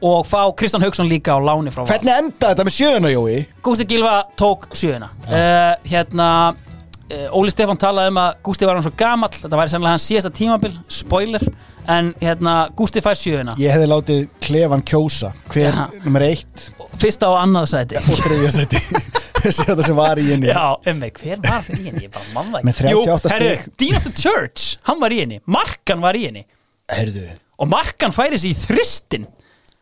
og 0.05 0.27
fá 0.29 0.41
Kristján 0.57 0.83
Hauksson 0.85 1.09
líka 1.09 1.33
á 1.33 1.39
láni 1.41 1.73
frá 1.73 1.81
Val. 1.81 1.89
Hvernig 1.89 2.13
enda 2.13 2.51
þetta 2.51 2.65
með 2.67 2.75
sjöðuna, 2.77 3.11
Jói? 3.13 3.37
Gústi 3.65 3.87
Gilva 3.89 4.15
tók 4.37 4.67
sjöuna. 4.77 5.09
Uh, 5.25 5.71
hérna 5.89 6.27
uh, 6.53 7.37
Óli 7.37 7.53
Stefán 7.53 7.79
talaði 7.81 8.13
um 8.13 8.19
að 8.21 8.41
Gústi 8.45 8.67
var 8.69 8.77
hann 8.77 8.85
svo 8.85 8.93
gamall 8.99 9.33
þetta 9.33 9.61
væri 9.61 9.73
sennilega 9.73 9.97
hans 9.97 10.05
síðasta 10.09 10.33
tímabil, 10.35 10.75
spoiler 10.91 11.45
en 11.89 12.11
hérna 12.21 12.55
Gústi 12.77 13.01
fær 13.05 13.17
sjöuna. 13.17 13.55
Ég 13.61 13.73
hefði 13.73 13.89
látið 13.91 14.23
klefan 14.45 14.83
kjósa. 14.85 15.31
Hver, 15.53 15.73
Já. 15.73 16.03
nummer 16.05 16.25
eitt? 16.25 16.67
Fyrsta 17.01 17.29
og 17.33 17.39
annað 17.41 17.69
sæti. 17.73 18.01
Og 18.01 18.21
þriðja 18.25 18.51
seti 18.55 18.81
Þessi 19.45 19.65
þetta 19.67 19.85
sem 19.85 19.97
var 19.97 20.17
í 20.17 20.25
henni. 20.25 20.49
Já, 20.49 20.73
umveg, 20.89 21.19
hver 21.21 21.41
var 21.43 21.65
það 21.65 21.75
í 21.75 21.83
henni? 21.85 22.05
Ég 22.07 22.13
bara 22.15 22.29
mann 22.33 22.53
það 22.53 22.63
Með 22.65 22.79
38 22.81 23.33
stig. 23.35 23.65
Dean 23.81 23.97
of 23.99 24.07
the 24.07 24.13
Church, 24.17 24.77
hann 24.87 25.01
var 25.03 25.13
í 25.13 25.19
henni. 25.21 25.37
Markan 25.45 26.01
var 26.01 26.17
í 26.17 26.23
henni. 26.25 26.45
Herðu 26.89 27.27
Og 27.61 27.69
Markan 27.71 28.11
færi 28.15 28.39
sig 28.41 28.55
í 28.55 28.57
þristin 28.57 29.27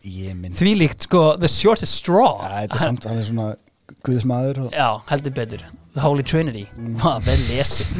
Því 0.03 0.73
líkt, 0.81 1.05
sko, 1.07 1.21
the 1.39 1.47
shortest 1.47 1.95
straw. 2.01 2.41
Þetta 2.43 2.75
er 2.75 2.81
samt, 2.81 3.05
er 3.07 3.23
svona 3.23 3.53
guðismadur 4.03 4.65
og... 4.65 4.75
Já, 4.75 4.99
heldur 5.07 5.33
betur. 5.37 5.63
The 5.93 6.03
Holy 6.03 6.25
Trinity. 6.27 6.65
Hvað, 6.99 7.29
vel 7.29 7.39
lesið. 7.47 7.93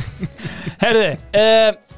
Herðu, 0.84 1.05
uh, 1.39 1.95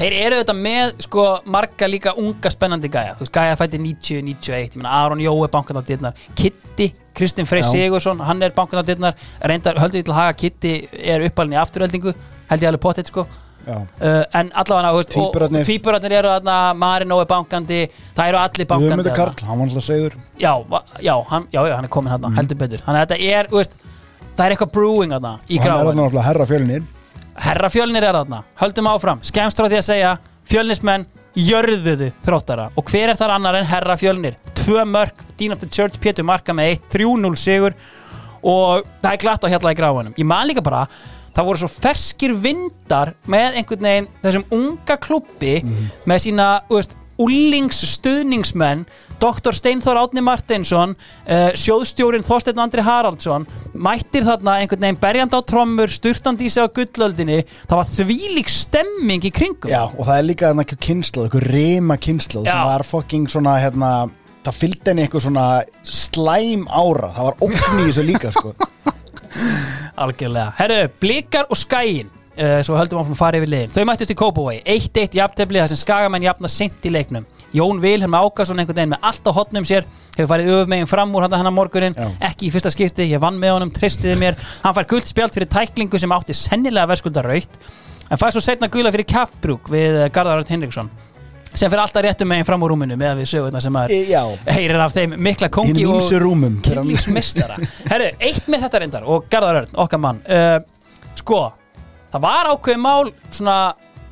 þeir 0.00 0.16
eru 0.18 0.40
auðvitað 0.40 0.60
með 0.64 0.92
sko 1.06 1.28
marga 1.54 1.90
líka 1.90 2.16
unga 2.18 2.52
spennandi 2.52 2.90
gæja. 2.90 3.14
Þú 3.20 3.26
veist, 3.26 3.36
gæja 3.38 3.56
fætti 3.60 3.82
90, 3.84 4.26
91 4.32 4.66
Ég 4.66 4.78
meina 4.80 4.98
Aron 4.98 5.22
Jói 5.22 5.50
bankan 5.52 5.78
á 5.78 5.82
dittnar 5.86 6.28
Kitty, 6.34 6.90
Kristinn 7.16 7.46
Frey. 7.46 7.62
Sigursson 7.66 8.24
Hann 8.26 8.42
er 8.42 8.54
bankan 8.56 8.82
á 8.82 8.84
dittnar 8.88 9.14
Reyndar, 9.46 9.78
höldu 9.82 10.00
ég 10.00 10.08
til 10.08 10.16
að 10.16 10.22
haga 10.24 10.38
Kitty 10.42 10.76
er 11.06 11.28
uppalinn 11.28 11.54
í 11.54 11.62
afturöldingu. 11.62 12.16
Held 12.50 12.66
ég 12.66 12.72
alveg 12.72 12.82
potið 12.82 13.12
sko 13.12 13.28
en 13.66 14.52
allavega 14.54 15.04
tvíburarnir. 15.12 16.12
eru 16.18 16.34
þarna 16.34 16.58
Marino 16.78 17.20
er 17.22 17.30
bankandi, 17.30 17.80
það 18.16 18.32
eru 18.32 18.42
allir 18.42 18.70
bankandi 18.70 18.92
Guðmundur 18.92 19.10
þarna. 19.12 19.34
Karl, 19.34 19.48
hann 19.48 19.58
var 19.58 19.70
alltaf 19.70 19.88
segur. 19.88 20.18
Já, 20.38 20.52
já, 21.02 21.14
hann, 21.30 21.48
já, 21.52 21.62
hann 21.74 21.88
er 21.88 21.92
komin 21.92 22.14
hann 22.14 22.38
heldur 22.38 22.60
betur, 22.60 22.84
þannig 22.86 23.02
að 23.02 23.08
þetta 23.08 23.38
er, 23.38 23.50
veist 23.54 23.80
það 24.36 24.44
er 24.46 24.54
eitthvað 24.54 24.72
brewing 24.76 25.16
þarna 25.16 25.34
í 25.48 25.58
Og 25.58 25.64
hann 25.64 25.66
er 25.66 25.66
gráðan 25.66 25.86
alltaf 25.86 26.02
náttúrulega 26.04 26.28
herra 26.30 26.46
fjölnir 26.52 26.86
herra 27.42 27.68
fjölnir 27.72 28.06
er 28.06 28.16
þarna, 28.16 28.40
höldum 28.60 28.88
áfram. 28.90 29.20
Skemmst 29.26 29.60
frá 29.60 29.68
því 29.68 29.78
að 29.80 29.86
segja, 29.90 30.12
fjölnismenn 30.48 31.06
jörðuðu 31.36 32.10
þróttara. 32.24 32.70
Og 32.78 32.88
hver 32.90 33.12
er 33.12 33.18
þar 33.18 33.34
annar 33.36 33.58
en 33.58 33.68
herra 33.68 33.96
fjölnir, 34.00 34.38
tvö 34.56 34.86
mörg 34.88 35.20
Dean 35.36 35.54
of 35.56 35.60
the 35.60 35.68
Church, 35.68 36.00
Pétur 36.00 36.26
Marka 36.26 36.56
með 36.56 36.76
1 36.78 36.88
3-0 36.96 37.34
sigur. 37.40 37.76
Og 38.46 38.86
það 39.02 39.10
er 39.12 39.20
glatt 39.20 39.44
á 39.44 39.52
hjalla 39.52 39.74
í 39.74 39.78
gráðanum, 39.78 40.16
ég 40.16 40.28
man 40.28 40.48
líka 40.48 40.64
bara 40.64 40.86
það 41.36 41.48
voru 41.50 41.62
svo 41.62 41.72
ferskir 41.72 42.36
vindar 42.40 43.14
með 43.28 43.60
einhvern 43.60 43.88
veginn 43.90 44.12
þessum 44.22 44.46
unga 44.56 44.96
klubbi 45.02 45.58
með 46.08 46.24
sína, 46.24 46.52
þú 46.70 46.80
veist 46.80 46.96
Ullings 47.16 47.78
stuðningsmenn 47.94 48.82
Dr. 49.22 49.56
Steinþór 49.56 49.96
Átni 50.02 50.20
Martinsson 50.20 50.92
uh, 50.92 51.48
sjóðstjórin 51.56 52.24
Þorsteinn 52.26 52.60
Andri 52.60 52.84
Haraldsson 52.84 53.46
mættir 53.72 54.26
þarna 54.26 54.58
einhvern 54.60 54.84
veginn 54.84 55.00
berjandi 55.00 55.40
á 55.40 55.42
trommur, 55.48 55.92
sturtandi 55.92 56.48
í 56.48 56.52
sig 56.52 56.68
á 56.68 56.68
gullöldinni. 56.68 57.38
Það 57.64 57.80
var 57.80 57.88
þvílík 57.94 58.52
stemming 58.52 59.24
í 59.24 59.32
kringum. 59.32 59.72
Já, 59.72 59.86
og 59.88 60.04
það 60.04 60.18
er 60.18 60.28
líka 60.28 60.50
þarna 60.50 60.66
ekki 60.66 60.80
kynnslóð, 60.90 61.30
eitthvað 61.30 61.48
rima 61.56 61.98
kynnslóð 62.04 62.50
sem 62.50 62.62
var 62.68 62.86
fucking 62.92 63.32
svona, 63.32 63.56
hérna 63.64 63.92
það 64.46 64.60
fylgdi 64.60 64.92
henni 64.92 65.06
eitthvað 65.06 65.26
svona 65.30 65.48
slæm 65.88 66.68
ára, 66.68 67.12
það 67.16 67.30
var 67.30 67.44
ókn 67.48 67.80
í 67.80 67.88
þessu 67.88 68.04
líka, 68.12 68.36
sko 68.36 68.52
Algjörlega. 69.96 70.52
Herru, 70.58 70.82
blikar 71.00 71.48
og 71.50 71.58
skæin 71.60 72.10
uh, 72.10 72.60
Svo 72.66 72.76
höldum 72.76 73.00
áfram 73.00 73.16
að 73.16 73.22
fara 73.22 73.40
yfir 73.40 73.52
liðin. 73.52 73.72
Þau 73.72 73.86
mættist 73.88 74.12
í 74.12 74.18
Kópavói, 74.18 74.58
1-1 74.64 75.16
jafntefli 75.16 75.62
þar 75.62 75.72
sem 75.72 75.80
skagamenn 75.80 76.26
jafna 76.26 76.50
sint 76.52 76.84
í 76.86 76.92
leiknum. 76.92 77.26
Jón 77.56 77.80
Vilhelm 77.80 78.14
Ákason 78.18 78.58
einhvern 78.60 78.76
veginn 78.76 78.92
með 78.92 79.06
allt 79.06 79.28
á 79.28 79.32
hotnum 79.32 79.64
sér 79.64 79.86
Hefur 80.16 80.28
farið 80.32 80.52
öfumegin 80.52 80.88
fram 80.90 81.14
úr 81.14 81.28
hann 81.28 81.48
að 81.48 81.54
morgunin 81.54 81.94
Ekki 82.26 82.48
í 82.48 82.52
fyrsta 82.52 82.72
skipti, 82.74 83.06
ég 83.06 83.22
vann 83.22 83.38
með 83.40 83.54
honum, 83.54 83.72
tristiði 83.72 84.16
mér. 84.20 84.38
Hann 84.64 84.74
fær 84.76 84.88
gult 84.90 85.08
spjald 85.08 85.36
fyrir 85.36 85.48
tæklingu 85.54 86.00
sem 86.02 86.12
átti 86.12 86.36
sennilega 86.36 86.90
verðskulda 86.90 87.24
raukt 87.24 87.60
En 88.10 88.20
fær 88.20 88.34
svo 88.34 88.42
setna 88.44 88.68
gula 88.70 88.92
fyrir 88.94 89.08
kjaftbrúk 89.10 89.70
við 89.72 90.00
eh, 90.04 90.10
Garðarard 90.14 90.50
Hinriksson 90.50 90.90
sem 91.56 91.70
fyrir 91.72 91.82
alltaf 91.82 92.04
réttum 92.04 92.28
megin 92.30 92.46
fram 92.48 92.64
úr 92.64 92.74
rúminu 92.74 92.98
með 93.00 93.12
að 93.14 93.22
við 93.22 93.30
sögurna 93.32 93.62
sem 93.64 93.72
maður 93.72 93.94
E, 93.96 94.00
Já, 94.10 94.22
heyrir 94.52 94.82
af 94.84 94.94
þeim 94.96 95.16
mikla 95.26 95.48
kongi 95.52 95.86
og 95.88 96.04
kynlífsmeistara. 96.66 97.56
Herru, 97.90 98.10
eitt 98.28 98.50
með 98.52 98.66
þetta 98.66 98.82
reyndar 98.82 99.08
og 99.08 99.26
Garðar 99.32 99.62
Örn, 99.62 99.74
okkar 99.86 100.02
mann. 100.02 100.20
Uh, 100.28 100.60
sko, 101.16 101.40
það 102.12 102.24
var 102.26 102.50
ákveðið 102.52 102.82
mál 102.84 103.12
svona, 103.30 103.56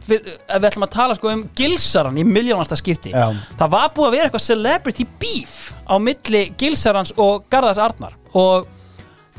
við, 0.09 0.33
ef 0.49 0.57
við 0.57 0.69
ætlum 0.71 0.89
að 0.89 0.95
tala 0.97 1.19
sko 1.19 1.33
um 1.35 1.45
gilsaran 1.59 2.21
í 2.21 2.27
miljónasta 2.29 2.79
skipti. 2.81 3.13
Já. 3.13 3.29
það 3.61 3.75
var 3.77 3.93
búið 3.97 4.09
að 4.09 4.17
vera 4.17 4.31
eitthvað 4.31 4.47
celebrity 4.49 5.09
beef 5.21 5.59
á 5.85 5.95
milli 6.01 6.47
gilsarans 6.61 7.13
og 7.21 7.45
Garðars 7.53 7.83
Arnar. 7.83 8.17
Og 8.33 8.71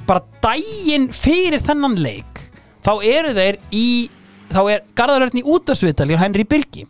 bara 0.06 0.22
daginn 0.44 1.10
fyrir 1.16 1.64
þennan 1.64 1.98
leik 1.98 2.44
þá 2.86 2.92
eru 3.02 3.32
þeir 3.34 3.58
í 3.74 3.88
þá 4.54 4.60
er 4.70 4.84
Garðar 4.94 5.26
Örn 5.26 5.40
í 5.42 5.50
útasviðtali 5.56 6.14
og 6.14 6.22
Henry 6.22 6.46
Bilgi 6.46 6.86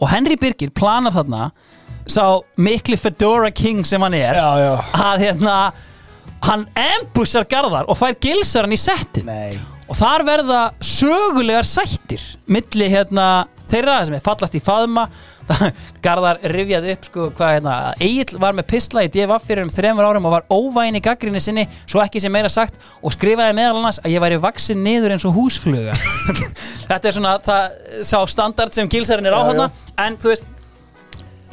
og 0.00 0.08
Henry 0.10 0.36
Birgir 0.40 0.72
planar 0.74 1.14
þarna 1.14 1.48
sá 2.10 2.24
mikli 2.60 2.96
Fedora 3.00 3.50
King 3.54 3.84
sem 3.88 4.02
hann 4.04 4.16
er 4.18 4.36
Já, 4.36 4.48
já. 4.60 4.72
að 5.00 5.22
hérna 5.24 5.54
hann 6.44 6.66
ambushar 6.76 7.46
Garðar 7.48 7.88
og 7.88 7.96
fær 7.96 8.16
gilsar 8.20 8.66
hann 8.66 8.76
í 8.76 8.80
settið 8.80 9.24
Nei. 9.28 9.54
og 9.88 9.96
þar 9.96 10.24
verða 10.28 10.60
sögulegar 10.84 11.64
sættir 11.68 12.24
milli 12.52 12.90
hérna 12.92 13.46
þeirra 13.72 14.02
sem 14.04 14.18
er 14.18 14.24
fallast 14.24 14.56
í 14.58 14.60
faðma 14.64 15.06
Garðar 16.04 16.40
rifjaði 16.52 16.94
upp 16.94 17.08
sko 17.08 17.26
hvað 17.36 17.52
hérna 17.56 17.74
Egil 18.02 18.40
var 18.42 18.56
með 18.56 18.68
pisla 18.72 19.04
í 19.04 19.10
DFF 19.12 19.46
fyrir 19.48 19.66
um 19.66 19.72
þremur 19.74 20.08
árum 20.08 20.28
og 20.28 20.34
var 20.36 20.48
óvægin 20.52 20.98
í 20.98 21.02
gaggrinni 21.04 21.42
sinni 21.44 21.66
svo 21.84 22.02
ekki 22.04 22.22
sem 22.22 22.32
meira 22.32 22.50
sagt 22.52 22.80
og 23.02 23.14
skrifaði 23.14 23.56
meðal 23.58 23.80
annars 23.80 24.00
að 24.02 24.16
ég 24.16 24.24
væri 24.24 24.40
vaksin 24.42 24.82
niður 24.84 25.16
eins 25.16 25.26
og 25.28 25.36
húsfluga. 25.36 25.94
Þetta 26.90 27.10
er 27.10 27.16
svona 27.18 27.36
það 27.44 27.78
sá 28.08 28.18
standard 28.30 28.76
sem 28.76 28.90
gilsarinn 28.90 29.28
er 29.30 29.36
á 29.36 29.42
hana 29.44 29.70
en 30.04 30.18
þú 30.20 30.32
veist 30.32 30.50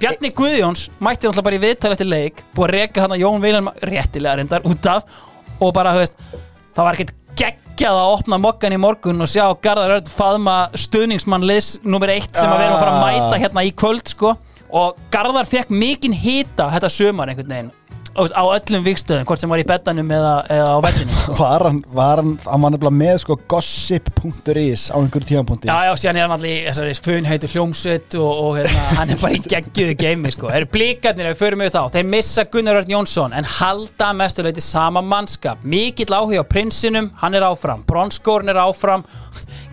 Bjarni 0.01 0.31
Guðjóns 0.34 0.88
mætti 0.97 1.27
náttúrulega 1.27 1.45
bara 1.45 1.57
í 1.59 1.61
viðtal 1.61 1.91
eftir 1.93 2.07
leik 2.09 2.39
búið 2.55 2.65
að 2.65 2.72
reka 2.73 3.03
hann 3.03 3.11
að 3.13 3.22
Jón 3.22 3.43
Vilhelm 3.43 3.68
réttilega 3.85 4.39
reyndar 4.39 4.65
út 4.65 4.88
af 4.89 5.05
og 5.61 5.73
bara, 5.76 5.93
þú 5.93 6.01
veist, 6.01 6.15
það 6.73 6.88
var 6.88 6.97
ekkert 6.97 7.20
geggjað 7.39 7.97
að 7.97 8.13
opna 8.17 8.39
mokkan 8.41 8.75
í 8.75 8.79
morgun 8.81 9.23
og 9.23 9.29
sjá 9.31 9.45
Garðar 9.63 9.97
Örd 9.97 10.11
faðma 10.11 10.55
stuðningsmann 10.77 11.45
liðs 11.47 11.75
nummer 11.83 12.11
eitt 12.13 12.31
sem 12.35 12.49
við 12.49 12.65
erum 12.65 12.77
að 12.77 12.83
fara 12.83 12.95
að 12.95 13.03
mæta 13.05 13.43
hérna 13.43 13.65
í 13.67 13.75
kvöld 13.75 14.11
sko. 14.11 14.35
Og 14.71 14.99
Garðar 15.11 15.49
fekk 15.49 15.73
mikinn 15.75 16.15
hita 16.15 16.69
þetta 16.71 16.91
sömar 16.91 17.31
einhvern 17.31 17.51
veginn 17.51 17.71
á 18.15 18.43
öllum 18.43 18.83
vikstöðum, 18.83 19.25
hvort 19.27 19.39
sem 19.39 19.51
var 19.51 19.61
í 19.61 19.65
bettanum 19.67 20.09
eða, 20.11 20.33
eða 20.51 20.71
á 20.75 20.77
vellinu 20.83 21.19
Var 21.41 21.63
hann, 21.63 21.79
var 21.95 22.21
hann, 22.21 22.33
hann 22.43 22.65
var 22.65 22.73
nefnilega 22.73 22.97
með 22.97 23.19
sko 23.23 23.38
gossip.is 23.51 24.83
á 24.91 24.97
einhverju 24.99 25.29
tímapunkti. 25.29 25.69
Já, 25.71 25.88
já, 25.88 25.93
síðan 26.01 26.19
er 26.19 26.27
hann 26.27 26.35
allir 26.35 26.57
í 26.57 26.65
þessari 26.67 26.97
funheitu 27.07 27.51
hljómsveit 27.53 28.17
og, 28.19 28.31
og 28.43 28.59
hérna, 28.59 28.85
hann 28.99 29.15
er 29.15 29.21
bara 29.21 29.38
í 29.38 29.41
geggjuðu 29.53 29.97
geimi 30.01 30.33
sko. 30.35 30.49
Það 30.51 30.59
eru 30.59 30.71
blikarnir 30.75 31.31
ef 31.31 31.38
við 31.38 31.43
förum 31.45 31.65
við 31.65 31.73
þá? 31.77 31.81
Þeir 31.95 32.11
missa 32.11 32.47
Gunnar 32.51 32.81
Örn 32.81 32.93
Jónsson 32.95 33.38
en 33.38 33.49
halda 33.57 34.11
mestuleiti 34.17 34.65
sama 34.65 35.03
mannskap. 35.05 35.63
Mikill 35.63 36.11
áhuga 36.11 36.43
á 36.43 36.51
prinsinum, 36.51 37.11
hann 37.23 37.38
er 37.38 37.47
áfram. 37.47 37.85
Bronskórin 37.88 38.51
er 38.51 38.59
áfram 38.61 39.07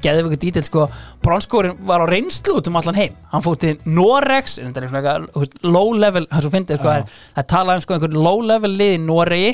ykkur 0.04 0.40
dítil 0.40 0.64
sko, 0.66 0.86
bronskórin 1.24 1.76
var 1.88 2.04
á 2.04 2.06
reynslu 2.10 2.58
út 2.60 2.70
um 2.70 2.78
allan 2.80 2.98
heim, 2.98 3.18
hann 3.32 3.44
fór 3.44 3.58
til 3.60 3.76
Norex, 3.84 4.58
en 4.62 4.72
þetta 4.72 4.86
er 4.86 4.92
svona 4.94 5.44
low 5.66 5.92
level, 5.96 6.26
það 6.30 6.50
fyndið 6.54 6.80
sko, 6.80 6.94
er, 6.94 7.20
það 7.36 7.50
tala 7.54 7.76
um 7.76 7.84
sko 7.84 7.98
einhvern 7.98 8.18
low 8.28 8.40
level 8.44 8.72
lið 8.78 8.96
í 8.96 9.04
Noregi, 9.04 9.52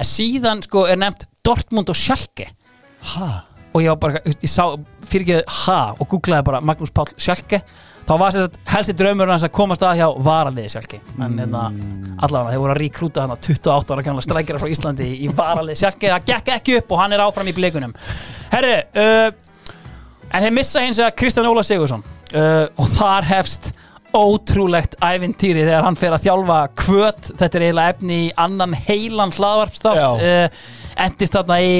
en 0.00 0.10
síðan 0.14 0.64
sko 0.66 0.86
er 0.88 1.00
nefnt 1.00 1.28
Dortmund 1.44 1.88
og 1.92 1.96
Schalke. 1.96 2.50
Ha? 3.14 3.30
og 3.70 3.84
ég 3.84 3.92
var 3.92 4.00
bara, 4.02 4.20
ég 4.26 4.50
sá 4.50 4.64
fyrir 5.06 5.38
ekki 5.38 5.56
ha 5.64 5.78
og 5.94 6.08
googlaði 6.10 6.46
bara 6.48 6.60
Magnús 6.64 6.92
Páll 6.94 7.12
Sjálke 7.20 7.60
þá 8.08 8.12
var 8.18 8.34
þess 8.34 8.48
að 8.48 8.56
helsti 8.72 8.94
draumur 8.98 9.30
hans 9.30 9.44
að 9.46 9.52
komast 9.54 9.84
að 9.86 10.00
hjá 10.00 10.06
varaliði 10.26 10.72
Sjálke 10.74 10.98
en 11.22 11.36
mm. 11.38 12.16
allavega 12.18 12.54
þeir 12.54 12.62
voru 12.64 12.74
að 12.74 12.80
ríkrúta 12.82 13.26
hann 13.26 13.36
28 13.36 13.94
ára 13.94 14.06
gamla 14.08 14.24
strækjara 14.26 14.62
frá 14.62 14.72
Íslandi 14.74 15.06
í, 15.14 15.30
varaliði 15.30 15.82
Sjálke, 15.84 16.10
það 16.10 16.26
gekk 16.32 16.52
ekki 16.56 16.80
upp 16.80 16.96
og 16.96 17.02
hann 17.04 17.14
er 17.14 17.22
áfram 17.22 17.50
í 17.50 17.54
blikunum. 17.54 17.94
Herri 18.50 18.74
uh, 18.98 19.30
en 20.30 20.44
þeir 20.44 20.54
missa 20.56 20.82
hins 20.84 20.98
vegar 21.00 21.14
Kristján 21.18 21.48
Óla 21.50 21.64
Sigursson 21.66 22.02
uh, 22.06 22.66
og 22.76 22.90
þar 22.96 23.26
hefst 23.30 23.70
ótrúlegt 24.16 24.96
ævintýri 25.06 25.62
þegar 25.62 25.84
hann 25.86 25.98
fer 25.98 26.16
að 26.16 26.24
þjálfa 26.24 26.58
kvöt, 26.80 27.28
þetta 27.38 27.58
er 27.60 27.64
eiginlega 27.68 27.94
efni 27.94 28.16
í 28.24 28.30
annan 28.42 28.74
heilan 28.88 29.34
hlaðvarpstátt 29.36 30.00
uh, 30.02 30.64
endist 31.06 31.36
þarna 31.36 31.60
í 31.62 31.76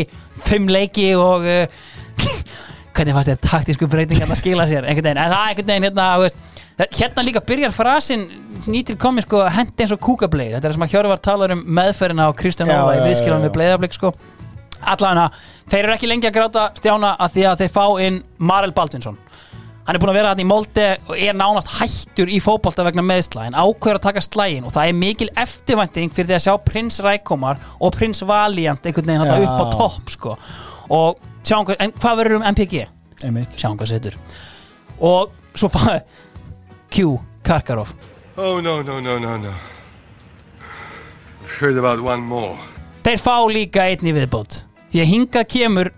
fimm 0.47 0.71
leiki 0.71 1.09
og 1.19 1.47
uh, 1.49 1.81
hvernig 2.95 3.17
fannst 3.17 3.33
þér 3.33 3.43
taktísku 3.49 3.89
breytingarna 3.91 4.37
að 4.37 4.43
skila 4.45 4.67
sér? 4.71 4.87
Einhvern 4.87 5.11
veginn, 5.11 5.23
en 5.25 5.33
það 5.35 5.43
er 5.43 5.51
einhvern 5.51 5.71
veginn 5.73 5.89
hérna, 5.89 6.09
veist, 6.23 6.41
það- 6.79 6.99
hérna 7.01 7.27
líka 7.27 7.43
byrjar 7.51 7.75
frasin 7.75 8.27
nýtil 8.71 8.99
komi 9.01 9.25
sko, 9.25 9.43
hendi 9.51 9.85
eins 9.87 9.95
og 9.97 10.03
kúkableið 10.05 10.59
þetta 10.59 10.71
er 10.71 10.77
sem 10.77 10.87
að 10.87 10.95
Hjörvar 10.95 11.23
talar 11.25 11.55
um 11.57 11.65
meðferðina 11.81 12.29
á 12.31 12.39
Kristján 12.39 12.71
Já, 12.71 12.79
Óla 12.85 12.99
í 12.99 13.15
já. 13.17 13.35
við 13.47 13.55
bleiðarblik 13.57 13.97
sko 13.97 14.15
allavega, 14.87 15.31
þeir 15.71 15.85
eru 15.85 15.95
ekki 15.97 16.09
lengi 16.11 16.29
að 16.31 16.37
gráta 16.39 16.69
Stjána 16.79 17.17
að 17.21 17.35
því 17.37 17.45
að 17.51 17.59
þeir 17.65 17.75
fá 17.75 17.85
inn 18.07 18.23
Marel 18.39 18.73
Baldvinsson 18.77 19.19
hann 19.87 19.97
er 19.97 20.03
búin 20.03 20.11
að 20.13 20.19
vera 20.21 20.29
hann 20.35 20.43
í 20.43 20.47
Molde 20.47 20.85
og 21.09 21.17
er 21.19 21.35
nánast 21.35 21.71
hættur 21.81 22.29
í 22.31 22.37
fótbolta 22.45 22.85
vegna 22.87 23.03
meðsla 23.03 23.47
en 23.49 23.57
ákveður 23.59 23.99
að 23.99 24.05
taka 24.05 24.23
slægin 24.23 24.67
og 24.69 24.75
það 24.77 24.91
er 24.93 24.99
mikil 25.01 25.29
eftirvænting 25.41 26.13
fyrir 26.15 26.29
því 26.31 26.37
að 26.37 26.45
sjá 26.45 26.55
Prins 26.69 27.01
Rækomar 27.03 27.59
og 27.81 27.97
Prins 27.97 28.21
Valiant 28.29 28.87
einhvern 28.87 29.09
veginn 29.09 29.25
þarna 29.25 29.41
Já. 29.41 29.49
upp 29.49 29.61
á 29.61 29.67
topp 29.75 30.13
sko. 30.15 30.37
og 30.91 31.19
sjáum 31.43 31.67
hvað, 31.67 31.81
en 31.81 31.93
hvað 31.97 32.21
verður 32.21 32.37
um 32.39 32.47
MPG? 32.53 32.85
Einmitt. 33.25 33.57
sjáum 33.59 33.77
hvað 33.81 33.91
setur 33.97 34.17
og 35.01 35.33
svo 35.59 35.69
fæði 35.73 36.01
Q 36.95 37.19
Karkarov 37.43 37.95
Oh, 38.41 38.61
no, 38.61 38.81
no, 38.83 39.01
no, 39.01 39.19
no, 39.19 39.37
no. 39.37 39.51
I've 41.43 41.51
heard 41.61 41.77
about 41.77 42.01
one 42.01 42.23
more. 42.23 42.57
þeir 43.05 43.19
fá 43.21 43.35
líka 43.51 43.89
einn 43.91 44.07
í 44.07 44.13
viðbót 44.15 44.63
því 44.91 45.03
að 45.03 45.11
hingað 45.15 45.51
kemur 45.57 45.93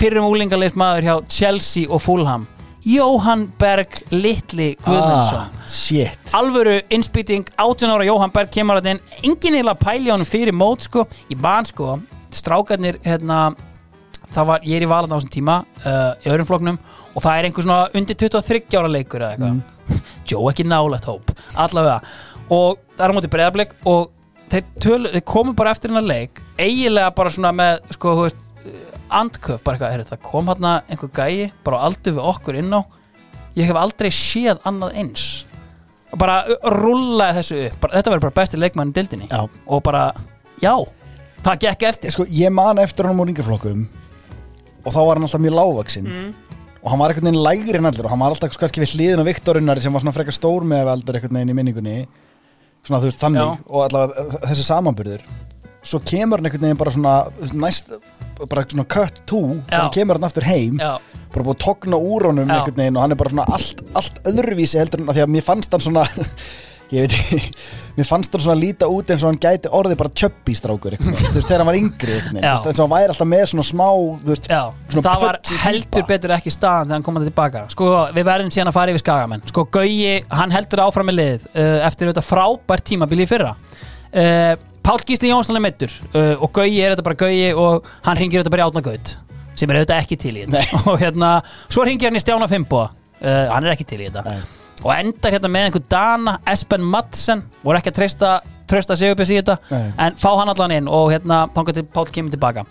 fyrir 0.00 0.20
um 0.20 0.28
úlingarleist 0.30 0.78
maður 0.80 1.08
hjá 1.08 1.16
Chelsea 1.38 1.88
og 1.88 2.02
Fulham 2.04 2.46
Jóhann 2.86 3.48
Berg 3.58 3.96
Litli 4.14 4.76
Guðmundsson. 4.78 5.48
Ah, 5.50 6.36
alvöru 6.38 6.76
innspýting 6.94 7.48
18 7.58 7.90
ára 7.90 8.04
Jóhann 8.06 8.30
Berg 8.30 8.52
kemur 8.54 8.78
að 8.78 8.92
þinn 8.92 9.00
engin 9.24 9.56
eiginlega 9.56 9.80
pæli 9.80 10.06
á 10.06 10.14
honum 10.14 10.28
fyrir 10.28 10.54
mót 10.54 10.86
sko. 10.86 11.02
Í 11.26 11.34
ban 11.34 11.66
sko. 11.66 11.96
Strákarnir 12.30 13.00
hérna 13.02 13.56
það 14.30 14.46
var, 14.52 14.62
ég 14.62 14.78
er 14.78 14.86
í 14.86 14.90
valan 14.92 15.10
á 15.10 15.18
þessum 15.18 15.34
tíma 15.34 15.56
uh, 15.82 16.12
í 16.22 16.30
öðrum 16.30 16.46
floknum 16.46 16.78
og 17.10 17.24
það 17.24 17.40
er 17.40 17.48
einhver 17.48 17.66
svona 17.66 17.80
undir 17.98 18.20
23 18.22 18.78
ára 18.78 18.92
leikur 18.92 19.24
eða 19.26 19.34
eitthvað. 19.34 20.04
Joe 20.30 20.52
ekki 20.52 20.68
nálægt 20.70 21.10
hóp 21.10 21.34
allavega. 21.58 21.98
Og 22.54 22.78
það 22.94 23.02
er 23.08 23.10
á 23.10 23.16
móti 23.18 23.32
breyðarblik 23.34 23.74
og 23.82 24.12
þeir, 24.52 24.64
tölu, 24.82 25.10
þeir 25.14 25.24
komu 25.26 25.54
bara 25.58 25.72
eftir 25.74 25.90
hennar 25.92 26.06
leik 26.06 26.42
eiginlega 26.58 27.10
bara 27.16 27.32
svona 27.34 27.52
með 27.56 27.80
sko, 27.96 28.14
veist, 28.22 28.46
andköf 29.10 29.62
bara 29.64 29.76
eitthvað, 29.76 29.92
heyrðu, 29.94 30.08
það 30.12 30.22
kom 30.26 30.48
hérna 30.50 30.72
einhver 30.90 31.10
gæi 31.14 31.50
bara 31.66 31.80
á 31.82 31.84
aldur 31.88 32.16
við 32.16 32.30
okkur 32.32 32.58
inn 32.62 32.72
á 32.74 32.80
ég 33.56 33.68
hef 33.70 33.78
aldrei 33.80 34.10
séð 34.12 34.58
annað 34.68 34.96
eins. 35.00 35.26
Og 36.12 36.18
bara 36.20 36.40
rúllaði 36.76 37.38
þessu 37.40 37.60
upp 37.70 37.78
bara, 37.82 37.96
þetta 37.98 38.10
verður 38.12 38.24
bara 38.28 38.36
besti 38.40 38.58
leikmann 38.60 38.90
í 38.92 38.96
dildinni 38.96 39.28
Já. 39.30 39.40
og 39.66 39.82
bara, 39.86 40.02
já 40.62 40.74
það 41.46 41.60
gekk 41.66 41.82
eftir. 41.88 42.12
Sko, 42.14 42.26
ég 42.30 42.50
man 42.54 42.78
eftir 42.82 43.06
hann 43.08 43.18
úr 43.22 43.30
yngreflokkum 43.32 43.86
og 44.86 44.92
þá 44.94 44.98
var 45.02 45.18
hann 45.18 45.26
alltaf 45.26 45.42
mjög 45.42 45.56
lágvaksinn 45.58 46.06
Mm. 46.06 46.28
og 46.82 46.90
hann 46.92 47.00
var 47.00 47.10
einhvern 47.10 47.26
veginn 47.32 47.42
lægri 47.42 47.78
en 47.80 47.86
allir 47.90 48.04
og 48.06 48.10
hann 48.12 48.20
var 48.22 48.30
alltaf 48.34 48.54
kannski 48.60 48.82
við 48.84 48.92
hliðin 48.94 49.22
á 49.22 49.26
Viktorunnari 49.26 49.82
sem 49.82 49.92
var 49.92 50.04
svona 50.04 50.14
frekar 50.14 50.36
stór 50.36 50.62
með 50.62 50.90
aldur 50.92 51.16
einhvern 51.18 51.34
veginn 51.40 51.50
í 51.50 51.56
minningunni 51.58 51.96
svona 52.86 53.02
þú 53.02 53.10
veist 53.10 53.22
þannig 53.24 53.42
Já. 53.42 53.50
og 53.66 53.84
allavega 53.86 54.40
þessi 54.46 54.66
samanburður 54.66 55.26
svo 55.86 56.00
kemur 56.02 56.40
hann 56.40 56.48
einhvern 56.48 56.66
veginn 56.66 56.80
bara 56.80 56.94
svona 56.94 57.14
næst, 57.54 57.92
bara 58.50 58.64
svona 58.66 58.86
cut 58.96 59.20
to 59.30 59.42
Já. 59.56 59.66
þannig 59.70 59.98
kemur 59.98 60.18
hann 60.18 60.28
aftur 60.30 60.46
heim 60.48 60.80
Já. 60.82 60.94
bara 61.34 61.46
búið 61.46 61.54
að 61.56 61.64
togna 61.66 62.00
úr 62.00 62.28
honum 62.30 62.48
Já. 62.50 62.56
einhvern 62.58 62.80
veginn 62.82 62.98
og 62.98 63.04
hann 63.06 63.14
er 63.16 63.20
bara 63.22 63.34
svona 63.34 63.46
allt, 63.58 63.84
allt 63.98 64.22
öðruvísi 64.32 64.80
heldur 64.80 65.02
en 65.04 65.12
að 65.12 65.20
því 65.20 65.26
að 65.26 65.34
mér 65.36 65.46
fannst 65.46 65.76
hann 65.76 65.84
svona 65.86 66.06
ég 66.92 67.02
veit 67.02 67.14
ekki, 67.16 67.38
mér 67.96 68.06
fannst 68.06 68.34
hann 68.36 68.42
svona 68.44 68.60
líta 68.60 68.86
út 68.92 69.08
eins 69.10 69.24
og 69.24 69.32
hann 69.32 69.38
gæti 69.42 69.70
orðið 69.74 69.98
bara 70.02 70.12
tjöppi 70.20 70.54
strákur 70.54 70.94
veginn, 70.94 71.16
þú 71.18 71.32
veist, 71.34 71.48
þegar 71.48 71.62
hann 71.64 71.70
var 71.70 71.78
yngri 71.80 72.12
veist, 72.12 72.36
eins 72.38 72.78
og 72.78 72.82
hann 72.84 72.92
væri 72.92 73.10
alltaf 73.14 73.30
með 73.32 73.44
svona 73.50 73.64
smá, 73.66 73.86
þú 74.22 74.30
veist, 74.30 74.48
Já, 74.52 74.60
svona 74.92 75.04
það 75.08 75.24
var 75.24 75.38
heldur 75.64 75.90
týpa. 75.96 76.06
betur 76.12 76.34
ekki 76.36 76.52
staðan 76.54 76.86
þegar 76.86 76.96
hann 76.98 77.06
kom 77.08 77.20
að 77.20 77.26
tilbaka. 77.30 77.64
Sko, 77.74 77.90
við 78.14 78.28
verðum 78.30 78.52
síðan 78.54 78.70
að 78.70 78.76
fara 78.78 78.94
yfir 78.94 79.02
skagamenn. 79.02 79.44
Sko, 79.50 79.64
Gauji, 79.76 80.14
hann 80.40 80.54
heldur 80.54 80.82
áfram 80.86 81.10
með 81.10 81.18
lið 81.20 81.46
uh, 81.50 81.78
eftir 81.88 82.12
þetta 82.12 82.24
frábært 82.26 82.86
tímabili 82.92 83.26
í 83.26 83.30
fyrra. 83.30 83.54
Uh, 84.16 84.52
Pál 84.86 85.00
Gísli 85.02 85.32
Jónsson 85.32 85.58
er 85.58 85.64
meittur 85.64 85.90
uh, 86.12 86.36
og 86.38 86.52
Gauji 86.54 86.78
er 86.84 86.94
þetta 86.94 87.06
bara 87.08 87.18
Gauji 87.24 87.48
og 87.58 87.88
hann 88.06 88.20
ringir 88.20 88.44
þetta 88.44 88.52
bara 88.54 88.62
í 88.62 88.70
átnagaut 88.70 89.16
sem 89.56 89.72
er 89.72 89.80
auðvitað 89.80 90.04
ekki 90.04 90.20
til 90.20 90.34
í 90.36 90.44
þetta. 90.44 90.78
Og 90.92 91.00
hérna, 91.00 91.30
svo 91.72 91.82
ringir 91.88 92.10
hann 92.10 92.18
í 92.18 92.20
Stjána 92.20 92.44
Fimbo 92.50 92.82
hann 93.24 93.64
er 93.64 93.72
ekki 93.72 93.86
til 93.88 94.02
í 94.04 94.10
þetta. 94.10 94.28
Nei. 94.28 94.65
Og 94.84 94.92
endar 94.94 95.32
hérna 95.36 95.50
með 95.52 95.68
einhver 95.68 95.84
Dana 95.90 96.38
Espen 96.52 96.84
Madsen, 96.84 97.42
voru 97.64 97.78
ekki 97.80 97.92
að 97.94 97.98
treysta 98.00 98.32
treysta 98.66 98.96
Sigurbjörns 98.98 99.30
í 99.30 99.38
þetta 99.38 99.56
Nei. 99.70 99.92
en 100.06 100.16
fá 100.18 100.28
hann 100.40 100.50
allan 100.52 100.74
inn 100.74 100.88
og 100.90 101.12
hérna, 101.14 101.44
þangar 101.54 101.76
til 101.78 101.86
Pál 101.94 102.08
kemur 102.10 102.34
tilbaka. 102.34 102.64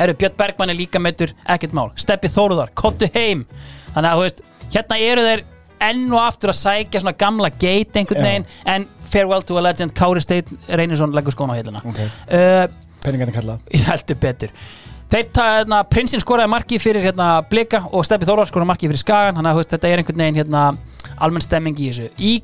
Herru, 0.00 0.14
Björn 0.18 0.36
Bergmann 0.38 0.72
er 0.72 0.78
líka 0.78 1.00
meittur, 1.02 1.32
ekkert 1.44 1.74
mál. 1.76 1.90
Steppi 2.00 2.28
Þóruðar, 2.32 2.72
kottu 2.74 3.06
heim. 3.14 3.44
Þannig 3.94 4.08
að, 4.10 4.16
þú 4.16 4.24
veist, 4.24 4.42
hérna 4.74 4.98
eru 5.06 5.24
þeir 5.26 5.42
enn 5.90 6.06
og 6.12 6.20
aftur 6.22 6.52
að 6.52 6.58
sækja 6.60 7.02
svona 7.02 7.16
gamla 7.20 7.50
gate 7.52 8.00
einhvern 8.00 8.24
veginn, 8.24 8.46
en 8.68 8.86
farewell 9.08 9.44
to 9.46 9.58
a 9.60 9.62
legend 9.64 9.94
Kári 9.96 10.20
Steinn 10.24 10.58
Reynisson 10.68 11.14
leggur 11.16 11.32
skóna 11.36 11.56
á 11.56 11.60
hérna 11.60 11.80
Ok. 11.84 12.00
uh, 12.00 12.66
peningarnir 13.04 13.36
kalla. 13.36 13.58
Ég 13.76 13.86
heldur 13.88 14.18
betur 14.20 14.52
Þeir 15.10 15.30
ta, 15.34 15.44
hérna, 15.58 15.80
prinsinn 15.90 16.22
skoraði 16.22 16.52
marki 16.52 16.78
fyrir 16.78 17.02
hérna 17.02 17.40
Blika 17.50 17.80
og 17.90 18.04
Steppi 18.06 18.28
Þóruðar 18.28 18.46
skoraði 18.52 18.70
marki 18.70 18.86
fyrir 18.86 19.00
Skagan. 19.00 19.40
Þannig 19.40 19.56
að 19.58 19.70
þetta 19.72 19.88
er 19.88 20.02
einhvern 20.02 20.22
veginn 20.22 20.38
hérna 20.38 20.60
almenn 21.26 21.42
stemming 21.42 21.82
í 21.82 21.88
þessu. 21.90 22.06
Í 22.22 22.34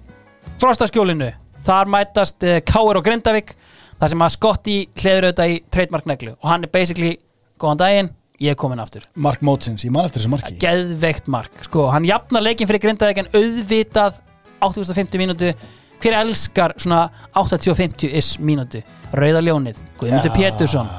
frostaskjólinu, 0.59 1.29
þar 1.69 1.93
mætast 1.95 2.43
uh, 2.43 2.59
Káir 2.67 2.99
og 2.99 3.07
Grindavík 3.07 3.55
þar 4.01 4.13
sem 4.13 4.27
að 4.27 4.35
Skotti 4.35 4.77
hliður 4.99 5.29
auðvitað 5.29 5.55
í 5.55 5.63
trademark 5.77 6.11
neglu 6.11 6.35
og 6.35 6.51
hann 6.51 6.67
er 6.67 6.75
basically 6.75 7.15
góðan 7.63 7.85
daginn, 7.85 8.13
ég 8.43 8.57
er 8.57 8.59
komin 8.59 8.83
aftur. 8.83 9.07
Mark 9.15 9.47
Mótsins, 9.47 9.87
ég 9.87 9.95
man 9.95 10.11
eftir 10.11 10.25
þessu 10.25 10.35
marki. 10.35 10.59
Geðveikt 10.67 11.31
mark. 11.31 11.67
Sko, 11.71 11.87
hann 11.95 12.11
jafnar 12.11 12.45
leikin 12.45 12.67
fyrir 12.67 12.83
Grindavík 12.83 13.23
en 13.23 13.31
auðvitað 13.31 14.19
850 14.59 15.23
mínútu. 15.23 15.55
Hver 16.03 16.19
elskar 16.19 16.75
svona 16.83 17.07
850 17.31 18.11
is 18.11 18.37
mínútu? 18.43 18.83
Rauða 19.15 19.47
ljónið, 19.47 19.85
Guðmundur 20.01 20.35
Já. 20.35 20.41
Pétursson 20.43 20.97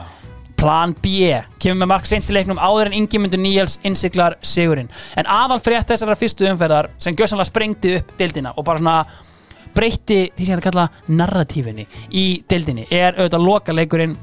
Plan 0.58 0.96
B 0.98 1.30
kemur 1.62 1.84
með 1.84 1.92
mark 1.92 2.10
seint 2.10 2.28
í 2.30 2.34
leiknum 2.34 2.58
áður 2.58 2.90
en 2.90 2.98
Ingimundur 2.98 3.42
Níels 3.42 3.78
innsiklar 3.86 4.40
sigurinn. 4.42 4.90
En 5.18 5.30
aðal 5.30 5.60
frétt 5.62 5.92
þessara 5.92 6.18
fyrstu 6.18 6.48
umferðar 6.50 6.90
sem 6.98 7.16
gjössanlega 7.16 7.52
sprengdi 7.52 7.96
upp 8.00 8.16
deildina 8.18 8.56
og 8.56 8.66
bara 8.66 8.82
svona 8.82 8.98
breytti 9.78 10.24
því 10.34 10.48
sem 10.48 10.58
að 10.58 10.66
kalla 10.70 10.88
narratífinni 11.14 11.86
í 12.18 12.26
deildinni 12.50 12.88
er 12.90 13.18
auðvitað 13.18 13.46
loka 13.46 13.76
leikurinn 13.76 14.18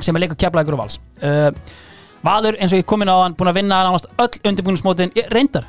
sem 0.00 0.16
er 0.16 0.24
leikur 0.24 0.38
keflagur 0.40 0.76
og 0.76 0.84
vals 0.84 0.98
uh, 1.22 1.50
Valur 2.26 2.56
eins 2.58 2.72
og 2.74 2.80
ég 2.80 2.86
kom 2.88 3.04
inn 3.04 3.12
á 3.14 3.22
hann 3.22 3.36
búin 3.38 3.52
að 3.52 3.60
vinna 3.60 3.82
nánast 3.86 4.08
öll 4.18 4.40
undirbúinusmótin 4.50 5.14
reyndar 5.30 5.68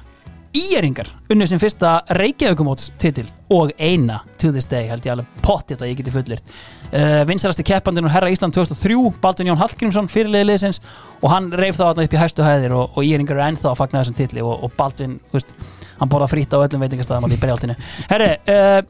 Íeringar 0.56 1.06
unnu 1.30 1.46
sem 1.46 1.60
fyrsta 1.62 2.00
Reykjavíkumóts 2.18 2.88
titil 2.98 3.28
og 3.54 3.70
eina 3.78 4.20
to 4.42 4.50
this 4.54 4.66
day 4.66 4.88
held 4.90 5.06
ég 5.06 5.14
alveg. 5.14 5.28
Pott 5.46 5.70
þetta 5.70 5.86
ég 5.86 6.00
geti 6.00 6.14
fullirt 6.14 6.54
uh, 6.90 7.22
vinsalasti 7.30 7.66
keppandinn 7.68 8.08
og 8.10 8.14
herra 8.14 8.32
Ísland 8.34 8.56
2003 8.58 9.20
Baldvin 9.22 9.52
Jón 9.52 9.60
Hallgrímsson 9.62 10.10
fyrirliði 10.10 10.48
liðsins 10.50 10.82
og 11.22 11.30
hann 11.34 11.52
þá 11.54 11.84
þarna 11.84 12.08
upp 12.08 12.16
í 12.18 12.22
hæstu 12.24 12.46
hæðir 12.46 12.74
og, 12.80 12.98
og 12.98 13.06
Íeringar 13.06 13.38
eru 13.38 13.46
ennþá 13.46 13.74
að 13.76 13.82
fagna 13.84 14.02
þessum 14.02 14.18
titli 14.18 14.46
og, 14.46 14.66
og 14.66 14.74
veist, 15.36 15.54
hann 16.00 16.10
borða 16.10 16.32
frýtt 16.34 16.58
á 16.58 16.64
öllum 16.64 16.86
veitingastæðum 16.86 17.30
alveg 17.30 17.38
í 17.38 17.44
brjáltinu 17.44 17.78
Herri, 18.10 18.32
uh, 18.50 18.82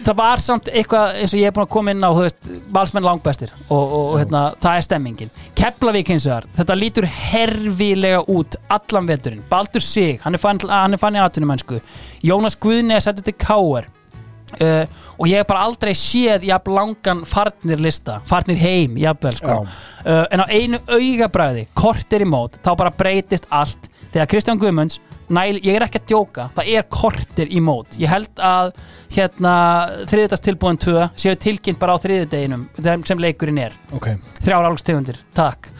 það 0.00 0.18
var 0.18 0.42
samt 0.42 0.70
eitthvað 0.72 1.20
eins 1.20 1.34
og 1.34 1.40
ég 1.40 1.50
er 1.50 1.54
búin 1.56 1.66
að 1.66 1.72
koma 1.76 1.94
inn 1.94 2.04
á 2.04 2.10
veist, 2.16 2.50
valsmenn 2.74 3.06
langbestir 3.06 3.52
og, 3.68 3.80
og, 3.80 3.96
og 4.02 4.18
hérna, 4.22 4.42
það 4.62 4.78
er 4.78 4.86
stemmingin. 4.88 5.32
Keflavík 5.58 6.12
hins 6.14 6.26
vegar, 6.28 6.48
þetta 6.58 6.78
lítur 6.78 7.08
herfilega 7.08 8.22
út 8.32 8.58
allan 8.72 9.08
veturinn, 9.10 9.42
Baldur 9.50 9.84
Sig 9.84 10.20
hann 10.24 10.38
er 10.38 10.42
fann, 10.42 10.62
er 10.62 10.96
í 10.96 11.24
atvinnumensku 11.24 11.80
Jónas 12.24 12.58
Guðni 12.60 12.96
er 12.96 13.04
settur 13.04 13.26
til 13.26 13.36
Káar 13.38 13.88
uh, 14.60 14.84
og 15.16 15.28
ég 15.30 15.40
hef 15.40 15.48
bara 15.48 15.64
aldrei 15.66 15.92
séð 15.98 16.46
jafn 16.48 16.74
langan 16.76 17.22
farnir 17.28 17.80
lista 17.82 18.20
farnir 18.28 18.60
heim, 18.60 18.98
jafnvel 19.00 19.38
sko. 19.38 19.62
Uh, 20.02 20.24
en 20.32 20.44
á 20.44 20.46
einu 20.50 20.82
augabræði, 20.88 21.66
kortir 21.78 22.24
í 22.26 22.28
mót 22.28 22.58
þá 22.64 22.74
bara 22.78 22.94
breytist 22.96 23.48
allt. 23.50 23.88
Þegar 24.12 24.28
Kristján 24.28 24.60
Guðmunds 24.60 25.00
Næl, 25.32 25.56
ég 25.64 25.76
er 25.78 25.86
ekki 25.86 26.00
að 26.02 26.08
djóka, 26.10 26.48
það 26.56 26.70
er 26.76 26.86
kortir 26.92 27.52
í 27.52 27.60
mót. 27.64 27.96
Ég 28.00 28.10
held 28.12 28.42
að 28.42 28.72
hérna 29.14 29.54
þriðutastilbúin 30.10 30.80
2 30.82 31.08
séu 31.24 31.38
tilkynnt 31.40 31.80
bara 31.80 31.96
á 31.96 32.02
þriðudeginum 32.02 32.66
þeim 32.76 33.06
sem 33.08 33.22
leikurinn 33.22 33.62
er. 33.62 33.76
Ok. 33.96 34.12
þrjár 34.42 34.68
álgstegundir, 34.68 35.20
takk. 35.36 35.70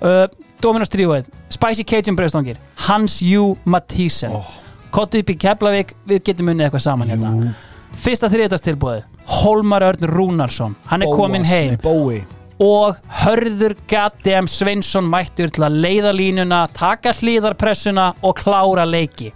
Uh, 0.00 0.24
Dominos 0.62 0.92
Tríóið, 0.92 1.30
Spicy 1.50 1.84
Cajun 1.88 2.16
breyðstangir 2.16 2.60
Hans 2.86 3.18
Jú 3.24 3.54
Mathísen 3.64 4.36
oh. 4.36 4.50
Í 4.90 5.36
Keflavík. 5.38 5.94
Við 6.08 6.24
getum 6.26 6.50
unnið 6.50 6.66
eitthvað 6.66 6.82
saman 6.82 7.10
hérna. 7.12 7.54
Fyrsta 8.00 8.30
þriðutastilbúið 8.32 9.04
Holmar 9.40 9.86
Örn 9.86 10.10
Rúnarsson. 10.10 10.74
Hann 10.90 11.06
er 11.06 11.14
komin 11.14 11.46
heim. 11.46 11.78
Bói 11.82 12.24
og 12.60 12.98
Hörður 13.22 13.74
Gaddem 13.88 14.48
Sveinsson 14.50 15.08
mættur 15.08 15.48
til 15.52 15.64
að 15.64 15.78
leiða 15.80 16.12
línuna 16.12 16.66
taka 16.76 17.14
hlýðarpressuna 17.16 18.10
og 18.20 18.36
klára 18.42 18.84
leiki. 18.84 19.30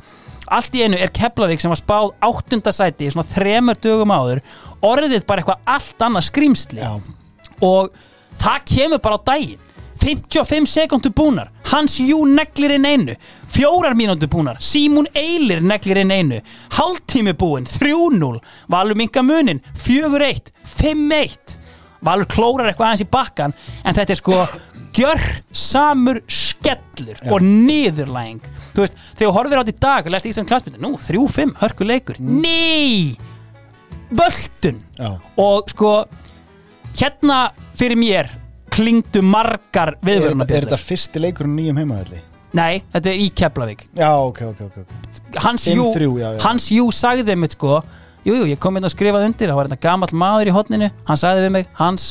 Allt 0.53 0.77
í 0.77 0.85
einu 0.85 0.99
er 1.01 1.13
Keflavík 1.15 1.63
sem 1.63 1.73
var 1.73 1.81
spáð 1.81 2.11
áttundasæti 2.27 3.09
í 3.09 3.15
svona 3.15 3.31
þremur 3.31 3.81
dögum 3.81 4.13
áður 4.13 4.43
orðið 4.85 5.25
bara 5.25 5.41
eitthvað 5.41 5.73
allt 5.77 6.05
annað 6.05 6.27
skrýmsli 6.29 6.91
og 7.65 7.95
það 8.43 8.67
kemur 8.75 9.05
bara 9.05 9.21
á 9.21 9.27
daginn. 9.33 9.61
55 10.05 10.67
sekundur 10.69 11.13
búnar 11.17 11.49
Hans 11.71 11.97
Jú 12.03 12.27
neglir 12.29 12.75
inn 12.77 12.85
einu. 12.85 13.15
Fjórar 13.49 13.95
mínútur 13.97 14.29
búnar 14.29 14.59
Símún 14.61 15.07
Eilir 15.17 15.63
neglir 15.65 16.03
inn 16.03 16.13
einu. 16.13 16.41
Hálftími 16.77 17.33
búin 17.33 17.65
3-0 17.65 18.41
Valur 18.69 18.99
minka 18.99 19.23
munin 19.23 19.63
4-1 19.81 20.51
5-1 20.77 21.64
Valur 22.05 22.28
klórar 22.31 22.68
eitthvað 22.70 22.90
aðeins 22.90 23.05
í 23.06 23.10
bakkan 23.10 23.55
en 23.85 23.97
þetta 23.97 24.12
er 24.14 24.20
sko 24.20 24.40
gjör 24.94 25.22
samur 25.51 26.20
skellur 26.31 27.18
og 27.32 27.43
niðurlæging. 27.43 28.43
Þú 28.74 28.85
veist, 28.85 28.98
þegar 29.16 29.31
þú 29.31 29.36
horfir 29.39 29.62
átt 29.62 29.72
í 29.72 29.78
dag 29.81 30.06
og 30.06 30.14
lest 30.14 30.28
Ísland 30.31 30.51
klassmyndir, 30.51 30.82
nú, 30.85 30.93
3-5, 31.01 31.55
hörku 31.62 31.86
leikur. 31.89 32.20
Nei 32.20 33.16
völdun. 34.14 34.78
Já. 34.98 35.18
og 35.40 35.70
sko 35.72 36.05
hérna 36.94 37.51
fyrir 37.74 37.98
mér 37.98 38.31
klingdu 38.70 39.22
margar 39.22 39.97
þetta- 40.02 40.51
er 40.51 40.66
þetta 40.68 40.78
fyrsti 40.78 41.20
leikurinn 41.22 41.56
nýjum 41.56 41.78
heimaðalli? 41.82 42.20
nei, 42.55 42.82
þetta 42.93 43.10
er 43.10 43.18
í 43.18 43.31
Keflavík. 43.35 43.81
Já, 43.98 44.12
ok, 44.14 44.43
ok, 44.43 44.60
ok, 44.60 44.76
ok. 44.78 45.43
Hans 45.43 45.64
Jú, 45.66 45.89
5-3, 45.93 46.18
já, 46.20 46.32
já. 46.36 46.40
Hans 46.44 46.68
Jú 46.70 46.85
sagði 46.93 47.36
mitt 47.36 47.52
sko 47.56 47.82
Jú, 48.25 48.39
jú, 48.39 48.45
ég 48.49 48.61
kom 48.61 48.79
inn 48.79 48.87
og 48.87 48.93
skrifaði 48.93 49.29
undir 49.29 49.51
Það 49.51 49.59
var 49.59 49.69
þetta 49.69 49.85
gamall 49.85 50.17
maður 50.17 50.51
í 50.51 50.55
hotninu 50.57 50.89
Hann 51.09 51.21
sagði 51.21 51.45
við 51.45 51.53
mig, 51.59 51.69
Hans, 51.77 52.07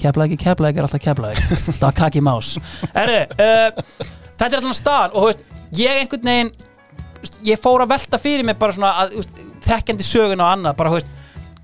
keflaði 0.00 0.32
ekki, 0.32 0.46
keflaði 0.46 0.80
er 0.80 0.86
alltaf 0.88 1.04
keflaði 1.04 1.44
Það 1.66 1.84
var 1.84 1.98
kaki 1.98 2.24
más. 2.24 2.54
Erðu, 2.92 3.20
uh, 3.36 4.00
þetta 4.30 4.48
er 4.48 4.58
alltaf 4.62 4.78
staðan 4.78 5.14
Og 5.18 5.28
veist, 5.28 5.44
ég 5.76 6.00
einhvern 6.02 6.32
veginn 6.32 6.52
Ég 7.44 7.60
fór 7.60 7.82
að 7.82 7.92
velta 7.92 8.20
fyrir 8.22 8.46
mig 8.46 8.56
bara 8.60 8.76
svona 8.76 8.94
að, 9.02 9.16
veist, 9.18 9.40
Þekkjandi 9.68 10.06
sögun 10.06 10.44
og 10.44 10.52
annað 10.54 10.78
Bara, 10.80 10.94
veist, 10.96 11.12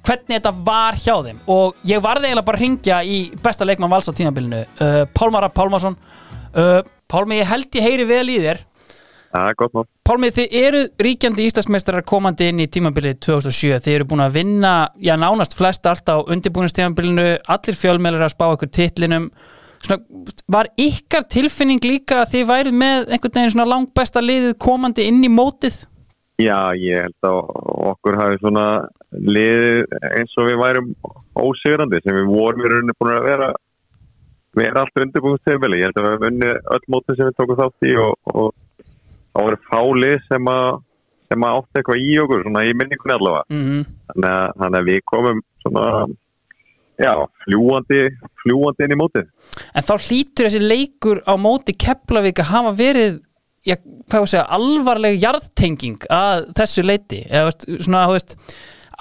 hvernig 0.05 0.37
þetta 0.37 0.53
var 0.67 0.99
hjá 1.01 1.15
þeim. 1.25 1.39
Og 1.51 1.79
ég 1.89 2.03
varði 2.05 2.29
eiginlega 2.29 2.47
bara 2.47 2.61
að 2.61 2.65
ringja 2.67 2.99
í 3.09 3.19
Besta 3.45 3.65
leikmann 3.65 3.93
vals 3.93 4.11
á 4.11 4.13
tímabilinu 4.17 4.61
uh, 4.61 5.05
Pálmar 5.17 5.47
Rapp 5.47 5.57
Pálmarsson. 5.57 5.97
Uh, 6.53 6.81
Pálmi, 7.11 7.39
ég 7.41 7.49
held 7.49 7.79
ég 7.79 7.87
heyri 7.87 8.07
vel 8.09 8.27
í 8.33 8.37
þér 8.43 8.61
Það 9.35 9.49
er 9.51 9.57
gott 9.59 9.73
mál. 9.75 9.87
Pálmi, 10.07 10.29
þið 10.31 10.53
eru 10.61 10.81
ríkjandi 11.03 11.49
Íslandsmeistarar 11.49 12.05
komandi 12.07 12.47
inn 12.53 12.61
í 12.63 12.69
tímabilið 12.71 13.17
2007 13.27 13.81
þið 13.83 13.97
eru 13.97 14.07
búin 14.13 14.23
að 14.23 14.37
vinna, 14.37 14.75
já 15.03 15.17
nánast 15.19 15.57
flest 15.59 15.89
allt 15.91 16.07
á 16.07 16.23
undirbúinustímabilinu 16.23 17.25
allir 17.51 17.79
fjölmeilar 17.79 18.29
að 18.29 18.35
spá 18.37 18.47
ykkur 18.53 18.71
titlinum 18.79 19.27
svona, 19.83 19.99
var 20.47 20.71
ykkar 20.79 21.27
tilfinning 21.35 21.83
líka 21.83 22.23
að 22.23 22.37
þið 22.37 22.47
værið 22.53 22.79
með 22.85 23.11
einhvern 23.11 23.37
veginn 23.41 23.55
svona 23.57 23.69
langbesta 23.73 24.23
liðið 24.23 24.55
komandi 24.63 25.09
inn 25.11 25.21
í 25.27 25.33
mótið? 25.33 25.83
Já, 26.39 26.71
ég 26.79 27.09
held 27.09 27.27
að 27.27 27.43
okkur 27.91 28.23
hafi 28.23 28.39
svona 28.39 28.69
liðið 29.19 29.99
eins 30.15 30.39
og 30.39 30.51
við 30.51 30.63
værum 30.63 30.95
ósigrandi 31.43 32.03
sem 32.03 32.23
við 32.23 32.31
vorum 32.31 32.63
í 32.63 32.71
rauninni 32.71 32.99
búin 33.01 33.17
að 33.19 33.31
vera 33.33 33.55
vera 34.55 34.85
allt 34.85 35.01
undirbúinstefili. 35.03 35.81
Ég 35.81 35.91
held 35.91 35.99
að 35.99 36.05
við 36.07 36.13
hefum 36.15 36.29
unni 36.31 36.51
öll 36.77 36.85
mótið 36.95 37.19
sem 37.19 37.29
við 37.29 37.37
tókum 37.41 37.59
þátt 37.59 37.87
í 37.89 37.95
og, 37.99 38.13
og 38.31 38.53
það 39.35 39.49
voru 39.49 39.61
fálið 39.71 40.19
sem 40.31 40.53
að 40.55 40.69
sem 41.33 41.47
að 41.47 41.57
átti 41.59 41.81
eitthvað 41.81 42.03
í 42.05 42.19
okkur, 42.23 42.43
svona 42.45 42.65
í 42.69 42.75
minningunni 42.77 43.15
allavega. 43.15 43.45
Mm 43.51 43.63
-hmm. 43.65 43.85
Þannig 44.11 44.31
að, 44.31 44.49
þannig 44.61 44.81
að 44.81 44.89
við 44.91 45.01
komum 45.11 45.41
svona 45.65 45.87
já, 47.01 47.13
fljúandi, 47.45 48.01
fljúandi 48.43 48.87
inn 48.87 48.95
í 48.95 49.01
mótið. 49.01 49.31
En 49.75 49.87
þá 49.87 49.95
hlýtur 49.97 50.47
þessi 50.47 50.63
leikur 50.63 51.23
á 51.27 51.35
móti 51.41 51.75
Keflavík 51.75 52.43
að 52.45 52.53
hafa 52.53 52.75
verið 52.79 53.19
já, 53.65 53.77
segja, 54.13 54.45
alvarleg 54.53 55.19
jarðtenging 55.23 56.07
að 56.13 56.47
þessu 56.59 56.85
leiti 56.85 57.25
eða 57.31 57.55
svona, 57.81 58.07
þú 58.09 58.17
veist 58.19 58.37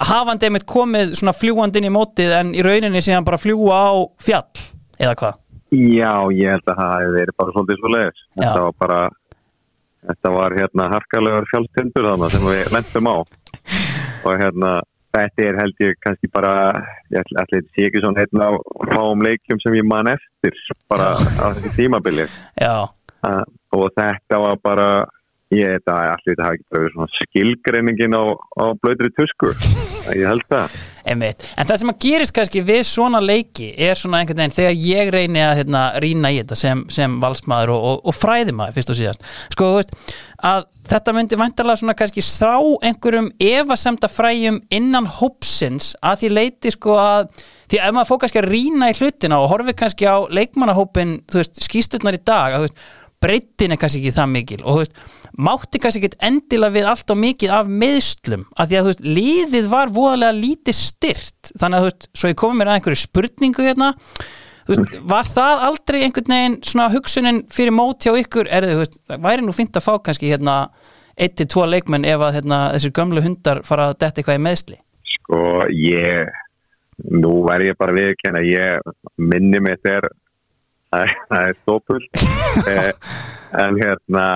hafandi 0.04 0.48
einmitt 0.48 0.66
komið 0.66 1.14
svona 1.18 1.36
fljúandi 1.36 1.80
inn 1.80 1.90
í 1.90 1.94
mótið 1.94 2.34
en 2.40 2.54
í 2.56 2.64
rauninni 2.64 3.02
síðan 3.04 3.26
bara 3.26 3.38
fljúa 3.38 3.78
á 3.78 3.92
fjall 4.24 4.64
eða 4.98 5.14
hvað? 5.20 5.40
Já, 5.74 6.12
ég 6.34 6.54
held 6.54 6.70
að 6.70 6.78
það 6.78 6.92
hefði 6.94 7.14
verið 7.18 7.36
bara 7.40 7.52
svolítið 7.54 7.78
svo 7.80 7.90
leiðis. 7.90 8.24
Þetta 8.36 8.58
var 8.62 8.74
bara, 8.78 8.98
þetta 10.08 10.32
var 10.34 10.56
hérna 10.58 10.88
harkalegur 10.92 11.46
fjálstindur 11.50 12.10
þannig 12.10 12.34
sem 12.34 12.48
við 12.48 12.74
lendum 12.74 13.10
á. 13.10 13.16
Og 14.24 14.40
hérna, 14.40 14.72
þetta 15.14 15.46
er 15.46 15.58
held 15.60 15.82
ég 15.84 15.98
kannski 16.04 16.30
bara, 16.32 16.54
ég 17.12 17.22
ætla 17.22 17.44
þetta 17.50 17.74
sé 17.76 17.88
ekki 17.88 18.02
svona 18.02 18.24
einn 18.24 18.44
af 18.46 18.58
fáum 18.92 19.24
leikjum 19.24 19.60
sem 19.62 19.76
ég 19.78 19.88
man 19.88 20.10
eftir, 20.12 20.56
bara 20.90 21.12
á 21.14 21.46
þessi 21.56 21.74
tímabili. 21.78 22.26
Já. 22.60 22.88
Og 23.74 23.86
þetta 23.96 24.40
var 24.42 24.60
bara, 24.64 24.88
ég 25.58 25.78
þetta 25.78 25.96
allir 26.14 26.30
þetta 26.32 26.48
hafi 26.48 26.58
ekki 26.58 26.76
verið 26.76 26.92
svona 26.94 27.08
skilgreiningin 27.20 28.18
á, 28.18 28.24
á 28.34 28.64
blöðri 28.82 29.10
tusku. 29.16 29.52
Ég 30.14 30.26
held 30.28 30.44
það. 30.50 30.76
Einmitt. 31.04 31.46
En 31.56 31.68
það 31.68 31.80
sem 31.80 31.92
að 31.92 31.98
gerist 32.04 32.34
kannski 32.36 32.62
við 32.64 32.82
svona 32.88 33.20
leiki 33.24 33.70
er 33.86 33.98
svona 34.00 34.20
einhvern 34.20 34.42
veginn 34.42 34.56
þegar 34.58 34.76
ég 34.84 35.10
reyni 35.14 35.42
að 35.44 35.58
hérna, 35.62 35.82
rýna 36.04 36.32
í 36.32 36.38
þetta 36.42 36.58
sem, 36.60 36.84
sem 36.92 37.18
valsmaður 37.22 37.74
og, 37.74 37.88
og, 37.90 37.98
og 38.08 38.16
fræðimaður 38.16 38.78
fyrst 38.78 38.94
og 38.94 39.00
síðast 39.00 39.26
sko, 39.54 39.70
þú 39.70 39.80
veist, 39.80 40.14
að 40.44 40.66
þetta 40.88 41.14
myndi 41.16 41.38
vantarlega 41.40 41.80
svona 41.80 41.96
kannski 41.98 42.24
srá 42.24 42.56
einhverjum 42.84 43.30
efasemda 43.40 44.10
fræjum 44.12 44.60
innan 44.74 45.08
hópsins 45.20 45.94
að 46.04 46.24
því 46.24 46.32
leiti 46.38 46.72
sko 46.74 46.98
að 47.00 47.28
því 47.70 47.80
ef 47.80 47.94
maður 47.96 48.10
fór 48.10 48.20
kannski 48.24 48.40
að 48.42 48.50
rýna 48.52 48.90
í 48.92 48.98
hlutina 48.98 49.40
og 49.40 49.48
horfi 49.52 49.76
kannski 49.78 50.08
á 50.08 50.16
leikmannahópin 50.28 51.16
þú 51.30 51.40
veist, 51.40 51.62
skýsturnar 51.64 52.18
í 52.18 52.22
dag 52.24 52.56
að 52.56 52.64
þú 52.64 52.68
veist 52.68 52.84
breytin 53.24 53.74
er 53.74 53.80
kannski 53.80 54.02
ekki 54.02 54.14
það 54.14 54.30
mikil 54.34 54.60
og 54.62 54.80
veist, 54.82 55.02
mátti 55.34 55.80
kannski 55.82 56.04
ekki 56.04 56.20
endilega 56.28 56.76
við 56.76 56.88
allt 56.92 57.12
og 57.14 57.20
mikið 57.24 57.56
af 57.58 57.74
meðslum 57.82 58.46
að 58.54 58.70
því 58.70 58.80
að 58.80 58.88
veist, 58.90 59.04
liðið 59.18 59.68
var 59.72 59.92
voðalega 59.94 60.38
lítið 60.38 60.78
styrt 60.78 61.52
þannig 61.60 61.80
að 61.80 61.88
veist, 61.88 62.08
svo 62.14 62.32
ég 62.32 62.40
komið 62.44 62.60
mér 62.60 62.72
að 62.72 62.80
einhverju 62.80 63.02
spurningu 63.02 63.66
hérna 63.66 63.92
var 65.04 65.28
það 65.28 65.66
aldrei 65.66 65.98
einhvern 66.04 66.34
veginn 66.34 66.56
svona 66.64 66.88
hugsunin 66.92 67.42
fyrir 67.52 67.74
mót 67.76 68.06
hjá 68.06 68.14
ykkur? 68.16 68.48
Er 68.48 68.64
þið, 68.64 68.94
væri 69.20 69.44
nú 69.44 69.52
fínt 69.52 69.76
að 69.76 69.84
fá 69.84 69.98
kannski 70.06 70.30
hérna 70.30 70.70
1-2 71.20 71.66
leikmenn 71.68 72.06
ef 72.08 72.22
að 72.24 72.38
hérna, 72.38 72.60
þessir 72.74 72.94
gömlu 72.96 73.22
hundar 73.24 73.60
fara 73.66 73.90
að 73.90 73.98
detta 74.00 74.22
eitthvað 74.22 74.40
í 74.40 74.44
meðsli 74.46 74.78
Sko, 75.14 75.40
ég, 75.70 76.32
nú 77.12 77.36
verð 77.46 77.70
ég 77.70 77.78
bara 77.80 77.96
viðkjann 77.96 78.40
að 78.40 78.48
ég 78.50 78.94
minni 79.20 79.60
mig 79.62 79.78
þegar 79.84 80.08
það 81.30 81.48
er- 81.48 81.58
stópult. 81.62 82.22
eh, 82.72 82.92
en 83.64 83.80
hérna, 83.80 84.26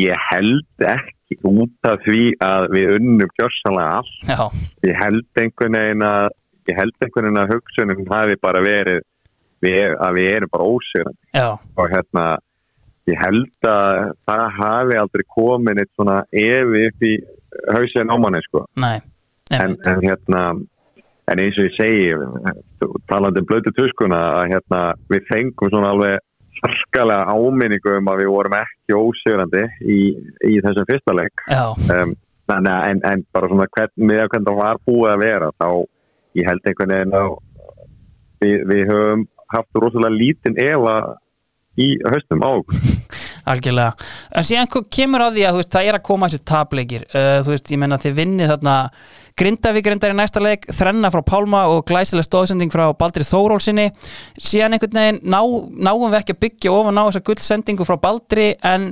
ég 0.00 0.26
held 0.30 0.86
ekki 0.94 1.38
út 1.46 1.88
af 1.88 2.00
því 2.06 2.22
að 2.42 2.68
við 2.74 2.92
unnum 2.98 3.32
kjörsanlega 3.36 3.96
allt. 4.00 4.14
Já. 4.28 4.44
Ég 4.88 5.00
held 5.00 5.42
einhvern 5.42 5.78
veginn 5.78 6.06
að, 6.08 6.28
ég 6.70 6.80
held 6.80 6.96
einhvern 7.00 7.28
veginn 7.28 7.42
að 7.42 7.52
hugsunum 7.54 8.06
hafi 8.10 8.38
bara 8.40 8.62
verið 8.64 9.02
við, 9.60 9.96
að 10.00 10.16
við 10.16 10.30
erum 10.36 10.54
bara 10.54 10.70
ósýrandi. 10.72 11.20
Og 11.76 11.92
hérna, 11.92 12.24
ég 13.10 13.20
held 13.20 13.68
að 13.68 14.14
það 14.28 14.46
hafi 14.58 14.98
aldrei 15.02 15.24
komin 15.36 15.80
eitt 15.82 15.92
svona 15.94 16.22
evi 16.32 16.86
upp 16.88 17.06
í 17.06 17.14
hausinn 17.74 18.12
á 18.12 18.16
manni, 18.20 18.42
sko 18.46 18.64
Nei, 18.80 18.98
en, 19.56 19.76
en 19.88 20.04
hérna 20.04 20.42
en 21.30 21.42
eins 21.42 21.58
og 21.58 21.66
ég 21.68 21.76
segi 21.78 22.10
talandi 23.10 23.42
um 23.42 23.48
blötu 23.48 23.72
tuskuna 23.76 24.18
að 24.40 24.54
hérna 24.54 24.80
við 25.12 25.28
fengum 25.28 25.72
svona 25.72 25.92
alveg 25.94 26.18
sarkalega 26.60 27.34
áminningu 27.34 27.94
um 27.98 28.10
að 28.12 28.22
við 28.22 28.32
vorum 28.34 28.56
ekki 28.58 28.96
ósegurandi 28.96 29.62
í, 29.80 30.00
í 30.50 30.58
þessum 30.64 30.88
fyrsta 30.88 31.14
leik. 31.16 31.44
Um, 31.50 32.14
en, 32.50 33.02
en 33.06 33.24
bara 33.32 33.50
svona 33.50 33.68
hvern, 33.70 33.94
með 33.96 34.24
að 34.24 34.32
hvernig 34.34 34.50
það 34.50 34.60
var 34.60 34.82
búið 34.88 35.12
að 35.12 35.24
vera 35.24 35.50
þá 35.60 35.68
ég 36.38 36.50
held 36.50 36.68
einhvern 36.68 36.94
veginn 36.94 37.16
að 37.20 37.30
við, 38.44 38.56
við 38.70 38.82
höfum 38.90 39.24
haft 39.50 39.82
rosalega 39.82 40.16
lítinn 40.16 40.60
efa 40.62 40.96
í 41.80 41.94
höstum 42.12 42.44
á 42.44 42.50
okkur. 42.50 42.84
Algjörlega. 43.50 43.94
En 44.36 44.46
síðan 44.46 44.68
kemur 44.92 45.24
að 45.24 45.38
því 45.38 45.46
að 45.48 45.58
veist, 45.58 45.72
það 45.72 45.88
er 45.88 45.96
að 45.96 46.06
koma 46.06 46.28
þessi 46.28 46.46
tapleikir. 46.50 47.06
Uh, 47.08 47.38
þú 47.44 47.54
veist, 47.54 47.72
ég 47.72 47.80
menna 47.80 47.98
þið 48.00 48.18
vinnið 48.20 48.52
þarna 48.52 48.76
Grindavík 49.40 49.86
reyndar 49.88 50.12
í 50.12 50.18
næsta 50.18 50.42
leik 50.42 50.66
þrenna 50.76 51.08
frá 51.12 51.22
Pálma 51.24 51.64
og 51.72 51.86
glæsileg 51.88 52.26
stóðsending 52.26 52.72
frá 52.72 52.90
Baldri 52.98 53.24
Þórólsinni 53.24 53.88
síðan 54.36 54.76
einhvern 54.76 54.98
veginn 55.00 55.20
ná, 55.24 55.40
náum 55.80 56.08
við 56.10 56.18
ekki 56.20 56.36
að 56.36 56.42
byggja 56.44 56.72
ofan 56.76 57.00
á 57.00 57.08
þessa 57.08 57.22
gullsendingu 57.24 57.86
frá 57.88 57.96
Baldri 58.02 58.50
en 58.60 58.90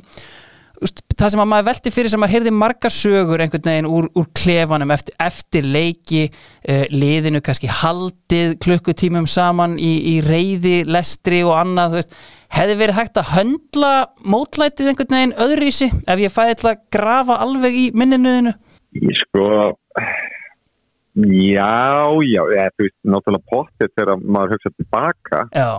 það 1.18 1.32
sem 1.34 1.42
að 1.42 1.48
maður 1.50 1.66
velti 1.66 1.92
fyrir 1.92 2.12
sem 2.12 2.22
maður 2.22 2.34
heyrði 2.36 2.52
margar 2.54 2.94
sögur 2.94 3.42
einhvern 3.42 3.66
veginn 3.66 3.88
úr, 3.90 4.06
úr 4.14 4.28
klefanum 4.38 4.92
eftir, 4.94 5.16
eftir 5.20 5.66
leiki 5.66 6.22
uh, 6.28 6.84
liðinu 6.94 7.42
kannski 7.44 7.70
haldið 7.80 8.54
klukkutímum 8.64 9.26
saman 9.28 9.76
í, 9.76 9.90
í 10.12 10.14
reyði, 10.24 10.78
lestri 10.88 11.42
og 11.46 11.56
annað 11.58 11.96
þú 11.96 12.00
veist, 12.00 12.16
hefði 12.56 12.78
verið 12.84 13.00
hægt 13.00 13.20
að 13.20 13.34
höndla 13.34 13.92
mótlætið 14.24 14.92
einhvern 14.92 15.18
veginn 15.18 15.36
öðrísi 15.48 15.90
ef 16.06 16.24
ég 16.24 16.32
fæði 16.32 16.56
til 16.62 16.72
að 16.72 16.80
grafa 16.94 17.40
alveg 17.44 17.78
í 17.82 17.84
minninuðinu? 17.98 18.54
Ég 19.02 19.22
sko 19.26 19.50
já, 21.26 21.76
já 22.28 22.42
eða, 22.42 22.72
þú 22.74 22.86
veist, 22.86 22.98
náttúrulega 23.14 23.50
pottið 23.52 23.94
þegar 23.94 24.24
maður 24.24 24.56
hugsa 24.56 24.74
tilbaka. 24.76 25.44
Já. 25.54 25.70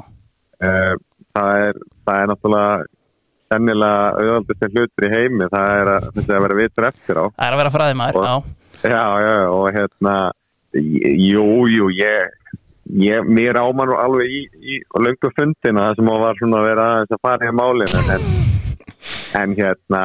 uh, 0.69 0.95
það 1.35 1.67
er 1.67 1.83
það 2.07 2.21
er 2.23 2.31
náttúrulega 2.33 2.87
sennilega 3.49 4.09
auðvaldist 4.19 4.65
hlutur 4.75 5.07
í 5.07 5.13
heimi 5.13 5.47
það 5.49 5.75
er 5.75 5.93
að, 5.95 6.09
að 6.21 6.43
vera 6.45 6.59
vitur 6.59 6.89
eftir 6.89 7.21
á. 7.21 7.25
Það 7.29 7.47
er 7.47 7.55
að 7.55 7.61
vera 7.63 7.75
fræði 7.77 7.99
maður, 8.01 8.27
já. 8.29 8.35
Já, 8.79 9.05
já, 9.19 9.37
og 9.51 9.65
hérna 9.75 10.17
jú, 10.71 11.45
jú, 11.67 11.87
ég 11.97 12.35
ég, 12.97 13.25
mér 13.25 13.59
ámar 13.61 13.89
nú 13.89 13.97
alveg 13.99 14.33
í, 14.33 14.41
í 14.61 14.79
löngu 14.97 15.31
fundina 15.35 15.89
sem 15.97 16.09
var 16.09 16.37
svona 16.39 16.61
að 16.61 16.67
vera 16.69 16.87
að 17.03 17.15
fara 17.21 17.49
í 17.49 17.55
málinu 17.55 18.03
en, 18.15 18.27
en 19.41 19.55
hérna 19.57 20.03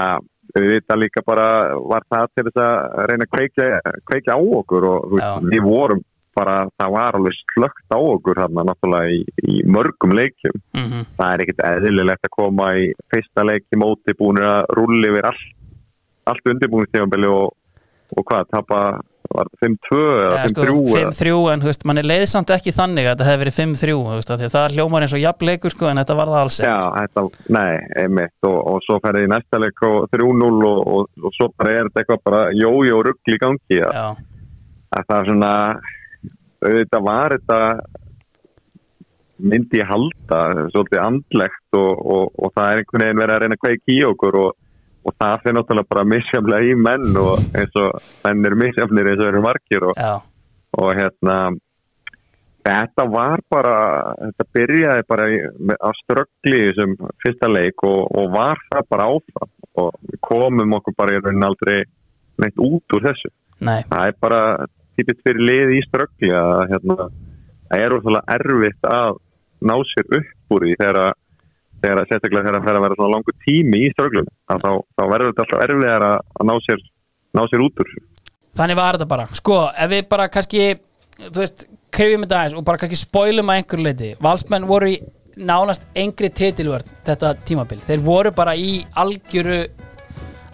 við 0.62 0.72
vita 0.76 0.96
líka 0.96 1.22
bara 1.26 1.46
var 1.82 2.04
það 2.10 2.26
til 2.34 2.44
þess 2.48 2.60
að 2.62 3.06
reyna 3.10 3.26
að 3.26 3.32
kveikja, 3.36 3.68
kveikja 4.10 4.36
á 4.36 4.40
okkur 4.40 4.84
og 4.90 5.14
veist, 5.14 5.48
við 5.50 5.62
vorum 5.66 6.02
bara, 6.34 6.54
það 6.78 6.90
var 6.96 7.14
alveg 7.18 7.34
slögt 7.54 7.94
á 7.94 7.98
okkur 7.98 8.40
hérna 8.42 8.64
náttúrulega 8.66 9.10
í, 9.14 9.20
í 9.46 9.62
mörgum 9.70 10.14
leikjum 10.18 10.56
Mhm. 10.74 11.04
það 11.18 11.32
er 11.34 11.42
ekkert 11.44 11.64
eðlilegt 11.70 12.24
að 12.26 12.34
koma 12.38 12.70
í 12.74 12.92
fyrsta 13.12 13.44
leiki 13.46 13.78
móti 13.78 14.14
búin 14.18 14.42
að 14.42 14.64
rulli 14.74 15.10
yfir 15.12 15.28
allt, 15.30 15.44
allt 16.26 16.46
undirbúinistífambili 16.50 17.28
og, 17.30 17.54
og 18.16 18.24
hvað, 18.26 18.48
tapa 18.50 18.80
var 19.32 19.48
það 19.50 19.64
5-2 19.64 20.00
eða 20.04 20.34
Ja, 20.34 20.50
sko, 20.50 20.66
5-3 20.68 20.98
eða 21.00 21.12
5-3 21.14 21.32
en 21.54 21.64
þú 21.64 21.70
veist, 21.70 21.86
mann 21.88 22.00
er 22.00 22.08
leiðsamt 22.10 22.52
ekki 22.54 22.74
þannig 22.76 23.08
að 23.08 23.14
þetta 23.14 23.28
hefði 23.28 23.42
verið 23.44 23.56
5-3 23.58 23.94
þú 23.94 24.18
veist, 24.18 24.30
af 24.34 24.40
því 24.40 24.48
að 24.48 24.54
það 24.56 24.76
hljómar 24.76 25.06
eins 25.06 25.16
og 25.16 25.22
jafnleikur 25.24 25.74
sko, 25.74 25.88
en 25.90 26.02
þetta 26.02 26.18
var 26.20 26.32
það 26.32 26.42
alls. 26.42 26.60
Já, 26.64 26.76
þetta, 26.98 27.24
nei, 27.56 27.72
einmitt 28.04 28.48
og, 28.50 28.58
og 28.74 28.86
svo 28.86 29.00
ferði 29.04 29.24
í 29.24 29.32
næsta 29.32 29.60
leik 29.62 29.84
og 29.88 29.98
3-0 30.12 30.52
og, 30.70 30.80
og, 30.94 31.10
og 31.24 31.36
svo 31.38 31.50
bara 31.56 31.74
er 31.74 31.88
þetta 31.90 32.04
eitthvað 32.04 32.24
bara 32.28 32.44
jójó 32.54 33.02
ruggl 33.08 33.36
í 33.36 33.42
gangi 33.42 33.82
að, 33.88 34.24
að 34.94 35.10
það 35.10 35.18
er 35.18 35.30
svona 35.32 35.52
auðvitað 36.64 37.06
var 37.08 37.36
þetta 37.38 37.60
myndi 39.44 39.82
halda 39.82 40.40
svolítið 40.72 41.00
andlegt 41.02 41.76
og, 41.76 41.92
og, 41.98 42.28
og 42.38 42.52
það 42.54 42.68
er 42.68 42.82
einhvern 42.82 43.04
veginn 43.04 43.20
verið 43.20 43.34
að 43.34 43.42
reyna 43.42 43.58
að 43.58 43.64
kveiki 43.64 43.96
í 43.96 44.04
okkur 44.08 44.38
og, 44.40 44.52
og 45.04 45.14
það 45.20 45.36
fyrir 45.42 45.56
náttúrulega 45.58 45.92
bara 45.92 46.06
misjaflega 46.08 46.70
í 46.70 46.78
menn 46.80 47.20
og 47.20 47.44
eins 47.52 47.76
og 47.80 48.08
menn 48.24 48.48
eru 48.48 48.60
misjafnir 48.62 49.10
eins 49.12 49.22
og 49.22 49.30
eru 49.30 49.44
margir 49.44 49.86
og, 49.90 50.00
og 50.80 50.90
hérna 50.96 51.38
þetta 52.64 53.06
var 53.12 53.42
bara 53.52 53.76
þetta 54.20 54.46
byrjaði 54.56 55.06
bara 55.10 55.26
á 55.76 55.90
ströggli 56.00 56.60
þessum 56.68 56.94
fyrsta 57.24 57.50
leik 57.50 57.84
og, 57.86 58.06
og 58.16 58.32
var 58.32 58.60
það 58.70 58.88
bara 58.94 59.08
áfram. 59.12 59.52
Og 59.74 60.16
komum 60.22 60.76
okkur 60.78 60.94
bara 60.96 61.16
í 61.16 61.20
raunin 61.20 61.48
aldrei 61.48 61.82
neitt 62.40 62.60
út 62.62 62.96
úr 62.96 63.08
þessu. 63.08 63.30
Nei. 63.64 63.82
það 63.86 64.08
er 64.08 64.16
bara 64.20 64.40
típitt 64.98 65.20
fyrir 65.26 65.46
lið 65.48 65.72
í 65.76 65.82
ströggli 65.86 66.30
að 66.34 66.62
hérna, 66.72 67.08
það 67.70 67.84
er 67.84 67.94
úrþálega 67.96 68.34
erfitt 68.34 68.88
að 68.90 69.20
ná 69.64 69.74
sér 69.90 70.16
upp 70.18 70.56
úr 70.56 70.66
því 70.66 70.74
þegar 70.80 70.98
að 71.04 71.12
þegar 71.84 72.00
að 72.00 72.10
sérstaklega 72.10 72.48
þegar 72.48 72.58
að 72.58 72.66
fer 72.68 72.78
að 72.78 72.84
vera 72.86 72.98
svona 72.98 73.12
langur 73.14 73.38
tími 73.44 73.82
í 73.84 73.92
strögglum 73.92 74.28
þá, 74.48 74.70
þá 74.96 75.02
verður 75.12 75.30
þetta 75.30 75.44
alltaf 75.46 75.64
erfiðar 75.68 76.06
að, 76.08 76.16
að 76.40 76.50
ná, 76.50 76.54
sér, 76.64 76.84
ná 77.36 77.42
sér 77.50 77.64
út 77.64 77.84
úr. 77.84 77.94
Þannig 78.54 78.78
var 78.78 78.98
þetta 78.98 79.10
bara. 79.10 79.28
Sko, 79.34 79.58
ef 79.84 79.90
við 79.90 80.04
bara 80.10 80.30
kannski 80.32 80.66
þú 81.20 81.42
veist, 81.42 81.66
krifjum 81.94 82.24
þetta 82.26 82.40
aðeins 82.40 82.58
og 82.58 82.66
bara 82.66 82.80
kannski 82.82 82.98
spoilum 82.98 83.50
að 83.52 83.60
einhverju 83.60 83.86
leiti 83.86 84.10
Valsmenn 84.24 84.68
voru 84.70 84.90
í 84.94 84.98
nánast 85.34 85.86
engri 85.98 86.30
titilvörn 86.30 86.92
þetta 87.06 87.34
tímabil, 87.46 87.80
þeir 87.82 88.02
voru 88.06 88.30
bara 88.34 88.54
í 88.54 88.84
algjöru 89.02 89.64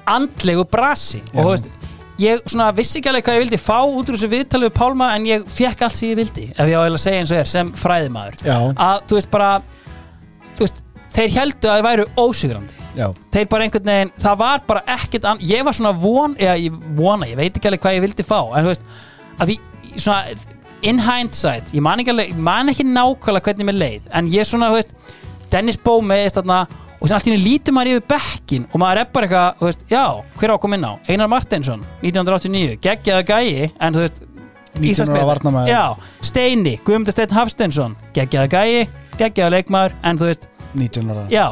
andlegu 0.08 0.64
brasi. 0.68 1.20
Og 1.34 1.42
þú 1.42 1.50
veist 1.52 1.68
ég 2.20 2.42
svona 2.48 2.68
vissi 2.76 2.98
ekki 3.00 3.10
alveg 3.12 3.26
hvað 3.26 3.38
ég 3.38 3.44
vildi 3.46 3.60
fá 3.60 3.78
út 3.80 4.08
úr 4.08 4.16
þessu 4.16 4.28
viðtalið 4.32 4.68
við 4.68 4.76
Pálma 4.76 5.10
en 5.16 5.28
ég 5.28 5.44
fekk 5.48 5.84
allt 5.86 5.96
sem 5.96 6.10
ég 6.10 6.18
vildi 6.20 6.46
ef 6.52 6.68
ég 6.68 6.76
á 6.76 6.84
að 6.84 6.98
segja 7.00 7.22
eins 7.22 7.32
og 7.32 7.40
er 7.40 7.48
sem 7.48 7.72
fræðimaður. 7.80 8.40
Já. 8.44 8.56
að 8.76 9.06
þú 9.08 9.20
veist 9.20 9.30
bara 9.32 9.50
þú 10.58 10.66
veist, 10.66 10.82
þeir 11.14 11.34
heldu 11.36 11.70
að 11.70 11.78
þeir 11.78 11.86
væru 11.88 12.06
ósigrandi 12.20 12.76
Já. 12.96 13.06
þeir 13.30 13.48
bara 13.50 13.66
einhvern 13.66 13.90
veginn, 13.92 14.12
það 14.18 14.38
var 14.40 14.62
bara 14.66 14.82
ekkert 14.96 15.26
ann, 15.30 15.42
ég 15.46 15.64
var 15.66 15.76
svona 15.76 15.92
von, 15.94 16.34
eða 16.40 16.56
ég 16.58 16.78
vona 16.98 17.28
ég 17.30 17.38
veit 17.38 17.54
ekki 17.54 17.70
alveg 17.70 17.84
hvað 17.84 17.98
ég 17.98 18.04
vildi 18.06 18.26
fá 18.26 18.38
en 18.42 18.66
þú 18.66 18.72
veist, 18.72 18.88
að 19.38 19.52
því 19.52 19.58
svona 19.94 20.22
in 20.90 21.00
hindsight, 21.04 21.74
ég 21.76 21.84
man 21.84 22.02
ekki 22.02 22.14
alveg 22.14 22.36
man 22.50 22.72
ekki 22.72 22.86
nákvæmlega 22.88 23.46
hvernig 23.46 23.68
mér 23.68 23.78
leið 23.78 24.08
en 24.16 24.30
ég 24.32 24.48
svona, 24.48 24.70
þú 24.72 24.80
veist, 24.80 24.94
Dennis 25.50 25.78
Bó 25.82 25.98
með 26.02 26.28
þarna, 26.38 26.60
og 27.00 27.08
sem 27.08 27.16
allt 27.16 27.28
í 27.28 27.32
henni 27.32 27.44
lítur 27.44 27.74
maður 27.74 27.96
yfir 27.96 28.08
bekkin 28.12 28.66
og 28.70 28.82
maður 28.82 29.02
er 29.02 29.12
bara 29.14 29.28
eitthvað, 29.28 29.60
þú 29.60 29.68
veist, 29.70 29.86
já 29.90 30.04
hver 30.40 30.52
á 30.52 30.54
að 30.54 30.60
koma 30.64 30.78
inn 30.78 30.88
á, 30.90 30.92
Einar 31.08 31.30
Martinsson 31.32 31.86
1989, 32.02 32.76
geggjaða 32.84 33.24
gæi 33.30 33.70
en 33.78 33.96
þú 33.96 34.04
veist 34.04 34.20
19 34.70 34.80
ára 34.80 34.90
Íslandsmeistari. 34.90 35.26
varnarmaður. 35.26 35.70
Já, 35.72 35.84
Steini, 36.22 36.74
Guðmundur 36.86 37.14
Steinn 37.16 37.34
Hafsteinsson 37.34 37.96
geggjaða 38.14 38.50
gæi, 38.54 38.88
geggjaða 39.18 39.54
leikmaður 39.56 39.96
en 40.06 40.20
þú 40.20 40.28
veist, 40.28 40.46
19 40.78 41.14
ára. 41.14 41.24
Já, 41.32 41.46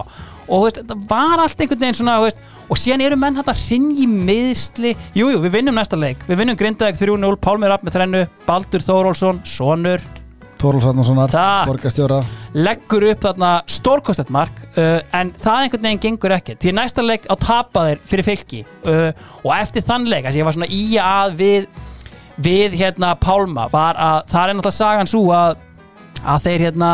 og 0.49 0.67
veist, 0.67 0.81
þetta 0.83 0.99
var 1.11 1.43
allt 1.45 1.65
einhvern 1.65 1.83
veginn 1.83 1.99
svona, 2.01 2.19
veist, 2.25 2.43
og 2.69 2.79
síðan 2.81 3.05
eru 3.07 3.19
menn 3.21 3.39
hægt 3.39 3.51
að 3.53 3.65
ringi 3.71 4.07
miðsli, 4.13 4.95
jú, 5.17 5.31
jú, 5.33 5.43
við 5.45 5.59
vinnum 5.59 5.79
næsta 5.79 5.99
leik. 5.99 6.25
Við 6.29 6.43
vinnum 6.43 6.59
Grindavík 6.61 7.01
3-0, 7.01 7.35
Pálmir 7.43 7.73
Rapp 7.73 7.87
með 7.87 7.99
þrennu 7.99 8.25
Baldur 8.49 8.85
Þórólf 8.85 9.21
Sarnarssonar, 9.23 10.05
Takk. 11.31 11.69
borgarstjóra. 11.69 12.17
Leggur 12.59 13.05
upp 13.13 13.21
þarna 13.23 13.51
stórkostett 13.71 14.33
mark 14.35 14.57
uh, 14.75 14.99
en 15.15 15.31
það 15.39 15.61
einhvern 15.65 15.85
veginn 15.87 16.01
gengur 16.03 16.35
ekki 16.35 16.57
því 16.59 16.73
næsta 16.75 17.05
leik 17.05 17.29
á 17.31 17.35
tapaðir 17.39 18.01
fyrir 18.09 18.27
fylki 18.27 18.65
uh, 18.83 19.13
og 19.45 19.53
eftir 19.55 19.85
þann 19.87 20.09
leik, 20.11 20.27
ég 20.35 20.47
var 20.47 20.57
svona 20.57 20.71
í 20.75 20.99
að 20.99 21.37
við, 21.39 21.69
við 22.43 22.75
hérna 22.81 23.13
Pálma 23.23 23.69
var 23.71 24.01
að, 24.03 24.19
það 24.33 24.43
er 24.43 24.59
náttúrulega 24.59 24.79
sagan 24.81 25.11
svo 25.11 25.23
að, 25.37 25.63
að 26.25 26.49
þeir 26.49 26.67
hérna 26.69 26.93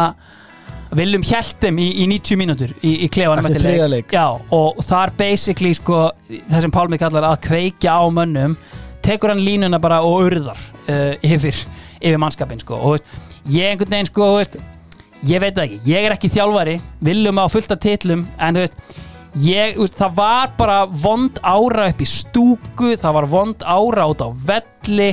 viljum 0.98 1.24
hjæltum 1.26 1.78
í, 1.82 1.88
í 2.04 2.06
90 2.10 2.40
mínútur 2.40 2.72
í, 2.80 2.94
í 3.06 3.10
klefanum 3.12 3.48
Eftir 3.48 3.66
þriðja 3.66 3.90
leik. 3.90 4.14
Já, 4.14 4.26
og 4.54 4.80
þar 4.84 5.12
basically 5.18 5.74
sko, 5.76 6.06
það 6.28 6.66
sem 6.66 6.74
Pálmi 6.74 7.00
kallar 7.00 7.28
að 7.28 7.40
kveikja 7.48 7.96
á 7.98 8.04
mönnum 8.14 8.56
tekur 9.04 9.34
hann 9.34 9.42
línuna 9.44 9.80
bara 9.82 10.00
og 10.06 10.28
urðar 10.28 10.60
uh, 10.88 11.12
yfir, 11.24 11.56
yfir 12.00 12.20
mannskapin 12.20 12.62
sko. 12.62 12.78
og 12.78 12.96
veist, 12.96 13.10
ég 13.52 13.72
einhvern 13.72 13.92
veginn 13.92 14.10
sko, 14.10 14.30
veist, 14.38 14.58
ég 15.28 15.42
veit 15.42 15.56
það 15.56 15.66
ekki, 15.66 15.80
ég 15.90 16.06
er 16.06 16.16
ekki 16.16 16.32
þjálfari 16.32 16.78
viljum 17.04 17.42
á 17.42 17.46
fullt 17.52 17.74
af 17.74 17.82
titlum 17.84 18.24
en 18.38 18.56
þú 18.56 18.64
veist, 18.64 18.96
ég, 19.44 19.76
veist, 19.80 19.98
það 20.00 20.16
var 20.20 20.56
bara 20.58 20.80
vond 20.88 21.40
ára 21.42 21.90
upp 21.92 22.00
í 22.00 22.08
stúku 22.08 22.94
það 23.00 23.18
var 23.18 23.30
vond 23.34 23.66
ára 23.66 24.08
út 24.12 24.24
á 24.24 24.28
velli 24.52 25.12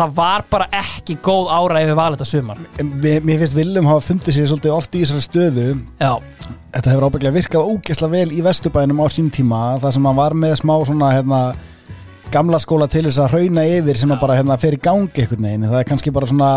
það 0.00 0.14
var 0.16 0.44
bara 0.50 0.68
ekki 0.80 1.18
góð 1.24 1.50
ára 1.52 1.82
ef 1.82 1.90
við 1.90 1.98
valið 2.00 2.18
þetta 2.20 2.30
sumar 2.30 2.62
Mér, 2.80 3.24
mér 3.26 3.42
finnst 3.42 3.56
Viljum 3.58 3.90
hafa 3.90 4.06
fundið 4.08 4.36
sér 4.36 4.50
svolítið 4.50 4.76
oft 4.76 4.96
í 4.96 5.02
þessari 5.04 5.26
stöðu 5.26 5.66
Já 6.00 6.12
Þetta 6.70 6.92
hefur 6.92 7.08
ábygglega 7.08 7.34
virkað 7.34 7.70
ógeðslega 7.72 8.14
vel 8.14 8.34
í 8.36 8.42
Vesturbænum 8.46 9.00
á 9.02 9.06
sín 9.10 9.30
tíma 9.34 9.60
þar 9.82 9.96
sem 9.96 10.04
hann 10.06 10.18
var 10.20 10.36
með 10.38 10.52
smá 10.60 10.74
svona 10.86 11.08
hérna, 11.16 11.40
gamla 12.30 12.60
skóla 12.62 12.86
til 12.90 13.02
þess 13.08 13.18
að 13.24 13.32
hrauna 13.34 13.64
yfir 13.66 13.98
sem 13.98 14.14
að 14.14 14.20
bara 14.22 14.36
hérna, 14.38 14.58
fer 14.62 14.76
í 14.76 14.78
gangi 14.84 15.24
einhvern 15.24 15.48
veginn 15.48 15.66
það 15.66 15.80
er 15.80 15.88
kannski 15.90 16.14
bara 16.14 16.30
svona 16.30 16.52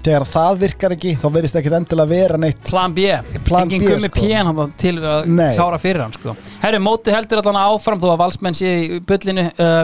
þegar 0.00 0.24
það 0.28 0.60
virkar 0.64 0.94
ekki 0.96 1.14
þá 1.20 1.26
verðist 1.34 1.58
ekkit 1.60 1.76
endilega 1.76 2.10
vera 2.14 2.40
neitt 2.40 2.62
Plan 2.70 2.94
B, 2.96 3.06
Plan 3.44 3.66
engin 3.66 3.84
B, 3.84 3.90
gummi 3.92 4.08
sko. 4.08 4.24
pén 4.24 4.48
hann 4.48 4.74
til 4.80 4.94
að 4.98 5.28
Nei. 5.28 5.50
klára 5.56 5.80
fyrir 5.82 6.04
hann 6.06 6.16
sko. 6.16 6.36
Herru, 6.62 6.80
móti 6.84 7.14
heldur 7.14 7.42
allan 7.42 7.60
áfram 7.60 8.00
þó 8.00 8.08
að 8.14 8.20
valsmenn 8.24 8.56
sé 8.56 8.72
í 8.86 9.00
bullinu 9.04 9.50
uh, 9.52 9.82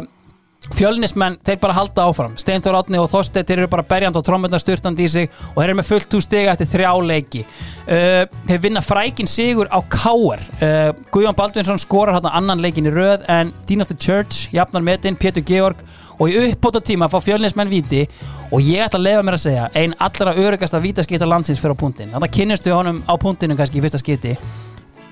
Fjölnismenn, 0.74 1.36
þeir 1.46 1.58
bara 1.62 1.76
halda 1.76 2.04
áfram. 2.10 2.32
Steinþór 2.40 2.80
Átni 2.80 2.98
og 2.98 3.06
Þorstedt, 3.12 3.46
þeir 3.46 3.62
eru 3.62 3.68
bara 3.70 3.84
berjand 3.86 4.18
á 4.18 4.22
trómmetna 4.26 4.58
styrtandi 4.58 5.06
í 5.06 5.10
sig 5.12 5.28
og 5.52 5.60
þeir 5.60 5.68
eru 5.68 5.76
með 5.78 5.88
fullt 5.92 6.16
úr 6.18 6.24
stiga 6.24 6.54
eftir 6.56 6.68
þrjá 6.72 6.90
leiki. 7.06 7.44
Uh, 7.86 8.24
Þeir 8.48 8.62
vinna 8.64 8.82
frækin 8.82 9.30
sigur 9.30 9.70
á 9.70 9.78
Káar 9.86 10.42
uh, 10.58 10.90
Guðjón 11.14 11.36
Baldvinsson 11.38 11.78
skorar 11.78 12.18
hann 12.18 12.26
annan 12.32 12.64
leikin 12.64 12.88
í 12.90 12.92
röð 12.92 13.22
en 13.30 13.54
Dean 13.68 13.84
of 13.84 13.92
the 13.92 13.96
Church, 13.96 14.48
jafnar 14.52 14.82
metin, 14.82 15.16
Pétur 15.16 15.46
Georg 15.46 15.84
og 16.18 16.32
í 16.32 16.40
uppbóta 16.48 16.82
tíma 16.82 17.06
fá 17.12 17.20
fjölnismenn 17.22 17.70
viti 17.70 18.02
og 18.50 18.58
ég 18.64 18.82
ætla 18.86 18.98
að 18.98 19.06
lefa 19.06 19.22
mér 19.26 19.36
að 19.38 19.44
segja 19.44 19.68
ein 19.76 19.94
allra 20.02 20.34
örugasta 20.34 20.80
vítaskipta 20.82 21.28
landsins 21.28 21.62
fyrir 21.62 21.76
á 21.76 21.82
punktinn. 21.82 22.10
Þannig 22.14 22.30
að 22.30 22.36
kynnistu 22.40 22.74
honum 22.74 23.02
á 23.06 23.14
punktinu 23.20 23.56
kannski 23.58 23.78
í 23.78 23.84
fyrsta 23.84 24.00
skipti 24.02 24.34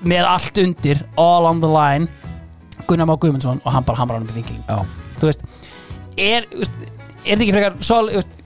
með 0.03 0.27
allt 0.27 0.61
undir 0.61 1.05
all 1.15 1.47
on 1.47 1.63
the 1.63 1.69
line 1.71 2.09
Gunnar 2.89 3.07
Má 3.07 3.15
Guðmundsson 3.15 3.63
og 3.63 3.71
hann 3.71 3.87
bara 3.87 4.01
hamrar 4.01 4.19
hann 4.19 4.27
upp 4.27 4.35
í 4.35 4.41
vinkilin 4.41 4.65
Já. 4.67 5.04
Þú 5.25 5.31
veist 5.31 5.45
er, 6.29 6.47
þú 6.53 6.61
veist, 6.63 6.81
er 6.85 7.31
þetta 7.33 7.45
ekki 7.47 7.55
frekar 7.57 7.77
sol, 7.89 8.09
þú, 8.13 8.21
veist, 8.21 8.41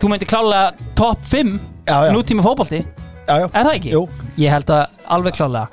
þú 0.00 0.12
meinti 0.14 0.30
klálega 0.30 0.90
top 0.98 1.24
5 1.34 1.56
Já, 1.84 1.96
já. 2.08 2.12
nútíma 2.16 2.44
fótbolti 2.46 2.80
já, 2.80 3.34
já. 3.42 3.46
er 3.50 3.66
það 3.66 3.74
ekki? 3.78 3.90
Jú. 3.96 4.04
ég 4.40 4.54
held 4.54 4.70
að 4.72 5.00
alveg 5.18 5.36
klálega 5.36 5.66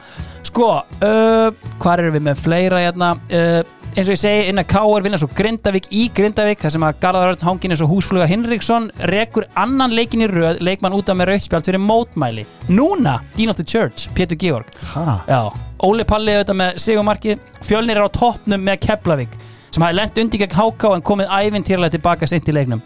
sko, 0.51 0.71
uh, 0.83 1.69
hvað 1.79 2.01
erum 2.01 2.17
við 2.17 2.25
með 2.25 2.41
fleira 2.43 2.81
hérna 2.83 3.13
uh, 3.31 3.61
eins 3.91 4.07
og 4.07 4.13
ég 4.15 4.19
segi 4.21 4.43
inn 4.51 4.59
að 4.61 4.69
K.R. 4.71 5.03
vinna 5.03 5.17
svo 5.19 5.27
Grindavík 5.35 5.87
í 5.91 6.05
Grindavík 6.15 6.61
þar 6.63 6.73
sem 6.75 6.83
að 6.87 6.99
Garðar 7.03 7.33
Örn 7.33 7.41
hangin 7.43 7.73
eins 7.75 7.81
og 7.83 7.91
húsfluga 7.91 8.27
Hinriksson 8.29 8.85
rekur 9.11 9.47
annan 9.59 9.91
leikin 9.95 10.23
í 10.23 10.29
röð 10.31 10.61
leikmann 10.63 10.95
út 10.95 11.11
af 11.11 11.17
með 11.19 11.33
rautspjald 11.33 11.67
fyrir 11.67 11.83
mótmæli 11.83 12.45
núna, 12.71 13.17
Dean 13.35 13.51
of 13.51 13.59
the 13.59 13.67
Church, 13.67 14.07
Pétur 14.15 14.39
Georg 14.39 14.71
Ha? 14.93 15.17
Já, 15.27 15.41
Óli 15.83 16.07
Palli 16.07 16.37
auðvitað 16.37 16.59
með 16.63 16.79
sigumarki 16.85 17.35
Fjölnir 17.67 17.99
er 17.99 18.07
á 18.07 18.15
toppnum 18.15 18.63
með 18.67 18.79
Keflavík 18.87 19.35
sem 19.71 19.83
hafi 19.85 19.95
lent 19.95 20.17
undir 20.19 20.43
gegn 20.43 20.57
HK 20.57 20.95
en 20.97 21.05
komið 21.07 21.31
ævintýrlega 21.31 21.95
tilbaka 21.95 22.27
seint 22.27 22.49
í 22.49 22.55
leiknum. 22.55 22.81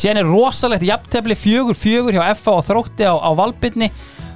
Síðan 0.00 0.22
er 0.22 0.30
rosalegt 0.30 0.82
jafntefli 0.86 1.36
fjögur 1.38 1.78
fjögur 1.78 2.16
hjá 2.16 2.32
FA 2.34 2.56
og 2.58 2.64
þrótti 2.66 3.06
á, 3.06 3.14
á 3.14 3.30
Valbyrni 3.38 3.92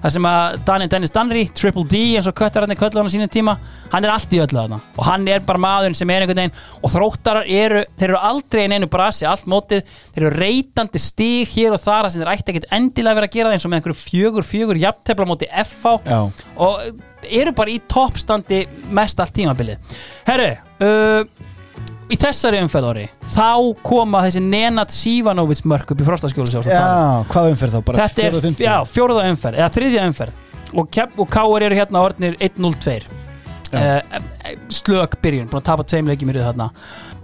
þar 0.06 0.14
sem 0.14 0.26
að 0.30 0.56
Daniel 0.68 0.90
Dennis 0.92 1.12
Danri 1.14 1.40
Triple 1.50 1.82
D 1.90 2.00
eins 2.14 2.28
og 2.30 2.36
köllu 2.38 2.62
hann 2.62 3.10
á 3.10 3.10
sínum 3.10 3.30
tíma 3.32 3.56
hann 3.90 4.06
er 4.06 4.12
allt 4.12 4.34
í 4.36 4.38
öllu 4.38 4.60
þarna 4.60 4.78
og 4.94 5.08
hann 5.08 5.26
er 5.30 5.42
bara 5.46 5.62
maðurinn 5.62 5.98
sem 5.98 6.12
er 6.14 6.22
einhvern 6.22 6.38
veginn 6.44 6.54
og 6.78 6.92
þróttarar 6.92 7.50
eru, 7.50 7.82
þeir 7.98 8.12
eru 8.12 8.20
aldrei 8.28 8.62
í 8.62 8.68
neinu 8.70 8.88
brasi 8.92 9.26
allt 9.26 9.48
mótið, 9.50 9.82
þeir 10.14 10.28
eru 10.28 10.44
reytandi 10.44 11.02
stig 11.02 11.50
hér 11.56 11.74
og 11.74 11.82
þar 11.82 12.10
sem 12.12 12.22
þeir 12.22 12.32
ætti 12.36 12.54
ekkert 12.54 12.70
endilega 12.78 13.18
vera 13.18 13.30
að 13.30 13.34
gera 13.34 13.50
það 13.50 13.58
eins 13.58 13.66
og 13.66 13.72
með 13.72 13.80
einhverju 13.80 14.00
fjögur 14.04 14.46
fjögur 14.46 14.82
jafntefla 14.84 15.26
móti 15.26 15.50
FA 15.66 15.96
Já. 16.06 16.20
og 16.54 17.26
eru 17.26 17.56
bara 17.58 17.74
í 17.74 17.80
toppstandi 17.90 18.62
mest 18.94 19.18
allt 19.18 19.34
tímabilið 19.34 19.98
Herru, 20.28 20.52
uh, 20.86 21.52
í 22.06 22.18
þessari 22.20 22.60
umferð 22.62 22.90
orri 22.92 23.04
þá 23.34 23.50
koma 23.86 24.22
þessi 24.26 24.42
Nenad 24.44 24.94
Sivanovic 24.94 25.64
mörk 25.66 25.92
upp 25.94 26.02
í 26.02 26.06
frostaskjólu 26.06 26.62
Já, 26.62 27.24
hvað 27.30 27.52
umferð 27.52 27.78
þá? 27.78 27.82
Bara 27.88 28.06
Þetta 28.06 28.26
er 28.28 28.62
já, 28.62 28.76
fjóruða 28.90 29.26
umferð 29.32 29.62
eða 29.62 29.72
þriðja 29.74 30.08
umferð. 30.10 30.42
Og, 30.76 30.88
Kep 30.92 31.20
og 31.22 31.28
Káar 31.30 31.66
eru 31.66 31.78
hérna 31.78 32.02
orðnir 32.02 32.38
1-0-2 32.42 32.96
uh, 33.74 34.16
slök 34.72 35.18
byrjun 35.22 35.50
búin 35.50 35.62
að 35.62 35.68
tapa 35.68 35.86
tveim 35.86 36.08
leikjum 36.10 36.32
í 36.32 36.36
röð 36.36 36.48
þarna. 36.50 36.70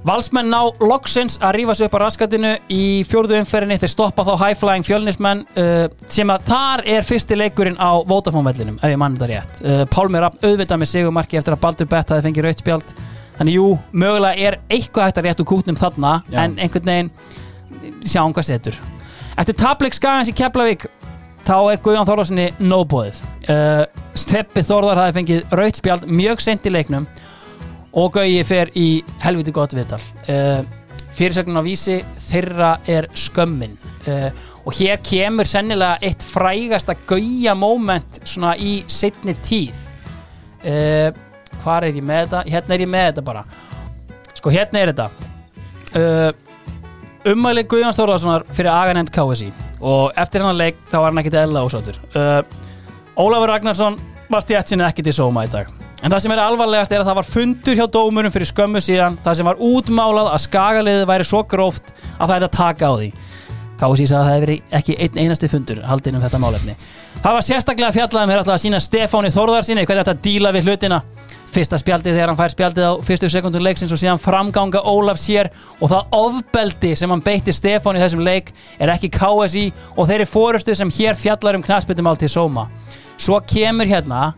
Valsmenn 0.06 0.50
ná 0.50 0.58
loksins 0.82 1.36
að 1.38 1.60
rífa 1.60 1.76
sig 1.78 1.86
upp 1.86 1.94
á 1.94 2.02
raskatinu 2.02 2.52
í 2.74 2.84
fjórðu 3.06 3.38
umferðinni. 3.38 3.78
Þeir 3.82 3.92
stoppa 3.92 4.24
þá 4.26 4.32
high-flying 4.40 4.86
fjölnismenn 4.86 5.44
uh, 5.62 5.86
sem 6.10 6.32
að 6.34 6.48
þar 6.50 6.84
er 6.96 7.06
fyrsti 7.06 7.38
leikurinn 7.38 7.78
á 7.78 8.02
Vodafone-vellinum, 8.10 8.80
ef 8.82 8.94
ég 8.94 8.98
mann 8.98 9.18
þetta 9.18 9.30
rétt. 9.30 9.62
Uh, 9.62 9.82
Pálmi 9.90 10.22
Rapp 10.22 10.42
auðvitað 10.42 10.82
með 10.82 10.94
sigumarki 10.96 11.38
eftir 11.38 11.54
að 11.54 11.62
Baldur 11.66 11.90
Bett 11.92 12.14
hafi 12.14 12.26
fengið 12.26 12.48
rautspjald 12.48 12.94
þannig 13.38 13.58
jú, 13.58 13.68
mögulega 13.92 14.48
er 14.48 14.58
eitthvað 14.68 15.08
hægt 15.08 15.20
að 15.20 15.28
rétt 15.28 15.42
úr 15.42 15.48
kútnum 15.52 15.78
þarna 15.78 16.16
Já. 16.30 16.42
en 16.44 16.58
einhvern 16.58 16.90
veginn 16.92 17.12
sjáum 18.04 18.34
hvað 18.34 18.48
setur. 18.50 18.76
Eftir 19.38 19.56
tapleik 19.58 19.96
skagans 19.96 20.30
í 20.30 20.36
Keflavík 20.36 20.86
þá 21.42 21.56
er 21.72 21.80
Guðjón 21.82 22.06
Þórðarssoni 22.06 22.46
nóbóðið 22.62 23.22
uh, 23.50 23.84
Steppi 24.18 24.62
Þórðar 24.66 25.00
hafi 25.02 25.16
fengið 25.18 25.56
rautspjald 25.58 26.06
mjög 26.10 26.42
sent 26.44 26.68
í 26.68 26.72
leiknum 26.74 27.08
og 27.98 28.12
Gauji 28.14 28.44
fer 28.48 28.70
í 28.78 29.02
helviti 29.24 29.52
gott 29.52 29.74
viðtal. 29.76 30.00
Uh, 30.28 30.62
fyrirsögnin 31.12 31.60
á 31.60 31.62
vísi 31.64 31.98
þeirra 32.28 32.76
er 32.88 33.08
skömmin. 33.18 33.74
Uh, 34.06 34.30
og 34.64 34.76
hér 34.78 35.00
kemur 35.04 35.48
sennilega 35.48 35.98
eitt 36.04 36.22
frægasta 36.24 36.94
Gauja 37.08 37.56
moment 37.58 38.22
svona 38.22 38.54
í 38.56 38.80
setni 38.90 39.34
tíð. 39.44 39.88
Uh, 40.62 41.10
hvar 41.62 41.86
er 41.86 41.96
ég 41.96 42.06
með 42.06 42.24
þetta? 42.26 42.42
hérna 42.52 42.76
er 42.76 42.84
ég 42.84 42.90
með 42.92 43.06
þetta 43.10 43.26
bara. 43.26 43.44
Sko 44.38 44.52
hérna 44.52 44.82
er 44.82 44.92
þetta. 44.92 45.08
Uh, 45.92 46.30
ummæli 47.32 47.66
Guðjón 47.68 47.94
Þórðarssonar 47.96 48.46
fyrir 48.56 48.72
aganemnd 48.72 49.12
KSI 49.14 49.50
og 49.82 50.16
eftir 50.18 50.42
hennar 50.42 50.56
leik 50.58 50.78
þá 50.90 50.96
var 50.98 51.10
hann 51.10 51.20
ekkit 51.20 51.36
eðla 51.42 51.64
ásáttur 51.66 51.98
uh, 52.16 52.40
Ólafur 53.18 53.50
Ragnarsson 53.50 53.98
var 54.32 54.44
stjætt 54.44 54.72
sinni 54.72 54.86
ekki 54.86 55.04
til 55.04 55.12
sóma 55.12 55.44
í 55.44 55.50
dag. 55.52 55.68
En 56.02 56.10
það 56.10 56.22
sem 56.24 56.32
er 56.34 56.40
alvarlegast 56.42 56.94
er 56.94 57.02
að 57.02 57.10
það 57.10 57.18
var 57.18 57.28
fundur 57.28 57.76
hjá 57.78 57.84
dómurum 57.94 58.32
fyrir 58.34 58.48
skömmu 58.48 58.80
síðan 58.82 59.18
það 59.22 59.36
sem 59.38 59.50
var 59.50 59.60
útmálað 59.62 60.30
að 60.32 60.42
skagaliðið 60.46 61.04
væri 61.12 61.26
svo 61.28 61.42
gróft 61.46 61.92
að 62.16 62.24
það 62.24 62.36
er 62.38 62.46
að 62.46 62.56
taka 62.56 62.88
á 62.88 62.92
því 62.96 63.10
KSI 63.80 64.06
sagði 64.06 64.18
að 64.18 64.26
það 64.26 64.34
hefði 64.36 64.56
ekki 64.78 64.96
einn 65.04 65.20
einasti 65.22 65.48
fundur 65.50 65.82
haldinn 65.86 66.18
um 66.18 66.22
þetta 66.22 66.40
málefni. 66.42 66.74
Það 67.22 67.36
var 67.36 67.46
sérstaklega 67.46 67.94
fjallað 67.96 68.26
um 68.26 68.32
hér 68.32 68.42
alltaf 68.42 68.56
að 68.56 68.64
sína 68.64 68.80
Stefáni 68.82 69.30
Þórðarsinni 69.34 69.86
hvernig 69.86 70.06
þetta 70.06 70.24
díla 70.26 70.52
við 70.54 70.68
hlutina. 70.68 71.00
Fyrsta 71.52 71.76
spjaldið 71.76 72.16
þegar 72.16 72.30
hann 72.30 72.38
fær 72.38 72.52
spjaldið 72.54 72.86
á 72.88 72.92
fyrstu 73.04 73.28
sekundum 73.32 73.64
leiksins 73.64 73.92
og 73.92 74.00
síðan 74.00 74.20
framganga 74.22 74.80
Ólaf 74.88 75.20
sér 75.20 75.50
og 75.80 75.90
það 75.92 76.14
ofbeldi 76.16 76.94
sem 76.96 77.12
hann 77.12 77.24
beitti 77.24 77.52
Stefán 77.52 77.98
í 77.98 78.00
þessum 78.00 78.22
leik 78.24 78.54
er 78.78 78.92
ekki 78.94 79.10
KSI 79.12 79.66
og 79.96 80.08
þeirri 80.08 80.28
fórustu 80.30 80.76
sem 80.78 80.92
hér 80.96 81.18
fjallar 81.20 81.58
um 81.58 81.64
knastbyttumál 81.66 82.16
til 82.16 82.32
Sóma. 82.32 82.70
Svo 83.20 83.36
kemur 83.44 83.90
hérna 83.90 84.32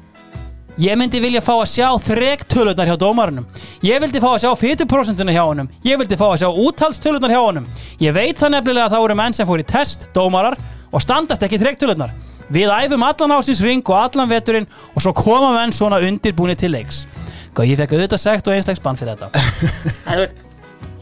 ég 0.80 0.98
myndi 0.98 1.20
vilja 1.22 1.42
fá 1.44 1.52
að 1.54 1.68
sjá 1.70 1.88
þrektölunar 2.08 2.88
hjá 2.90 2.96
dómarunum 2.98 3.46
ég 3.84 4.00
vildi 4.02 4.22
fá 4.22 4.30
að 4.32 4.44
sjá 4.44 4.52
fytuprósentuna 4.58 5.34
hjá 5.34 5.42
honum. 5.44 5.68
Ég 5.84 5.98
vildi 6.00 6.18
fá 6.18 6.26
að 6.32 6.40
sjá 6.42 6.48
úttalstölunar 6.50 7.34
hjá 7.34 7.40
honum. 7.40 7.66
Ég 8.00 8.14
veit 8.16 8.38
það 8.40 8.56
nefnilega 8.56 8.88
að 8.88 8.96
það 8.96 9.04
voru 9.04 9.18
menn 9.20 9.36
sem 9.36 9.48
fór 9.48 9.62
í 9.62 9.66
test 9.68 10.08
dómarar 10.16 10.56
og 10.90 11.02
standast 11.02 11.44
ekki 11.46 11.60
þrektölunar 11.62 12.14
við 12.54 12.72
æfum 12.72 13.04
allan 13.06 13.36
ásins 13.38 13.62
ring 13.64 13.84
og 13.88 13.98
allan 13.98 14.30
veturinn 14.30 14.66
og 14.94 15.04
svo 15.04 15.14
koma 15.16 15.52
menn 15.56 15.72
svona 15.74 16.00
undirbúni 16.04 16.56
til 16.58 16.74
leiks. 16.74 17.04
Og 17.54 17.68
ég 17.68 17.78
fekk 17.78 17.94
auðvitað 17.94 18.24
segt 18.24 18.50
og 18.50 18.56
einstakst 18.56 18.82
bann 18.82 18.98
fyrir 18.98 19.14
þetta 19.14 20.26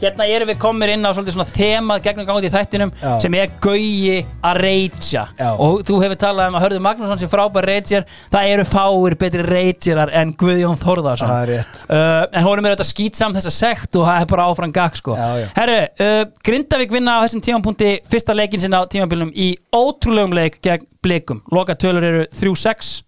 hérna 0.03 0.27
erum 0.27 0.51
við 0.51 0.59
komir 0.63 0.91
inn 0.93 1.07
á 1.07 1.11
svolítið 1.15 1.37
svona 1.37 1.47
þemað 1.53 2.01
gegnum 2.07 2.27
gangi 2.29 2.49
í 2.49 2.53
þættinum 2.53 2.91
Já. 2.99 3.13
sem 3.23 3.37
er 3.39 3.53
gaugi 3.63 4.17
að 4.43 4.61
reytja 4.65 5.23
Já. 5.39 5.51
og 5.55 5.85
þú 5.87 5.99
hefur 6.03 6.19
talað 6.25 6.51
um 6.51 6.59
að 6.59 6.65
Hörður 6.67 6.83
Magnússon 6.89 7.21
sem 7.23 7.31
frábær 7.33 7.69
reytjar 7.71 8.07
það 8.35 8.51
eru 8.57 8.65
fáir 8.73 9.17
betri 9.23 9.45
reytjarar 9.47 10.13
en 10.23 10.35
Guðjón 10.43 10.81
Þórðarsson 10.83 11.31
Það 11.33 11.45
er 11.47 11.53
rétt. 11.55 11.79
uh, 11.87 12.25
en 12.33 12.47
honum 12.49 12.67
er 12.71 12.75
þetta 12.77 12.89
skýtsam 12.91 13.37
þessa 13.39 13.55
sekt 13.55 14.01
og 14.01 14.09
það 14.11 14.25
er 14.25 14.31
bara 14.35 14.49
áfram 14.51 14.75
gag 14.75 14.99
sko 14.99 15.15
Já, 15.17 15.29
já. 15.45 15.47
Herru, 15.61 15.79
uh, 16.07 16.25
Grindavík 16.45 16.97
vinna 16.99 17.19
á 17.19 17.23
þessum 17.25 17.45
tímapunkti 17.47 17.93
fyrsta 18.11 18.35
leikin 18.37 18.61
sinna 18.65 18.83
á 18.83 18.91
tímabilnum 18.91 19.31
í 19.39 19.53
ótrúlegum 19.73 20.35
leik 20.37 20.59
gegn 20.67 20.89
blikum 21.03 21.41
loka 21.55 21.79
tölur 21.79 22.03
eru 22.11 22.27
3-6 22.35 23.01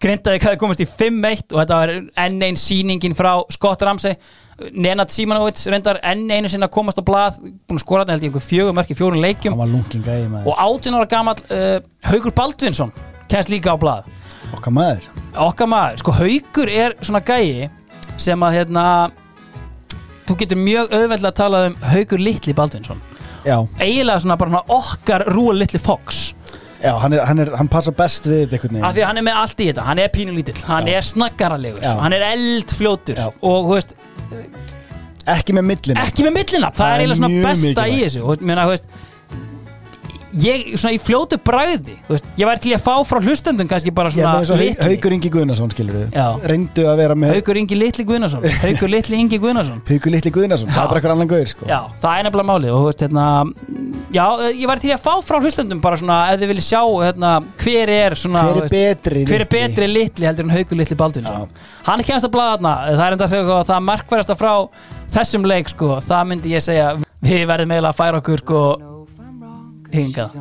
Grindavík 0.00 0.42
hafi 0.46 0.58
komist 0.60 0.80
í 0.82 0.86
5-1 0.88 1.52
og 1.54 1.58
þetta 1.60 1.76
var 1.78 1.90
enn 2.24 2.40
einn 2.42 2.56
sýningin 2.58 3.14
frá 3.16 3.34
Scott 3.52 3.82
Ramsey 3.86 4.16
Nenad 4.72 5.12
Simanovic 5.12 5.60
reyndar 5.72 6.00
enn 6.06 6.26
einu 6.30 6.50
sinna 6.52 6.68
komast 6.72 7.00
á 7.00 7.04
blað 7.04 7.38
búin 7.40 7.78
að 7.78 7.84
skora 7.84 8.04
þetta 8.04 8.16
held 8.16 8.26
ég 8.26 8.30
einhver 8.30 8.44
fjögur 8.44 8.76
mörk 8.76 8.92
í 8.92 8.96
fjórun 8.98 9.22
leikjum. 9.24 9.56
Gæði 10.04 10.42
og 10.44 10.54
18 10.54 10.98
ára 10.98 11.08
gamall 11.10 11.42
uh, 11.48 11.78
Haugur 12.10 12.34
Baldvinsson 12.36 12.92
kemst 13.30 13.52
líka 13.52 13.72
á 13.72 13.76
blað. 13.80 14.08
Okkar 14.56 14.74
maður. 14.74 15.06
Okkar 15.46 15.70
maður, 15.70 16.00
sko 16.02 16.16
Haugur 16.18 16.72
er 16.72 16.96
svona 17.00 17.22
gæi 17.24 17.70
sem 18.20 18.42
að 18.44 18.58
hérna 18.58 18.84
þú 20.28 20.36
getur 20.42 20.60
mjög 20.60 20.90
auðveldlega 20.92 21.30
að 21.32 21.38
tala 21.40 21.62
um 21.70 21.78
Haugur 21.92 22.22
Litli 22.22 22.56
Baldvinsson. 22.56 23.00
Já. 23.46 23.56
Eiginlega 23.80 24.20
svona 24.20 24.36
bara 24.40 24.62
okkar 24.68 25.24
Rúal 25.32 25.56
Litli 25.62 25.80
Fox. 25.80 26.34
Já, 26.80 26.94
hann, 26.96 27.12
er, 27.12 27.24
hann, 27.28 27.40
er, 27.42 27.50
hann 27.58 27.68
passa 27.68 27.92
best 27.92 28.24
við 28.24 28.46
þetta 28.46 28.56
einhvern 28.56 28.84
af 28.88 28.94
því 28.96 29.02
að 29.02 29.08
hann 29.10 29.20
er 29.20 29.24
með 29.26 29.38
allt 29.42 29.58
í 29.60 29.66
þetta, 29.68 29.82
hann 29.84 30.00
er 30.00 30.12
pínulítill. 30.14 30.60
Hann 30.64 30.86
er 30.88 31.04
snaggaralegur, 31.04 31.82
Já. 31.84 31.90
hann 32.00 32.16
er 32.16 32.24
eldfljótur. 32.30 33.20
Og 33.44 33.66
þú 33.66 33.74
veist, 33.74 33.92
Ekki 35.30 35.54
með 35.54 35.66
millina. 35.68 36.04
Ekki 36.08 36.24
með 36.26 36.36
millina, 36.38 36.70
það, 36.72 36.80
Það 36.80 36.92
er 36.94 37.02
eiginlega 37.04 37.20
svona 37.20 37.42
besta 37.46 37.86
í 37.86 37.98
þessu. 38.00 38.22
Og 38.24 38.44
meina, 38.50 38.64
þú 38.66 38.74
veist 38.74 38.86
ég, 40.38 40.66
svona 40.78 40.94
í 40.94 41.00
fljótu 41.02 41.38
veist, 41.40 42.26
ég 42.38 42.46
væri 42.48 42.62
til 42.62 42.74
að 42.76 42.82
fá 42.84 42.94
frá 43.06 43.20
hlustendum 43.22 43.68
kannski 43.70 43.92
bara 43.94 44.10
svona 44.14 44.44
svo 44.46 44.56
litli. 44.58 44.86
Haukur 44.90 45.14
Ingi 45.16 45.30
Guðnason 45.32 45.72
skilur 45.72 45.98
við 45.98 46.16
Já. 46.16 46.26
Reyndu 46.50 46.86
að 46.90 47.00
vera 47.02 47.16
með 47.18 47.34
Haukur 47.36 47.60
Ingi 47.60 47.78
Litli 47.78 48.06
Guðnason. 48.08 48.46
Haukur 48.62 48.92
Litli 48.92 49.20
Ingi 49.20 49.40
Guðnason. 49.42 49.80
Haukur 49.90 50.14
Litli 50.14 50.32
Guðnason, 50.34 50.70
það 50.70 50.82
er 50.82 50.92
bara 50.92 51.00
eitthvað 51.00 51.16
annan 51.16 51.30
guður 51.30 51.52
sko. 51.54 51.68
Já, 51.70 51.78
það 52.02 52.18
er 52.20 52.28
nefnilega 52.28 52.50
málið 52.52 52.76
og 52.76 52.86
veist, 52.88 53.04
hérna, 53.06 53.26
já, 54.14 54.24
ég 54.54 54.70
væri 54.70 54.84
til 54.86 54.94
að 54.94 55.04
fá 55.04 55.12
frá 55.26 55.40
hlustendum 55.40 55.82
bara 55.82 56.00
svona, 56.00 56.20
ef 56.30 56.40
þið 56.42 56.52
viljið 56.54 56.68
sjá 56.68 56.82
hérna, 57.06 57.32
hver 57.64 57.94
er 57.96 58.18
svona 58.18 58.46
Hver 58.46 58.62
er 58.62 58.74
betri 58.74 59.24
hver 59.26 59.44
er 59.44 59.46
litli? 59.46 59.66
betri 59.66 59.90
litli 59.90 60.30
heldur 60.30 60.48
en 60.48 60.54
Haukur 60.54 60.80
Litli 60.80 60.98
Baldvin 60.98 61.28
hann 61.30 62.02
er 62.02 62.06
kemst 62.06 62.28
að 62.28 62.34
blaða 62.34 62.58
þarna 62.60 63.18
það 63.26 63.32
er 63.40 63.44
sko, 63.64 63.80
markverðasta 63.86 64.36
frá 64.38 64.52
þessum 65.14 65.46
leik 65.48 65.70
sko, 65.72 65.96
það 66.04 66.30
myndi 66.30 66.54
ég 66.54 66.64
segja 66.64 66.94
við 67.20 67.46
verðum 67.50 67.74
eiginlega 67.74 67.92
að 67.92 68.00
færa 68.00 68.20
okkur 68.22 68.44
sko 68.44 68.62
hingað. 69.94 70.36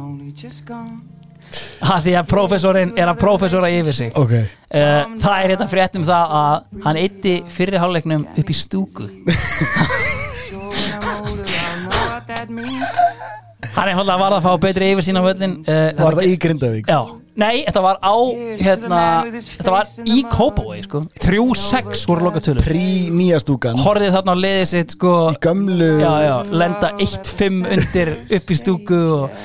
Að 1.80 2.04
því 2.06 2.14
að 2.20 2.30
prófessorinn 2.30 2.92
er 3.00 3.10
að 3.10 3.22
prófessora 3.24 3.72
yfir 3.74 3.96
sig. 3.98 4.12
Ok. 4.20 4.36
Eh, 4.36 5.04
það 5.18 5.36
er 5.36 5.54
hérna 5.56 5.70
frétt 5.72 5.98
um 5.98 6.06
það 6.06 6.36
að 6.40 6.84
hann 6.86 7.02
eitti 7.02 7.36
fyrri 7.50 7.82
hálfleiknum 7.82 8.28
upp 8.38 8.54
í 8.54 8.58
stúku 8.58 9.10
hann 13.80 13.92
er 13.92 13.98
hóðlega 13.98 14.20
var 14.20 14.36
að 14.36 14.46
fá 14.46 14.52
betri 14.62 14.90
yfir 14.94 15.06
sína 15.08 15.22
völlin 15.24 15.56
uh, 15.64 15.78
Var 16.00 16.18
það 16.18 16.28
í 16.28 16.34
Grindavík? 16.44 16.90
Já, 16.90 17.00
nei, 17.40 17.62
þetta 17.68 17.84
var 17.86 18.02
á 18.04 18.16
hérna, 18.60 19.04
þetta 19.38 19.76
var 19.76 19.94
í 20.04 20.18
Kópavói 20.34 20.82
sko. 20.84 21.02
3-6 21.24 22.04
voru 22.10 22.28
lokatölur 22.28 22.68
Prí 22.68 23.08
nýja 23.14 23.40
stúkan. 23.44 23.80
Horfið 23.80 24.18
þarna 24.18 24.36
á 24.36 24.38
liðið 24.44 24.68
sitt 24.74 24.98
sko, 24.98 25.16
Í 25.32 25.40
gömlu 25.46 25.90
já, 26.02 26.12
já, 26.28 26.36
lenda 26.52 26.92
1-5 27.00 27.64
undir 27.78 28.14
upp 28.40 28.54
í 28.54 28.60
stúku 28.60 29.02
og 29.16 29.42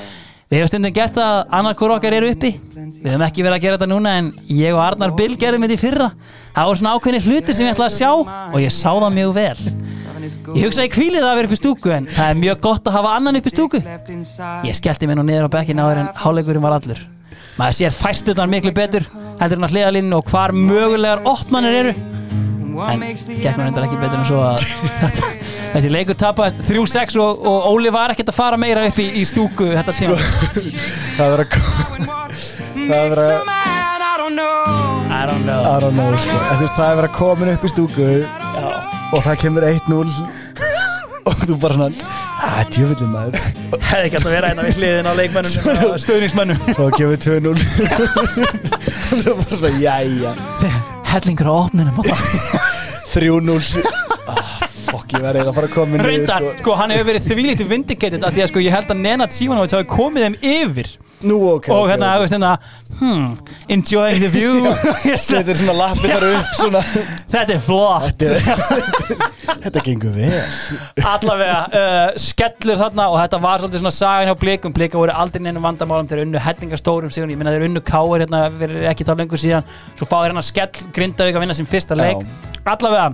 við 0.51 0.59
hefum 0.59 0.73
stundum 0.73 0.95
gert 0.99 1.19
að 1.21 1.41
annarkur 1.59 1.95
okkar 1.95 2.19
eru 2.19 2.31
uppi. 2.35 2.53
Við 2.75 3.11
hefum 3.13 3.27
ekki 3.29 3.45
verið 3.45 3.57
að 3.59 3.67
gera 3.67 3.79
þetta 3.79 3.91
núna 3.91 4.17
en 4.19 4.31
ég 4.51 4.75
og 4.75 4.83
Arnar 4.83 5.15
Bill 5.17 5.33
gerðum 5.39 5.65
þetta 5.65 5.79
í 5.79 5.83
fyrra. 5.87 6.11
Það 6.55 6.71
voru 6.71 6.81
svona 6.81 6.95
ákveðni 6.99 7.23
hlutir 7.25 7.57
sem 7.57 7.67
ég 7.69 7.75
ætlaði 7.75 7.91
að 7.93 7.99
sjá 8.01 8.11
og 8.51 8.59
ég 8.61 8.75
sá 8.75 8.89
það 8.91 9.13
mjög 9.15 9.37
vel 9.39 9.94
ég 10.55 10.65
hugsaði 10.65 10.91
kvílið 10.93 11.25
að 11.25 11.35
vera 11.39 11.49
upp 11.49 11.55
í 11.55 11.59
stúku 11.59 11.91
en 11.95 12.07
það 12.11 12.31
er 12.31 12.39
mjög 12.41 12.61
gott 12.65 12.89
að 12.89 12.97
hafa 12.97 13.13
annan 13.19 13.39
upp 13.39 13.49
í 13.49 13.53
stúku. 13.53 13.81
Ég 14.65 14.77
skellti 14.77 15.09
mér 15.09 15.19
nú 15.19 15.25
niður 15.27 15.47
á 15.47 15.55
bekkin 15.57 15.81
áður 15.81 16.01
en 16.03 16.11
háleikurinn 16.23 16.65
var 16.65 16.77
allur. 16.79 17.01
Maður 17.59 17.77
sér 17.79 17.95
fæsturnar 17.95 18.51
miklu 18.51 18.73
betur 18.75 19.07
heldur 19.39 19.57
hann 19.59 19.67
að 19.67 19.75
hliðalínu 19.75 20.17
og 20.17 20.31
hvar 20.31 20.53
mögulegar 20.55 21.23
opnanir 21.29 21.79
eru. 21.81 21.95
En 22.75 23.05
gekk 23.05 23.55
mér 23.55 23.61
reyndar 23.69 23.85
ekki 23.87 23.99
betur 24.01 24.19
en 24.19 24.27
svo 24.27 24.41
að 24.43 24.65
þessi 25.75 25.91
leikur 25.93 26.17
tapaðist 26.19 26.65
3-6 26.67 27.15
og, 27.23 27.45
og 27.47 27.69
Óli 27.71 27.93
var 27.95 28.11
ekkert 28.11 28.33
að 28.33 28.39
fara 28.41 28.59
meira 28.59 28.83
upp 28.89 28.99
í, 28.99 29.07
í 29.15 29.23
stúku 29.27 29.69
þetta 29.71 29.95
tíma 29.95 30.19
Það 31.17 31.35
verður 31.35 31.45
að 31.45 31.55
Það 32.89 33.13
verður 33.15 33.23
að 33.29 33.55
I 35.15 35.27
don't 35.27 35.45
know. 35.45 35.63
I 35.63 35.79
don't 35.79 35.95
know. 35.95 36.15
Sko. 36.17 36.37
Það 36.75 36.89
er 36.89 36.97
verið 36.99 37.09
að 37.09 37.15
komin 37.15 37.53
upp 37.53 37.63
í 37.65 37.71
stúku. 37.71 38.09
Og 39.13 39.21
það 39.23 39.39
kemur 39.43 39.65
1-0 39.69 40.03
Og 41.25 41.41
þú 41.45 41.57
bara 41.61 41.77
svona 41.77 41.89
Æ, 42.45 42.65
djöfullin 42.69 43.09
maður. 43.09 43.45
Hefði 43.79 44.07
ekki 44.09 44.19
að 44.19 44.25
vera 44.29 44.49
hérna 44.51 44.65
við 44.67 44.75
hliðin 44.77 45.07
á 45.09 45.13
leikmennunum 45.17 45.95
stöðningsmennum 46.03 46.59
Og 46.75 46.81
það 46.81 46.91
kemur 46.99 47.17
2-0 47.25 47.53
Og 49.15 49.21
svo 49.23 49.35
bara 49.39 49.59
svona, 49.61 49.71
jæja. 49.81 50.33
Hellingur 51.13 51.49
á 51.49 51.55
opninum 51.55 51.95
3-0 53.15 53.55
ah, 54.27 54.53
Fokk, 54.85 55.15
ég 55.15 55.23
verði 55.23 55.45
að 55.45 55.53
fara 55.55 55.69
að 55.69 55.73
koma 55.73 56.03
reyndar, 56.03 56.45
sko, 56.59 56.75
hann 56.77 56.93
hefur 56.93 57.07
verið 57.09 57.29
þvílítið 57.31 57.71
vindicated 57.71 58.25
af 58.27 58.35
því 58.35 58.43
að 58.45 58.51
sko, 58.51 58.63
ég 58.65 58.75
held 58.75 58.91
að 58.91 59.01
Nenad 59.01 59.33
Sivanovic 59.33 59.73
hafi 59.77 59.87
komið 59.95 60.27
þeim 60.27 60.37
yfir 60.51 60.91
Nú, 61.25 61.37
ok 61.55 61.69
og 61.73 61.87
hérna, 61.89 62.11
ok. 62.13 62.17
þú 62.17 62.25
veist 62.25 62.35
hérna 62.35 62.51
hmm, 62.99 63.25
enjoying 63.75 64.21
the 64.21 64.29
view. 64.29 64.73
Setur 65.25 65.57
svona 65.57 65.75
lappir 65.79 66.13
þar 66.13 66.25
upp 66.29 66.53
svona. 66.59 66.81
Þetta 67.33 67.55
er 67.55 67.61
flott. 67.65 68.25
Þetta 69.65 69.83
gengur 69.85 70.15
vel. 70.15 70.31
Allavega 71.01 71.59
uh, 71.65 72.07
skellur 72.21 72.79
þarna 72.81 73.09
og 73.11 73.19
þetta 73.23 73.41
var 73.43 73.61
svolítið 73.63 73.83
svona 73.83 73.95
sagan 73.97 74.31
hjá 74.31 74.39
blikum. 74.45 74.75
Blika 74.75 75.01
voru 75.01 75.15
aldrei 75.15 75.43
neinum 75.45 75.65
vandamálum. 75.65 76.09
Þeir 76.09 76.25
unnu 76.25 76.41
hellingastórum 76.41 77.13
sigur 77.13 77.31
ég 77.33 77.39
minna 77.39 77.53
þeir 77.55 77.67
unnu 77.69 77.83
káir 77.85 78.25
hérna 78.25 78.45
ekki 78.91 79.07
þá 79.07 79.15
lengur 79.21 79.41
síðan. 79.41 79.69
Svo 79.95 80.09
fá 80.09 80.19
þeir 80.19 80.31
hérna 80.31 80.45
skell 80.45 80.91
Grindavík 80.95 81.39
að 81.39 81.47
vinna 81.47 81.57
sin 81.57 81.69
fyrsta 81.69 81.97
leik. 81.97 82.21
Allavega 82.65 83.13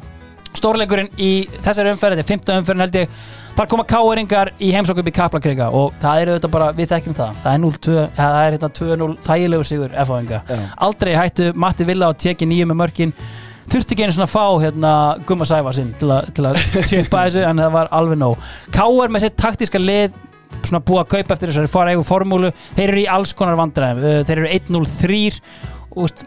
stórleikurinn 0.57 1.11
í 1.21 1.31
þessari 1.61 1.93
umferð 1.93 2.19
þetta 2.19 2.27
er 2.27 2.31
15 2.35 2.61
umferðin 2.61 2.85
held 2.85 2.97
ég 2.99 3.21
þar 3.57 3.69
koma 3.71 3.85
káiringar 3.87 4.51
í 4.61 4.71
heimsók 4.75 5.01
upp 5.01 5.11
í 5.11 5.13
Kaplakrika 5.15 5.69
og 5.75 5.93
það 6.01 6.23
er 6.23 6.31
auðvitað 6.31 6.53
bara, 6.55 6.71
við 6.77 6.89
þekkjum 6.91 7.17
það. 7.17 7.37
Það 7.43 7.53
er 7.53 7.61
0-2, 7.65 7.93
ja, 7.99 8.07
það 8.17 8.41
er 8.41 8.57
hérna 8.57 8.71
2-0 8.79 9.09
þægilegur 9.27 9.69
sigur 9.69 9.95
F-áinga, 10.05 10.41
aldrei 10.87 11.13
hættu 11.17 11.51
Matti 11.65 11.87
Villa 11.87 12.11
og 12.11 12.19
teki 12.21 12.49
nýju 12.49 12.67
með 12.71 12.79
mörkin. 12.81 13.13
Þurfti 13.71 13.95
ekki 13.95 14.03
einu 14.07 14.15
svona 14.17 14.27
fá 14.27 14.43
hérna 14.59 14.91
Gumma 15.27 15.47
Sæfarsinn 15.47 15.93
til, 15.99 16.09
a, 16.11 16.23
til 16.27 16.47
að 16.49 16.59
tjöpa 16.89 17.21
þessu 17.27 17.45
en 17.47 17.61
það 17.63 17.77
var 17.77 17.91
alveg 17.95 18.19
nóg. 18.19 18.51
Káar 18.75 19.13
með 19.13 19.27
sitt 19.27 19.37
taktíska 19.39 19.79
lið 19.79 20.17
svona 20.65 20.81
búið 20.83 21.03
að 21.05 21.11
kaupa 21.13 21.35
eftir 21.37 21.51
þessari 21.51 21.71
fara 21.71 21.93
eigu 21.95 22.03
formúlu. 22.05 22.51
Þeir 22.75 22.87
eru 22.89 23.03
í 23.05 23.07
alls 23.15 23.31
konar 23.37 23.59
vandræðum. 23.59 24.25
Þeir 24.27 24.41
eru 24.41 24.51
1-0-3 24.57 25.21
og 25.95 26.25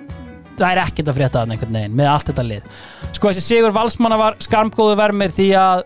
það 0.54 0.66
er 0.70 0.80
ekkert 0.84 1.10
að 1.10 1.18
frétta 1.18 1.44
með 1.44 2.08
allt 2.08 2.30
þetta 2.30 2.46
lið. 2.48 2.66
Sko 3.12 3.30
þessi 3.30 3.44
Sigur 3.44 3.74
Valsmanna 3.74 4.18
var 4.20 4.38
skarmgóðu 4.42 4.96
vermir 4.98 5.34
því 5.34 5.50
að 5.58 5.84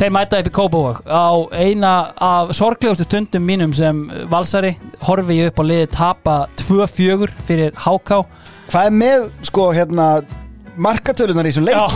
þeir 0.00 0.12
mæta 0.14 0.40
upp 0.42 0.48
í 0.48 0.54
Kópavog. 0.56 1.02
Á 1.06 1.30
eina 1.54 1.92
af 2.22 2.52
sorglegustu 2.56 3.06
stundum 3.06 3.44
mínum 3.46 3.74
sem 3.76 4.04
valsari 4.32 4.74
horfi 5.06 5.40
ég 5.42 5.52
upp 5.52 5.62
á 5.62 5.64
liði 5.68 5.90
tapa 5.94 6.36
2-4 6.62 7.30
fyrir 7.46 7.76
HK 7.76 8.22
Hvað 8.72 8.86
er 8.88 8.94
með, 8.96 9.26
sko, 9.44 9.66
hérna 9.76 10.06
Markatölunar 10.80 11.44
í 11.44 11.50
þessum 11.52 11.66
leik? 11.68 11.76
Já, 11.76 11.86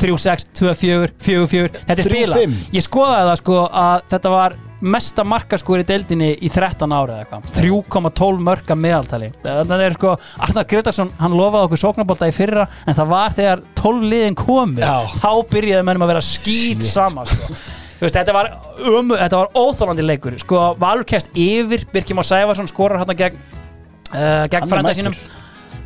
3-6, 0.00 0.48
2-4, 0.58 1.12
4-4 1.22 1.68
Þetta 1.86 1.94
er 1.94 2.00
3-5. 2.02 2.08
spila 2.10 2.40
Ég 2.74 2.86
skoðaði 2.88 3.28
það 3.30 3.40
sko 3.44 3.58
að 3.84 4.06
þetta 4.10 4.32
var 4.34 4.56
mesta 4.84 5.24
markaskor 5.24 5.80
í 5.80 5.84
deildinni 5.88 6.30
í 6.44 6.50
13 6.52 6.92
ára 6.94 7.20
eða 7.20 7.24
eitthvað. 7.24 7.46
3,12 7.56 8.42
mörka 8.44 8.76
meðaltali. 8.78 9.30
Það 9.44 9.84
er 9.86 9.96
sko, 9.96 10.14
Arnar 10.46 10.66
Gretarsson 10.70 11.12
hann 11.20 11.36
lofaði 11.38 11.68
okkur 11.68 11.82
sóknabólta 11.84 12.28
í 12.28 12.34
fyrra 12.36 12.66
en 12.84 12.96
það 12.98 13.12
var 13.14 13.36
þegar 13.38 13.62
12 13.80 14.08
liðin 14.12 14.36
komi 14.38 14.82
þá 14.84 15.30
byrjaði 15.52 15.86
mennum 15.88 16.06
að 16.06 16.12
vera 16.14 16.24
skýt 16.24 16.84
sama 16.86 17.24
sko. 17.28 17.52
Veist, 18.00 18.16
þetta 18.18 18.34
var, 18.36 18.50
um, 18.90 19.12
var 19.38 19.52
óþólandi 19.56 20.04
leikur. 20.04 20.34
Sko, 20.42 20.64
Valur 20.82 21.06
kæst 21.08 21.30
yfir 21.38 21.86
Birkjum 21.94 22.20
á 22.20 22.24
Sæfarsson 22.26 22.68
skorar 22.68 23.00
hérna 23.00 23.16
gegn 23.16 23.38
uh, 23.38 24.44
gegn 24.50 24.60
Hann 24.60 24.68
er 24.68 24.72
frænda 24.74 24.94
sínum. 24.98 25.16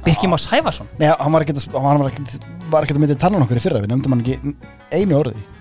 Birkjum 0.06 0.34
á 0.34 0.38
Sæfarsson 0.40 0.88
Nei, 0.98 1.10
hann 1.12 1.32
var 1.36 1.44
ekkert 1.44 1.60
að- 1.62 1.78
hann 1.84 2.02
myndið 3.04 3.20
tannan 3.20 3.44
okkur 3.44 3.60
í 3.60 3.62
fyrra. 3.62 3.84
Við 3.84 3.92
nefndum 3.92 4.16
hann 4.16 4.24
ekki 4.24 4.56
einu 4.98 5.18
orði. 5.20 5.36
Ge- 5.38 5.57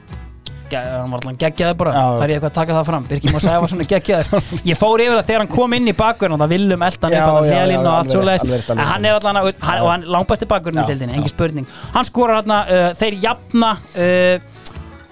hann 0.75 1.11
var 1.13 1.21
alltaf 1.21 1.37
geggjaður 1.41 1.77
bara. 1.79 1.93
Já. 1.93 2.05
þar 2.19 2.33
ég 2.33 2.37
eitthvað 2.37 2.51
að 2.51 2.57
taka 2.57 2.75
það 2.77 2.85
fram. 2.89 3.07
Birkir 3.11 3.33
Már 3.35 3.43
Sæfarsson 3.45 3.83
er 3.83 3.89
geggjaður. 3.93 4.51
Ég 4.67 4.79
fór 4.79 5.03
yfir 5.05 5.15
það 5.17 5.27
þegar 5.29 5.43
hann 5.43 5.51
kom 5.55 5.75
inn 5.77 5.87
í 5.87 5.95
bakverðin 5.97 6.35
og 6.37 6.43
það 6.43 6.53
viljum 6.55 6.85
eldan 6.89 7.15
Já, 7.15 7.21
upp 7.23 7.37
að 7.37 7.47
já, 7.47 7.55
hlélínu 7.55 7.77
já, 7.77 7.87
og 7.87 7.97
allt 7.97 8.07
alveg 8.07 8.13
svo 8.13 8.21
rétt, 8.21 8.27
leiðis 8.27 8.43
alveg 8.43 8.57
rétt, 8.57 8.69
alveg 8.71 8.83
en 8.83 8.91
hann 8.91 9.05
er 9.05 9.13
hann, 9.27 9.81
og 9.81 9.91
hann 9.93 10.07
langbæsti 10.17 10.49
bakverðin 10.51 10.83
í 10.83 10.97
já. 10.97 11.17
engin 11.17 11.33
spurning. 11.33 11.67
Hann 11.95 12.07
skorar 12.07 12.41
hann 12.41 12.55
uh, 12.57 12.91
þeir 12.99 13.19
jafna 13.23 13.73
uh, 13.77 14.63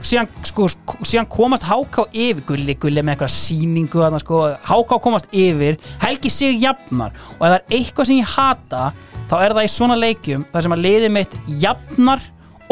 síðan, 0.06 0.30
sko, 0.46 0.68
sk- 0.72 1.02
síðan 1.08 1.30
komast 1.32 1.66
Háká 1.66 2.06
yfir. 2.12 2.44
Gulli, 2.46 2.76
gulli 2.82 3.02
með 3.02 3.16
eitthvað 3.16 3.34
síningu 3.36 4.04
þarna, 4.04 4.22
sko, 4.22 4.44
Háká 4.68 5.00
komast 5.02 5.32
yfir. 5.34 5.80
Helgi 6.04 6.32
sig 6.34 6.62
jafnar. 6.64 7.16
Og 7.40 7.48
ef 7.48 7.50
það 7.50 7.60
er 7.60 7.80
eitthvað 7.80 8.12
sem 8.12 8.20
ég 8.22 8.34
hata 8.36 8.86
þá 9.26 9.36
er 9.42 9.56
það 9.58 9.66
í 9.66 9.74
svona 9.74 9.98
leikjum 9.98 10.46
þar 10.52 10.66
sem 10.68 10.76
að 10.76 10.84
liðið 10.86 11.14
mitt 11.16 11.38
jafnar 11.64 12.22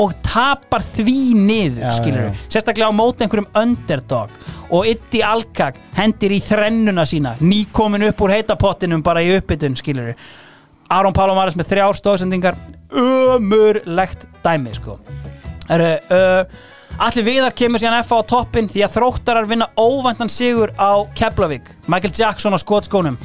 og 0.01 0.13
tapar 0.25 0.81
því 0.85 1.17
niður 1.37 1.83
Já, 1.85 1.91
skilur 1.99 2.23
já, 2.23 2.29
já. 2.31 2.45
sérstaklega 2.55 2.89
á 2.89 2.93
móti 2.97 3.25
einhverjum 3.25 3.49
underdog 3.59 4.29
og 4.73 4.87
Iddi 4.89 5.21
Alkak 5.25 5.77
hendir 5.97 6.33
í 6.33 6.39
þrennuna 6.41 7.05
sína 7.05 7.35
nýkomin 7.43 8.07
upp 8.09 8.23
úr 8.25 8.33
heitapottinum 8.33 9.03
bara 9.05 9.21
í 9.21 9.29
uppbytun 9.37 9.77
skilur 9.77 10.15
Aron 10.93 11.13
Pálomaris 11.13 11.57
með 11.57 11.69
þrjár 11.73 11.97
stóðsendingar 11.97 12.57
ömurlegt 12.93 14.27
dæmi 14.45 14.73
sko. 14.75 14.97
Heru, 15.69 15.87
uh, 16.13 16.43
Allir 17.01 17.25
viðar 17.25 17.55
kemur 17.57 17.81
síðan 17.81 18.03
F 18.03 18.11
á 18.13 18.21
toppin 18.29 18.67
því 18.69 18.83
að 18.85 18.91
þróttarar 18.99 19.47
vinna 19.49 19.65
óvæntan 19.81 20.29
sigur 20.29 20.69
á 20.77 21.01
Keflavík. 21.17 21.71
Michael 21.89 22.13
Jackson 22.13 22.53
á 22.53 22.59
skotskónum. 22.61 23.17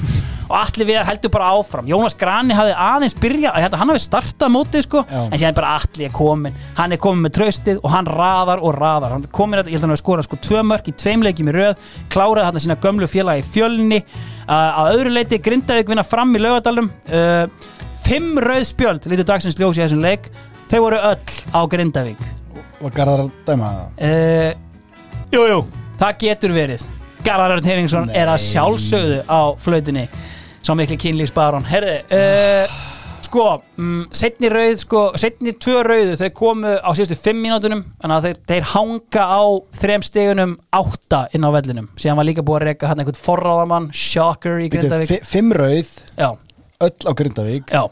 Og 0.49 0.55
allir 0.57 0.89
við 0.89 1.03
heldur 1.05 1.33
bara 1.35 1.51
áfram. 1.53 1.85
Jónas 1.91 2.17
Grani 2.17 2.57
hafði 2.57 2.73
aðeins 2.81 3.17
byrja 3.21 3.51
ég 3.53 3.67
held 3.67 3.77
að 3.77 3.83
hann 3.83 3.93
hafi 3.93 4.01
startað 4.01 4.55
mótið 4.55 4.87
sko 4.87 5.03
Já. 5.05 5.19
en 5.27 5.37
síðan 5.37 5.59
bara 5.59 5.75
allir 5.77 6.07
er 6.09 6.15
komin 6.17 6.57
hann 6.79 6.97
er 6.97 7.03
komin 7.03 7.27
með 7.27 7.35
traustið 7.37 7.83
og 7.83 7.93
hann 7.93 8.09
raðar 8.09 8.65
og 8.65 8.73
raðar. 8.79 9.19
Hann 9.19 9.29
komin, 9.29 9.61
ég 9.61 9.69
held 9.69 9.83
að 9.83 9.85
hann 9.85 9.93
hafi 9.93 10.03
skorað 10.03 10.29
sko 10.31 10.41
tvö 10.49 10.65
mörk 10.71 10.89
í 10.89 10.97
tveim 11.05 11.29
leikjum 11.29 11.53
í 11.53 11.57
röð, 11.59 11.93
kláraði 12.09 12.49
hann 12.49 12.65
sína 12.65 12.79
gömlu 12.81 13.11
félagi 13.13 13.45
í 13.45 13.49
fjölni. 13.53 14.01
Uh, 14.49 14.57
að 14.57 14.95
öðru 14.95 15.13
leiti 15.19 15.43
Grindavík 15.45 15.93
vinna 15.93 16.07
fram 16.09 16.33
í 16.33 16.41
laugadalum 16.41 16.89
uh, 17.13 17.45
fimm 18.09 18.41
rauð 18.41 18.65
spjöld 18.73 19.13
lítur 19.13 19.29
dagsins 19.29 19.61
ljós 19.61 19.77
í 19.77 19.85
þessum 19.85 20.01
leik. 20.01 20.33
Þau 20.73 20.81
voru 20.87 21.05
öll 21.13 21.41
á 21.53 21.61
Grindavík 21.69 22.38
Var 22.81 22.95
Garðar 22.95 23.25
að 23.27 23.31
dæma 23.49 23.71
það? 23.75 24.03
uh, 24.09 24.53
Jú, 25.35 25.41
jú, 25.51 25.59
það 26.01 26.19
getur 26.23 26.53
verið. 26.57 26.85
Garðar 27.27 27.57
Örn 27.59 27.67
Heringsson 27.67 28.13
er 28.15 28.31
að 28.31 28.45
sjálfsögðu 28.47 29.17
á 29.27 29.41
flautinni 29.61 30.05
Svo 30.63 30.75
mikli 30.79 30.97
kynlífsbaron. 31.01 31.65
Herði, 31.69 31.97
uh, 32.15 32.79
sko 33.27 33.45
mm, 33.77 34.05
Setni 34.15 34.49
rauð, 34.53 34.79
sko, 34.85 35.03
setni 35.19 35.53
tvö 35.59 35.83
rauðu 35.87 36.15
Þau 36.21 36.31
komu 36.39 36.73
á 36.79 36.91
síðustu 36.97 37.19
fimm 37.19 37.43
mínútunum 37.45 37.83
Þannig 38.01 38.17
að 38.17 38.27
þeir, 38.29 38.41
þeir 38.53 38.67
hanga 38.73 39.27
á 39.27 39.43
þrem 39.83 40.07
stegunum 40.07 40.55
átta 40.79 41.25
inn 41.37 41.45
á 41.47 41.51
vellinum. 41.59 41.89
Síðan 41.99 42.21
var 42.23 42.29
líka 42.31 42.45
búið 42.47 42.61
að 42.63 42.67
reyka 42.71 42.91
hann 42.93 43.03
einhvern 43.03 43.21
forráðamann 43.27 43.91
Shocker 43.95 44.63
í 44.65 44.71
Grindavík. 44.73 45.11
fi- 45.11 45.23
Fimm 45.27 45.53
rauð 45.59 45.91
Já. 46.19 46.31
Öll 46.79 46.95
á 47.05 47.13
Grindavík. 47.19 47.75
Já. 47.75 47.85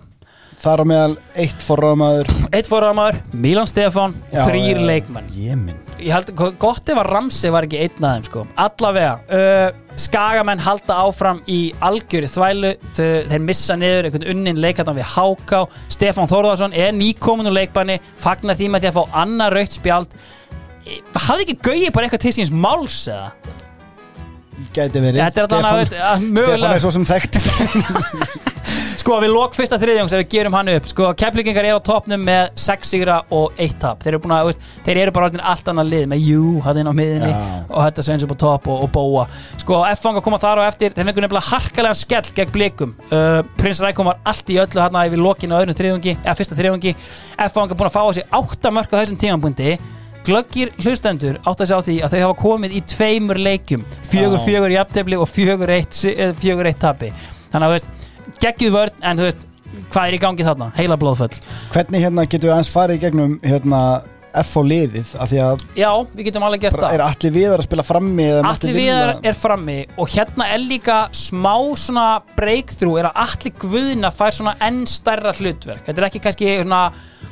Þar 0.57 0.83
á 0.83 0.85
meðal 0.89 1.17
eitt 1.37 1.61
forráðamaður. 1.63 2.31
Eitt 2.51 2.71
forráðamaður, 2.71 3.19
Milan 3.33 3.69
Stefán 3.71 4.17
Já, 4.33 4.41
og 4.41 4.49
þrýr 4.51 4.71
já, 4.73 4.81
já. 4.81 4.87
leikmenn 4.93 5.29
Jemin 5.37 5.83
ég 6.01 6.13
held, 6.13 6.33
gott 6.61 6.89
ef 6.93 7.01
að 7.01 7.11
Ramsey 7.11 7.53
var 7.55 7.67
ekki 7.67 7.81
einn 7.87 8.05
af 8.05 8.15
þeim 8.17 8.25
sko. 8.29 8.45
allavega 8.61 9.13
uh, 9.33 9.69
skagamenn 9.97 10.61
halda 10.61 10.99
áfram 11.07 11.39
í 11.49 11.61
algjöri 11.85 12.29
þvælu. 12.29 12.73
Þeir 12.97 13.45
missa 13.45 13.77
niður 13.81 14.09
einhvern 14.11 14.27
unnin 14.35 14.61
leikartan 14.61 14.99
við 14.99 15.09
Háká 15.15 15.63
Stefán 15.93 16.29
Þórðarsson 16.29 16.77
er 16.77 16.93
nýkomin 16.97 17.49
úr 17.49 17.57
leikbanni 17.57 17.97
fagnar 18.21 18.59
því 18.59 18.69
með 18.75 18.85
því 18.85 18.91
að 18.91 18.99
fá 18.99 19.21
annað 19.23 19.57
raukt 19.57 19.79
spjald. 19.79 20.19
Hafði 21.17 21.47
ekki 21.47 21.59
gauði 21.65 21.95
bara 21.95 22.11
eitthvað 22.11 22.27
til 22.27 22.35
síns 22.37 22.53
máls 22.53 22.99
eða? 23.09 23.31
Gæti 24.77 25.01
verið. 25.01 25.21
Er 25.21 25.33
mögulega 26.21 26.61
Stefán 26.61 26.77
er 26.77 26.85
svo 26.85 26.93
sem 26.93 27.09
þekkt 27.09 27.41
Sko 29.07 29.21
við 29.23 29.31
lók 29.31 29.53
fyrsta 29.55 29.77
þriðjóngs 29.79 30.11
ef 30.17 30.19
við 30.19 30.31
gerum 30.33 30.55
hann 30.57 30.69
upp. 30.73 30.87
Sko 30.91 31.09
keflingingar 31.15 31.63
eru 31.69 31.79
á 31.79 31.87
topnum 31.87 32.25
með 32.27 32.49
6 32.59 32.89
sigra 32.91 33.21
og 33.31 33.53
1 33.63 33.77
tap. 33.79 34.01
Þeir 34.03 34.17
eru, 34.17 34.19
búin 34.25 34.33
að, 34.35 34.49
veist, 34.49 34.65
þeir 34.83 34.99
eru 35.05 35.13
bara 35.15 35.29
orðin 35.29 35.43
allt 35.47 35.69
annað 35.71 35.93
lið 35.93 36.09
með 36.11 36.25
Jú, 36.27 36.47
inn 36.67 36.91
á 36.91 36.95
miðinni 36.99 37.29
Já. 37.31 37.45
og 37.69 37.85
þetta 37.85 38.03
sveins 38.03 38.25
upp 38.27 38.33
á 38.35 38.39
topp 38.41 38.67
og, 38.73 38.81
og 38.83 38.91
bóa. 38.97 39.27
Sko 39.63 39.79
F-fang 39.93 40.19
að 40.19 40.25
koma 40.27 40.41
þar 40.43 40.59
á 40.59 40.63
eftir 40.67 40.97
Þeir 40.97 41.07
fengur 41.07 41.27
nefnilega 41.29 41.53
harkalega 41.53 42.01
skell 42.01 42.33
gegn 42.41 42.51
blikum. 42.57 42.97
Uh, 43.13 43.45
Prins 43.61 43.83
Rækom 43.85 44.11
var 44.11 44.19
allt 44.27 44.51
í 44.51 44.57
öllu 44.65 44.83
hann 44.83 44.99
yfir 45.05 45.23
lokinu 45.23 45.55
á 45.55 45.59
öðrum 45.61 45.79
þriðjungi, 45.79 46.17
eða 46.25 46.35
fyrsta 46.41 46.59
þriðjungi. 46.59 46.97
F-fang 47.47 47.71
er 47.71 47.79
búin 47.79 47.93
að 47.93 47.95
fá 47.95 48.03
á 48.03 48.11
sig 48.19 48.27
8 48.41 48.75
mörk 48.75 48.91
á 48.91 48.99
þessum 49.05 49.21
tímanbundi 49.23 49.77
glöggir 50.27 50.75
hlustendur 50.83 51.39
átt 51.47 51.63
að 51.63 51.71
sjá 51.71 51.79
því 51.79 51.97
að 52.03 52.17
þau 52.17 52.25
hafa 52.25 52.39
komið 52.43 52.75
í 52.75 52.83
tveimur 52.91 53.39
Já. 54.43 54.47
fjögur 54.51 54.75
í 54.75 54.81
aftefli 54.83 55.23
og 55.23 55.31
fjögur 55.31 55.71
eitt, 55.77 55.95
eh, 56.11 56.35
fjögur 56.43 56.67
eitt 56.67 56.83
tapi. 56.83 57.13
Þannig 57.53 57.69
að 57.69 57.75
veist, 57.77 58.07
geggjuð 58.43 58.75
vörn 58.77 59.07
en 59.07 59.21
þú 59.21 59.29
veist, 59.29 59.47
hvað 59.93 60.09
er 60.09 60.17
í 60.17 60.21
gangi 60.23 60.47
þarna? 60.47 60.71
Heila 60.77 60.99
blóðföll. 61.01 61.41
Hvernig 61.75 62.05
hérna 62.07 62.27
getum 62.27 62.49
við 62.49 62.55
aðeins 62.57 62.73
farið 62.73 63.03
gegnum 63.07 63.39
hérna 63.45 63.81
F 64.43 64.53
á 64.57 64.63
liðið 64.67 65.13
já, 65.79 65.91
við 66.13 66.29
getum 66.29 66.47
alveg 66.47 66.67
gert 66.67 66.79
það. 66.79 66.95
er 66.97 67.05
allir 67.07 67.35
viðar 67.37 67.63
að 67.63 67.69
spila 67.69 67.87
frammi 67.87 68.29
Allir 68.53 68.77
viðar? 68.77 69.13
Er 69.27 69.39
frammi 69.39 69.79
og 69.97 70.13
hérna 70.13 70.49
er 70.55 70.63
líka 70.63 70.99
smá 71.17 71.55
svona 71.79 72.07
breakthrough 72.37 73.01
er 73.01 73.11
að 73.11 73.21
allir 73.27 73.55
guðina 73.65 74.13
fær 74.15 74.37
svona 74.37 74.57
enn 74.67 74.85
stærra 74.91 75.35
hlutverk. 75.37 75.85
Þetta 75.87 76.03
er 76.03 76.09
ekki 76.11 76.25
kannski 76.27 76.57
svona 76.63 76.83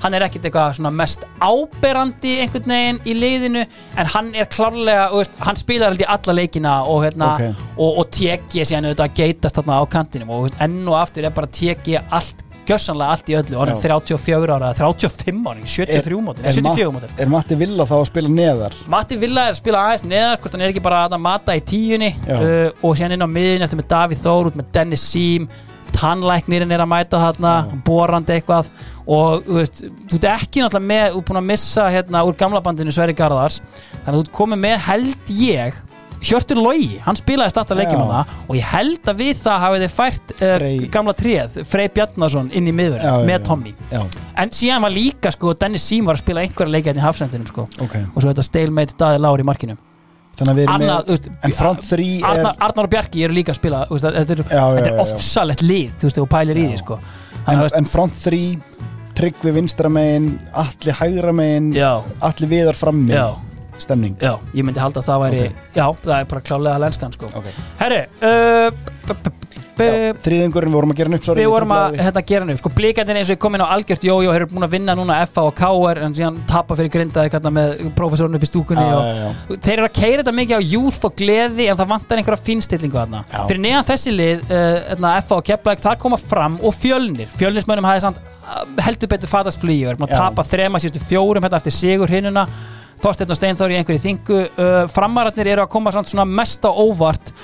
hann 0.02 0.16
er 0.16 0.24
ekkit 0.26 0.48
eitthvað 0.48 0.76
svona 0.78 0.92
mest 0.94 1.24
áberandi 1.44 2.34
einhvern 2.42 2.72
veginn 2.74 3.00
í 3.08 3.14
liðinu 3.16 3.62
en 3.64 4.10
hann 4.14 4.30
er 4.36 4.48
klárlega, 4.52 5.06
þú 5.12 5.20
veist, 5.22 5.38
hann 5.46 5.60
spilar 5.60 5.92
held 5.92 6.04
í 6.04 6.08
alla 6.16 6.36
leikina 6.36 6.74
og 6.90 7.04
hérna 7.06 7.30
Ok. 7.34 7.62
og, 7.78 8.00
og 8.02 8.10
teki 8.14 8.64
síðan 8.66 8.90
auðvitað 8.90 9.06
að 9.06 9.20
geitast 9.22 9.60
þarna 9.60 9.80
á 9.80 9.84
kantinum 9.96 10.34
og 10.34 10.58
enn 10.64 10.80
og 10.88 10.98
aftur 11.00 11.28
er 11.28 11.36
bara 11.36 11.50
teki 11.60 11.96
allt 12.04 12.43
gjössanlega 12.68 13.16
allt 13.16 13.28
í 13.30 13.36
öllu, 13.38 13.58
hann 13.60 13.72
er 13.72 13.78
Já. 13.78 13.82
34 13.84 14.54
ára 14.56 14.70
35 14.78 15.36
ára, 15.50 15.66
73 15.68 16.22
mótil, 16.24 16.46
74 16.48 16.94
mótil 16.94 17.12
Er 17.20 17.30
Matti 17.32 17.58
Villa 17.60 17.86
þá 17.88 17.94
að 17.98 18.08
spila 18.10 18.32
neðar? 18.32 18.78
Matti 18.90 19.20
Villa 19.20 19.46
er 19.48 19.54
að 19.54 19.60
spila 19.60 19.84
aðeins 19.88 20.06
neðar 20.08 20.40
hvort 20.40 20.56
hann 20.56 20.64
er 20.64 20.72
ekki 20.74 20.84
bara 20.84 21.04
að 21.08 21.20
mata 21.24 21.56
í 21.56 21.62
tíunni 21.64 22.10
uh, 22.24 22.72
og 22.80 22.98
síðan 22.98 23.16
inn 23.18 23.26
á 23.26 23.28
miðin 23.30 23.66
eftir 23.66 23.80
með 23.80 23.90
Davíð 23.94 24.24
Þór 24.24 24.50
út 24.50 24.58
með 24.60 24.74
Dennis 24.78 25.06
Sím 25.14 25.48
tannlæknirinn 25.94 26.74
er 26.74 26.82
að 26.82 26.90
mæta 26.90 27.20
þarna 27.22 27.54
borandi 27.86 28.34
eitthvað 28.34 28.70
og 29.04 29.44
þú 29.46 29.58
veist, 29.60 29.82
þú 30.10 30.18
ert 30.18 30.28
ekki 30.32 30.64
náttúrulega 30.64 30.88
með 30.90 31.04
þú 31.12 31.20
ert 31.20 31.28
búin 31.28 31.40
að 31.40 31.48
missa 31.52 31.88
hérna 31.92 32.24
úr 32.26 32.38
gamla 32.40 32.62
bandinu 32.64 32.94
Sverri 32.94 33.14
Garðars 33.16 33.60
þannig 33.60 34.08
að 34.08 34.16
þú 34.18 34.24
ert 34.24 34.32
komið 34.40 34.62
með 34.64 34.78
held 34.88 35.34
ég 35.38 35.78
Hjörtur 36.24 36.60
Logi, 36.64 36.98
hann 37.04 37.18
spilaði 37.18 37.52
starta 37.52 37.76
leikjum 37.78 38.00
Já. 38.00 38.04
á 38.04 38.08
það 38.14 38.34
og 38.48 38.58
ég 38.58 38.68
held 38.74 39.10
að 39.12 39.22
við 39.22 39.32
það 39.44 39.62
hafið 39.64 39.84
þið 39.84 39.94
fært 39.98 40.34
uh, 40.34 40.44
Frey. 40.56 40.78
gamla 40.94 41.16
tríð, 41.18 41.58
Frey 41.68 41.90
Bjarnason 41.94 42.52
inn 42.56 42.70
í 42.70 42.74
miður 42.76 43.02
já, 43.04 43.14
með 43.28 43.36
já. 43.36 43.42
Tommy. 43.48 43.74
Já, 43.92 44.02
en 44.42 44.54
síðan 44.56 44.86
var 44.86 44.94
líka 44.94 45.34
sko 45.34 45.56
Dennis 45.60 45.88
Sím 45.88 46.08
var 46.08 46.18
að 46.18 46.24
spila 46.24 46.44
einhverja 46.44 46.74
leikja 46.76 46.96
í 46.96 47.04
hafsendinum 47.04 47.50
sko. 47.50 47.66
Ok. 47.84 47.98
Og 48.14 48.22
svo 48.22 48.30
þetta 48.30 48.46
stalemate 48.46 48.96
Daði 49.00 49.20
Lár 49.20 49.44
í 49.44 49.46
markinu. 49.46 49.76
Þannig 50.34 50.50
að 50.50 50.58
við 50.58 50.64
erum 50.64 50.74
Annað, 50.74 51.02
með 51.04 51.12
veist, 51.12 51.28
En 51.46 51.54
front 51.54 51.84
3 51.86 52.06
er 52.16 52.24
Arnar, 52.30 52.56
Arnar 52.66 52.88
og 52.88 52.92
Bjarki 52.94 53.22
eru 53.26 53.36
líka 53.36 53.54
að 53.54 53.58
spila 53.60 53.82
veist, 53.90 54.06
þetta 54.16 54.34
er, 54.34 54.42
er 54.82 55.02
ofsalett 55.04 55.62
lið 55.62 55.92
þú 56.00 56.08
veist, 56.08 56.18
þú 56.18 56.26
pælir 56.32 56.58
í 56.58 56.64
því 56.72 56.80
sko. 56.80 56.98
en, 57.44 57.60
að, 57.60 57.68
en 57.78 57.86
front 57.86 58.18
3 58.18 58.40
Tryggvi 59.14 59.52
vinstra 59.54 59.90
megin 59.94 60.32
Allir 60.58 60.98
hægra 60.98 61.34
megin 61.38 61.70
já, 61.76 61.92
Allir 62.26 62.50
viðar 62.50 62.78
frammi 62.78 63.14
já, 63.14 63.28
Stemning 63.82 64.16
já, 64.22 64.34
ég 64.54 64.66
myndi 64.66 64.82
halda 64.82 65.02
að 65.02 65.08
það 65.10 65.24
væri 65.24 65.40
Ok. 65.48 65.64
já, 65.74 65.86
það 66.04 66.18
er 66.20 66.28
bara 66.30 66.44
klálega 66.50 66.82
lenskan 66.84 67.16
sko. 67.16 67.30
Ok. 67.34 67.50
herri 67.82 68.02
uh, 68.22 68.70
Þriðingurinn, 69.74 70.70
vorum 70.70 70.92
að 70.92 71.00
gera 71.00 71.10
sorry, 71.26 71.42
við 71.42 71.50
vorum 71.50 71.72
að 71.74 71.96
hérna, 71.98 72.22
gera 72.28 72.46
nú 72.46 72.54
sko, 72.60 72.70
blíkandinn 72.76 73.18
eins 73.18 73.30
og 73.32 73.34
ég 73.34 73.40
kom 73.42 73.56
inn 73.56 73.64
á 73.66 73.74
algjört 73.74 74.04
jójó 74.06 74.28
þeir 74.30 74.36
eru 74.44 74.46
búin 74.52 74.66
að 74.68 74.74
vinna 74.76 74.94
núna 74.94 75.16
FA 75.26 75.42
og 75.48 75.56
KR 75.58 76.00
en 76.06 76.14
síðan 76.14 76.36
tapa 76.50 76.76
fyrir 76.78 76.92
grindaði 76.94 77.32
hérna, 77.32 77.50
með 77.56 77.72
professorinn 77.98 78.38
upp 78.38 78.46
í 78.46 78.50
stúkunni 78.50 78.84
Já, 78.84 78.92
og, 78.94 79.08
já, 79.08 79.24
já. 79.24 79.58
þeir 79.66 79.74
eru 79.80 79.88
að 79.88 79.96
keira 79.98 80.20
þetta 80.22 80.34
mikið 80.38 80.62
á 80.62 80.68
youth 80.74 81.08
og 81.08 81.16
gleði 81.18 81.66
en 81.72 81.80
það 81.80 81.90
vantar 81.90 82.22
einhverja 82.22 82.46
finstillingu 82.46 83.00
þarna 83.00 83.24
Já. 83.32 83.40
fyrir 83.50 83.64
neðan 83.66 83.88
þessi 83.90 84.14
lið 84.14 84.46
uh, 84.46 84.62
hérna, 84.92 85.16
FA 85.26 85.40
og 85.40 85.50
Keflæk 85.50 85.82
þar 85.88 86.00
koma 86.06 86.20
fram 86.22 86.60
og 86.62 86.78
fjölnir 86.78 87.34
samt 88.06 88.22
uh, 88.22 88.62
heldur 88.86 89.10
betur 89.10 89.32
fatast 89.34 89.58
flýju 89.64 89.90
búin 89.98 90.06
að 90.06 90.14
Já. 90.14 90.22
tapa 90.28 90.46
þrema 90.54 90.78
síðustu 90.86 91.02
fjórum 91.10 91.42
hérna, 91.48 91.58
eftir 91.58 91.74
sigur 91.82 92.14
hinnuna 92.14 92.46
Þorsteinn 93.04 93.34
og 93.34 93.36
Steinþór 93.36 93.74
í 93.74 93.76
einhverju 93.80 94.00
þingu. 94.00 94.40
Uh, 94.56 94.78
framararnir 94.92 95.52
eru 95.52 95.66
að 95.66 95.72
koma 95.74 95.92
svona 95.92 96.24
mest 96.24 96.64
á 96.64 96.72
óvart 96.72 97.34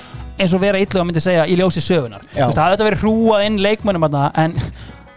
eins 0.41 0.55
og 0.57 0.63
vera 0.63 0.81
illu 0.81 1.03
að 1.03 1.07
myndi 1.09 1.21
segja 1.21 1.45
í 1.45 1.57
ljósi 1.59 1.83
sögunar 1.85 2.23
það 2.33 2.57
hafði 2.57 2.73
þetta 2.73 2.87
verið 2.87 3.03
hrúað 3.03 3.43
inn 3.45 3.59
leikmönnum 3.61 4.07
þarna, 4.07 4.31
en 4.41 4.55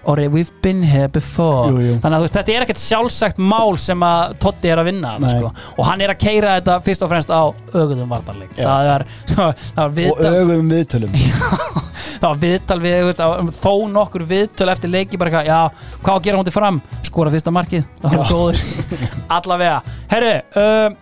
Orri, 0.06 0.28
we've 0.28 0.52
been 0.62 0.82
here 0.84 1.08
before. 1.08 1.70
Jú, 1.72 1.80
jú. 1.80 1.94
þannig 2.04 2.18
að 2.18 2.24
veist, 2.26 2.36
þetta 2.36 2.52
er 2.54 2.64
ekkert 2.66 2.82
sjálfsagt 2.82 3.38
mál 3.40 3.78
sem 3.80 4.02
að 4.04 4.34
Totti 4.44 4.72
er 4.74 4.82
að 4.82 4.90
vinna 4.90 5.14
sko. 5.22 5.52
og 5.78 5.86
hann 5.88 6.04
er 6.04 6.12
að 6.12 6.20
keira 6.26 6.58
þetta 6.58 6.76
fyrst 6.84 7.06
og 7.06 7.12
fremst 7.14 7.32
á 7.32 7.42
öguðum 7.72 8.12
vartarleik 8.12 8.52
Já. 8.58 8.66
það 8.68 8.90
er, 8.96 9.06
það 9.78 9.86
Og 9.86 9.96
viðtal 10.00 10.34
öguðum 10.42 10.74
viðtölum. 10.76 11.16
Það 12.24 12.30
var 12.30 12.38
viðtal 12.40 12.78
við, 12.80 12.98
veist, 13.08 13.22
þó 13.60 13.72
nokkur 13.92 14.24
viðtöl 14.28 14.70
eftir 14.72 14.92
leiki 14.94 15.18
bara 15.20 15.42
já, 15.44 15.58
hvað 16.06 16.22
gera 16.24 16.40
hún 16.40 16.48
til 16.48 16.54
fram? 16.56 16.78
Skora 17.04 17.32
fyrsta 17.34 17.52
markið, 17.52 17.84
það 18.00 18.14
var 18.16 18.30
góður. 18.30 18.62
Allavega, 19.38 19.80
herru 20.14 20.30
uh, 20.62 20.96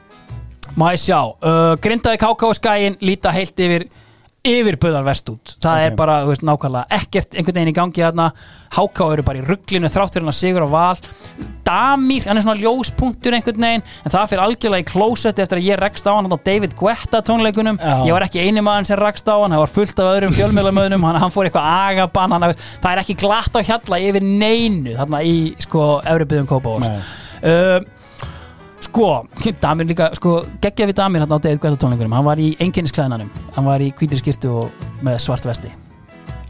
má 0.81 0.87
ég 0.95 1.03
sjá, 1.03 1.19
uh, 1.21 1.75
grindaði 1.83 2.21
KK 2.23 2.47
og 2.47 2.57
skæin 2.57 2.97
líta 3.05 3.33
heilt 3.35 3.61
yfir 3.61 3.85
yfirböðar 4.41 5.03
vest 5.05 5.27
út 5.29 5.51
það 5.61 5.75
Ok. 5.77 5.85
er 5.85 5.95
bara, 5.99 6.13
þú 6.25 6.31
veist, 6.31 6.43
nákvæmlega 6.47 6.97
ekkert 6.97 7.35
einhvern 7.37 7.57
veginn 7.59 7.69
í 7.69 7.75
gangi 7.77 8.01
þarna 8.01 8.25
HK 8.73 9.01
eru 9.13 9.25
bara 9.27 9.37
í 9.41 9.43
rugglinu 9.45 9.91
þrátt 9.93 10.15
fyrir 10.15 10.25
hann 10.25 10.31
að 10.33 10.37
sigur 10.39 10.65
á 10.65 10.69
val 10.71 10.97
Damir, 11.67 12.25
hann 12.25 12.39
er 12.39 12.43
svona 12.43 12.57
ljóspunktur 12.59 13.35
einhvern 13.37 13.61
veginn, 13.61 13.83
en 14.01 14.11
það 14.11 14.31
fyrir 14.31 14.43
algjörlega 14.47 14.81
í 14.81 14.89
klósetti 14.89 15.43
eftir 15.45 15.61
að 15.61 15.67
ég 15.69 15.79
rekst 15.79 16.09
á 16.09 16.11
hann 16.17 16.25
á 16.25 16.37
David 16.41 16.73
Guetta 16.79 17.21
tónleikunum, 17.21 17.77
Já. 17.77 17.93
ég 18.09 18.17
var 18.17 18.25
ekki 18.25 18.41
eini 18.41 18.65
maður 18.65 18.89
sem 18.89 18.99
rekst 18.99 19.29
á 19.29 19.37
hann, 19.37 19.53
það 19.53 19.61
var 19.63 19.73
fullt 19.77 20.01
af 20.01 20.11
öðrum 20.17 20.35
fjölmjölamöðunum 20.39 21.05
hann, 21.05 21.31
fór 21.31 21.47
eitthvað 21.51 21.69
agabann 21.85 22.37
það 22.49 22.91
er 22.95 23.03
ekki 23.05 23.19
glatt 23.21 23.53
á 23.53 23.61
hjalla 23.61 24.01
yfir 24.09 24.25
neinu 24.25 24.97
þarna 24.97 25.21
í, 25.21 25.37
sko, 25.61 25.87
Euribyðum 26.01 26.49
Kópavóks 26.49 26.89
Nei. 26.89 27.81
Sko, 28.91 29.25
Damir 29.63 29.87
líka, 29.87 30.09
sko, 30.19 30.41
geggja 30.59 30.83
við 30.89 30.97
Damir 30.99 31.23
hann 31.23 31.31
á 31.31 31.39
David 31.39 31.61
Guetta 31.63 31.79
tónleikunum, 31.79 32.11
hann 32.17 32.25
var 32.27 32.39
í 32.43 32.49
einkennisklæðinanum, 32.59 33.29
hann 33.55 33.67
var 33.69 33.79
í 33.79 33.87
hvítri 33.95 34.19
skýrtu 34.19 34.51
og 34.59 34.83
með 35.05 35.21
svart 35.23 35.47
vesti. 35.47 35.71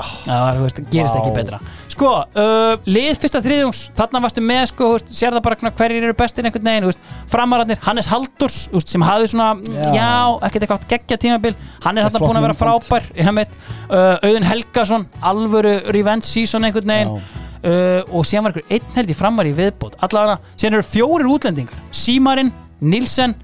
Það 0.01 0.39
var, 0.41 0.59
veist, 0.63 0.79
gerist 0.89 1.17
ekki 1.19 1.33
betra. 1.35 1.59
Sko, 1.91 2.09
uh, 2.25 2.71
lið 2.89 3.19
fyrsta 3.21 3.43
þriðjungs 3.45 3.81
þarna 3.99 4.21
varstu 4.23 4.41
með, 4.41 4.63
sko, 4.71 4.87
veist, 4.95 5.11
sér 5.13 5.35
það 5.37 5.43
bara 5.45 5.71
hverjir 5.83 6.07
eru 6.07 6.15
bestir 6.17 6.49
einhvern 6.49 6.71
veginn, 6.71 6.87
veist, 6.89 7.05
framararnir 7.29 7.77
Hannes 7.85 8.09
Haldurs, 8.09 8.63
sem 8.81 9.05
hafði 9.05 9.29
svona 9.35 9.51
já, 9.61 9.93
Já. 9.93 10.09
ekkert 10.47 10.65
eitthvað 10.65 10.89
geggja 10.95 11.19
tímabil. 11.27 11.53
Hann 11.85 12.01
er 12.01 12.09
þarna 12.09 12.23
búin 12.25 12.41
að 12.41 12.47
vera 12.47 12.57
frábær 12.57 13.07
ég 13.13 13.29
hef 13.29 13.37
meitt, 13.37 13.55
uh, 13.91 14.17
Auðun 14.25 14.49
Helgason 14.49 15.07
alvöru 15.21 15.77
revenge 15.93 16.25
season 16.25 16.65
einhvern 16.65 16.95
veginn 16.95 17.15
uh, 17.63 18.01
og 18.09 18.27
síðan 18.27 18.47
var 18.47 18.55
einhver 18.55 18.75
einn 18.77 18.95
held 18.97 19.13
í 19.13 19.17
framar 19.17 19.49
í 19.49 19.55
viðbót. 19.57 19.97
Allavega, 20.05 20.39
síðan 20.55 20.79
eru 20.79 20.87
fjórir 20.87 21.31
útlendingar. 21.31 21.81
Símarinn, 21.95 22.53
Nilsen 22.81 23.35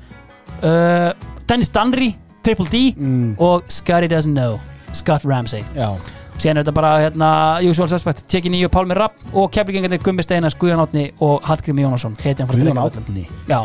uh, 0.64 1.12
Dennis 1.48 1.70
Danry 1.74 2.14
Triple 2.44 2.68
D 2.72 2.94
og 3.40 3.68
Scotty 3.72 4.08
Doesn't 4.08 4.34
Know 4.34 4.60
Scott 4.94 5.26
Ramsey. 5.28 5.64
Já. 5.76 5.92
síðan 6.38 6.60
er 6.60 6.64
þetta 6.64 6.74
bara 6.78 6.90
hérna, 7.02 7.30
usual 7.66 7.88
suspect 7.90 8.24
Teki 8.30 8.52
nýju 8.54 8.70
Pálmi 8.74 8.96
Rapp 8.98 9.24
og 9.34 9.50
keflingengarnir 9.54 10.02
Gummi 10.06 10.24
Steinas, 10.26 10.56
Guðjón 10.58 10.84
Átni 10.84 11.06
og 11.26 11.42
Hallgrim 11.50 11.82
Jónasson. 11.82 12.18
Hetjan 12.22 12.50
frá 12.50 12.56
Guðjón 12.56 12.78
Drekavöllum. 12.78 13.08
Árni. 13.10 13.26
Já, 13.50 13.60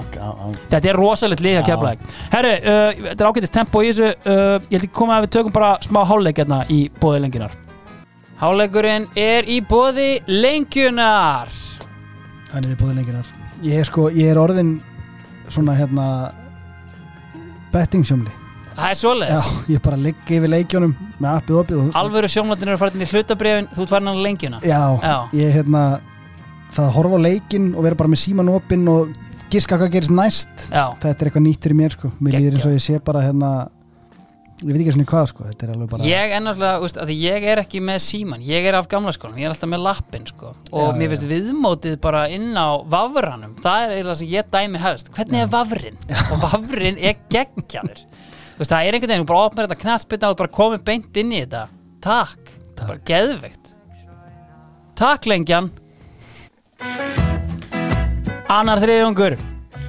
þetta 0.73 0.93
er 0.93 0.99
rosalegt 0.99 1.45
lið 1.45 1.61
að 1.61 1.69
kefla 1.69 1.93
Herru, 2.33 2.55
uh, 2.57 3.03
þetta 3.11 3.19
er 3.19 3.29
ágætist 3.29 3.57
tempo 3.59 3.85
í 3.85 3.91
þessu. 3.91 4.15
Uh, 4.25 4.57
Ég 4.73 4.79
held 4.79 4.89
ekki 4.89 4.97
koma 5.03 5.19
að 5.19 5.29
við 5.29 5.35
tökum 5.37 5.55
bara 5.55 5.75
smá 5.85 6.01
háleik 6.09 6.41
hérna 6.43 6.63
í 6.73 6.87
bóði 7.01 7.27
lengjunar 7.27 7.55
Háleikurinn 8.43 9.05
er 9.15 9.47
í 9.47 9.61
bóði 9.63 10.17
lengjunar. 10.27 11.51
Hann 12.51 12.65
er 12.67 12.73
í 12.75 12.79
bóði 12.81 12.97
lenginar 12.99 13.29
Ég 13.63 13.79
er 13.79 13.87
sko, 13.87 14.09
ég 14.11 14.33
er 14.33 14.39
orðin 14.43 14.73
svona 15.47 15.77
hérna 15.79 16.07
betting 17.73 18.03
sjömli 18.05 18.33
Það 18.73 18.89
er 18.89 18.99
svoleiðis. 18.99 19.47
Já, 19.53 19.63
ég 19.77 19.83
bara 19.85 19.99
ligg 20.01 20.31
yfir 20.33 20.51
leikjónum 20.51 20.93
með 21.21 21.29
appið 21.37 21.59
opið 21.61 21.81
og 21.85 21.99
Alvöru 22.01 22.31
sjónlatin 22.33 22.73
eru 22.73 22.81
farin 22.81 23.05
í 23.05 23.09
hlutabrefin 23.13 23.69
Þú 23.77 23.85
ert 23.85 23.93
farin 23.95 24.11
á 24.11 24.15
lengjuna 24.27 24.61
Já, 24.67 24.81
Já. 25.05 25.15
ég 25.39 25.55
hérna 25.61 25.83
það 26.73 26.87
að 26.89 26.95
horfa 26.97 27.21
á 27.21 27.25
leikinn 27.29 27.69
og 27.77 27.87
vera 27.87 28.01
bara 28.03 28.13
með 28.13 28.23
síman 28.25 28.51
opinn 28.53 28.89
og 28.91 29.13
giska 29.53 29.79
hvað 29.79 29.95
gerist 29.95 30.15
næst 30.17 30.67
Já. 30.73 30.89
þetta 30.99 31.15
er 31.15 31.31
eitthvað 31.31 31.47
nýtt 31.47 31.69
fyrir 31.69 31.79
mér 31.79 31.95
sko. 31.95 32.11
Mér 32.19 32.39
líður 32.41 32.59
eins 32.59 32.67
og 32.67 32.75
ég 32.75 32.85
sé 32.91 32.99
bara 33.05 33.23
hérna 33.29 33.53
ég 34.63 34.71
veit 34.71 34.81
ekki 34.83 34.95
svona 34.95 35.09
hvað 35.11 35.29
sko 35.33 35.47
þetta 35.49 35.67
er 35.67 35.75
alveg 35.75 35.91
bara 35.93 36.09
Ég 36.09 36.35
er 36.37 36.43
náttúrulega, 36.45 36.81
veist, 36.85 37.01
að 37.03 37.13
ég 37.17 37.47
er 37.53 37.63
ekki 37.63 37.83
með 37.85 37.99
síman 38.07 38.45
Ég 38.47 38.69
er 38.71 38.79
af 38.79 38.89
gamla 38.93 39.13
skólan, 39.17 39.39
ég 39.41 39.49
er 39.49 39.55
alltaf 39.55 39.71
með 39.73 39.85
lappin 39.87 40.27
sko. 40.29 40.55
Og 40.71 40.89
Já, 40.89 40.97
mér 40.99 41.07
já, 41.07 41.13
finnst 41.15 41.29
viðmótið 41.31 41.99
bara 42.05 42.25
inn 42.33 42.51
á 42.55 42.79
vafranum 42.87 43.55
Það 43.63 43.85
er 43.85 43.95
eiginlega 43.97 44.19
sem 44.21 44.33
ég 44.33 44.51
dæmi 44.55 44.83
helst. 44.83 45.13
Hvernig 45.17 45.45
er 45.45 45.53
vafrin? 45.53 45.99
Og 46.33 46.43
vafrin 46.47 47.01
er 47.03 47.19
veist, 48.63 48.71
Það 48.71 48.87
er 48.87 48.97
einhvern 48.97 49.15
veginn, 49.15 49.29
bara 49.29 49.47
opnar 49.49 49.69
þetta 49.69 49.81
knatspilna 49.83 50.33
og 50.33 50.39
bara 50.41 50.53
komið 50.55 50.85
beint 50.87 51.23
inn 51.23 51.33
í 51.33 51.41
þetta. 51.43 51.65
Takk, 52.03 52.53
bara 52.79 52.99
geðveikt. 53.09 53.73
Takk 54.99 55.27
lengjan. 55.31 55.71
Annar 58.53 58.83
þriðjungur. 58.83 59.39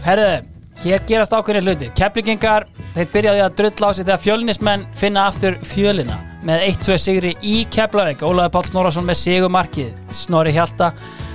Herðu, 0.06 0.53
hér 0.84 1.03
gerast 1.08 1.34
ákveðin 1.34 1.66
hluti 1.68 1.90
Keflingingar, 1.98 2.68
þeir 2.95 3.10
byrjaði 3.14 3.44
að 3.45 3.58
drulla 3.60 3.90
á 3.90 3.92
sig 3.94 4.06
þegar 4.06 4.24
fjölnismenn 4.24 4.86
finna 5.00 5.28
aftur 5.30 5.58
fjölina 5.68 6.20
með 6.44 6.66
1-2 6.68 6.98
sigri 7.00 7.32
í 7.40 7.62
Keflavík. 7.72 8.24
Ólaður 8.26 8.52
Páll 8.52 8.68
Snorarsson 8.68 9.08
með 9.08 9.20
sigumarkið 9.22 9.94
Snorri 10.12 10.52
Hjalta 10.56 10.92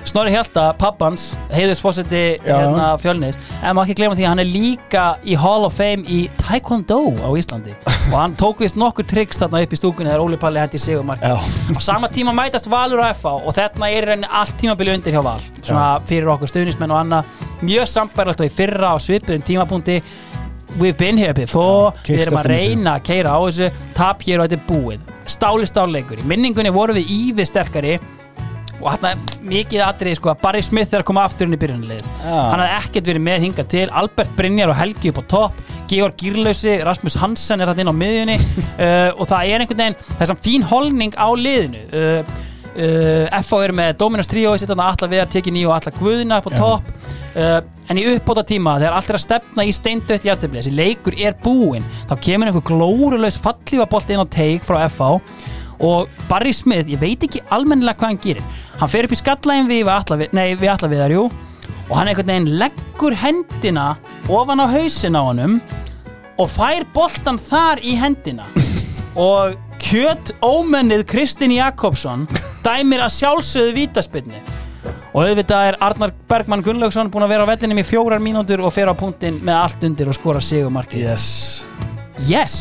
Snorri 0.07 0.31
Hjalta, 0.33 0.73
pappans, 0.79 1.33
heiðusfósiti 1.53 2.23
Já. 2.39 2.55
hérna 2.55 2.87
fjölnis 3.03 3.37
en 3.63 3.75
maður 3.77 3.89
ekki 3.89 3.97
glemma 3.99 4.17
því 4.17 4.25
að 4.25 4.31
hann 4.33 4.43
er 4.43 4.51
líka 4.53 5.05
í 5.27 5.35
Hall 5.39 5.67
of 5.67 5.75
Fame 5.77 6.05
í 6.09 6.21
Taekwondo 6.41 7.01
á 7.21 7.29
Íslandi. 7.39 7.75
Og 8.09 8.17
hann 8.17 8.37
tók 8.41 8.63
vist 8.65 8.79
nokkur 8.81 9.05
tricks 9.09 9.41
þarna 9.43 9.61
upp 9.67 9.75
í 9.75 9.81
stúkunni 9.81 10.09
þegar 10.13 10.25
Óli 10.25 10.39
Palli 10.41 10.63
hætti 10.63 10.81
sigumarkið 10.81 11.35
á 11.35 11.39
sama 11.85 12.09
tíma 12.13 12.33
mætast 12.37 12.71
Valur 12.71 13.03
og 13.05 13.11
FH 13.19 13.35
og 13.49 13.57
þarna 13.59 13.91
er 13.93 14.09
rauninni 14.09 14.31
allt 14.41 14.57
tímabili 14.61 14.95
undir 14.97 15.13
hjá 15.17 15.23
Val. 15.25 15.41
Svona 15.61 15.89
fyrir 16.09 16.31
okkur 16.33 16.51
stuðnismenn 16.51 16.95
og 16.95 17.03
annað. 17.03 17.37
Mjög 17.67 17.91
sambærlegt 17.93 18.41
og 18.45 18.49
í 18.49 18.55
fyrra 18.55 18.95
á 18.95 18.97
svipuðin 19.03 19.45
tímapunkti. 19.45 20.01
We've 20.79 20.97
been 20.97 21.19
here 21.19 21.35
before. 21.35 21.93
Við 22.07 22.27
erum 22.27 22.39
að 22.41 22.51
reyna 22.53 22.97
að 22.99 23.07
keira 23.09 23.35
á 23.35 23.39
þessu. 23.41 23.71
Tap 23.97 24.23
hér 24.23 24.43
og 24.43 24.49
þetta 24.49 24.59
er 24.61 24.67
búið. 24.69 25.15
Stáli 25.29 25.67
stáleikur, 25.69 26.21
í 26.23 26.25
minningunni 26.25 26.71
vorum 26.73 26.97
við 26.97 27.11
ívi 27.13 27.45
sterkari 27.45 27.99
og 28.79 28.91
hann 28.93 29.23
mikið 29.49 29.83
atrið 29.83 30.19
sko 30.19 30.31
að 30.33 30.43
Barry 30.43 30.63
Smith 30.63 30.95
er 30.95 31.03
að 31.03 31.09
koma 31.11 31.25
aftur 31.27 31.49
inn 31.49 31.57
í 31.57 31.61
byrjunarlið 31.61 32.05
Já. 32.05 32.35
hann 32.35 32.63
hafði 32.63 32.75
ekkert 32.79 33.11
verið 33.11 33.25
með 33.27 33.47
hingað 33.47 33.71
til. 33.75 33.87
Albert 34.03 34.35
Brynjar 34.39 34.73
og 34.73 34.79
Helgi 34.79 35.13
upp 35.13 35.23
á 35.23 35.25
topp. 35.35 35.63
Georg 35.89 36.19
Gírlausi, 36.21 36.77
Rasmus 36.87 37.17
Hansen 37.19 37.65
er 37.65 37.73
hann 37.73 37.83
inn 37.83 37.91
á 37.91 37.97
miðjunni. 37.97 38.37
Uh, 38.79 39.11
og 39.19 39.25
það 39.31 39.55
er 39.55 39.65
einhvern 39.65 39.83
veginn 39.83 39.99
þessam 40.21 40.43
fín 40.45 40.67
holning 40.69 41.17
á 41.19 41.29
liðinu. 41.35 41.85
Uh, 41.91 42.35
uh, 42.77 43.41
FH 43.41 43.63
er 43.65 43.75
með 43.81 43.95
Dominus 44.03 44.31
Trio 44.31 44.55
sitt 44.57 44.71
þarna 44.71 44.93
Alla 44.93 45.11
Viðar 45.11 45.33
tekið 45.35 45.57
nýju 45.57 45.73
og 45.73 45.79
Alla 45.79 45.95
Guðina 45.99 46.43
upp 46.43 46.53
á 46.53 46.59
topp. 46.59 46.95
En 47.89 47.99
í 48.01 48.03
uppbóta 48.09 48.43
tíma 48.43 48.75
þegar 48.81 48.97
allt 48.99 49.11
er 49.13 49.17
að 49.17 49.23
stefna 49.23 49.65
í 49.65 49.71
steindött 49.73 50.25
í 50.27 50.31
aftöfli 50.33 50.59
þessi 50.59 50.73
leikur 50.75 51.15
er 51.23 51.37
búinn 51.45 51.85
þá 52.09 52.17
kemur 52.25 52.51
einhver 52.51 52.65
glórulaus 52.67 53.37
fallífabolt 53.39 54.11
inn 54.11 54.25
á 54.25 54.27
teik 54.27 54.67
frá 54.67 54.81
FH 54.89 55.21
og 55.85 56.09
Barry 56.31 56.53
Smith, 56.57 56.91
ég 56.91 57.01
veit 57.01 57.23
ekki 57.25 57.43
almennilega 57.55 58.01
hvað 58.01 58.13
hann 58.13 58.23
gerir. 58.23 58.65
Hann 58.81 58.93
fer 58.93 59.07
upp 59.07 59.15
í 59.15 59.21
skallægin 59.21 59.71
við, 59.71 59.91
alla, 59.93 60.19
nei, 60.35 60.49
við 60.59 60.73
alla 60.75 60.91
viðar, 60.91 61.15
jú. 61.15 61.29
Og 61.89 61.95
hann 61.97 62.11
einhvern 62.11 62.33
veginn 62.33 62.51
leggur 62.61 63.17
hendina 63.17 63.89
ofan 64.29 64.65
á 64.65 64.67
hausin 64.69 65.17
á 65.17 65.23
honum 65.23 65.59
og 66.39 66.51
fær 66.53 66.85
boltan 66.95 67.41
þar 67.41 67.83
í 67.83 67.97
hendina. 67.99 68.47
Og 69.19 69.57
kjöt 69.83 70.35
ómennið 70.45 71.03
Kristinn 71.09 71.55
Jakobsson 71.57 72.27
dæmir 72.63 73.03
að 73.03 73.15
sjálfsögðu 73.17 73.75
vítaspinni 73.79 74.43
og 75.15 75.23
auðvitað 75.25 75.71
er 75.71 75.79
Arnar 75.83 76.13
Bergmann 76.31 76.63
Gunnlaugsson 76.63 77.11
búin 77.13 77.27
að 77.27 77.33
vera 77.35 77.47
á 77.49 77.51
vellinum 77.51 77.81
í 77.81 77.87
fjórar 77.87 78.23
mínútur 78.23 78.63
og 78.63 78.75
fer 78.75 78.91
á 78.93 78.95
punktinn 78.99 79.41
með 79.43 79.63
allt 79.63 79.89
undir 79.89 80.11
og 80.13 80.19
skora 80.19 80.43
sigumarkið 80.45 81.09
yes. 81.09 81.29
Yes 82.27 82.57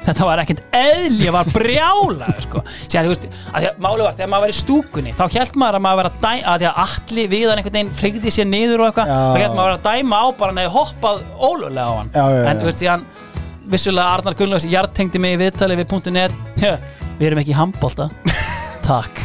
þetta 0.00 0.26
var 0.26 0.40
ekkert 0.42 0.60
eðl, 0.74 1.16
ég 1.20 1.32
var 1.34 1.48
brjála 1.52 2.28
sko. 2.40 2.62
Sér, 2.88 3.08
veist, 3.10 3.26
að 3.52 3.64
því 3.64 3.68
að 3.70 3.80
málið 3.84 4.04
var 4.06 4.14
þegar 4.16 4.30
maður 4.32 4.44
var 4.46 4.52
í 4.52 4.56
stúkunni 4.58 5.12
þá 5.18 5.24
held 5.36 5.58
maður 5.60 5.78
að 5.78 5.84
maður 5.86 5.98
var 6.00 6.08
að 6.08 6.20
dæma 6.24 6.52
að 6.54 6.62
því 6.62 6.68
að 6.70 6.78
allir 6.84 7.28
viðan 7.34 7.60
einhvern 7.60 7.76
veginn 7.76 7.92
flyggði 8.00 8.32
sér 8.36 8.48
niður 8.48 8.82
og 8.84 8.88
eitthvað 8.88 9.10
þá 9.12 9.42
held 9.44 9.58
maður 9.58 9.74
að 9.76 9.84
dæma 9.90 10.20
á 10.20 10.26
bara 10.40 10.56
neði 10.56 10.72
hoppað 10.76 11.20
ólulega 11.36 11.84
á 11.84 11.94
hann. 12.00 12.10
Já, 12.16 12.24
já, 12.32 12.40
en 12.50 12.62
þú 12.62 12.68
veist, 12.70 12.82
síðan 12.84 13.04
vissulega 13.70 14.14
Arnar 14.16 14.38
Gunnlaugs 14.40 14.66
hjartengdi 14.72 15.20
mig 15.22 15.36
í 15.36 15.40
viðtali 15.44 15.76
við 15.78 16.10
.net. 16.16 16.32
"Hö, 16.64 16.72
við 17.20 17.26
erum 17.28 17.42
ekki 17.44 17.52
í 17.54 17.60
handbólta 17.60 18.08
takk. 18.88 19.20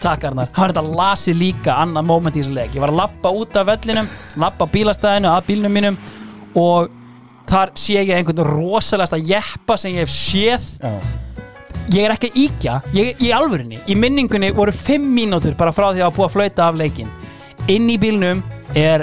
Takk 0.00 0.24
Arnar, 0.24 0.48
hann 0.56 0.64
var 0.66 0.72
þetta 0.74 0.96
lasi 0.96 1.34
líka 1.36 1.74
annað 1.80 2.06
moment 2.08 2.36
í 2.36 2.40
þessu 2.42 2.54
leik, 2.56 2.74
ég 2.74 2.80
var 2.82 2.90
að 2.92 3.00
lappa 3.02 3.30
út 3.36 3.56
af 3.60 3.66
vellinum 3.68 4.08
lappa 4.40 4.66
bílastæðinu 4.66 5.28
að 5.28 5.44
bílnum 5.50 5.74
mínum 5.76 5.98
og 6.56 6.88
þar 7.50 7.72
sé 7.78 7.98
ég 7.98 8.14
einhvern 8.14 8.44
rosalegasta 8.46 9.18
jeppa 9.18 9.76
sem 9.80 9.96
ég 9.96 10.06
hef 10.06 10.14
séð. 10.14 10.66
Já. 10.80 10.92
ég 11.90 12.04
er 12.06 12.14
ekki 12.14 12.30
að 12.30 12.36
íkja 12.38 12.74
ég, 12.94 13.16
í 13.18 13.32
alvörinni, 13.34 13.80
í 13.90 13.96
minningunni 13.98 14.52
voru 14.54 14.72
fimm 14.74 15.08
mínútur 15.16 15.56
bara 15.58 15.74
frá 15.74 15.88
því 15.90 16.04
að 16.06 16.12
búa 16.14 16.28
að 16.28 16.36
flauta 16.36 16.68
af 16.68 16.78
leikin 16.78 17.08
inn 17.70 17.88
í 17.90 17.96
bílnum 17.98 18.44
er 18.78 19.02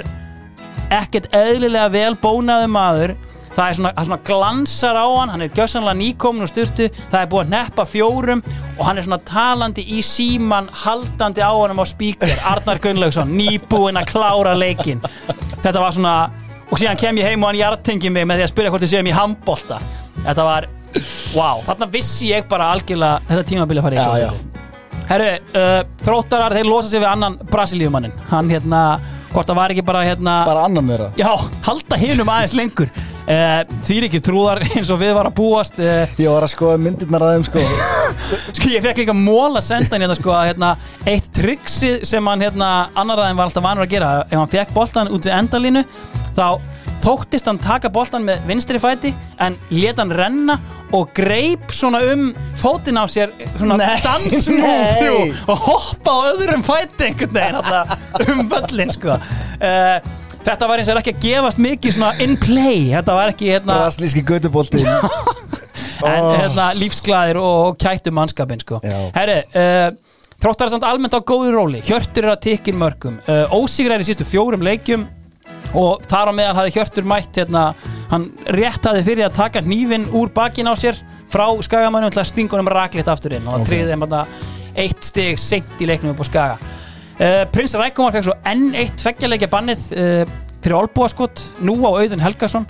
ekkert 0.88 1.28
eðlilega 1.36 1.90
vel 1.92 2.14
bónaðu 2.16 2.70
maður. 2.72 3.12
Það 3.58 3.68
er 3.68 3.76
svona, 3.76 3.90
það 3.90 4.00
er 4.00 4.06
svona 4.08 4.24
glansar 4.28 4.96
á 4.96 5.06
hann 5.08 5.32
hann 5.34 5.44
er 5.44 5.52
gjössanlega 5.52 5.98
nýkomin 5.98 6.46
og 6.46 6.50
styrtu. 6.52 6.88
Það 7.10 7.20
er 7.20 7.30
búið 7.32 7.44
að 7.44 7.52
neppa 7.56 7.86
fjórum 7.90 8.42
og 8.78 8.82
hann 8.86 9.00
er 9.00 9.06
svona 9.08 9.20
talandi 9.26 9.84
í 9.98 10.02
síman 10.06 10.70
haldandi 10.84 11.42
á 11.42 11.50
honum 11.50 11.82
á 11.82 11.86
spíker 11.90 12.44
Arnar 12.46 12.80
Gunnlaugsson, 12.82 13.34
nýbúinn 13.34 13.98
að 13.98 14.12
klára 14.14 14.54
leikin 14.56 15.02
þetta 15.64 15.80
var 15.82 15.96
svona 15.96 16.14
og 16.68 16.76
síðan 16.76 17.00
kem 17.00 17.20
ég 17.20 17.30
heim 17.30 17.44
og 17.44 17.50
hann 17.50 17.60
hjartengi 17.60 18.12
mig 18.12 18.26
með 18.28 18.40
því 18.40 18.46
að 18.46 18.52
spyrja 18.52 18.72
hvort 18.72 18.84
þið 18.84 18.92
séum 18.92 19.08
í 19.08 19.16
handbolta. 19.16 19.80
Þetta 20.18 20.46
var, 20.48 20.68
wow, 21.36 21.62
þarna 21.66 21.90
vissi 21.92 22.32
ég 22.32 22.48
bara 22.50 22.72
algjörlega 22.74 23.22
þetta 23.30 23.48
tímabili 23.52 23.82
að 23.82 23.88
fara 23.88 24.18
í. 24.26 24.30
Herru, 25.08 25.28
uh, 25.56 25.78
þróttarar, 26.04 26.56
þeir 26.58 26.68
losa 26.68 26.90
sig 26.90 27.00
við 27.00 27.08
annan 27.08 27.38
Brasilíumannin 27.48 28.12
Hann 28.28 28.50
hérna, 28.52 28.80
hvort 29.32 29.48
það 29.48 29.58
var 29.60 29.74
ekki 29.74 29.84
bara 29.86 30.02
hérna 30.06 30.34
Bara 30.48 30.64
annan 30.68 30.90
þeirra. 30.92 31.08
Já, 31.20 31.30
halda 31.68 31.98
hinum 32.00 32.30
aðeins 32.32 32.54
lengur. 32.58 32.90
Uh, 33.28 33.60
Þýr 33.84 34.06
ekki 34.06 34.22
trúðar 34.24 34.62
eins 34.64 34.88
og 34.88 35.02
við 35.02 35.10
var 35.18 35.28
að 35.28 35.34
búast 35.36 35.76
uh, 35.84 36.14
Ég 36.16 36.30
var 36.32 36.46
að 36.46 36.52
skoða 36.54 36.78
myndirnar 36.80 37.26
að 37.26 37.34
þeim 37.34 37.44
sko. 37.44 37.64
Sko 38.56 38.70
ég 38.72 38.86
fekk 38.86 39.02
líka 39.02 39.14
mól 39.16 39.50
að 39.52 39.66
senda 39.66 39.98
hérna 40.00 40.16
sko 40.16 40.32
að 40.32 40.46
hérna 40.48 40.70
Eitt 41.04 41.28
triksi 41.36 41.90
sem 42.08 42.30
hann 42.32 42.46
hérna 42.46 42.70
annar 42.96 43.20
aðeins 43.20 43.36
var 43.42 43.50
alltaf 43.50 43.66
vanur 43.68 43.84
að 43.84 43.92
gera. 43.92 44.08
Ef 44.24 44.38
hann 44.40 44.52
fekk 44.54 44.72
boltan 44.76 45.12
út 45.12 45.28
við 45.28 45.36
endalínu 45.36 45.84
Þá 46.38 46.46
þóttist 47.04 47.46
hann 47.48 47.58
taka 47.62 47.88
boltan 47.92 48.24
með 48.26 48.44
vinstri 48.48 48.80
fæti 48.82 49.12
En 49.44 49.56
let 49.70 49.98
hann 50.00 50.10
renna 50.14 50.58
og 50.96 51.10
greip 51.16 51.70
svona 51.74 52.00
um 52.12 52.30
fótinn 52.58 52.98
á 52.98 53.04
sér 53.10 53.32
Svona 53.58 53.76
nei. 53.80 55.32
Og 55.48 55.58
hoppa 55.68 56.14
á 56.16 56.20
öðrum 56.32 56.64
fæti 56.66 57.10
einhvern 57.10 57.34
veginn 57.36 57.60
þarna 57.60 58.32
um 58.32 58.48
völlin 58.50 58.94
sko. 58.94 59.18
Uh, 59.60 59.98
Þetta 60.48 60.68
var 60.70 60.80
eins 60.80 60.88
og 60.88 61.00
ekki 61.02 61.12
að 61.12 61.24
gefast 61.26 61.58
mikið 61.60 61.94
svona 61.98 62.12
in 62.24 62.36
play. 62.40 62.86
Þetta 62.94 63.16
var 63.18 63.32
ekki 63.34 63.50
hérna 63.50 63.74
Braslíski 63.82 64.22
gödubolti 64.24 64.84
en 64.88 66.22
Oh. 66.22 66.28
hérna, 66.38 66.68
lífsglæðir 66.78 67.40
og 67.42 67.74
kættu 67.82 68.12
mannskapin 68.14 68.60
sko. 68.62 68.78
herri 69.16 69.40
uh, 69.58 69.88
þróttar 70.38 70.70
samt 70.70 70.84
almennt 70.86 71.16
á 71.16 71.20
góðu 71.26 71.50
róli. 71.56 71.80
Hjörtur 71.82 72.28
er 72.28 72.36
að 72.36 72.44
tikkin 72.46 72.78
mörgum. 72.78 73.16
Uh, 73.26 73.50
Ósigrar 73.58 73.98
í 73.98 74.06
sístu 74.06 74.22
fjórum 74.28 74.62
leikjum 74.62 75.08
og 75.76 76.04
þar 76.08 76.30
á 76.30 76.32
meðal 76.32 76.56
hafði 76.60 76.74
Hjörtur 76.78 77.08
mætt 77.08 77.40
hérna, 77.40 77.62
hann 78.12 78.28
rétt 78.56 78.86
hafði 78.88 79.04
fyrir 79.04 79.28
að 79.28 79.38
taka 79.38 79.62
hnífin 79.64 80.08
úr 80.16 80.32
bakin 80.34 80.70
á 80.70 80.74
sér 80.78 80.96
frá 81.28 81.44
skagamannum 81.64 82.12
til 82.14 82.22
að 82.22 82.30
stinga 82.30 82.56
honum 82.56 82.70
rakleitt 82.72 83.08
aftur 83.12 83.34
inn 83.36 83.46
og 83.48 83.58
Ok. 83.58 83.60
okay. 83.60 83.70
tryggði 83.72 83.92
þeim 83.92 84.04
þarna 84.06 84.22
eitt 84.78 85.04
stig 85.04 85.40
seint 85.42 85.82
í 85.82 85.88
leiknum 85.90 86.14
upp 86.14 86.22
á 86.24 86.26
skaga 86.28 86.58
uh, 86.58 87.42
Prins 87.52 87.74
Rækumar 87.76 88.14
fekk 88.16 88.28
svo 88.30 88.36
enn 88.48 88.70
eitt 88.78 88.96
tveggjarleikja 89.02 89.50
bannið 89.52 89.84
uh, 89.92 90.22
fyrir 90.62 90.78
olbúaskot 90.80 91.42
nú 91.60 91.76
á 91.84 91.90
Auðun 91.90 92.24
Helgason 92.24 92.64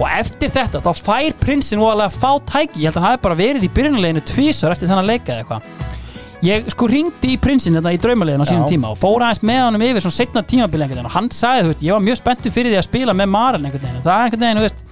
og 0.00 0.06
eftir 0.08 0.50
þetta 0.50 0.80
þá 0.82 0.90
fær 0.98 1.34
prinsin 1.38 1.78
voðalega 1.78 2.10
að 2.10 2.18
fá 2.18 2.30
tæki 2.48 2.82
ég 2.82 2.88
held 2.88 2.96
að 2.96 3.02
hann 3.04 3.10
hafi 3.12 3.22
bara 3.28 3.38
verið 3.38 3.66
í 3.68 3.72
byrjunarleginu 3.76 4.24
tvísar 4.32 4.74
eftir 4.74 4.88
þennan 4.90 5.06
leika 5.06 5.36
eða 5.36 5.44
eitthvað 5.44 6.00
ég 6.42 6.68
sko 6.72 6.88
ringdi 6.90 7.34
í 7.36 7.38
prinsin 7.40 7.76
þetta 7.78 7.92
í 7.94 7.98
draumalegin 8.02 8.42
á 8.42 8.46
sínum 8.48 8.66
tíma 8.68 8.90
og 8.92 8.98
fór 8.98 9.22
aðeins 9.22 9.42
með 9.46 9.60
honum 9.66 9.84
yfir 9.86 10.02
svona 10.04 10.16
setna 10.18 10.42
tímabili 10.42 10.82
einhvern 10.86 10.98
veginn 10.98 11.10
og 11.10 11.14
hann 11.16 11.28
sagði, 11.30 11.62
þú 11.62 11.70
veist, 11.72 11.82
ég 11.86 11.92
var 11.96 12.02
mjög 12.08 12.18
spenntur 12.18 12.54
fyrir 12.56 12.72
því 12.74 12.80
að 12.80 12.86
spila 12.88 13.14
með 13.14 13.30
Maren 13.34 13.66
einhvern 13.68 13.84
veginn, 13.86 14.02
það 14.02 14.16
er 14.16 14.24
einhvern 14.26 14.42
veginn, 14.42 14.58
þú 14.58 14.66
veist 14.66 14.84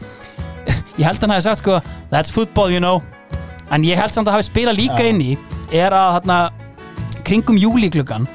ég 1.01 1.05
held 1.09 1.17
að 1.19 1.25
hann 1.27 1.35
hafi 1.35 1.47
sagt 1.49 1.65
sko 1.65 1.81
that's 2.13 2.31
football, 2.35 2.71
you 2.71 2.81
know 2.83 3.03
en 3.71 3.87
ég 3.87 3.99
held 3.99 4.15
samt 4.15 4.31
að 4.31 4.39
hafi 4.39 4.49
spilað 4.51 4.79
líka 4.79 5.03
Já. 5.03 5.11
inn 5.11 5.23
í 5.25 5.31
er 5.75 5.95
að 5.95 6.21
þarna 6.21 6.39
kringum 7.27 7.59
júlíkluggan 7.61 8.29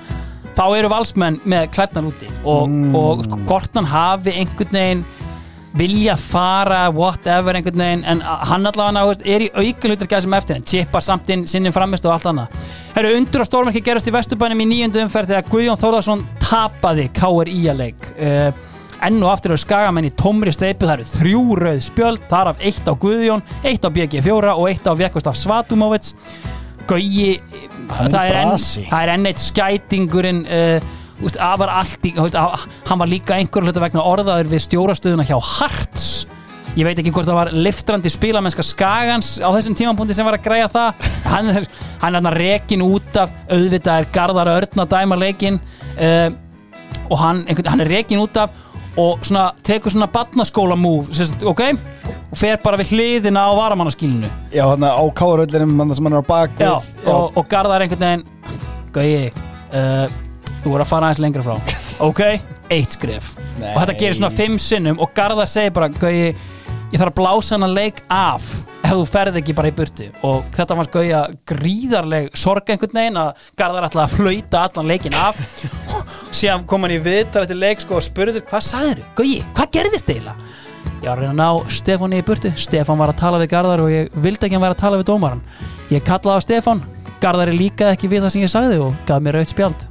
þá 0.56 0.64
eru 0.77 0.92
valsmenn 0.92 1.40
með 1.44 1.69
klædnar 1.76 2.06
úti 2.11 2.30
og, 2.44 2.68
Mm. 2.72 2.94
og 2.95 3.24
sko, 3.27 3.40
hvort 3.48 3.72
hann 3.76 3.88
hafi 3.92 4.32
einhvern 4.40 4.72
veginn 4.76 5.06
vilja 5.75 6.15
fara, 6.19 6.85
whatever 6.93 7.57
einhvern 7.57 7.81
veginn, 7.81 8.05
en 8.07 8.21
hann 8.23 8.69
allavega 8.69 9.15
er 9.27 9.45
í 9.45 9.49
aukalutur 9.51 10.09
gæð 10.11 10.25
sem 10.25 10.37
eftir, 10.37 10.59
en 10.59 10.67
tippar 10.71 11.03
samt 11.03 11.31
inn 11.33 11.43
sinnum 11.49 11.75
framist 11.75 12.07
og 12.07 12.15
allt 12.15 12.29
annað. 12.31 12.69
Herru, 12.95 13.11
undur 13.19 13.43
og 13.43 13.49
stórmerki 13.49 13.83
gerast 13.83 14.07
í 14.07 14.15
Vesturbænum 14.15 14.63
í 14.63 14.69
nýjöndu 14.71 15.03
umferð 15.03 15.33
þegar 15.33 15.51
Guðjón 15.51 15.81
Þórðarsson 15.83 16.25
tapaði 16.43 17.09
KRI 17.15 17.59
að 17.73 17.81
leik. 17.83 18.09
Uh, 18.15 18.49
enn 19.05 19.21
og 19.21 19.33
aftur 19.33 19.53
eru 19.53 19.61
skagamenn 19.61 20.07
í 20.07 20.15
tómri 20.15 20.53
steipu, 20.55 20.87
það 20.87 20.97
eru 20.99 21.09
þrjú 21.11 21.45
rauð 21.59 21.81
spjöld 21.89 22.27
þar 22.31 22.53
af 22.53 22.67
eitt 22.71 22.87
á 22.87 22.93
Guðjón, 22.95 23.47
eitt 23.67 23.83
á 23.83 23.89
BG4 23.91 24.55
og 24.55 24.69
eitt 24.71 24.87
á 24.87 24.93
Vekvistaf 24.95 25.39
Svatumovits 25.39 26.15
Gauji 26.85 27.39
það 27.89 28.99
er 29.01 29.11
enn 29.15 29.29
eitt 29.29 29.41
skætingurinn 29.41 30.45
uh, 30.45 30.93
úst, 31.24 31.40
var 31.40 31.72
í, 32.03 32.14
hann 32.16 33.02
var 33.02 33.11
líka 33.11 33.38
einhverju 33.38 33.69
hluta 33.69 33.84
vegna 33.84 34.03
orðaður 34.03 34.52
við 34.52 34.66
stjórastöðuna 34.68 35.27
hjá 35.27 35.38
Harts 35.40 36.26
ég 36.76 36.84
veit 36.84 37.00
ekki 37.00 37.14
hvort 37.16 37.27
það 37.27 37.38
var 37.40 37.52
liftrandi 37.56 38.11
spilamennska 38.11 38.64
Skagans 38.66 39.35
á 39.40 39.48
þessum 39.56 39.77
tímapunkti 39.80 40.16
sem 40.18 40.27
var 40.27 40.35
að 40.35 40.48
græja 40.48 40.72
það. 40.74 41.06
Hann 41.32 41.52
er, 41.53 41.68
hann 42.02 42.19
er 42.19 42.38
rekin 42.40 42.84
út 42.84 43.19
af 43.19 43.32
auðvitað 43.48 44.02
er 44.02 44.10
Garðar 44.16 44.52
Örn 44.58 44.84
að 44.84 44.92
dæma 44.92 45.18
leikin 45.19 45.60
uh, 45.95 46.30
og 47.08 47.18
hann, 47.22 47.44
einhvern, 47.45 47.72
hann 47.72 47.85
er 47.85 47.92
rekin 47.95 48.22
út 48.24 48.40
af 48.42 48.64
og 49.00 49.24
svona, 49.27 49.50
tekur 49.66 49.92
svona 49.92 50.08
barnaskóla 50.11 50.77
move, 50.80 51.11
sérst, 51.16 51.44
ok? 51.48 51.64
Og 52.32 52.38
fer 52.40 52.60
bara 52.64 52.80
við 52.80 52.94
hliðina 52.95 53.44
á 53.44 53.52
varamannaskílinu 53.56 54.30
Já, 54.53 54.64
hann 54.72 54.88
á 54.88 55.03
káaröllinum 55.16 55.76
hann 55.80 55.95
sem 55.95 56.08
hann 56.08 56.16
er 56.16 56.24
á 56.24 56.27
bak 56.27 56.60
Já, 56.60 56.76
og, 57.11 57.35
og 57.35 57.50
Garðar 57.52 57.84
einhvern 57.84 58.06
veginn 58.06 58.26
Gauji, 58.95 59.34
uh, 59.76 60.08
þú 60.66 60.74
voru 60.74 60.85
að 60.85 60.92
fara 60.92 61.10
aðeins 61.11 61.24
lengra 61.24 61.45
frá. 61.45 61.82
Ok, 62.03 62.22
eitt 62.74 62.95
skrif 62.98 63.35
Nei. 63.61 63.69
Og 63.72 63.80
þetta 63.84 63.98
gerir 64.02 64.18
svona 64.18 64.35
fimm 64.35 64.58
sinnum 64.60 64.98
Og 65.00 65.14
Garðar 65.16 65.48
segir 65.48 65.72
bara, 65.76 65.88
Gauji 65.95 66.34
Ég 66.92 67.00
þarf 67.00 67.11
að 67.14 67.19
blása 67.22 67.56
hann 67.56 67.68
að 67.69 67.76
leik 67.77 68.02
af 68.11 68.50
Ef 68.85 68.92
þú 68.92 69.06
ferð 69.10 69.40
ekki 69.40 69.53
bara 69.58 69.69
í 69.72 69.74
burtu. 69.74 70.06
Og 70.27 70.44
þetta 70.53 70.76
fannst 70.77 70.92
Gauja 70.94 71.22
gríðarleg 71.50 72.27
sorg 72.38 72.68
einhvern 72.69 73.00
veginn 73.00 73.18
Að 73.18 73.48
Garðar 73.58 73.88
ætlaði 73.88 74.06
að 74.06 74.18
flauta 74.19 74.61
allan 74.68 74.92
leikin 74.92 75.16
af. 75.18 75.40
Síðan 76.35 76.68
kom 76.69 76.85
hann 76.85 76.94
í 76.94 77.00
viðtal 77.02 77.45
eftir 77.45 77.58
leik 77.58 77.82
sko, 77.82 77.98
Og 77.98 78.06
spurður, 78.06 78.44
hvað 78.45 78.66
sagður? 78.68 79.02
Gauji, 79.18 79.40
hvað 79.58 79.72
gerðist 79.80 80.11
eiginlega? 80.14 80.52
Ég 81.02 81.08
var 81.08 81.16
að 81.16 81.24
reyna 81.24 81.34
að 81.34 81.40
ná 81.42 81.74
Stefáni 81.80 82.22
í 82.22 82.27
burtu. 82.27 82.52
Stefán 82.61 83.02
var 83.02 83.16
að 83.16 83.22
tala 83.24 83.42
við 83.42 83.52
Garðar 83.56 83.85
og 83.88 83.90
ég 83.94 84.14
vildi 84.22 84.45
ekki 84.50 84.60
að 84.60 84.68
vera 84.68 84.77
að 84.77 84.84
tala 84.84 85.02
við 85.02 85.10
dómaran 85.10 85.42
Ég 85.90 86.06
kallaði 86.06 86.38
á 86.38 86.45
Stefán. 86.45 86.85
Garðari 87.26 87.58
líkaði 87.58 87.95
ekki 87.95 88.11
við 88.11 88.26
það 88.26 88.35
sem 88.35 88.45
ég 88.45 88.53
sagði 88.53 88.82
og 88.85 88.98
gaf 89.10 89.24
mér 89.24 89.40
aukt 89.42 89.53
spjald 89.56 89.88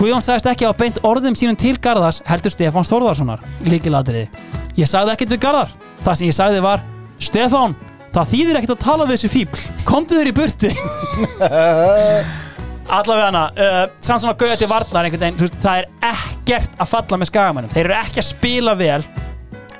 Guðjón 0.00 0.22
sagðist 0.24 0.46
ekki 0.48 0.64
á 0.64 0.72
beint 0.72 0.98
orðum 1.04 1.34
sínum 1.36 1.56
til 1.60 1.74
Garðars 1.76 2.22
heldur 2.24 2.52
Stefán 2.54 2.86
Þórðarssonar 2.88 3.42
líkilatriði 3.68 4.30
Ég 4.78 4.88
sagði 4.88 5.12
ekkert 5.12 5.34
við 5.34 5.40
Garðar. 5.42 5.74
Það 6.06 6.14
sem 6.16 6.30
ég 6.30 6.36
sagði 6.38 6.62
var 6.64 6.84
Stefán, 7.20 7.74
það 8.14 8.30
þýðir 8.30 8.58
ekkert 8.60 8.72
að 8.78 8.84
tala 8.86 9.08
við 9.10 9.18
þessi 9.18 9.30
fíbl 9.34 9.84
Komdu 9.84 10.16
þér 10.16 10.30
í 10.30 10.34
burtu. 10.38 10.70
Allavega 12.96 13.28
hana 13.28 13.44
uh, 13.52 13.82
Samt 14.00 14.24
svona 14.24 14.38
gauða 14.40 14.56
til 14.62 14.70
varnar 14.70 15.04
einhvern 15.04 15.26
veginn 15.26 15.42
veist, 15.44 15.60
Það 15.60 15.82
er 15.82 15.90
ekkert 16.14 16.80
að 16.80 16.92
falla 16.94 17.20
með 17.20 17.30
skagamannum 17.34 17.74
Þeir 17.76 17.84
eru 17.84 17.98
ekki 18.00 18.22
að 18.22 18.28
spila 18.30 18.76
vel 18.80 19.02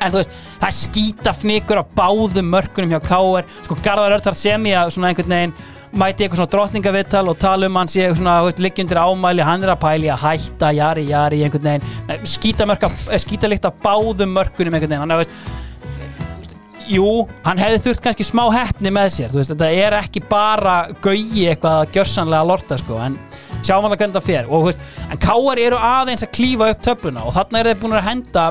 En 0.00 0.12
þú 0.12 0.20
veist, 0.20 0.36
það 0.60 0.76
skýta 0.82 1.32
fnikur 1.36 1.80
á 1.80 1.84
báðum 1.96 2.52
mörkunum 2.52 2.92
hjá 2.92 3.00
K.R. 3.08 3.48
Sko 3.64 3.76
Garðar 3.84 4.14
Örtar 4.16 4.36
sem 4.38 4.68
ég 4.68 4.78
að 4.80 4.94
svona 4.94 5.10
einhvern 5.10 5.34
veginn 5.34 5.56
mæti 5.90 6.24
eitthvað 6.24 6.38
svona 6.38 6.52
drottningavittal 6.52 7.28
og 7.32 7.38
tala 7.42 7.66
um 7.66 7.78
hann 7.80 7.90
sé 7.90 8.04
eitthvað 8.04 8.20
svona, 8.20 8.34
liggjundir 8.62 9.00
ámæli 9.02 9.46
hann 9.46 9.64
er 9.66 9.72
að 9.74 9.80
pæli 9.82 10.10
að 10.12 10.22
hætta, 10.22 10.70
jari, 10.76 11.06
jari 11.10 11.40
einhvern 11.46 11.66
veginn, 11.66 12.28
skýta, 12.30 12.66
mörka, 12.70 12.92
skýta 13.18 13.50
líkt 13.50 13.66
á 13.66 13.74
báðum 13.82 14.36
mörkunum 14.36 14.76
einhvern 14.76 14.92
veginn. 14.92 15.02
Hann 15.02 15.14
er, 15.16 15.24
veist, 15.24 16.56
jú, 16.90 17.06
hann 17.46 17.62
hefði 17.62 17.82
þurft 17.86 18.04
kannski 18.06 18.26
smá 18.26 18.44
heppni 18.54 18.94
með 18.94 19.12
sér. 19.16 19.34
Veist, 19.34 19.54
þetta 19.54 19.70
er 19.82 19.98
ekki 19.98 20.22
bara 20.30 20.80
gaugi 21.02 21.48
eitthvað 21.50 21.80
að 21.82 21.94
gjörsanlega 21.98 22.50
lorta 22.52 22.78
sko, 22.78 22.98
en 23.02 23.18
sjáum 23.60 23.86
alveg 23.88 24.04
hvernig 24.04 24.18
það 24.20 24.28
fer. 24.30 24.50
Og, 24.50 24.68
veist, 24.70 24.90
en 25.10 25.22
Káar 25.22 25.62
eru 25.62 25.80
aðeins 25.90 26.26
að 26.26 26.34
klífa 26.38 26.70
upp 26.70 26.84
töfluna 26.86 27.26
og 27.26 27.34
þarna 27.34 27.64
eru 27.64 27.74
þeir 27.74 27.82
búin 27.82 27.98
að 27.98 28.06
henda 28.12 28.50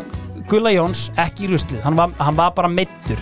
Gulla 0.49 0.73
Jóns 0.73 1.07
ekki 1.21 1.45
í 1.45 1.53
ruslið, 1.53 1.83
hann 1.85 1.95
var, 1.95 2.11
hann 2.19 2.37
var 2.37 2.55
bara 2.57 2.71
meittur 2.71 3.19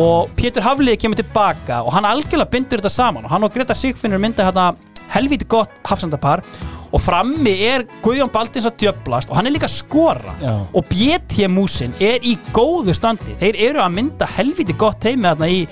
og 0.00 0.30
Pétur 0.38 0.64
Hafliði 0.64 0.98
kemur 1.04 1.18
tilbaka 1.20 1.82
og 1.84 1.94
hann 1.94 2.08
algjörlega 2.08 2.50
bindur 2.50 2.80
þetta 2.82 2.92
saman. 2.92 3.26
Og 3.26 3.30
hann 3.34 3.46
og 3.46 3.52
Greta 3.54 3.76
Sigfinnur 3.78 4.22
mynda 4.22 4.46
hérna 4.48 4.72
helviti 5.14 5.46
gott 5.46 5.74
hafsandapar 5.86 6.42
og 6.94 7.02
frammi 7.02 7.52
er 7.66 7.84
Guðjón 8.02 8.30
Baldins 8.34 8.66
að 8.68 8.78
djöblast 8.84 9.30
og 9.30 9.38
hann 9.38 9.48
er 9.48 9.54
líka 9.54 9.68
að 9.68 9.76
skora. 9.76 10.34
Já. 10.42 10.54
og 10.74 10.86
BT 10.90 11.48
Músin 11.50 11.94
er 12.02 12.22
í 12.22 12.36
góðu 12.54 12.94
standi. 12.94 13.36
Þeir 13.42 13.60
eru 13.70 13.82
að 13.84 13.96
mynda 13.98 14.28
helviti 14.36 14.76
gott 14.78 15.00
teimi 15.02 15.28
þarna 15.28 15.50
í 15.50 15.64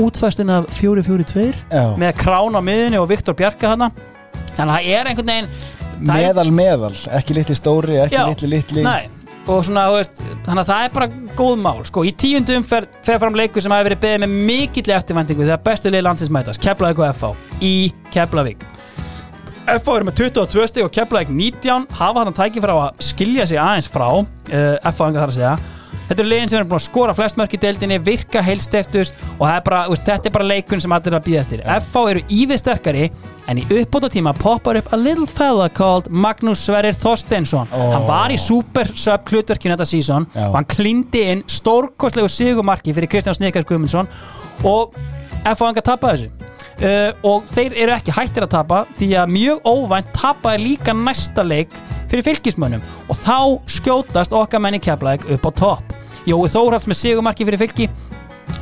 útfæstin 0.00 0.52
af 0.52 0.68
4-4-2 0.76 1.46
Já. 1.72 1.84
með 1.96 2.16
Krán 2.20 2.56
á 2.56 2.60
miðunni 2.60 3.00
og 3.00 3.08
Viktor 3.12 3.36
Bjarka 3.36 3.72
þarna. 3.72 3.90
Þannig 4.56 4.72
að 4.72 4.76
það 4.76 4.92
er 4.96 5.10
einhvern 5.10 5.34
veginn 5.34 5.50
Meðal 5.96 6.50
meðal, 6.52 6.92
ekki 7.16 7.36
litli 7.38 7.54
stóri, 7.56 7.96
ekki 8.02 8.18
Já, 8.18 8.26
litli 8.28 8.50
litli. 8.52 8.82
Nei, 8.84 9.08
og 9.52 9.64
svona, 9.66 9.86
veist, 9.94 10.22
þannig 10.46 10.62
að 10.62 10.70
það 10.70 10.86
er 10.86 10.94
bara 10.96 11.08
góð 11.38 11.60
mál, 11.62 11.82
sko, 11.86 12.04
í 12.06 12.12
tíundu 12.18 12.56
umferð 12.58 12.96
fer 13.06 13.20
fram 13.22 13.36
leikur 13.38 13.64
sem 13.64 13.74
hafi 13.74 13.88
verið 13.88 14.02
beðið 14.02 14.24
með 14.24 14.34
mikill 14.50 14.94
eftirvæntingu 14.96 15.46
þegar 15.46 15.62
bestu 15.66 15.92
liði 15.92 16.06
landsins 16.06 16.32
mætast, 16.34 16.62
Keflavík 16.64 17.02
og 17.02 17.10
FH 17.12 17.62
í 17.64 17.76
Keflavík. 18.14 18.66
FH 19.66 19.96
eru 19.96 20.06
með 20.06 20.20
22 20.20 20.68
stig 20.70 20.86
og 20.86 20.92
Keflavík 20.94 21.32
19 21.34 21.88
hafa 21.98 22.20
þannig 22.22 22.38
tækið 22.38 22.66
frá 22.66 22.74
að 22.76 23.02
skilja 23.02 23.46
sig 23.50 23.58
aðeins 23.58 23.90
frá. 23.90 24.06
Uh, 24.22 24.76
FH 24.92 25.08
enga 25.08 25.24
þar 25.24 25.32
að 25.32 25.38
segja 25.40 25.56
Þetta 26.06 26.22
eru 26.22 26.30
liðin 26.30 26.50
sem 26.50 26.58
eru 26.60 26.68
búin 26.70 26.78
að 26.78 26.84
skora 26.86 27.14
flest 27.16 27.38
mörk 27.38 27.54
í 27.56 27.60
deildinni, 27.62 27.96
virka 28.02 28.42
heilsteftust 28.44 29.16
og 29.38 29.46
er 29.48 29.64
bara, 29.66 29.86
veist, 29.90 30.04
þetta 30.06 30.30
er 30.30 30.34
bara 30.36 30.46
leikun 30.52 30.82
sem 30.82 30.94
allir 30.94 31.12
er 31.12 31.18
að 31.18 31.26
býða 31.26 31.42
eftir. 31.42 31.64
FH 31.76 32.04
eru 32.12 32.22
ívið 32.36 32.62
sterkari 32.62 33.08
en 33.50 33.60
í 33.62 33.64
uppbóta 33.80 34.10
tíma 34.12 34.34
poppar 34.38 34.78
upp 34.80 34.92
a 34.94 35.00
little 35.00 35.26
fella 35.26 35.66
called 35.72 36.10
Magnús 36.10 36.62
Sverrir 36.66 36.94
Þorsteinsson. 36.98 37.70
Ó. 37.74 37.82
Hann 37.94 38.06
var 38.08 38.34
í 38.34 38.38
super 38.40 38.90
sub 38.94 39.26
hlutverkinu 39.30 39.74
þetta 39.74 39.88
sísón 39.90 40.28
Já. 40.34 40.46
og 40.48 40.58
hann 40.60 40.70
klindi 40.70 41.26
inn 41.32 41.44
stórkostlegu 41.50 42.30
sigumarki 42.30 42.94
fyrir 42.96 43.10
Kristján 43.10 43.38
Snikars 43.38 43.66
Guðmundsson 43.68 44.10
og 44.66 44.94
FH 45.46 45.70
enga 45.72 45.84
tapaði 45.86 46.26
þessu. 46.26 46.52
Uh, 46.76 47.12
og 47.24 47.46
þeir 47.56 47.72
eru 47.86 47.92
ekki 47.94 48.12
hættir 48.12 48.44
að 48.44 48.52
tapa 48.52 48.82
því 48.98 49.06
að 49.16 49.30
mjög 49.32 49.68
óvænt 49.70 50.10
tapaði 50.12 50.66
líka 50.66 50.92
næsta 50.92 51.44
leik 51.46 51.72
fyrir 52.10 52.26
fylgismönnum 52.26 52.84
og 53.06 53.18
þá 53.18 53.38
skjótast 53.78 54.34
okkar 54.36 54.62
menni 54.62 54.80
keflaðið 54.82 55.36
upp 55.36 55.48
á 55.48 55.50
topp. 55.62 55.96
Jói 56.26 56.46
Þórhalds 56.50 56.88
með 56.90 57.02
sigumarki 57.02 57.46
fyrir 57.46 57.62
fylgi 57.62 57.90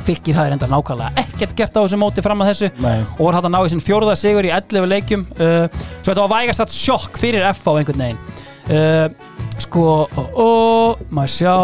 fylgir 0.05 0.37
hafði 0.37 0.53
reynda 0.53 0.69
nákvæmlega 0.69 1.21
ekkert 1.21 1.55
gert 1.57 1.77
á 1.77 1.81
þessu 1.81 1.99
móti 2.01 2.23
fram 2.25 2.41
að 2.43 2.51
þessu. 2.51 2.69
Nei. 2.81 3.03
og 3.17 3.21
var 3.27 3.37
hægt 3.37 3.49
að 3.49 3.53
ná 3.53 3.59
í 3.59 3.71
sinn 3.73 3.83
fjórða 3.83 4.15
sigur 4.19 4.47
í 4.47 4.53
11 4.53 4.89
leikjum 4.91 5.25
uh, 5.35 5.67
svo 5.99 6.11
þetta 6.11 6.23
var 6.23 6.33
vægast 6.35 6.65
að 6.65 6.73
sjokk 6.75 7.19
fyrir 7.21 7.45
FH 7.51 7.75
einhvern 7.81 8.03
veginn. 8.05 8.23
Uh, 8.65 9.07
sko, 9.61 9.85
ó, 10.09 10.23
ó, 10.41 10.49
maður 11.13 11.33
sjá. 11.35 11.55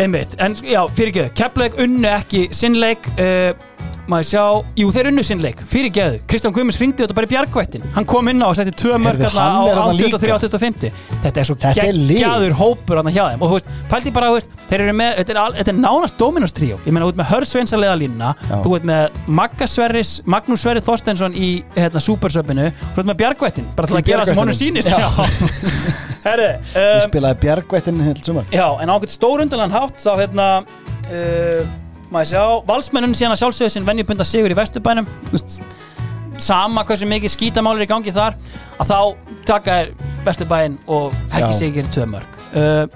Einmitt, 0.00 0.36
en 0.40 0.56
já, 0.64 0.80
fyrir 0.96 1.12
ekki 1.12 1.40
Keflavík 1.42 1.76
unnu 1.84 2.08
ekki 2.08 2.46
sinnleik 2.56 3.08
uh, 3.16 3.52
maður 4.10 4.26
sjá, 4.28 4.42
jú 4.80 4.90
þeir 4.94 5.08
unnu 5.10 5.24
sinn 5.26 5.42
leik 5.42 5.60
fyrir 5.70 5.92
geðu, 5.94 6.18
Kristján 6.30 6.54
Guðmunds 6.56 6.78
hringdi 6.80 7.04
þetta 7.04 7.16
bara 7.16 7.28
í 7.28 7.30
bjargvættin. 7.30 7.86
Hann 7.94 8.06
kom 8.10 8.30
inn 8.32 8.42
á 8.42 8.48
og 8.50 8.56
setti 8.58 8.74
tvö 8.82 8.98
mörg 9.02 9.22
hann 9.22 9.38
á 9.38 9.62
þarna 9.70 9.94
83 9.94 10.26
líka. 10.26 10.38
85 10.40 10.90
þetta 11.24 11.42
er 11.42 11.48
svo 11.48 11.56
geggjaður 11.62 12.56
hópur 12.58 13.00
þarna 13.00 13.14
hjá 13.14 13.22
þeim. 13.30 13.44
Og 13.44 13.52
þú 13.52 13.58
veist, 13.58 13.72
pældi 13.92 14.14
bara, 14.16 14.32
veist, 14.34 14.54
þeir 14.70 14.84
eru 14.86 14.96
með 15.00 15.20
þetta 15.20 15.46
er, 15.46 15.58
er 15.64 15.78
nánast 15.78 16.18
Dominos 16.20 16.56
tríó. 16.56 16.78
Ég 16.84 16.92
meina, 16.94 17.06
þú 17.06 17.14
ert 17.14 17.20
með 17.22 17.30
Hörsveins 17.34 17.74
að 17.76 17.84
leiða 17.84 17.96
línuna 18.02 18.32
Já. 18.40 18.54
þú 18.66 18.76
ert 18.78 18.88
með 18.90 19.18
Magga 19.40 19.70
Sverris, 19.70 20.14
Magnús 20.30 20.64
Sverri 20.64 20.84
Þorstensson 20.84 21.36
í 21.38 21.50
hérna, 21.76 22.02
Supersöpinu 22.04 22.70
þú 22.82 23.02
ert 23.04 23.10
með 23.12 23.20
bjargvættin, 23.24 23.70
bara 23.78 23.90
til 23.90 24.00
að 24.00 24.06
gera 24.10 24.24
það 24.24 24.32
sem 24.34 24.42
honum 24.44 24.60
sýnist. 24.60 24.90
Herri, 26.26 26.48
Ég 26.74 26.96
um, 26.98 27.04
spilaði 27.06 27.40
bjargvættin 27.46 28.00
Já, 28.52 28.66
en 28.76 28.90
á 28.90 28.92
einhvern 28.92 29.12
stór 29.12 29.40
undanlega 29.44 29.80
hátt 29.80 30.02
þá 30.02 30.10
hérna 30.20 30.48
uh, 30.60 31.62
maður 32.10 32.30
sjá, 32.32 32.44
valsmennun 32.68 33.16
síðan 33.16 33.36
að 33.36 33.42
sjálfsögðu 33.44 33.74
sinn 33.76 33.88
venjubunda 33.88 34.26
sigur 34.26 34.52
í 34.52 34.58
Vesturbænum. 34.58 35.08
Sama 36.40 36.84
hversu 36.88 37.08
mikið 37.08 37.34
skítamálir 37.34 37.84
í 37.84 37.90
gangi 37.90 38.14
þar 38.16 38.38
að 38.80 38.92
þá 38.92 39.00
taka 39.48 39.78
er 39.84 39.94
Vesturbæn 40.26 40.78
og 40.88 41.16
Helgi 41.32 41.86
tvö 41.92 42.08
mörg. 42.08 42.42
Uh, 42.50 42.86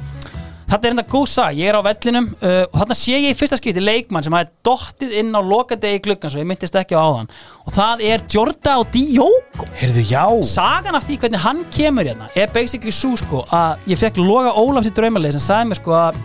Þetta 0.75 0.89
er 0.89 0.95
enda 0.95 1.03
góð 1.07 1.25
sag, 1.31 1.59
ég 1.61 1.69
er 1.71 1.77
á 1.77 1.87
vellinum 1.87 2.25
uh, 2.35 2.65
og 2.65 2.79
þarna 2.81 2.95
sé 2.99 3.13
ég 3.15 3.35
í 3.35 3.37
fyrsta 3.39 3.59
skipti 3.61 3.83
leikmann 3.85 4.25
sem 4.27 4.35
hafi 4.35 4.49
dottið 4.67 5.13
inn 5.21 5.37
á 5.37 5.41
lokadegi 5.45 6.01
gluggan 6.03 6.33
svo 6.33 6.41
ég 6.41 6.49
myndist 6.51 6.75
ekki 6.81 6.97
á 6.97 7.05
áðan. 7.05 7.29
Og 7.63 7.77
það 7.77 8.03
er 8.09 8.25
Jorda 8.35 8.79
og 8.81 8.89
Diogo. 8.95 9.69
Heyrðu, 9.79 10.03
já. 10.09 10.25
Sagan 10.49 10.99
af 10.99 11.07
því 11.07 11.19
hvernig 11.23 11.45
hann 11.45 11.63
kemur 11.75 12.09
hérna 12.09 12.27
er 12.35 12.51
basically 12.55 12.95
svo 12.97 13.13
sko 13.21 13.45
að 13.55 13.85
ég 13.93 14.01
fekk 14.01 14.19
Loga 14.19 14.57
Ólafs 14.59 14.91
í 14.91 14.95
draumalið 14.97 15.37
sem 15.37 15.45
sagði 15.47 15.71
mér 15.71 15.83
sko 15.83 15.95
að 16.01 16.19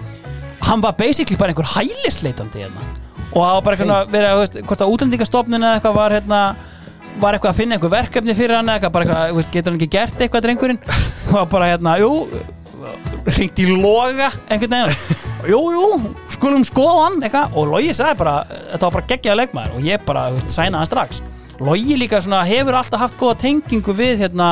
hann 0.65 0.83
var 0.83 0.97
basically 0.99 1.37
bara 1.39 1.53
einhver 1.53 1.69
hælisleitandi 1.75 2.65
hérna. 2.65 2.83
Og 3.29 3.39
það 3.39 3.55
var 3.55 3.63
bara 3.65 3.77
eitthvað 3.77 3.95
að 3.95 4.13
vera, 4.15 4.35
veist, 4.39 4.59
hvort 4.65 4.83
að 4.83 4.93
útlendingastofnun 4.95 5.63
eða 5.63 5.79
eitthvað 5.79 5.97
var 5.99 6.17
hérna 6.17 6.43
var 7.19 7.35
eitthvað 7.35 7.51
að 7.51 7.59
finna 7.59 7.75
einhver 7.75 7.91
verkefni 7.93 8.35
fyrir 8.37 8.57
hann 8.57 8.69
eða 8.69 8.79
eitthvað, 8.79 8.95
bara 8.95 9.05
eitthvað, 9.05 9.35
veist, 9.39 9.51
getur 9.53 9.73
hann 9.73 9.81
ekki 9.81 9.91
gert 9.97 10.23
eitthvað 10.23 10.45
drengurinn? 10.47 10.79
Og 11.33 11.51
bara 11.51 11.73
hérna, 11.73 11.97
jú 12.01 12.11
ringt 13.37 13.59
í 13.59 13.67
loga 13.69 14.29
einhvern 14.49 14.75
veginn. 14.75 15.17
Jú, 15.49 15.59
jú, 15.73 15.83
skulum 16.33 16.63
skoða 16.67 17.05
hann 17.05 17.19
eitthvað, 17.23 17.55
og 17.57 17.69
Logi 17.73 17.93
sagði 17.95 18.19
bara, 18.19 18.35
þetta 18.73 18.85
var 18.85 18.95
bara 18.97 19.09
geggjaða 19.11 19.39
leikmaður. 19.41 19.77
Og 19.77 19.87
ég 19.87 20.05
bara, 20.07 20.25
veist, 20.35 20.51
sæna 20.53 20.81
hann 20.81 20.89
strax. 20.89 21.21
Logi 21.63 21.97
líka 21.99 22.21
svona, 22.23 22.41
hefur 22.47 22.77
alltaf 22.79 23.03
haft 23.03 23.19
góða 23.19 23.39
tengingu 23.43 23.95
við 23.95 24.23
hérna 24.23 24.49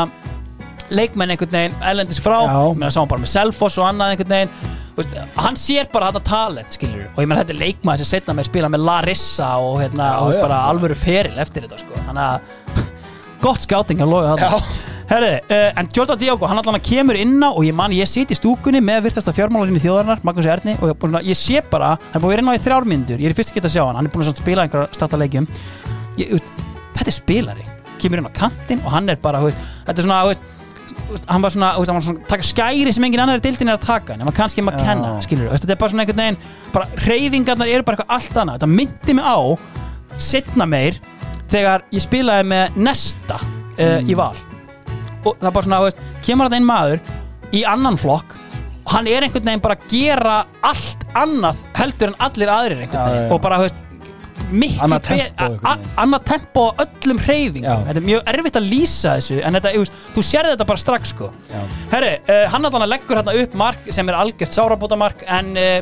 leikmenn 0.93 1.33
einhvern 1.33 1.51
veginn, 1.57 1.75
ellendis 1.91 2.19
frá. 2.23 2.37
Að 2.47 2.89
sá 2.93 2.99
hann 3.01 3.09
bara 3.11 3.23
með 3.23 3.31
Selfoss 3.33 3.77
og 3.81 3.87
annað 3.89 4.13
einhvern 4.15 4.33
veginn. 4.35 4.53
Veist, 4.97 5.13
hann 5.37 5.57
sér 5.61 5.85
bara 5.93 6.07
þetta 6.09 6.23
talent 6.25 6.73
skilur 6.73 7.03
og 7.13 7.19
ég 7.21 7.27
menn 7.29 7.37
þetta 7.37 7.53
er 7.53 7.59
leikmaður 7.61 8.01
sem 8.01 8.07
setna 8.15 8.33
með 8.33 8.47
spila 8.49 8.69
með 8.73 8.81
Larissa 8.87 9.49
og 9.61 9.75
hérna, 9.83 10.07
Já, 10.09 10.21
og 10.25 10.31
já. 10.33 10.39
bara 10.41 10.61
alvöru 10.71 10.95
feril 10.97 11.37
eftir 11.43 11.67
þetta 11.67 11.77
sko, 11.83 11.99
hann 12.07 12.17
að 12.17 12.39
gott 13.45 13.61
skáting 13.61 14.01
að 14.01 14.09
loga 14.15 14.31
þetta 14.39 14.61
Herri, 15.07 15.29
uh, 15.53 15.69
en 15.79 15.87
Jordan 15.95 16.17
Diogo, 16.19 16.49
hann 16.49 16.57
allan 16.59 16.79
að 16.79 16.87
kemur 16.89 17.15
inn 17.15 17.37
á 17.39 17.47
og 17.53 17.61
ég 17.63 17.77
man, 17.77 17.93
ég 17.95 18.09
sit 18.09 18.33
í 18.33 18.35
stúkunni 18.35 18.81
með 18.83 19.05
virtasta 19.05 19.31
fjármálarinn 19.37 19.77
í 19.77 19.83
þjóðarinnar, 19.85 20.19
Magnús 20.27 20.49
Erni 20.51 20.73
og 20.81 20.89
ég, 20.89 20.97
að- 21.13 21.29
ég 21.29 21.37
sé 21.39 21.61
bara, 21.69 21.93
hann 22.09 22.17
er 22.17 22.25
búin 22.25 22.33
að 22.33 22.33
vera 22.33 22.43
inn 22.43 22.49
á 22.51 22.57
í 22.57 22.63
þrjár 22.65 22.89
myndur 22.89 23.21
ég 23.23 23.29
er 23.29 23.37
fyrst 23.37 23.53
að 23.53 23.59
geta 23.61 23.69
að 23.69 23.75
sjá 23.77 23.83
hann, 23.85 23.95
hann 24.01 24.09
er 24.09 24.15
búin 24.17 24.25
að 24.33 24.41
spila 24.41 24.65
einhverja 24.65 24.89
starta 24.97 25.21
leikjum 25.21 25.47
ég, 26.17 26.33
þú 26.33 26.39
veist, 26.41 26.51
þetta 26.97 27.13
er 27.13 27.17
spilari 27.21 27.69
kemur 28.01 28.19
inn 28.25 28.27
á 28.27 28.33
kantinn 28.41 28.81
og 28.83 28.91
hann 28.97 29.13
er 29.13 29.21
bara 29.21 29.45
veist, 29.45 29.61
þetta 29.87 30.01
er 30.01 30.09
svona, 30.09 30.19
veist, 30.27 30.51
veist, 31.11 31.27
hann 31.27 31.43
var 31.43 31.53
svona, 31.53 31.73
veist, 31.77 31.91
hann 31.91 31.99
var 31.99 32.05
svona 32.07 32.29
taka 32.31 32.47
skæri 32.47 32.93
sem 32.95 33.07
engin 33.07 33.23
annar 33.23 33.41
í 33.41 33.43
dildin 33.43 33.71
er 33.71 33.77
að 33.79 33.85
taka 33.87 34.15
en 34.15 34.31
kannski 34.35 34.63
maður 34.65 34.83
Já. 34.83 34.87
kenna, 34.91 35.11
skilur 35.25 35.53
þetta 35.53 35.75
er 35.75 35.81
bara 35.81 35.93
svona 35.93 36.05
einhvern 36.05 36.23
veginn, 36.23 36.39
bara 36.73 37.03
hreyfingarnar 37.05 37.71
eru 37.73 37.87
bara 37.87 37.99
eitthvað 37.99 38.15
allt 38.17 38.41
annað, 38.43 38.59
þetta 38.59 38.71
myndi 38.73 39.17
mig 39.17 39.27
á 39.27 39.39
setna 40.17 40.67
meir 40.69 40.99
þegar 41.51 41.85
ég 41.95 42.03
spilaði 42.03 42.49
með 42.51 42.81
Nesta 42.83 43.37
uh, 43.39 44.01
í 44.03 44.17
val. 44.17 44.33
Og 45.23 45.37
það 45.37 45.47
er 45.49 45.55
bara 45.55 45.67
svona, 45.67 45.79
veist, 45.85 46.03
kemur 46.25 46.49
þetta 46.49 46.59
einn 46.59 46.67
maður 46.67 47.55
í 47.55 47.63
annan 47.67 47.99
flokk 47.99 48.35
og 48.87 48.93
hann 48.95 49.09
er 49.11 49.25
einhvern 49.25 49.49
veginn 49.49 49.63
bara 49.63 49.75
að 49.75 49.89
gera 49.91 50.37
allt 50.65 51.03
annað 51.17 51.63
heldur 51.75 52.13
en 52.13 52.21
allir 52.23 52.51
aðrir 52.51 52.83
einhvern 52.85 53.11
veginn. 53.11 53.31
og 53.35 53.41
bara, 53.43 53.59
veist 53.63 53.81
miklu 54.51 54.83
Annað 54.87 55.07
tempó 55.07 55.45
einhvern 55.47 55.65
a- 55.67 56.03
annað 56.03 56.23
tempo 56.29 56.65
á 56.69 56.71
öllum 56.85 57.19
hreyfingum. 57.25 57.67
Já. 57.67 57.77
þetta 57.87 57.97
er 58.01 58.07
mjög 58.09 58.21
erfitt 58.33 58.59
að 58.61 58.69
lýsa 58.71 59.15
þessu 59.17 59.39
en 59.43 59.53
þetta, 59.57 59.73
þú 59.75 59.81
veist, 59.83 59.97
þú 60.15 60.23
sérði 60.29 60.53
þetta 60.55 60.67
bara 60.71 60.83
strax 60.83 61.13
sko. 61.15 61.31
Herri, 61.91 62.13
uh, 62.29 62.43
hann 62.53 62.65
allan 62.69 62.89
leggur 62.89 63.17
hérna 63.19 63.35
upp 63.43 63.53
mark 63.59 63.89
sem 63.91 64.09
er 64.09 64.19
algjört 64.19 64.55
sárabótamark 64.55 65.23
en 65.27 65.51
uh, 65.57 65.81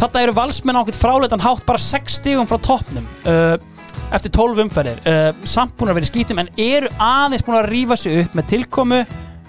þetta 0.00 0.22
eru 0.26 0.32
valsmenn 0.36 0.76
á 0.76 0.80
einhvern 0.82 1.00
fráleitan 1.00 1.40
hátt 1.40 1.64
bara 1.66 1.78
6 1.78 2.18
stigum 2.20 2.46
frá 2.46 2.58
toppnum 2.60 3.06
uh, 3.24 3.56
eftir 4.12 4.30
12 4.30 4.60
umferðir. 4.66 4.98
Uh, 5.08 5.32
samt 5.48 5.72
búin 5.78 5.88
að 5.90 6.00
vera 6.00 6.06
í 6.06 6.10
skítum 6.12 6.38
en 6.42 6.50
eru 6.60 6.90
aðeins 7.00 7.42
búin 7.46 7.58
að 7.62 7.70
rífa 7.72 7.96
sig 7.96 8.20
upp 8.24 8.34
með 8.36 8.46
tilkomu 8.52 9.00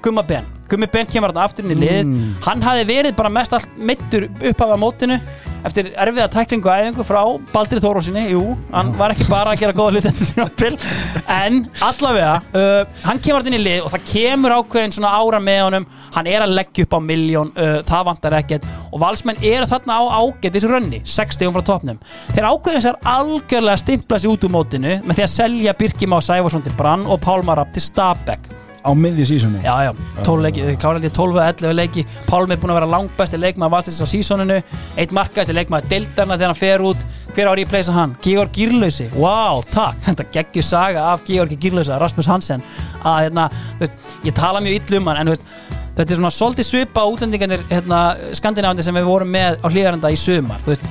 Gumma 0.02 0.24
Ben. 0.24 0.46
Gummi 0.70 0.88
Ben 0.92 1.08
kemur 1.10 1.32
þarna 1.32 1.44
aftur 1.48 1.66
inn 1.66 1.74
í 1.74 1.80
lið. 1.80 2.02
Mm. 2.06 2.34
hann 2.46 2.62
hafi 2.62 2.84
verið 2.86 3.16
bara 3.18 3.30
mest 3.34 3.54
allt 3.56 3.70
meittur 3.80 4.28
upphafa 4.46 4.76
mótinu 4.80 5.16
eftir 5.66 5.92
erfiða 5.96 6.28
tæklingu 6.34 6.70
og 6.70 6.82
æfingu 6.82 7.06
frá 7.08 7.22
Baldur 7.54 7.82
Þórósinni, 7.84 8.28
jú, 8.34 8.44
hann 8.72 8.94
var 9.00 9.14
ekki 9.16 9.30
bara 9.32 9.54
að 9.54 9.64
gera 9.64 9.76
góða 9.78 9.96
hluti 9.96 10.12
eftir 10.12 10.32
þjóðpil 10.34 10.74
en 11.38 11.64
allavega, 11.88 12.36
uh, 12.54 13.02
hann 13.08 13.22
kemur 13.24 13.42
þarna 13.42 13.54
inn 13.54 13.60
í 13.60 13.64
lið 13.66 13.86
og 13.86 13.94
það 13.96 14.08
kemur 14.12 14.58
ákveðin 14.60 14.98
svona 14.98 15.14
ára 15.18 15.42
með 15.44 15.64
honum. 15.66 15.88
Hann 16.18 16.30
er 16.32 16.42
að 16.42 16.56
leggja 16.58 16.88
upp 16.88 16.96
á 16.98 17.00
miljón 17.04 17.52
uh, 17.58 17.80
það 17.86 18.06
vantar 18.08 18.38
ekkert. 18.40 18.70
Og 18.92 19.02
valsmenn 19.02 19.42
eru 19.46 19.68
þarna 19.70 20.00
á 20.00 20.04
ágætis 20.22 20.66
rönni, 20.68 21.02
60 21.06 21.54
frá 21.54 21.66
topnum 21.66 22.00
þeir 22.34 22.50
ákveðin 22.52 22.86
sér 22.86 23.00
algjörlega 23.08 23.82
stimpla 23.82 24.20
sig 24.22 24.32
út 24.32 24.46
úr 24.48 24.54
mótinu 24.54 25.00
með 25.04 25.20
því 25.20 25.26
að 25.26 25.34
selja 25.34 25.76
Birkima 25.78 26.20
og 26.20 26.28
Sæfarsson 26.28 26.66
til 26.66 26.76
Brann 26.78 27.08
og 27.08 27.22
Pálmar 27.24 27.62
Rapp 27.62 27.74
til 27.76 27.86
Stabæk 27.86 28.67
Á 28.88 28.92
miðju 28.96 29.26
sísoni 29.28 29.60
Já, 29.66 29.74
já, 29.84 29.92
12 30.24 30.44
leiki, 30.46 30.64
þau 30.64 30.78
klára 30.82 30.98
held 30.98 31.08
ég 31.08 31.16
12 31.18 31.40
eða 31.42 31.48
11 31.52 31.76
leiki. 31.76 32.04
Pálmi 32.28 32.56
er 32.56 32.60
búin 32.62 32.72
að 32.72 32.78
vera 32.80 32.90
langbæsti 32.94 33.40
leikmaður 33.42 33.74
valstins 33.74 34.00
á 34.00 34.08
sísoninu 34.08 34.60
eitt 34.98 35.16
markaðasti 35.16 35.56
leikmaður 35.58 35.90
deildarna 35.92 36.38
þegar 36.38 36.54
hann 36.54 36.60
fer 36.62 36.84
út. 36.88 37.04
Hver 37.34 37.50
á 37.50 37.52
að 37.52 37.58
replacea 37.60 37.96
hann? 37.98 38.16
Georg 38.24 38.54
Gírlausi. 38.56 39.10
Wow, 39.18 39.60
takk, 39.74 40.00
þetta 40.08 40.28
geggju 40.38 40.64
saga 40.66 41.10
af 41.12 41.26
Georgi 41.28 41.58
Gírlausa, 41.60 42.00
Rasmus 42.02 42.30
Hansen. 42.32 42.64
Að 43.04 43.28
hérna, 43.28 43.50
veist, 43.82 44.00
ég 44.24 44.38
tala 44.38 44.64
mjög 44.64 44.80
illa 44.80 45.02
um 45.02 45.12
hann 45.12 45.22
en 45.24 45.34
veist, 45.34 45.44
þetta 45.98 46.08
er 46.08 46.22
svona 46.22 46.34
svolítið 46.34 46.70
svipa 46.70 47.04
útlendingarnir, 47.12 47.68
hérna, 47.74 48.02
skandinávandi 48.40 48.88
sem 48.88 48.96
við 48.98 49.12
vorum 49.12 49.36
með 49.36 49.60
á 49.60 49.68
hlýðarenda 49.68 50.14
í 50.14 50.20
sumar. 50.22 50.64
Þú 50.64 50.74
veist, 50.74 50.88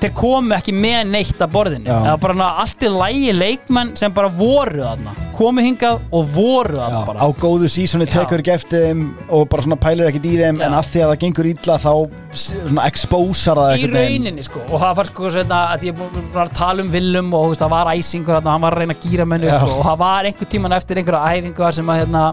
þeir 0.00 0.12
komu 0.16 0.54
ekki 0.56 0.74
með 0.76 1.12
neitt 1.12 1.40
að 1.40 1.52
borðinu. 1.54 1.88
Já. 1.88 1.96
eða 1.98 2.16
bara 2.22 2.36
ná, 2.36 2.44
allt 2.62 2.84
í 2.84 2.90
lægi 2.92 3.32
leikmenn 3.36 3.92
sem 3.98 4.12
bara 4.16 4.28
voru 4.32 4.82
þarna. 4.82 5.14
Komu 5.36 5.64
hingað 5.64 6.02
og 6.16 6.28
voru 6.34 6.78
þarna 6.78 7.02
bara. 7.06 7.24
Á 7.24 7.28
góðu 7.40 7.70
sísoni 7.72 8.08
tekur 8.10 8.42
ekki 8.42 8.54
eftir 8.54 8.86
þeim 8.86 9.06
og 9.28 9.46
bara 9.52 9.66
svona 9.66 9.78
pælir 9.80 10.10
ekkert 10.10 10.28
í 10.28 10.34
þeim 10.40 10.60
en 10.64 10.76
að 10.76 10.90
því 10.92 11.04
að 11.04 11.12
það 11.12 11.22
gengur 11.24 11.50
illa 11.52 11.78
þá 11.82 11.92
svona 12.36 12.88
expósar 12.90 13.60
það 13.62 13.84
í 13.84 13.90
rauninni 13.92 14.44
sko. 14.46 14.64
Og 14.68 14.82
það 14.82 14.98
var 15.00 15.10
sko 15.12 15.32
svona 15.36 15.62
að 15.74 15.88
ég 15.88 15.96
búin 16.00 16.28
að 16.44 16.52
tala 16.56 16.84
um 16.84 16.92
Willum 16.92 17.32
og 17.36 17.48
veist, 17.52 17.62
það 17.64 17.74
var 17.76 17.92
æsingur 17.94 18.36
þarna, 18.36 18.56
hann 18.56 18.66
var 18.66 18.76
að 18.76 18.84
reyna 18.84 18.96
að 18.96 19.06
gýra 19.06 19.28
mennu 19.28 19.48
Já. 19.48 19.56
sko, 19.62 19.78
og 19.78 19.88
það 19.88 20.02
var 20.04 20.28
einhver 20.30 20.50
tíman 20.56 20.76
eftir 20.76 21.00
einhverja 21.00 21.36
æfingu 21.36 21.72
sem 21.78 21.92
að 21.92 22.02
hérna 22.02 22.24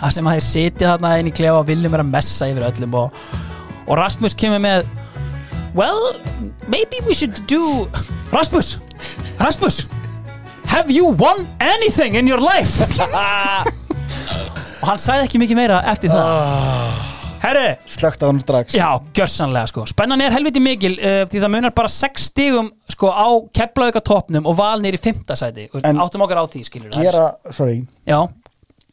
þar 0.00 0.16
sem 0.16 0.30
að 0.30 0.38
þeir 0.38 0.46
sitja 0.48 0.94
þarna 0.94 1.12
inn 1.20 1.30
í 1.30 1.34
klefa 1.36 1.60
og 1.60 1.70
Willum 1.70 1.94
er 1.96 2.02
að 2.04 2.12
messa 2.14 2.48
yfir 2.50 2.66
öllum 2.70 2.98
og, 3.02 3.22
og 3.86 3.98
Rasmus 4.00 4.36
kemur 4.38 4.62
með 4.64 4.88
well, 5.74 6.14
maybe 6.68 7.00
we 7.06 7.14
should 7.14 7.34
do 7.46 7.88
Rasmus, 8.32 8.78
Rasmus 9.40 9.86
have 10.70 10.90
you 10.90 11.06
won 11.18 11.48
anything 11.60 12.14
in 12.14 12.26
your 12.28 12.40
life? 12.40 12.80
Og 14.80 14.88
hann 14.88 15.00
sagði 15.00 15.26
ekki 15.26 15.40
mikið 15.42 15.58
meira 15.58 15.82
eftir 15.90 16.08
það. 16.12 17.08
Herri, 17.40 17.66
Slögt 17.88 18.22
á 18.24 18.26
hann 18.28 18.40
strax. 18.40 18.74
Já, 18.76 18.88
gjörsanlega 19.16 19.68
sko. 19.68 19.84
Spennan 19.88 20.20
er 20.24 20.32
helviti 20.32 20.60
mikil 20.60 20.96
uh, 20.96 21.22
því 21.28 21.40
það 21.42 21.52
munar 21.54 21.74
bara 21.76 21.90
6 21.92 22.26
stigum 22.30 22.68
sko 22.88 23.12
á 23.12 23.28
keflauka 23.56 24.00
toppnum 24.04 24.48
og 24.48 24.56
val 24.60 24.80
nýri 24.84 25.00
5. 25.00 25.24
sæti. 25.40 25.68
Áttum 25.80 26.24
okkar 26.24 26.40
á 26.40 26.44
því 26.48 26.64
skilur 26.68 26.92
Gera, 26.96 27.32
sorry. 27.52 27.82
Já 28.08 28.20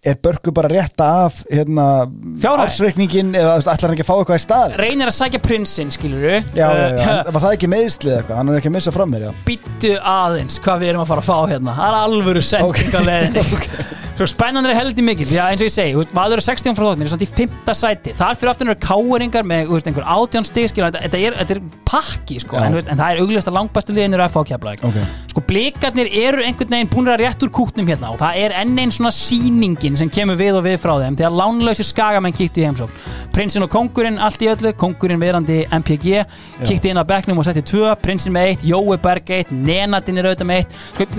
Er 0.08 0.16
Börgu 0.24 0.54
bara 0.56 0.70
rétta 0.72 1.08
af 1.26 1.42
hérna, 1.52 2.08
ársreikningin 2.48 3.34
eða 3.36 3.58
ætlar 3.60 3.90
hann 3.90 3.96
ekki 3.98 4.06
að 4.06 4.10
fá 4.10 4.16
eitthvað 4.16 4.40
í 4.40 4.44
stað 4.46 4.76
Reynir 4.80 5.12
að 5.12 5.16
sækja 5.18 5.42
prinsinn 5.44 5.92
skilur 5.92 6.26
Já, 6.28 6.40
já, 6.56 6.86
já, 6.96 7.04
en 7.26 7.32
var 7.36 7.44
það 7.44 7.56
ekki 7.58 7.72
meðslið 7.76 8.18
eitthvað? 8.22 8.40
Hann 8.40 8.52
er 8.54 8.60
ekki 8.62 8.72
að 8.72 8.76
missa 8.78 8.96
fram 8.96 9.12
mér, 9.14 9.28
já. 9.28 9.32
Býttu 9.48 9.94
aðeins 10.00 10.60
hvað 10.64 10.84
við 10.84 10.94
erum 10.94 11.04
að 11.04 11.12
fara 11.12 11.26
að 11.26 11.30
fá 11.32 11.54
hérna. 11.54 11.78
Það 11.78 11.90
er 11.92 12.00
alvöru 12.06 12.46
sending 12.54 12.96
á 12.96 13.02
leiðinni 13.12 13.46
Svo 14.18 14.26
spennandi 14.26 14.72
er 14.72 14.80
heldur 14.80 15.06
mikið, 15.06 15.30
því 15.30 15.36
að 15.38 15.52
eins 15.54 15.62
og 15.62 15.68
ég 15.68 15.74
segi, 15.76 15.92
þú 15.94 16.00
veist, 16.02 16.14
Valur 16.18 16.40
er 16.40 16.42
16 16.42 16.74
frá 16.74 16.86
þóttin, 16.88 17.04
er 17.06 17.10
svona 17.12 17.22
í 17.22 17.34
5. 17.38 17.68
sæti. 17.78 18.14
Þar 18.18 18.40
fyrir 18.42 18.50
aftur 18.50 18.72
eru 18.72 18.78
káeringar 18.82 19.44
með, 19.46 19.68
veist, 19.70 19.90
einhver 19.92 20.08
átján 20.10 20.48
stig 20.48 20.72
skilur, 20.72 20.96
þetta, 20.96 21.20
er, 21.22 21.36
er 21.44 21.60
pakki, 21.86 22.40
sko 22.42 22.58
en, 22.58 22.74
veist, 22.80 22.90
en 22.90 22.98
það 22.98 23.14
er 23.14 23.22
augljóst 23.22 23.52
að 23.52 23.58
langbæstu 23.60 23.94
liðin 23.94 24.18
eru 24.18 24.26
að 24.26 24.34
fá 24.34 24.40
keflaðik 24.50 24.88
Ok. 24.88 24.98
Sko, 25.32 25.44
blikarnir 25.52 26.10
eru 26.24 26.42
einhvern 26.48 26.74
veginn 26.74 26.90
búinir 26.96 27.14
að 27.14 27.22
rétt 27.22 27.46
úr 27.46 27.52
kútnum 27.54 27.92
hérna 27.92 28.10
og 28.16 28.18
það 28.24 28.40
er 28.42 28.56
enn 28.64 28.82
einn 28.82 28.96
svona 28.96 29.14
sýningin 29.14 30.00
sem 30.02 30.10
kemur 30.10 30.40
við 30.40 30.58
og 30.58 30.66
við 30.66 30.80
frá 30.82 30.96
þeim 31.04 31.20
þegar 31.20 31.38
lánlausir 31.38 31.88
skagamenn 31.88 32.36
kíktu 32.36 32.64
í 32.64 32.68
heimsókn. 32.68 33.06
Prinsinn 33.38 33.68
og 33.68 33.72
kongurinn 33.74 34.18
allt 34.18 34.42
í 34.42 34.50
öllu, 34.50 34.74
kongurinn 34.82 35.22
verandi 35.22 35.62
MPG, 35.78 36.26
kíkti 36.66 36.90
inn 36.90 36.98
á 36.98 37.06
bekknum 37.06 37.38
og 37.38 37.48
setti 37.48 37.62
tvö, 37.70 37.94
prinsinn 38.02 38.34
með 38.34 38.52
eitt, 38.56 38.68
Jói 38.68 38.98
Berg 39.04 39.30
eitt, 39.38 39.54
Nenadinn 39.54 40.18
er 40.24 40.32
auðvitað 40.32 40.52
með 40.52 40.64
eitt. 40.64 40.78
Sko, 40.96 41.10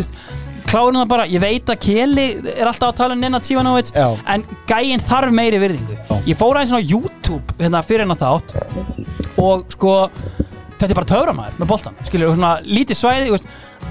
klárum 0.69 0.99
það 1.01 1.09
bara, 1.13 1.27
ég 1.33 1.43
veit 1.43 1.71
að 1.73 1.81
Keli 1.85 2.27
er 2.55 2.69
alltaf 2.69 2.91
að 2.93 2.99
tala 3.01 3.17
um 3.17 3.23
Nenad 3.23 3.47
Sivanovic 3.47 3.93
Já. 3.95 4.09
en 4.35 4.45
gæinn 4.69 5.03
þarf 5.05 5.35
meiri 5.35 5.61
virðingu. 5.63 5.97
Ég 6.29 6.39
fór 6.39 6.59
aðeins 6.61 6.77
á 6.77 6.81
YouTube 6.81 7.57
hérna, 7.59 7.83
fyrir 7.87 8.05
hennar 8.05 8.21
þátt 8.21 8.55
og 9.39 9.65
sko 9.73 9.95
þetta 10.79 10.93
er 10.93 10.99
bara 11.01 11.11
töframæður 11.11 11.59
með 11.59 11.71
boltan 11.73 11.99
skilur, 12.07 12.35
svona 12.37 12.53
lítið 12.67 12.99
svæði 13.01 13.29
þú 13.29 13.35
veist, 13.37 13.49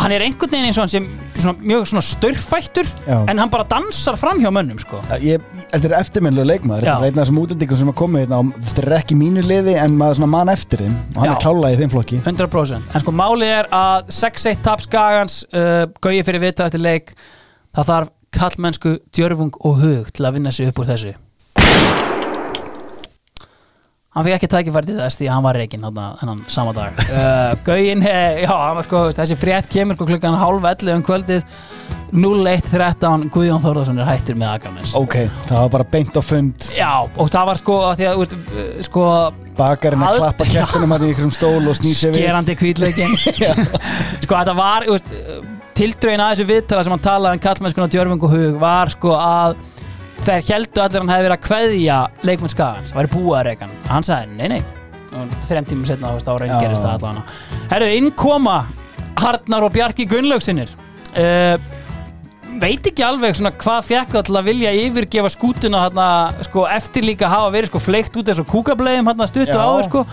hann 0.08 0.16
er 0.16 0.24
einhvern 0.24 0.52
veginn 0.54 0.70
eins 0.70 0.78
og 0.80 0.86
hann 0.86 0.92
sem 0.92 1.08
svona, 1.36 1.54
mjög 1.68 1.88
svona 1.90 2.04
störfættur 2.06 2.88
Já. 3.04 3.18
en 3.28 3.42
hann 3.42 3.50
bara 3.52 3.66
dansar 3.68 4.16
fram 4.20 4.40
hjá 4.40 4.48
mönnum 4.56 4.80
sko. 4.80 5.02
Ég, 5.20 5.44
þetta 5.68 5.90
er 5.90 5.96
eftirminnlega 6.00 6.48
leikmaður 6.54 6.86
Þetta 6.86 6.94
Já. 6.94 7.02
er 7.02 7.10
einn 7.10 7.20
af 7.20 7.26
þessum 7.26 7.42
útendingum 7.42 7.82
sem 7.82 7.92
er 7.92 7.98
komið 8.00 8.24
hérna 8.24 8.40
og 8.40 8.54
Þetta 8.70 8.86
er 8.86 8.96
ekki 9.02 9.20
mínu 9.20 9.44
liði 9.44 9.76
en 9.82 10.00
maður 10.00 10.22
svona 10.22 10.32
mann 10.38 10.54
eftir 10.54 10.86
þeim 10.86 10.96
og 10.96 11.20
hann 11.20 11.30
Já. 11.30 11.34
er 11.34 11.44
klála 11.44 11.74
í 11.74 11.80
þeim 11.82 11.94
flokki 11.98 12.22
100% 12.24 12.96
en 12.96 13.04
sko 13.04 13.16
málið 13.20 13.54
er 13.58 13.72
að 13.82 14.14
6-1 14.22 14.64
tap 14.64 14.86
skagans 14.86 15.42
uh, 15.52 15.84
gauði 16.00 16.24
fyrir 16.30 16.46
vitað 16.48 16.72
eftir 16.72 16.86
leik 16.88 17.16
það 17.76 17.92
þarf 17.92 18.14
kallmennsku, 18.38 18.98
djörfung 19.16 19.56
og 19.66 19.82
hug 19.84 20.12
til 20.16 20.28
að 20.28 20.40
vinna 20.40 20.56
sig 20.56 20.72
upp 20.72 20.80
úr 20.84 20.88
þessu 20.94 21.18
hann 24.18 24.26
fikk 24.28 24.36
ekki 24.40 24.50
tækifæri 24.52 24.90
til 24.90 24.98
þess 25.00 25.20
því 25.22 25.28
að 25.30 25.36
hann 25.38 25.46
var 25.46 25.60
reikinn 25.62 25.86
þennan 25.88 26.40
sama 26.52 26.74
dag. 26.76 26.98
Uh, 27.08 27.54
Gauin, 27.68 28.02
já, 28.44 28.50
hann 28.52 28.84
sko 28.88 29.04
þessi 29.16 29.38
frétt 29.40 29.70
kemur 29.72 29.98
sko 30.00 30.08
klukkan 30.10 30.38
halv 30.42 30.66
11 30.66 30.96
um 30.98 31.06
kvöldið. 31.06 31.46
01.13 32.08 33.26
Guðjón 33.36 33.60
Þórðarsson 33.60 33.98
er 34.00 34.08
hættur 34.08 34.38
með 34.40 34.54
Akarnes 34.54 34.94
Ok, 34.96 35.18
það 35.50 35.58
var 35.66 35.72
bara 35.74 35.86
beint 35.92 36.16
á 36.16 36.22
fund. 36.24 36.68
Já, 36.78 36.92
og 37.04 37.28
það 37.34 37.50
var 37.50 37.60
sko 37.60 37.76
að 37.84 38.00
því 38.00 38.08
að, 38.08 38.22
veist, 38.22 38.36
uh, 38.38 38.70
sko 38.88 39.04
Bakarinn 39.58 40.06
að 40.06 40.14
Að- 40.14 40.22
klappa 40.22 40.48
kettinum 40.48 40.96
hann 40.96 41.04
í 41.04 41.12
ykkur 41.12 41.34
stól 41.36 41.68
og 41.68 41.76
snýr 41.80 41.98
sér 42.00 42.16
við. 42.16 42.24
Skerandi 42.24 42.56
kvítleikin 42.62 43.16
sko 44.24 44.38
þetta 44.38 44.56
var 44.58 44.88
þú 44.88 44.96
veist, 44.96 45.12
tildrögin 45.78 46.24
að 46.24 46.32
þessu 46.36 46.48
viðtala 46.54 46.86
sem 46.88 46.96
hann 46.96 47.06
talaði 47.10 47.40
um 47.40 47.44
kallmennskuna 47.48 47.92
djörfung 47.92 48.24
og 48.28 48.36
hug 48.38 48.60
var 48.64 48.94
sko 48.96 49.14
að 49.18 49.58
þeir 50.26 50.50
heldu 50.52 50.84
allir 50.84 51.04
hann 51.04 51.14
hefði 51.14 51.28
verið 51.28 51.38
að 51.38 51.46
kveðja 51.48 52.00
leikmenn 52.30 52.54
skagans, 52.54 52.92
það 52.92 53.02
væri 53.02 53.14
búið 53.16 53.38
að 53.40 53.46
reykan 53.52 53.78
hann. 53.88 54.08
Sagði 54.08 54.38
nei 54.38 54.48
nei. 54.56 54.62
Og 55.18 55.36
þreim 55.48 55.68
tímum 55.70 55.88
setna 55.88 56.14
þá 56.20 56.34
reyn 56.42 56.56
gerist 56.60 56.84
það 56.84 56.96
allan 56.98 57.22
herru, 57.72 57.92
innkoma 57.96 58.58
Harnar 59.18 59.66
og 59.66 59.74
Bjarki 59.74 60.06
Gunnlaugsinnir 60.10 60.74
uh, 61.18 61.56
veit 62.62 62.88
ekki 62.90 63.04
alveg 63.06 63.36
svona 63.38 63.52
hvað 63.60 63.86
fekk 63.88 64.14
það 64.16 64.26
til 64.28 64.38
að 64.40 64.48
vilja 64.50 64.74
yfirgefa 64.82 65.32
skútuna 65.34 65.84
hérna, 65.86 66.08
sko, 66.48 66.66
eftir 66.74 67.06
líka 67.06 67.30
hafa 67.32 67.52
verið 67.54 67.72
sko, 67.72 67.82
fleikt 67.84 68.18
út 68.20 68.32
eins 68.32 68.42
og 68.42 68.50
kúkableiðum 68.52 69.10
hérna, 69.12 69.28
stuttu 69.30 69.54
Já. 69.54 69.62
áður 69.62 69.88
sko. 69.88 70.04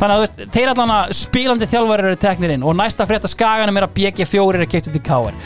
þannig 0.00 0.24
að 0.24 0.44
þeir 0.56 0.72
allan 0.72 0.94
að 0.96 1.14
spilandi 1.18 1.68
þjálfari 1.70 2.08
eru 2.10 2.20
teknir 2.24 2.54
inn. 2.56 2.66
Og 2.66 2.76
næsta 2.78 3.06
frétta 3.08 3.30
skaganum 3.30 3.78
er 3.78 3.86
að 3.86 3.94
BG4 3.98 4.58
er 4.58 4.66
að 4.66 4.72
kipta 4.74 4.94
til 4.94 5.04
Káar 5.06 5.36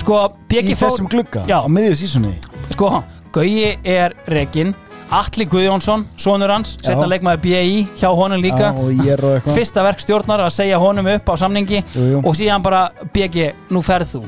sko, 0.00 0.22
Í 0.48 0.54
BG4 0.56 0.80
þessum 0.82 1.10
glugga, 1.12 1.44
Já. 1.46 1.60
á 1.62 1.68
miðju 1.70 1.98
sísunni 2.02 2.34
sko, 2.74 2.90
Gauji 3.32 3.76
er 3.84 4.14
rekin 4.28 4.74
Atli 5.12 5.44
Guðjónsson, 5.44 6.06
sonur 6.16 6.48
hans 6.54 6.70
setna 6.80 7.04
Já. 7.04 7.10
leikmaður 7.12 7.40
BI 7.44 7.80
hjá 8.00 8.08
honum 8.16 8.40
líka. 8.40 8.70
Já, 8.96 9.16
fyrsta 9.44 9.84
verk 9.84 10.00
stjórnar 10.00 10.40
að 10.40 10.54
segja 10.56 10.78
honum 10.80 11.10
upp 11.12 11.28
á 11.28 11.34
samningi. 11.36 11.82
Jú, 11.92 12.06
jú. 12.14 12.22
og 12.24 12.38
síðan 12.38 12.64
bara 12.64 12.86
BG, 13.12 13.50
nú 13.68 13.82
ferð 13.84 14.14
þú. 14.14 14.22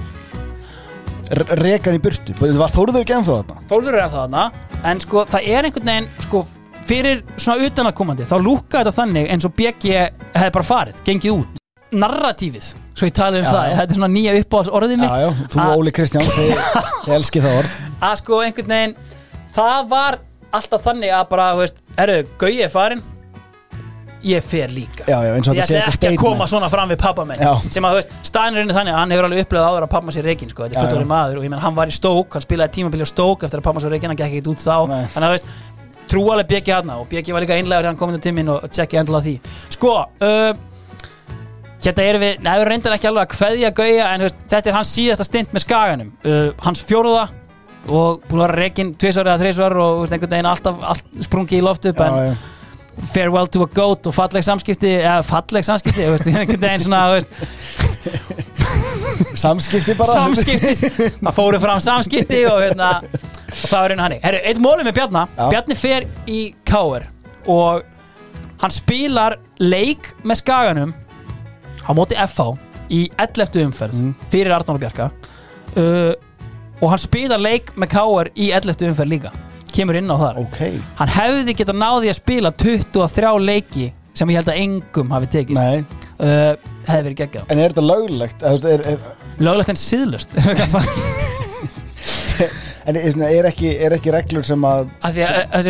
Rekan 1.57 1.97
í 1.97 2.03
burtu, 2.05 2.37
var 2.37 2.69
Þórður 2.69 3.01
ekki 3.01 3.17
ennþá 3.17 3.39
þarna? 3.39 3.63
Þólfur 3.71 3.97
er 3.97 4.03
það 4.03 4.19
þarna 4.19 4.45
en 4.85 5.01
sko 5.01 5.25
það 5.25 5.49
er 5.55 5.69
einhvern 5.71 5.89
veginn 5.89 6.09
sko 6.27 6.45
fyrir 6.85 7.23
svona 7.41 7.65
utanakomandi 7.65 8.29
þá 8.29 8.37
lúka 8.45 8.83
þetta 8.83 8.93
þannig 8.99 9.31
eins 9.33 9.49
og 9.49 9.55
BG 9.57 9.95
hefði 10.35 10.55
bara 10.59 10.69
farið, 10.69 11.01
gengið 11.07 11.39
út 11.39 11.64
narratífið, 12.03 12.69
svo 12.97 13.09
ég 13.09 13.15
tala 13.17 13.41
um 13.41 13.47
Já, 13.47 13.51
það 13.55 13.65
já. 13.71 13.75
þetta 13.81 13.95
er 13.95 13.99
svona 14.01 14.11
nýja 14.15 14.37
uppáhalds 14.41 14.75
orðið 14.79 15.01
mitt 15.01 15.11
Já, 15.11 15.25
já, 15.25 15.49
þú 15.55 15.63
Að- 15.65 15.79
Óli 15.79 15.95
Kristján, 15.95 16.29
þið 17.07 17.17
elskið 17.19 17.49
það 17.49 17.59
orð 17.63 17.81
að 18.11 18.21
sko 18.23 18.43
einhvern 18.45 18.75
veginn 18.75 18.95
það 19.55 19.91
var 19.95 20.21
alltaf 20.55 20.87
þannig 20.87 21.15
að 21.15 21.27
bara, 21.35 21.51
þú 21.55 21.65
veist, 21.65 21.83
erðu, 22.05 22.23
Gauji 22.45 22.63
er 22.67 22.73
farin 22.73 23.03
ég 24.25 24.45
fer 24.45 24.73
líka 24.73 25.05
Já, 25.05 25.19
já, 25.21 25.33
eins 25.37 25.49
og 25.51 25.57
ég 25.59 25.61
þetta 25.61 25.69
sé 25.69 25.75
ætla 25.77 25.85
eitthvað 25.85 26.09
ekki 26.09 26.17
að 26.17 26.23
koma 26.23 26.47
svona 26.49 26.69
fram 26.73 26.89
við 26.95 27.01
pappa 27.03 27.27
minn 27.29 27.43
Já. 27.45 27.51
sem 27.75 27.85
að 27.85 27.93
þú 27.93 27.99
veist, 28.01 28.15
staðinurinn 28.31 28.71
er 28.73 28.79
þannig 28.79 28.95
að 28.95 29.01
hann 29.03 29.13
hefur 29.15 29.27
alveg 29.29 29.43
upplegað 29.45 29.69
áður 29.69 29.87
að 29.87 29.93
pappa 29.95 30.15
sér 30.17 30.29
reikinn 30.31 30.53
sko, 30.53 30.65
þetta 30.65 30.79
er 30.79 30.87
fullorðið 30.87 31.05
já. 31.05 31.11
maður 31.13 31.41
og 31.41 31.45
ég 31.45 31.53
menn 31.53 31.65
hann 31.65 31.77
var 31.77 31.93
í 31.93 31.97
stók, 31.99 32.33
hann 32.33 32.45
spilaði 32.47 32.75
tímabili 32.79 33.05
á 33.05 33.09
stók 33.11 33.45
eftir 33.45 33.61
að 33.61 33.67
pappa 33.69 33.83
sér 33.85 33.93
reikinn, 33.93 34.15
hann 34.15 34.21
gekk 34.23 34.33
ekkert 34.39 34.51
út 34.55 34.65
þá 34.65 34.77
Nei. 34.89 35.03
þannig 35.13 35.27
að 35.27 35.29
þú 35.29 35.37
veist, 35.37 35.51
trúaleg 36.15 36.49
Bjeki 36.55 36.73
hann 36.73 36.95
og 36.95 37.05
Bjeki 37.13 37.37
var 37.37 37.45
líka 37.45 37.59
einlegur 37.59 37.83
þegar 37.83 37.91
hann 37.91 38.01
kom 38.01 38.15
inn 38.15 38.21
á 38.21 38.25
tíminn 38.25 38.53
og 38.55 38.65
tjekki 38.73 39.01
endla 39.03 39.21
því 39.25 39.35
sko, 39.77 39.93
uh, 40.25 40.51
hérna 41.85 42.07
erum 42.09 42.25
við 42.25 42.43
neður 42.45 42.71
reyndar 42.73 42.97
ekki 42.97 43.11
alveg 43.11 43.27
að 43.27 43.37
kveðja 43.37 43.71
Gauja 43.77 44.11
en 44.15 44.27
veist, 44.27 44.43
þetta 44.51 44.71
er 44.71 44.79
hans 44.79 44.93
síðasta 44.97 45.27
stint 45.29 45.55
með 45.55 45.67
skaganum. 45.67 46.11
Uh, 46.25 46.49
hans 46.65 46.83
fjóruða 46.85 47.29
og 47.85 48.25
búin 48.29 48.41
að 48.41 48.47
vera 48.47 48.59
reikinn 48.63 48.95
tvisvar 48.97 49.29
eða 49.29 49.43
þrisvar 49.43 49.79
og 49.85 50.03
veist, 50.03 50.17
einhvern 50.17 50.35
veginn 50.37 50.51
alltaf 50.51 50.85
allt 50.95 51.23
sprungi 51.27 51.61
í 51.61 51.65
loft 51.65 51.89
upp 51.91 52.01
en 52.05 52.37
farewell 53.11 53.51
to 53.51 53.65
a 53.65 53.69
goat 53.75 54.07
og 54.07 54.15
falleg 54.15 54.47
samskipti 54.47 54.93
eða 55.01 55.21
falleg 55.27 55.67
samskipti, 55.67 56.09
veist, 56.15 56.31
einhvern 56.33 56.65
veginn 56.65 56.85
svona 56.87 57.05
Samskipti 59.35 59.95
bara. 59.99 60.13
Samskipti. 60.15 60.91
Það 61.25 61.37
fóru 61.37 61.61
fram 61.63 61.81
samskipti 61.83 62.45
og 62.49 62.61
hérna 62.63 62.91
og 63.55 63.69
það 63.69 63.81
var 63.81 63.95
einu 63.95 64.19
Herru, 64.25 64.39
eitt 64.51 64.61
mólið 64.63 64.89
með 64.89 64.97
Bjarna. 64.99 65.25
Já. 65.37 65.45
Bjarni 65.53 65.77
fer 65.79 66.07
í 66.31 66.41
Káer 66.67 67.09
og 67.51 67.85
hann 68.63 68.73
spilar 68.75 69.37
leik 69.61 70.13
með 70.25 70.41
skaganum 70.41 70.95
á 71.85 71.91
móti 71.97 72.15
FH 72.19 72.41
í 72.91 73.11
11. 73.19 73.63
umferð 73.65 73.95
Mhm. 74.03 74.15
fyrir 74.33 74.53
Arnór 74.57 74.79
Bjarka 74.83 75.07
uh, 75.77 76.13
og 76.83 76.91
hann 76.91 76.99
spilar 77.01 77.39
leik 77.41 77.73
með 77.77 77.89
Káer 77.95 78.27
í 78.37 78.51
11. 78.53 78.89
umferð 78.91 79.09
líka 79.15 79.31
kemur 79.75 79.97
inn 79.99 80.11
á 80.11 80.17
þar 80.21 80.37
Ok, 80.45 80.59
hann 81.01 81.09
hefði 81.09 81.55
getað 81.59 81.77
náði 81.81 82.09
að 82.13 82.17
spila 82.21 82.51
23 82.53 83.39
leiki 83.43 83.87
sem 84.15 84.29
ég 84.31 84.37
held 84.39 84.49
að 84.53 84.61
engum 84.63 85.11
hafi 85.11 85.27
tekist 85.33 85.61
uh, 85.61 85.67
hefði 86.87 87.03
verið 87.09 87.19
geggjað 87.23 87.45
En 87.51 87.59
er 87.59 87.69
þetta 87.73 87.87
löglegt? 87.89 88.43
Er, 88.47 88.59
er, 88.71 88.81
löglegt 89.43 89.69
en 89.75 89.81
síðlust 89.81 90.31
en 92.87 92.97
er, 93.01 93.45
ekki, 93.49 93.71
er 93.81 93.93
ekki 93.97 94.13
reglur 94.15 94.45
sem 94.47 94.63
að 94.69 94.89
að 95.07 95.13
því 95.19 95.23
að 95.27 95.35
að 95.59 95.65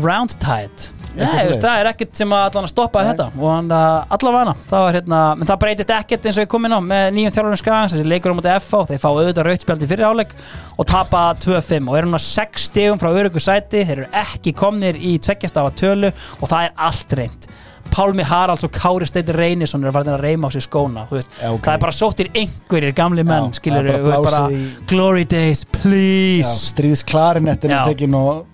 round 0.00 0.32
tide 0.42 0.80
Nei, 1.18 1.44
veist, 1.48 1.62
það 1.62 1.80
er 1.80 1.88
ekkert 1.90 2.20
sem 2.20 2.32
að 2.34 2.44
allan 2.48 2.68
að 2.68 2.72
stoppa 2.72 3.04
þetta. 3.08 3.26
Og 3.38 3.50
hann 3.52 3.72
allavega 3.74 4.54
það 4.70 4.84
var 4.86 4.98
hérna, 4.98 5.20
menn 5.38 5.50
það 5.50 5.60
breytist 5.64 5.92
ekkert 5.94 6.28
eins 6.28 6.38
og 6.40 6.46
ég 6.46 6.52
kom 6.54 6.68
inn 6.68 6.76
á 6.76 6.80
með 6.84 7.04
nýjum 7.16 7.36
þjálfurinn 7.36 7.62
skagans, 7.62 7.94
þessi 7.96 8.08
leikur 8.10 8.34
á 8.34 8.38
móti 8.38 8.54
FH, 8.54 8.82
þeir 8.90 9.02
fá 9.04 9.08
auðvitað 9.10 9.48
rautspjald 9.50 9.84
í 9.84 9.90
fyrir 9.90 10.08
áleik 10.10 10.34
og 10.78 10.88
tapa 10.90 11.26
2-5 11.44 11.90
og 11.92 11.98
eru 12.00 12.10
núna 12.10 12.22
6 12.24 12.66
stegum 12.70 13.02
frá 13.02 13.12
örugu 13.12 13.42
sæti, 13.42 13.84
þeir 13.84 14.04
eru 14.04 14.08
ekki 14.24 14.54
komnir 14.58 14.98
í 14.98 15.16
tveggjastaf 15.22 15.70
tölu 15.78 16.10
og 16.10 16.50
það 16.50 16.68
er 16.68 16.76
allt 16.88 17.16
reynd 17.20 17.48
Pálmi 17.94 18.24
Haralds 18.26 18.64
og 18.64 18.72
Kári 18.74 19.06
Steitir 19.06 19.36
Reynisson 19.38 19.84
eru 19.84 19.92
farin 19.94 20.14
að 20.14 20.22
reyma 20.24 20.48
á 20.48 20.50
sig 20.54 20.64
skóna 20.64 21.04
veist, 21.10 21.28
Já, 21.38 21.50
ok. 21.52 21.60
það 21.66 21.74
er 21.76 21.82
bara 21.84 21.94
sóttir 21.94 22.30
einhverjir 22.32 22.96
gamli 22.96 23.24
menn, 23.26 23.52
Já, 23.52 23.60
skilur 23.60 23.90
er 23.90 24.02
bara 24.02 24.22
bara, 24.24 24.42
í- 24.50 24.64
glory 24.90 25.24
days, 25.28 25.64
please. 25.64 26.48
Stríðis 26.72 27.04
klarinettin 27.06 27.70
er 27.70 27.92
og 28.18 28.46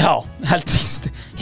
Já, 0.00 0.14
heldur 0.48 0.82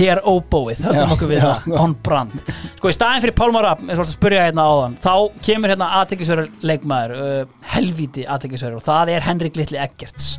Hér 0.01 0.21
óbóið, 0.25 0.81
höldum 0.87 1.01
Já, 1.03 1.13
okkur 1.15 1.29
við 1.31 1.41
já. 1.43 1.49
það 1.65 1.75
On 1.83 1.95
brand. 2.07 2.37
Sko 2.79 2.91
í 2.91 2.95
staðin 2.97 3.25
fyrir 3.25 3.35
Pálmar 3.37 3.67
Rapp, 3.67 3.83
eins 3.85 3.99
og 3.99 4.05
að 4.07 4.13
spyrja 4.15 4.47
hérna 4.47 4.65
áðan 4.71 4.95
Þá 5.03 5.13
kemur 5.45 5.73
hérna 5.75 5.89
aðteklisverður 6.01 6.49
leikmaður 6.71 7.15
uh, 7.17 7.43
Helvíti 7.75 8.25
aðteklisverður 8.25 8.81
Og 8.81 8.87
það 8.87 9.13
er 9.15 9.27
Henrik 9.27 9.59
Litli 9.61 9.81
Eggerts. 9.83 10.31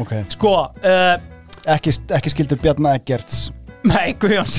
Ok. 0.00 0.16
Sko, 0.34 0.54
uh, 0.82 1.14
Ekki, 1.76 1.94
ekki 2.18 2.32
skildur 2.34 2.58
Bjarna 2.60 2.96
Eggerts. 2.98 3.46
Nei, 3.88 4.16
Guðjóns. 4.20 4.58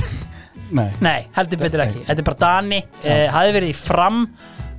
Nei. 0.74 0.88
Nei, 1.04 1.28
heldur 1.36 1.60
betur 1.62 1.84
ekki. 1.84 2.02
Þetta 2.08 2.24
er 2.24 2.26
bara 2.32 2.42
Dani, 2.42 2.80
uh, 3.04 3.26
hafði 3.36 3.56
verið 3.60 3.74
í 3.74 3.78
fram. 3.78 4.24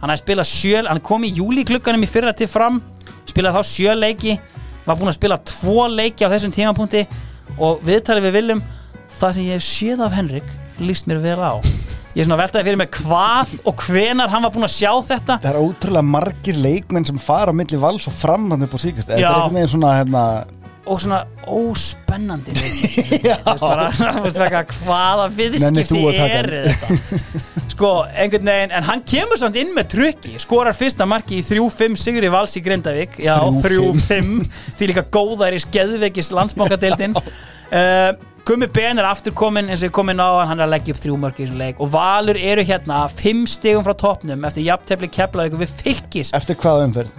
Hann 0.00 0.10
hafði 0.12 0.22
spilað 0.24 0.50
sjö 0.50 0.82
Hann 0.88 1.04
kom 1.04 1.24
í 1.24 1.30
júli 1.36 1.62
klukkanum 1.68 2.02
í 2.04 2.10
fyrra 2.10 2.34
til 2.36 2.48
fram 2.50 2.82
Spilaði 3.28 3.56
þá 3.60 3.68
sjö 3.70 3.94
leiki 3.96 4.34
Var 4.86 4.98
búinn 4.98 5.08
að 5.10 5.16
spila 5.16 5.38
tvo 5.48 5.86
leiki 5.88 6.26
á 6.26 6.32
þessum 6.32 6.52
tímapunkti 6.54 7.06
Og 7.56 7.82
viðtalið 7.86 8.28
við 8.28 8.38
Viljum 8.40 8.62
Það 9.16 9.36
sem 9.36 9.46
ég 9.46 9.58
hef 9.58 9.66
séð 9.66 10.02
af 10.06 10.16
Henrik 10.16 10.48
Lýst 10.82 11.06
mér 11.08 11.22
vel 11.22 11.40
á. 11.40 11.56
Ég 12.16 12.22
er 12.22 12.26
svona 12.28 12.36
veltaði 12.40 12.64
fyrir 12.64 12.78
mig 12.80 12.90
hvað 12.96 13.50
og 13.68 13.82
hvenar 13.86 14.30
hann 14.32 14.44
var 14.44 14.52
búinn 14.52 14.64
að 14.64 14.72
sjá 14.72 14.90
þetta. 15.04 15.34
Það 15.40 15.50
er 15.50 15.58
ótrúlega 15.60 16.08
margir 16.08 16.58
leikmenn 16.64 17.04
sem 17.08 17.18
fara 17.20 17.52
á 17.52 17.56
milli 17.56 17.80
vals 17.80 18.06
og 18.08 18.14
fram 18.16 18.46
hann 18.52 18.64
upp 18.64 18.76
á 18.76 18.80
síkast 18.80 19.10
Þetta 19.10 19.16
er 19.18 19.24
Já. 19.24 19.28
einhvern 19.34 19.58
veginn 19.58 19.72
svona 19.72 19.90
hérna, 19.98 20.22
og 20.86 21.00
svona 21.02 21.22
óspennandi 21.50 22.54
bara, 23.60 23.88
bara 24.38 24.62
hvaða 24.70 25.26
viðskipti 25.34 26.02
er 26.14 26.50
hann? 26.54 26.70
þetta? 26.70 27.64
Sko, 27.76 27.90
einhvern 28.08 28.48
veginn, 28.48 28.72
en 28.78 28.86
hann 28.86 29.02
kemur 29.04 29.36
samt 29.40 29.58
inn 29.60 29.74
með 29.76 29.90
trukki, 29.96 30.36
skorar 30.40 30.76
fyrsta 30.76 31.04
marki 31.08 31.40
í 31.40 31.44
3-5 31.44 31.98
sigri 32.00 32.30
vals 32.32 32.54
í 32.56 32.62
Grindavík. 32.64 33.18
Já, 33.20 33.36
3-5, 33.66 34.30
því 34.78 34.88
líka 34.92 35.04
góðar 35.12 35.56
í 35.56 35.60
skeðveikis 35.60 36.32
landsbankadeildin. 36.32 37.18
Uh, 37.18 38.14
Gummi 38.46 38.68
Ben 38.70 39.00
er 39.02 39.08
aftur 39.08 39.34
komin 39.34 39.66
eins 39.66 39.80
og 39.82 39.88
ég 39.88 39.94
komin 39.96 40.22
á 40.22 40.46
hann, 40.46 40.60
er 40.60 40.68
að 40.68 40.76
leggja 40.76 40.94
upp 40.94 41.02
þrjú 41.02 41.16
mörk 41.18 41.40
í 41.40 41.42
þessum 41.42 41.58
leik. 41.58 41.80
Og 41.82 41.90
Valur 41.90 42.38
eru 42.38 42.62
hérna 42.64 43.00
5 43.10 43.42
stigum 43.56 43.82
frá 43.82 43.96
toppnum 43.98 44.46
eftir 44.46 44.68
jafntefli 44.68 45.10
keflaðið 45.10 45.64
við 45.64 45.74
fylgis 45.82 46.30
Eftir 46.38 46.56
hvaða 46.62 46.86
umferð? 46.86 47.16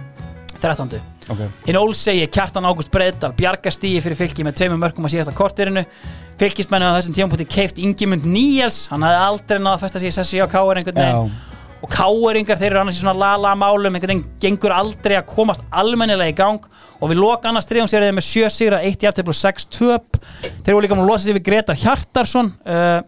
13. 0.56 1.17
Ok. 1.28 1.42
Hinn 1.66 1.76
Ólsegi, 1.76 2.24
Kjartan 2.32 2.64
Ágúst 2.68 2.90
Breiðdal 2.92 3.34
bjargar 3.36 3.74
stíi 3.74 4.00
fyrir 4.00 4.16
fylki 4.16 4.46
með 4.46 4.62
tveimur 4.62 4.80
mörgum 4.80 5.04
á 5.04 5.12
síðasta 5.12 5.34
kortirinu 5.36 5.84
fylkismennu 6.40 6.88
á 6.88 6.96
þessum 6.96 7.16
tímapunkti 7.16 7.46
keift 7.50 7.80
Ingimund 7.82 8.24
Níels. 8.28 8.86
Hann 8.92 9.04
hafði 9.04 9.20
aldrei 9.26 9.60
náða 9.60 9.74
að 9.76 9.84
festa 9.84 10.02
sig 10.02 10.12
í 10.12 10.16
sessi 10.16 10.40
á 10.40 10.46
Káar 10.48 10.80
einhvern 10.80 11.00
veginn. 11.02 11.36
Og 11.78 11.90
Káaringar 11.92 12.58
þeir 12.58 12.72
eru 12.72 12.80
annars 12.80 12.98
í 12.98 13.02
svona 13.02 13.14
lala 13.18 13.52
málum 13.58 13.94
einhvern 13.94 14.14
veginn 14.14 14.24
gengur 14.42 14.74
aldrei 14.74 15.18
að 15.18 15.28
komast 15.30 15.62
almennilega 15.68 16.32
í 16.32 16.38
gang. 16.38 16.64
Og 16.98 17.12
við 17.12 17.20
loka 17.20 17.50
annars 17.50 17.68
triðungseriði 17.70 18.16
með 18.16 18.28
7 18.30 18.50
sigra, 18.54 18.80
1 18.86 19.06
jafntefli 19.06 19.34
og 19.34 19.40
6 19.42 19.68
töp. 19.76 20.20
Þeir 20.42 20.72
eru 20.72 20.82
líka 20.86 20.98
múin 20.98 21.04
að 21.04 21.12
losa 21.12 21.26
sig 21.26 21.38
við 21.38 21.46
Gretar 21.50 21.78
Hjartarsson 21.78 22.52
uh, 22.64 23.00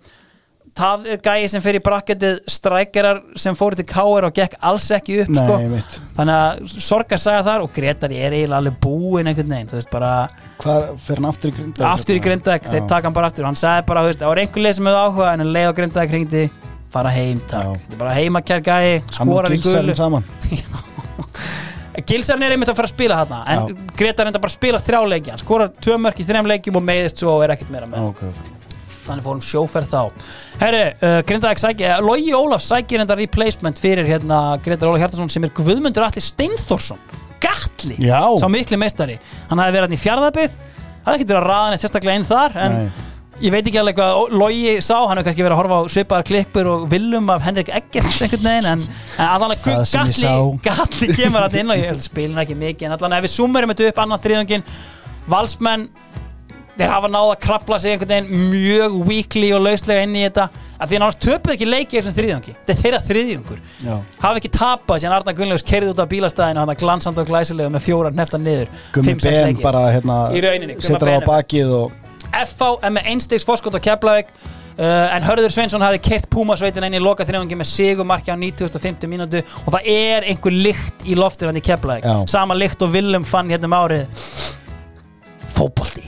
það 0.76 1.06
er 1.12 1.18
gæi 1.24 1.48
sem 1.50 1.62
fer 1.64 1.76
í 1.78 1.82
brakketið 1.84 2.38
strækjarar 2.50 3.18
sem 3.40 3.56
fóru 3.58 3.76
til 3.80 3.86
Káar 3.90 4.26
og 4.28 4.34
gekk 4.36 4.54
alls 4.62 4.86
ekki 4.94 5.20
upp 5.24 5.32
Nei, 5.34 5.42
sko. 5.44 5.56
einmitt. 5.58 5.96
þannig 6.16 6.36
að 6.36 6.76
sorg 6.86 7.14
að 7.16 7.22
sagja 7.24 7.42
þar 7.48 7.64
og 7.66 7.72
Gretari 7.74 8.20
er 8.22 8.36
eiginlega 8.36 8.60
alveg 8.62 8.78
búinn 8.84 9.30
einhvern 9.32 9.50
veginn 9.54 9.70
þú 9.72 9.78
veist 9.80 9.90
bara 9.92 10.12
Hvað 10.60 10.86
fer 11.00 11.16
hann 11.20 11.28
aftur 11.30 11.50
í 11.50 11.54
Grindavík? 11.56 11.86
aftur 11.88 12.16
í 12.18 12.22
Grindavík, 12.24 12.66
þeir 12.68 12.82
taka 12.86 13.08
hann 13.08 13.14
bara 13.16 13.30
aftur. 13.30 13.46
Og 13.46 13.48
hann 13.48 13.56
sagði 13.56 13.86
bara, 13.88 14.02
þú 14.04 14.10
veist, 14.10 14.20
það 14.20 14.28
var 14.28 14.40
einhver 14.42 14.64
leið 14.66 14.74
sem 14.76 14.88
hefur 14.90 15.06
áhuga 15.06 15.28
en 15.32 15.40
en 15.40 15.52
leið 15.54 15.68
á 15.70 15.76
Grindavík 15.78 16.12
hringdi, 16.12 16.42
fara 16.92 17.12
heim 17.14 17.40
takk, 17.48 17.78
þetta 17.80 17.96
er 17.96 18.00
bara 18.02 18.12
heimakær 18.18 18.60
gæi, 18.66 19.00
Hann 19.16 19.32
og 19.32 19.38
skorar 19.38 19.54
í 19.56 19.56
Gilsarinn 19.56 19.88
gulu. 19.88 19.96
saman. 19.96 20.24
Gilsarinn 22.10 22.44
er 22.46 22.54
einmitt 22.54 22.68
að 22.70 22.76
fara 22.78 22.88
að 22.90 22.94
spila 22.94 23.18
þarna 23.24 23.40
en 23.54 23.88
Gretar 23.98 24.28
enda 24.28 24.40
bara 24.40 24.52
að 24.52 24.58
spila 24.60 24.78
þrjá 24.84 25.00
leiki. 25.14 25.32
Hann 25.32 25.40
skorar 25.42 25.72
tvö 25.80 25.96
mörk 26.04 26.20
í 26.22 26.28
þrjum 26.28 26.48
leikjum 26.52 26.78
og 26.80 26.84
meiðist 26.86 27.20
svo 27.24 27.34
og 27.38 27.44
er 27.48 27.56
ekkert 27.56 27.72
meira 27.74 27.88
með. 27.88 28.06
Ok, 28.12 28.22
ok 28.28 28.59
þannig 29.10 29.26
fórum 29.26 29.44
sjóferð 29.44 29.90
þá 29.92 30.26
Herri, 30.62 30.82
uh, 31.02 31.18
Grindavík 31.28 31.62
sækir, 31.62 31.94
uh, 31.96 32.02
Logi 32.06 32.34
Ólaf 32.36 32.64
sækir 32.64 33.04
enda 33.04 33.18
replacement 33.18 33.80
fyrir 33.82 34.08
hérna 34.08 34.40
Gretar 34.64 34.90
Ólaf 34.90 35.04
Hjartarsson 35.04 35.32
sem 35.32 35.46
er 35.48 35.54
Guðmundur 35.56 36.06
Alli 36.06 36.22
Steinþórsson 36.24 37.00
Gatli, 37.40 37.96
Já. 38.04 38.20
sá 38.40 38.48
mikli 38.52 38.76
meistari 38.80 39.16
hann 39.50 39.60
hafði 39.62 39.76
verið 39.78 39.88
hann 39.88 39.96
í 39.96 40.00
fjárðabið 40.02 40.58
það 41.06 41.22
verið 41.22 41.38
að 41.38 41.46
raða 41.48 41.70
neitt 41.72 41.84
sérstaklega 41.84 42.20
inn 42.20 42.26
þar 42.28 42.58
en 42.60 42.74
Nei. 42.76 43.06
ég 43.40 43.54
veit 43.54 43.64
ekki 43.70 43.80
alveg 43.80 43.96
hvað 43.96 44.34
Logi 44.36 44.74
sá, 44.84 44.98
hann 44.98 45.16
hefur 45.16 45.30
kannski 45.30 45.46
verið 45.46 45.54
að 45.56 45.60
horfa 45.62 45.78
á 45.80 45.82
svipaðar 45.94 46.28
klippur 46.28 46.68
og 46.74 46.84
viljum 46.92 47.32
af 47.32 47.46
Henrik 47.46 47.72
Eggerts 47.72 48.20
einhvern 48.26 48.44
veginn 48.44 48.68
en, 48.74 48.84
en 49.16 49.24
allan 49.26 49.54
að 49.56 49.64
Það 49.64 49.84
sem 49.88 50.12
ég 50.12 50.20
Gatli, 50.20 50.28
sá. 50.28 50.34
Gatli 50.68 51.08
kemur 51.16 51.46
alltaf 51.46 51.62
inn 51.62 51.72
og 51.72 51.80
ég 51.80 52.04
spilin 52.04 52.42
ekki 52.44 52.58
mikið 52.60 52.90
en 52.90 52.96
allan 52.98 53.16
ef 53.16 53.24
við 53.24 53.34
summerum 53.38 53.72
þetta 53.72 53.94
upp 53.94 54.02
annan 54.04 54.24
þriðungin 54.26 54.66
valsmenn 55.30 55.88
þeir 56.80 56.92
hafa 56.94 57.10
náða 57.12 57.34
að 57.34 57.40
krabla 57.44 57.78
sig 57.80 57.94
einhvern 57.94 58.12
veginn 58.14 58.50
mjög 58.50 58.98
weekly 59.08 59.52
og 59.56 59.64
lauslega 59.66 60.04
inn 60.06 60.18
í 60.18 60.24
þetta. 60.26 60.48
Að 60.80 60.92
því 60.92 60.98
að 60.98 61.02
náttúrulega 61.04 61.24
töpuð 61.26 61.54
ekki 61.54 61.68
leiki 61.68 61.96
í 61.96 62.00
þessum 62.00 62.16
þriðjungi. 62.18 62.54
Þetta 62.60 62.74
er 62.74 62.82
þeirra 62.82 63.00
þriðjungur. 63.08 63.64
Já. 63.84 63.94
Hafa 64.22 64.40
ekki 64.40 64.52
tapað 64.56 65.02
síðan 65.02 65.16
Arna 65.18 65.34
Gunnlaugs 65.36 65.66
kerði 65.70 65.94
út 65.94 66.00
af 66.00 66.12
bílastæðinu 66.12 66.62
hann 66.62 66.72
að 66.74 66.80
glansand 66.84 67.20
og 67.20 67.28
glæsilega 67.28 67.74
með 67.74 67.84
fjóra 67.88 68.14
hnefta 68.14 68.40
niður. 68.40 68.70
Gummi 68.94 69.16
Ben 69.20 69.60
bara 69.60 69.84
hérna 69.92 70.22
Í 70.32 70.44
Setur 70.80 71.12
á 71.12 71.20
bakið 71.26 71.74
og 71.82 71.98
FH 72.30 72.78
er 72.86 72.94
með 72.94 73.12
einstegs 73.12 73.46
fórskot 73.46 73.76
á 73.76 73.80
Keflavík. 73.82 74.32
Uh, 74.80 75.10
en 75.12 75.24
Hörður 75.26 75.52
Sveinsson 75.52 75.82
hafði 75.84 75.98
keitt 76.06 76.28
Púmasveitin 76.32 76.86
inn 76.86 76.94
í 76.96 77.00
loka 77.02 77.26
þrjóðingi 77.28 77.58
með 77.58 77.68
sigumarki 77.68 78.32
á 78.32 78.36
9050 78.38 79.10
mínútu 79.12 79.42
og 79.66 79.74
það 79.74 79.90
er 79.92 80.24
einhver 80.30 80.54
lykt 80.56 81.04
í 81.04 81.18
loftur 81.18 81.50
hann 81.50 81.58
í 81.60 81.64
Keflavík. 81.66 82.06
Já. 82.06 82.22
sama 82.30 82.56
lykt 82.56 82.80
og 82.86 82.94
Willum 82.94 83.26
fann 83.28 83.50
hérna 83.52 83.68
um 83.68 83.76
árið 83.76 84.24
fótbolti. 85.54 86.06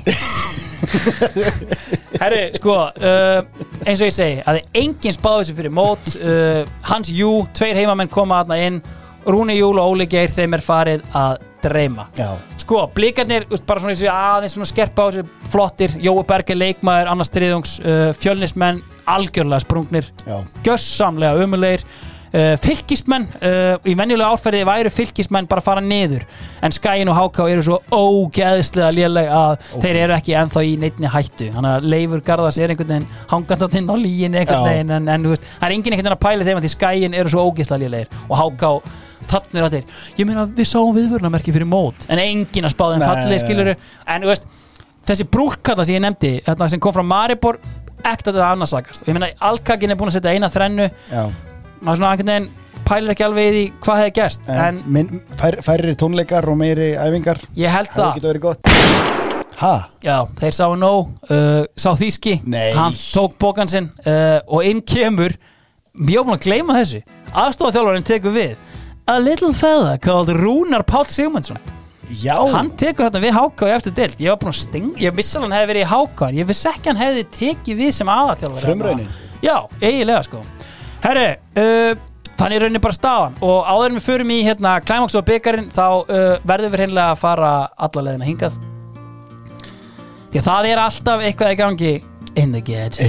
Herri, 2.21 2.43
sko 2.57 2.75
uh, 2.89 3.45
eins 3.87 4.01
og 4.01 4.09
ég 4.09 4.15
segi, 4.15 4.41
að 4.43 4.59
það 4.59 4.59
er 4.59 4.81
engin 4.83 5.17
spáði 5.17 5.45
þessu 5.45 5.57
fyrir 5.61 5.75
mót. 5.75 6.11
Uh, 6.19 6.61
Hans 6.91 7.12
Jú, 7.15 7.33
tveir 7.55 7.79
heimamenn 7.83 8.11
koma 8.12 8.43
aðna 8.43 8.59
inn. 8.67 8.83
Rúni 9.23 9.55
Júl 9.55 9.79
og 9.79 9.95
Óli 9.95 10.09
Geir, 10.11 10.33
þeim 10.35 10.57
er 10.57 10.65
farið 10.65 11.05
að 11.15 11.37
dreyma. 11.62 12.09
Já. 12.19 12.33
Sko, 12.59 12.81
blikarnir, 12.95 13.47
bara 13.67 13.83
svona, 13.83 13.95
svona 13.95 14.17
aðeins 14.37 14.57
svona 14.57 14.67
skerpa 14.67 15.07
á 15.07 15.09
þessu 15.12 15.51
flottir. 15.53 15.95
Jói 16.03 16.25
Berger 16.27 16.59
leikmaður, 16.59 17.12
annars 17.12 17.31
triðungs 17.31 17.77
uh, 17.85 18.09
fjölnismenn, 18.19 18.83
algjörlega 19.07 19.62
sprungnir. 19.62 20.11
Já. 20.27 20.41
Gjössamlega 20.67 21.47
umulegir 21.47 21.87
uh, 22.33 22.55
fylgismenn, 22.62 23.27
uh, 23.41 23.77
í 23.89 23.94
venjulega 23.99 24.33
árferði 24.33 24.62
væru 24.67 24.93
fylgismenn 24.93 25.49
bara 25.51 25.62
að 25.62 25.69
fara 25.69 25.85
niður 25.85 26.25
en 26.65 26.75
Skæin 26.75 27.11
og 27.12 27.19
Háká 27.19 27.47
eru 27.51 27.65
svo 27.67 27.78
ógeðslega 27.93 28.91
léleg 28.97 29.31
að 29.33 29.69
þeir 29.83 30.01
eru 30.05 30.17
ekki 30.17 30.36
ennþá 30.41 30.65
í 30.67 30.75
neittni 30.81 31.12
hættu, 31.12 31.51
þannig 31.55 31.77
að 31.77 31.89
Leifur 31.93 32.25
Garðars 32.27 32.61
er 32.62 32.73
einhvern 32.73 32.93
veginn 32.94 33.09
hangandað 33.33 33.78
inn 33.81 33.93
á 33.93 33.97
líin 34.01 34.39
einhvern 34.41 34.67
veginn, 34.69 34.94
en, 34.99 35.12
en 35.12 35.31
veist, 35.33 35.47
það 35.59 35.69
er 35.69 35.77
enginn 35.77 35.97
einhvern 35.97 36.09
veginn 36.09 36.19
að 36.19 36.25
pæla 36.27 36.49
þeim 36.49 36.61
að 36.61 36.67
því 36.67 36.73
Skæin 36.77 37.19
eru 37.20 37.35
svo 37.35 37.47
ógeðslega 37.51 37.85
lélegir 37.85 38.27
og 38.28 38.35
Háká 38.41 38.73
tannir 39.31 39.69
að 39.69 39.77
þeir, 39.77 40.01
ég 40.19 40.28
meina 40.28 40.49
við 40.51 40.69
sáum 40.73 40.97
viðvörnamerki 40.97 41.55
fyrir 41.55 41.69
mót, 41.69 42.09
en 42.11 42.19
enginn 42.23 42.67
að 42.67 42.75
spáða 42.75 42.97
þeim 42.97 43.05
Nei, 43.05 43.12
fallið 43.12 43.44
skiluru, 43.44 43.77
en 44.17 44.27
veist 44.27 44.49
þessi 45.07 45.28
brúkkalla 45.31 45.86
sem 45.86 45.94
ég 45.99 46.02
nefndi, 46.02 46.33
sem 46.43 46.83
kom 46.83 46.94
frá 46.97 47.05
Maribor 47.07 47.61
ekkert 48.02 48.33
að 48.33 48.41
þetta 48.41 48.51
annarsakast, 48.57 49.07
ég 49.07 49.15
meina 49.15 49.31
Alkakin 49.47 49.94
er 49.94 49.99
búin 49.99 50.11
að 50.11 50.19
setja 50.19 50.35
eina 50.35 50.51
þrennu. 50.51 50.89
Já 51.07 51.52
maður 51.83 52.01
svona 52.01 52.11
einhvern 52.15 52.33
veginn 52.33 52.51
pælir 52.89 53.12
ekki 53.15 53.25
alveg 53.27 53.57
í 53.59 53.65
hvað 53.85 54.01
hefði 54.02 54.15
gerst 54.19 54.49
En, 54.52 54.81
en 54.99 55.20
fær, 55.39 55.57
færri 55.65 55.94
tónleikar 56.01 56.49
og 56.51 56.59
meiri 56.61 56.93
æfingar 56.99 57.41
ég 57.59 57.70
held 57.73 57.91
Það 57.93 58.02
það. 58.02 58.15
getur 58.17 58.33
verið 58.33 58.44
gott. 58.49 58.73
Ha? 59.62 59.75
já, 60.02 60.17
þeir 60.41 60.55
sáu 60.57 60.73
nóg 60.81 61.11
uh, 61.31 61.62
sá 61.78 61.93
þýski, 61.94 62.39
Nei. 62.51 62.73
hann 62.75 62.97
tók 62.99 63.36
bókan 63.39 63.69
sinn 63.70 63.91
uh, 64.02 64.41
og 64.51 64.65
inn 64.67 64.81
kemur 64.83 65.36
mjög 65.94 66.25
búin 66.27 66.39
að 66.39 66.47
gleyma 66.49 66.78
þessu 66.81 67.02
aðstofaþjálfarinn 67.31 68.07
tekur 68.09 68.35
við 68.35 68.57
a 69.12 69.19
little 69.23 69.52
fella 69.55 69.94
called 70.02 70.33
Rúnar 70.39 70.83
Páll 70.89 71.07
Sigmundsson. 71.11 71.59
Já. 72.23 72.35
Hann 72.52 72.73
tekur 72.78 73.07
þetta 73.09 73.20
við 73.23 73.33
Háka 73.36 73.69
í 73.70 73.73
eftir 73.77 73.94
deild. 73.97 74.19
Ég 74.20 74.31
var 74.35 74.41
búin 74.43 74.52
að 74.52 74.59
sting, 74.65 74.91
ég 75.01 75.15
vissi 75.17 75.39
alveg 75.39 75.47
hann 75.51 75.57
hefði 75.61 75.70
verið 75.73 75.85
í 75.86 75.91
Háka 75.93 76.28
ég 76.41 76.49
vissi 76.51 76.69
ekki 76.73 76.91
hann 76.93 77.01
hefði 77.02 77.25
tekið 77.39 77.81
við 77.85 77.94
sem 78.01 78.11
Frumraunin? 78.67 79.09
já, 79.43 79.57
eiginlega 79.81 80.27
sko 80.27 80.43
herri, 81.03 81.27
uh, 81.59 81.93
þannig 82.39 82.57
er 82.57 82.65
rauninni 82.67 82.83
bara 82.83 82.97
staðan. 82.97 83.39
Og 83.45 83.67
áður 83.69 83.91
en 83.91 83.99
við 83.99 84.07
förum 84.07 84.33
í 84.35 84.41
hérna 84.47 84.77
Climax 84.85 85.19
og 85.19 85.27
byggarinn 85.29 85.71
þá 85.73 85.87
uh, 85.87 86.23
verðum 86.49 86.75
við 86.75 86.85
hreinlega 86.85 87.15
að 87.15 87.23
fara 87.23 87.53
alla 87.87 88.07
leðina 88.09 88.29
hingað. 88.29 88.59
Því 90.33 90.41
að 90.41 90.49
það 90.49 90.71
er 90.71 90.83
alltaf 90.87 91.27
eitthvað 91.27 91.55
í 91.55 91.61
gangi. 91.61 91.95
In 92.41 92.55
the 92.55 92.63
ghetto. 92.65 93.05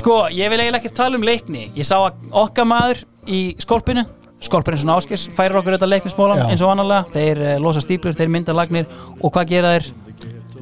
Sko, 0.00 0.22
ég 0.32 0.48
vil 0.48 0.62
eiginlega 0.62 0.80
ekki 0.80 0.94
tala 0.96 1.18
um 1.18 1.26
leikni. 1.26 1.66
Ég 1.76 1.84
sá 1.84 1.98
að 1.98 2.22
okkar 2.32 2.68
maður 2.68 3.02
í 3.28 3.50
skorpinu 3.60 4.06
skorpurinn 4.46 4.80
svona 4.80 4.98
áskis 5.00 5.26
færir 5.32 5.56
okkur 5.60 5.76
þetta 5.76 5.88
leiknismólan 5.88 6.42
Já. 6.42 6.48
eins 6.52 6.62
og 6.64 6.72
annarlega 6.72 7.06
þeir 7.14 7.38
uh, 7.40 7.52
losa 7.62 7.82
stíplur, 7.84 8.16
þeir 8.16 8.32
mynda 8.32 8.56
lagnir. 8.56 8.88
Og 9.20 9.32
hvað 9.32 9.52
gera 9.54 9.76
þeir? 9.76 9.92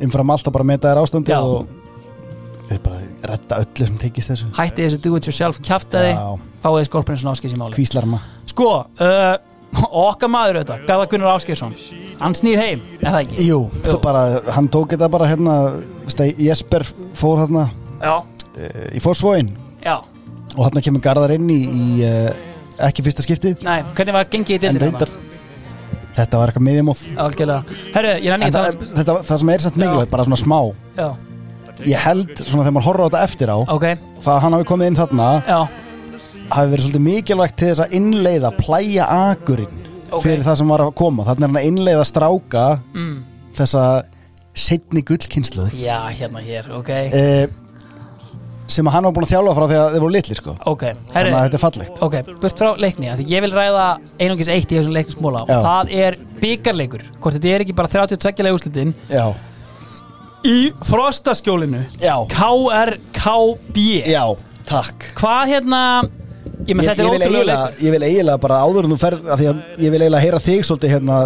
Umfram 0.05 0.35
allt 0.35 0.49
að 0.49 0.57
bara 0.57 0.69
meta 0.69 0.91
þér 0.91 1.03
ástandi 1.03 1.35
Já. 1.35 1.41
og 1.43 1.84
þeir 2.69 2.85
bara 2.85 3.01
redda 3.31 3.59
öllu 3.65 3.89
sem 3.89 3.97
tekist 4.01 4.33
þessu. 4.33 4.51
Hætti 4.57 4.87
þessu 4.87 5.01
do 5.05 5.17
it 5.19 5.29
yourself 5.29 5.59
kjaftaði 5.65 6.13
Já. 6.15 6.23
fáið 6.65 6.87
skorpurinn 6.89 7.21
svona 7.21 7.35
áskis 7.37 7.57
í 7.57 7.59
máli 7.61 7.77
Kvíslarma 7.77 8.21
sko, 8.51 8.69
uh, 9.03 9.35
okkar 10.07 10.33
maður 10.33 10.61
auðvitað 10.61 10.87
Garðar 10.89 11.11
Gunnar 11.13 11.35
Áskeirsson 11.35 11.75
hann 12.21 12.39
snýr 12.39 12.63
heim, 12.63 12.87
er 13.01 13.11
það 13.11 13.21
ekki? 13.25 13.49
Jú, 13.49 13.61
það 13.85 14.01
bara, 14.07 14.25
hann 14.57 14.71
tók 14.73 14.95
þetta 14.95 15.11
bara 15.13 15.29
hérna 15.29 15.59
steg, 16.13 16.41
Jesper 16.41 16.87
fór 17.19 17.45
hérna 17.45 17.69
uh, 17.69 18.25
í 18.95 19.03
Fossvóin 19.05 19.53
já, 19.85 19.99
og 20.55 20.65
hérna 20.65 20.85
kemur 20.85 21.05
Garðar 21.05 21.37
inn 21.37 21.51
í, 21.53 21.61
í 21.65 22.09
uh, 22.09 22.31
ekki 22.89 23.05
fyrsta 23.07 23.23
skiptið. 23.23 23.61
Nei, 23.67 23.85
hvernig 23.95 24.17
var 24.17 24.31
gengið 24.33 24.57
í 24.57 24.59
en 24.59 24.65
dildina? 24.65 24.89
reyndar 24.89 25.15
þetta 26.15 26.41
var 26.41 26.51
eitthvað 26.51 26.67
miðjumóð. 26.69 27.05
Herru, 27.95 28.11
ég 28.23 28.29
en 28.31 28.45
ekki 28.47 28.55
það, 28.55 28.83
þetta, 29.01 29.17
það 29.27 29.41
sem 29.43 29.53
er 29.55 29.65
satt 29.65 29.79
mikilvægt, 29.81 30.13
bara 30.13 30.27
svona 30.29 30.39
smá. 30.39 30.59
Já, 30.95 31.09
ég 31.83 31.99
held, 32.05 32.35
svona 32.39 32.63
þegar 32.65 32.77
maður 32.77 32.87
horfir 32.89 33.05
á 33.05 33.09
þetta 33.09 33.25
eftir 33.29 33.53
á 33.55 33.59
ok, 33.59 33.87
það 34.23 34.35
að 34.35 34.43
hann 34.45 34.57
hafi 34.59 34.69
komið 34.71 34.91
inn 34.91 35.01
þarna 35.01 35.31
já, 35.49 35.59
hafi 36.55 36.71
verið 36.71 36.87
svolítið 36.87 37.07
mikilvægt 37.09 37.57
til 37.61 37.71
þess 37.73 37.85
að 37.87 37.97
innleiða 37.99 38.53
plæja 38.61 39.09
akurinn 39.31 39.81
Ok. 40.15 40.23
fyrir 40.23 40.45
það 40.47 40.61
sem 40.61 40.71
var 40.71 40.85
að 40.85 40.95
koma. 40.99 41.25
Þannig 41.27 41.43
er 41.43 41.51
hann 41.51 41.61
að 41.61 41.69
innleiða 41.71 42.07
stráka 42.07 42.65
mm. 42.95 43.15
þessa 43.59 43.85
setni 44.55 45.03
gullkynslu 45.07 45.69
já, 45.75 45.97
hérna 46.15 46.43
hér, 46.45 46.69
ok. 46.77 46.91
Eh, 46.95 47.47
sem 48.71 48.87
að 48.87 48.95
hann 48.95 49.09
var 49.09 49.17
búin 49.17 49.27
að 49.27 49.33
þjálfa 49.33 49.55
frá 49.57 49.65
því 49.69 49.79
að 49.81 49.89
þeir 49.95 50.05
voru 50.05 50.15
litli 50.15 50.37
sko. 50.39 50.55
Ok, 50.71 50.85
Þannig 51.11 51.35
að 51.35 51.43
þetta 51.49 51.59
er 51.59 51.65
fallegt. 51.65 51.99
Ok, 52.07 52.15
burt 52.45 52.63
frá 52.63 52.71
leikni 52.81 53.11
Því 53.19 53.27
ég 53.35 53.45
vil 53.45 53.51
ræða 53.53 53.89
einungis 54.23 54.53
eitt 54.55 54.71
í 54.71 54.79
þessum 54.79 54.95
leiknismóla. 54.95 55.43
Og 55.45 55.67
það 55.67 55.93
er 56.05 56.21
byggarleikur 56.41 57.05
Hvort 57.19 57.37
þetta 57.37 57.53
er 57.53 57.67
ekki 57.67 57.77
bara 57.77 57.93
32 57.93 58.47
leik 58.47 58.57
úrslitin 58.57 58.95
Já 59.11 59.27
Í 60.45 60.59
frostaskjólinu. 60.85 61.85
Já. 62.03 62.17
KRKB 62.35 63.87
Já, 64.13 64.25
takk. 64.69 65.09
Hvað 65.17 65.55
hérna 65.55 65.81
Ég 66.65 66.77
Ég, 66.77 66.81
ég, 66.81 66.89
er 66.89 66.97
vil 66.97 67.23
eiginlega, 67.25 67.65
ég 67.81 67.93
vil 67.93 68.05
eiginlega 68.07 68.41
bara 68.41 68.61
áður 68.65 68.87
en 68.87 68.95
þú 68.95 68.97
ferð 69.01 69.25
því 69.37 69.49
að 69.51 69.59
ég 69.85 69.93
vil 69.93 70.01
eiginlega 70.01 70.23
heyra 70.23 70.39
þig 70.41 70.63
svolítið 70.65 70.95
hérna 70.95 71.17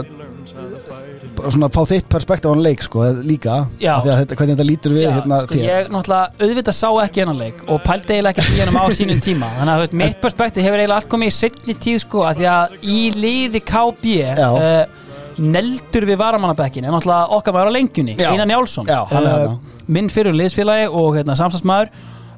svona 1.39 1.69
fá 1.71 1.81
þitt 1.87 2.09
perspektíf 2.11 2.51
á 2.51 2.53
hann 2.53 2.63
leik 2.65 2.83
sko 2.83 3.05
líka 3.23 3.59
Já. 3.79 3.99
því 4.03 4.11
að 4.11 4.19
þetta, 4.21 4.39
hvernig 4.41 4.57
þetta 4.57 4.67
lítur 4.69 4.95
við 4.97 5.05
Já, 5.05 5.11
hérna 5.17 5.41
sko, 5.43 5.55
þér. 5.55 5.65
ég 5.69 5.91
náttúrulega 5.95 6.47
auðvitað 6.49 6.77
sá 6.79 6.89
ekki 7.05 7.23
hennan 7.23 7.41
leik 7.43 7.63
og 7.67 7.83
pældi 7.87 8.17
eiginlega 8.17 8.45
ekki 8.45 8.57
í 8.57 8.63
hennum 8.63 8.81
á 8.83 8.85
sínum 8.99 9.21
tíma. 9.23 9.51
Þannig 9.59 9.75
að 9.75 9.83
veist, 9.85 9.97
mitt 10.03 10.19
perspektíf 10.25 10.67
hefur 10.67 10.83
eiginlega 10.83 10.99
allt 11.03 11.11
komið 11.15 11.31
í 11.31 11.37
setni 11.39 11.77
tíð 11.87 12.01
sko, 12.05 12.25
að 12.27 12.41
því 12.41 12.49
að 12.55 12.75
í 12.83 12.99
liði 13.19 13.63
KB 13.71 14.15
Já. 14.17 14.49
uh, 14.49 15.07
neldur 15.39 16.07
við 16.09 16.19
varamannabekkin 16.21 16.85
en 16.89 16.95
náttúrulega 16.97 17.33
okkar 17.39 17.55
maður 17.57 17.73
á 17.73 17.77
lengjunni, 17.79 18.15
Já. 18.19 18.31
Einar 18.33 18.49
Njálsson. 18.51 18.87
Já, 18.91 19.01
hann 19.11 19.25
er 19.25 19.35
þarna. 19.35 19.59
minn 19.97 20.09
fyrir 20.13 20.37
liðsfélagi 20.37 20.89
og 20.93 21.17
hérna, 21.19 21.37
samstagsmaður 21.39 21.91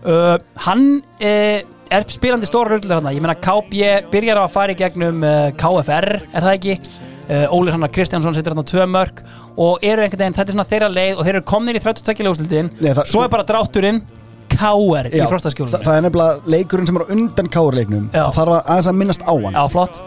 uh, 0.04 0.36
hann 0.66 0.84
uh, 1.00 1.60
er 1.90 2.06
spilandi 2.12 2.46
stóra 2.48 2.74
rullir 2.76 2.96
hann 2.98 3.10
ég 3.14 3.22
meina 3.24 3.34
KB 3.40 4.10
byrjar 4.12 4.40
á 4.40 4.44
að 4.46 4.52
fara 4.54 4.74
í 4.74 4.78
gegnum 4.78 5.24
uh, 5.26 5.48
KFR, 5.58 6.08
er 6.30 6.44
það 6.46 6.52
ekki? 6.58 6.78
Uh, 7.30 7.46
Ólir 7.54 7.74
Hannar 7.76 7.92
Kristjánsson 7.94 8.34
setur 8.34 8.54
hann 8.56 8.62
á 8.62 8.70
tvö 8.70 8.86
mörg 8.90 9.20
og 9.60 9.82
eru 9.86 10.02
einhvern 10.02 10.18
veginn, 10.24 10.34
þetta 10.34 10.50
er 10.50 10.56
svona 10.56 10.66
þeirra 10.70 10.88
leið 10.90 11.18
og 11.20 11.26
þeir 11.26 11.36
eru 11.38 11.44
komnir 11.46 11.78
í 11.78 11.82
32 11.84 12.24
leikúrslitin 12.26 12.70
Nei, 12.80 12.90
það- 12.96 13.10
svo 13.12 13.22
er 13.22 13.30
bara 13.30 13.44
drátturinn 13.46 14.00
KR 14.50 15.06
í 15.14 15.20
Já, 15.20 15.26
frostaskjólinu. 15.30 15.72
það, 15.76 15.84
það 15.86 15.96
er 16.00 16.02
nefnilega 16.08 16.54
leikurinn 16.54 16.88
sem 16.90 16.96
er 16.98 17.04
á 17.06 17.12
undan 17.14 17.50
káurleiknum 17.54 18.08
Já. 18.10 18.24
það 18.26 18.34
þarf 18.40 18.54
að 18.56 18.64
aðeins 18.74 18.88
að 18.90 18.98
minnast 18.98 19.22
á 19.22 19.34
hann. 19.36 19.54
Já, 19.54 19.62
flott 19.70 20.00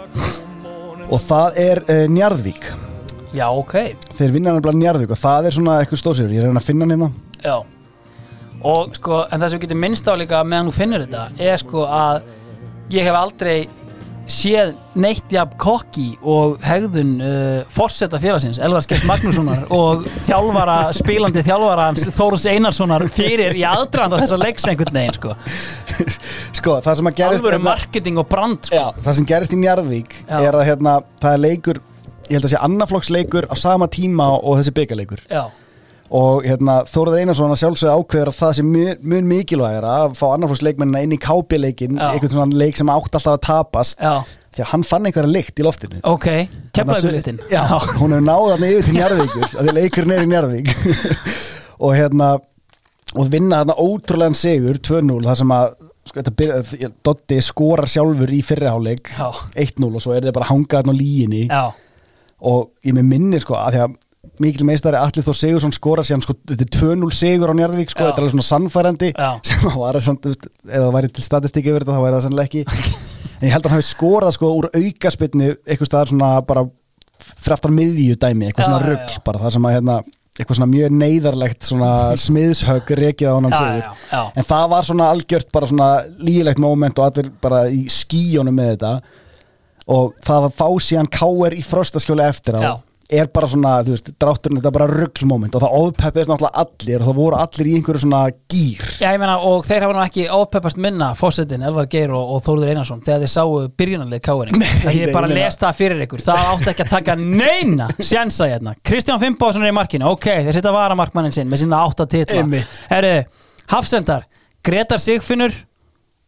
og 1.13 1.21
það 1.21 1.59
er 1.61 1.83
uh, 1.85 2.05
Njarðvík. 2.09 2.71
Já, 3.33 3.45
ok. 3.49 3.75
Þeir 4.13 4.33
vinna 4.33 4.53
nefnilega 4.53 4.79
Njarðvík 4.79 5.13
og 5.13 5.21
það 5.21 5.49
er 5.49 5.55
svona 5.57 5.77
eitthvað 5.81 6.01
stóðsýr 6.01 6.33
ég 6.33 6.45
reyna 6.45 6.61
að 6.61 6.67
finna 6.69 6.87
hann 6.87 6.95
hérna. 6.95 7.09
Já. 7.43 7.55
Og 8.63 8.95
sko, 8.97 9.23
en 9.27 9.41
það 9.41 9.49
sem 9.51 9.59
við 9.59 9.65
getum 9.67 9.81
minnst 9.83 10.07
á 10.07 10.13
líka 10.15 10.41
meðan 10.47 10.69
þú 10.69 10.75
finnur 10.77 11.03
þetta 11.03 11.23
er 11.51 11.61
sko 11.61 11.85
að 11.89 12.21
ég 12.93 13.07
hef 13.09 13.17
aldrei 13.19 13.55
séð 14.29 14.73
neitt 15.03 15.31
jafn 15.33 15.55
kokki 15.59 16.05
og 16.21 16.59
hegðun 16.63 17.13
uh, 17.19 17.63
forseta 17.73 18.19
félagsins, 18.23 18.59
Elvar 18.63 18.85
Skell 18.85 19.03
Magnússonar 19.09 19.65
og 19.79 20.05
þjálfara, 20.27 20.77
spilandi 20.95 21.43
þjálfara 21.45 21.89
hans 21.89 22.05
Þórus 22.15 22.45
Einarssonar 22.51 23.05
fyrir 23.13 23.57
í 23.59 23.65
aðdraðanda 23.67 24.21
þessa 24.23 24.39
leiks 24.39 24.67
einhvern 24.71 24.99
veginn 24.99 25.17
sko. 25.17 25.35
sko, 26.59 26.77
það 26.85 26.99
sem 27.01 27.11
að 27.11 27.17
gerist 27.19 27.43
Alvöru 27.43 27.57
hérna- 27.57 27.69
marketing 27.71 28.21
og 28.21 28.29
brand 28.31 28.61
sko. 28.69 28.77
Já, 28.79 29.03
það 29.03 29.17
sem 29.19 29.27
gerist 29.33 29.55
í 29.57 29.59
Njarðvík 29.63 30.15
Já. 30.23 30.37
er 30.39 30.59
að 30.59 30.67
hérna, 30.71 30.95
það 31.23 31.37
er 31.37 31.43
leikur 31.47 31.81
ég 32.29 32.37
held 32.37 32.47
að 32.47 32.53
sé 32.53 32.61
annaflokksleikur 32.63 33.49
á 33.51 33.55
sama 33.59 33.89
tíma 33.91 34.29
og 34.39 34.55
þessi 34.61 34.73
byggarleikur 34.77 35.25
Já, 35.27 35.43
og 36.13 36.45
hérna, 36.45 36.83
Þóraður 36.89 37.23
Einarsson 37.23 37.53
að 37.55 37.59
sjálfsögðu 37.63 38.03
ákveður 38.03 38.29
að 38.29 38.37
það 38.37 38.55
sé 38.57 38.65
mjög, 38.67 39.03
mikilvægir 39.31 39.87
að 39.89 40.15
fá 40.19 40.23
annarflokksleikmennina 40.29 41.01
inn 41.07 41.15
í 41.15 41.19
kápileikin 41.21 41.97
einhvern 41.97 42.33
svona 42.35 42.61
leik 42.61 42.77
sem 42.77 42.91
átt 42.93 43.17
alltaf 43.17 43.33
að 43.33 43.43
tapast. 43.47 43.97
Já. 43.97 44.21
því 44.53 44.61
að 44.61 44.69
hann 44.69 44.83
fann 44.85 45.09
einhverja 45.09 45.33
lykt 45.33 45.57
í 45.57 45.65
loftinu. 45.65 46.01
Ok, 46.05 46.27
kemlaugulítin 46.77 47.39
hún 47.97 48.13
hefur 48.13 48.27
náð 48.27 48.49
þarna 48.51 48.69
yfir 48.69 48.85
til 48.85 48.97
Njarðvíkur 48.99 49.47
af 49.47 49.55
því 49.57 49.73
leikurinn 49.79 50.13
er 50.13 50.21
í 50.21 50.29
Njarðvík. 50.29 50.73
Og 51.83 51.95
hérna 51.97 52.27
og 53.17 53.31
vinna 53.33 53.63
þarna 53.63 53.77
ótrúlegan 53.81 54.37
sigur 54.37 54.77
2-0 54.81 55.25
þar 55.25 55.39
sem 55.41 55.53
að 55.53 55.73
sko, 56.09 56.21
þetta 56.21 56.91
Dotti 57.05 57.39
skorar 57.45 57.89
sjálfur 57.89 58.33
í 58.33 58.41
fyrriháleik 58.45 59.11
Já. 59.17 59.27
1-0 59.65 59.89
og 59.89 60.03
svo 60.03 60.15
er 60.15 60.25
þið 60.25 60.35
bara 60.37 60.47
að 60.47 60.53
hanga 60.53 60.79
þarna 60.79 60.95
á 60.95 61.01
líginni 61.01 61.43
Já, 61.47 61.63
og 62.53 62.71
ég 62.85 62.97
með 62.97 63.09
minni 63.11 63.41
sko 63.43 63.57
að 63.59 63.77
því 63.77 63.83
að 63.87 63.99
mikil 64.43 64.67
meistari 64.67 64.99
Allir 64.99 65.25
Þór 65.25 65.39
Sigursson 65.39 65.73
skorar 65.75 66.07
síðan 66.07 66.23
sko, 66.25 66.35
þetta 66.51 66.67
er 66.67 66.71
2-0 66.77 67.09
sigur 67.15 67.51
á 67.51 67.57
Njarðvík 67.57 67.93
sko, 67.93 68.05
þetta 68.05 68.21
er 68.21 68.25
alveg 68.25 68.35
svona 68.35 68.47
sannfærandi 68.49 69.11
sem 69.49 69.65
var 69.79 69.99
samt, 70.03 70.29
ef 70.29 70.69
það 70.69 70.93
væri 70.97 71.11
til 71.15 71.25
statistík 71.25 71.69
yfir 71.71 71.85
þetta 71.85 71.97
þá 71.97 72.05
væri 72.05 72.17
það 72.19 72.25
sannlega 72.27 72.51
ekki. 72.51 72.65
En 73.43 73.49
ég 73.49 73.55
held 73.57 73.65
að 73.65 73.73
hann 73.73 73.79
hafi 73.81 73.89
skorað 73.89 74.35
sko 74.37 74.49
úr 74.55 74.65
aukaspinnu 74.71 75.47
eitthvað 75.65 75.87
staðar 75.89 76.11
svona 76.13 76.27
bara 76.47 76.61
fraftar 77.43 77.73
miðju 77.75 78.15
dæmi, 78.21 78.47
eitthvað 78.47 78.69
svona 78.69 78.79
já, 78.79 78.85
rugg 78.87 79.17
bara 79.25 79.41
það 79.41 79.55
sem 79.57 79.65
að 79.67 79.73
hérna 79.75 79.97
eitthvað 80.33 80.57
svona 80.57 80.69
mjög 80.71 80.93
neyðarlegt 80.97 81.67
svona 81.67 81.89
smiðshögg 82.25 82.93
rekið 82.97 83.29
á 83.29 83.33
hann 83.35 83.49
sigur. 83.53 83.89
en 84.33 84.47
það 84.47 84.69
var 84.71 84.87
svona 84.87 85.09
algjört 85.13 85.51
bara 85.53 85.69
svona 85.69 85.89
lígilegt 86.23 86.63
moment 86.63 87.01
og 87.01 87.09
allir 87.09 87.29
bara 87.43 87.65
í 87.69 87.83
skíjónum 87.91 88.57
með 88.57 88.71
þetta. 88.73 88.93
Og 89.93 90.13
það 90.23 90.47
að 90.47 90.57
fá 90.61 90.67
síðan 90.87 91.11
káer 91.11 91.57
í 91.59 91.63
frostaskjóli 91.67 92.23
eftir 92.23 92.55
á. 92.55 92.79
Er 93.19 93.27
bara 93.33 93.47
svona, 93.51 93.71
þú 93.85 93.93
veist, 93.93 94.09
drátturinn 94.21 94.57
þetta 94.59 94.69
er 94.71 94.75
bara 94.77 94.87
rugglmoment 94.91 95.55
og 95.57 95.61
það 95.63 95.75
ofpeppist 95.79 96.29
náttúrulega 96.31 96.63
allir 96.63 97.01
og 97.03 97.07
það 97.09 97.17
voru 97.19 97.37
allir 97.39 97.69
í 97.69 97.75
einhverju 97.77 98.01
svona 98.03 98.21
gýr 98.51 98.81
Já, 99.01 99.07
ég 99.13 99.19
meina, 99.21 99.35
og 99.49 99.67
þeir 99.67 99.85
hafa 99.85 99.95
nú 99.97 100.01
ekki 100.03 100.25
ópeppast 100.33 100.79
minna 100.81 101.09
fósettin, 101.19 101.65
Elvar 101.67 101.87
Geir 101.91 102.13
og, 102.15 102.33
og 102.37 102.43
Þóruður 102.47 102.71
Einarsson 102.73 103.03
þegar 103.05 103.23
þeir 103.25 103.33
sáu 103.33 103.55
byrjunarleik 103.81 104.25
káering 104.25 104.57
það 104.63 104.97
ég 104.99 105.13
bara 105.13 105.29
ég 105.29 105.33
meina- 105.35 105.39
les 105.43 105.59
það 105.63 105.77
fyrir 105.81 106.03
ykkur. 106.07 106.23
Það 106.27 106.43
átti 106.53 106.69
ekki 106.73 106.85
að 106.87 106.93
taka 106.95 107.15
neina 107.19 107.89
sjensa 107.99 108.47
hérna. 108.51 108.75
Kristján 108.83 109.21
Fimboðsson 109.21 109.63
er 109.67 109.73
í 109.73 109.77
markinu, 109.77 110.09
ok, 110.13 110.29
þeir 110.47 110.57
setja 110.59 110.73
varamarkmannin 110.75 111.35
sinn 111.35 111.49
með 111.51 111.63
sína 111.65 111.83
átta 111.87 112.07
titla. 112.09 112.43
Herru, 112.89 113.13
Hafsendar, 113.73 114.25
Gretar 114.63 114.99
Sigfinnur 114.99 115.53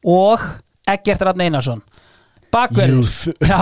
og 0.05 0.39
Eggert 0.87 1.21
Ratn 1.25 1.41
Einarsson 1.41 1.81
Bakverðir. 2.53 3.33
Já, 3.51 3.59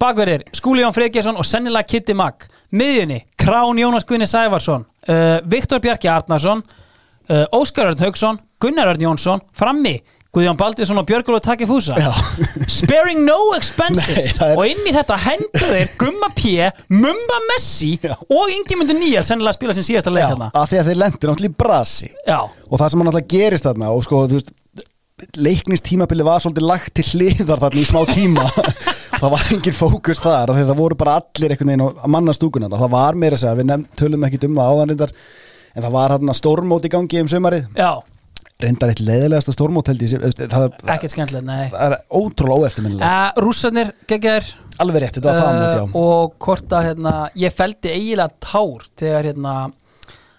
bakverðir 0.00 0.42
Skúli 0.56 0.82
Jón 0.84 0.94
Freyggjason 0.96 1.36
og 1.38 1.46
sennilega 1.46 1.86
Kitty 1.90 2.14
Mag. 2.16 2.48
Miðjunni, 2.76 3.20
Krán 3.38 3.78
Jónas 3.78 4.04
Gunni 4.08 4.26
Sævarsson 4.26 4.82
uh, 5.08 5.38
Viktor 5.46 5.80
Bjarki 5.84 6.08
Arnarsson 6.10 6.64
uh, 7.30 7.44
Óskar 7.54 7.92
Örn 7.92 8.02
Haugsson 8.02 8.40
Gunnar 8.60 8.88
Örn 8.94 9.04
Jónsson, 9.06 9.42
frammi 9.54 9.98
Guðjón 10.36 10.58
Baldvinsson 10.60 10.98
og 11.00 11.06
Björgulur 11.08 11.40
Takifúsa 11.40 11.94
sparing 12.68 13.22
no 13.24 13.54
expenses. 13.56 14.34
Nei, 14.40 14.50
er- 14.50 14.58
og 14.58 14.66
inn 14.68 14.82
í 14.84 14.92
þetta 14.92 15.16
hendur 15.22 15.64
þeir 15.70 15.94
Gumma 16.02 16.28
P, 16.36 16.50
Mumba 16.92 17.38
Messi 17.52 17.94
og 18.04 18.52
Ingemundur 18.52 18.98
Níal 18.98 19.24
sennilega 19.24 19.54
að 19.54 19.58
spila 19.62 19.76
sin 19.78 19.86
síðasta 19.86 20.12
leik 20.12 20.26
hérna. 20.26 20.50
að 20.52 20.68
því 20.74 20.80
að 20.82 20.90
þeir 20.90 21.00
lendur 21.04 21.30
náttúrulega 21.32 21.54
í 21.54 21.58
brasi. 21.62 22.10
Já, 22.28 22.40
og 22.44 22.74
það 22.82 22.90
sem 22.92 23.00
hann 23.00 23.08
náttúrulega 23.08 23.32
gerist 23.32 23.70
þarna 23.70 23.94
og 23.96 24.04
sko, 24.04 24.20
þú 24.28 24.40
veist 24.40 24.52
leiknistímabili 25.16 26.24
var 26.26 26.42
svolítið 26.44 26.66
lagt 26.68 26.92
til 26.98 27.04
hliðar 27.14 27.60
þarna 27.62 27.80
í 27.80 27.84
smá 27.88 28.02
tíma. 28.10 28.44
Það 29.20 29.30
var 29.32 29.52
engin 29.54 29.76
fókus 29.76 30.20
þar 30.20 30.50
því 30.52 30.64
það 30.68 30.80
voru 30.80 30.96
bara 31.00 31.14
allir 31.22 31.54
einhvern 31.54 31.70
veginn 31.70 31.84
á 32.04 32.08
mannastúkuna 32.12 32.68
það 32.68 32.90
var 32.92 33.16
meira 33.16 33.38
að 33.38 33.40
segja, 33.40 33.56
við 33.56 33.68
nefn, 33.70 33.86
tölum 33.96 34.26
ekki 34.28 34.40
um 34.44 34.58
það 34.58 34.72
áðan 34.72 34.90
reyndar 34.92 35.14
en 35.72 35.86
það 35.86 35.94
var 35.94 36.12
hérna 36.12 36.34
stórmót 36.36 36.84
í 36.84 36.90
gangi 36.92 37.22
um 37.22 37.30
sömarið 37.32 37.78
já, 37.80 37.88
reyndar 38.60 38.92
eitt 38.92 39.00
leiðilegasta 39.06 39.54
stórmót 39.56 39.88
held 39.88 40.04
ég 40.04 40.26
ekkert 40.26 41.14
skemmtilegt, 41.14 41.48
nei. 41.48 41.64
það 41.72 41.86
er 41.86 41.96
ótrúlega 42.12 42.66
óeftirminnilega. 42.66 43.14
Uh, 43.14 43.40
Rússarnir 43.46 43.94
geggjar 44.12 44.52
alveg 44.84 45.06
rétt, 45.06 45.16
þetta 45.16 45.32
var 45.32 45.40
það 45.40 45.80
uh, 45.80 45.98
og 46.02 46.36
hvort 46.44 46.76
að 46.76 46.90
hérna, 46.90 47.16
ég 47.40 47.56
feldi 47.56 47.94
eiginlega 47.96 48.50
tár 48.50 48.86
þegar 49.00 49.30
hérna, 49.30 49.56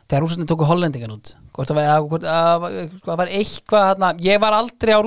þegar 0.05 0.27
rússarnir 0.27 0.53
tóku 0.53 0.69
hollendingan 0.69 1.17
út 1.17 1.33
hvort 1.57 1.71
það 1.73 1.77
var, 1.81 2.07
hvort, 2.11 2.25
að, 2.31 2.65
sko, 2.95 3.11
það 3.11 3.21
var 3.23 3.35
eitthvað 3.41 3.85
hérna, 3.91 4.09
ég 4.21 4.41
var 4.43 4.57
aldrei 4.61 4.93
á 4.93 4.99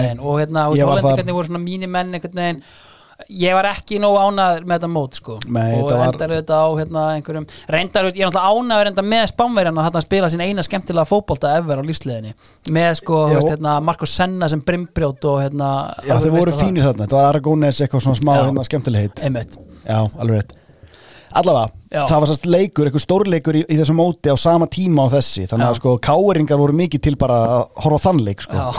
veginn 0.00 0.20
og 0.22 0.36
hérna, 0.40 0.66
og 0.70 0.76
ég 0.78 0.86
var 0.86 1.00
hollendingarnir 1.00 1.36
voru 1.40 1.50
svona 1.50 1.64
mínir 1.64 1.90
menn 1.90 2.14
einhvern 2.14 2.42
veginn. 2.42 2.60
Ég 3.32 3.54
var 3.56 3.64
ekki 3.70 3.96
nóg 3.96 4.12
ánæður 4.20 4.66
með 4.68 4.74
þetta 4.76 4.88
mót 4.92 5.16
sko. 5.16 5.38
Nei, 5.48 5.78
og 5.80 5.86
var- 5.88 6.10
endar 6.12 6.34
auðvitað 6.34 6.58
á 6.60 6.68
hérna, 6.76 7.04
einhverjum 7.16 7.46
reyndar, 7.72 8.08
ég 8.12 8.20
er 8.20 8.28
náttúrulega 8.28 8.50
ánæður 8.60 8.90
enda 8.90 9.04
með 9.08 9.24
spánverjan 9.30 9.80
að 9.80 9.86
spila 10.04 10.28
sín 10.34 10.44
eina 10.44 10.64
skemmtilega 10.66 11.08
fótbolta 11.08 11.54
ever 11.56 11.80
á 11.80 11.88
lífsliðinni 11.88 12.34
með 12.76 12.92
sko, 13.00 13.22
hérna, 13.32 13.78
Marko 13.80 14.04
Senna 14.04 14.50
sem 14.52 14.60
brimbrjót 14.60 15.24
og 15.32 15.40
hérna 15.46 15.70
Já, 16.04 16.18
þeir 16.20 16.36
voru 16.36 16.52
fínir 16.60 16.84
þarna, 16.84 17.06
þetta 17.06 17.16
var 17.16 17.30
Aragónes 17.32 17.80
eitthvað 17.80 18.04
svona 18.04 18.20
smá 18.20 18.36
hérna 18.36 18.68
skemmtilegheit 18.68 19.24
Einmitt. 19.24 19.56
Já, 19.88 20.04
alveg 20.20 20.42
rétt 20.42 20.56
Allavega, 21.40 21.72
Já. 21.92 22.02
það 22.08 22.22
var 22.22 22.30
sérst 22.32 22.46
leikur, 22.50 22.88
eitthvað 22.88 23.04
stórleikur 23.06 23.58
í, 23.60 23.64
í 23.68 23.76
þessu 23.80 23.94
móti 23.96 24.32
á 24.32 24.36
sama 24.40 24.66
tíma 24.72 25.04
á 25.06 25.14
þessi 25.18 25.44
þannig 25.50 25.66
að 25.68 25.74
Já. 25.74 25.80
sko 25.82 25.96
káeringar 26.06 26.60
voru 26.62 26.76
mikið 26.80 27.04
til 27.06 27.16
bara 27.20 27.36
að 27.58 27.66
horfa 27.84 28.00
á 28.00 28.04
þann 28.08 28.24
leik 28.26 28.46
sko 28.46 28.70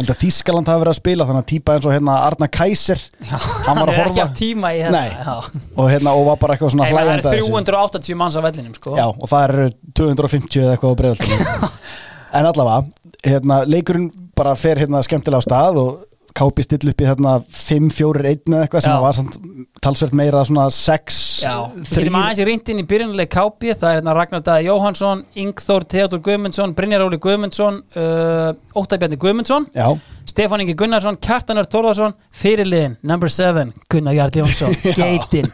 Þískaland 0.00 0.64
hafi 0.70 0.80
verið 0.80 0.94
að 0.94 0.96
spila 0.96 1.24
þannig 1.28 1.42
að 1.42 1.48
típa 1.50 1.74
eins 1.76 1.84
og 1.84 1.92
hérna 1.92 2.12
Arna 2.24 2.46
Kaiser 2.48 3.00
hann 3.28 3.76
var 3.76 3.90
að 3.90 3.90
er 3.98 3.98
horfa 4.00 4.22
af. 4.24 4.30
Já. 5.26 5.34
og, 5.76 5.90
hérna, 5.92 6.14
og 6.16 6.24
var 6.30 6.38
bara 6.40 6.54
eitthvað 6.56 6.72
svona 6.72 6.86
Nei, 6.86 6.94
það 6.94 7.00
er 7.02 7.10
að 7.10 7.26
þessu. 7.26 7.50
380 7.50 8.16
manns 8.22 8.38
á 8.38 8.42
vellinum 8.46 8.76
sko. 8.78 8.94
Já, 8.96 9.04
og 9.12 9.28
það 9.28 9.44
eru 9.50 9.66
250 10.00 10.62
eða 10.64 10.76
eitthvað 10.78 10.94
á 10.96 11.00
breiðaltinu 11.02 11.70
En 12.40 12.46
allavega, 12.46 13.10
hérna, 13.26 13.60
leikurinn 13.68 14.08
bara 14.38 14.54
fer 14.56 14.80
hérna 14.80 15.02
skemmtilega 15.04 15.42
á 15.42 15.46
stað 15.50 15.80
og 15.82 15.98
kápi 16.36 16.64
still 16.64 16.90
upp 16.92 17.02
í 17.02 17.08
þarna 17.08 17.32
5-4-1 17.46 18.50
eða 18.50 18.62
eitthvað 18.64 18.84
sem 18.84 18.94
Já. 18.94 19.00
var 19.02 19.16
samt 19.18 19.38
talsvert 19.82 20.16
meira 20.20 20.42
svona 20.46 20.66
6 20.74 21.18
Já, 21.44 21.54
við 21.74 21.94
getum 21.96 22.18
aðeins 22.20 22.42
í 22.42 22.46
reyndin 22.48 22.82
í 22.82 22.86
byrjunlega 22.90 23.32
kápi 23.34 23.72
það 23.74 23.88
er 23.90 24.00
hérna 24.00 24.14
Ragnar 24.18 24.44
Dæði 24.46 24.68
Jóhansson 24.68 25.24
Ingþór 25.44 25.86
Theodor 25.90 26.22
Guðmundsson, 26.26 26.74
Brynjar 26.78 27.04
Óli 27.06 27.20
Guðmundsson 27.22 27.82
uh, 27.96 28.50
Óttabjarni 28.76 29.20
Guðmundsson 29.20 29.68
Já. 29.74 29.88
Stefán 30.30 30.62
Ingi 30.62 30.74
Gunnarsson, 30.78 31.16
Kjartanur 31.18 31.66
Tórðarsson 31.70 32.12
fyrirliðin, 32.40 32.94
number 33.02 33.30
7 33.32 33.72
Gunnar 33.90 34.14
Jarl 34.14 34.36
Jónsson, 34.40 34.74
Geitin 34.98 35.48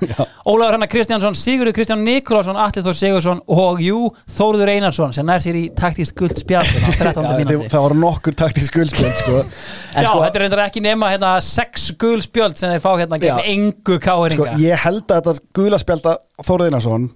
Ólafur 0.45 0.77
Hanna 0.77 0.89
Kristjánsson, 0.91 1.37
Sigurður 1.39 1.77
Kristján 1.79 2.03
Nikolásson 2.05 2.59
Atli 2.61 2.85
Þór 2.85 2.99
Sigursson 3.01 3.41
og 3.57 3.81
jú 3.85 4.03
Þórður 4.37 4.73
Einarsson 4.75 5.17
sem 5.17 5.27
nær 5.29 5.41
sér 5.45 5.57
í 5.61 5.65
taktíst 5.77 6.15
guld 6.19 6.37
spjall 6.41 6.67
á 6.67 6.89
13. 7.01 7.25
Já, 7.25 7.33
mínúti 7.41 7.73
það 7.73 7.87
voru 7.87 7.99
nokkur 8.03 8.37
taktisk 8.39 8.77
guldspjöld 8.77 9.17
sko. 9.23 9.41
Já, 9.97 10.11
sko, 10.11 10.23
þetta 10.27 10.37
er 10.41 10.45
reyndar 10.47 10.65
ekki 10.67 10.85
nema 10.85 11.13
hérna, 11.15 11.35
sex 11.45 11.89
gul 12.01 12.21
spjöld 12.25 12.59
sem 12.61 12.75
þeir 12.75 12.85
fá 12.85 12.91
hérna 13.01 13.21
gegn 13.23 13.43
engu 13.57 13.97
sko, 13.97 14.01
káeringa 14.05 14.59
ég 14.61 14.85
held 14.85 15.07
að 15.09 15.31
þetta 15.31 15.53
gula 15.57 15.81
spjálta 15.81 16.19
Þóruðinarsson 16.45 17.09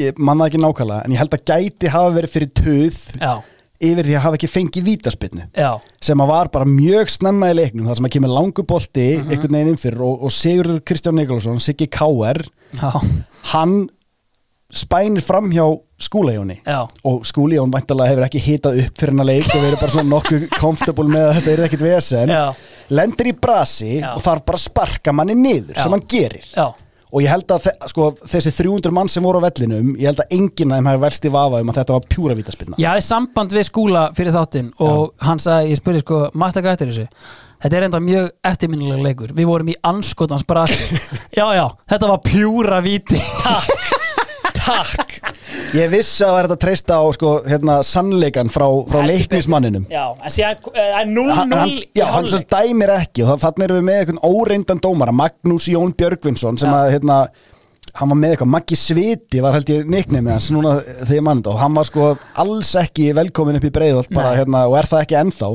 ég 0.00 0.18
manna 0.18 0.48
ekki 0.50 0.58
nákvæmlega 0.62 1.04
en 1.06 1.14
ég 1.14 1.20
held 1.20 1.34
að 1.36 1.44
gæti 1.50 1.90
hafa 1.92 2.14
verið 2.16 2.32
fyrir 2.34 2.54
töð 2.58 3.02
Já. 3.20 3.34
Yfir 3.80 4.04
því 4.06 4.14
að 4.16 4.22
hafa 4.24 4.36
ekki 4.38 4.48
fengið 4.52 4.84
vítaspinnu 4.86 5.46
sem 6.00 6.18
að 6.22 6.28
var 6.30 6.48
bara 6.54 6.64
mjög 6.64 7.10
snemma 7.10 7.50
í 7.50 7.56
leiknum 7.58 7.86
þar 7.88 7.96
sem 7.98 8.06
að 8.06 8.14
kemur 8.16 8.34
langu 8.34 8.62
bolti 8.66 9.06
Mhm. 9.18 9.30
einhvern 9.32 9.52
veginn 9.58 9.68
inn 9.74 9.76
fyrir 9.82 10.00
og, 10.06 10.22
og 10.24 10.30
Sigurður 10.30 10.80
Kristján 10.86 11.14
Nikolásson 11.18 11.60
Siggi 11.60 11.86
K.R. 11.90 12.44
Hann 13.52 13.88
spænir 14.74 15.22
fram 15.22 15.50
hjá 15.54 15.66
skúlajóni 16.00 16.56
Já. 16.66 16.86
og 17.04 17.22
skúlijón 17.24 17.70
væntalega 17.70 18.10
hefur 18.10 18.24
ekki 18.26 18.40
hitað 18.42 18.78
upp 18.84 18.96
fyrir 18.98 19.12
hennar 19.12 19.28
leik 19.28 19.46
og 19.54 19.60
verið 19.62 19.80
bara 19.80 19.92
svona 19.94 20.10
nokkuð 20.10 20.48
comfortable 20.58 21.04
með 21.12 21.26
að 21.28 21.34
þetta 21.38 21.52
er 21.52 21.62
ekkit 21.68 21.84
vesen 21.84 22.28
Já. 22.34 22.54
lendir 22.90 23.26
í 23.30 23.34
brasi 23.38 24.00
Já. 24.00 24.14
og 24.16 24.22
þarf 24.24 24.44
bara 24.48 24.58
að 24.58 24.64
sparka 24.64 25.12
manni 25.14 25.34
niður 25.38 25.74
Já. 25.76 25.82
sem 25.84 25.92
hann 25.94 26.02
gerir 26.10 26.48
Já. 26.56 26.66
Og 27.14 27.22
ég 27.22 27.30
held 27.30 27.54
að 27.54 27.68
sko, 27.90 28.08
þessi 28.26 28.50
300 28.56 28.90
mann 28.94 29.10
sem 29.12 29.22
voru 29.22 29.38
á 29.38 29.46
vellinum 29.46 29.92
ég 29.94 30.10
held 30.10 30.22
að 30.24 30.34
enginn 30.34 30.74
af 30.74 30.80
þeim 30.80 30.90
hafi 30.90 31.02
verst 31.04 31.28
í 31.28 31.32
vafa 31.34 31.60
um 31.62 31.70
að 31.70 31.78
þetta 31.80 31.96
var 31.96 32.08
pjúra 32.10 32.36
vítaspinna 32.38 32.80
Ég 32.82 32.90
hafði 32.90 33.06
samband 33.06 33.54
við 33.54 33.68
skúla 33.70 34.04
fyrir 34.18 34.34
þáttinn 34.34 34.72
og 34.82 35.14
hann 35.22 35.42
sagði, 35.42 35.70
ég 35.72 35.80
spurði 35.80 36.02
sko, 36.02 36.22
maður 36.34 36.56
stakka 36.56 36.74
eftir 36.74 36.90
þessu? 36.90 37.06
Þetta 37.64 37.78
er 37.78 37.86
enda 37.86 38.00
mjög 38.02 38.26
eftirminnilega 38.44 39.04
leikur. 39.06 39.30
Við 39.32 39.46
vorum 39.48 39.70
í 39.72 39.76
anskotans 39.88 40.44
brasi. 40.44 40.98
Já, 41.38 41.46
já, 41.56 41.64
þetta 41.88 42.10
var 42.10 42.20
pjúra 42.26 42.82
víti 42.84 43.16
Takk 44.54 45.16
Ég 45.74 45.90
vissi 45.92 46.22
að 46.24 46.28
það 46.28 46.34
var 46.36 46.46
þetta 46.48 46.56
að 46.56 46.62
treysta 46.64 46.98
á 46.98 47.04
sko, 47.16 47.30
hérna, 47.48 47.78
sannleikan 47.86 48.50
frá, 48.52 48.66
frá 48.90 49.00
leiknismanninum 49.08 49.86
Já, 49.92 50.04
en 50.14 50.34
síðan 50.34 50.68
eh, 50.72 50.90
það 50.92 51.00
er 51.00 51.10
0-0 51.10 51.34
hann, 51.38 51.56
hann, 51.58 51.72
í 51.74 51.80
já, 51.98 52.04
hann 52.14 52.28
sem 52.30 52.40
hálfleik. 52.42 52.54
dæmir 52.54 52.92
ekki 52.98 53.24
og 53.26 53.42
þannig 53.42 53.66
erum 53.68 53.80
við 53.80 53.86
með 53.88 53.98
einhvern 54.02 54.22
óreindan 54.30 54.82
dómara 54.84 55.16
Magnús 55.16 55.68
Jón 55.72 55.94
Björgvinsson 55.98 56.58
sem 56.62 56.70
Já. 56.70 56.78
að 56.80 56.94
hérna, 56.94 57.18
hann 58.00 58.10
var 58.14 58.18
með 58.22 58.34
eitthvað 58.34 58.52
Maggi 58.56 58.78
Sviti 58.80 59.42
var 59.44 59.54
held 59.58 59.70
ég 59.74 59.86
neiknið 59.90 60.24
með 60.26 60.36
hans 60.38 60.50
núna 60.54 60.74
þegar 60.82 61.14
ég 61.18 61.26
mann 61.28 61.42
þetta 61.42 61.54
og 61.54 61.62
hann 61.62 61.78
var 61.78 61.90
sko 61.90 62.08
alls 62.44 62.74
ekki 62.80 63.10
velkomin 63.18 63.60
upp 63.60 63.68
í 63.68 63.74
breiðholt 63.74 64.10
bara, 64.14 64.32
Nei. 64.34 64.40
hérna, 64.42 64.64
og 64.70 64.78
er 64.80 64.90
það 64.90 65.04
ekki 65.06 65.18
ennþá 65.20 65.52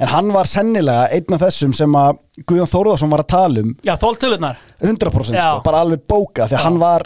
en 0.00 0.08
hann 0.14 0.30
var 0.32 0.48
sennilega 0.48 1.08
einn 1.12 1.36
af 1.36 1.42
þessum 1.44 1.74
sem 1.76 1.96
að 2.00 2.18
Guðjón 2.48 2.70
Þórðarsson 2.72 3.10
var 3.12 3.20
að 3.26 3.32
tala 3.34 3.62
um 3.66 3.72
Já, 3.84 3.94
þóltölunar 4.00 4.60
100% 4.80 5.36
Já. 5.36 5.42
sko, 5.44 5.64
bara 5.66 5.82
alveg 5.84 6.06
bóka 6.08 6.46
því 6.48 6.56
að 6.56 6.64
hann 6.64 6.78
var 6.80 7.04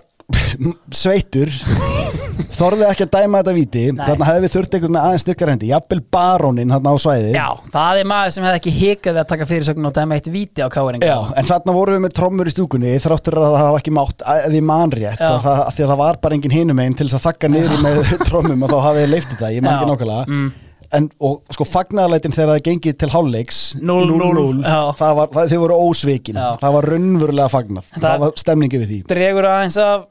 sveitur 0.94 1.50
þorði 2.54 2.86
ekki 2.88 3.04
að 3.06 3.10
dæma 3.16 3.40
þetta 3.42 3.54
víti 3.56 3.82
Nei. 3.92 4.04
þarna 4.06 4.26
hefði 4.28 4.42
við 4.44 4.52
þurft 4.54 4.76
einhvern 4.78 4.94
með 4.94 5.06
aðeins 5.08 5.24
styrkar 5.24 5.50
hendi 5.52 5.70
jafnvel 5.70 5.98
barónin 6.14 6.72
hann 6.74 6.86
á 6.86 6.94
svæði 7.02 7.32
Já, 7.34 7.46
það 7.74 8.00
er 8.02 8.08
maður 8.12 8.34
sem 8.36 8.46
hefði 8.46 8.60
ekki 8.60 8.74
hikað 8.78 9.16
við 9.16 9.22
að 9.24 9.28
taka 9.32 9.48
fyrirsögn 9.50 9.88
og 9.90 9.94
dæma 9.98 10.18
eitt 10.18 10.30
víti 10.34 10.64
á 10.64 10.68
káeringa 10.72 11.10
Já, 11.10 11.18
en 11.40 11.48
þarna 11.50 11.76
vorum 11.76 11.98
við 11.98 12.04
með 12.06 12.16
trommur 12.20 12.50
í 12.50 12.54
stúkunni 12.54 12.94
þráttur 13.04 13.38
að 13.42 13.48
það 13.50 13.60
hafa 13.64 13.82
ekki 13.82 13.94
mátt 13.98 14.26
að 14.34 14.48
því 14.54 14.62
manrétt 14.70 15.20
Já. 15.24 15.30
og 15.34 15.40
það, 15.44 15.62
að 15.66 15.72
því 15.78 15.86
að 15.86 15.92
það 15.94 16.02
var 16.04 16.20
bara 16.26 16.38
engin 16.38 16.56
hinum 16.58 16.84
einn 16.86 16.98
til 16.98 17.08
þess 17.10 17.18
að 17.20 17.26
þakka 17.28 17.52
niður 17.54 17.84
með 17.84 18.12
trommum 18.30 18.64
og 18.68 18.74
þá 18.74 18.78
hafið 18.88 19.04
þið 19.04 19.12
leift 19.16 19.34
þetta, 19.34 19.52
ég 19.58 19.66
man 19.66 19.74
Já. 19.74 19.78
ekki 19.82 19.90
nákvæmlega 19.92 20.22
Mm. 20.34 20.52
En, 20.98 21.08
og 21.24 21.54
sko 21.54 21.66
fagnaðarleitin 21.68 22.34
þegar 22.34 22.54
það 22.54 22.64
gengið 22.70 22.98
til 23.02 23.10
hálfleiks 23.14 23.60
0-0, 23.80 24.64
já. 24.64 24.80
það 24.98 25.16
var, 25.20 25.32
það, 25.36 25.52
þið 25.52 25.62
voru 25.64 25.78
ósvikin 25.88 26.40
Já. 26.40 26.48
það 26.62 26.76
var 26.78 26.90
raunverulega 26.94 27.52
fagnað 27.52 27.88
það, 27.94 28.04
Það- 28.08 28.20
var 28.26 28.36
stemningi 28.44 28.82
við 28.82 28.92
því 28.92 29.00
dregur 29.14 29.50
aðeins 29.50 29.80
af 29.84 30.04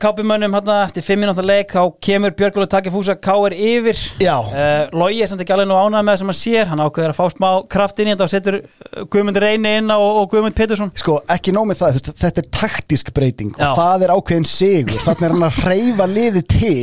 kápimönnum 0.00 0.54
hérna 0.56 0.76
eftir 0.86 1.04
5 1.04 1.20
minúta 1.20 1.42
leik 1.44 1.72
þá 1.74 1.82
kemur 2.00 2.32
Björgulega 2.32 2.70
takki 2.72 2.92
fúsa 2.94 3.12
K.R. 3.20 3.52
yfir 3.52 3.98
Já. 4.22 4.38
uh, 4.40 4.88
Logi 4.96 5.20
er 5.20 5.28
samt 5.28 5.42
ekki 5.44 5.52
alveg 5.52 5.68
nú 5.68 5.76
ánað 5.76 6.06
með 6.06 6.14
það 6.14 6.20
sem 6.22 6.30
hann 6.32 6.38
sér 6.40 6.70
hann 6.70 6.80
ákveður 6.86 7.12
að 7.12 7.18
fá 7.18 7.26
smá 7.34 7.48
kraft 7.68 8.00
inn 8.00 8.08
í 8.08 8.14
þetta 8.14 8.24
og 8.24 8.32
setur 8.32 8.58
uh, 8.62 9.04
Guðmund 9.12 9.40
Reyni 9.44 9.74
inn 9.82 9.92
og, 9.92 10.06
og 10.22 10.30
Guðmund 10.32 10.56
Pétursson 10.56 10.92
sko 10.96 11.18
ekki 11.36 11.52
nóg 11.52 11.68
með 11.68 11.82
það, 11.82 12.00
þetta 12.24 12.44
er 12.44 12.48
taktísk 12.56 13.12
breyting 13.16 13.52
Já. 13.52 13.68
og 13.68 13.76
það 13.82 14.06
er 14.08 14.14
ákveðin 14.16 14.48
sigur 14.48 15.04
þannig 15.04 15.28
er 15.28 15.36
hann 15.36 15.48
að 15.50 15.60
hreyfa 15.66 16.08
liði 16.08 16.46
til. 16.56 16.78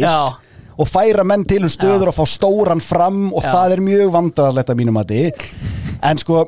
Og 0.78 0.90
færa 0.90 1.26
menn 1.28 1.46
til 1.48 1.64
um 1.66 1.72
stöður 1.74 2.12
og 2.12 2.18
fá 2.20 2.26
stóran 2.30 2.84
fram 2.84 3.28
og 3.34 3.44
Já. 3.44 3.52
það 3.52 3.76
er 3.78 3.88
mjög 3.88 4.14
vandrarlegt 4.14 4.70
að 4.74 4.80
mínum 4.82 5.02
að 5.02 5.18
en 6.08 6.22
sko 6.22 6.46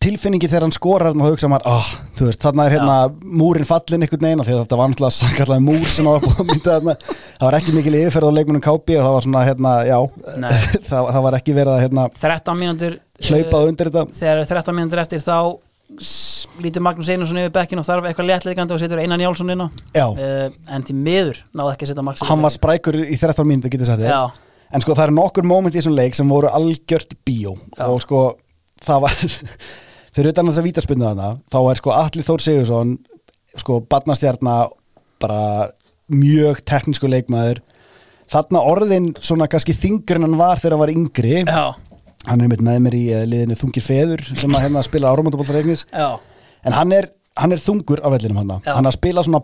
tilfinningi 0.00 0.48
þegar 0.48 0.64
hann 0.64 0.72
skorar 0.72 1.12
og 1.12 1.26
hugsa 1.26 1.48
maður, 1.50 1.66
oh, 1.68 1.88
þú 2.16 2.28
veist, 2.30 2.40
þarna 2.40 2.64
er 2.64 2.74
hérna 2.78 2.94
múrin 3.36 3.68
fallin 3.68 4.06
veginn 4.06 4.40
af 4.40 4.46
því 4.48 4.54
að 4.54 4.62
þetta 4.62 4.78
var 4.80 4.88
náttúrulega 4.88 5.16
sankallega 5.16 5.64
múr 5.66 5.90
sem 5.92 6.08
það 6.08 6.14
var 6.14 6.22
búið 6.24 6.40
að 6.40 6.48
mynda 6.48 6.76
þarna. 6.76 6.94
Það 7.34 7.44
var 7.44 7.56
ekki 7.58 7.74
mikil 7.76 7.96
yfirferð 7.98 8.30
á 8.32 8.36
leikmunum 8.38 8.64
kápi 8.64 8.96
og 8.96 9.04
það 9.04 9.16
var 9.16 9.26
svona, 9.26 9.42
hérna, 9.50 9.72
já 9.84 9.98
það, 10.88 11.10
það 11.10 11.26
var 11.26 11.36
ekki 11.40 11.56
verið 11.58 11.72
að 11.74 11.84
hérna, 11.84 12.06
13 12.16 12.62
mínútur 12.62 12.96
hlaupað 13.28 13.68
undir 13.68 13.90
þetta. 13.90 14.06
þegar 14.22 14.42
13 14.54 14.78
mínútur 14.80 15.04
eftir 15.04 15.24
þá 15.26 15.36
lítur 16.60 16.84
Magnús 16.84 17.08
Einarsson 17.12 17.40
yfir 17.42 17.52
bekkin 17.54 17.80
og 17.80 17.86
þarf 17.86 18.06
eitthvað 18.08 18.28
léttleikandi 18.30 18.76
og 18.76 18.80
setur 18.82 19.00
Einar 19.02 19.20
Njálsson 19.20 19.50
inn 19.52 19.64
á. 19.64 19.68
Uh, 20.14 20.46
en 20.70 20.84
því 20.86 20.96
miður 20.96 21.40
náði 21.56 21.74
ekki 21.74 21.86
að 21.86 21.92
setja 21.92 22.04
Max 22.06 22.24
hann 22.28 22.44
var 22.44 22.54
sprækur 22.54 22.98
í 23.02 23.16
13 23.18 23.48
mínútu 23.48 23.72
getur 23.72 23.90
sagt 23.90 24.04
þér. 24.04 24.38
En 24.70 24.84
sko 24.84 24.94
það 24.94 25.08
eru 25.08 25.16
nokkur 25.18 25.48
móment 25.50 25.74
í 25.74 25.80
þessum 25.80 25.96
leik 25.98 26.14
sem 26.16 26.30
voru 26.30 26.50
algjört 26.54 27.16
bíó. 27.26 27.56
Já. 27.74 27.86
og 27.88 27.98
sko 28.04 28.20
það 28.84 29.02
var 29.06 29.16
fyrir 30.14 30.30
utan 30.32 30.50
þess 30.50 30.62
að 30.62 30.68
vítaspinnu 30.68 31.08
þarna 31.08 31.32
þá 31.50 31.58
er 31.62 31.82
sko 31.82 31.96
Atli 31.96 32.26
Þór 32.26 32.44
Sigursson 32.46 32.94
sko 33.58 33.80
barnastjarnar 33.90 34.70
bara 35.20 35.42
mjög 36.10 36.62
teknísku 36.66 37.10
leikmaður. 37.10 37.60
Þarna 38.30 38.62
orðin 38.62 39.10
svona 39.18 39.48
kannski 39.50 39.74
þingur 39.74 40.20
en 40.20 40.28
hann 40.28 40.38
var 40.38 40.60
þegar 40.62 40.76
hann 40.76 40.84
var 40.84 40.92
yngri. 40.94 41.36
Já. 41.42 41.89
Hann 42.28 42.44
er 42.44 42.52
með 42.52 42.82
mér 42.84 42.98
í 42.98 43.04
eh, 43.14 43.24
liðinu 43.28 43.56
Þungir 43.60 43.86
Feður 43.86 44.24
sem 44.34 44.52
að 44.52 44.66
hérna 44.66 44.84
spila 44.84 45.14
áramótabóltareiknis 45.14 45.86
Já. 45.88 46.18
en 46.66 46.76
hann 46.76 46.92
er, 46.92 47.10
hann 47.40 47.54
er 47.54 47.62
þungur 47.62 48.02
á 48.04 48.08
vellinum 48.12 48.42
hann 48.42 48.56
hann 48.66 48.90
að 48.90 48.96
spila 48.98 49.24
svona 49.24 49.42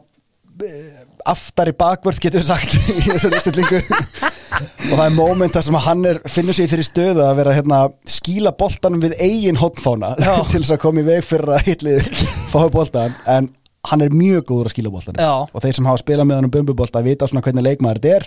eh, 0.64 1.04
aftari 1.26 1.72
bakvörð 1.76 2.20
getur 2.22 2.42
við 2.42 2.50
sagt 2.50 2.76
í 3.00 3.06
þessari 3.08 3.40
uppstillingu 3.40 3.80
og 4.56 4.92
það 4.92 5.04
er 5.06 5.16
moment 5.16 5.56
þar 5.56 5.66
sem 5.66 5.78
hann 5.86 6.08
er, 6.12 6.20
finnur 6.30 6.56
sig 6.56 6.68
í 6.68 6.72
þeirri 6.72 6.86
stöðu 6.86 7.24
að 7.24 7.38
vera 7.40 7.54
hérna, 7.56 7.80
skíla 8.08 8.52
boltanum 8.58 9.02
við 9.02 9.16
eigin 9.24 9.60
hotfána 9.60 10.14
til 10.52 10.60
þess 10.60 10.76
að 10.76 10.82
koma 10.84 11.02
í 11.02 11.08
veg 11.08 11.24
fyrir 11.26 11.56
að 11.56 11.70
hitlið 11.70 12.10
fái 12.52 12.66
boltan 12.74 13.16
en 13.24 13.50
hann 13.86 14.02
er 14.02 14.14
mjög 14.14 14.48
góður 14.48 14.68
að 14.68 14.72
skíla 14.74 14.90
boltanum. 14.90 15.50
Og 15.54 15.62
þeir 15.62 15.76
sem 15.76 15.86
hafa 15.86 16.00
spilað 16.02 16.26
með 16.26 16.40
hann 16.40 16.48
um 16.48 16.54
bumbubolta 16.56 17.02
vita 17.06 17.28
svona 17.30 17.42
hvernig 17.46 17.66
leikmaður 17.68 18.00
þetta 18.02 18.16
er. 18.16 18.24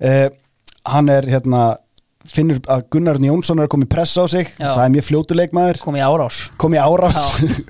Uh, 0.00 0.28
hann 0.88 1.10
er 1.12 1.28
hérna 1.28 1.64
finnur 2.28 2.60
að 2.70 2.84
Gunnar 2.94 3.18
Jónsson 3.22 3.58
er 3.62 3.66
að 3.66 3.72
koma 3.74 3.86
í 3.88 3.90
press 3.90 4.14
á 4.18 4.24
sig 4.30 4.46
Já. 4.58 4.72
það 4.76 4.84
er 4.84 4.94
mjög 4.96 5.06
fljótu 5.08 5.36
leikmaður 5.38 5.80
kom 5.82 5.96
í 5.98 6.02
árás 6.04 6.38
kom 6.60 6.74
í 6.76 6.80
árás 6.82 7.18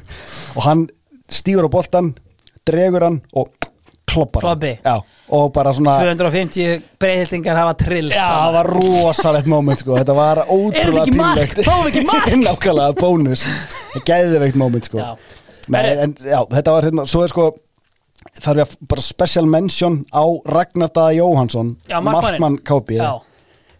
og 0.57 0.63
hann 0.67 0.87
stígur 1.33 1.69
á 1.69 1.71
boltan 1.73 2.13
dregur 2.69 3.07
hann 3.09 3.21
og 3.33 3.49
kloppar 4.13 4.45
hann. 4.45 4.59
Klobbi. 4.61 4.73
Já, 4.85 4.97
og 5.33 5.53
bara 5.57 5.73
svona 5.73 5.95
250 6.03 6.83
breyðhildingar 7.01 7.57
hafa 7.63 7.75
trillst 7.81 8.17
Já, 8.19 8.27
það 8.29 8.57
var 8.59 8.71
rosalegt 8.77 9.49
moment 9.49 9.81
sko 9.81 9.97
Þetta 9.97 10.17
var 10.19 10.43
ótrúlega 10.53 11.07
ekki 11.07 11.17
mark? 11.17 11.39
pínlegt. 11.41 11.63
Fáum 11.65 11.85
við 11.87 11.91
ekki 11.95 12.05
mark? 12.11 12.29
Nákvæmlega, 12.47 12.97
bónus 13.01 13.45
Gæðiveikt 14.05 14.59
moment 14.61 14.89
sko 14.91 15.01
Já. 15.01 15.13
Men, 15.73 15.89
en, 16.05 16.15
já, 16.27 16.41
þetta 16.59 16.75
var 16.75 16.89
hérna, 16.91 17.07
svo 17.09 17.23
er 17.25 17.33
sko 17.33 17.49
þarf 18.43 18.61
ég 18.61 18.67
að 18.69 18.77
bara 18.91 19.03
special 19.07 19.47
mention 19.51 20.01
á 20.13 20.25
Ragnar 20.51 20.91
Daða 20.93 21.17
Jóhansson 21.17 21.73
Já, 21.89 21.97
markmanninn. 22.03 22.43
Markmann 22.43 22.59
KP 22.69 22.99
Já. 22.99 23.13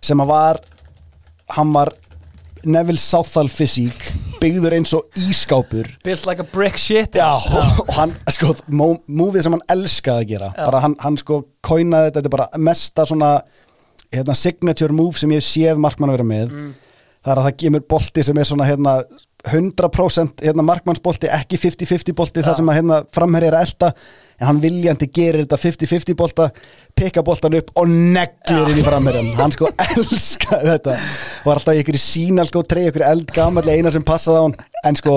Sem 0.03 0.23
að 0.23 0.33
var 0.33 0.61
hann 1.57 1.73
var 1.75 1.93
Neville 2.63 3.01
Southall 3.03 3.49
fysík 3.51 4.05
byggður 4.43 4.77
eins 4.77 4.93
og 4.95 5.19
ískápur 5.19 5.89
built 6.07 6.27
like 6.29 6.43
a 6.43 6.47
brick 6.53 6.79
shit. 6.79 7.15
Já, 7.19 7.33
og, 7.35 7.81
og 7.89 7.95
hann, 7.97 8.13
sko, 8.31 8.53
mó- 8.71 9.01
múfið 9.11 9.47
sem 9.47 9.57
hann 9.57 9.65
elskaði 9.75 10.23
að 10.25 10.31
gera. 10.35 10.53
Já. 10.57 10.65
bara 10.69 10.83
hann, 10.85 10.95
hann 11.03 11.19
sko 11.19 11.41
kóinaði 11.67 12.11
þetta, 12.11 12.21
þetta 12.21 12.31
er 12.31 12.37
bara 12.37 12.63
mesta 12.71 13.07
svona 13.09 13.33
hérna, 14.13 14.37
signature 14.39 14.95
move 14.95 15.19
sem 15.19 15.35
ég 15.35 15.43
séð 15.47 15.83
markmann 15.83 16.13
að 16.13 16.19
vera 16.21 16.29
með. 16.31 16.55
Mm. 16.55 16.73
það 17.23 17.33
er 17.35 17.41
að 17.43 17.47
það 17.49 17.59
kemur 17.65 17.85
bolti 17.95 18.25
sem 18.27 18.39
er 18.43 18.49
svona 18.49 18.67
hérna 18.67 18.95
100% 19.51 20.45
hérna, 20.47 20.63
markmannsbolti, 20.67 21.27
ekki 21.35 21.59
50-50 21.59 22.15
bolti 22.19 22.45
þar 22.47 22.55
sem 22.61 22.69
að 22.71 22.77
hérna, 22.79 22.99
framherri 23.15 23.49
er 23.51 23.57
að 23.59 23.65
elta 23.67 23.89
en 24.39 24.47
hann 24.49 24.61
viljandi 24.63 25.09
gerir 25.15 25.43
þetta 25.45 25.59
50-50 25.65 26.17
bolta 26.19 26.47
pikka 26.99 27.25
boltan 27.27 27.57
upp 27.59 27.73
og 27.83 27.91
neglir 27.91 28.71
inn 28.71 28.81
í 28.81 28.87
framherjan, 28.87 29.33
hann 29.41 29.55
sko 29.55 29.71
elskaði 29.89 30.71
þetta, 30.73 30.97
var 31.47 31.59
alltaf 31.61 31.75
í 31.79 31.83
ykkur 31.83 31.99
sínal 32.03 32.47
sko, 32.51 32.63
treyja 32.71 32.93
ykkur 32.95 33.07
eldgamalli 33.11 33.75
eina 33.79 33.93
sem 33.95 34.07
passaði 34.07 34.39
á 34.39 34.45
hann, 34.47 34.57
en 34.91 34.99
sko 35.03 35.17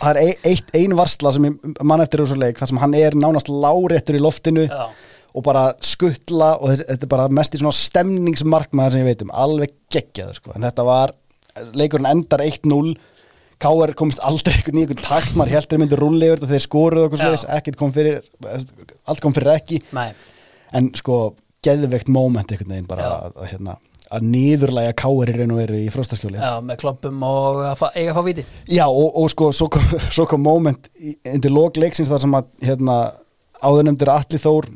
það 0.00 0.20
er 0.24 0.46
eitt 0.48 0.70
ein 0.80 0.96
varsla 0.96 1.34
sem 1.36 1.50
mann 1.84 2.00
eftir 2.04 2.24
svo 2.24 2.38
leik, 2.40 2.56
þar 2.60 2.72
sem 2.72 2.80
hann 2.80 2.96
er 2.96 3.16
nánast 3.20 3.50
láréttur 3.52 4.16
í 4.16 4.22
loftinu 4.24 4.64
Já. 4.70 4.86
og 5.36 5.44
bara 5.44 5.66
skuttla 5.84 6.54
og 6.62 6.70
þessi- 6.72 6.86
þetta 6.94 7.04
er 7.10 7.12
bara 7.18 7.28
mest 7.28 7.54
í 7.56 7.60
svona 7.60 7.76
stemningsmarkmaður 7.76 8.96
sem 8.96 9.04
ég 9.04 9.10
veit 9.12 9.24
um, 9.26 9.34
alveg 9.36 9.76
geggjaður 9.92 10.40
sko, 10.40 10.54
en 10.56 10.64
þetta 10.64 10.86
var 10.88 11.12
leikurinn 11.76 12.08
endar 12.08 12.40
1-0 12.42 12.96
K.R. 13.62 13.94
komist 13.98 14.20
aldrei 14.24 14.54
einhvern 14.58 14.82
einhvern 14.82 15.02
takt 15.04 15.34
maður 15.38 15.54
heldur 15.56 15.80
myndi 15.82 15.98
rulli 16.00 16.28
yfir 16.28 16.42
þetta 16.42 16.52
þeir 16.52 16.64
skoruðu 16.66 17.08
okkur 17.08 17.22
sliðis, 17.22 17.46
ekkert 17.56 17.78
kom 17.80 17.94
fyrir 17.94 18.20
allt 19.06 19.22
kom 19.24 19.34
fyrir 19.36 19.54
ekki 19.54 19.80
Nei. 19.96 20.10
en 20.74 20.90
sko, 20.98 21.18
geðveikt 21.64 22.10
moment 22.12 22.50
einhvern 22.52 22.74
veginn 22.76 22.88
bara 22.90 23.08
að, 23.08 23.34
að, 23.38 23.48
hérna, 23.52 23.76
að 24.14 24.28
niðurlæga 24.34 24.94
K.R. 25.00 25.32
í 25.32 25.36
raun 25.38 25.54
og 25.54 25.60
veru 25.62 25.80
í 25.80 25.90
fróstaskjóli 25.94 26.40
Já, 26.40 26.52
með 26.66 26.80
kloppum 26.84 27.26
og 27.28 27.60
að 27.70 27.84
eiga 27.94 28.12
að 28.12 28.18
fá 28.18 28.22
viti 28.28 28.46
Já, 28.68 28.86
og, 28.88 29.10
og 29.22 29.28
sko, 29.32 29.50
svo 29.56 29.70
kom, 29.72 29.90
svo 30.16 30.28
kom 30.30 30.44
moment 30.44 30.88
í- 31.00 31.16
undir 31.34 31.54
lok 31.54 31.78
leiksins 31.80 32.10
þar 32.12 32.24
sem 32.26 32.38
að 32.38 32.50
hérna, 32.68 32.98
áðurnemndur 33.64 34.12
Atli 34.14 34.40
Þór 34.42 34.70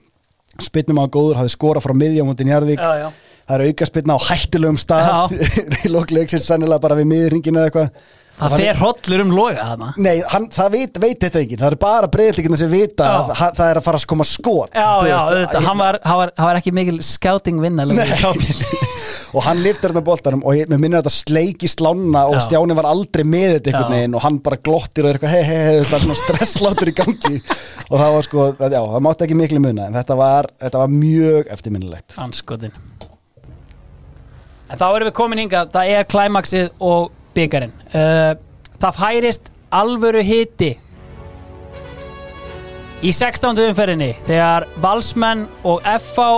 spinnum 0.64 0.98
á 1.02 1.06
góður, 1.06 1.38
hafði 1.38 1.54
skorað 1.54 1.84
frá 1.84 1.94
miðjámundin 1.94 2.48
já. 2.50 3.10
það 3.48 3.54
er 3.54 3.64
auka 3.68 3.86
spinna 3.86 4.16
á 4.16 4.26
hættulegum 4.28 4.78
stað 4.80 5.34
í 5.84 5.90
lok 5.92 6.10
leiksins 6.14 6.48
sennilega 6.48 6.82
bara 6.82 6.96
við 6.98 7.10
miðringin 7.12 7.60
eða 7.60 7.68
eitthvað 7.68 8.16
Það 8.38 8.52
fer 8.60 8.76
hrollur 8.78 9.22
um 9.24 9.30
loga 9.34 9.64
þarna. 9.72 9.88
Nei, 9.98 10.20
hann, 10.30 10.44
það 10.54 10.74
veit, 10.76 10.98
veit 11.02 11.24
þetta 11.24 11.40
ekki 11.42 11.56
Það 11.58 11.72
er 11.72 11.76
bara 11.82 12.10
breyðlikina 12.12 12.58
sem 12.60 12.70
vita 12.70 13.08
Já. 13.08 13.16
að 13.18 13.32
það, 13.58 13.62
er 13.66 13.80
að 13.80 13.86
fara 13.88 13.98
að 14.00 14.06
koma 14.12 14.26
skot. 14.28 14.70
Já, 14.78 14.90
já, 15.08 15.16
auðvitað, 15.18 15.56
að- 15.58 15.66
hann 15.68 15.80
var, 15.82 15.98
hann 16.04 16.20
var, 16.20 16.32
hann 16.38 16.48
var 16.50 16.60
ekki 16.60 16.74
mikil 16.78 16.98
scouting 17.02 17.58
vinna 17.64 17.86
og 19.34 19.42
hann 19.44 19.58
liftir 19.60 19.90
þarna 19.90 20.02
boltanum 20.06 20.44
og 20.46 20.54
ég, 20.56 20.68
mér 20.70 20.80
minnir 20.80 21.00
að 21.00 21.08
þetta 21.08 21.14
sleiki 21.18 21.68
slána 21.68 22.22
og 22.30 22.38
Já. 22.38 22.44
Stjáni 22.46 22.76
var 22.78 22.86
aldrei 22.88 23.24
með 23.28 23.58
þetta 23.58 23.72
einhvern 23.74 23.96
veginn 23.98 24.14
og 24.16 24.22
hann 24.24 24.38
bara 24.46 24.56
glottir 24.64 25.04
og 25.04 25.10
er 25.10 25.18
eitthvað 25.18 25.34
hei 25.34 25.42
hei 25.44 25.58
hei 25.66 25.82
það 25.82 25.96
er 25.98 26.04
svona 26.06 26.18
stresslátur 26.22 26.92
í 26.92 26.94
gangi. 26.96 27.42
Og 27.88 27.96
það 27.96 28.14
var 28.14 28.26
sko, 28.26 28.46
það, 28.58 28.74
já, 28.76 28.80
það 28.92 29.04
mátti 29.06 29.24
ekki 29.24 29.36
miklu 29.40 29.60
muna 29.64 29.86
en 29.88 29.94
þetta 29.96 30.16
var, 30.20 30.48
þetta 30.60 30.80
var 30.82 30.90
mjög 30.92 31.52
eftirminnilegt. 31.56 32.16
Anskotin 32.20 32.74
En 34.68 34.76
þá 34.76 34.84
erum 34.92 35.08
við 35.08 35.14
komin 35.16 35.40
hingað. 35.40 35.70
Það 35.72 35.92
er 35.96 36.08
klæmaksið 36.12 36.66
og 36.84 37.06
byggarinn 37.38 37.72
uh, 37.94 38.34
Það 38.82 39.00
færist 39.00 39.50
alvöru 39.74 40.22
hiti 40.26 40.74
Í 42.98 43.14
16. 43.14 43.54
umferðinni 43.68 44.12
Þegar 44.26 44.68
Valsmenn 44.82 45.46
og 45.62 45.84
FH 45.86 46.30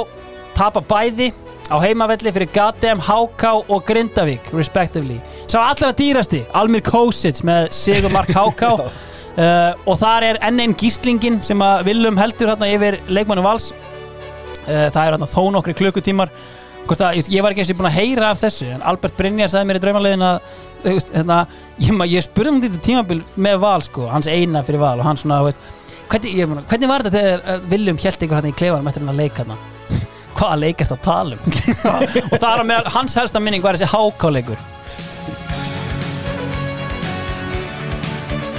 tapa 0.57 0.83
bæði 0.85 1.31
á 1.71 1.79
heimavelli 1.79 2.33
fyrir 2.35 2.51
Gatem, 2.51 2.99
HK 2.99 3.45
og 3.71 3.85
Grindavík 3.87 4.49
respectively. 4.59 5.21
Sá 5.47 5.61
allra 5.63 5.93
dýrasti 5.95 6.43
Almir 6.59 6.83
Kosic 6.83 7.45
með 7.47 7.69
Sigur 7.75 8.11
Mark 8.11 8.33
HK 8.35 8.65
uh, 8.75 9.79
og 9.87 9.95
þar 10.01 10.27
er 10.33 10.41
enn 10.49 10.59
einn 10.65 10.75
gíslingin 10.75 11.39
sem 11.47 11.63
að 11.63 11.87
Willum 11.87 12.19
heldur 12.19 12.51
hérna 12.51 12.69
yfir 12.75 12.99
leikmannu 13.09 13.47
Vals 13.47 13.71
Uh, 14.71 14.91
það 14.93 15.07
eru 15.07 15.17
þarna 15.17 15.27
þó 15.27 15.45
nokkri 15.55 15.73
klukkutímar 15.75 16.31
Hvort 16.85 17.01
að, 17.03 17.17
ég 17.33 17.43
var 17.43 17.55
ekki 17.55 17.63
eins 17.65 17.71
og 17.73 17.79
búin 17.79 17.89
að 17.89 17.97
heyra 17.97 18.29
af 18.29 18.43
þessu 18.43 18.67
en 18.75 18.83
Albert 18.87 19.17
Brynjar 19.17 19.49
sagði 19.51 19.69
mér 19.71 19.79
í 19.79 19.83
draumalegin 19.83 20.25
að 20.27 20.51
veist, 20.85 21.13
hérna, 21.15 21.43
ég, 21.83 22.01
ég 22.11 22.25
spurði 22.27 22.55
um 22.55 22.63
þetta 22.65 22.81
tímabil 22.87 23.21
með 23.37 23.61
Val 23.65 23.81
sko, 23.87 24.09
hans 24.13 24.31
eina 24.31 24.65
fyrir 24.67 24.83
Val 24.83 24.97
og 24.99 25.07
hann 25.09 25.21
svona, 25.21 25.43
veist, 25.47 25.69
hvernig, 26.11 26.39
ég, 26.39 26.57
hvernig 26.73 26.91
var 26.91 27.07
þetta 27.07 27.19
þegar 27.19 27.69
Viljum 27.71 28.01
held 28.05 28.27
ykkur 28.27 28.41
hann 28.41 28.51
í 28.51 28.57
klefanum 28.57 28.91
eftir 28.91 29.05
hann 29.07 29.15
að 29.15 29.23
leika 29.25 29.47
hann 29.47 29.69
hvaða 30.41 30.59
leik 30.63 30.81
er 30.81 30.89
þetta 30.89 30.97
að 30.97 31.05
tala 31.05 31.37
um? 31.37 31.43
Og 32.33 32.37
það 32.39 32.53
er 32.53 32.67
með 32.71 32.93
hans 32.95 33.17
helsta 33.19 33.43
minning 33.43 33.65
var 33.65 33.77
þessi 33.77 33.91
hákáleikur 33.93 34.61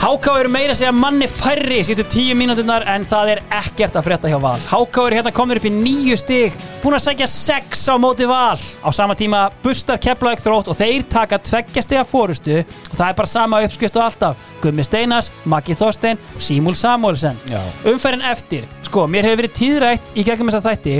HK 0.01 0.31
eru 0.39 0.49
meira 0.49 0.73
að 0.73 0.79
segja 0.79 0.91
manni 0.97 1.27
færri 1.29 1.83
síðustu 1.85 2.07
tíu 2.09 2.33
mínúturnar 2.33 2.81
en 2.89 3.03
það 3.05 3.35
er 3.35 3.41
ekkert 3.53 3.99
að 3.99 4.07
frétta 4.07 4.31
hjá 4.31 4.39
Val. 4.41 4.55
HK 4.57 5.03
eru 5.03 5.19
hérna 5.19 5.33
komnir 5.37 5.59
upp 5.61 5.67
í 5.69 5.71
nýju 5.75 6.17
stig, 6.17 6.57
búin 6.81 6.97
að 6.97 7.03
segja 7.03 7.27
sex 7.29 7.83
á 7.85 8.01
móti 8.01 8.25
Val. 8.25 8.57
Á 8.57 8.89
sama 8.97 9.13
tíma 9.19 9.43
bustar 9.61 10.01
Keflavík 10.01 10.41
þrótt 10.41 10.73
og 10.73 10.79
þeir 10.79 11.05
taka 11.05 11.37
tveggja 11.37 11.85
stiga 11.85 12.01
fórustu 12.09 12.63
og 12.63 12.97
það 12.97 13.05
er 13.11 13.19
bara 13.21 13.29
sama 13.29 13.61
uppskrift 13.67 14.01
og 14.01 14.07
alltaf. 14.07 14.49
Gummi 14.65 14.89
Steinas, 14.89 15.29
Maggi 15.45 15.77
Þorstein 15.77 16.17
og 16.33 16.41
Símúl 16.49 16.81
Samuelsen. 16.81 17.37
Já. 17.53 17.61
Umferðin 17.93 18.25
eftir, 18.33 18.65
sko, 18.89 19.05
mér 19.05 19.29
hefur 19.29 19.43
verið 19.43 19.57
tíðrætt 19.61 20.15
í 20.17 20.25
gegnum 20.25 20.49
þess 20.49 20.63
að 20.63 20.71
þætti 20.71 20.97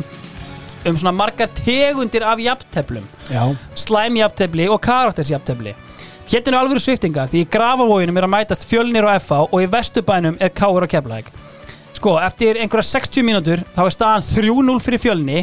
um 0.85 0.97
svona 0.97 1.13
margar 1.13 1.49
tegundir 1.57 2.23
af 2.25 2.39
jafnteflum 2.41 3.03
Já, 3.29 3.43
slæmjafntefli 3.77 4.65
og 4.69 4.81
karaktersjafntefli 4.81 5.75
Hérna 6.31 6.53
er 6.53 6.61
alveg 6.61 6.79
sviftingar 6.79 7.27
því 7.27 7.41
í 7.43 7.47
grafavóginum 7.51 8.15
er 8.15 8.23
að 8.23 8.31
mætast 8.31 8.61
fjölnir 8.69 9.03
og 9.03 9.17
FA 9.19 9.39
og 9.43 9.57
í 9.59 9.65
vesturbænum 9.67 10.37
er 10.39 10.53
Káur 10.55 10.85
og 10.85 10.91
Keflæk 10.91 11.27
Sko, 11.97 12.13
eftir 12.23 12.55
einhverja 12.55 12.87
60 12.87 13.25
mínútur 13.27 13.63
þá 13.75 13.81
er 13.83 13.95
staðan 13.97 14.23
3-0 14.23 14.77
fyrir 14.85 15.01
fjölni 15.03 15.41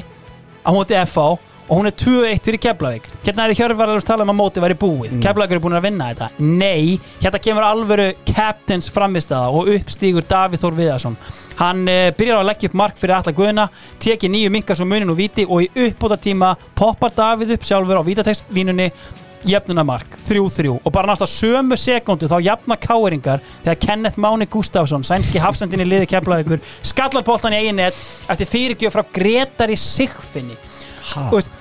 á 0.65 0.71
móti 0.73 0.97
FA 1.13 1.27
og 1.69 1.75
hún 1.77 1.91
er 1.91 1.93
2-1 1.93 2.41
fyrir 2.41 2.61
Keflavík. 2.65 3.11
Hérna 3.27 3.45
hefði 3.45 3.59
Hjörvar 3.59 3.93
alveg 3.93 4.07
talað 4.09 4.25
um 4.25 4.33
að 4.33 4.39
móti 4.39 4.63
væri 4.65 4.79
búið. 4.81 5.13
Mm. 5.13 5.21
Keflavík 5.27 5.53
eru 5.53 5.65
búin 5.67 5.77
að 5.77 5.85
vinna 5.85 6.09
þetta. 6.09 6.29
Nei, 6.41 6.97
hérna 7.21 7.43
kemur 7.45 7.67
alvöru 7.69 8.09
captains 8.33 8.89
framistaða 8.89 9.53
og 9.53 9.69
uppstígur 9.75 10.25
Davíð 10.25 10.65
Þór 10.65 10.79
Viðarsson. 10.81 11.21
Hann 11.61 11.85
uh, 11.85 12.09
byrjar 12.17 12.41
á 12.41 12.43
að 12.43 12.49
leggja 12.49 12.73
upp 12.73 12.81
mark 12.81 12.97
fyrir 12.97 13.19
alla 13.19 13.37
guðuna 13.37 13.69
tekið 14.01 14.33
nýju 14.33 14.57
minkar 14.57 14.81
svo 14.81 14.89
munin 14.89 15.13
og 15.13 15.21
viti 15.21 15.45
og 15.45 15.67
í 15.67 15.71
uppbóta 15.85 16.17
tíma 16.17 16.55
poppar 16.79 17.13
Davíð 17.13 17.59
upp 17.59 17.69
sjálfur 17.69 18.01
á 18.01 18.09
vítatekslínunni 18.09 18.89
jöfnuna 19.47 19.85
mark, 19.87 20.19
3-3 20.27 20.73
og 20.79 20.93
bara 20.93 21.13
náttúrulega 21.13 21.31
sömu 21.31 21.77
sekundu 21.79 22.27
þá 22.31 22.39
jafna 22.43 22.77
káeringar 22.81 23.43
þegar 23.63 23.79
Kenneth 23.85 24.19
Máni 24.19 24.49
Gustafsson 24.51 25.07
sænski 25.07 25.39
hafsendin 25.43 25.85
í 25.85 25.87
liði 25.87 26.09
kemlaðugur 26.11 26.63
skallar 26.83 27.27
boltan 27.27 27.55
í 27.55 27.63
eigin 27.63 27.79
net 27.79 27.97
eftir 28.29 28.51
fyrirgjöf 28.51 28.97
frá 28.97 29.05
Gretari 29.15 29.77
Sigfinni. 29.79 30.57
Veist, 31.31 31.53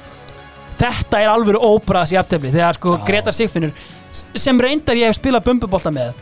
þetta 0.78 1.22
er 1.22 1.32
alvöru 1.32 1.62
óbræðs 1.64 2.14
í 2.14 2.20
aftefli 2.20 2.54
þegar 2.54 2.78
sko 2.78 2.98
Gretar 3.08 3.36
Sigfinnur 3.36 3.76
sem 4.38 4.58
reyndar 4.62 4.98
ég 4.98 5.12
hef 5.12 5.20
spilað 5.20 5.46
bumbubolta 5.50 5.94
með 5.94 6.16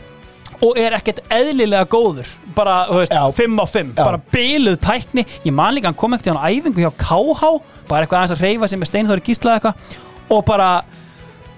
og 0.64 0.78
er 0.80 0.94
ekkert 0.96 1.20
eðlilega 1.32 1.84
góður 1.92 2.28
bara, 2.56 2.86
þú 2.88 3.00
veist, 3.02 3.16
5 3.40 3.58
á 3.60 3.66
5 3.68 3.90
bara 3.98 4.20
byluð 4.32 4.78
tækni, 4.80 5.26
ég 5.44 5.52
man 5.52 5.74
líka 5.76 5.90
hann 5.90 5.98
kom 5.98 6.16
ekkert 6.16 6.40
á 6.40 6.48
æfingu 6.48 6.80
hjá 6.80 6.92
KH, 6.96 7.50
bara 7.88 8.06
eitthvað 8.06 8.22
aðeins 8.22 8.36
að 8.36 8.44
reyfa 8.46 8.70
sem 8.72 8.84
er 8.84 8.90
steinþóri 8.90 9.26
gíslað 9.26 9.58
eitthvað 9.58 9.98
og 10.32 10.46
bara 10.48 10.70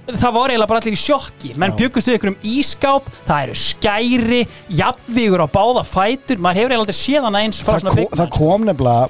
það 0.08 0.34
var 0.38 0.52
eiginlega 0.52 0.70
bara 0.72 0.82
allir 0.82 0.96
í 0.96 1.00
sjokki. 1.02 1.52
Menn 1.60 1.76
byggust 1.78 2.08
við 2.08 2.18
ykkur 2.18 2.32
um 2.32 2.38
ískáp 2.54 3.08
það 3.28 3.42
eru 3.46 3.56
skæri, 3.62 4.42
jafnvígur 4.80 5.44
á 5.44 5.48
báða 5.52 5.84
fætur, 5.88 6.40
maður 6.40 6.62
hefur 6.62 6.74
eiginlega 6.74 6.84
aldrei 6.86 7.00
séð 7.02 7.28
hana 7.28 7.42
eins 7.44 7.62
það, 7.62 7.88
byggmann 7.92 8.20
það 8.22 8.30
kom 8.38 8.68
nefnilega 8.68 9.08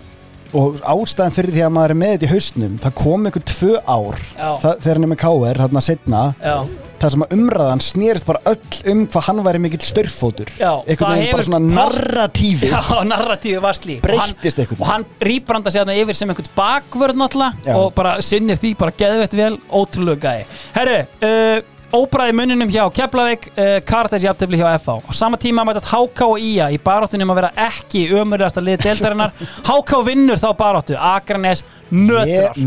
og 0.59 0.79
ástæðan 0.81 1.35
fyrir 1.37 1.53
því 1.53 1.63
að 1.67 1.73
maður 1.77 1.93
er 1.93 1.99
með 2.01 2.13
þetta 2.15 2.25
í 2.25 2.33
hausnum 2.33 2.77
það 2.81 2.95
kom 3.03 3.29
ykkur 3.29 3.43
tvö 3.51 3.73
ár 3.85 4.21
það, 4.33 4.79
þegar 4.81 4.95
hann 4.95 5.05
er 5.05 5.11
með 5.13 5.21
KR, 5.23 5.59
þarna 5.63 5.83
setna 5.85 6.23
Já. 6.41 6.55
Það 7.03 7.15
sem 7.15 7.25
að 7.27 7.35
umræðan 7.39 7.83
snerist 7.85 8.29
bara 8.29 8.43
öll 8.53 8.93
um 8.93 9.05
hvað 9.07 9.27
hann 9.29 9.45
væri 9.47 9.63
mikill 9.63 9.85
störfótur 9.87 10.53
veginn 10.59 11.33
bara 11.33 11.47
svona 11.47 11.63
narratífi 11.63 12.71
Já, 12.73 12.83
narratífi 13.07 13.63
var 13.63 13.79
slík 13.79 14.03
Breyttist 14.05 14.61
einhvern 14.63 14.83
Og 14.83 14.91
hann 14.91 15.09
rýbranda 15.31 15.73
sig 15.73 15.83
þarna 15.83 15.97
yfir 16.03 16.19
sem 16.19 16.31
einhvern 16.33 16.53
bakvörð 16.59 17.19
náttúrulega 17.23 17.79
og 17.79 17.91
bara 17.97 18.19
sinnir 18.25 18.61
því 18.61 18.75
bara 18.79 18.97
geðveitt 18.99 19.37
vel 19.39 19.57
ótrúlega 19.71 20.29
gæði 20.29 20.47
Herru, 20.77 21.01
uh, 21.29 21.75
óbræði 21.99 22.35
munninum 22.37 22.69
hjá 22.73 22.83
Keflavík, 22.93 23.49
uh, 23.55 23.79
Karatæs 23.89 24.27
jafntefli 24.27 24.61
hjá 24.61 24.69
FH 24.77 24.99
og 25.09 25.17
sama 25.17 25.39
tíma 25.41 25.65
mætast 25.65 25.89
HK 25.89 26.27
og 26.27 26.43
IA 26.43 26.69
í 26.75 26.81
baráttunum 26.85 27.33
að 27.33 27.41
vera 27.41 27.53
ekki 27.69 28.05
ömurlegasta 28.13 28.65
lið 28.65 28.83
deildarinnar. 28.85 29.33
HK 29.71 30.03
vinnur 30.05 30.41
þá 30.41 30.51
baráttu, 30.59 30.99
Akranes 30.99 31.65
nötrar. 31.91 32.59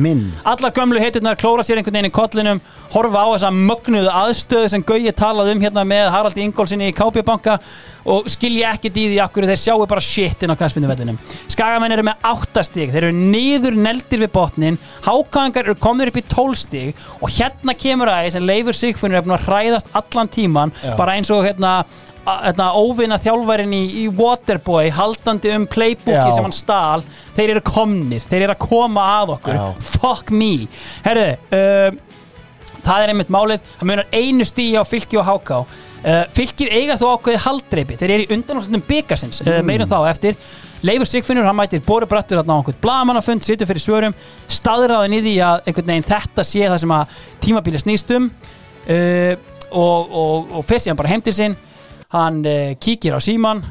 Allar 0.44 0.74
gömlu 0.76 1.00
heiturnar 1.02 1.40
klóra 1.40 1.64
sér 1.66 1.80
einhvern 1.82 1.98
veginn 1.98 2.10
í 2.10 2.14
kollinum 2.16 2.62
horfa 2.92 3.24
á 3.24 3.28
þessa 3.32 3.52
mögnuðu 3.56 4.12
aðstöðu 4.22 4.70
sem 4.74 4.84
Gauji 4.84 5.14
talaði 5.16 5.56
um 5.56 5.64
hérna 5.64 5.84
með 5.88 6.10
Haraldi 6.12 6.44
Ingólfsinni 6.46 6.90
í 6.92 6.96
KB 6.96 7.24
banka 7.28 7.58
og 8.12 8.28
skilja 8.32 8.74
ekkert 8.76 8.98
í 8.98 9.06
því 9.12 9.20
akkur 9.24 9.48
þeir 9.48 9.62
sjáu 9.62 9.86
bara 9.88 10.04
shit 10.04 10.44
inn 10.44 10.52
á 10.52 10.58
knæspinduvellinum 10.60 11.20
Skagamenn 11.52 11.96
eru 11.96 12.06
með 12.08 12.26
8 12.32 12.64
stig 12.68 12.92
þeir 12.92 13.08
eru 13.12 13.18
niður 13.18 13.78
neldir 13.78 14.24
við 14.26 14.34
botnin 14.34 14.80
Hákangar 15.06 15.70
eru 15.70 15.78
komnir 15.80 16.12
upp 16.12 16.20
í 16.20 16.26
12 16.26 16.58
stig 16.64 17.04
og 17.22 17.30
hérna 17.32 17.78
kemur 17.78 18.12
aðeins 18.12 18.40
en 18.40 18.48
Leifur 18.50 18.78
Sigfinnur 18.78 19.22
er 19.22 19.28
búin 19.28 19.38
að 19.38 19.48
hræðast 19.48 19.92
allan 19.94 20.32
tíman 20.34 20.74
Já. 20.82 20.96
bara 20.98 21.16
eins 21.20 21.32
og 21.32 21.46
hérna, 21.46 21.84
óvinna 22.26 23.18
þjálfærin 23.22 23.74
í, 23.74 23.82
í 24.04 24.06
Waterboy 24.14 24.92
haldandi 24.94 25.52
um 25.56 25.66
playbooki 25.66 26.34
sem 26.36 26.46
hann 26.46 26.54
stál 26.56 27.04
þeir 27.36 27.56
eru 27.56 27.62
komnir, 27.66 28.22
þeir 28.22 28.44
eru 28.46 28.54
að 28.56 28.62
koma 28.68 29.06
að 29.22 29.36
okkur. 29.38 29.58
Já. 29.58 29.68
fuck 29.98 30.32
me. 30.32 30.68
Herru, 31.06 31.28
uh, 31.58 32.02
það 32.82 33.04
er 33.06 33.14
einmitt 33.14 33.32
málið. 33.34 33.64
Það 33.80 33.90
munar 33.90 34.12
einu 34.14 34.46
stíi 34.46 34.76
á 34.78 34.84
fylki 34.86 35.18
og 35.22 35.26
háká 35.28 35.62
uh, 35.62 36.26
Fylkir 36.34 36.70
eiga 36.74 36.98
þó 37.02 37.08
ákveði 37.16 37.42
haldreipi. 37.48 37.98
Þeir 38.02 38.14
eru 38.18 38.28
í 38.28 38.36
undanúrslutum 38.38 38.86
byggarsins 38.90 39.42
uh, 39.42 39.52
Mm. 39.62 39.66
meirum 39.72 39.90
þá 39.90 39.98
eftir. 40.12 40.38
Leifur 40.82 41.06
Sigfinnur, 41.06 41.46
hann 41.46 41.58
mætir 41.58 41.82
Bóri 41.86 42.08
Brattur 42.10 42.40
á 42.42 42.46
einhvern 42.46 42.78
blagamannafund, 42.82 43.44
situr 43.46 43.70
fyrir 43.70 43.84
svörum 43.84 44.16
staðræðin 44.50 45.14
í 45.14 45.20
því 45.28 45.34
að 45.46 45.68
einhvern 45.70 45.92
veginn 45.92 46.08
þetta 46.10 46.46
sé 46.48 46.64
það 46.66 46.80
sem 46.82 46.94
að 46.96 47.20
tímabíli 47.46 47.82
snýst 47.84 48.14
um 48.18 48.32
uh, 48.90 49.36
og, 49.72 50.10
og, 50.10 50.56
og 50.58 50.66
fer 50.66 50.82
síðan 50.82 50.98
bara 50.98 51.12
heim 51.14 51.22
til 51.22 51.36
sinn 51.38 51.54
hann 52.12 52.42
uh, 52.46 52.74
kíkir 52.82 53.16
á 53.16 53.20
síman 53.24 53.64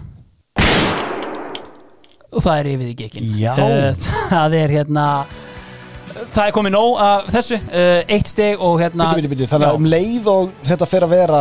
og 2.30 2.42
það 2.44 2.56
er 2.60 2.68
yfir 2.74 2.88
í 2.92 2.96
gekkin 2.98 3.30
Já. 3.40 3.54
það 4.30 4.54
er 4.60 4.74
hérna 4.78 5.06
það 6.30 6.42
er 6.46 6.54
komið 6.54 6.74
nóg 6.76 7.00
af 7.02 7.28
þessu 7.34 7.58
uh, 7.58 8.00
eitt 8.06 8.30
steg 8.30 8.62
og 8.62 8.78
hérna 8.82 9.10
Bíddu, 9.16 9.28
bíddu, 9.28 9.34
bíddu, 9.34 9.50
Þannig 9.50 9.70
að 9.72 9.78
um 9.80 9.88
leið 9.90 10.30
og 10.30 10.52
þetta 10.68 10.88
fer 10.90 11.06
að 11.06 11.14
vera 11.16 11.40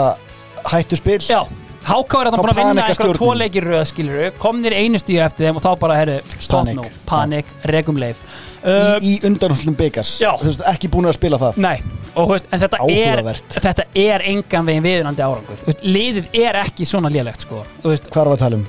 hættu 0.73 0.99
spil 0.99 1.19
Já. 1.29 1.41
Háká 1.89 2.19
er 2.19 2.27
Þá 2.27 2.33
þarna 2.35 2.41
búin 2.43 2.49
að 2.51 2.57
vinna 2.59 2.69
panika 2.69 2.81
einhverja 2.83 2.95
stjórnin. 2.99 3.17
tvo 3.21 3.29
leikir 3.39 3.65
röð 3.69 3.83
skilur 3.89 4.33
komnir 4.41 4.75
einu 4.75 4.99
stíu 4.99 5.21
eftir 5.23 5.47
þeim 5.47 5.59
og 5.61 5.63
þá 5.63 5.69
bara 5.79 5.95
herru 6.01 6.17
stopp 6.35 6.65
Panik. 6.65 6.75
nú, 6.81 6.89
panik, 7.07 7.53
regum 7.71 8.01
leif 8.01 8.19
í, 8.63 9.13
í 9.13 9.13
undanúslum 9.27 9.75
byggars 9.79 10.17
ekki 10.73 10.89
búin 10.91 11.07
að 11.09 11.15
spila 11.19 11.39
það. 11.41 11.59
Nei, 11.63 11.77
og 12.15 12.31
veist, 12.33 12.49
en 12.51 12.59
þetta 12.63 12.81
er, 12.85 13.19
Áhugavert. 13.19 13.59
þetta 13.67 13.85
er 14.03 14.25
engan 14.33 14.65
veginn 14.69 14.85
viðunandi 14.87 15.25
árangur. 15.25 15.61
Veist, 15.67 15.83
Liðið 15.85 16.39
er 16.45 16.59
ekki 16.63 16.87
svona 16.89 17.11
lélegt 17.13 17.45
sko. 17.47 17.63
Hvað 17.83 18.19
er 18.25 18.31
að 18.33 18.41
tala 18.43 18.59
um? 18.59 18.67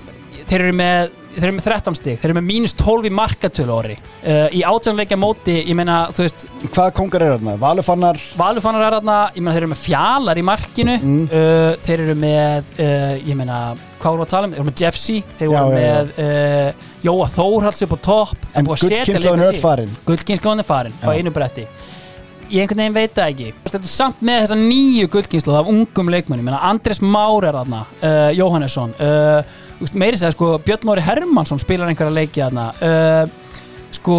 Þeir 0.50 0.60
eru 0.66 0.76
með, 0.80 1.10
þeir 1.36 1.46
eru 1.48 1.54
með 1.58 1.66
13 1.68 1.96
stig 1.98 2.18
Þeir 2.20 2.30
eru 2.30 2.36
með 2.40 2.46
mínus 2.50 2.74
12 2.80 3.06
í 3.06 3.12
markatölu 3.14 3.76
ári 3.80 3.96
uh, 3.96 4.46
Í 4.56 4.62
átjánleikja 4.66 5.18
móti, 5.20 5.54
ég 5.68 5.76
meina, 5.78 5.98
þú 6.16 6.24
veist 6.26 6.44
Hvaða 6.74 6.94
kongar 6.98 7.24
er 7.26 7.34
þarna? 7.36 7.54
Valufannar? 7.62 8.20
Valufannar 8.40 8.86
er 8.88 8.96
þarna, 8.98 9.18
ég 9.36 9.44
meina, 9.44 9.54
þeir 9.56 9.62
eru 9.66 9.72
með 9.74 9.82
fjalar 9.84 10.40
í 10.42 10.46
markinu 10.50 10.96
Mm. 11.00 11.20
uh, 11.30 11.76
Þeir 11.86 12.02
eru 12.06 12.16
með, 12.18 12.70
uh, 12.82 13.14
ég 13.30 13.38
meina, 13.38 13.60
hvað 14.02 14.16
voru 14.16 14.24
að 14.26 14.32
tala 14.34 14.48
um? 14.48 14.54
Þeir 14.56 14.62
eru 14.64 14.70
með 14.70 14.82
Jeffsy 14.84 15.18
Þeir 15.38 15.52
voru 15.54 15.76
með 15.76 16.10
Jóa 17.06 17.28
Þórhalds 17.36 17.84
upp 17.86 17.94
á 17.94 17.98
topp 18.04 18.50
En 18.58 18.66
gullkynslóðin 18.68 19.46
er 19.46 19.60
farin. 19.62 19.94
Gullkynslóðin 20.08 20.64
er 20.64 20.68
farin, 20.68 20.98
á 21.00 21.08
einu 21.14 21.32
bretti 21.34 21.64
Ég 22.50 22.64
einhvern 22.64 22.80
veginn 22.82 22.96
veit 22.96 23.12
það 23.14 23.28
ekki 23.30 23.48
Þetta 23.70 23.78
er 23.86 23.90
samt 23.92 24.22
með 24.26 24.40
þessa 24.42 24.56
nýju 24.58 25.10
gullkynslu 25.14 25.52
af 25.54 25.68
ungum 25.70 26.08
leikmönnum 26.10 26.42
Ég 26.42 26.48
meina, 26.50 26.62
Andres 26.66 26.98
Már 27.04 27.46
er 27.46 27.54
þarna 27.60 27.82
Jóhannesson 28.34 28.94
meiri 29.94 30.18
segja, 30.20 30.34
sko, 30.34 30.54
Björn 30.64 30.86
Nóri 30.88 31.04
Hermansson 31.04 31.60
spilar 31.62 31.90
einhverja 31.90 32.14
leiki 32.14 32.42
þarna. 32.42 32.68
Uh, 32.80 33.56
sko, 33.96 34.16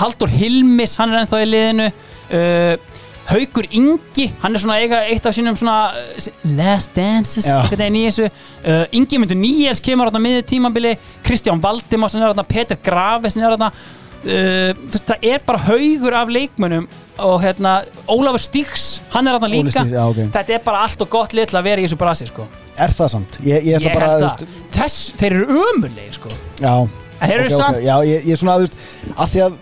Haldur 0.00 0.30
Hilmis 0.32 0.96
hann 1.00 1.14
er 1.14 1.24
ennþá 1.24 1.42
í 1.44 1.50
liðinu. 1.50 1.90
Uh, 2.28 2.96
Haukur 3.28 3.66
Ingi 3.76 4.30
hann 4.40 4.56
er 4.56 4.62
svona 4.62 4.78
eiga 4.80 5.02
eitt 5.04 5.26
af 5.28 5.34
sínum 5.36 5.56
svona 5.58 5.90
uh, 5.92 6.28
last 6.56 6.94
dances, 6.96 7.48
einhvern 7.52 7.82
veginn 7.82 7.98
í 8.00 8.04
þessu. 8.06 8.28
Uh, 8.62 8.84
Ingi 8.96 9.20
myndur 9.20 9.36
Níels 9.40 9.82
kemur 9.84 10.08
þarna 10.08 10.22
miður 10.24 10.46
tímabili. 10.48 10.94
Kristján 11.26 11.60
Valdimar 11.64 12.12
sem 12.12 12.22
er 12.22 12.30
þarna 12.30 12.46
Peter 12.48 12.80
Grafe 12.80 13.32
sem 13.32 13.44
er 13.44 13.52
þarna 13.56 13.72
Uh, 14.18 14.72
veist, 14.90 15.04
það 15.06 15.26
er 15.30 15.42
bara 15.46 15.58
haugur 15.68 16.14
af 16.18 16.28
leikmönnum 16.34 16.88
og 17.22 17.36
hérna 17.42 17.74
Ólafur 18.10 18.42
Stíks, 18.42 18.86
hann 19.14 19.28
er 19.30 19.36
Óli 19.38 19.60
líka 19.60 19.70
Stígs, 19.84 19.92
já, 19.94 20.02
ok. 20.10 20.18
þetta 20.34 20.54
er 20.56 20.64
bara 20.64 20.80
allt 20.86 21.04
og 21.04 21.10
gott 21.12 21.36
lit 21.38 21.48
til 21.52 21.58
að 21.60 21.68
vera 21.68 21.80
í 21.82 21.86
þessu 21.86 21.98
brasi 22.00 22.26
sko. 22.26 22.46
Er 22.78 22.90
það 22.98 23.12
samt? 23.14 23.38
Ég, 23.46 23.62
ég 23.66 23.78
ég 23.86 23.94
bara 23.94 24.08
þú 24.16 24.26
það, 24.26 24.56
þess, 24.74 24.98
þeir 25.18 25.36
eru 25.38 25.60
ömurlegir 25.68 26.18
sko. 26.18 26.34
Já 26.62 26.74
En 27.18 27.30
þeir 27.30 27.38
eru 27.40 27.46
Ok, 27.48 27.52
ok. 27.54 27.58
samt- 27.62 27.82
Já, 27.82 27.94
ég, 28.06 28.26
ég 28.26 28.32
er 28.32 28.38
svona, 28.42 28.58
þú 28.58 28.66
veist, 28.66 28.76
að 29.16 29.32
því 29.32 29.40
að 29.46 29.56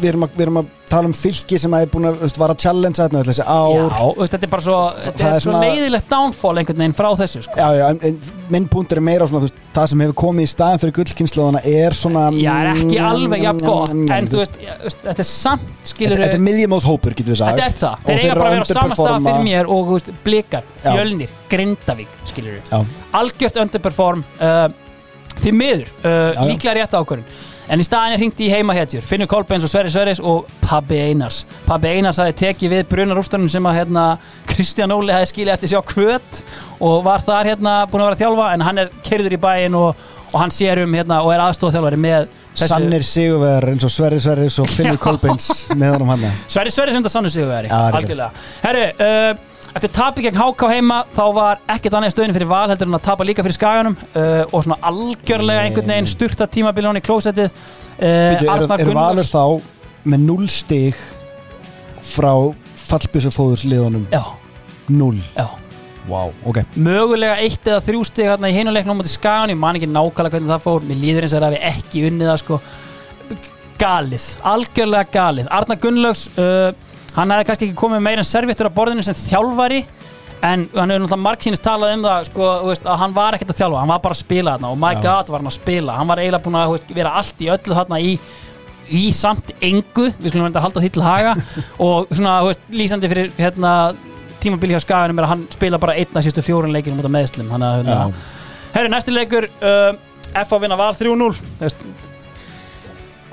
við 0.00 0.12
erum 0.14 0.26
að, 0.26 0.36
við 0.36 0.46
erum 0.46 0.60
að 0.60 0.68
tala 0.90 1.06
um 1.06 1.14
fylki 1.14 1.58
sem 1.62 1.74
að 1.76 1.84
er 1.84 1.90
búin 1.92 2.08
að, 2.08 2.16
þú 2.18 2.26
veist, 2.26 2.38
var 2.42 2.52
að 2.52 2.62
challenge 2.64 2.98
þetta 2.98 3.20
þessi 3.28 3.44
ár. 3.46 3.92
Já, 3.94 4.06
veist, 4.18 4.32
þetta 4.34 4.46
er 4.46 4.52
bara 4.54 4.64
svo 4.66 4.78
þetta 5.04 5.28
er 5.28 5.44
svo 5.44 5.60
leiðilegt 5.62 6.08
downfall 6.10 6.54
einhvern 6.58 6.82
veginn 6.82 6.96
frá 6.98 7.08
þessu 7.20 7.42
sko. 7.46 7.58
Já, 7.60 7.68
já, 7.78 7.84
en, 7.92 8.00
en 8.08 8.48
minn 8.50 8.66
punkt 8.72 8.94
er 8.96 9.02
meira 9.06 9.28
svona, 9.30 9.44
veist, 9.46 9.60
það 9.76 9.86
sem 9.92 10.02
hefur 10.04 10.16
komið 10.24 10.48
í 10.48 10.50
staðin 10.50 10.82
fyrir 10.82 10.96
gullkynnslóðana 10.98 11.62
er 11.70 11.96
svona 12.00 12.24
Já, 12.34 12.50
er 12.56 12.70
ekki 12.72 13.00
alveg 13.10 13.46
jafn 13.46 13.64
gott 13.66 13.88
Mm, 13.90 14.06
en 14.14 14.28
þú 14.30 14.38
veist, 14.38 14.58
þetta 15.02 15.22
er 15.22 15.26
samt 15.26 15.88
skilur 15.90 16.20
Þetta, 16.20 16.36
er 16.38 16.44
miðjumóðs 16.44 16.86
hópur, 16.86 17.14
getur 17.18 17.34
við 17.34 17.40
sagt. 17.40 17.58
Þetta 17.58 17.66
er 17.66 17.78
það, 17.80 18.04
þeir 18.06 18.20
eiga 18.20 18.36
bara 18.38 18.50
að 18.50 18.54
vera 18.54 18.66
á 18.66 18.70
sama 18.70 18.98
stað 18.98 19.26
fyrir 19.26 19.46
mér 19.46 19.70
og 19.74 19.92
blikar, 20.26 20.68
Já. 20.84 20.90
fjölnir, 20.94 21.32
grindavík 21.50 22.18
skilur 22.30 22.58
við, 22.58 22.94
algjört 23.20 23.60
underperform 23.64 24.24
uh, 24.38 24.66
því 25.40 25.54
miður 25.56 25.90
uh, 26.04 26.44
líklega 26.46 26.76
rétt 26.80 26.96
ákvörðun 26.98 27.26
en 27.70 27.80
í 27.82 27.86
staðin 27.86 28.16
er 28.16 28.20
hringt 28.20 28.40
í 28.42 28.48
heimahetjur, 28.50 29.04
Finnur 29.06 29.28
Kolbeins 29.30 29.64
og 29.66 29.70
Sverri 29.70 29.92
Sverris 29.92 30.20
og 30.22 30.48
Pabbi 30.64 30.98
Einars. 31.10 31.44
Pabbi 31.68 31.92
Einars 31.96 32.18
hafi 32.22 32.34
tekið 32.40 32.74
við 32.74 32.88
brunarústunum 32.90 33.50
sem 33.52 33.68
að 33.70 33.78
hérna, 33.80 34.06
Kristján 34.50 34.94
Óli 34.94 35.14
hafi 35.14 35.30
skilið 35.30 35.54
eftir 35.54 35.72
sjá 35.74 35.80
kvöt 35.86 36.42
og 36.82 37.04
var 37.06 37.22
þar 37.26 37.52
hérna 37.52 37.76
búin 37.90 38.02
að 38.02 38.10
vera 38.10 38.18
að 38.18 38.24
þjálfa 38.24 38.48
en 38.54 38.66
hann 38.66 38.82
er 38.84 38.92
kerður 39.06 39.36
í 39.36 39.40
bæinn 39.44 39.78
og, 39.78 40.08
og 40.32 40.38
hann 40.42 40.54
sér 40.54 40.82
um 40.84 40.98
hérna 40.98 41.20
og 41.24 41.34
er 41.34 41.44
aðstofþjálfari 41.46 42.00
með 42.00 42.26
þessu 42.50 42.72
Sannir 42.72 43.06
sigurvegar 43.06 43.68
eins 43.70 43.86
og 43.86 43.94
Sverri 43.94 44.18
Sverris 44.22 44.58
og 44.58 44.66
Finnur 44.72 44.98
Já. 44.98 45.02
Kolbeins 45.04 45.52
með 45.70 45.94
honum 45.94 46.10
hann. 46.16 46.26
Sverri 46.50 46.74
Sverri 46.74 46.96
sem 46.96 47.04
þetta 47.04 47.14
sannu 47.14 47.30
sigurveri 47.30 47.70
Já, 47.70 47.76
það 47.76 47.86
er 47.92 48.00
algjörlega. 48.00 48.48
Herru, 48.64 48.82
uh, 49.06 49.49
eftir 49.74 49.92
tapi 49.94 50.24
gegn 50.24 50.40
HK 50.40 50.70
heima 50.72 51.02
þá 51.14 51.22
var 51.36 51.60
ekkert 51.70 51.96
annað 51.96 52.10
í 52.10 52.14
stöðinu 52.16 52.36
fyrir 52.36 52.50
val 52.50 52.66
heldur 52.72 52.90
en 52.90 52.98
að 52.98 53.04
tapa 53.06 53.26
líka 53.26 53.44
fyrir 53.46 53.56
skaganum 53.58 53.96
uh, 54.12 54.42
og 54.50 54.64
svona 54.66 54.80
algjörlega 54.90 55.66
einhvern 55.66 55.94
veginn 55.94 56.10
styrta 56.10 56.48
tímabilið 56.50 56.90
hann 56.90 57.00
í 57.00 57.04
klósettið 57.06 57.48
uh, 57.50 58.02
Er, 58.02 58.66
er 58.66 58.92
Valur 58.96 59.28
þá 59.28 59.44
með 60.10 60.26
0 60.26 60.50
stig 60.50 60.98
frá 62.10 62.32
fallbísufóðursliðunum 62.88 64.08
Já. 64.10 64.22
0 64.90 65.24
Já. 65.36 65.48
Vá, 66.10 66.22
ok. 66.48 66.62
Mögulega 66.80 67.36
eitt 67.44 67.66
eða 67.68 67.82
þrjú 67.84 68.04
stig 68.08 68.26
hérna 68.26 68.48
í 68.50 68.54
heinuleiknum 68.56 69.02
á 69.02 69.06
skagan, 69.06 69.52
ég 69.52 69.58
man 69.60 69.76
ekki 69.78 69.86
nákvæmlega 69.90 70.32
hvernig 70.34 70.50
það 70.50 70.62
fór 70.64 70.86
mér 70.88 70.98
líður 70.98 71.26
eins 71.26 71.34
og 71.36 71.44
það 71.44 71.54
við 71.54 71.66
ekki 71.70 72.04
unnið 72.08 72.30
það 72.30 72.38
sko. 72.40 72.58
Galið, 73.80 74.24
algjörlega 74.50 75.12
galið. 75.14 75.50
Arna 75.60 75.76
Gunnlaugs 75.84 76.24
uh, 76.34 76.72
hann 77.16 77.34
hefði 77.34 77.48
kannski 77.48 77.68
ekki 77.68 77.80
komið 77.80 78.04
meira 78.06 78.24
en 78.24 78.28
servittur 78.28 78.70
á 78.70 78.76
borðinu 78.76 79.04
sem 79.06 79.18
þjálfari 79.18 79.84
en 80.40 80.66
hann 80.72 80.92
hefur 80.92 81.02
náttúrulega 81.04 81.22
margsýnist 81.24 81.64
talað 81.64 81.96
um 81.96 82.04
það 82.06 82.28
sko, 82.30 82.50
veist, 82.68 82.86
að 82.88 83.00
hann 83.02 83.16
var 83.16 83.36
ekkert 83.36 83.52
að 83.52 83.58
þjálfa, 83.60 83.80
hann 83.82 83.92
var 83.92 84.04
bara 84.04 84.16
að 84.16 84.22
spila 84.22 84.54
þarna 84.56 84.70
og 84.72 84.78
my 84.80 84.92
Já. 84.96 85.00
god 85.06 85.32
var 85.32 85.42
hann 85.42 85.50
að 85.50 85.56
spila. 85.56 85.96
Hann 85.98 86.10
var 86.10 86.22
eiginlega 86.22 86.44
búin 86.46 86.60
að 86.60 86.72
veist, 86.74 86.94
vera 86.96 87.14
allt 87.20 87.42
í 87.44 87.50
öllu 87.52 87.76
þarna 87.76 88.00
í 88.00 88.14
í 88.90 89.02
samt 89.14 89.52
engu, 89.62 90.08
við 90.18 90.32
skulum 90.32 90.48
enda 90.48 90.58
að 90.58 90.66
halda 90.66 90.82
því 90.82 90.92
til 90.96 91.04
haga 91.04 91.34
og 91.86 92.10
svona, 92.10 92.38
veist, 92.48 92.62
lýsandi 92.74 93.10
fyrir 93.12 93.32
hérna, 93.36 93.74
tímabili 94.40 94.74
hjá 94.74 94.82
skaganum 94.82 95.20
er 95.20 95.28
að 95.28 95.34
hann 95.34 95.48
spila 95.52 95.78
bara 95.82 95.98
einna 96.00 96.22
sístu 96.24 96.42
fjórun 96.42 96.72
leikinu 96.74 96.98
út 96.98 97.06
af 97.10 97.14
meðslum 97.14 97.52
hann 97.52 97.66
að, 97.66 97.82
hérna, 97.84 98.06
herri, 98.72 98.90
næsti 98.90 99.14
leikur 99.14 99.46
uh, 99.60 99.92
F 100.40 100.54
að 100.56 100.64
vinna 100.64 100.78
val 100.80 100.94
3-0 100.96 101.28
þú 101.36 101.60
veist, 101.60 101.84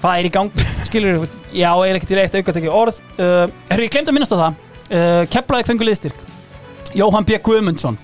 hvað 0.01 0.19
er 0.21 0.29
í 0.29 0.33
gang? 0.33 0.63
Skilur, 0.87 1.27
já, 1.51 1.69
ég 1.73 1.91
er 1.91 1.99
ekkert 1.99 2.13
í 2.15 2.19
leitt 2.19 2.35
aukatekki 2.39 2.71
orð. 2.71 2.99
Uh, 3.17 3.45
herri, 3.71 3.87
ég 3.87 3.93
glemt 3.95 4.09
að 4.11 4.17
minnast 4.17 4.35
á 4.35 4.37
það. 4.39 4.59
Uh, 4.87 5.21
Keflavík 5.33 5.67
fengur 5.67 5.89
liðstyrk 5.89 6.19
Jóhann 6.95 7.25
B. 7.27 7.35
Guðmundsson. 7.43 7.97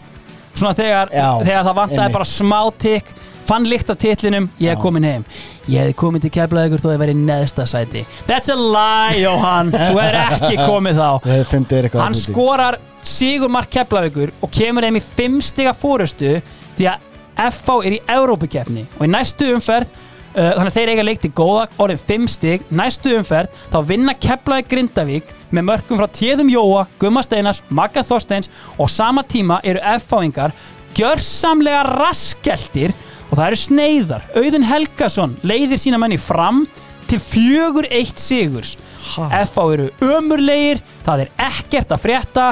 Svona 0.53 0.73
þegar, 0.77 1.09
Já, 1.15 1.27
þegar 1.41 1.63
það 1.69 1.77
vantaði 1.79 2.01
einmitt. 2.03 2.17
bara 2.17 2.27
smá 2.29 2.59
tikk 2.77 3.13
fann 3.47 3.65
líkt 3.67 3.89
af 3.91 3.97
titlinum, 3.99 4.45
ég 4.61 4.71
er 4.71 4.77
komin 4.79 5.03
heim. 5.07 5.23
Ég 5.67 5.81
hefði 5.83 5.95
komið 5.99 6.25
til 6.25 6.31
Keflavíkur 6.37 6.81
þó 6.83 6.89
að 6.89 6.93
ég 6.93 7.01
væri 7.01 7.15
í 7.15 7.23
neðsta 7.27 7.65
sæti. 7.67 8.03
That's 8.27 8.51
a 8.51 8.55
lie 8.59 9.23
Jóhann. 9.23 9.71
Þú 9.73 9.97
hefur 9.99 10.19
ekki 10.19 10.59
komið 10.61 10.99
þá. 10.99 11.09
Þið 11.25 11.43
finnir 11.49 11.87
eitthvað 11.87 12.03
hann 12.03 12.15
þarna 12.15 12.21
úti. 12.21 12.35
skorar 12.35 12.77
Sigurmark 13.13 13.71
Keflavíkur 13.73 14.31
og 14.43 14.53
kemur 14.55 14.87
þeim 14.87 14.99
í 14.99 15.03
fimm 15.03 15.41
stiga 15.43 15.73
fórustu 15.75 16.37
því 16.77 16.89
að 16.93 17.09
FH 17.49 17.77
er 17.89 17.97
í 17.97 18.01
Evrópukefni 18.15 18.85
og 18.99 19.05
í 19.07 19.11
næstu 19.11 19.49
umferð 19.55 19.89
þannig 20.33 20.69
að 20.69 20.77
þeir 20.77 20.91
eiga 20.93 21.05
leikti 21.05 21.31
góða 21.35 21.65
orðin 21.81 22.01
fimm 22.01 22.27
stig. 22.31 22.63
Næstu 22.73 23.13
umferð 23.19 23.63
þá 23.73 23.79
vinna 23.89 24.15
Keflavík 24.17 24.69
Grindavík 24.71 25.33
með 25.53 25.67
mörgum 25.69 25.99
frá 26.01 26.07
Téðum 26.17 26.49
Jóa, 26.51 26.85
Gumma 27.01 27.23
Steinars, 27.25 27.61
Magga 27.69 28.03
Þorsteins 28.05 28.49
og 28.77 28.89
sama 28.89 29.23
tíma 29.23 29.59
eru 29.63 29.81
FH-ingar 29.99 30.55
gjörsamlega 30.97 31.83
raskeltir 31.89 32.93
og 33.29 33.37
það 33.37 33.45
eru 33.47 33.61
sneiðar. 33.63 34.25
Auðun 34.37 34.67
Helgason 34.69 35.37
leiðir 35.45 35.81
sína 35.81 35.99
menni 36.01 36.19
fram 36.21 36.63
til 37.09 37.21
fjögur 37.21 37.87
eitt 37.93 38.21
sigurs. 38.21 38.75
FH 39.13 39.65
eru 39.75 39.89
ömurlegir 40.01 40.81
það 41.05 41.25
er 41.25 41.33
ekkert 41.49 41.91
að 41.93 42.05
frétta 42.05 42.45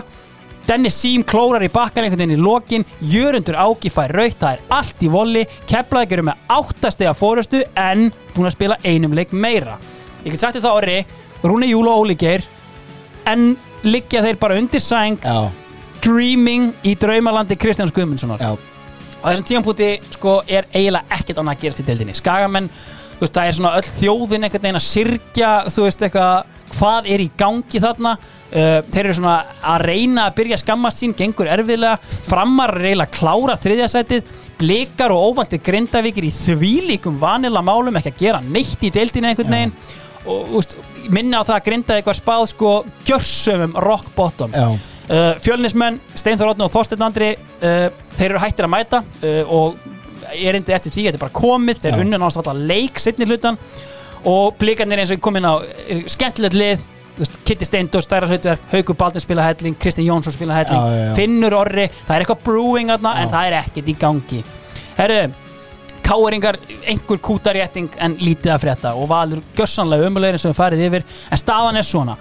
Dennis 0.68 0.96
Sím 1.02 1.24
klórar 1.28 1.64
í 1.66 1.72
bakkan 1.74 2.06
einhvern 2.06 2.22
veginn 2.22 2.38
í 2.38 2.42
lokin. 2.42 2.86
Jörundur 3.02 3.58
Áki 3.60 3.90
fær 3.92 4.14
raukt 4.16 4.40
það 4.40 4.58
er 4.58 4.62
allt 4.78 5.04
í 5.04 5.10
volli. 5.12 5.46
Keflavík 5.68 6.14
eru 6.16 6.28
með 6.30 6.46
áttastega 6.58 7.14
fórustu 7.18 7.64
en 7.76 8.08
búin 8.36 8.48
að 8.50 8.56
spila 8.56 8.78
einum 8.86 9.16
leik 9.18 9.34
meira. 9.34 9.78
Ég 10.24 10.36
get 10.36 10.44
sagt 10.44 10.62
það 10.62 10.78
orri 10.78 10.98
Rúni 11.44 11.72
Júl 11.72 11.88
og 11.90 12.04
Óli 12.06 12.16
Geir 12.20 12.46
en 13.26 13.56
liggja 13.84 14.22
þeir 14.22 14.38
bara 14.42 14.58
undir 14.62 14.82
sæng 14.84 15.18
Já. 15.24 15.50
dreaming 16.04 16.72
í 16.86 16.94
draumalandi 16.98 17.58
Kristjáns 17.58 17.94
Guðmundssonar. 17.96 18.40
Já. 18.42 18.54
á 19.22 19.26
þessum 19.30 19.48
tímapunkti 19.50 19.90
sko 20.14 20.40
er 20.48 20.66
eiginlega 20.74 21.18
ekkert 21.18 21.42
annað 21.42 21.56
að 21.58 21.62
gerast 21.66 21.82
í 21.82 21.86
deildinni. 21.86 22.16
Skagamenn, 22.18 22.70
þú 23.18 23.26
veist, 23.26 23.36
það 23.36 23.48
er 23.48 23.58
svona 23.58 23.74
öll 23.78 23.90
þjóðin 23.90 24.46
einhvern 24.48 24.64
veginn 24.66 24.80
að 24.80 24.88
sirkja 24.88 25.52
þú 25.70 25.86
veist, 25.86 26.06
eitthvað, 26.08 26.54
hvað 26.78 27.10
er 27.14 27.26
í 27.26 27.28
gangi 27.38 27.82
þarna 27.84 28.16
Uh, 28.52 28.82
þeir 28.92 29.06
eru 29.06 29.14
svona 29.16 29.36
að 29.64 29.86
reyna 29.88 30.26
að 30.28 30.34
byrja 30.42 30.58
að 30.58 30.62
skammast 30.66 31.00
sín, 31.00 31.16
gengur 31.16 31.48
erfiðlega. 31.48 32.00
Framar 32.28 32.74
að 32.76 32.88
reyla 32.88 33.06
að 33.08 33.14
klára 33.16 33.56
þriðjasætið 33.64 34.34
blikar 34.60 35.14
og 35.16 35.32
óvandi 35.32 35.60
grindavíkir 35.64 36.28
í 36.28 36.34
þvílíkum 36.36 37.16
vanila 37.22 37.64
málum 37.64 37.96
ekki 37.98 38.12
að 38.12 38.20
gera 38.26 38.42
neitt 38.44 38.84
í 38.84 38.92
deildinu 38.94 39.32
einhvern 39.32 39.56
veginn. 39.56 39.74
Og 40.28 40.52
úst, 40.60 40.76
minna 41.10 41.40
á 41.42 41.48
það 41.48 41.56
að 41.56 41.66
grindavík 41.70 42.12
var 42.12 42.20
spáð 42.20 42.44
sko 42.52 42.76
gjörsumum 43.08 43.80
rock 43.88 44.12
bottom. 44.18 44.52
Já. 44.52 44.68
uh, 44.76 45.32
fjölnismenn, 45.42 46.02
Steinþór 46.12 46.52
Otni 46.52 46.68
og 46.68 46.76
Þorsteinn 46.76 47.08
Andri 47.08 47.32
uh, 47.40 47.88
þeir 48.18 48.30
eru 48.34 48.44
hættir 48.44 48.68
að 48.68 48.76
mæta 48.76 49.04
og 49.48 49.80
erindi 50.32 50.76
eftir 50.76 50.94
því, 50.94 51.08
þetta 51.08 51.18
er 51.18 51.24
bara 51.26 51.40
komið 51.40 51.82
þeir 51.86 51.96
Já. 51.96 52.02
unnu 52.04 52.20
náttúrulega 52.22 52.68
leik 52.70 53.00
setni 53.02 53.28
hlutan 53.28 53.58
og 54.28 54.58
blikarnir 54.60 55.02
eins 55.02 55.12
og 55.16 55.24
kom 55.24 55.40
inn 55.40 55.48
á 55.48 55.56
er 55.90 56.04
skemmtilegt 56.12 56.56
lið 56.56 56.86
Kitty 57.46 57.66
Steindor, 57.68 58.02
stærra 58.06 58.28
hlutverk, 58.28 58.60
Haukur 58.72 58.96
Baldur 58.98 59.22
spila 59.22 59.44
helling 59.46 59.76
Kristinn 59.80 60.08
Jónsson 60.08 60.34
spila 60.34 60.56
helling, 60.58 60.82
Já, 60.82 61.06
já. 61.08 61.14
Finnur 61.20 61.54
Orri 61.54 61.88
það 61.92 62.16
er 62.16 62.24
eitthvað 62.26 62.44
brewing 62.48 62.90
aðna 62.96 63.12
en 63.22 63.30
það 63.34 63.48
er 63.52 63.58
ekkert 63.62 63.92
í 63.94 63.96
gangi 64.02 64.44
herru 64.98 65.22
Káeringar, 66.02 66.58
einhver 66.90 67.20
kútarétting 67.24 67.92
en 68.02 68.16
lítið 68.20 68.52
að 68.56 68.64
frétta 68.66 68.94
og 68.98 69.06
valur 69.12 69.40
gjörsanlega 69.56 70.10
umulegir 70.10 70.36
eins 70.36 70.46
og 70.48 70.52
við 70.52 70.58
farið 70.58 70.82
yfir 70.88 71.06
en 71.32 71.40
staðan 71.40 71.78
er 71.80 71.86
svona 71.88 72.16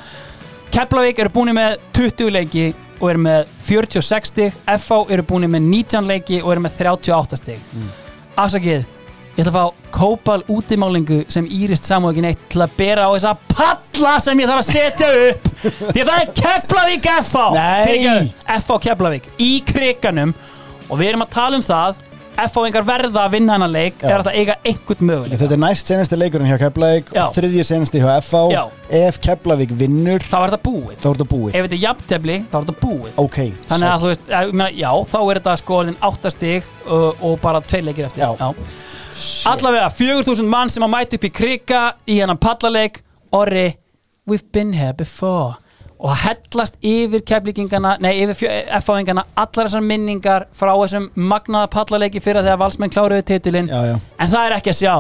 Keflavík 0.71 1.19
eru 1.25 1.33
búin 1.35 1.51
með 1.57 1.79
20 1.97 2.31
leiki 2.37 2.67
og 3.01 3.09
eru 3.11 3.23
með 3.25 3.49
46 3.67 4.31
stig 4.31 4.59
FH 4.77 5.01
eru 5.17 5.25
búin 5.27 5.49
með 5.51 5.65
19 5.73 6.07
leiki 6.13 6.43
og 6.45 6.53
eru 6.53 6.63
með 6.69 6.77
38 6.85 7.41
stig 7.41 7.59
Mm. 7.73 7.89
afsakið, 8.37 8.85
ég 9.37 9.45
ætla 9.45 9.53
að 9.53 9.57
fá 9.57 9.95
kópal 9.95 10.43
útimálingu 10.51 11.23
sem 11.33 11.47
Írist 11.47 11.87
samú 11.89 12.11
ekki 12.11 12.25
neitt 12.25 12.43
til 12.53 12.63
að 12.65 12.75
bera 12.79 13.07
á 13.09 13.11
þessa 13.15 13.33
palla 13.55 14.17
sem 14.23 14.39
ég 14.43 14.51
þarf 14.51 14.63
að 14.65 14.71
setja 14.75 15.09
upp. 15.31 15.49
Því 15.95 16.05
að 16.05 16.11
það 16.11 16.21
er 16.21 16.31
Keflavík 16.43 17.09
FH 17.23 17.49
Nei. 17.57 18.31
FH 18.59 18.79
Keflavík 18.87 19.27
í 19.41 19.51
kriganum 19.69 20.35
og 20.91 20.99
við 21.01 21.13
erum 21.13 21.27
að 21.27 21.35
tala 21.37 21.59
um 21.61 21.67
það 21.67 21.99
FH 22.41 22.63
engar 22.71 22.85
verða 22.87 23.25
að 23.27 23.33
vinna 23.35 23.53
hennar 23.57 23.69
leik 23.69 23.99
Já. 24.01 24.07
er 24.15 24.23
að 24.23 24.29
það 24.31 24.37
eiga 24.41 24.55
einhvern 24.71 25.09
möguleik 25.11 25.41
Þetta 25.43 25.57
er 25.57 25.61
næst 25.61 25.91
senasti 25.91 26.17
leikurinn 26.17 26.49
hjá 26.49 26.57
Keflavík 26.63 27.11
Já. 27.13 27.25
og 27.27 27.35
þriðji 27.37 27.65
senasti 27.69 28.01
hjá 28.01 28.13
FH 28.23 28.41
Já. 28.55 28.61
Ef 29.01 29.19
Keflavík 29.27 29.75
vinnur 29.77 30.25
þá 30.25 30.37
er 30.39 30.55
þetta 30.55 30.61
búið. 30.71 30.95
þá 31.03 31.09
er 31.11 31.19
þetta 31.19 31.29
búið. 31.35 31.51
Ef 31.59 31.67
þetta 31.67 31.77
er 31.77 31.83
jafntefli 31.85 32.37
þá 32.47 32.57
er 32.57 32.65
þetta 32.65 32.77
búið. 32.87 33.19
Ok, 33.25 33.39
Þannig 33.69 33.91
að 33.91 34.07
þú 34.07 34.13
veist, 34.15 34.25
ég 34.33 34.55
meina, 34.57 34.71
já, 34.79 34.93
þá 35.13 35.19
er 35.21 35.41
þetta 35.43 35.57
sko 35.61 35.77
orðin 35.83 36.01
áttastig 36.09 36.71
og, 36.87 37.21
og 37.29 37.37
bara 37.45 37.61
tvei 37.61 37.83
leikir 37.91 38.09
eftir. 38.09 38.25
Já. 38.25 38.55
Allavega, 39.51 39.89
4000 39.91 40.49
mann 40.49 40.71
sem 40.71 40.85
að 40.85 40.93
mæta 40.93 41.19
upp 41.19 41.27
í 41.27 41.33
krika 41.35 41.81
í 42.07 42.21
hennan 42.21 42.39
pallaleik 42.41 43.03
Orri, 43.33 43.75
we've 44.27 44.47
been 44.53 44.73
here 44.73 44.95
before. 44.95 45.55
Og 46.01 46.15
hellast 46.17 46.79
yfir 46.81 47.21
keflíkingana, 47.29 47.99
nei, 48.01 48.15
yfir 48.25 48.49
F-fáingana 48.81 49.27
allar 49.37 49.69
þessar 49.69 49.85
minningar 49.85 50.47
frá 50.57 50.73
þessum 50.73 51.11
magnaða 51.15 51.69
pallaleiki 51.75 52.23
fyrir 52.25 52.41
þegar 52.47 52.63
valsmenn 52.63 52.95
kláruðu 52.95 53.27
titilinn. 53.29 53.69
En 53.71 54.33
það 54.33 54.47
er 54.47 54.57
ekki 54.57 54.73
að 54.73 54.79
sjá. 54.81 54.95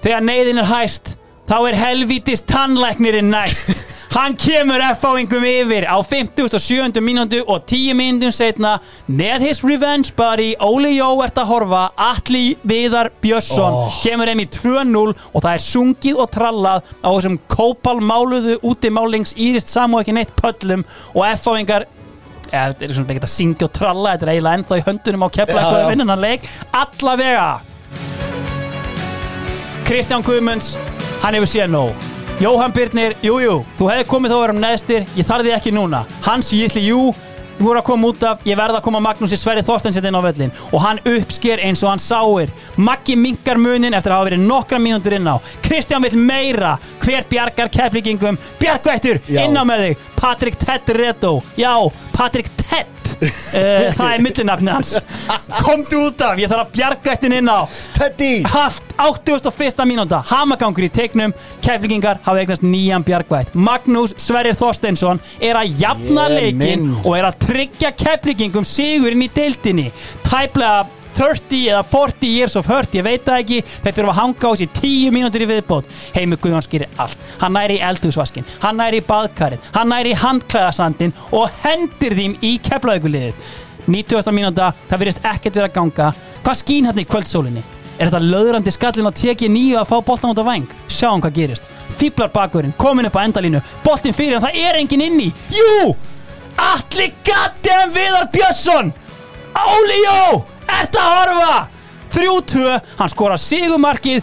Þegar 0.00 0.24
neyðin 0.24 0.62
er 0.62 0.70
hæst 0.70 1.14
þá 1.50 1.56
er 1.68 1.76
helvítist 1.82 2.46
tannlæknirinn 2.48 3.30
næst 3.32 3.98
hann 4.10 4.34
kemur 4.34 4.82
F-fáingum 4.82 5.44
yfir 5.46 5.84
á 5.86 5.94
57. 6.02 6.98
mínúndu 7.00 7.44
og 7.46 7.62
10 7.70 7.94
mínúndum 7.94 8.32
setna 8.34 8.72
með 9.06 9.44
his 9.46 9.60
revenge 9.62 10.10
buddy 10.18 10.48
Óli 10.58 10.96
Jó 10.96 11.12
ert 11.22 11.38
að 11.38 11.50
horfa 11.52 11.82
Atli 11.94 12.56
Viðar 12.66 13.12
Björnsson 13.22 13.70
Oh. 13.80 14.00
kemur 14.02 14.26
heim 14.26 14.42
í 14.42 14.48
2-0 14.50 15.14
og 15.14 15.38
það 15.44 15.52
er 15.54 15.62
sungið 15.66 16.18
og 16.24 16.30
trallað 16.34 16.82
á 17.06 17.08
þessum 17.14 17.38
kópalmáluðu 17.54 18.58
útimálings 18.66 19.36
Írist 19.38 19.70
Samú 19.70 20.00
ekki 20.02 20.16
neitt 20.18 20.34
pöllum 20.42 20.82
og 21.14 21.22
F-fáingar 21.36 21.86
þetta 22.50 22.82
er 22.88 22.94
svona 22.98 23.14
ekki 23.14 23.22
að 23.28 23.34
syngja 23.36 23.68
og 23.68 23.74
tralla 23.78 24.16
Þetta 24.16 24.26
er 24.26 24.32
eiginlega 24.34 24.58
ennþá 24.58 24.78
í 24.80 24.86
höndunum 24.90 25.22
á 25.22 25.28
kepla 25.38 25.54
Já, 25.54 25.60
eitthvað 25.62 25.84
að 25.84 25.90
vinna 25.94 26.08
hann 26.10 26.24
leik 26.26 26.48
Allavega 26.82 27.50
Kristján 29.86 30.26
Guðmunds 30.26 30.74
Hann 31.22 31.36
hefur 31.38 31.50
séð 31.54 31.70
nóg 31.70 32.08
Jóhann 32.40 32.72
Byrnir, 32.72 33.12
jújú, 33.20 33.40
jú, 33.44 33.56
þú 33.76 33.88
hefði 33.90 34.04
komið 34.08 34.30
þá 34.32 34.34
að 34.36 34.42
vera 34.42 34.52
um 34.54 34.60
neðstir 34.62 35.02
Ég 35.12 35.26
þarði 35.28 35.50
ekki 35.52 35.72
núna. 35.76 35.98
Hans 36.24 36.48
Jilli, 36.56 36.86
jú, 36.86 37.00
þú 37.58 37.66
voru 37.66 37.82
að 37.82 37.84
koma 37.90 38.08
út 38.08 38.22
af 38.24 38.46
Ég 38.48 38.56
verð 38.56 38.78
að 38.78 38.84
koma 38.86 39.02
Magnús 39.04 39.34
í 39.36 39.38
Sverri 39.40 39.64
Þorstensen 39.66 40.06
inn 40.08 40.16
á 40.16 40.24
völlin 40.24 40.54
Og 40.72 40.80
hann 40.80 41.02
uppsker 41.04 41.60
eins 41.68 41.82
og 41.84 41.92
hann 41.92 42.00
sáir. 42.00 42.48
Maggi 42.80 43.18
minkar 43.20 43.60
munin 43.60 43.92
eftir 43.92 44.14
að 44.14 44.22
hafa 44.22 44.28
verið 44.30 44.46
nokkra 44.48 44.80
mínútur 44.80 45.18
inn 45.18 45.28
á. 45.28 45.36
Kristján 45.66 46.00
vill 46.06 46.16
meira. 46.16 46.78
Hver 47.04 47.28
bjargar 47.28 47.68
keflingingum 47.76 48.40
Bjargvættur, 48.62 49.20
inn 49.28 49.60
á 49.60 49.62
með 49.68 49.84
þig. 49.84 50.08
Patrik 50.20 50.56
Tett 50.64 50.96
Reto 50.96 51.42
Já, 51.60 51.74
Patrik 52.16 52.48
Tett 52.56 52.99
Það 53.20 54.12
er 54.14 54.22
millinafni 54.24 54.70
hans. 54.72 54.94
Komdu 55.60 56.06
út 56.08 56.22
af, 56.24 56.38
ég 56.40 56.48
þarf 56.50 56.64
að 56.66 56.70
bjarga 56.76 57.14
þetta 57.14 57.32
inn 57.40 57.50
á. 57.52 57.60
Teddy! 57.96 58.30
Haft 58.48 58.94
81. 59.00 59.82
mínúnda 59.88 60.20
Hamagangur 60.30 60.86
í 60.86 60.90
teiknum. 60.92 61.34
Keflingingar 61.64 62.20
hafa 62.24 62.42
eignast 62.42 62.64
nýjan 62.64 63.04
bjargvætt. 63.06 63.52
Magnús 63.54 64.14
Sverrir 64.20 64.56
Þorsteinsson 64.58 65.20
er 65.40 65.58
að 65.60 65.76
jafna 65.80 66.28
Ég 66.30 66.36
leikin 66.38 66.86
minn. 66.86 66.96
og 67.04 67.16
er 67.18 67.28
að 67.30 67.38
tryggja 67.46 67.92
keflingingum 67.96 68.64
sigurinn 68.68 69.26
í 69.26 69.30
deildinni. 69.36 69.90
Tæplega 70.26 70.86
30 71.20 71.66
eða 71.68 71.82
40 71.84 72.30
years 72.32 72.56
of 72.56 72.68
hurt, 72.70 72.94
ég 72.96 73.04
veit 73.04 73.26
það 73.26 73.42
ekki. 73.42 73.60
Þeir 73.84 73.96
þurfa 73.98 74.12
að 74.14 74.20
hanga 74.20 74.50
á 74.50 74.52
sér 74.56 74.70
10 74.80 75.12
mínútur 75.12 75.44
í 75.44 75.48
viðbót. 75.50 75.90
Heimur 76.16 76.40
Guðjón 76.40 76.64
skýrir 76.64 77.00
allt. 77.00 77.26
Hann 77.42 77.56
næri 77.58 77.76
í 77.76 77.82
eldhúsvaskin, 77.84 78.46
hann 78.62 78.80
næri 78.80 79.02
í 79.02 79.04
baðkarið 79.04 79.70
hann 79.74 79.92
næri 79.92 80.14
í 80.14 80.20
handklæðasandin 80.20 81.12
og 81.36 81.50
hendir 81.64 82.16
þeim 82.16 82.36
í 82.40 82.54
keflaugulið 82.64 83.34
90. 83.90 84.32
mínúta, 84.34 84.70
það 84.88 85.02
virðist 85.02 85.26
ekkert 85.26 85.58
vera 85.58 85.68
að 85.70 85.76
ganga. 85.76 86.08
Hvað 86.44 86.58
skín 86.60 86.88
hann 86.88 87.00
í 87.00 87.06
kvöldsólinni? 87.08 87.62
Er 87.98 88.08
þetta 88.08 88.20
löðrandi 88.24 88.72
skallin 88.72 89.08
á 89.08 89.12
teki 89.12 89.50
nýju 89.52 89.80
að 89.80 89.90
fá 89.90 89.96
boltan 90.06 90.32
út 90.32 90.40
á 90.40 90.44
væng? 90.46 90.68
Sjáum 90.88 91.20
hvað 91.20 91.36
gerist. 91.36 91.66
Fýblar 92.00 92.30
bakurinn, 92.32 92.72
komin 92.80 93.08
upp 93.10 93.18
á 93.18 93.24
endalínu 93.26 93.60
boltin 93.84 94.16
fyrir 94.16 94.38
hann, 94.38 94.46
það 94.46 94.62
er 94.70 94.78
engin 94.80 95.04
inni. 95.04 95.28
Jú, 95.52 95.92
allir 96.56 97.12
gattem 97.26 97.92
Viðar 97.96 98.30
Björnsson! 98.32 98.94
Óli 99.60 99.98
Jó, 100.06 100.44
ert 100.78 100.98
að 101.00 101.10
horfa? 101.16 101.56
3-2, 102.10 102.78
hann 102.98 103.12
skora 103.12 103.36
sigumarkið 103.38 104.22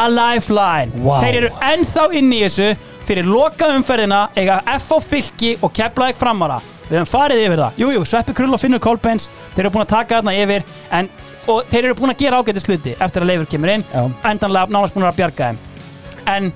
a 0.00 0.06
lifeline 0.12 1.04
Vá. 1.04 1.18
þeir 1.24 1.40
eru 1.42 1.50
ennþá 1.72 2.06
inn 2.16 2.32
í 2.32 2.44
þessu. 2.46 2.70
Fyrir 3.06 3.28
loka 3.30 3.68
umferðina 3.70 4.24
eiga 4.34 4.62
F 4.80 4.88
á 4.90 4.98
fylki 4.98 5.52
og 5.62 5.70
keflaðið 5.76 6.18
framara 6.18 6.56
við 6.88 7.00
höfum 7.00 7.10
farið 7.10 7.42
yfir 7.44 7.60
það, 7.62 7.78
jújú, 7.82 7.94
jú, 7.96 8.04
Sveppi 8.06 8.34
Krull 8.36 8.54
og 8.54 8.62
Finnur 8.62 8.82
Kolbens 8.82 9.28
þeir 9.54 9.64
eru 9.64 9.72
búin 9.74 9.84
að 9.84 9.92
taka 9.92 10.20
þarna 10.20 10.34
yfir 10.38 10.66
en, 10.94 11.08
og 11.50 11.66
þeir 11.70 11.88
eru 11.88 11.96
búin 11.98 12.12
að 12.12 12.22
gera 12.22 12.40
ágætið 12.42 12.66
sluti 12.66 12.94
eftir 12.98 13.24
að 13.24 13.30
Leifur 13.32 13.50
kemur 13.50 13.72
inn. 13.74 13.84
Já. 13.92 14.04
endanlega 14.30 14.74
nánast 14.74 14.94
búin 14.94 15.06
að 15.06 15.18
bjarga 15.20 15.50
þeim. 15.50 15.60
En 16.30 16.48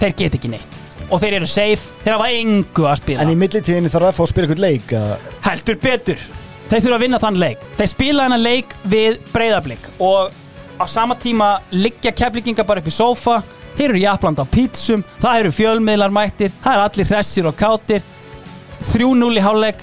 þeir 0.00 0.16
get 0.20 0.38
ekki 0.38 0.52
neitt. 0.52 0.80
Og 1.06 1.20
þeir 1.22 1.38
eru 1.38 1.48
safe, 1.48 1.92
þeir 2.04 2.16
hafa 2.16 2.30
engu 2.40 2.88
að 2.88 2.98
spila. 3.02 3.22
En 3.22 3.32
í 3.32 3.38
millitíðinni 3.38 3.92
þarf 3.92 4.10
að 4.10 4.16
fá 4.16 4.24
að 4.24 4.32
spila 4.32 4.48
eitthvað 4.48 4.64
leik 4.64 4.96
að... 4.96 5.30
heldur 5.46 5.80
betur 5.84 6.24
þeir 6.70 6.80
þurfa 6.80 6.96
að 6.96 7.04
vinna 7.04 7.20
þann 7.22 7.38
leik. 7.40 7.68
Þeir 7.78 7.90
spila 7.92 8.26
hennar 8.26 8.42
leik 8.42 8.74
við 8.90 9.20
breyðablík 9.32 9.86
og 10.02 10.34
á 10.76 10.84
sama 10.90 11.16
tíma 11.20 11.56
liggja 11.72 12.12
keflinginga 12.16 12.66
bara 12.66 12.82
upp 12.82 12.90
í 12.90 12.94
sófa. 12.94 13.40
Þeir 13.76 13.90
eru 13.90 14.02
jafnland 14.02 14.40
á 14.40 14.46
pítsum 14.48 15.04
það 15.20 15.40
eru 15.40 15.52
fjölmiðlar 15.52 16.14
mættir, 16.14 16.52
það 16.64 16.78
eru 16.78 16.84
allir 16.86 17.10
hressir 17.10 17.48
og 17.48 17.56
kátir 17.58 18.04
3-0 18.90 19.36
í 19.36 19.44
hálfleik. 19.44 19.82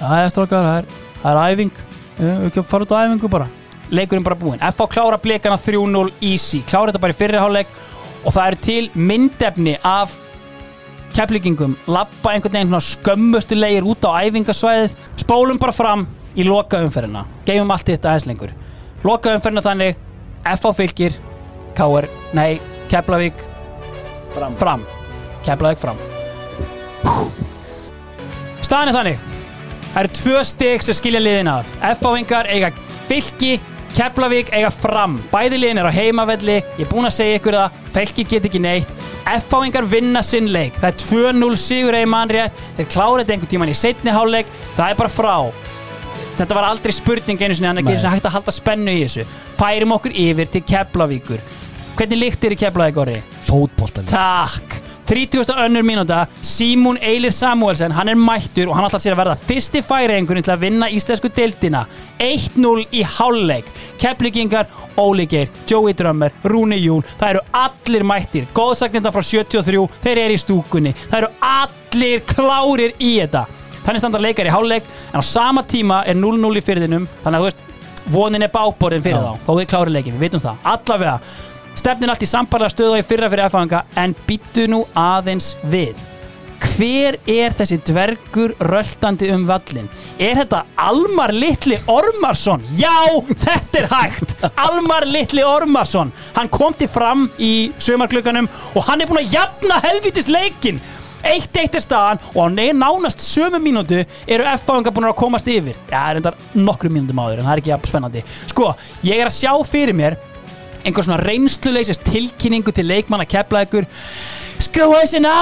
Það 0.00 0.16
er 0.20 0.32
strókar, 0.34 0.66
það 0.66 0.78
er, 0.80 0.88
það 1.22 1.30
er 1.30 1.54
æfing. 1.54 1.84
Við 2.18 2.58
fara 2.70 2.86
út 2.86 2.94
á 2.94 3.02
æfingu 3.04 3.30
bara. 3.30 3.48
Leikurinn 3.94 4.24
bara 4.26 4.38
búinn, 4.38 4.62
F 4.64 4.80
á 4.80 4.86
klára 4.90 5.18
blikana 5.20 5.58
3-0 5.60 6.08
easy, 6.24 6.62
klára 6.66 6.90
þetta 6.90 7.02
bara 7.04 7.14
í 7.14 7.18
fyrri 7.18 7.38
hálfleik. 7.38 7.74
Og 8.24 8.32
það 8.32 8.46
eru 8.48 8.60
til 8.64 8.84
myndefni 8.96 9.76
af 9.84 10.14
keflingingum 11.14 11.76
lappa 11.86 12.32
einhvern 12.34 12.58
veginn 12.58 12.80
skömmustu 12.82 13.56
leigir 13.58 13.86
út 13.86 14.04
á 14.06 14.18
æfingasvæðið 14.26 14.96
spólum 15.22 15.60
bara 15.62 15.72
fram 15.72 16.06
í 16.34 16.46
loka 16.46 16.80
umferðina. 16.82 17.24
Geifum 17.46 17.70
allt 17.70 17.86
þetta 17.88 18.10
aðeins 18.12 18.26
lengur. 18.30 18.54
Loka 19.04 19.34
umferðina 19.36 19.62
þannig 19.64 20.00
F 20.54 20.66
á 20.66 20.70
fylgir 20.74 21.18
K.R. 21.74 22.08
nei, 22.34 22.60
Keflavík 22.90 23.44
Fram. 24.34 24.56
fram. 24.58 24.82
Keflavík 25.46 25.78
fram. 25.78 25.98
Staðan 28.64 28.90
er 28.90 28.96
þannig. 28.98 29.18
Það 29.92 30.00
eru 30.02 30.12
tvö 30.18 30.42
steg 30.48 30.82
sem 30.82 30.96
skilja 30.98 31.20
liðin 31.22 31.50
að. 31.52 31.74
F-áingar 31.92 32.48
eiga 32.50 32.72
fylki 33.06 33.60
Keflavík 33.94 34.50
eiga 34.54 34.70
fram. 34.74 35.20
Bæði 35.30 35.60
liðin 35.60 35.80
er 35.82 35.86
á 35.86 35.92
heimavelli. 35.94 36.56
Ég 36.78 36.82
er 36.82 36.90
búinn 36.90 37.06
að 37.06 37.16
segja 37.18 37.38
ykkur 37.38 37.56
það. 37.58 37.76
Fylki 37.94 38.24
get 38.32 38.48
ekki 38.48 38.60
neitt. 38.62 38.90
F-áingar 39.36 39.86
vinna 39.88 40.22
sinn 40.26 40.50
leik. 40.52 40.74
Það 40.80 40.90
er 40.90 40.98
2-0 41.38 41.60
sigur 41.62 41.96
eða 41.96 42.10
mannrétt 42.10 42.64
þeir 42.78 42.88
klára 42.90 43.22
þetta 43.22 43.36
einhvern 43.36 43.52
tíman 43.54 43.70
í 43.72 43.76
setni 43.78 44.14
hálfleik. 44.14 44.50
Það 44.74 44.90
er 44.90 44.98
bara 44.98 45.14
frá. 45.14 45.36
Þetta 46.34 46.58
var 46.58 46.66
aldrei 46.66 46.94
spurning 46.94 47.38
einu 47.38 47.54
sinni, 47.54 47.68
þannig 47.70 47.86
að 47.86 47.92
einu 47.92 48.00
sinni 48.02 48.14
hægt 48.16 48.26
að 48.26 48.34
halda 48.34 48.54
spennu 48.54 48.94
í 48.94 49.04
þessu. 49.04 49.26
Færum 49.60 49.94
okkur 49.94 50.16
yfir 50.24 50.50
til 50.50 50.64
Keflavíkur. 50.66 51.44
Hvernig 51.94 52.18
líkt 52.18 52.44
er 52.48 52.56
í 52.56 52.58
Keflavík 52.58 52.98
orði? 52.98 53.20
Fótboltalið 53.46 54.10
Takk, 54.10 54.78
30. 55.06 55.52
önnur 55.66 55.82
mínúta 55.82 56.26
Símún 56.40 56.98
Eilir 57.02 57.32
Samuelsen, 57.32 57.92
hann 57.92 58.08
er 58.08 58.16
mættur 58.16 58.68
og 58.68 58.76
hann 58.76 58.86
ætla 58.88 59.00
sér 59.02 59.14
að 59.14 59.20
verða 59.20 59.36
fyrsti 59.48 59.82
færiðingurinn 59.84 60.46
til 60.46 60.54
að 60.54 60.62
vinna 60.64 60.88
íslensku 60.88 61.28
deildina. 61.36 61.84
1-0 62.18 62.86
í 62.92 63.02
hálfleik. 63.16 63.68
Keflingingar, 64.00 64.70
Óli 64.96 65.26
Geir, 65.28 65.50
Joey 65.68 65.92
Drömmer 65.92 66.32
Rúni 66.44 66.78
Júl, 66.80 67.04
það 67.20 67.34
eru 67.34 67.44
allir 67.52 68.06
mættir. 68.08 68.48
Góðsagnirna 68.56 69.12
frá 69.12 69.22
73, 69.22 69.84
þeir 70.04 70.22
eru 70.24 70.38
í 70.38 70.40
stúkunni. 70.40 70.94
Það 71.10 71.20
eru 71.20 71.30
allir 71.50 72.24
klárir 72.30 72.96
í 72.98 73.18
þetta. 73.20 73.46
Þannig 73.84 74.00
standa 74.00 74.24
leikar 74.24 74.48
í 74.48 74.52
hálfleik 74.54 74.86
en 75.12 75.20
á 75.20 75.24
sama 75.24 75.64
tíma 75.68 76.04
er 76.08 76.16
0-0 76.16 76.56
í 76.56 76.64
fyrðinum 76.64 77.08
þannig 77.24 77.36
að 77.36 77.42
þú 77.42 77.48
veist, 77.50 77.64
vonin 78.14 78.44
er 78.44 78.52
báborðin 78.52 79.04
fyrir 79.04 79.20
Já. 79.20 79.34
þá 79.36 79.44
þó 79.44 79.52
þið 79.58 79.66
klárir 79.72 79.92
leikin, 79.92 80.16
við 80.16 80.24
vitum 80.26 80.42
það, 80.44 80.62
allavega 80.72 81.18
stefnin 81.74 82.10
allt 82.12 82.24
í 82.24 82.30
sambarlega 82.30 82.72
stöðu 82.72 82.96
og 82.96 83.02
í 83.02 83.06
fyrra 83.06 83.30
fyrir 83.32 83.48
F-fanga 83.48 83.84
en 84.00 84.16
býttu 84.28 84.66
nú 84.70 84.84
aðeins 84.98 85.54
við. 85.70 85.98
Hver 86.64 87.18
er 87.28 87.54
þessi 87.54 87.76
dvergur 87.84 88.54
röltandi 88.64 89.28
um 89.34 89.44
vallin 89.46 89.88
er 90.18 90.38
þetta 90.38 90.62
Almar 90.80 91.34
Litli 91.34 91.76
Ormarsson? 91.90 92.64
Já, 92.78 92.94
þetta 93.28 93.82
er 93.82 93.88
hægt! 93.92 94.34
Almar 94.54 95.06
Litli 95.06 95.44
Ormarsson. 95.44 96.12
Hann 96.34 96.50
kom 96.52 96.74
til 96.78 96.88
fram 96.88 97.28
í 97.38 97.70
sömarklukkanum 97.82 98.48
og 98.74 98.86
hann 98.88 99.02
er 99.02 99.10
búin 99.10 99.22
að 99.24 99.36
jafna 99.36 99.80
helvitis 99.84 100.30
leikin 100.30 100.80
eitt 101.24 101.56
eitt 101.56 101.78
er 101.78 101.84
staðan 101.84 102.20
og 102.34 102.40
á 102.44 102.46
nánast 102.76 103.22
sömu 103.24 103.60
mínútu 103.62 104.02
eru 104.26 104.46
F-fanga 104.58 104.92
búin 104.92 105.08
að 105.08 105.18
komast 105.20 105.48
yfir. 105.48 105.76
Já, 105.88 105.96
það 105.96 106.10
er 106.10 106.20
endar 106.20 106.38
nokkru 106.54 106.92
mínútum 106.92 107.22
áður 107.22 107.40
en 107.40 107.48
það 107.48 107.54
er 107.54 107.62
ekki 107.62 107.72
jafn 107.72 107.90
spennandi. 107.90 108.24
Sko, 108.52 108.70
ég 109.06 109.20
er 109.20 109.30
að 109.30 109.38
sjá 109.38 109.52
fyrir 109.68 109.96
mér 109.96 110.18
einhver 110.84 111.06
svona 111.06 111.20
reynsluleysis 111.22 112.00
tilkynningu 112.04 112.72
til 112.74 112.86
leikmanna 112.88 113.26
keflaðugur 113.28 113.88
skrúa 114.62 115.02
þessi 115.02 115.22
ná 115.24 115.34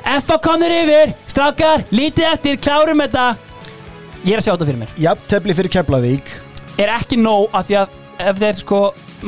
F.A. 0.00 0.38
komnir 0.40 0.72
yfir, 0.72 1.12
strákar, 1.28 1.84
lítið 1.92 2.30
eftir, 2.30 2.56
klárum 2.62 3.02
þetta 3.04 3.26
ég 4.24 4.32
er 4.34 4.40
að 4.40 4.46
sjá 4.46 4.52
þetta 4.54 4.68
fyrir 4.70 4.80
mér 4.80 4.96
Jafntefli 5.04 5.56
fyrir 5.58 5.74
Keflavík 5.76 6.32
er 6.80 6.92
ekki 6.96 7.20
nóg 7.20 7.52
að 7.56 7.68
því 7.68 7.78
að 7.82 7.96
ef 8.30 8.40
þeir 8.40 8.60
sko 8.60 8.80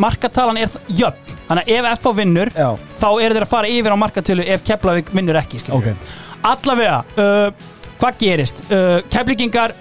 markatalan 0.03 0.61
er 0.63 0.73
jöfn 0.89 1.37
þannig 1.49 1.69
að 1.69 1.73
ef 1.77 1.89
F.A. 1.99 2.13
vinnur 2.17 2.53
Já. 2.57 2.69
þá 3.01 3.09
eru 3.11 3.37
þeir 3.37 3.47
að 3.47 3.53
fara 3.53 3.73
yfir 3.73 3.95
á 3.95 4.03
markatölu 4.03 4.47
ef 4.55 4.65
Keflavík 4.67 5.13
vinnur 5.13 5.39
ekki 5.41 5.61
skilur. 5.61 5.81
Ok. 5.81 6.13
allavega, 6.49 6.99
uh, 7.21 7.73
hvað 8.01 8.21
gerist 8.21 8.65
uh, 8.71 9.01
Keflingingar 9.13 9.77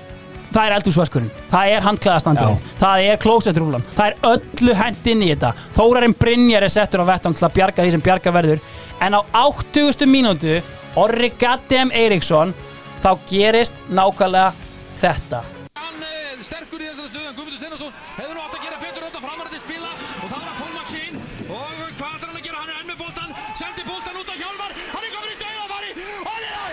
það 0.51 0.65
er 0.65 0.75
eldúsvaskurinn, 0.77 1.31
það 1.51 1.75
er 1.75 1.85
handklæðastandurinn 1.85 2.73
það 2.81 3.05
er 3.07 3.21
klósettrúlan, 3.23 3.85
það 3.95 4.09
er 4.09 4.17
öllu 4.31 4.75
hent 4.81 5.07
inn 5.13 5.23
í 5.23 5.31
þetta, 5.31 5.53
Þórarinn 5.77 6.17
Brynjar 6.19 6.67
er 6.67 6.73
settur 6.73 7.03
á 7.03 7.11
vettvang 7.11 7.37
til 7.37 7.47
að 7.47 7.55
bjarga 7.59 7.85
því 7.85 7.95
sem 7.95 8.03
bjarga 8.03 8.35
verður. 8.35 8.59
En 9.01 9.15
á 9.17 9.21
80. 9.45 10.05
mínútu 10.11 10.59
Orri 10.99 11.31
Gaddem 11.39 11.93
Eiríksson 11.95 12.53
þá 13.01 13.11
gerist 13.29 13.81
nákvæmlega 13.89 14.51
þetta 14.99 15.41
sterkur 16.51 16.81
í 16.81 16.87
þessari 16.89 17.09
stöðu 17.11 17.27
en 17.29 17.35
Guðmundur 17.37 17.59
Steinarsson 17.59 17.93
hefur 18.17 18.35
nú 18.35 18.41
átt 18.43 18.55
að 18.57 18.63
gera 18.65 18.79
betur 18.81 19.05
þetta 19.05 19.21
framarandi 19.23 19.59
spila 19.61 19.91
og 19.91 20.25
það 20.25 20.37
var 20.37 20.49
að 20.49 20.57
Pól 20.59 20.73
Maxín 20.75 21.13
og 21.47 21.69
hvað 21.99 22.15
ætlar 22.17 22.27
hann 22.27 22.39
að 22.39 22.45
gera, 22.47 22.57
hann 22.61 22.71
er 22.73 22.77
enn 22.81 22.89
með 22.91 22.99
boltan 23.03 23.31
sendi 23.61 23.85
boltan 23.87 24.19
út 24.21 24.33
á 24.33 24.35
Hjálmar, 24.41 24.71
hann 24.91 25.05
er 25.07 25.13
komin 25.15 25.31
í 25.31 25.39
dauðafari 25.43 25.89
og 26.17 26.31
hann 26.31 26.45
er 26.49 26.55
að 26.57 26.71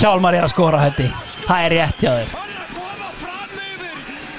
Hjálmar 0.00 0.34
er 0.38 0.44
að 0.46 0.52
skora 0.54 0.80
hætti 0.82 1.06
Það 1.44 1.60
er 1.66 1.74
rétt 1.78 2.02
hjá 2.02 2.10
þér. 2.18 2.40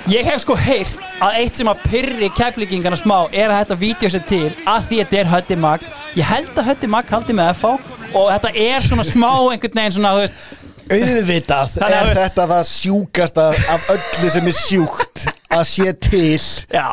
Ég 0.10 0.28
hef 0.30 0.42
sko 0.44 0.56
heyrt 0.58 1.00
að 1.24 1.38
eitt 1.42 1.58
sem 1.58 1.70
að 1.72 1.80
pyrri 1.90 2.28
keflíkingana 2.38 2.98
smá 3.00 3.16
er 3.34 3.50
að 3.50 3.62
þetta 3.64 3.78
vídeo 3.82 4.10
sér 4.14 4.24
til 4.30 4.44
að 4.70 4.84
því 4.90 5.00
þetta 5.02 5.18
er 5.22 5.30
Hötti 5.32 5.58
Mag. 5.58 5.86
Ég 6.18 6.28
held 6.30 6.52
að 6.62 6.68
Hötti 6.70 6.90
Mag 6.94 7.10
haldi 7.10 7.34
með 7.38 7.50
FH 7.56 7.72
og 8.16 8.30
þetta 8.30 8.52
er 8.68 8.86
svona 8.86 9.06
smá 9.08 9.30
einhvern 9.50 9.80
veginn 9.80 9.96
svona, 9.98 10.12
þú 10.14 10.22
veist. 10.26 10.38
Auðvitað 10.86 11.72
Þannig 11.80 11.98
að- 11.98 12.10
er 12.12 12.20
þetta 12.20 12.46
það 12.52 12.64
sjúkasta 12.70 13.48
af 13.74 13.88
öllu 13.96 14.30
sem 14.36 14.48
er 14.52 14.58
sjúkt 14.60 15.26
að 15.50 15.64
sé 15.72 15.94
til. 15.98 16.42
Já. 16.70 16.88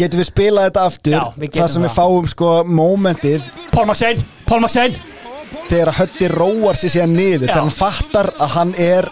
Getum 0.00 0.18
við 0.22 0.26
spilað 0.32 0.66
þetta 0.70 0.86
aftur? 0.88 1.12
Já, 1.12 1.22
Það 1.60 1.68
sem 1.70 1.82
við 1.86 1.94
fáum 1.94 2.28
sko 2.32 2.50
momentið 2.64 3.42
Pól 3.70 3.84
Maxein, 3.86 4.24
Pól 4.46 4.60
Maxein 4.64 4.96
Þegar 5.70 5.92
Hötti 5.98 6.30
róar 6.30 6.78
sér 6.78 6.94
síðan 6.94 7.14
niður. 7.18 7.48
Þegar 7.48 7.62
hann 7.62 7.74
fattar 7.74 8.32
að 8.38 8.56
hann 8.56 8.74
er 8.78 9.10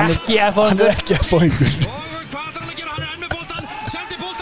hann 0.00 0.10
er, 0.10 0.90
Ekki 0.90 1.14
er 1.16 1.24
að 1.30 1.42
einhver 1.46 1.72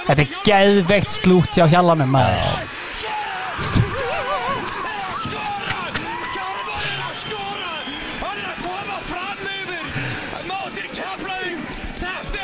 Þetta 0.09 0.23
er 0.25 0.31
geðveikt 0.47 1.13
slút 1.13 1.57
hjá 1.57 1.65
Hjallanum 1.69 2.15
Þetta 2.19 2.39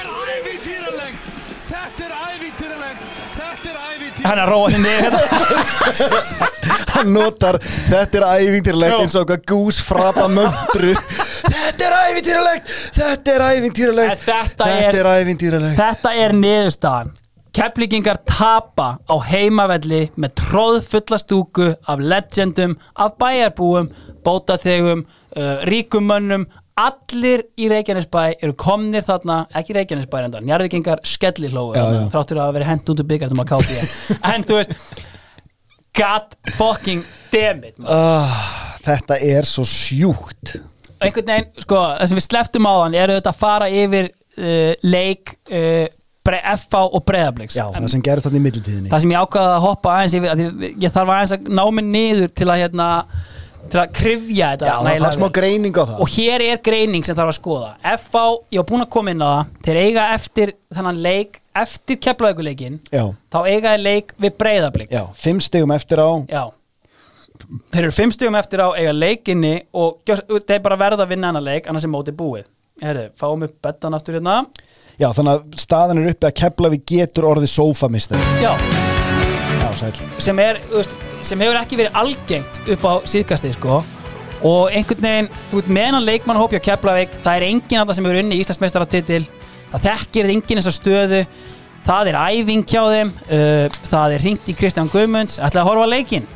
er 0.01 0.09
ævintýralegt 0.35 1.21
Þetta 1.71 2.05
er 2.05 3.79
ævintýralegt 3.95 4.25
Hann 4.25 4.39
er 4.39 4.45
að 4.45 4.53
róa 4.53 4.69
þinn 4.75 4.85
niður 4.89 6.55
Hann 6.94 7.10
notar. 7.14 7.58
Þetta 7.89 8.20
er 8.20 8.26
ævintýralegt 8.44 8.94
Já. 8.94 9.00
eins 9.02 9.16
og 9.18 9.26
okkar 9.26 9.42
gús 9.50 9.81
frapa 9.82 10.28
möndru. 10.31 10.94
Þetta 11.44 11.89
er 11.89 11.97
ævintýralegt! 11.98 12.73
Þetta 12.94 13.34
er 13.34 13.44
ævintýralegt! 13.50 14.24
Þetta 14.24 14.70
Þetta 14.70 15.02
er 15.02 15.10
ævintýralegt. 15.10 15.78
Þetta 15.81 16.14
er 16.24 16.34
niðurstaðan. 16.39 17.12
Keflingingar 17.55 18.18
tapa 18.26 18.89
á 19.06 19.14
heimavelli 19.28 20.08
með 20.18 20.32
tróðfulla 20.40 21.20
stúku 21.23 21.68
af 21.86 22.02
legendum, 22.02 22.74
af 22.98 23.14
bæjarbúum 23.23 23.92
bótaþegum, 24.26 25.05
uh, 25.36 25.56
ríkum 25.70 26.08
mönnum. 26.10 26.47
Allir 26.74 27.44
í 27.55 27.68
Reykjanesbæ 27.70 28.23
eru 28.42 28.56
komnir 28.58 29.05
þarna, 29.06 29.44
ekki 29.55 29.76
Reykjanesbæ 29.76 30.16
skellilóu 31.06 31.70
Já, 31.76 31.84
já. 31.94 32.00
þráttur 32.10 32.40
að 32.42 32.55
verið 32.56 32.70
hent 32.73 32.90
út 32.90 33.02
úr 33.05 33.06
byggartum 33.12 33.42
að 33.44 33.52
káti 33.52 33.76
en 34.32 34.42
þú 34.42 34.58
veist 34.58 34.74
god 35.94 36.36
fucking 36.58 37.05
damn 37.32 37.64
it 37.64 37.78
uh, 37.81 38.31
Þetta 38.84 39.16
er 39.24 39.47
svo 39.48 39.64
sjúkt. 39.64 40.58
Einhvern 41.00 41.28
veginn, 41.28 41.52
sko, 41.64 41.78
það 41.97 42.10
sem 42.10 42.18
við 42.18 42.26
sleftum 42.26 42.66
á 42.68 42.74
hann 42.84 42.97
eru 43.00 43.14
þetta 43.16 43.32
að 43.32 43.39
fara 43.40 43.68
yfir 43.73 44.10
uh, 44.10 44.73
leik 44.84 45.36
uh, 45.48 45.86
FH 46.24 46.81
og 46.97 47.05
Breiðabliks. 47.05 47.56
Já, 47.58 47.66
það 47.74 47.89
sem 47.92 48.02
gerist 48.05 48.26
þarna 48.28 48.40
í 48.40 48.44
millitíðinni. 48.47 48.90
Það 48.92 49.05
sem 49.05 49.14
ég 49.14 49.24
ákvaði 49.24 49.55
að 49.55 49.64
hoppa 49.66 49.94
aðeins 49.94 50.16
yfir 50.18 50.32
að 50.32 50.42
ég, 50.44 50.76
ég 50.84 50.94
þarf 50.94 51.14
aðeins 51.14 51.34
að 51.36 51.48
ná 51.52 51.62
mig 51.76 51.89
niður 51.89 52.34
til 52.40 52.48
að 52.48 52.60
hérna, 52.62 52.89
til 53.73 53.81
að 53.82 53.94
krifja 53.98 54.50
þetta 54.55 54.70
Já, 54.70 54.74
það 54.86 55.05
þarf 55.05 55.18
smá 55.18 55.26
greining 55.39 55.76
á 55.76 55.84
það. 55.84 55.97
Og 56.00 56.12
hér 56.14 56.44
er 56.47 56.62
greining 56.68 57.05
sem 57.08 57.18
þarf 57.18 57.34
að 57.34 57.39
skoða. 57.40 57.70
FH, 57.92 58.24
ég 58.56 58.62
var 58.62 58.68
búinn 58.70 58.86
að 58.86 58.92
koma 58.97 59.12
inn 59.12 59.24
á 59.24 59.28
það. 59.28 59.52
Þeir 59.68 59.81
eiga 59.82 60.06
eftir 60.16 60.55
þennan 60.73 61.02
leik 61.05 61.40
eftir 61.57 61.99
keflaugurleikin, 62.02 62.81
Já, 62.92 63.07
þá 63.33 63.39
eiga 63.47 63.74
þeir 63.74 63.83
leik 63.84 64.15
við 64.20 64.36
Breiðablik. 64.41 64.92
Já, 64.92 65.05
fimm 65.18 65.41
stegum 65.44 65.74
eftir 65.74 66.02
á. 66.02 66.10
Já. 66.28 66.44
Þeir 67.74 67.83
eru 67.83 67.94
fimm 67.94 68.12
stugum 68.15 68.36
eftir 68.39 68.62
á 68.62 68.68
eiga 68.78 68.92
leikinni 68.94 69.55
og 69.74 69.99
þeir 70.07 70.62
bara 70.65 70.78
verða 70.78 71.05
að 71.05 71.15
vinna 71.15 71.33
hennar 71.33 71.44
leik 71.44 71.66
annars 71.68 71.84
er 71.86 71.92
mótið 71.92 72.16
búið. 72.18 72.47
Herru, 72.83 73.08
fáum 73.18 73.44
upp 73.47 73.55
bettan 73.62 73.94
aftur 73.94 74.16
hérna. 74.18 74.44
Já, 74.99 75.08
þannig 75.15 75.33
að 75.34 75.58
staðan 75.58 76.00
er 76.00 76.12
uppi 76.12 76.28
að 76.28 76.36
Keflavík 76.39 76.84
getur 76.86 77.26
orðið 77.26 77.50
sófamistar 77.50 78.20
Já, 78.39 78.52
Já, 79.58 79.91
sem 80.23 80.39
er, 80.39 80.60
sem 81.26 81.41
hefur 81.42 81.58
ekki 81.58 81.78
verið 81.81 81.99
algengt 81.99 82.60
upp 82.76 82.86
á 82.86 82.92
síðkastið 83.10 83.57
sko. 83.57 83.81
Og 84.47 84.74
einhvern 84.76 85.02
veginn, 85.02 85.31
þú 85.50 85.60
veit, 85.60 85.70
meðan 85.78 86.05
leikmann 86.07 86.39
hópi 86.39 86.60
á 86.60 86.66
Keflavík, 86.66 87.15
það 87.24 87.39
er 87.41 87.47
enginn 87.49 87.81
af 87.81 87.89
það 87.89 87.99
sem 87.99 88.07
hefur 88.08 88.20
unni 88.23 88.39
Íslandsmeistaratitil, 88.42 89.23
það 89.75 89.85
þekkir 89.91 90.31
enginn 90.36 90.62
þessa 90.62 90.75
stöðu, 90.78 91.20
það 91.85 92.11
er 92.15 92.19
æfing 92.23 92.65
hjá 92.70 92.81
þeim, 92.94 93.12
uh, 93.27 93.78
það 93.91 94.15
er 94.17 94.25
hringt 94.25 94.49
í 94.49 94.57
Kristján 94.57 94.89
Guðmunds, 94.93 95.36
ætlaði 95.43 95.65
að 95.67 95.70
horfa 95.73 95.85
á 95.91 95.94
leikinn? 95.94 96.27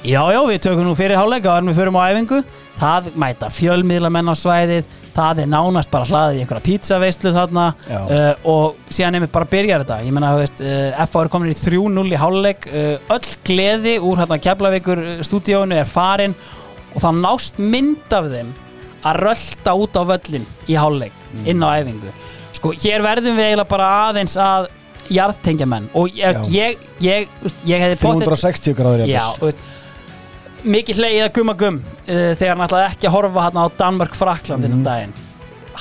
Já, 0.00 0.22
já, 0.32 0.40
við 0.48 0.62
tökum 0.64 0.86
nú 0.88 0.94
fyrir 0.96 1.18
hálfleika 1.20 1.50
og 1.52 1.58
erum 1.58 1.68
við 1.68 1.76
förum 1.82 1.96
á 2.00 2.08
æfingu. 2.08 2.38
Það 2.80 3.08
mæta 3.20 3.50
fjölmiðlamenn 3.52 4.30
á 4.32 4.34
svæðið. 4.40 4.94
Það 5.12 5.42
er 5.42 5.50
nánast 5.52 5.90
bara 5.92 6.06
hlaðið 6.08 6.38
í 6.38 6.40
einhverja 6.40 6.64
pizzaveislu 6.64 7.32
þarna. 7.36 7.64
Uh, 7.90 8.46
og 8.48 8.78
síðan 8.88 9.18
nefnir 9.18 9.32
bara 9.34 9.48
byrjar 9.52 9.84
þetta. 9.84 9.98
Ég 10.06 10.14
menna, 10.16 10.30
uh, 10.40 11.02
FA 11.04 11.24
er 11.26 11.30
komin 11.34 11.52
í 11.52 11.58
3-0 11.58 12.06
í 12.16 12.20
hálfleik. 12.22 12.64
Uh, 12.70 13.12
öll 13.12 13.34
gleði 13.50 13.98
úr 14.00 14.22
hérna 14.22 14.40
Keflavíkur 14.40 15.04
stúdíónu 15.28 15.76
er 15.82 15.90
farin. 15.92 16.32
Og 16.94 17.04
það 17.04 17.20
nást 17.20 17.60
mynd 17.60 18.16
af 18.16 18.32
þeim 18.32 18.54
að 19.04 19.20
rölda 19.26 19.76
út 19.84 20.00
á 20.00 20.02
völlin 20.14 20.48
í 20.64 20.80
hálfleik 20.80 21.20
Mm. 21.30 21.44
inn 21.46 21.60
á 21.62 21.68
æfingu 21.78 22.08
sko, 22.60 22.74
hér 22.84 23.02
verðum 23.02 23.40
við 23.40 23.48
eiginlega 23.50 23.72
bara 23.72 23.90
aðeins 24.06 24.36
að 24.38 24.70
jarðtengja 25.10 25.66
menn. 25.66 25.90
Og 25.98 26.14
ég, 26.14 26.38
ég, 26.54 26.88
ég, 27.02 27.28
veist, 27.42 27.62
ég 27.66 27.82
hefði 27.82 27.98
pottþétt- 28.04 28.30
360 28.30 28.78
gráður 28.78 29.06
Já, 29.10 29.24
veist 29.42 29.68
mikið 30.60 30.98
hlegið 31.00 31.22
að 31.24 31.30
gumma 31.38 31.54
gum 31.56 31.76
uh, 31.80 32.32
þegar 32.36 32.50
hann 32.52 32.64
ætlaði 32.66 32.88
ekki 32.90 33.08
að 33.08 33.14
horfa 33.14 33.44
hann 33.46 33.60
á 33.60 33.64
Danmörk-Fraklandin 33.80 34.74
um 34.76 34.82
daginn. 34.84 35.14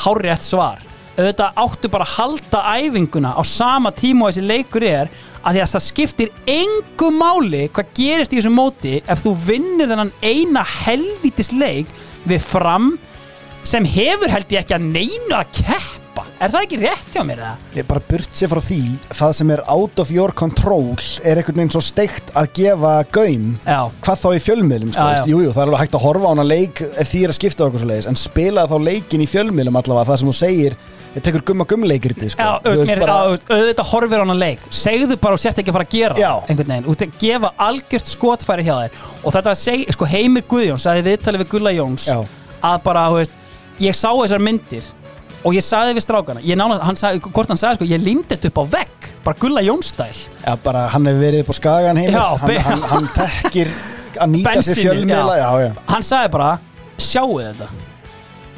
Hárrétt 0.06 0.45
svar. 0.45 0.85
Auðvitað 1.19 1.58
áttu 1.59 1.90
bara 1.91 2.06
að 2.08 2.14
halda 2.16 2.61
æfinguna 2.80 3.33
á 3.35 3.43
sama 3.43 3.91
tíma 3.91 4.30
og 4.30 4.32
þessi 4.32 4.45
leikur 4.48 4.85
er 4.88 5.09
að 5.43 5.58
því 5.58 5.64
að 5.66 5.74
það 5.74 5.83
skiptir 5.83 6.32
engu 6.48 7.09
máli 7.11 7.66
hvað 7.75 7.91
gerist 7.98 8.32
í 8.32 8.40
þessu 8.40 8.53
móti 8.56 8.93
ef 9.03 9.25
þú 9.25 9.33
vinnur 9.49 9.91
þennan 9.91 10.14
eina 10.24 10.64
helvítis 10.64 11.51
leik 11.51 11.91
við 12.24 12.43
fram 12.43 12.93
sem 13.67 13.83
hefur 13.83 14.32
held 14.32 14.56
ég 14.56 14.64
ekki 14.64 14.77
að 14.77 14.88
neinu 14.93 15.35
að 15.35 15.51
keppa 16.25 16.45
er 16.45 16.51
það 16.53 16.65
ekki 16.67 16.80
rétt 16.83 17.15
hjá 17.15 17.23
mér 17.27 17.39
eða? 17.43 17.53
Ég 17.80 17.88
bara 17.89 18.03
burt 18.09 18.35
sér 18.39 18.51
frá 18.51 18.61
því 18.65 18.80
Það 19.19 19.33
sem 19.39 19.53
er 19.56 19.64
out 19.67 19.99
of 20.03 20.11
your 20.14 20.31
control 20.31 20.91
er 21.23 21.39
einhvern 21.41 21.59
veginn 21.61 21.73
svo 21.73 21.81
steikt 21.83 22.31
að 22.38 22.51
gefa 22.59 22.93
gaum 23.15 23.49
Já. 23.65 23.80
Hvað 24.06 24.22
þá 24.23 24.30
í 24.35 24.43
fjölmiðlum 24.48 24.93
sko, 24.93 25.07
Já, 25.09 25.17
já. 25.19 25.25
Jú, 25.31 25.41
jú, 25.45 25.51
það 25.56 25.61
er 25.64 25.67
alveg 25.72 25.83
hægt 25.85 25.98
að 25.99 26.06
horfa 26.06 26.30
á 26.30 26.31
hana 26.33 26.45
leik 26.48 26.81
ef 26.89 27.09
því 27.11 27.23
er 27.25 27.33
að 27.33 27.38
skipta 27.39 27.67
okkur 27.67 27.83
svo 27.83 27.89
leiðis 27.91 28.09
En 28.11 28.19
spila 28.19 28.67
þá 28.69 28.75
leikin 28.89 29.23
í 29.25 29.30
fjölmiðlum 29.30 29.80
allavega 29.81 30.09
Það 30.09 30.19
sem 30.23 30.30
þú 30.31 30.35
segir, 30.39 30.75
ég 31.15 31.25
tekur 31.25 31.43
gumma 31.49 31.65
gummleikritið 31.69 32.33
sko. 32.35 32.43
Já, 32.45 32.61
Þú 32.65 32.75
veist 32.80 32.91
mér, 32.91 32.99
bara- 33.01 33.17
bara... 33.33 33.59
auðvitað 33.59 33.89
horfir 33.93 34.22
á 34.22 34.23
hana 34.25 34.35
leik 34.38 34.67
segðu 34.69 35.17
bara 35.22 35.38
og 35.39 35.41
sért 35.41 35.61
ekki 35.64 35.72
að 35.73 35.77
fara 35.80 35.88
að 35.89 35.95
gera 35.95 36.19
Já. 36.22 36.31
einhvern 36.49 36.69
veginn, 36.73 36.89
út 36.93 37.01
að 37.06 37.15
gefa 37.23 37.51
algjört 37.65 38.11
skotfæri 38.14 38.65
hjá 38.67 38.75
þér 38.83 38.99
og 39.23 39.33
þetta 39.35 39.56
seg, 39.57 39.85
sko, 39.95 40.06
Heimir 40.11 40.45
Guðjóns 40.51 40.85
sagði 40.85 41.06
viðtalið 41.09 41.43
við 41.45 41.49
Gulla 41.56 41.73
Jóns 41.73 42.06
Já. 42.11 42.19
að 42.61 42.77
bara, 42.85 43.07
þú 43.09 43.17
veist, 43.23 43.35
ég 43.80 43.95
sá 43.98 44.09
þessar 44.11 44.43
myndir 44.45 44.83
og 45.43 45.56
ég 45.56 45.66
sagði 45.66 45.95
við 45.98 46.06
strákana 46.08 46.43
ég 46.45 46.59
nána, 46.59 46.80
hann 46.84 47.00
sagði, 47.00 47.22
hvort 47.30 47.51
hann 47.51 47.59
sagði, 47.59 47.80
sko, 47.80 47.90
ég 47.93 48.03
líndi 48.03 48.35
þetta 48.35 48.51
upp 48.51 48.59
á 48.59 48.66
vegg 48.77 49.08
bara 49.24 49.40
Gulla 49.40 49.64
Jóns 49.64 49.93
stæl 49.93 50.11
Já, 50.16 50.53
bara 50.64 50.88
hann 50.93 51.08
hefur 51.08 51.24
verið 51.24 51.45
upp 51.45 51.53
á 51.53 51.56
skagan 51.59 52.00
heimir 52.01 52.18
Já, 52.18 52.26
hann, 52.42 52.58
hann, 52.66 52.84
hann 52.93 53.09
þekkir 53.16 53.72
að 54.19 54.34
nýta 54.34 54.56
sér 54.56 54.59
Bensínið, 54.59 54.82
fjölmiðla 54.84 55.38
já. 55.40 55.50
já, 55.64 55.69
hann 55.92 56.06
sagði 56.06 56.32
bara, 56.34 56.50
sjáu 57.01 57.38
þetta. 57.40 57.69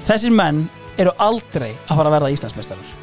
Þessir 0.08 0.34
menn 0.35 0.64
eru 1.00 1.14
aldrei 1.22 1.72
að 1.72 2.00
fara 2.00 2.10
að 2.10 2.16
verða 2.18 2.32
Íslandsmeistarar. 2.35 2.98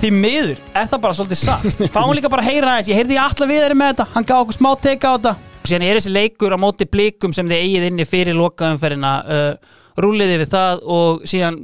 Því 0.00 0.10
miður 0.16 0.60
er 0.72 0.88
það 0.88 1.02
bara 1.04 1.18
svolítið 1.18 1.40
satt. 1.42 1.82
Fáum 1.94 2.14
líka 2.16 2.30
bara 2.32 2.44
að 2.44 2.54
heyra 2.54 2.74
aðeins, 2.74 2.90
ég 2.90 3.00
heyrði 3.00 3.18
ég 3.18 3.26
alla 3.26 3.50
við 3.50 3.76
með 3.76 3.92
þetta. 3.92 4.08
Hann 4.14 4.28
gaf 4.30 4.44
okkur 4.44 4.58
smá 4.58 4.70
teika 4.80 5.12
á 5.12 5.14
þetta. 5.16 5.34
Og 5.60 5.68
síðan 5.68 5.86
er 5.86 5.98
þessi 6.00 6.14
leikur 6.14 6.56
á 6.56 6.58
móti 6.60 6.88
blikum 6.88 7.34
sem 7.36 7.48
þið 7.50 7.64
eigið 7.66 7.86
inni 7.90 8.06
fyrir 8.08 8.38
lokaumferðina 8.38 9.14
uh, 9.20 9.80
rúliði 10.00 10.38
við 10.40 10.52
það 10.54 10.84
og 10.96 11.26
síðan 11.28 11.58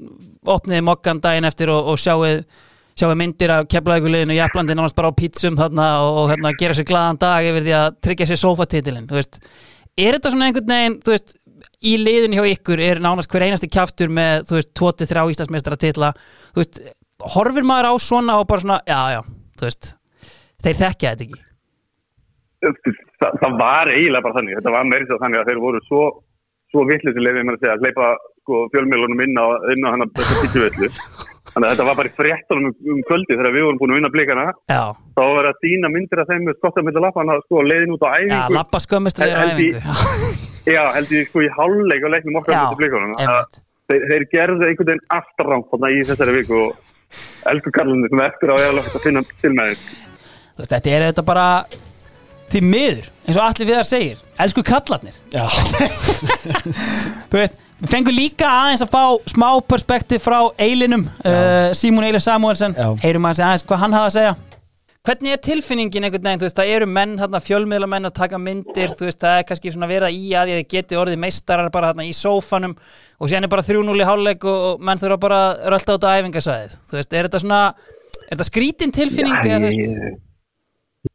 opniði 0.53 0.85
mokkan 0.87 1.21
daginn 1.23 1.49
eftir 1.49 1.73
og, 1.75 1.93
og 1.93 2.01
sjáuð 2.01 2.45
sjáuð 2.97 3.17
myndir 3.21 3.53
af 3.53 3.67
keflaðuguleginu 3.73 4.37
Jæplandi 4.39 4.77
nánast 4.77 4.97
bara 4.97 5.11
á 5.13 5.19
pítsum 5.19 5.59
þarna 5.59 5.89
og, 6.05 6.21
og 6.23 6.31
hérna, 6.33 6.55
gera 6.57 6.77
sér 6.77 6.89
glaðan 6.89 7.21
dag 7.21 7.49
yfir 7.49 7.67
því 7.67 7.75
að 7.77 7.99
tryggja 8.07 8.29
sér 8.31 8.41
sofatitilin 8.41 9.11
er 9.11 10.17
þetta 10.17 10.33
svona 10.33 10.49
einhvern 10.49 10.73
veginn 10.73 10.97
veist, 11.05 11.37
í 11.85 11.97
liðun 12.01 12.37
hjá 12.37 12.45
ykkur 12.55 12.81
er 12.85 13.03
nánast 13.05 13.33
hver 13.33 13.47
einasti 13.47 13.69
kjaftur 13.73 14.13
með 14.13 14.49
þú 14.49 14.59
veist, 14.59 14.73
23 14.81 15.27
Íslandsmeistara 15.35 15.81
titla 15.81 16.13
þú 16.55 16.63
veist, 16.63 16.81
horfir 17.37 17.69
maður 17.69 17.93
á 17.93 17.95
svona 18.01 18.41
og 18.41 18.49
bara 18.49 18.65
svona, 18.65 18.81
já, 18.89 19.01
já, 19.17 19.21
veist 19.61 19.93
þeir 20.65 20.81
þekkja 20.83 21.13
þetta 21.13 21.27
ekki? 21.27 21.43
Þa, 23.21 23.29
það 23.43 23.59
var 23.61 23.91
eiginlega 23.93 24.25
bara 24.25 24.39
þannig, 24.39 24.59
þetta 24.59 24.75
var 24.75 24.89
meiri 24.89 25.09
svo 25.09 25.19
þannig 25.23 25.43
að 25.43 25.51
þeir 25.51 25.61
voru 25.63 25.83
svo, 25.87 26.03
svo 26.73 26.87
vittlið 26.89 27.17
sem 27.17 27.27
leiðið 27.27 27.47
mér 27.47 27.59
að 27.59 27.63
segja 27.65 27.77
að 27.77 27.85
hleypa 27.85 28.09
sko, 28.47 28.61
fjölmjölunum 28.73 29.23
inn 29.27 29.37
á, 29.43 29.47
inn 29.75 29.83
á 29.83 29.89
hennar 29.93 30.13
þessu 30.15 30.39
pítsuvellu. 30.45 30.89
Þannig 31.51 31.67
að 31.67 31.73
þetta 31.73 31.87
var 31.89 31.99
bara 31.99 32.11
í 32.11 32.15
fréttunum 32.17 32.67
um, 32.71 32.75
um 32.95 33.03
kvöldi 33.09 33.33
þegar 33.37 33.55
við 33.55 33.65
vorum 33.67 33.79
búin 33.81 33.93
að 33.95 33.99
vinna 34.01 34.11
blikana. 34.15 34.47
Já. 34.71 34.81
Þá 35.17 35.23
var 35.35 35.49
að 35.51 35.61
sína 35.65 35.91
myndir 35.93 36.23
af 36.23 36.31
þeim 36.31 36.45
með 36.49 36.59
skottar 36.59 36.85
með 36.87 36.99
lappana 37.05 37.37
sko, 37.45 37.63
leiðin 37.65 37.95
út 37.97 38.05
á 38.07 38.09
æfingu. 38.17 38.35
Já, 38.35 38.57
lappa 38.57 38.81
er 39.33 39.39
á 39.39 39.45
Held 39.47 39.63
í- 39.63 39.71
æfingu 39.73 40.75
Já, 40.77 40.83
held 40.97 41.15
ég 41.17 41.31
sko 41.31 41.45
í 41.47 41.49
hálfleik 41.57 42.05
og 42.09 42.13
leiknum 42.17 42.41
okkar 42.43 42.57
Já, 42.57 42.61
með 42.67 42.83
blikunum. 42.83 43.17
Þeir, 43.87 44.05
þeir 44.11 44.27
gerðu 44.35 44.67
einhvern 44.69 44.91
veginn 44.93 45.05
þarna 45.71 45.93
í 45.95 46.05
þessari 46.11 46.37
viku 46.41 46.61
og 46.67 47.51
elsku 47.53 47.73
Karlunni 47.73 48.11
sem 48.11 48.23
eftir 48.27 48.51
á 48.53 48.57
eða 48.59 48.73
að 48.83 49.05
finna 49.07 49.23
til 49.31 49.53
með 49.55 49.73
þeim. 49.73 49.91
Þú 50.57 50.65
veist, 50.65 50.73
þetta 50.75 50.95
er 50.97 51.05
þetta 51.07 51.25
bara 51.31 51.47
því 52.51 52.63
miður, 52.67 53.09
eins 53.27 53.39
og 53.39 53.45
allir 53.47 53.69
viðar 53.71 53.87
segir 53.89 54.19
elsku 54.43 54.63
kallarnir 54.67 55.17
Já. 55.35 55.47
þú 57.31 57.41
veist, 57.41 57.57
við 57.83 57.91
fengum 57.93 58.17
líka 58.17 58.49
aðeins 58.49 58.83
að 58.87 58.93
fá 58.95 59.03
smá 59.33 59.49
perspektiv 59.69 60.23
frá 60.25 60.39
Eilinum, 60.63 61.07
uh, 61.25 61.71
Símon 61.77 62.07
Eilin 62.09 62.23
Samuelsen 62.25 62.77
heyrum 63.03 63.27
aðeins 63.29 63.43
aðeins 63.45 63.67
hvað 63.69 63.83
hann 63.85 63.97
hafa 63.99 64.11
að 64.11 64.15
segja. 64.19 64.35
Hvernig 65.07 65.31
er 65.37 65.39
tilfinningin 65.39 66.03
einhvern 66.09 66.25
veginn, 66.27 66.41
þú 66.41 66.47
veist, 66.49 66.57
það 66.59 66.71
eru 66.75 66.87
menn, 66.91 67.13
þarna, 67.21 67.39
fjölmiðla 67.45 67.87
menn 67.93 68.09
að 68.09 68.15
taka 68.17 68.41
myndir, 68.43 68.91
þú 68.99 69.07
veist, 69.07 69.21
það 69.23 69.37
er 69.39 69.45
kannski 69.47 69.71
svona 69.71 69.87
verið 69.87 70.17
í 70.19 70.33
að 70.35 70.51
þið 70.51 70.65
geti 70.73 70.99
orðið 70.99 71.21
meistarar 71.23 71.69
bara 71.71 71.93
þarna 71.93 72.07
í 72.09 72.15
sófanum 72.19 72.75
og 73.23 73.31
síðan 73.31 73.47
er 73.47 73.53
bara 73.53 73.63
3-0 73.69 74.01
í 74.03 74.09
hálfleik 74.09 74.49
og, 74.51 74.83
menn 74.83 74.99
þurfa 74.99 75.21
bara 75.23 75.39
að 75.53 75.63
rölda 75.77 75.95
út 76.01 76.09
á 76.11 76.15
æfingasæðið, 76.19 76.75
þú 76.91 76.99
veist, 76.99 77.15
er 77.21 77.29
þetta 77.29 77.43
svona, 77.45 77.61
er 78.27 78.33
þetta 78.35 78.49
skrítin 78.51 78.97
tilfinning, 78.99 79.39
Já, 79.39 79.45
þú 79.47 79.55
ég- 79.55 79.69
veist, 79.69 80.19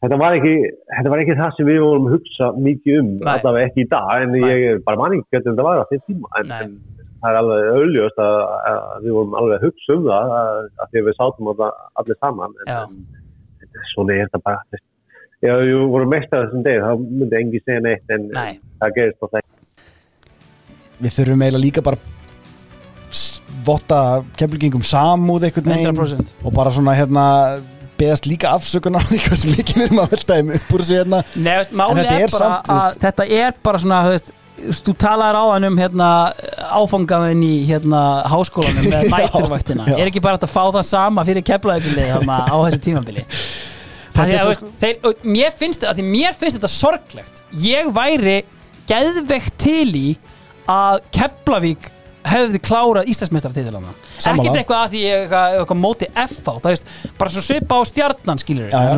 Þetta 0.01 0.17
var, 0.21 0.35
ekki, 0.37 0.53
þetta 0.91 1.11
var 1.13 1.21
ekki 1.21 1.35
það 1.39 1.55
sem 1.57 1.67
við 1.67 1.79
vorum 1.83 2.07
að 2.07 2.13
hugsa 2.15 2.49
mikið 2.67 2.99
um, 2.99 3.09
Nei. 3.17 3.31
allavega 3.33 3.69
ekki 3.69 3.83
í 3.83 3.89
dag, 3.91 4.11
en 4.23 4.37
ég 4.39 4.65
er 4.69 4.83
bara 4.85 4.99
manning 5.01 5.23
hvernig 5.27 5.47
þetta 5.49 5.65
var 5.67 5.81
á 5.81 5.89
þeim 5.89 6.03
tíma, 6.07 6.31
en, 6.39 6.53
en 6.57 6.75
það 7.21 7.31
er 7.31 7.39
alveg 7.41 7.67
auðljóst 7.71 8.21
að, 8.25 8.37
að 8.71 9.03
við 9.05 9.17
vorum 9.17 9.35
alveg 9.41 9.57
að 9.57 9.65
hugsa 9.67 9.97
um 9.97 10.07
það, 10.07 10.31
að, 10.37 10.61
að 10.85 10.93
því 10.93 11.01
að 11.01 11.09
við 11.09 11.17
sátum 11.17 11.51
þetta 11.51 11.69
allir 12.03 12.19
saman, 12.21 12.55
en, 12.65 12.95
en 13.65 13.83
svona 13.91 14.15
er 14.15 14.23
þetta 14.29 14.43
bara, 14.47 14.63
veist, 14.75 14.87
ef 15.41 15.61
við 15.65 15.83
vorum 15.95 16.15
mestar 16.15 16.47
þessum 16.47 16.65
deg, 16.69 16.81
þá 16.85 17.05
myndi 17.19 17.39
engi 17.41 17.63
segja 17.65 17.85
neitt, 17.85 18.15
en 18.15 18.31
Nei. 18.37 18.49
það 18.81 18.97
gerist 18.97 19.21
á 19.21 19.27
þeim. 19.35 19.47
Við 21.01 21.15
þurfum 21.17 21.45
eiginlega 21.45 21.65
líka 21.65 21.85
bara 21.85 22.01
votta 23.65 23.99
keflingum 24.39 24.83
samúð 24.85 25.47
veginn 25.49 25.91
100%. 25.91 26.33
og 26.45 26.53
bara 26.55 26.71
svona 26.73 26.95
hérna 26.97 27.25
beðast 28.01 28.27
líka 28.29 28.51
afsökunar 28.57 29.05
á 29.05 29.09
því 29.11 29.21
hvað 29.27 29.41
sem 29.45 29.55
mikið 29.55 29.79
við 29.79 29.87
erum 29.87 30.03
að 30.03 30.13
velta 30.17 30.37
þeim 30.41 30.53
upp 30.57 30.75
úr 30.75 30.83
þessu 30.85 30.99
hérna. 30.99 31.23
Nei, 31.37 31.55
veist, 31.61 31.73
máli 31.81 32.03
er, 32.03 32.11
er 32.11 32.35
bara 32.35 32.45
samt, 32.45 32.71
að 32.75 33.01
þetta 33.05 33.27
er 33.39 33.57
bara 33.69 33.81
svona, 33.85 33.99
þú 34.07 34.13
veist, 34.17 34.31
þú 34.85 34.93
talaðir 35.01 35.39
á 35.41 35.45
hann 35.55 35.67
um 35.71 35.77
hérna, 35.81 36.07
áfangaðin 36.81 37.43
í 37.47 37.51
hérna, 37.69 38.01
háskólanum 38.29 38.87
með 38.91 39.05
Já, 39.09 39.11
næturvaktina 39.15 39.87
já. 39.89 39.95
er 39.97 40.11
ekki 40.11 40.21
bara 40.27 40.37
að 40.41 40.51
fá 40.53 40.63
það 40.75 40.85
sama 40.91 41.25
fyrir 41.25 41.45
keflaðubilið 41.47 42.11
á 42.29 42.55
þessu 42.67 42.81
tímabili? 42.89 43.25
Að, 44.21 44.33
svo- 44.37 44.49
veist, 44.51 44.65
þeir, 44.81 45.21
mér 45.33 45.53
finnst 45.57 45.85
því 45.87 46.03
mér 46.05 46.35
finnst 46.37 46.57
þetta 46.59 46.69
sorglegt. 46.69 47.39
Ég 47.63 47.87
væri 47.95 48.41
geðveikt 48.89 49.55
til 49.61 49.87
í 49.97 50.07
að 50.69 50.99
Keflavík 51.15 51.87
hefði 52.27 52.59
klárað 52.61 53.07
Íslandsmeistaratitilana 53.11 53.91
Sammála. 54.21 54.41
ekkert 54.43 54.59
eitthvað 54.61 54.81
að 54.85 54.91
því 54.93 55.01
ég 55.05 55.21
eitthvað, 55.23 55.55
eitthvað 55.61 55.79
móti 55.81 56.09
FH, 56.11 56.55
það 56.61 56.67
veist, 56.75 56.91
bara 57.17 57.33
svo 57.33 57.43
svipa 57.45 57.79
á 57.79 57.81
stjarnan 57.89 58.41
skilur 58.41 58.67
Já, 58.69 58.81
já. 58.91 58.97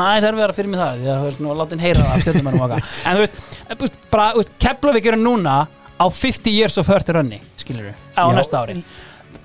næðis 0.00 0.26
erfiðara 0.28 0.56
fyrir 0.56 0.72
mig 0.72 0.82
það 0.82 0.98
því 1.00 1.12
að 1.14 1.22
þú 1.22 1.28
veist, 1.30 1.40
nú 1.46 1.54
látin 1.62 1.82
heyra 1.84 2.02
það 2.02 2.12
af 2.18 2.26
stjörnumennum 2.26 2.66
okkar 2.66 2.90
en 3.06 3.16
þú 3.16 3.24
veist, 3.24 3.40
þú 3.72 3.80
veist, 3.86 3.96
bara, 4.12 4.26
þú 4.36 4.42
veist, 4.42 4.52
Keflavík 4.66 5.08
eru 5.12 5.20
núna 5.22 5.56
á 5.96 6.06
50 6.10 6.50
years 6.52 6.76
of 6.82 6.90
hurt 6.92 7.08
runni 7.16 7.40
skilur 7.62 7.92
á 8.18 8.24
Já. 8.28 8.36
næsta 8.36 8.60
ári 8.66 8.78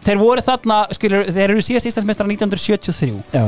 þeir 0.08 0.20
voru 0.22 0.44
þarna, 0.44 0.82
skilur, 0.96 1.26
þeir 1.32 1.50
eru 1.56 1.64
síðast 1.64 1.90
Íslandsmeistar 1.94 2.28
1973 2.28 3.24
Já. 3.34 3.48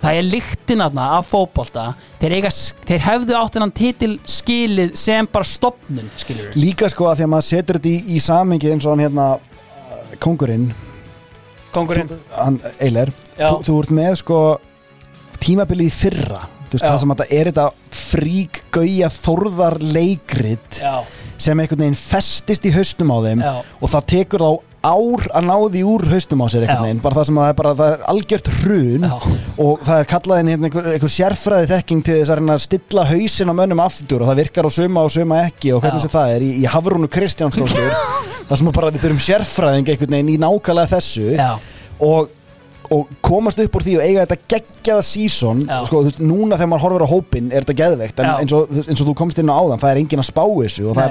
Það 0.00 0.18
er 0.18 0.28
lyktin 0.28 0.84
aðna 0.84 1.06
af 1.18 1.30
fótbolta. 1.30 1.86
Þeir, 2.20 2.36
eiga, 2.38 2.52
þeir 2.88 3.04
hefðu 3.06 3.36
átt 3.38 3.58
hennan 3.58 3.74
titil 3.76 4.12
skilið 4.28 4.94
sem 5.00 5.28
bara 5.30 5.48
stopnun 5.48 6.10
skilur 6.20 6.56
líka 6.58 6.88
sko 6.92 7.10
að 7.10 7.20
því 7.20 7.26
að 7.26 7.32
maður 7.34 7.48
setur 7.50 7.80
þetta 7.80 7.92
í, 7.92 8.16
í 8.16 8.22
samingi 8.24 8.72
eins 8.72 8.86
og 8.86 8.94
hann 8.94 9.04
hérna 9.06 9.26
uh, 9.36 10.14
kongurinn 10.22 10.70
hann 12.34 12.58
Eiler. 12.82 13.12
Þú, 13.36 13.52
þú 13.66 13.76
ert 13.82 13.92
með 14.00 14.16
sko 14.20 14.40
tímabilið 15.40 15.90
í 15.90 15.94
fyrra. 15.94 16.40
Þú 16.70 16.76
veist 16.76 16.84
Já. 16.84 16.90
það 16.90 17.00
sem 17.02 17.12
að 17.12 17.20
þetta 17.20 17.36
er 17.38 17.50
þetta 17.50 17.96
frík 18.00 18.60
gauja 18.74 19.08
þorðar 19.10 19.76
leikrit 19.82 20.80
Já. 20.82 21.00
sem 21.40 21.58
einhvern 21.62 21.82
veginn 21.84 21.98
festist 21.98 22.66
í 22.66 22.74
haustum 22.74 23.10
á 23.10 23.18
þeim 23.26 23.42
Já. 23.42 23.54
og 23.80 23.90
það 23.90 24.06
tekur 24.14 24.44
þá 24.44 24.50
ár 24.80 25.26
að 25.36 25.44
ná 25.44 25.54
því 25.74 25.80
úr 25.84 26.04
haustum 26.08 26.40
á 26.40 26.46
sér 26.48 26.64
veginn 26.64 27.02
bara 27.04 27.18
það 27.18 27.26
sem 27.28 27.38
að 27.38 27.44
það 27.44 27.50
er 27.50 27.56
bara 27.58 27.72
það 27.76 27.90
er 27.92 28.04
algjört 28.12 28.48
hrun 28.62 29.04
Já. 29.04 29.16
og 29.60 29.82
það 29.84 29.98
er 30.00 30.08
kallað 30.08 30.40
inn 30.40 30.50
hérna 30.54 30.68
einhver, 30.70 30.88
einhver 30.94 31.12
sérfræði 31.12 31.68
þekking 31.74 32.00
til 32.06 32.16
þess 32.16 32.32
að 32.32 32.62
stilla 32.64 33.04
hausin 33.10 33.52
á 33.52 33.54
mönnum 33.60 33.84
aftur 33.84 34.24
og 34.24 34.30
það 34.30 34.40
virkar 34.40 34.64
á 34.64 34.70
suma 34.72 35.04
og 35.04 35.12
suma 35.12 35.36
ekki 35.50 35.74
og 35.76 35.84
hvernig 35.84 36.00
sem 36.06 36.14
það 36.14 36.34
er 36.38 36.46
í, 36.46 36.50
í 36.62 36.64
Hafrúnu 36.72 37.12
Kristjánsdóttur 37.12 37.92
það 38.48 38.56
sem 38.56 38.72
að 38.72 38.76
bara 38.80 38.92
við 38.96 39.04
þurfum 39.04 39.24
sérfræðing 39.28 39.92
einhvern 39.92 40.16
veginn 40.16 40.32
í 40.32 40.40
nákvæmlega 40.40 40.92
þessu 40.96 41.28
og, 42.08 42.32
og 42.88 43.14
komast 43.20 43.60
upp 43.60 43.76
úr 43.76 43.84
því 43.84 44.00
og 44.00 44.04
eiga 44.08 44.24
þetta 44.24 44.40
geggjaða 44.56 45.04
sísón 45.04 45.60
sko, 45.84 45.96
núna 46.24 46.56
þegar 46.56 46.72
maður 46.72 46.84
horfir 46.88 47.04
á 47.04 47.12
hópin 47.12 47.52
er 47.52 47.68
þetta 47.68 47.80
geðveikt 47.84 48.24
en 48.24 48.32
eins 48.32 48.56
og, 48.56 48.72
eins 48.80 48.96
og 48.96 49.12
þú 49.12 49.20
komst 49.20 49.36
inn 49.44 49.52
á 49.52 49.60
áðan 49.60 49.82
það 49.84 49.92
er 49.92 50.00
engin 50.06 50.24
að 50.24 50.30
spá 50.32 50.44
þessu 50.48 50.88
og 50.88 50.96
það 50.96 51.04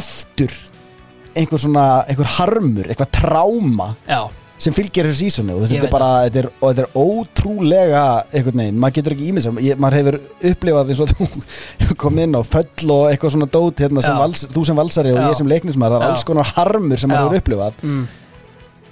aftur 0.00 0.52
einhver 1.36 1.60
svona, 1.60 1.84
einhver 2.08 2.28
harmur, 2.38 2.86
eitthvað 2.88 3.10
tráma 3.12 3.90
Já. 4.08 4.22
sem 4.58 4.72
fylgir 4.72 5.04
þessu 5.10 5.26
sísoni 5.26 5.52
og 5.52 5.60
Ég 5.60 5.68
þetta 5.68 5.82
veit 5.82 5.88
er 5.90 5.92
bara, 5.92 6.10
þetta 6.24 6.40
er, 6.40 6.48
og 6.60 6.70
þetta 6.70 6.84
er 6.86 7.00
ótrúlega 7.02 8.04
einhvern 8.30 8.62
veginn, 8.62 8.78
maður 8.80 8.94
getur 8.98 9.16
ekki 9.16 9.26
ímið 9.32 9.44
sem 9.44 9.58
maður 9.84 9.98
hefur 10.00 10.18
upplifað 10.52 10.92
eins 10.94 11.02
og 11.04 11.12
þú 11.12 11.96
komið 12.04 12.28
inn 12.28 12.38
á 12.38 12.42
föll 12.54 12.92
og 12.96 13.02
eitthvað 13.10 13.34
svona 13.36 13.50
dót 13.58 13.82
hérna, 13.84 14.04
sem 14.06 14.16
Já. 14.16 14.20
vals, 14.22 14.46
þú 14.54 14.64
sem 14.70 14.80
valsari 14.80 15.12
og 15.12 15.20
Já. 15.20 15.26
ég 15.28 15.40
sem 15.42 15.50
leiknismar 15.52 15.92
það 15.92 15.98
er 16.00 16.06
Já. 16.06 16.14
alls 16.14 16.24
konar 16.30 16.54
harmur 16.56 17.02
sem 17.02 17.12
maður 17.12 17.20
Já. 17.20 17.28
hefur 17.28 17.42
upplifað 17.44 17.84
mm. 17.84 18.06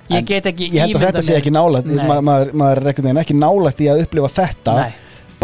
Ég 0.05 0.19
En 0.21 0.27
get 0.29 0.47
ekki 0.51 0.67
Ég 0.69 0.83
held 0.85 0.99
að 0.99 1.05
þetta 1.07 1.21
sé 1.25 1.37
ekki 1.39 1.51
nálægt 1.55 1.87
Nei. 1.89 2.03
ma 2.05 2.19
maður, 2.21 2.51
maður 2.61 2.83
er 2.83 2.89
einhvern 2.91 3.07
veginn 3.09 3.21
ekki 3.23 3.37
nálægt 3.41 3.79
í 3.81 3.87
að 3.89 4.03
upplifa 4.05 4.29
þetta 4.37 4.75
Nei. 4.83 4.91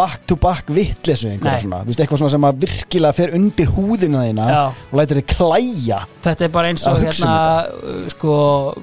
Back 0.00 0.24
to 0.28 0.36
back 0.40 0.70
vittlesu 0.72 1.30
eitthvað 1.30 2.16
svona 2.20 2.32
sem 2.32 2.46
að 2.48 2.62
virkilega 2.64 3.16
fer 3.16 3.34
undir 3.36 3.68
húðina 3.74 4.24
þína 4.26 4.46
Já. 4.48 4.60
og 4.72 4.96
lætur 5.00 5.20
þið 5.20 5.26
klæja. 5.34 6.00
Þetta 6.24 6.46
er 6.46 6.52
bara 6.54 6.70
eins 6.72 6.86
og 6.88 6.96
um 6.98 7.04
hérna 7.04 7.34
uh, 7.68 8.06
sko, 8.14 8.36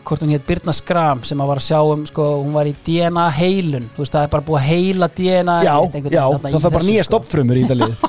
hvort 0.08 0.26
hún 0.26 0.34
hétt 0.36 0.46
Birna 0.48 0.76
Skram 0.76 1.24
sem 1.28 1.42
að 1.42 1.52
var 1.52 1.62
að 1.62 1.68
sjá 1.68 1.80
um, 1.82 2.06
sko, 2.10 2.28
hún 2.44 2.54
var 2.56 2.70
í 2.70 2.76
DNA 2.88 3.28
heilun, 3.40 3.90
þú 3.96 4.04
veist, 4.04 4.16
það 4.16 4.28
er 4.28 4.34
bara 4.36 4.48
búið 4.48 4.62
að 4.62 4.70
heila 4.70 5.12
DNA 5.18 5.58
Já, 5.66 5.76
já, 6.14 6.24
það 6.46 6.60
þarf 6.60 6.78
bara 6.78 6.88
nýja 6.92 7.08
sko. 7.08 7.12
stoppfrumur 7.12 7.60
í 7.60 7.66
þetta 7.66 7.80
lið. 7.84 7.98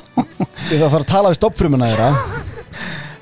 Það 0.69 0.81
þarf 0.83 0.95
að 0.99 1.05
tala 1.09 1.29
við 1.31 1.37
stoppfrumuna 1.39 1.87
þeirra. 1.89 2.07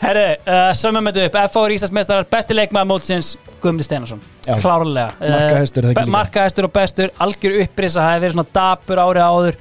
Herru, 0.02 0.24
uh, 0.42 0.72
sömum 0.78 1.08
þetta 1.10 1.28
upp. 1.28 1.38
F.O. 1.48 1.62
er 1.66 1.76
Íslandsmeistarar, 1.78 2.28
besti 2.32 2.58
leikmaður 2.58 2.90
mótsins 2.92 3.30
Guðmundur 3.62 3.88
Steinarsson, 3.88 4.22
Já. 4.46 4.54
klárlega. 4.62 5.12
Uh, 5.20 6.06
Markahæstur, 6.14 6.68
og 6.68 6.74
bestur, 6.76 7.12
algjör 7.20 7.58
upprisa 7.64 8.02
það 8.04 8.14
hefur 8.14 8.26
verið 8.26 8.36
svona 8.38 8.54
dapur 8.60 9.02
árið 9.04 9.26
áður. 9.28 9.58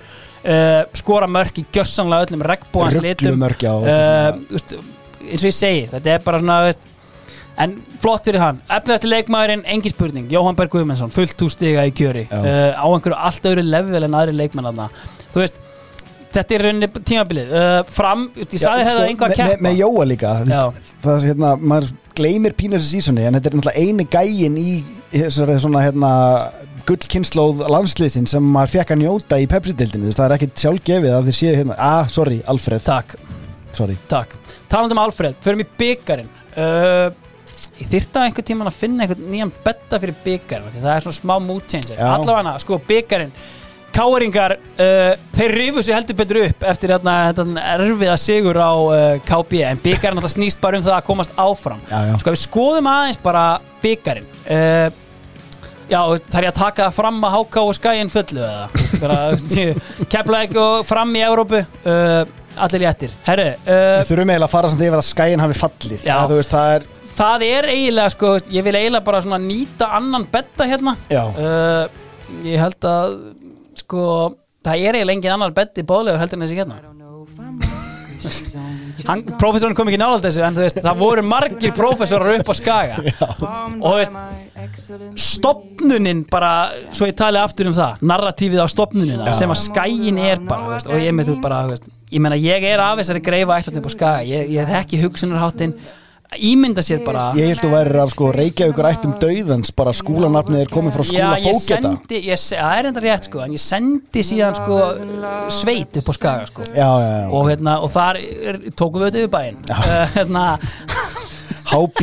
Uh, 0.47 0.83
skora 0.95 1.27
mörk 1.27 1.57
í 1.59 1.65
gjössanlega 1.75 2.29
öllum 2.29 2.45
regnbúans 2.47 2.95
litum. 3.03 3.41
já, 3.59 3.73
veist, 4.53 4.77
eins 5.27 5.43
og 5.43 5.49
ég 5.51 5.57
segi, 5.57 5.89
þetta 5.91 6.13
er 6.15 6.21
bara 6.23 6.39
svona 6.43 6.59
veist, 6.69 6.87
en 7.59 7.73
flott 8.03 8.29
fyrir 8.29 8.39
hann. 8.45 8.61
Efniðasti 8.71 9.11
leikmaðurinn, 9.11 9.65
engin 9.67 9.91
spurning, 9.95 10.29
Jóhann 10.31 10.55
Berg 10.59 10.71
Guðmundsson 10.71 11.11
fullt 11.11 11.41
hústiga 11.43 11.83
í 11.89 11.95
kjöri. 11.97 12.29
Já. 12.31 12.77
á 12.79 12.85
einhverju 12.87 13.17
allt 13.19 13.49
öðru 13.51 13.65
level 13.67 14.05
en 14.07 14.15
aðri 14.21 14.37
leikmenn 14.39 14.69
þarna. 14.71 14.91
þú 15.35 15.43
veist, 15.43 15.59
þetta 16.37 16.55
er 16.55 16.65
rauninni 16.69 16.89
tímabilið. 17.01 17.51
Uh, 17.57 17.83
fram, 17.97 18.27
ég 18.37 18.47
sagði 18.53 18.85
Já, 18.85 18.89
hefða 18.91 18.99
sko, 19.01 19.07
einhvað 19.11 19.31
að 19.33 19.41
með- 19.41 19.55
með- 19.57 19.63
Með 19.67 19.79
Jóa 19.83 20.07
líka 20.13 20.35
veist, 20.45 20.93
Það 21.03 21.15
er 21.17 21.27
hérna, 21.33 21.55
maður 21.73 21.91
gleymir 22.17 22.55
pínur 22.59 22.81
þessi 22.83 23.01
sísoni 23.01 23.27
en 23.27 23.37
þetta 23.37 23.51
er 23.51 23.59
náttúrulega 23.59 23.83
eini 23.83 24.07
gægin 24.13 24.57
í 24.61 24.71
þessari 25.13 25.59
svona 25.63 25.85
hérna 25.85 26.13
gullkynnslóð 26.87 27.65
landsliðsin 27.73 28.29
sem 28.31 28.49
maður 28.55 28.77
fekk 28.77 28.95
að 28.95 29.03
njóta 29.03 29.41
í 29.43 29.49
Pepsi-dildinu, 29.51 30.13
það 30.15 30.27
er 30.27 30.35
ekkit 30.37 30.63
sjálfgefið 30.63 31.17
að 31.17 31.29
þið 31.31 31.39
séu 31.41 31.55
hérna, 31.57 31.77
ah, 31.83 32.11
sorry, 32.13 32.41
Alfred. 32.47 32.85
Takk. 32.87 33.17
Sorry. 33.77 33.97
Takk. 34.09 34.37
Talandi 34.71 34.97
um 34.97 35.03
Alfred, 35.03 35.39
förum 35.45 35.65
í 35.65 35.67
byggarinn 35.79 36.29
uh, 36.57 37.11
Ég 37.77 37.91
þyrta 37.93 38.23
einhvern 38.25 38.47
tíman 38.49 38.71
að 38.71 38.79
finna 38.79 39.05
einhvern 39.05 39.27
nýjan 39.29 39.53
betta 39.65 39.99
fyrir 40.01 40.17
byggarinn 40.25 40.79
Það 40.79 40.93
er 40.95 41.05
svona 41.05 41.19
smá 41.19 41.35
mood 41.45 41.67
changer. 41.69 41.99
Allavega, 42.01 42.55
sko, 42.63 42.79
byggarinn 42.89 43.35
Káringar, 43.97 44.57
uh, 44.77 45.15
þeir 45.37 45.55
rifu 45.57 45.83
sig 45.85 45.97
heldur 45.97 46.19
betur 46.19 46.43
upp 46.45 46.67
eftir 46.69 46.93
hérna, 46.93 47.15
hérna 47.31 47.65
erfiða 47.75 48.19
sigur 48.21 48.61
á 48.61 48.73
uh, 48.77 48.99
KB 49.25 49.63
en 49.71 49.81
byggarinn 49.81 50.21
alltaf 50.21 50.35
snýst 50.35 50.61
bara 50.61 50.77
um 50.77 50.85
það 50.85 50.99
að 50.99 51.07
komast 51.09 51.35
áfram. 51.41 51.81
Já, 51.89 51.99
já. 52.11 52.15
Sko, 52.21 52.35
við 52.35 52.43
skoðum 52.43 52.91
aðeins 52.93 53.21
bara 53.25 53.45
byggarinn 53.85 54.29
uh, 54.45 55.03
Já, 55.87 56.01
þú 56.03 56.17
þarf 56.19 56.43
ég 56.43 56.51
að 56.51 56.59
taka 56.59 56.89
fram 56.91 57.21
að 57.23 57.35
háká 57.37 57.63
og 57.63 57.77
skæin 57.79 58.09
fullu 58.11 58.43
eða? 58.43 58.65
Kepla 60.11 60.41
ekki 60.49 60.65
fram 60.89 61.15
í 61.15 61.23
Evrópu 61.23 61.61
uh, 61.63 62.27
Allir 62.57 62.83
léttir. 62.83 63.13
Herru, 63.27 63.49
uh, 63.55 64.01
Við 64.01 64.11
þurfum 64.11 64.33
eiginlega 64.33 64.49
að 64.49 64.55
fara 64.57 64.73
samt 64.73 64.83
yfir 64.83 64.99
að 64.99 65.07
skæin 65.07 65.43
hafi 65.45 65.59
fallið. 65.61 65.99
Já. 66.01 66.15
það, 66.17 66.31
þú 66.33 66.39
veist, 66.41 66.55
það 66.57 66.75
er 66.75 66.87
það 67.17 67.45
er 67.47 67.69
eiginlega 67.73 68.13
sko, 68.13 68.33
ég 68.53 68.67
vil 68.67 68.77
eiginlega 68.77 69.07
bara 69.07 69.41
nýta 69.41 69.91
annan 69.99 70.27
betta 70.33 70.69
hérna. 70.69 70.97
Uh, 71.13 72.41
ég 72.47 72.61
held 72.61 72.89
að 72.91 73.19
sko, 73.85 74.03
það 74.67 74.85
er 74.85 74.99
eiginlega 74.99 75.17
engin 75.19 75.35
annar 75.37 75.57
betti 75.57 75.85
bóðlegur 75.87 76.23
heldur 76.23 76.39
en 76.41 76.47
þessi 76.47 76.61
hérna. 76.61 76.77
Professorinn 79.39 79.77
kom 79.79 79.87
ekki 79.91 79.99
nála 80.01 80.19
þessu 80.23 80.43
en 80.43 80.57
þú 80.57 80.63
veist, 80.65 80.81
það 80.83 80.99
voru 80.99 81.23
margir 81.27 81.75
professorar 81.77 82.41
upp 82.41 82.49
á 82.51 82.55
skaga. 82.59 82.97
Og 83.79 83.85
þú 83.87 83.97
veist 84.01 84.15
stopnunin 85.21 86.25
bara, 86.31 86.71
svo 86.95 87.07
ég 87.09 87.17
tali 87.19 87.39
aftur 87.41 87.71
um 87.71 87.77
það 87.77 88.03
narratífið 88.11 88.63
á 88.63 88.69
stopnunina 88.71 89.35
sem 89.37 89.53
að 89.53 89.63
skæin 89.63 90.19
er 90.23 90.43
bara, 90.47 90.73
veist, 90.75 90.91
og 90.91 91.03
ég 91.03 91.15
með 91.15 91.31
þú 91.31 91.37
bara 91.45 91.61
veist, 91.71 91.87
ég 92.11 92.25
meina, 92.25 92.39
ég 92.41 92.67
er 92.67 92.83
af 92.83 92.99
þessari 93.01 93.23
greifa 93.25 93.61
ætlatni 93.61 93.83
upp 93.83 93.91
á 93.91 93.93
skaga, 93.95 94.27
ég, 94.27 94.51
ég 94.57 94.73
þekki 94.73 95.03
hugsunarháttin 95.05 95.77
ímynda 96.37 96.83
sér 96.85 97.01
bara 97.07 97.29
Ég 97.39 97.47
held 97.53 97.61
þú 97.63 97.71
væri 97.73 98.01
af 98.03 98.11
sko 98.13 98.31
Reykjavíkur 98.35 98.89
ættum 98.91 99.13
dauðans 99.23 99.71
bara 99.77 99.93
skúlanafnið 99.97 100.65
er 100.65 100.73
komið 100.73 100.97
frá 100.97 101.05
skúla 101.09 101.21
Já, 101.37 101.45
ég 101.47 101.55
fóketa 101.57 101.93
sendi, 101.93 102.21
ég, 102.27 102.41
se- 102.43 102.59
það 102.61 102.81
er 102.81 102.89
enda 102.91 103.03
rétt 103.05 103.29
sko 103.31 103.43
en 103.45 103.55
ég 103.57 103.63
sendi 103.63 104.25
síðan 104.27 104.59
sko 104.59 104.79
sveit 105.55 106.01
upp 106.01 106.11
á 106.11 106.15
skaga 106.19 106.49
sko. 106.51 106.67
Já, 106.73 106.89
já, 106.89 107.13
já, 107.23 107.29
og, 107.31 107.47
hérna, 107.51 107.77
og 107.87 107.93
þar 107.95 108.21
er, 108.23 108.59
tókum 108.77 109.05
við 109.05 109.11
þetta 109.11 109.23
yfir 109.23 109.33
bæinn. 109.37 109.63
Uh, 109.71 109.79
hérna, 110.17 110.45
HB 111.71 112.01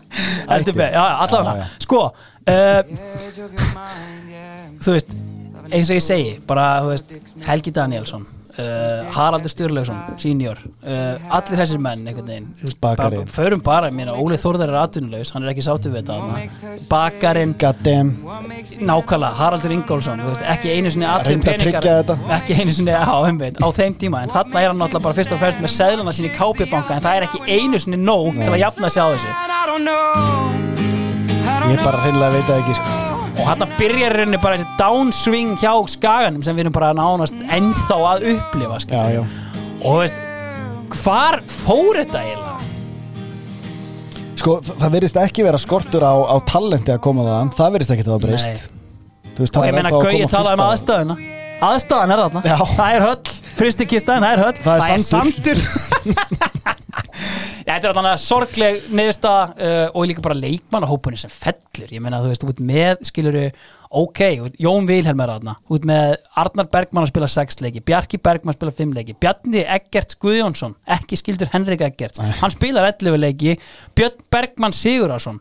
allavega. 0.50 1.70
Sko 1.86 2.02
uh, 2.10 2.82
þú 4.80 4.94
veist 4.96 5.16
eins 5.70 5.90
og 5.92 5.96
ég 6.00 6.02
segi, 6.04 6.30
bara 6.48 6.68
þú 6.82 6.92
veist, 6.94 7.16
Helgi 7.46 7.72
Danielsson 7.74 8.26
uh, 8.60 9.10
Haraldur 9.14 9.50
Sturlaugsson, 9.52 9.98
senior. 10.20 10.58
Uh, 10.84 11.16
allir 11.36 11.58
þessir 11.60 11.80
menn 11.82 12.06
einhvern 12.06 12.28
veginn 12.28 13.30
förum 13.30 13.62
bara, 13.64 13.90
mér 13.94 14.12
Óli 14.14 14.38
Þórðar 14.40 14.72
er 14.72 14.78
atvinnulegs 14.84 15.32
hann 15.34 15.46
er 15.46 15.52
ekki 15.54 15.64
sáttu 15.66 15.92
við 15.92 16.10
þetta. 16.10 16.84
Bakarinn. 16.90 17.54
Nákvæmlega, 18.90 19.32
Haraldur 19.40 19.74
Ingólfsson 19.74 20.22
þú 20.22 20.30
veist, 20.30 20.46
ekki 20.54 20.74
einu 20.76 20.92
sinni 20.94 21.08
allir 21.10 21.38
að 21.38 21.46
peningar 21.48 22.14
ekki 22.38 22.58
einu 22.60 22.76
sinni 22.76 22.94
á, 22.94 23.16
einmitt, 23.26 23.60
á 23.60 23.68
þeim 23.76 23.98
tíma. 24.00 24.24
En 24.24 24.34
þarna 24.34 24.64
er 24.64 24.72
hann 24.72 24.80
náttúrulega 24.80 25.06
bara 25.08 25.18
fyrst 25.20 25.36
og 25.36 25.42
fremst 25.42 25.62
með 25.64 25.74
seðluna 25.76 26.16
sín 26.16 26.30
í 26.30 26.32
kápibanka 26.34 26.96
en 26.96 27.04
það 27.04 27.20
er 27.20 27.28
ekki 27.28 27.44
einu 27.58 27.82
sinni 27.82 28.00
nóg 28.00 28.32
til 28.38 28.48
að 28.48 28.56
Nei. 28.56 28.64
jafna 28.64 28.92
sig 28.92 29.02
á 29.02 29.08
þessu. 29.14 29.30
Ég 31.70 31.84
bara 31.84 32.02
hreinlega 32.02 32.34
veit 32.34 32.48
það 32.48 32.60
ekki 32.64 32.80
sko 32.80 33.09
og 33.38 33.44
hann 33.46 33.64
byrjar 33.78 34.16
rauninni 34.18 34.40
bara 34.42 34.58
þessi 34.58 34.78
downswing 34.80 35.54
hjá 35.60 35.72
skaganum 35.92 36.42
sem 36.44 36.56
við 36.56 36.66
erum 36.66 36.76
bara 36.76 36.90
nánast 36.96 37.38
ennþá 37.46 37.98
að 38.14 38.26
upplifa 38.34 38.80
Já, 38.90 39.02
já. 39.16 39.22
Og 39.80 40.02
veist, 40.02 40.20
hvar 41.00 41.40
fór 41.48 42.02
þetta 42.02 42.24
eiginlega? 42.24 42.56
Sko, 44.40 44.56
það 44.64 44.94
verðist 44.96 45.20
ekki 45.20 45.44
vera 45.44 45.60
skortur 45.60 46.04
á, 46.04 46.14
á 46.16 46.36
talenti 46.48 46.94
að 46.94 47.02
koma 47.04 47.26
þaðan. 47.26 47.50
Það 47.58 47.74
verðist 47.76 47.92
ekki 47.94 48.06
að 48.06 48.12
það 48.14 48.22
breyst. 48.24 48.70
Þú 49.36 49.44
veist, 49.44 49.52
og 49.52 49.60
það 49.60 49.66
ég 49.66 49.70
er 49.70 49.76
meina 49.76 49.92
að 49.92 50.00
koma 50.00 50.32
talaði 50.32 50.56
um 50.56 50.66
aðstöðuna 50.66 51.16
aðstöðan 51.60 52.14
er 52.14 52.22
þarna, 52.24 52.42
það 52.72 52.94
er 52.94 53.04
höll 53.04 53.32
fristikistaðin, 53.60 54.24
það 54.24 54.32
er 54.32 54.42
höll. 54.46 54.60
Það 54.64 54.86
er 54.94 55.04
sandur. 55.04 55.64
Já, 57.70 57.76
þetta 57.76 57.86
er 57.86 57.98
alltaf 58.00 58.22
sorgleg 58.24 58.78
niðurstaða 58.98 59.42
uh, 59.54 59.84
og 59.94 60.06
líka 60.10 60.22
bara 60.24 60.34
leikmannahópunni 60.42 61.20
sem 61.20 61.30
fellur. 61.30 61.92
Ég 61.94 62.02
meina 62.02 62.18
þú 62.18 62.32
veist, 62.32 62.46
út 62.50 62.62
með, 62.66 63.04
skiluru 63.06 63.44
ok, 64.00 64.22
Jón 64.58 64.88
Vilhelm 64.88 65.22
er 65.22 65.32
þarna. 65.36 65.54
Út 65.70 65.86
með 65.86 66.16
Arnar 66.42 66.66
Bergmann 66.72 67.06
að 67.06 67.12
spila 67.12 67.30
6 67.30 67.62
leiki 67.62 67.84
Bjarki 67.86 68.18
Bergmann 68.18 68.56
að 68.56 68.58
spila 68.58 68.74
5 68.80 68.98
leiki 68.98 69.14
Bjarni 69.22 69.62
Eggerts 69.62 70.18
Guðjónsson, 70.18 70.74
ekki 70.98 71.20
skildur 71.20 71.52
Henrik 71.54 71.86
Eggerts, 71.86 72.18
hann 72.42 72.54
spilar 72.56 72.90
11 72.90 73.22
leiki 73.22 73.54
Björn 73.94 74.18
Bergmann 74.34 74.74
Sigurðarsson 74.74 75.38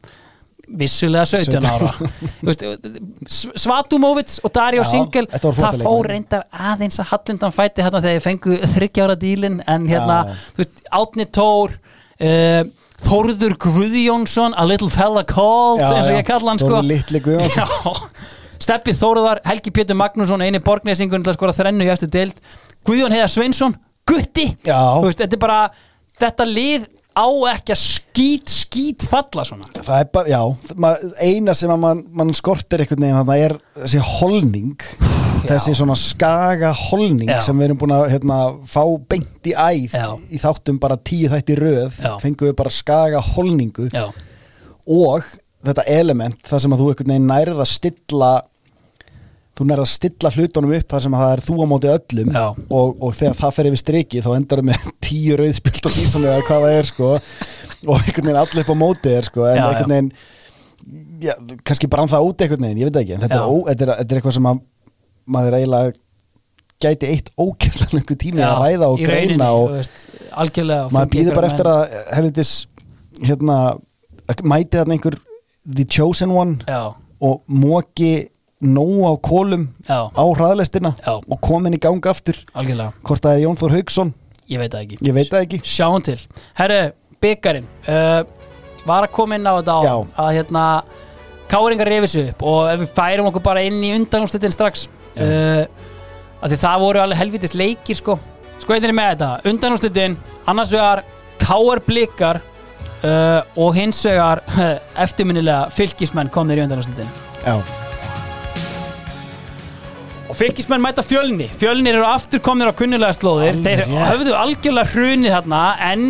vissulega 0.69 1.25
17 1.25 1.66
ára. 1.66 1.90
Svatumovits 3.58 4.38
og 4.45 4.53
Dario 4.53 4.83
Já, 4.83 4.90
Singel 4.91 5.25
það 5.33 5.82
fór 5.82 6.09
reyndar 6.14 6.45
aðeins 6.53 7.01
að 7.01 7.09
Hallindan 7.16 7.56
fæti 7.56 7.82
hérna 7.82 8.03
þegar 8.03 8.19
þið 8.19 8.27
fengu 8.27 8.58
þryggjára 8.75 9.16
dílin 9.17 9.64
en 9.66 9.88
hérna, 9.90 10.19
Já. 10.30 10.43
þú 10.53 10.64
veist, 10.64 10.83
Átni 10.99 11.25
Tór 11.33 11.80
uh, 12.23 12.61
Þórður 12.99 13.53
Guðjónsson 13.64 14.56
A 14.59 14.65
Little 14.67 14.89
Fella 14.91 15.23
Called 15.27 15.80
Já, 15.80 15.88
eins 15.95 16.09
og 16.09 16.14
já. 16.14 16.17
ég 16.19 16.27
kalla 16.27 16.51
hann 16.51 16.59
sko. 16.59 16.72
Þórður 16.73 16.89
litli 16.91 17.22
Guðjónsson. 17.23 18.09
Steppi 18.65 18.91
Þórðar, 18.91 19.39
Helgi 19.48 19.72
Pétur 19.72 19.95
Magnússon 19.95 20.43
eini 20.43 20.59
borgnesingun 20.59 21.23
til 21.23 21.31
að 21.31 21.38
skora 21.39 21.56
þrennu 21.56 21.85
í 21.88 21.91
eftir 21.93 22.11
deild. 22.11 22.41
Guðjón 22.85 23.15
Heiðar 23.15 23.31
Sveinsson, 23.31 23.77
Gutti. 24.09 24.49
Veist, 24.67 25.22
þetta 25.23 25.38
er 25.38 25.41
bara 25.41 25.59
þetta 26.19 26.48
lið 26.49 26.89
á 27.15 27.27
ekki 27.56 27.73
að 27.75 27.80
skít 27.85 28.51
skít 28.51 29.06
falla 29.09 29.43
svona. 29.48 29.65
Það 29.80 29.95
er 30.03 30.09
bara, 30.14 30.30
já 30.35 30.75
ma- 30.75 30.98
Eina 31.23 31.56
sem 31.57 31.72
að 31.72 31.81
mann 31.88 32.03
man 32.11 32.35
skortir 32.38 32.83
einhvern 32.83 33.01
veginn 33.07 33.17
Þannig 33.23 33.45
er 33.48 33.56
þessi 33.85 34.03
holning 34.19 34.75
Þessi 35.48 35.74
svona 35.77 35.95
skaga 36.00 36.72
holning 36.76 37.30
Já. 37.32 37.40
Sem 37.45 37.58
við 37.59 37.69
erum 37.69 37.80
búin 37.82 37.93
að 37.95 38.08
hérna, 38.14 38.40
fá 38.69 38.82
beint 39.11 39.50
í 39.50 39.53
æð 39.56 39.95
Já. 39.98 40.08
Í 40.30 40.42
þáttum 40.42 40.80
bara 40.82 40.98
tíu 41.09 41.30
þætti 41.32 41.58
röð 41.59 42.00
Já. 42.03 42.14
Fengum 42.22 42.50
við 42.50 42.56
bara 42.59 42.74
skaga 42.74 43.22
holningu. 43.34 43.90
Og 44.90 45.27
þetta 45.66 45.85
element 45.92 46.40
Það 46.48 46.64
sem 46.64 46.74
að 46.76 46.82
þú 46.82 46.88
einhvern 46.93 47.14
veginn 47.14 47.30
nærð 47.30 47.61
að 47.64 47.69
stilla 47.74 48.32
Þú 49.59 49.66
nærð 49.68 49.84
að 49.84 49.90
stilla 49.92 50.32
hlutunum 50.32 50.74
upp 50.77 50.92
þar 50.93 51.01
sem 51.03 51.16
að 51.18 51.24
það 51.26 51.32
er 51.35 51.42
þú 51.43 51.56
á 51.59 51.66
móti 51.68 51.90
öllum 51.92 52.30
og, 52.40 52.92
og 53.03 53.16
þegar 53.18 53.34
það 53.42 53.56
fer 53.58 53.68
yfir 53.68 53.82
striki 53.82 54.22
þá 54.24 54.30
endar 54.38 54.61
með 54.69 54.85
tíu 55.09 55.35
rauðspilt 55.35 55.90
og 55.90 55.95
sísónu 55.98 56.30
eða 56.32 56.45
hvað 56.48 56.64
það 56.64 56.76
er 56.77 56.88
sko. 56.88 57.09
Og 57.90 57.98
einhvern 57.98 58.30
veginn 58.30 58.40
allir 58.40 58.64
upp 58.64 58.72
á 58.72 58.77
móti 58.80 59.11
er 59.11 59.27
sko. 59.27 59.43
En 59.50 59.59
einhvern 59.66 59.92
veginn 59.92 60.11
já, 61.19 61.34
kannski 61.68 61.90
brann 61.92 62.08
það 62.08 62.30
út 62.30 62.45
einhvern 62.45 62.66
veginn, 62.69 62.80
ég 62.85 62.90
veit 62.90 63.01
ekki 63.01 63.18
en 63.18 63.24
þetta 63.26 63.40
er, 63.42 63.51
ó, 63.51 63.56
þetta, 63.68 63.84
er, 63.85 63.92
þetta 64.00 64.16
er 64.16 64.22
eitthvað 64.22 64.35
sem 64.38 64.50
að 64.53 64.61
maður 65.30 65.59
eiginlega 65.59 65.98
gæti 66.80 67.09
eitt 67.11 67.30
ókesslega 67.35 67.98
lengur 67.98 68.19
tími 68.19 68.43
að 68.45 68.61
ræða 68.64 68.88
og 68.88 69.01
í 69.01 69.08
rauninni, 69.08 69.35
greina 69.35 69.49
og 69.51 69.74
veist, 69.75 70.06
maður 70.93 71.09
býður 71.11 71.35
bara 71.35 71.49
eftir 71.51 71.67
að 71.67 71.98
helvitis 72.16 72.51
hérna, 73.19 73.58
mæti 74.48 74.80
þarna 74.80 74.95
einhver 74.95 75.17
The 75.67 75.85
Chosen 75.85 76.32
One 76.32 76.64
Já. 76.67 76.95
og 77.19 77.41
móki 77.51 78.30
nóg 78.64 79.03
á 79.08 79.14
kólum 79.24 79.67
Já. 79.88 80.08
á 80.08 80.24
hraðlestina 80.24 80.93
Já. 80.99 81.19
og 81.19 81.41
komin 81.43 81.75
í 81.75 81.82
gang 81.83 82.06
aftur 82.08 82.40
Algjörlega 82.53 82.93
hvort 83.03 83.24
það 83.24 83.35
er 83.35 83.43
Jón 83.43 83.59
Þór 83.59 83.75
Haugsson 83.77 84.14
Ég 84.49 84.59
veit 84.59 84.74
það 84.74 84.85
ekki 84.85 84.99
ég 85.06 85.16
veit 85.16 85.30
það 85.30 85.45
ekki 85.45 85.59
Sjáum 85.64 86.03
til 86.03 86.17
Herru, 86.58 86.80
byggarinn 87.22 87.67
uh, 87.88 88.24
Var 88.88 89.06
að 89.06 89.14
koma 89.14 89.38
inn 89.38 89.48
á 89.48 89.53
þetta 89.59 89.75
á 89.75 89.82
Já. 89.83 89.95
Að 90.24 90.32
hérna 90.40 90.64
Káringar 91.51 91.91
reyfis 91.91 92.16
upp 92.24 92.48
Og 92.48 92.72
ef 92.72 92.82
við 92.85 92.95
færum 92.95 93.30
okkur 93.30 93.45
bara 93.45 93.64
inn 93.67 93.80
í 93.83 93.93
undanúrslitin 93.98 94.56
strax 94.56 94.88
uh, 95.19 96.56
það 96.56 96.83
voru 96.83 97.03
alveg 97.03 97.22
helvitist 97.22 97.57
leikir 97.59 97.99
sko. 97.99 98.19
Sko 98.59 98.75
eitthvað 98.75 98.95
með 98.98 99.11
þetta. 99.14 99.31
Undanúrslitin 99.49 100.17
Annars 100.49 100.72
vegar 100.73 101.03
Káar 101.39 101.80
blikar 101.85 102.41
uh, 103.03 103.41
Og 103.56 103.75
hins 103.77 104.01
vegar 104.06 104.43
Eftirminnilega 105.06 105.69
fylgismenn 105.73 106.31
komnir 106.33 106.59
í 106.59 106.65
undanúrslitin. 106.65 107.09
Já. 107.45 107.59
Og 110.30 110.38
fylgismenn 110.38 110.83
mæta 110.83 111.01
fjölni. 111.01 111.48
Fjölnir 111.57 111.98
eru 111.98 112.06
aftur 112.06 112.41
komnir 112.45 112.69
á 112.69 112.73
kunnulega 112.77 113.15
slóðir. 113.17 113.57
Þeir 113.65 113.88
höfðu 113.89 114.35
algjörlega 114.38 114.91
hrunið 114.91 115.33
þarna 115.33 115.61
En 115.89 116.03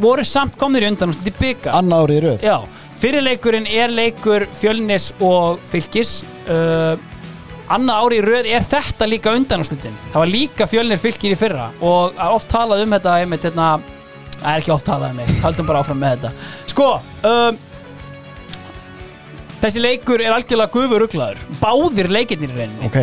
voru 0.00 0.24
samt 0.24 0.56
komnir 0.60 0.86
í 0.86 0.88
undan 0.88 1.12
og 1.12 1.18
sliti 1.18 1.34
bygga 1.36 1.74
annað 1.76 2.06
árið 2.06 2.22
röð. 2.24 2.46
Já, 2.48 2.56
fyrirleikurinn 3.02 3.68
er 3.68 3.92
leikur 3.92 4.46
fjölnis 4.56 5.10
og 5.20 5.60
fylgis 5.68 6.22
uh, 6.48 6.96
Annað 7.74 8.02
ári 8.02 8.18
í 8.18 8.24
röð 8.24 8.48
er 8.48 8.64
þetta 8.64 9.08
líka 9.08 9.34
undan 9.36 9.64
Það 9.64 10.18
var 10.18 10.32
líka 10.32 10.66
fjölnir 10.70 11.00
fylgir 11.00 11.34
í 11.34 11.38
fyrra 11.38 11.70
Og 11.84 12.18
oft 12.32 12.48
talað 12.48 12.84
um 12.86 12.96
þetta 12.96 13.16
einmitt, 13.20 13.44
hérna, 13.44 13.70
Það 14.38 14.50
er 14.52 14.62
ekki 14.62 14.74
oft 14.74 14.86
talað 14.88 15.14
um 15.14 15.20
mig 15.20 15.32
Haldum 15.42 15.68
bara 15.68 15.82
áfram 15.82 16.00
með 16.00 16.14
þetta. 16.16 16.50
Sko 16.72 16.90
um, 17.28 17.58
Þessi 19.58 19.82
leikur 19.82 20.22
er 20.22 20.36
algjörlega 20.36 20.72
gufuruglaður 20.72 21.44
Báðir 21.60 22.12
leikirnir 22.14 22.54
í 22.54 22.60
reyninni 22.60 22.88
ok. 22.88 23.00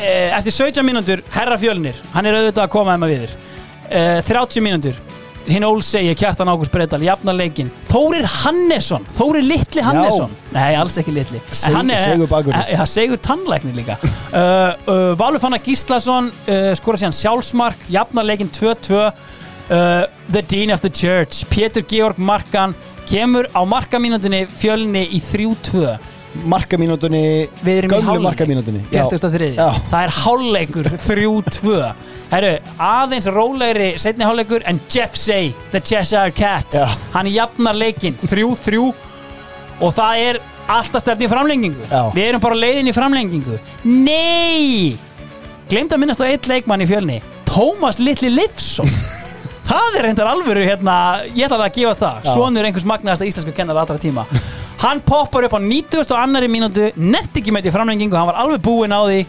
Eh, 0.00 0.30
eftir 0.36 0.54
17 0.54 0.86
mínútur, 0.86 1.20
herra 1.34 1.58
fjölnir 1.60 1.98
hann 2.14 2.26
er 2.26 2.36
auðvitað 2.38 2.62
að 2.62 2.70
koma 2.72 2.94
þeim 2.94 3.04
að 3.04 3.10
viður 3.10 3.32
uh, 3.34 4.20
30 4.24 4.62
mínútur, 4.64 5.00
hinn 5.48 5.64
Ólsegi 5.64 6.12
Kjartan 6.18 6.48
Ágúst 6.52 6.70
Breital, 6.74 7.00
jafnar 7.02 7.34
leikin 7.38 7.70
Þórir 7.88 8.26
Hannesson, 8.44 9.06
Þórir 9.16 9.42
litli 9.46 9.82
Hannesson. 9.82 10.30
Nei, 10.52 10.74
alls 10.78 10.98
ekki 11.00 11.14
litli. 11.16 11.40
En 11.70 11.90
Seg- 11.90 12.04
Segur 12.04 12.28
bakvörður. 12.30 12.60
Eh, 12.68 12.74
ja, 12.76 12.84
segur 12.86 13.18
tannlæknir 13.24 13.74
líka. 13.80 13.96
Uh, 14.02 14.36
uh, 14.36 15.00
Valur 15.18 15.40
Fannar 15.42 15.62
Gíslason 15.64 16.30
uh, 16.30 16.70
skora 16.78 17.00
síðan 17.00 17.16
sjálfsmark, 17.16 17.88
jafnar 17.90 18.28
leikin 18.28 18.50
2-2 18.52 19.00
uh, 19.00 19.12
The 20.30 20.42
Dean 20.42 20.70
of 20.74 20.80
the 20.84 20.90
Church 20.90 21.44
Pétur 21.50 21.82
Georg 21.88 22.18
Markan 22.18 22.74
kemur 23.10 23.48
á 23.56 23.60
markamínútinni 23.66 24.44
fjölni 24.46 25.06
í 25.16 25.18
3-2 25.18 25.96
markamínútunni 26.46 27.48
Við 27.64 27.80
erum 27.80 27.90
í 27.90 27.94
gömlu 27.96 28.06
hálfleik. 28.06 28.26
markamínútunni. 28.28 28.82
43 28.92 29.48
Já. 29.56 29.64
Það 29.90 30.04
er 30.04 30.12
hálfleikur 30.20 30.90
3-2 31.08 31.80
Herru, 32.30 32.50
aðeins 32.78 33.26
rólegri 33.34 33.88
setni 33.98 34.22
hálfleikur 34.22 34.62
en 34.70 34.78
Jeff 34.92 35.16
Say, 35.18 35.48
the 35.72 35.80
Cheshire 35.82 36.30
Cat 36.30 36.76
Já. 36.78 36.84
hann 37.16 37.26
jafnar 37.26 37.74
leikinn 37.74 38.14
3-3 38.22 38.78
og 39.80 39.94
það 39.96 40.20
er 40.28 40.38
alltaf 40.70 41.02
stefni 41.02 41.26
í 41.26 41.30
framlengingu 41.32 41.88
Já. 41.90 42.04
Við 42.14 42.28
erum 42.28 42.44
bara 42.44 42.60
leiðin 42.60 42.90
í 42.92 42.94
framlengingu 42.94 43.58
Nei 43.82 44.94
Glemt 45.70 45.90
að 45.94 46.02
minnast 46.04 46.22
á 46.22 46.30
eitt 46.30 46.46
leikmann 46.50 46.84
í 46.84 46.88
fjölni 46.90 47.18
Tómas 47.50 47.98
Litli 47.98 48.30
Livsson 48.30 48.86
Það 49.70 49.98
er 49.98 50.06
reyndar 50.06 50.30
alvöru 50.30 50.62
hérna 50.66 50.94
Ég 51.34 51.48
ætla 51.48 51.64
að 51.66 51.74
gefa 51.80 51.96
það 51.98 52.24
Já. 52.28 52.32
Sonur 52.36 52.66
einhvers 52.70 52.86
magnaðasta 52.86 53.26
íslensku 53.26 53.56
kennar 53.58 53.82
allra 53.82 53.98
tíma 53.98 54.28
Hann 54.80 55.02
poppar 55.04 55.44
upp 55.48 55.58
á 55.58 55.60
90. 55.60 56.06
og 56.06 56.16
annari 56.22 56.46
mínútu 56.50 56.92
Nett 56.94 57.34
ekki 57.42 57.50
með 57.54 57.66
því 57.66 57.74
framlengingu 57.74 58.18
Hann 58.18 58.30
var 58.30 58.38
alveg 58.44 58.62
búinn 58.70 58.94
á 58.94 59.02
því 59.02 59.20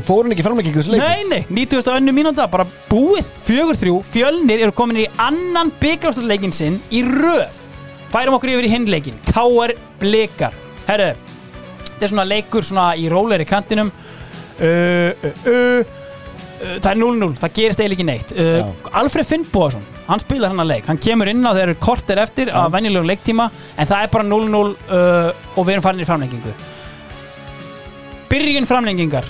fór 0.00 0.24
hann 0.24 0.32
ekki 0.32 0.44
framleikingu 0.46 0.80
þessu 0.80 0.94
leik 0.94 1.02
Nei, 1.02 1.24
nei, 1.28 1.40
90. 1.52 1.82
og 1.84 1.98
önnu 1.98 2.14
mínúta 2.16 2.46
Bara 2.50 2.64
búið, 2.88 3.28
fjögur 3.44 3.76
þrjú 3.76 3.96
Fjölnir 4.12 4.62
eru 4.64 4.72
komin 4.76 5.02
í 5.04 5.08
annan 5.20 5.72
byggjárstallleikin 5.82 6.54
sinn 6.56 6.78
Í 6.94 7.02
röð. 7.04 7.58
Færum 8.12 8.36
okkur 8.36 8.54
yfir 8.54 8.68
í 8.68 8.72
hinleikin 8.72 9.18
K.R. 9.28 9.74
Blikar. 10.00 10.56
Herru, 10.88 11.12
þetta 11.86 12.06
er 12.06 12.12
svona 12.12 12.28
leikur 12.28 12.66
Svona 12.66 12.90
í 13.00 13.06
rólegri 13.12 13.46
kantinum. 13.48 13.92
Uh, 14.60 15.12
uh, 15.24 15.48
uh, 15.48 15.98
Það 16.62 16.90
er 16.92 16.98
0-0, 17.00 17.28
það 17.40 17.54
gerist 17.56 17.80
eiginlega 17.80 17.96
ekki 17.96 18.04
neitt. 18.06 18.32
Uh, 18.38 18.92
Alfred 19.00 19.26
Finnbóðarsson, 19.26 19.82
hann 20.06 20.20
spilar 20.22 20.52
hann 20.52 20.62
að 20.62 20.68
leik. 20.70 20.84
Hann 20.86 21.00
kemur 21.02 21.30
inn 21.32 21.42
á 21.42 21.50
þegar 21.56 21.72
kort 21.82 22.12
er 22.14 22.20
eftir 22.22 22.52
Af 22.54 22.68
venjulegum 22.70 23.08
leiktíma 23.10 23.48
En 23.74 23.88
það 23.90 24.04
er 24.04 24.12
bara 24.12 24.28
0-0 24.28 24.60
uh, 24.60 25.32
Og 25.56 25.66
við 25.66 25.74
erum 25.74 25.86
farin 25.88 26.04
í 26.04 26.06
framlengingu. 26.06 26.54
Byrjun 28.30 28.68
framlengingar 28.68 29.26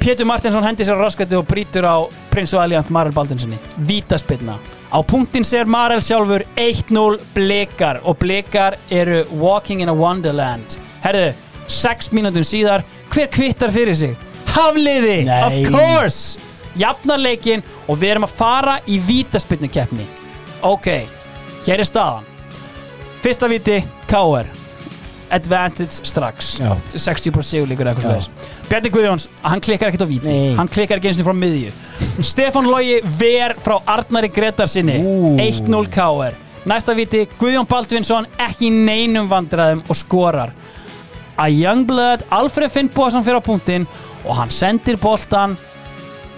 Pétur 0.00 0.24
Martinsson 0.24 0.64
hendi 0.64 0.84
sér 0.84 0.96
á 0.96 1.04
raskætti 1.04 1.36
og 1.36 1.44
brýtur 1.44 1.84
á 1.84 1.96
prins 2.32 2.54
og 2.56 2.62
aljant 2.62 2.88
Marel 2.90 3.12
Baldinssoni 3.12 3.58
Vítaspilna 3.84 4.54
Á 4.88 4.98
punktin 5.04 5.44
ser 5.44 5.68
Marel 5.68 6.00
sjálfur 6.00 6.40
1-0 6.56 7.18
blikar 7.34 8.00
og 8.08 8.16
blikar 8.18 8.78
eru 8.90 9.26
walking 9.36 9.82
in 9.84 9.92
a 9.92 9.94
wonderland 9.94 10.78
Herðu, 11.04 11.34
6 11.68 12.14
mínútur 12.16 12.48
síðar 12.48 12.84
hver 13.12 13.28
kvittar 13.28 13.74
fyrir 13.74 13.96
sig? 13.96 14.16
Hafliði, 14.54 15.26
Nei. 15.28 15.42
of 15.44 15.68
course 15.68 16.40
Jafnarleikin 16.80 17.62
og 17.86 18.00
við 18.00 18.14
erum 18.14 18.24
að 18.24 18.36
fara 18.40 18.78
í 18.88 18.96
vítaspilnu 19.04 19.68
keppni 19.68 20.08
Ok, 20.64 20.88
hér 21.66 21.84
er 21.84 21.88
staðan 21.88 22.24
Fyrsta 23.20 23.52
viti, 23.52 23.82
K.R. 24.08 24.59
Advantage 25.30 26.04
strax. 26.06 26.52
Já. 26.60 26.74
60% 26.94 27.46
sigurleikur 27.46 27.86
eða 27.86 27.94
eitthvað 27.94 28.06
svoleiðis. 28.08 28.30
Bjarni 28.68 28.92
Guðjóns, 28.94 29.26
hann 29.46 29.62
klikkar 29.64 29.90
ekkert 29.90 30.04
á 30.04 30.08
víti. 30.10 30.34
Nei. 30.34 30.52
Hann 30.58 30.70
klikkar 30.70 31.00
ekki 31.00 31.10
eins 31.10 31.20
og 31.22 31.28
frá 31.30 31.36
miðju. 31.38 31.72
Stefán 32.32 32.68
Logi 32.70 33.00
ver 33.18 33.56
frá 33.62 33.78
Arnari 33.86 34.30
Gretarsinni 34.34 35.00
Ú. 35.00 35.34
1-0 35.38 35.90
KR 35.94 36.38
Næsta 36.68 36.92
viti, 36.92 37.24
Guðjón 37.40 37.64
Baldvinsson 37.68 38.26
ekki 38.38 38.68
neinum 38.68 39.30
vandræðum 39.30 39.80
og 39.88 39.96
skorar. 39.96 40.52
Að 41.40 41.56
Youngblood 41.56 42.26
Alfred 42.36 42.72
Finnbóðsson 42.74 43.24
fyrir 43.24 43.40
á 43.40 43.44
punktinn 43.44 43.86
og 44.26 44.36
hann 44.36 44.52
sendir 44.52 44.98
boltan 45.00 45.56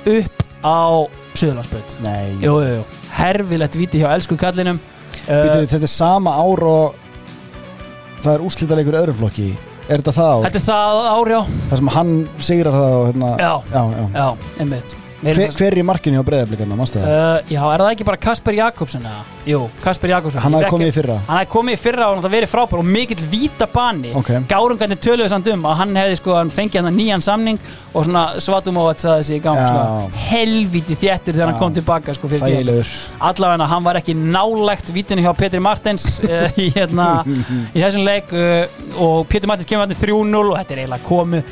upp 0.06 0.44
á 0.62 1.10
jú, 2.38 2.84
herfilegt 3.16 3.78
viti 3.80 4.02
hjá 4.02 4.12
elsku 4.14 4.38
kallinum. 4.38 4.78
Býtu, 5.26 5.66
Þetta 5.72 5.88
er 5.88 5.90
sama 5.90 6.36
ár 6.38 6.62
og 6.70 7.01
það 8.24 8.34
er 8.38 8.44
úrslitaleikur 8.48 8.96
í 8.96 9.00
öðrum 9.02 9.20
flokki 9.20 9.50
Er 9.90 9.98
þetta 9.98 10.12
það 10.14 10.32
ár? 10.32 10.44
Þetta 10.46 10.60
er 10.60 10.66
það 10.66 11.06
árjá 11.12 11.38
Það 11.70 11.78
sem 11.80 11.88
hann 11.96 12.12
sigrar 12.48 12.76
það 12.78 12.98
og 12.98 13.06
hérna 13.10 13.30
Já. 13.42 13.52
já, 13.72 13.82
já. 13.98 14.04
Já, 14.14 14.26
einmitt 14.62 14.96
Hver, 15.22 15.38
hver 15.54 15.68
er 15.70 15.78
í 15.78 15.82
markinu 15.86 16.18
á 16.18 16.26
breyðablikarna, 16.26 16.74
mástu 16.74 16.98
það? 16.98 17.12
Uh, 17.14 17.50
já, 17.54 17.60
er 17.62 17.82
það 17.84 17.90
ekki 17.92 18.06
bara 18.08 18.18
Kasper 18.24 18.56
Jakobsen 18.56 19.04
eða? 19.06 19.20
Jú, 19.42 19.64
Kasper 19.82 20.12
Jakobsen 20.12 20.38
Hann 20.38 20.54
hafði 20.54 20.68
komið 20.70 20.88
í 20.88 20.94
fyrra. 20.94 21.14
Hann 21.26 21.38
hafði 21.40 21.50
komið 21.50 21.74
í 21.74 21.78
fyrra 21.82 22.08
og 22.08 22.18
náttúrulega 22.18 22.34
verið 22.36 22.50
frábær 22.52 22.78
og 22.82 22.86
mikill 22.86 23.24
víta 23.32 23.66
bani 23.72 24.12
Ok. 24.18 24.28
Gárungarnir 24.50 25.00
töluðu 25.02 25.30
samt 25.32 25.48
um 25.50 25.64
að 25.66 25.80
hann 25.80 25.96
hefði 25.98 26.18
sko 26.20 26.36
hann 26.36 26.52
fengið 26.52 26.86
hann 26.86 26.94
nýjan 26.94 27.24
samning 27.26 27.58
og 27.92 28.06
svona 28.06 28.22
svatum 28.42 28.78
á 28.78 28.82
að 28.86 29.02
saði 29.02 29.24
sig 29.26 29.40
í 29.40 29.42
gang 29.42 29.58
sko. 29.58 30.20
helviti 30.28 30.96
þéttir 31.00 31.34
þegar 31.34 31.50
hann 31.50 31.56
Já. 31.56 31.62
kom 31.64 31.74
tilbaka 31.74 32.14
sko, 32.14 32.30
allavega 33.32 33.68
hann 33.72 33.84
var 33.84 33.98
ekki 34.00 34.14
nálægt 34.14 34.94
vítinu 34.94 35.26
hjá 35.26 35.34
Petri 35.36 35.60
Martens 35.60 36.06
uh, 36.22 36.46
í, 36.62 36.68
hérna, 36.76 37.08
í 37.74 37.82
þessum 37.82 38.06
leik 38.06 38.30
uh, 38.30 39.02
og 39.02 39.26
Petri 39.26 39.50
Martens 39.50 39.68
kemur 39.68 39.88
hann 39.88 39.98
3-0 39.98 40.38
og 40.44 40.54
þetta 40.60 40.76
er 40.76 40.84
eiginlega 40.84 41.08
komu 41.08 41.42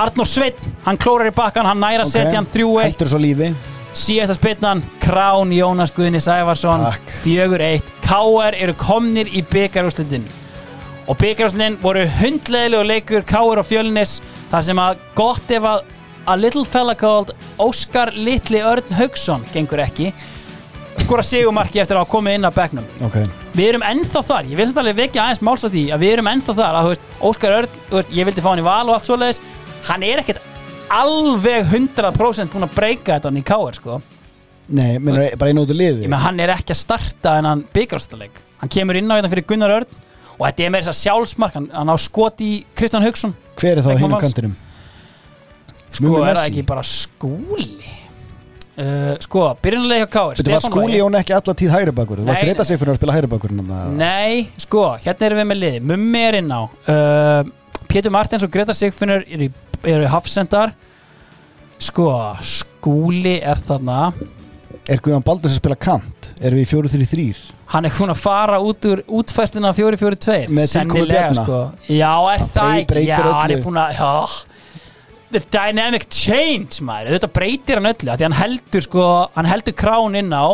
Arnór 0.00 0.30
Sveinn, 0.30 0.72
hann 0.86 1.02
klórar 1.02 1.32
í 1.32 1.34
bakkan 1.34 1.66
hann 1.66 1.82
næra 1.82 2.06
að 2.06 2.08
Ok. 2.08 2.14
setja 2.14 2.38
hann 2.38 2.48
3-1 2.54 2.86
Heldur 2.86 3.12
svo 3.12 3.20
lífi 3.26 3.52
síðasta 3.96 4.36
spilnan 4.38 4.82
Krán 5.02 5.52
Jónas 5.54 5.92
Guðni 5.94 6.20
Sæfarsson 6.22 6.84
Takk. 6.86 7.14
4-1 7.24 7.94
KR 8.04 8.58
eru 8.58 8.74
komnir 8.78 9.30
í 9.34 9.42
byggarúslitin 9.50 10.26
og 11.10 11.18
byggarúslitin 11.18 11.78
voru 11.82 12.04
hundleðilegu 12.20 12.86
leikur 12.86 13.26
KR 13.26 13.62
og 13.62 13.66
Fjölnis 13.66 14.18
þar 14.50 14.66
sem 14.68 14.82
að 14.82 15.00
gott 15.18 15.50
ef 15.50 15.66
að 15.72 15.88
a 16.30 16.36
little 16.36 16.64
fella 16.68 16.94
called 16.94 17.32
Óskar 17.58 18.12
Litli 18.14 18.60
Örn 18.62 18.94
Haugsson 18.94 19.42
gengur 19.54 19.82
ekki 19.82 20.12
skora 21.00 21.24
sigumarki 21.26 21.80
eftir 21.82 21.98
að 21.98 22.10
komið 22.12 22.36
inn 22.38 22.46
á 22.46 22.52
bekknum. 22.54 22.86
Ok. 23.06 23.16
Við 23.56 23.72
erum 23.72 23.84
ennþá 23.86 24.20
þar, 24.26 24.50
ég 24.50 24.60
vil 24.60 24.66
alveg 24.68 24.98
vekja 24.98 25.24
aðeins 25.24 25.42
máls 25.46 25.64
á 25.66 25.68
því 25.72 25.84
að 25.94 26.04
við 26.04 26.12
erum 26.14 26.28
ennþá 26.30 26.54
þar 26.60 26.78
að, 26.78 26.90
veist, 26.92 27.08
Óskar 27.30 27.56
Örn, 27.56 27.78
veist, 27.90 28.12
ég 28.14 28.28
vildi 28.28 28.44
fá 28.44 28.50
hann 28.52 28.62
í 28.62 28.66
val 28.66 28.84
og 28.84 28.94
allt 28.94 29.08
svoleiðis. 29.08 29.40
Hann 29.88 30.04
er 30.06 30.22
ekkert 30.22 30.49
alveg 30.96 31.68
100% 31.70 32.52
búin 32.54 32.66
að 32.66 32.74
breyka 32.76 33.16
þetta 33.16 33.30
hann 33.30 33.40
í 33.40 33.44
KR 33.46 33.78
sko. 33.78 33.98
Nei, 34.70 34.98
menn 35.02 35.18
bara 35.38 35.50
einu 35.50 35.64
út 35.64 35.72
úr 35.72 35.78
liði. 35.80 36.04
Ég 36.06 36.12
menn 36.12 36.22
hann 36.22 36.40
er 36.42 36.52
ekki 36.54 36.74
að 36.76 36.80
starta 36.84 37.36
en 37.40 37.48
hann 37.48 37.64
byggjárstaleg 37.74 38.40
hann 38.60 38.70
kemur 38.70 38.98
inn 39.00 39.10
á 39.10 39.18
þetta 39.18 39.32
fyrir 39.32 39.46
Gunnar 39.50 39.74
Örn 39.80 40.00
og 40.36 40.42
þetta 40.46 40.66
er 40.66 40.74
með 40.74 40.84
þess 40.84 40.92
að 40.92 41.00
sjálfsmark. 41.00 41.56
Hann, 41.58 41.70
hann 41.74 41.90
á 41.90 41.96
skot 42.00 42.42
í 42.44 42.50
Kristján 42.78 43.06
Haugsson 43.06 43.34
Hver 43.60 43.80
er 43.80 43.86
þá 43.86 43.94
hinn 43.98 44.14
á 44.14 44.20
kantinum? 44.22 44.58
sko 45.90 46.06
Mummi 46.06 46.28
er 46.30 46.38
það 46.38 46.50
ekki 46.52 46.66
bara 46.68 46.84
skúli? 46.86 47.96
Uh, 48.80 49.16
Sko, 49.20 49.42
byrjunarlega 49.60 50.06
hjá 50.06 50.10
Káir 50.14 50.38
Þetta 50.38 50.52
var 50.54 50.62
skúli 50.64 51.00
Jón 51.00 51.16
ekki 51.18 51.34
alla 51.36 51.54
tíð 51.58 51.72
hægri 51.74 51.92
bakur 51.92 52.20
Það 52.22 52.28
var 52.30 52.36
Nei, 52.38 52.44
Greta 52.46 52.64
Sigfinnur 52.64 52.94
að 52.94 53.00
spila 53.00 53.16
hægri 53.16 53.28
bakur 53.32 53.52
Nei, 53.98 54.36
sko, 54.62 54.84
hérna 55.02 55.26
erum 55.26 55.40
við 55.42 55.48
með 55.50 55.58
liði 55.60 55.80
Mummi 55.90 56.22
er 56.28 56.38
inn 56.38 56.54
á. 56.54 56.62
Uh, 56.86 57.50
Pétur 57.90 58.14
Martins 58.14 58.46
og 58.46 58.52
Greta 58.54 58.76
Sigfinnur 58.78 59.26
eru, 59.26 59.50
í- 59.50 59.69
eru 59.88 60.08
hafsendar. 60.12 60.74
Sko, 61.80 62.10
skúli 62.44 63.38
er 63.40 63.60
þarna. 63.64 64.10
Er 64.90 65.00
Guðan 65.00 65.24
Baldur 65.24 65.52
sem 65.52 65.60
spila 65.60 65.76
kant? 65.78 66.30
Erum 66.40 66.58
við 66.58 66.66
í 66.66 66.70
4-3-3? 66.72 67.24
Hann 67.70 67.86
er 67.86 67.92
búin 67.94 68.10
að 68.10 68.18
fara 68.24 68.56
út 68.64 68.86
úr 68.90 69.02
útfæstina 69.20 69.70
4-4-2 69.76 70.48
Með 70.50 70.72
tilkomu 70.72 71.04
Sennilega, 71.04 71.20
Bjarna. 71.28 71.44
sko. 71.44 71.58
Já, 71.86 72.12
er 72.32 72.44
það 72.56 72.78
ekki? 72.80 73.02
Já, 73.06 73.18
hann 73.22 73.54
er 73.54 73.62
búin 73.64 73.78
að 73.78 74.00
já. 74.00 74.10
The 75.30 75.42
dynamic 75.54 76.08
change, 76.10 76.80
maður. 76.82 77.12
Þetta 77.14 77.30
breytir 77.36 77.78
hann 77.78 77.90
öllu 77.92 78.16
Því 78.16 78.26
hann 78.26 78.38
heldur, 78.40 78.82
sko, 78.88 79.04
hann 79.36 79.50
heldur 79.52 79.76
krán 79.78 80.18
inn 80.18 80.34
á 80.34 80.46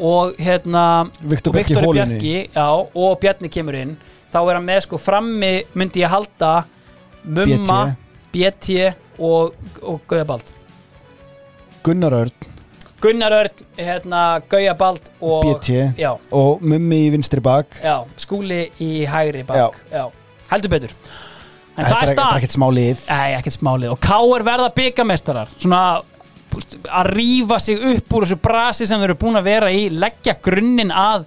Og 0.00 0.38
hérna 0.40 0.84
Viktor 1.20 1.52
Bjarki 1.52 2.46
og 2.94 3.18
Bjarni 3.20 3.50
kemur 3.52 3.76
inn. 3.80 3.96
Þá 4.30 4.38
er 4.44 4.54
hann 4.60 4.68
með, 4.68 4.84
sko, 4.86 5.00
frammi 5.02 5.50
Myndi 5.74 6.04
ég 6.04 6.14
halda 6.14 6.52
Mumma, 7.24 7.80
BT 7.90 8.09
og, 9.20 9.54
og 9.82 10.00
Gauðabald 10.08 10.52
Gunnar 11.84 12.12
Örn, 12.12 12.48
Gunnar 13.00 13.32
Örn, 13.32 13.64
hérna, 13.78 14.22
Gauðabald 14.52 15.10
og 15.24 15.46
BT 15.46 15.70
Já, 15.98 16.12
og 16.36 16.60
Mummi 16.60 17.06
í 17.06 17.10
vinstri 17.14 17.40
bak. 17.40 17.78
Já, 17.80 18.02
skúli 18.20 18.66
í 18.84 19.06
hægri 19.08 19.46
bak. 19.48 19.78
Já, 19.88 20.04
heldur 20.50 20.74
betur. 20.74 20.92
En 21.78 21.86
það 21.88 22.02
er 22.02 22.12
stað 22.12 22.36
ekkert 22.36 22.56
smá 22.58 22.66
lið. 22.76 23.02
Nei, 23.08 23.28
ekkert 23.38 23.56
smálið 23.56 23.92
Og 23.94 24.00
K.R. 24.04 24.42
verða 24.44 24.66
byggamestarar 24.76 25.52
Svona 25.54 25.82
púst, 26.50 26.74
að 26.84 27.12
rífa 27.14 27.60
sig 27.62 27.80
upp 27.94 28.16
úr 28.18 28.26
þessu 28.26 28.40
brasi 28.42 28.88
sem 28.90 29.00
þeir 29.00 29.12
eru 29.12 29.20
búin 29.22 29.38
að 29.40 29.46
vera 29.48 29.70
í 29.72 29.86
leggja 29.94 30.34
grunninn 30.44 30.92
að 30.92 31.24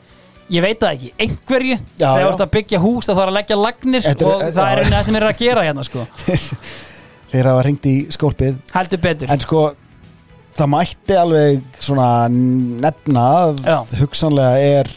ég 0.53 0.61
veit 0.61 0.81
það 0.83 0.91
ekki, 0.97 1.11
einhverju. 1.23 1.77
Já, 1.97 2.05
þegar 2.05 2.19
já. 2.19 2.25
þú 2.27 2.33
ert 2.35 2.45
að 2.45 2.53
byggja 2.57 2.81
hús 2.83 3.07
það 3.09 3.21
þarf 3.21 3.31
að 3.31 3.37
leggja 3.39 3.59
lagnir 3.63 4.05
Þetta 4.05 4.25
er- 4.25 4.33
og 4.33 4.43
já. 4.43 4.51
það 4.59 4.73
er 4.73 4.81
einu 4.83 4.95
það 4.97 5.05
sem 5.07 5.17
er 5.17 5.25
að 5.29 5.37
gera 5.39 5.63
hérna 5.65 5.85
sko 5.87 6.05
Þeir 7.33 7.47
hafa 7.49 7.63
ringt 7.65 7.85
í 7.89 7.95
skólpið. 8.13 8.59
Heldur 8.75 9.01
betur. 9.01 9.31
En 9.33 9.41
sko 9.41 9.63
Það 10.53 10.69
mætti 10.69 11.15
alveg 11.17 11.61
svona 11.81 12.07
nefna 12.29 13.21
að 13.47 13.61
Já. 13.65 13.77
hugsanlega 14.03 14.59
er 14.77 14.89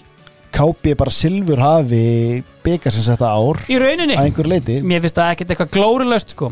KB 0.53 0.91
bara 1.01 1.13
silfur 1.17 1.63
hafi 1.65 2.43
byggarsins 2.65 3.09
þetta 3.09 3.31
ár 3.33 3.63
í 3.73 3.79
rauninni, 3.81 4.19
að 4.19 4.27
einhver 4.29 4.51
leiti 4.53 4.77
mér 4.85 5.01
finnst 5.05 5.17
það 5.17 5.31
ekkert 5.33 5.55
eitthvað 5.55 5.71
glórilaust 5.79 6.35
sko. 6.35 6.51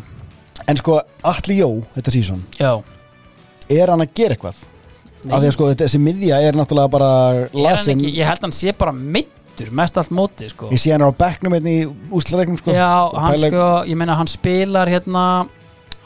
En 0.69 0.81
sko 0.81 0.97
Atli 1.23 1.59
Jó, 1.59 1.69
þetta 1.99 2.15
sísón 2.17 2.41
Já, 2.57 2.71
Er 3.69 3.93
hann 3.93 4.01
að 4.07 4.15
gera 4.17 4.39
eitthvað? 4.39 4.63
Af 5.29 5.37
því 5.43 5.49
að 5.51 5.53
sko 5.59 5.69
þetta- 5.75 5.85
þessi 5.85 6.01
miðja 6.01 6.39
er 6.49 6.57
náttúrulega 6.57 6.91
bara 6.97 7.11
er 7.35 7.49
hann 7.53 7.63
lasin. 7.63 7.99
ekki, 8.01 8.15
ég 8.17 8.25
held 8.29 8.41
hann 8.41 8.53
sé 8.57 8.73
bara 8.73 8.93
mittur 8.93 9.71
mest 9.71 9.99
allt 10.01 10.09
mótið 10.17 10.49
sko. 10.57 10.71
Ég 10.73 10.81
sé 10.81 10.93
hann 10.93 11.03
er 11.05 11.13
á 11.13 11.17
bekknum 11.17 11.53
hérna 11.53 11.69
í 11.77 11.85
úslaregnum 12.11 12.57
sko. 12.57 12.73
Já, 12.73 13.13
Og 13.13 13.21
hann 13.21 13.35
pæla- 13.37 13.51
sko, 13.53 13.85
ég 13.85 13.97
meina 13.97 14.15
hann 14.17 14.27
spilar 14.27 14.89
hérna 14.89 15.47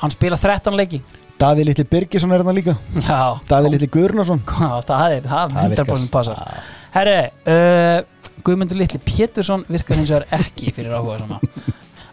hann 0.02 0.14
spilar 0.14 0.40
13 0.40 0.76
leiki. 0.78 1.00
Daði 1.38 1.68
Litli 1.68 1.84
Birgisson 1.86 2.32
er 2.34 2.42
hérna 2.42 2.54
líka. 2.56 2.74
Já, 3.06 3.38
Daði 3.46 3.74
Litli 3.74 3.88
Guðrunarsson 3.94 4.40
Já, 4.42 4.70
það 4.88 5.14
er, 5.14 5.26
það 5.30 5.52
Það 5.54 5.64
er 5.64 5.82
100% 5.84 6.12
passar. 6.14 6.62
Herri, 6.94 7.18
uh, 7.54 8.32
Guðmundur 8.46 8.78
Littli 8.80 8.98
Pétursson 9.02 9.62
virkar 9.68 9.98
hins 10.00 10.10
vegar 10.10 10.40
ekki 10.40 10.72
fyrir 10.74 10.96
áhuga 10.96 11.20
svona. 11.20 11.40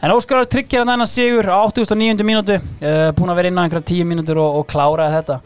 En 0.05 0.14
Óskar 0.14 0.43
var 0.43 0.49
tryggir 0.51 0.83
að 0.83 0.89
næna 0.91 1.07
sigur 1.09 1.47
á 1.49 1.57
89. 1.65 2.25
mínútu. 2.27 2.59
Uh, 2.81 3.09
búin 3.17 3.31
að 3.33 3.39
vera 3.39 3.49
inn 3.49 3.57
á 3.57 3.64
einhverja 3.64 3.88
10 3.95 4.09
mínútur 4.11 4.41
og, 4.43 4.59
og 4.59 4.67
kláraði 4.69 5.15
þetta. 5.17 5.39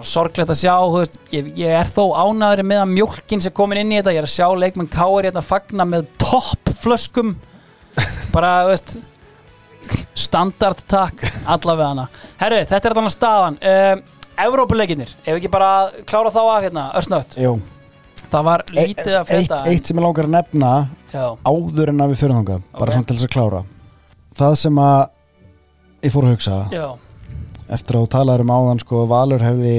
Sorglegt 0.00 0.50
að 0.50 0.58
sjá, 0.62 0.74
veist, 0.94 1.18
ég, 1.34 1.52
ég 1.60 1.76
er 1.76 1.90
þó 1.90 2.16
ánæður 2.16 2.64
með 2.66 2.82
að 2.82 2.92
mjólkin 2.94 3.42
sem 3.44 3.54
komin 3.54 3.82
inn 3.82 3.92
í 3.92 3.98
þetta 3.98 4.14
ég 4.14 4.22
er 4.22 4.28
að 4.28 4.32
sjá 4.32 4.46
leikmenn 4.56 4.88
Káir 4.90 5.28
hérna 5.28 5.42
fagna 5.44 5.84
með 5.84 6.06
topp 6.22 6.72
flöskum 6.80 7.34
bara, 8.32 8.52
veist 8.70 8.96
standard 10.14 10.80
takk 10.90 11.22
allavega 11.46 11.88
hana 11.92 12.06
Herri, 12.40 12.62
þetta 12.70 12.88
er 12.90 12.96
þannig 12.98 13.14
staðan. 13.14 13.58
Uh, 13.60 14.16
Evrópuleikinir, 14.40 15.10
ef 15.26 15.36
ekki 15.36 15.50
bara 15.52 15.70
klára 16.08 16.30
þá 16.32 16.40
af 16.46 16.62
hérna, 16.64 16.86
örsnött 16.96 17.36
Jú. 17.40 17.58
Það 18.30 18.44
var 18.46 18.62
lítið 18.70 19.10
að 19.10 19.18
eitt, 19.20 19.28
frétta 19.30 19.56
eitt 19.68 19.88
sem 19.90 19.98
ég 19.98 20.04
langar 20.06 20.28
að 20.28 20.34
nefna 20.36 20.72
Já. 21.12 21.24
áður 21.44 21.90
en 21.92 22.02
að 22.04 22.12
við 22.12 22.20
fyrir 22.22 22.36
þangað 22.38 22.60
bara 22.78 22.86
Ok. 22.86 22.94
svona 22.94 23.08
til 23.10 23.16
þess 23.18 23.26
að 23.26 23.32
klára. 23.34 23.62
Það 24.40 24.54
sem 24.62 24.78
að 24.78 25.00
ég 26.06 26.14
fór 26.14 26.26
að 26.28 26.34
hugsa 26.36 26.58
Já, 26.72 26.86
eftir 27.74 27.98
að 27.98 28.04
þú 28.06 28.10
talaður 28.14 28.44
um 28.46 28.52
áðan 28.54 28.80
sko 28.84 29.02
Valur 29.10 29.42
hefði 29.44 29.74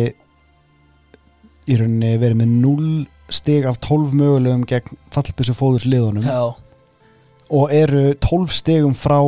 í 1.71 1.77
rauninni 1.79 2.11
verið 2.21 2.41
með 2.41 2.51
0 2.65 2.89
stig 3.31 3.65
af 3.69 3.79
12 3.85 4.13
mögulegum 4.19 4.65
gegn 4.67 4.97
fallbissu 5.15 5.55
fóðurs 5.55 5.85
liðunum 5.87 6.25
já, 6.27 6.51
og 7.51 7.71
eru 7.75 8.11
12 8.19 8.51
stigum 8.57 8.93
frá 8.97 9.21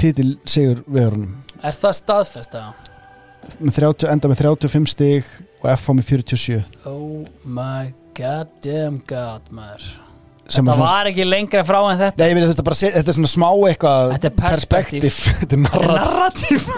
titil 0.00 0.34
sigur 0.48 0.82
vegurunum 0.86 1.36
er 1.62 1.74
það 1.74 1.96
staðfest 1.98 2.58
eða? 2.58 2.72
með 3.58 3.78
30, 3.80 4.10
enda 4.12 4.30
með 4.30 4.42
35 4.44 4.92
stig 4.92 5.32
og 5.62 5.70
FH 5.74 5.96
með 5.98 6.10
47 6.12 6.60
Oh 6.88 7.24
my 7.44 7.94
goddamn 8.18 9.00
god 9.08 9.48
maður. 9.54 9.86
Þetta 10.48 10.74
var 10.80 11.10
ekki 11.10 11.26
lengra 11.28 11.60
frá 11.66 11.76
en 11.90 11.98
þetta. 12.00 12.24
Nei, 12.24 12.34
veit 12.38 12.48
þetta 12.48 12.64
bara, 12.64 12.78
þetta 12.80 13.12
er 13.12 13.16
svona 13.18 13.30
smá 13.30 13.48
eitthvað 13.68 14.14
Þetta 14.14 14.28
er 14.30 14.36
perspektíf. 14.38 15.18
Þetta 15.42 15.58
er 15.58 15.62
narratív 15.66 16.64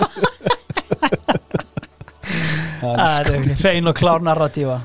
Það 2.81 3.31
er 3.35 3.47
hrein 3.61 3.91
og 3.91 3.97
klár 3.99 4.25
narratífa. 4.25 4.81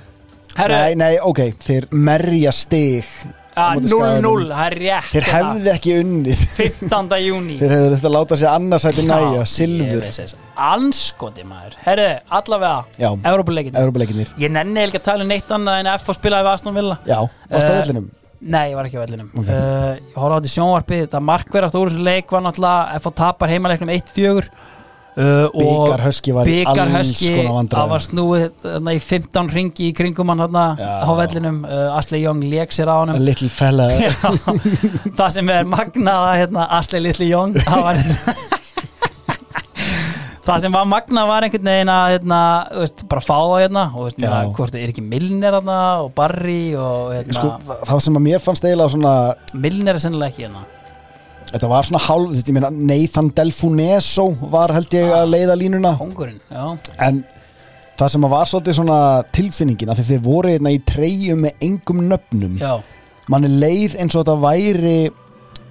Herru, 0.56 0.76
Nei, 0.76 0.96
nei, 1.00 1.14
ok, 1.24 1.42
þeir 1.64 1.88
merja 1.92 2.52
stig 2.56 3.08
0-0, 3.56 3.88
Skaganum. 3.88 4.42
það 4.52 4.66
er 4.66 4.76
rétt 4.82 5.12
Þeir 5.14 5.28
hérna. 5.30 5.52
hefði 5.56 5.72
ekki 5.76 5.94
unnið. 6.02 6.42
15. 6.58 7.16
júni 7.28 7.56
Þeir 7.62 7.74
hefði 7.76 7.94
þetta 7.96 8.12
látað 8.16 8.42
sér 8.42 8.50
annarsæti 8.52 9.06
næja, 9.08 9.46
silfur. 9.48 10.36
Anskoti 10.70 11.46
maður. 11.48 11.78
Herru, 11.86 12.10
allavega 12.40 13.08
Európa-leikinir 13.32 14.36
Ég 14.44 14.52
nenni 14.52 14.84
ekki 14.84 15.00
að 15.02 15.08
tala 15.08 15.26
um 15.26 15.32
neitt 15.32 15.50
annað 15.56 15.80
en 15.82 15.90
að 15.94 16.04
FH 16.04 16.18
spilaði 16.20 16.48
við 16.50 16.54
Aston 16.58 16.78
Villa. 16.78 17.00
Já, 17.08 17.20
varst 17.24 17.68
á 17.68 17.72
Eh, 17.72 17.80
vellinum? 17.82 18.12
Nei, 18.46 18.66
ég 18.70 18.76
var 18.78 18.86
ekki 18.90 19.00
á 19.00 19.04
vellinum. 19.06 19.30
Uh, 19.40 19.46
Ég 19.96 20.18
horfði 20.20 20.36
á 20.36 20.38
þetta 20.38 20.52
sjónvarpi 20.54 20.98
Það 21.10 21.24
markverðast 21.32 21.78
úr 21.80 21.90
þessu 21.90 22.04
leik 22.06 22.34
var 22.36 22.44
náttúrulega 22.46 23.00
FH 23.00 23.14
tapar 23.18 23.50
heimaleiknum 23.54 23.90
1-4 23.96 24.50
uh, 25.16 25.46
og 25.52 25.62
konar 25.88 26.04
vandræðum. 27.56 27.80
Það 27.80 27.92
var 27.94 28.06
snúið 28.06 28.46
þarna, 28.66 28.96
í 28.96 29.02
15 29.06 29.54
ringi 29.56 29.90
í 29.90 29.94
kringum 29.96 30.34
hann 30.34 30.44
á 30.80 31.12
vellinum. 31.20 31.62
Uh, 31.68 31.98
Asli 32.00 32.22
Young 32.24 32.44
leik 32.52 32.76
sér 32.76 32.92
á 32.92 32.96
A 32.96 33.00
honum 33.04 33.22
little 33.24 33.50
fella. 33.50 33.90
Já, 34.04 34.12
Það 35.16 35.30
sem 35.40 35.50
er 35.56 35.64
magnaða 35.70 36.36
hérna, 36.42 36.68
Asli 36.80 37.02
Little 37.04 37.30
Young 37.30 37.56
það 37.62 37.88
var, 37.88 38.04
Það 40.46 40.60
sem 40.62 40.76
var 40.76 40.86
magnað 40.86 41.26
var 41.26 41.46
einhvern 41.48 41.66
veginn 41.72 41.90
að 41.90 42.08
hérna, 42.14 42.40
veist, 42.78 43.02
bara 43.10 43.22
fá 43.26 43.34
það 43.40 43.62
hérna 43.64 43.86
og 43.96 44.04
veist, 44.06 44.20
maður, 44.22 44.52
hvort 44.60 44.76
er 44.78 44.92
ekki 44.92 45.02
Milner 45.02 45.56
og 46.06 46.12
Barry 46.18 46.60
og 46.78 47.16
hérna, 47.16 47.34
Sko, 47.40 47.54
það- 47.66 47.82
sem 48.06 48.20
að 48.20 48.26
mér 48.28 48.44
fannst 48.44 48.68
eiginlega 48.68 48.94
svona 48.94 49.14
Milner 49.58 49.98
er 49.98 50.04
sennilega 50.04 50.30
ekki 50.36 50.46
hérna 50.46 50.62
Þetta 51.52 51.70
var 51.72 51.88
svona 51.88 52.02
hálf, 52.08 52.32
veist, 52.34 52.50
ég 52.50 52.56
meina 52.58 52.70
Nathan 52.74 53.30
Delfuneso 53.38 54.26
var 54.52 54.74
held 54.76 54.94
ég 54.98 55.12
að 55.16 55.30
leiða 55.32 55.56
línuna. 55.60 55.94
Hongurinn, 56.00 56.40
já. 56.52 56.66
En 57.06 57.22
það 57.96 58.10
sem 58.16 58.26
var 58.34 58.50
svolítið 58.50 58.80
svona 58.80 59.00
tilfinningin 59.36 59.92
að 59.94 60.02
þeir 60.10 60.24
voru 60.26 60.52
hérna 60.56 60.74
í 60.76 60.82
treyjum 60.84 61.46
með 61.46 61.62
engum 61.70 62.02
nöfnum. 62.10 62.58
Já. 62.60 62.74
manni 63.32 63.48
leið 63.50 63.96
eins 64.02 64.14
og 64.14 64.22
þetta 64.26 64.36
væri 64.44 64.98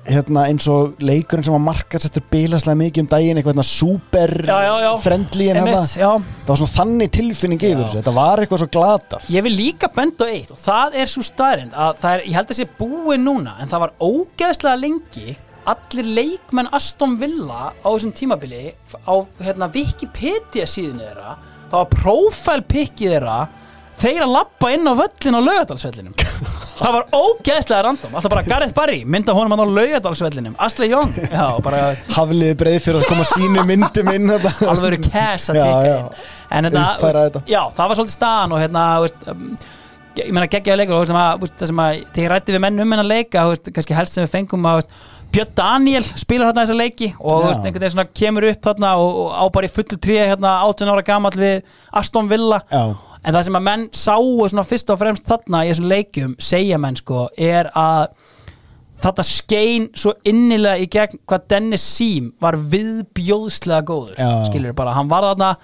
hérna 0.04 0.42
eins 0.50 0.66
og 0.68 0.98
leikurinn 1.00 1.44
sem 1.46 1.54
var 1.54 1.62
markasettur 1.64 2.24
bilaslega 2.32 2.76
mikið 2.76 3.04
um 3.04 3.06
daginn 3.12 3.38
eitthvað 3.40 3.54
hérna 3.54 3.64
super 3.64 4.32
Já, 4.44 4.56
já, 4.66 4.72
já. 4.82 4.90
friendly 5.00 5.46
en 5.48 5.60
Einmitt, 5.60 5.76
hérna 5.76 6.02
já. 6.02 6.10
það 6.42 6.50
var 6.50 6.58
svona 6.60 6.74
þannig 6.74 7.12
tilfinning 7.14 7.62
yfir 7.64 7.78
þessu. 7.84 8.00
Þetta 8.02 8.14
var 8.18 8.42
eitthvað 8.42 8.62
svo 8.64 8.68
glatað. 8.74 9.30
Ég 9.36 9.46
vil 9.46 9.54
líka 9.56 9.88
benda 9.94 10.26
á 10.28 10.32
eitt 10.34 10.50
og 10.52 10.60
það 10.60 10.98
er 11.04 11.12
svo 11.14 11.24
staðrind 11.24 11.72
að 11.86 12.02
það 12.02 12.16
er, 12.18 12.24
ég 12.28 12.36
held 12.40 12.52
að 12.52 12.58
sé 12.60 12.66
búið 12.82 13.22
núna 13.24 13.56
en 13.62 13.70
það 13.72 13.84
var 13.86 13.94
ógeðslega 14.10 14.80
lengi 14.82 15.36
allir 15.70 16.08
leikmenn 16.18 16.70
Aston 16.76 17.18
Villa 17.20 17.72
á 17.72 17.88
þessum 17.88 18.14
tímabili 18.16 18.70
á 19.04 19.14
hérna, 19.42 19.70
Wikipedia 19.74 20.66
síðinu 20.68 21.06
þeirra 21.06 21.36
það 21.70 21.76
var 21.78 21.92
profilpikkið 21.94 23.14
þeirra 23.14 23.38
þeir 23.98 24.24
að 24.26 24.34
lappa 24.34 24.70
inn 24.74 24.90
á 24.90 24.92
völlin 24.98 25.38
á 25.38 25.40
laugadalsvellinum 25.46 26.14
það 26.80 26.96
var 26.96 27.04
ógeðslega 27.14 27.82
random 27.86 28.16
alltaf 28.18 28.32
bara 28.32 28.44
Gareth 28.48 28.74
Barry, 28.76 29.04
mynda 29.06 29.36
honum 29.36 29.54
hann 29.54 29.62
á 29.62 29.68
laugadalsvellinum 29.78 30.58
já, 31.30 31.46
bara 31.64 31.84
hafliði 32.16 32.58
breið 32.60 32.80
fyrir 32.88 33.00
að 33.00 33.08
koma 33.12 33.28
sínu 33.30 33.64
myndum 33.68 34.10
inn 34.14 34.34
alveg 34.34 34.98
að 34.98 35.60
já. 35.60 35.64
inn 35.70 36.10
en 36.54 36.68
hérna, 36.68 36.84
þetta. 37.00 37.44
já, 37.48 37.62
það 37.74 37.88
var 37.88 37.98
svolítið 38.00 38.18
staðan 38.18 38.54
og 38.54 38.62
hérna, 38.62 38.84
veist, 39.04 39.24
um, 39.32 39.48
ég 40.18 40.30
meina 40.34 40.50
geggjaði 40.50 40.82
leikur 40.82 41.00
og 41.00 41.10
að, 41.18 41.46
það 41.58 41.70
sem 41.70 41.82
að 41.84 41.96
þegar 42.02 42.24
ég 42.24 42.32
rætti 42.32 42.54
við 42.54 42.62
menn 42.66 42.84
um 42.84 42.94
hennar 42.94 43.08
leika 43.08 43.46
kannski 43.70 43.96
helst 43.96 44.18
sem 44.18 44.26
við 44.26 44.34
fengum 44.34 44.68
að 44.70 44.84
Björn 45.34 45.54
Daniel 45.58 46.04
spilar 46.04 46.46
hérna 46.50 46.62
þessa 46.62 46.76
leiki 46.78 47.08
og 47.18 47.48
veist, 47.48 47.64
einhvern 47.64 47.82
veginn 47.82 47.94
svona 47.96 48.10
kemur 48.20 48.46
upp 48.46 48.60
þarna 48.68 48.92
og, 49.02 49.16
og 49.24 49.32
á 49.34 49.44
bara 49.56 49.66
í 49.66 49.72
fullu 49.72 49.98
tré 49.98 50.20
hérna 50.20 50.52
18 50.68 50.92
ára 50.92 51.02
gamall 51.06 51.34
við 51.38 51.64
Aston 51.90 52.30
Villa 52.30 52.60
Já. 52.70 52.82
en 53.18 53.34
það 53.34 53.48
sem 53.48 53.58
að 53.58 53.66
menn 53.66 53.86
sáu 53.98 54.28
svona 54.52 54.66
fyrst 54.68 54.92
og 54.94 55.00
fremst 55.00 55.26
þarna 55.26 55.64
í 55.64 55.72
þessum 55.72 55.90
leikjum 55.90 56.36
segja 56.38 56.78
menn 56.78 56.98
sko 57.00 57.26
er 57.34 57.70
að 57.74 58.12
þetta 59.04 59.24
skein 59.26 59.88
svo 59.98 60.14
innilega 60.28 60.84
í 60.84 60.86
gegn 60.92 61.18
hvað 61.26 61.48
Dennis 61.50 61.88
Seam 61.96 62.30
var 62.40 62.56
viðbjóðslega 62.56 63.82
góður 63.90 64.20
Já. 64.20 64.30
skilur 64.52 64.76
bara, 64.78 64.94
hann 64.94 65.10
var 65.10 65.26
þarna 65.32 65.56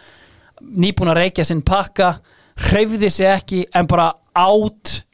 nýbúin 0.61 1.13
að 1.15 1.23
reykja 1.23 1.47
sinn 1.47 1.63
pakka 1.63 2.17
hreyfði 2.67 3.13
sig 3.13 3.31
ekki 3.31 3.63
en 3.71 3.87
bara 3.89 4.11
átt 4.37 5.05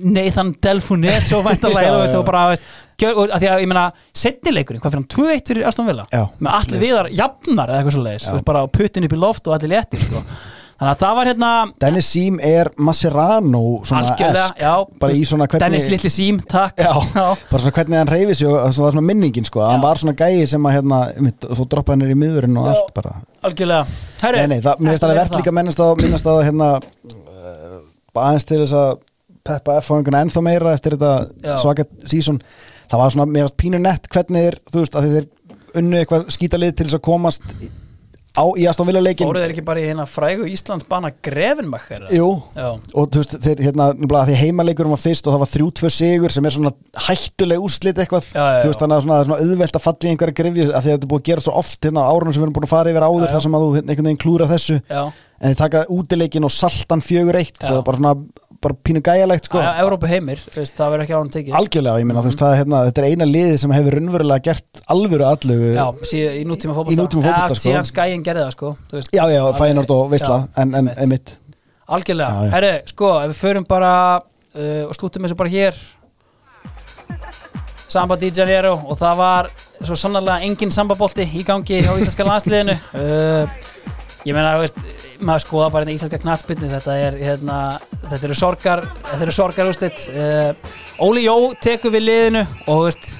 Nathan 0.00 0.54
Delfunes 0.62 1.28
og 1.36 1.44
væntalega 1.44 1.98
þú 2.14 2.22
og 2.22 2.24
bara 2.28 2.46
veist, 2.52 2.64
og, 3.10 3.26
að 3.26 3.42
því 3.42 3.50
að 3.50 3.60
ég 3.64 3.68
meina 3.68 3.84
setnileikurinn, 4.16 4.80
hvað 4.82 4.94
fyrir 4.94 5.02
hann 5.02 5.12
2-1 5.42 5.52
fyrir 5.52 5.68
Aston 5.68 5.90
Villa? 5.90 6.08
Já. 6.08 6.24
með 6.38 6.56
allir 6.58 6.82
viðar 6.86 7.12
jafnar 7.12 7.70
eða 7.70 7.82
eitthvað 7.82 7.96
svo 7.98 8.08
leiðis 8.08 8.48
bara 8.48 8.66
puttin 8.72 9.08
upp 9.08 9.16
í 9.16 9.20
loft 9.20 9.48
og 9.50 9.56
allir 9.56 9.74
léttir 9.74 10.00
sko. 10.00 10.22
þannig 10.78 10.92
að 10.94 11.02
það 11.02 11.18
var 11.18 11.30
hérna 11.30 11.50
Dennis 11.84 12.08
Seam 12.14 12.38
er 12.46 12.70
Mascherano 12.88 13.62
svona 13.84 14.14
algjörlega, 14.14 14.46
já, 14.62 14.72
bara 15.04 15.18
í 15.18 15.26
svona 15.28 15.50
hvernig 15.50 15.66
Dennis 15.66 15.90
Little 15.92 16.12
Seam, 16.16 16.40
takk. 16.54 16.80
Já, 16.80 16.94
bara 17.52 17.62
svona 17.66 17.76
hvernig 17.76 18.00
hann 18.00 18.12
reyfi 18.14 18.38
sig 18.40 18.48
og 18.48 18.58
það 18.62 18.82
var 18.86 18.96
svona 18.96 19.06
minningin 19.12 19.46
sko, 19.50 19.62
hann 19.66 19.84
var 19.84 20.00
svona 20.00 20.16
gæi 20.18 20.48
sem 20.50 20.70
að 20.70 20.78
hérna, 20.78 21.04
og 21.50 21.54
svo 21.60 21.68
droppa 21.68 21.94
hann 21.94 22.06
er 22.06 22.16
í 22.16 22.18
miðurinn 22.18 22.58
og 22.62 22.72
allt 22.72 22.90
bara. 22.96 23.14
algjörlega. 23.44 23.84
Það, 24.22 24.40
mér 24.40 24.94
finnst 24.94 25.04
það 25.04 25.12
er 25.12 25.20
verðt 25.20 25.38
líka 25.38 25.54
minnast 25.60 25.84
að 25.84 25.94
minnast 26.02 26.28
að 26.32 26.44
hérna 26.48 26.74
uh, 26.80 27.80
aðeins 28.22 28.48
til 28.48 28.62
þess 28.64 28.78
að 28.78 28.92
peppa 29.44 29.78
F 29.82 29.90
á 29.90 29.94
einhvern 29.98 30.20
ennþá 30.22 30.44
meira 30.46 30.72
eftir 30.76 30.96
þetta 30.96 31.56
svaka 31.62 31.86
sísón 32.06 32.40
það 32.92 32.98
var 33.02 33.14
svona, 33.14 33.28
mér 33.32 33.46
finnst 33.46 33.60
pínu 33.62 33.82
nett 33.82 34.10
hvernig 34.12 34.48
þeir, 34.48 34.58
þú 34.72 34.82
veist, 34.82 34.98
að 34.98 35.12
þeir 35.16 35.30
unnu 35.80 36.02
eitthvað 36.02 36.26
skítalið 36.34 36.74
til 36.76 36.88
þess 36.90 36.98
að 36.98 37.06
komast 37.06 37.54
á 38.32 38.44
í 38.56 38.64
Aston 38.64 38.88
Villa 38.88 39.00
leikin 39.04 39.28
fóruð 39.28 39.42
þeir 39.44 39.52
ekki 39.52 39.64
bara 39.66 39.80
í 39.82 39.88
hérna 39.90 40.04
frægu 40.08 40.46
Íslands 40.48 40.86
bana 40.88 41.10
Grevenmacher 41.24 42.06
Jú, 42.16 42.28
Já. 42.56 42.68
og 42.72 43.10
þú 43.12 43.20
veist, 43.20 43.34
þeir 43.44 43.60
hérna, 43.66 43.90
nefnilega, 43.92 44.22
því 44.30 44.36
heimaleikurum 44.40 44.94
var 44.94 45.02
fyrst 45.02 45.28
og 45.28 45.34
það 45.34 45.42
var 45.42 45.50
3-2 45.52 45.90
sigur 45.92 46.32
sem 46.32 46.48
er 46.48 46.54
svona 46.54 46.72
hættuleg 47.08 47.66
úrslit 47.66 48.00
eitthvað. 48.00 48.30
Já, 48.32 48.46
þú 48.62 48.70
veist, 48.70 48.80
þannig 48.80 48.96
að 48.96 49.04
það 49.10 49.18
er 49.18 49.28
svona 49.28 49.40
auðvelt 49.44 49.76
að 49.76 49.84
falla 49.84 50.08
í 50.08 50.12
einhverja 50.14 50.38
grifju 50.40 50.64
af 50.70 50.72
því 50.72 50.78
að 50.78 50.96
þetta 50.96 51.06
er 51.08 51.12
búið 51.12 51.20
að 51.22 51.28
gera 51.28 51.44
svo 51.44 51.56
oft 51.60 51.88
hérna 51.88 52.06
á 52.08 52.08
árunum 52.08 52.32
sem 52.32 52.40
við 52.40 52.46
erum 52.48 52.56
búin 52.56 52.68
að 52.68 52.72
fara 52.72 52.94
yfir 52.94 53.06
áður 53.08 53.34
þar 53.34 53.44
sem 53.44 53.58
að 53.58 53.66
þú 53.66 53.74
hérna, 53.76 53.92
einhvern 53.92 54.08
veginn 54.08 54.22
klúra 54.24 54.48
þessu. 54.48 54.78
Já. 54.88 55.02
en 55.42 55.50
þið 55.52 55.58
taka 55.58 55.84
útileikin 55.90 56.44
og 56.46 56.52
saltan 56.54 57.00
fjögur 57.04 57.36
eitt. 57.36 57.58
Það 57.60 57.80
er 57.80 57.84
bara 57.84 57.98
svona, 58.00 58.12
bara 58.62 58.76
pínu 58.86 59.02
gæjalegt 59.04 59.48
sko. 59.48 59.60
Já, 59.62 59.70
Evrópu 59.82 60.08
heimir, 60.10 60.40
veist, 60.54 60.74
það 60.78 60.92
verður 60.94 61.04
ekki 61.04 61.14
á 61.14 61.18
hann 61.18 61.30
tekið. 61.34 61.56
Algjörlega, 61.58 62.02
ég 62.02 62.08
meina, 62.08 62.22
þú 62.22 62.30
veist, 62.30 62.42
það, 62.42 62.56
hérna, 62.60 62.82
þetta 62.88 63.02
er 63.02 63.06
eina 63.10 63.28
liðið 63.28 63.56
sem 63.62 63.74
hefur 63.76 63.96
raunverulega 63.98 64.44
gert 64.48 64.82
alvöru 64.94 65.26
allugu 65.28 65.70
Já, 65.72 65.84
síðan 66.12 66.36
í 66.38 66.44
nútíma 66.48 66.76
ja, 67.26 67.38
sko. 67.48 67.60
Síðan 67.62 67.88
skæin 67.88 68.26
gerði 68.26 68.44
það 68.46 68.52
sko 68.56 68.74
veist. 68.92 69.14
já, 69.14 69.24
já, 69.32 69.42
fænort 69.58 69.94
og 69.94 70.12
veistla 70.12 70.38
Já, 70.44 70.50
en, 70.62 70.76
en 70.78 70.92
einmitt. 70.96 71.34
Algjörlega, 71.92 72.46
herru, 72.54 72.72
sko, 72.92 73.10
ef 73.24 73.34
við 73.34 73.42
förum 73.42 73.66
bara 73.68 73.92
uh, 74.20 74.84
og 74.86 74.94
slútum 74.96 75.26
þessu 75.26 75.38
bara 75.42 75.52
hér. 75.52 75.82
Samba 77.92 78.16
Di 78.16 78.30
Janeiro 78.32 78.78
og 78.86 78.96
það 78.96 79.18
var 79.18 79.50
svo 79.82 79.98
sannarlega 79.98 80.46
engin 80.46 80.72
sambabolti 80.72 81.26
í 81.26 81.42
gangi 81.44 81.82
á 81.84 81.92
íslenska 81.98 82.26
landsliðinu. 82.28 82.78
Uh, 82.92 83.71
ég 84.26 84.34
meina, 84.36 84.52
veist 84.60 84.78
maður 85.22 85.44
skoða 85.46 85.70
bara 85.74 85.84
hérna 85.86 85.96
íslenska 85.96 86.20
knattspyrnu 86.22 86.70
þetta 86.70 86.96
er, 87.06 87.16
hérna, 87.22 87.58
þetta 88.06 88.22
eru 88.28 88.36
sorgar 88.38 88.84
þetta 89.08 89.22
eru 89.26 89.34
sorgar 89.36 89.70
úrslit. 89.70 90.06
Uh, 90.12 90.54
Óli 91.02 91.26
Jó 91.26 91.36
tekur 91.62 91.94
við 91.94 92.06
liðinu 92.08 92.44
og 92.70 92.86
veist 92.88 93.10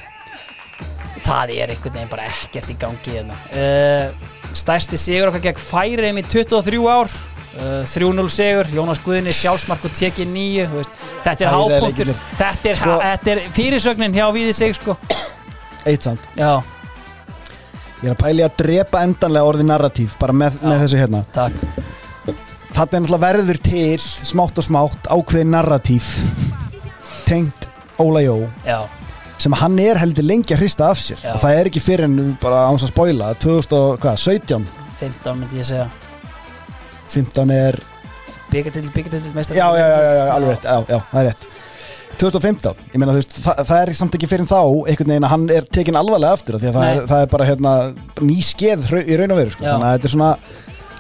það 1.23 1.53
er 1.57 1.73
einhvern 1.75 1.95
veginn 1.99 2.11
bara 2.11 2.29
ekkert 2.31 2.71
í 2.73 2.79
gangi 2.79 3.17
hérna. 3.19 3.37
uh, 3.55 4.31
stærsti 4.53 4.99
sigur 5.01 5.31
okkar 5.31 5.45
gegn 5.51 5.63
Færiðum 5.63 6.19
í 6.23 6.27
23 6.29 6.83
ár. 6.91 7.13
Uh, 7.53 7.83
3-0 7.85 8.31
sigur, 8.33 8.69
Jónas 8.73 9.01
Guðni 9.05 9.33
sjálfsmark 9.37 9.83
og 9.85 9.93
tekið 9.93 10.31
nýju 10.33 10.63
þetta 11.21 11.45
er 11.45 11.51
hápunktur. 11.53 12.13
þetta 12.39 12.71
er, 12.71 12.79
Sko- 12.81 12.95
er 13.35 13.43
fyrirsögnin 13.53 14.15
hjá 14.17 14.25
Víði 14.33 14.55
sig 14.57 14.73
sko. 14.79 14.97
eitt 15.85 16.07
samt. 16.07 16.25
Já, 16.39 16.63
ég 18.03 18.09
er 18.11 18.15
að 18.17 18.23
pæli 18.23 18.45
að 18.47 18.57
drepa 18.63 19.03
endanlega 19.07 19.49
orði 19.53 19.67
narratív 19.69 20.17
bara 20.21 20.35
með, 20.35 20.59
með 20.65 20.81
þessu 20.85 20.99
hérna. 21.03 21.23
Takk. 21.35 21.61
Þetta 22.73 22.97
er 22.97 23.03
náttúrulega 23.05 23.23
verður 23.27 23.61
til 23.63 24.01
smátt 24.03 24.59
og 24.59 24.67
smátt 24.67 25.09
ákveðin 25.13 25.53
narratív 25.55 26.09
tengt 27.29 27.69
Óla 28.01 28.23
Jó 28.25 28.37
já, 28.67 28.79
sem 29.39 29.55
hann 29.61 29.77
er 29.83 30.01
heldur 30.01 30.27
lengi 30.27 30.57
að 30.57 30.65
hrista 30.65 30.89
af 30.91 31.01
sér. 31.01 31.21
Já. 31.21 31.35
og 31.37 31.43
það 31.45 31.59
er 31.61 31.71
ekki 31.71 31.83
fyrir 31.85 32.09
en 32.09 32.37
bara 32.43 32.65
áns 32.71 32.87
að 32.87 32.95
spoila 32.95 33.33
2017 33.45 34.67
15 35.03 35.39
myndi 35.39 35.61
ég 35.61 35.67
segja. 35.69 35.89
15 37.13 37.55
er 37.55 37.79
byggatill, 38.53 38.89
byggatill, 38.95 39.33
meistar 39.37 39.57
já, 39.57 39.67
já, 39.77 39.87
já, 39.87 40.13
já, 40.17 40.25
alveg 40.35 40.57
rétt, 40.57 40.65
já, 40.65 40.85
já, 40.89 40.99
það 41.13 41.21
er 41.23 41.29
rétt 41.31 41.52
2015, 42.21 42.83
ég 42.93 43.01
meina 43.01 43.15
þú 43.15 43.21
veist 43.23 43.39
það, 43.43 43.63
það 43.69 43.81
er 43.83 43.93
samt 43.99 44.17
ekki 44.19 44.29
fyrir 44.31 44.49
þá 44.51 44.61
einhvern 44.63 45.13
veginn 45.13 45.27
að 45.27 45.33
hann 45.33 45.47
er 45.57 45.67
tekin 45.79 45.99
alvarlega 45.99 46.37
aftur 46.37 46.59
af 46.59 46.63
því 46.63 46.71
að 46.71 46.77
það 46.79 46.91
er, 46.91 47.01
það 47.13 47.25
er 47.25 47.33
bara 47.33 47.49
hérna 47.49 47.73
ný 48.23 48.37
skeð 48.47 48.87
í 49.03 49.19
raun 49.19 49.35
og 49.35 49.41
veru 49.41 49.55
sko. 49.55 49.65
Já. 49.65 49.73
þannig 49.73 49.89
að 49.89 49.97
þetta 49.97 50.09
er 50.11 50.15
svona 50.15 50.33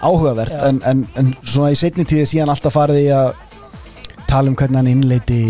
áhugavert 0.02 0.56
en, 0.66 0.80
en, 0.88 1.02
en 1.20 1.32
svona 1.44 1.72
í 1.74 1.78
setni 1.78 2.06
tíði 2.08 2.26
síðan 2.32 2.52
alltaf 2.54 2.74
farið 2.74 3.02
í 3.04 3.08
að 3.14 3.32
tala 4.32 4.50
um 4.50 4.56
hvernig 4.58 4.80
hann 4.80 4.90
innleiti 4.90 5.40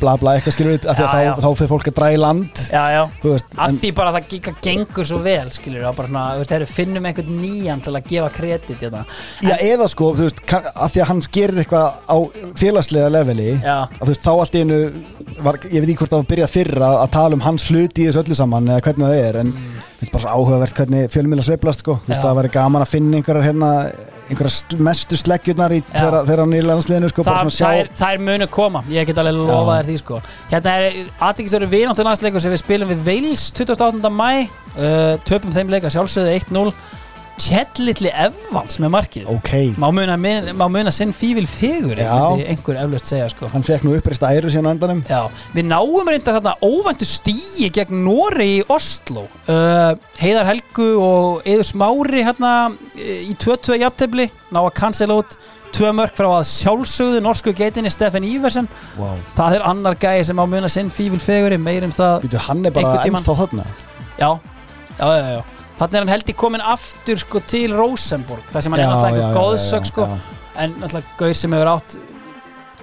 bla 0.00 0.16
bla 0.20 0.36
eitthvað 0.36 0.56
skilur 0.56 0.74
við 0.74 0.86
af 0.90 0.98
því 0.98 1.06
að 1.06 1.24
já. 1.24 1.30
þá, 1.30 1.42
þá 1.44 1.60
fyrir 1.60 1.70
fólk 1.72 1.90
að 1.90 1.96
draga 1.98 2.16
í 2.16 2.20
land 2.20 2.62
já, 2.66 2.82
já 2.92 3.00
veist, 3.22 3.52
af 3.54 3.66
en, 3.66 3.78
því 3.82 3.90
bara 3.98 4.12
að 4.12 4.18
það 4.18 4.28
gíka 4.32 4.54
gengur 4.66 5.08
svo 5.10 5.20
vel 5.24 5.52
skilur 5.54 5.82
við, 5.82 5.88
bara 6.00 6.10
svona, 6.10 6.24
veist, 6.40 6.54
þeir 6.54 6.66
finnum 6.70 7.08
einhvern 7.10 7.38
nýjan 7.42 7.84
til 7.86 7.94
að 7.94 8.08
gefa 8.10 8.30
kredit 8.36 8.84
hérna. 8.86 9.04
já, 9.46 9.54
eða 9.56 9.88
sko, 9.92 10.10
þú 10.18 10.26
veist, 10.26 10.42
kann, 10.50 10.66
að 10.74 10.94
því 10.94 11.04
að 11.04 11.10
hann 11.12 11.22
gerir 11.38 11.62
eitthvað 11.62 11.86
á 12.10 12.16
félagslega 12.62 13.12
leveli 13.14 13.48
að 13.60 14.02
þú 14.02 14.10
veist, 14.12 14.26
þá 14.26 14.32
allt 14.34 14.58
einu 14.60 14.80
var, 15.44 15.60
ég 15.70 15.78
veit 15.78 15.88
ekki 15.90 15.98
hvort 16.02 16.14
það 16.14 16.22
var 16.22 16.28
byrjað 16.32 16.52
fyrra 16.56 16.90
að 17.02 17.14
tala 17.16 17.38
um 17.38 17.46
hans 17.46 17.68
hluti 17.70 18.04
í 18.04 18.08
þessu 18.10 18.24
öllu 18.24 18.38
saman 18.38 18.72
eða 18.72 18.84
hvernig 18.88 19.08
það 19.10 19.22
er, 19.22 19.40
en 19.42 19.54
mm. 19.54 19.80
þetta 20.00 20.08
er 20.08 20.14
bara 20.16 20.24
svo 20.26 20.36
áhugavert 20.36 20.80
hvernig 20.80 21.14
fjölmjöla 21.14 21.46
sveiflast, 21.46 21.84
sko, 21.84 21.98
þú 22.02 22.12
veist, 22.12 22.24
það 22.24 22.38
væri 22.40 22.52
gaman 22.56 22.86
að 22.86 22.92
finna 22.94 23.20
einhverjar 23.20 23.48
hérna 23.50 23.72
einhverjar 24.26 24.52
sl 24.52 24.82
mestu 24.82 25.18
sleggjurnar 25.20 25.74
í 25.76 25.80
þeirra, 25.86 26.22
þeirra 26.26 26.46
nýja 26.50 26.66
landsliðinu, 26.66 27.10
sko, 27.12 27.24
það, 27.26 27.50
það, 27.54 27.90
það 28.00 28.14
er 28.16 28.22
munu 28.26 28.48
koma, 28.56 28.82
ég 28.90 29.08
get 29.08 29.20
alveg 29.22 29.38
lofa 29.38 29.78
þér 29.78 29.90
því 29.90 29.96
sko. 30.02 30.20
Hérna 30.50 30.76
er 30.80 31.00
aðtækistöru 31.28 31.70
vináttu 31.70 32.06
landsleikur 32.06 32.42
sem 32.42 32.54
við 32.54 32.62
spilum 32.64 32.92
við 32.92 33.02
Wales 33.06 33.48
28. 33.56 34.12
mæ 34.12 34.30
uh, 34.42 35.16
töpum 35.28 35.54
þeim 35.54 35.74
leika 35.74 35.92
sjálfsögðu 35.94 36.38
1-0 36.40 36.74
Tjellitli 37.36 38.08
Evans 38.16 38.78
með 38.80 38.92
markið. 38.94 39.26
Ok, 39.28 39.50
má 39.80 39.90
muna, 39.92 40.16
má 40.56 40.64
muna 40.72 40.92
sinn 40.94 41.12
fífil 41.16 41.44
fegur 41.50 41.98
einhver 42.00 42.78
eflaust 42.80 43.10
segja 43.10 43.26
sko. 43.32 43.50
Hann 43.52 43.66
fekk 43.66 43.84
nú 43.84 43.92
uppreist 43.98 44.24
æru 44.24 44.48
síðan 44.52 44.70
á 44.70 44.74
endanum. 44.74 45.02
Já, 45.04 45.26
við 45.52 45.68
náum 45.68 46.08
reyndar 46.08 46.38
þarna 46.38 46.54
óvæntu 46.64 47.08
stíi 47.08 47.68
gegn 47.74 48.00
Nóri 48.06 48.48
í 48.54 48.62
Oslo. 48.72 49.26
Uh, 49.44 49.92
Heiðar 50.20 50.48
Helgu 50.48 50.88
og 51.02 51.44
Eður 51.44 51.68
Smári 51.68 52.24
hérna 52.24 52.54
eh, 52.96 53.28
í 53.28 53.36
2-2 53.36 53.82
jafntefli 53.82 54.30
ná 54.48 54.62
að 54.62 54.72
cancela 54.80 55.18
út 55.20 55.36
tvö 55.76 55.90
mörg 55.92 56.14
frá 56.16 56.30
að 56.38 56.46
sjálfsögðu 56.48 57.20
norsku 57.24 57.52
geitinni 57.56 57.90
Stefan 57.92 58.24
Íversen 58.24 58.68
wow. 58.96 59.18
það 59.36 59.58
er 59.58 59.66
annar 59.68 59.98
gæði 60.00 60.22
sem 60.30 60.40
á 60.40 60.44
muna 60.48 60.70
sinn 60.72 60.88
fífil 60.94 61.20
feguri 61.20 61.58
meir 61.60 61.84
um 61.84 61.92
það 61.92 62.24
Býtu, 62.24 62.40
hann 62.46 62.64
er 62.64 62.72
bara 62.76 62.94
ennþá 63.02 63.36
þarna? 63.42 63.66
Já, 64.16 64.30
já, 64.96 65.04
já, 65.04 65.28
já. 65.34 65.55
Þannig 65.76 65.94
er 65.98 66.04
hann 66.04 66.14
held 66.14 66.32
í 66.32 66.36
komin 66.36 66.64
aftur 66.64 67.20
sko 67.20 67.42
til 67.44 67.70
Rosenborg 67.76 68.50
það 68.52 68.66
sem 68.66 68.76
hann 68.76 68.82
Já, 68.82 68.86
er 68.86 68.92
náttúrulega 68.92 69.24
einhver 69.24 69.40
góðsök 69.40 69.88
sko. 69.90 70.08
en 70.56 70.76
náttúrulega 70.80 71.18
gaur 71.20 71.40
sem 71.42 71.56
hefur 71.56 71.72
átt 71.74 71.98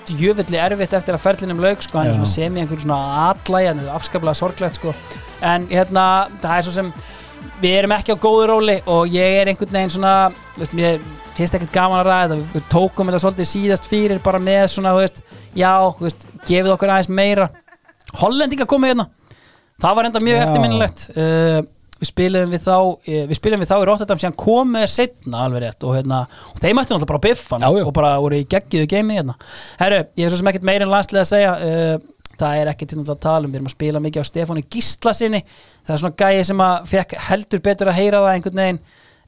djöfelli 0.08 0.60
erfitt 0.60 0.94
eftir 0.98 1.16
að 1.16 1.24
ferlinum 1.24 1.62
lauk 1.64 1.84
sko, 1.84 1.98
hann 2.00 2.10
er 2.10 2.14
Já. 2.14 2.20
svona 2.20 2.32
sem 2.34 2.56
í 2.56 2.64
einhverjum 2.64 2.86
svona 2.86 3.70
er 3.72 3.92
afskaplega 3.96 4.36
sorglegt 4.38 4.80
sko. 4.80 4.94
En 5.42 5.68
hérna, 5.72 6.28
það 6.44 6.58
er 6.58 6.68
svo 6.68 6.74
sem 6.76 6.94
við 7.64 7.78
erum 7.80 7.96
ekki 7.96 8.16
á 8.16 8.24
góðu 8.24 8.48
róli 8.52 8.78
og 8.90 9.12
ég 9.12 9.42
er 9.42 9.52
einhvern 9.52 9.74
veginn 9.74 9.94
svona, 9.94 10.14
veist, 10.58 10.76
mér 10.76 11.02
finnst 11.38 11.56
ekkert 11.58 11.74
gaman 11.74 12.02
að 12.02 12.10
ræða, 12.10 12.40
við 12.54 12.66
tókum 12.72 13.10
þetta 13.10 13.22
svolítið 13.24 13.50
síðast 13.50 13.90
fyrir 13.90 14.22
bara 14.24 14.42
með 14.44 14.66
svona, 14.76 14.94
þú 14.94 15.04
veist 15.04 15.22
já, 15.58 15.72
þú 15.98 16.08
veist, 16.08 16.28
gefið 16.48 16.74
okkur 16.76 16.94
aðeins 16.94 17.12
meira. 17.22 17.50
Hollendinga 18.22 18.68
komið 18.70 18.94
hérna. 18.94 19.08
Það 19.84 19.96
var 19.98 20.10
enda 20.10 20.22
mjög 20.24 20.44
eftirminnilegt. 20.44 21.06
Uh, 21.18 21.64
við 22.04 22.10
spilum 22.12 22.54
við 22.54 22.64
þá 22.68 22.78
eh, 23.08 23.26
við 23.32 23.40
spilum 23.40 23.64
við 23.64 23.72
þá 23.72 23.76
í 23.80 23.88
Rotterdam 23.90 24.22
sem 24.22 24.38
komið 24.44 24.88
setna 24.92 25.44
alveg 25.48 25.64
rétt 25.66 25.88
og 25.88 25.98
hérna 25.98 26.24
og 26.52 26.60
þeim 26.60 26.82
ætti 26.82 26.94
náttúrulega 26.94 27.12
bara 27.14 27.22
að 27.22 27.28
biffa 27.30 27.56
hann 27.58 27.68
Já, 27.68 27.80
já. 27.80 27.86
og 27.88 27.94
bara 27.98 28.16
voru 28.24 28.40
í 28.40 28.48
geggiðu 28.54 28.90
geimi 28.92 29.20
hérna. 29.20 29.38
Herru, 29.80 30.02
ég 30.20 30.28
er 30.28 30.34
svo 30.34 30.42
sem 30.42 30.52
ekkert 30.52 30.68
meir 30.68 30.84
en 30.86 30.92
landslega 30.92 31.24
að 31.24 31.32
segja 31.32 31.54
uh, 31.58 32.10
það 32.34 32.60
er 32.60 32.72
ekki 32.74 32.90
til 32.90 32.98
náttúrulega 33.00 33.20
að 33.20 33.24
tala 33.28 33.48
um 33.48 33.54
við 33.54 33.60
erum 33.62 33.70
að 33.70 33.76
spila 33.78 34.04
mikið 34.04 34.26
á 34.26 34.30
Stefáni 34.30 34.66
Gísla 34.74 35.14
sinni 35.18 35.42
það 35.46 35.96
er 35.96 36.02
svona 36.04 36.20
gæi 36.24 36.48
sem 36.50 36.64
að 36.66 36.92
fekk 36.92 37.16
heldur 37.30 37.64
betur 37.70 37.92
að 37.92 38.00
heyra 38.02 38.24
það 38.24 38.38
einhvern 38.38 38.62
veginn 38.64 38.82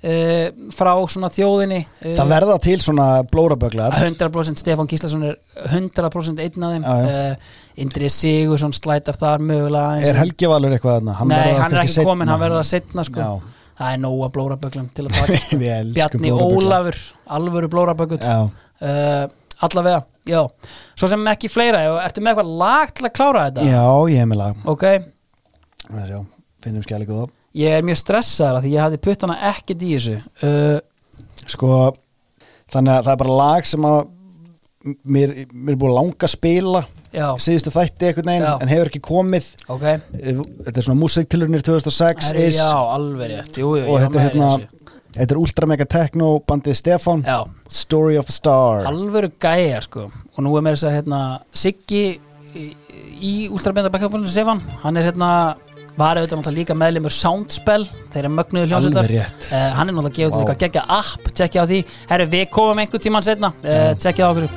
uh, 0.06 0.70
frá 0.76 0.92
svona 1.12 1.30
þjóðinni 1.34 1.82
uh, 1.84 2.14
Það 2.18 2.32
verða 2.32 2.56
til 2.64 2.78
svona 2.84 3.08
blóraböglar 3.32 3.98
100% 4.00 4.62
Stefán 4.62 4.90
Gíslason 4.92 5.26
er 5.32 5.38
100% 5.74 6.42
einn 6.46 6.68
af 6.68 6.76
þeim 6.76 6.88
uh, 6.88 7.54
Indri 7.84 8.10
Sigursson 8.14 8.74
slætar 8.76 9.18
þar 9.20 9.44
mögulega. 9.44 10.00
Er 10.08 10.20
Helgi 10.22 10.48
Valur 10.48 10.76
eitthvað 10.76 11.00
þarna? 11.00 11.16
Hann 11.20 11.32
Nei, 11.32 11.38
verður 11.42 11.64
hann 11.66 11.76
er 11.76 11.82
ekki 11.84 11.96
seinna. 11.98 12.10
komin, 12.12 12.32
hann 12.32 12.44
verður 12.46 12.62
að 12.62 12.70
setna 12.72 13.08
sko. 13.08 13.30
Það 13.76 13.92
er 13.92 14.04
nóga 14.06 14.30
blóraböglum 14.38 14.86
til 14.96 15.08
að 15.10 15.16
taka 15.20 15.40
sko. 15.44 15.58
Bjarni. 15.98 16.36
Ólafur, 16.46 17.02
alvöru 17.36 17.72
uh, 17.76 19.26
Allavega, 19.64 20.02
já 20.28 20.42
Svo 20.96 21.08
sem 21.08 21.28
ekki 21.32 21.50
fleira, 21.52 21.84
ertu 22.04 22.24
með 22.24 22.34
eitthvað 22.34 22.56
lag 22.60 22.92
til 22.96 23.08
að 23.08 23.14
klára 23.16 23.46
þetta? 23.48 23.68
Já, 23.70 23.86
ég 24.12 24.20
hef 24.20 24.30
með 24.32 24.42
lag 24.42 24.66
Ok, 24.72 24.86
finnum 26.66 26.84
skjæli 26.84 27.08
góða 27.08 27.30
ég 27.56 27.78
er 27.78 27.86
mjög 27.88 28.02
stressaður 28.02 28.60
af 28.60 28.66
því 28.66 28.74
ég 28.74 28.84
hafði 28.84 29.02
puttana 29.06 29.38
ekkert 29.52 29.86
í 29.86 29.94
þessu 29.96 30.18
uh, 30.20 30.78
Sko, 31.46 31.70
þannig 32.74 32.96
að 32.96 33.08
það 33.08 33.14
er 33.14 33.22
bara 33.22 33.40
lag 33.40 33.68
sem 33.70 33.86
að 33.86 33.98
mér, 35.04 35.34
mér 35.54 35.76
er 35.76 35.80
búin 35.82 35.92
að 35.94 36.00
langa 36.00 36.28
að 36.28 36.34
spila 36.34 36.86
Já. 37.16 37.28
síðustu 37.40 37.72
þætti 37.72 38.12
veginn 38.18 38.44
Já. 38.44 38.54
en 38.60 38.72
hefur 38.72 38.90
ekki 38.92 39.02
komið 39.06 39.52
Ok 39.72 39.84
Þetta 39.86 40.74
er 40.74 40.84
svona 40.84 41.00
músiktilurnir 41.00 41.64
2006 41.64 42.32
Herri, 42.32 42.48
is, 42.52 42.60
Já, 42.60 42.72
alveg 42.76 43.32
rétt, 43.32 43.60
jú, 43.62 43.76
jú, 43.80 43.86
og 43.88 44.02
þetta 44.04 44.20
er 44.20 44.26
hérna. 44.28 44.50
Þetta 45.16 45.32
er 45.32 45.40
Ultra 45.40 45.70
Mega 45.72 45.88
Techno 45.88 46.32
bandið 46.44 46.80
Stefan 46.82 47.24
Já. 47.24 47.38
Story 47.72 48.20
of 48.20 48.32
a 48.32 48.36
Star 48.36 48.90
alvöru 48.90 49.32
gæja 49.40 49.80
sko 49.86 50.10
og 50.10 50.44
nú 50.44 50.58
er 50.60 50.66
með 50.66 50.76
þess 50.76 50.90
að 50.90 50.98
hérna 50.98 51.22
Siggi 51.56 52.04
í, 52.56 52.66
í 53.24 53.36
últrabenda 53.48 53.94
backupbólinu 53.94 54.32
Sefan 54.32 54.64
hann 54.84 55.00
er 55.00 55.08
hérna 55.08 55.30
var 56.00 56.20
auðvitað 56.20 56.42
náttúrulega 56.42 56.60
líka 56.60 56.78
meðlimur 56.78 57.14
Soundspell 57.16 57.86
þeir 58.14 58.22
eru 58.26 58.34
mögnuðu 58.36 58.70
hljómsveitar. 58.72 59.12
Uh, 59.16 59.68
hann 59.78 59.90
er 59.92 59.96
náttúrulega 59.96 60.18
gefið 60.20 60.36
Vá. 60.36 60.40
líka 60.44 60.58
geggja 60.66 60.86
app 60.98 61.30
tjekkja 61.32 61.64
á 61.64 61.70
því, 61.72 61.84
herru 62.12 62.32
við 62.36 62.50
komum 62.56 62.82
einhver 62.84 63.04
tíman 63.04 63.26
setna 63.26 63.54
uh, 63.64 63.94
tjekkja 64.00 64.28
á 64.28 64.32
okkur 64.34 64.50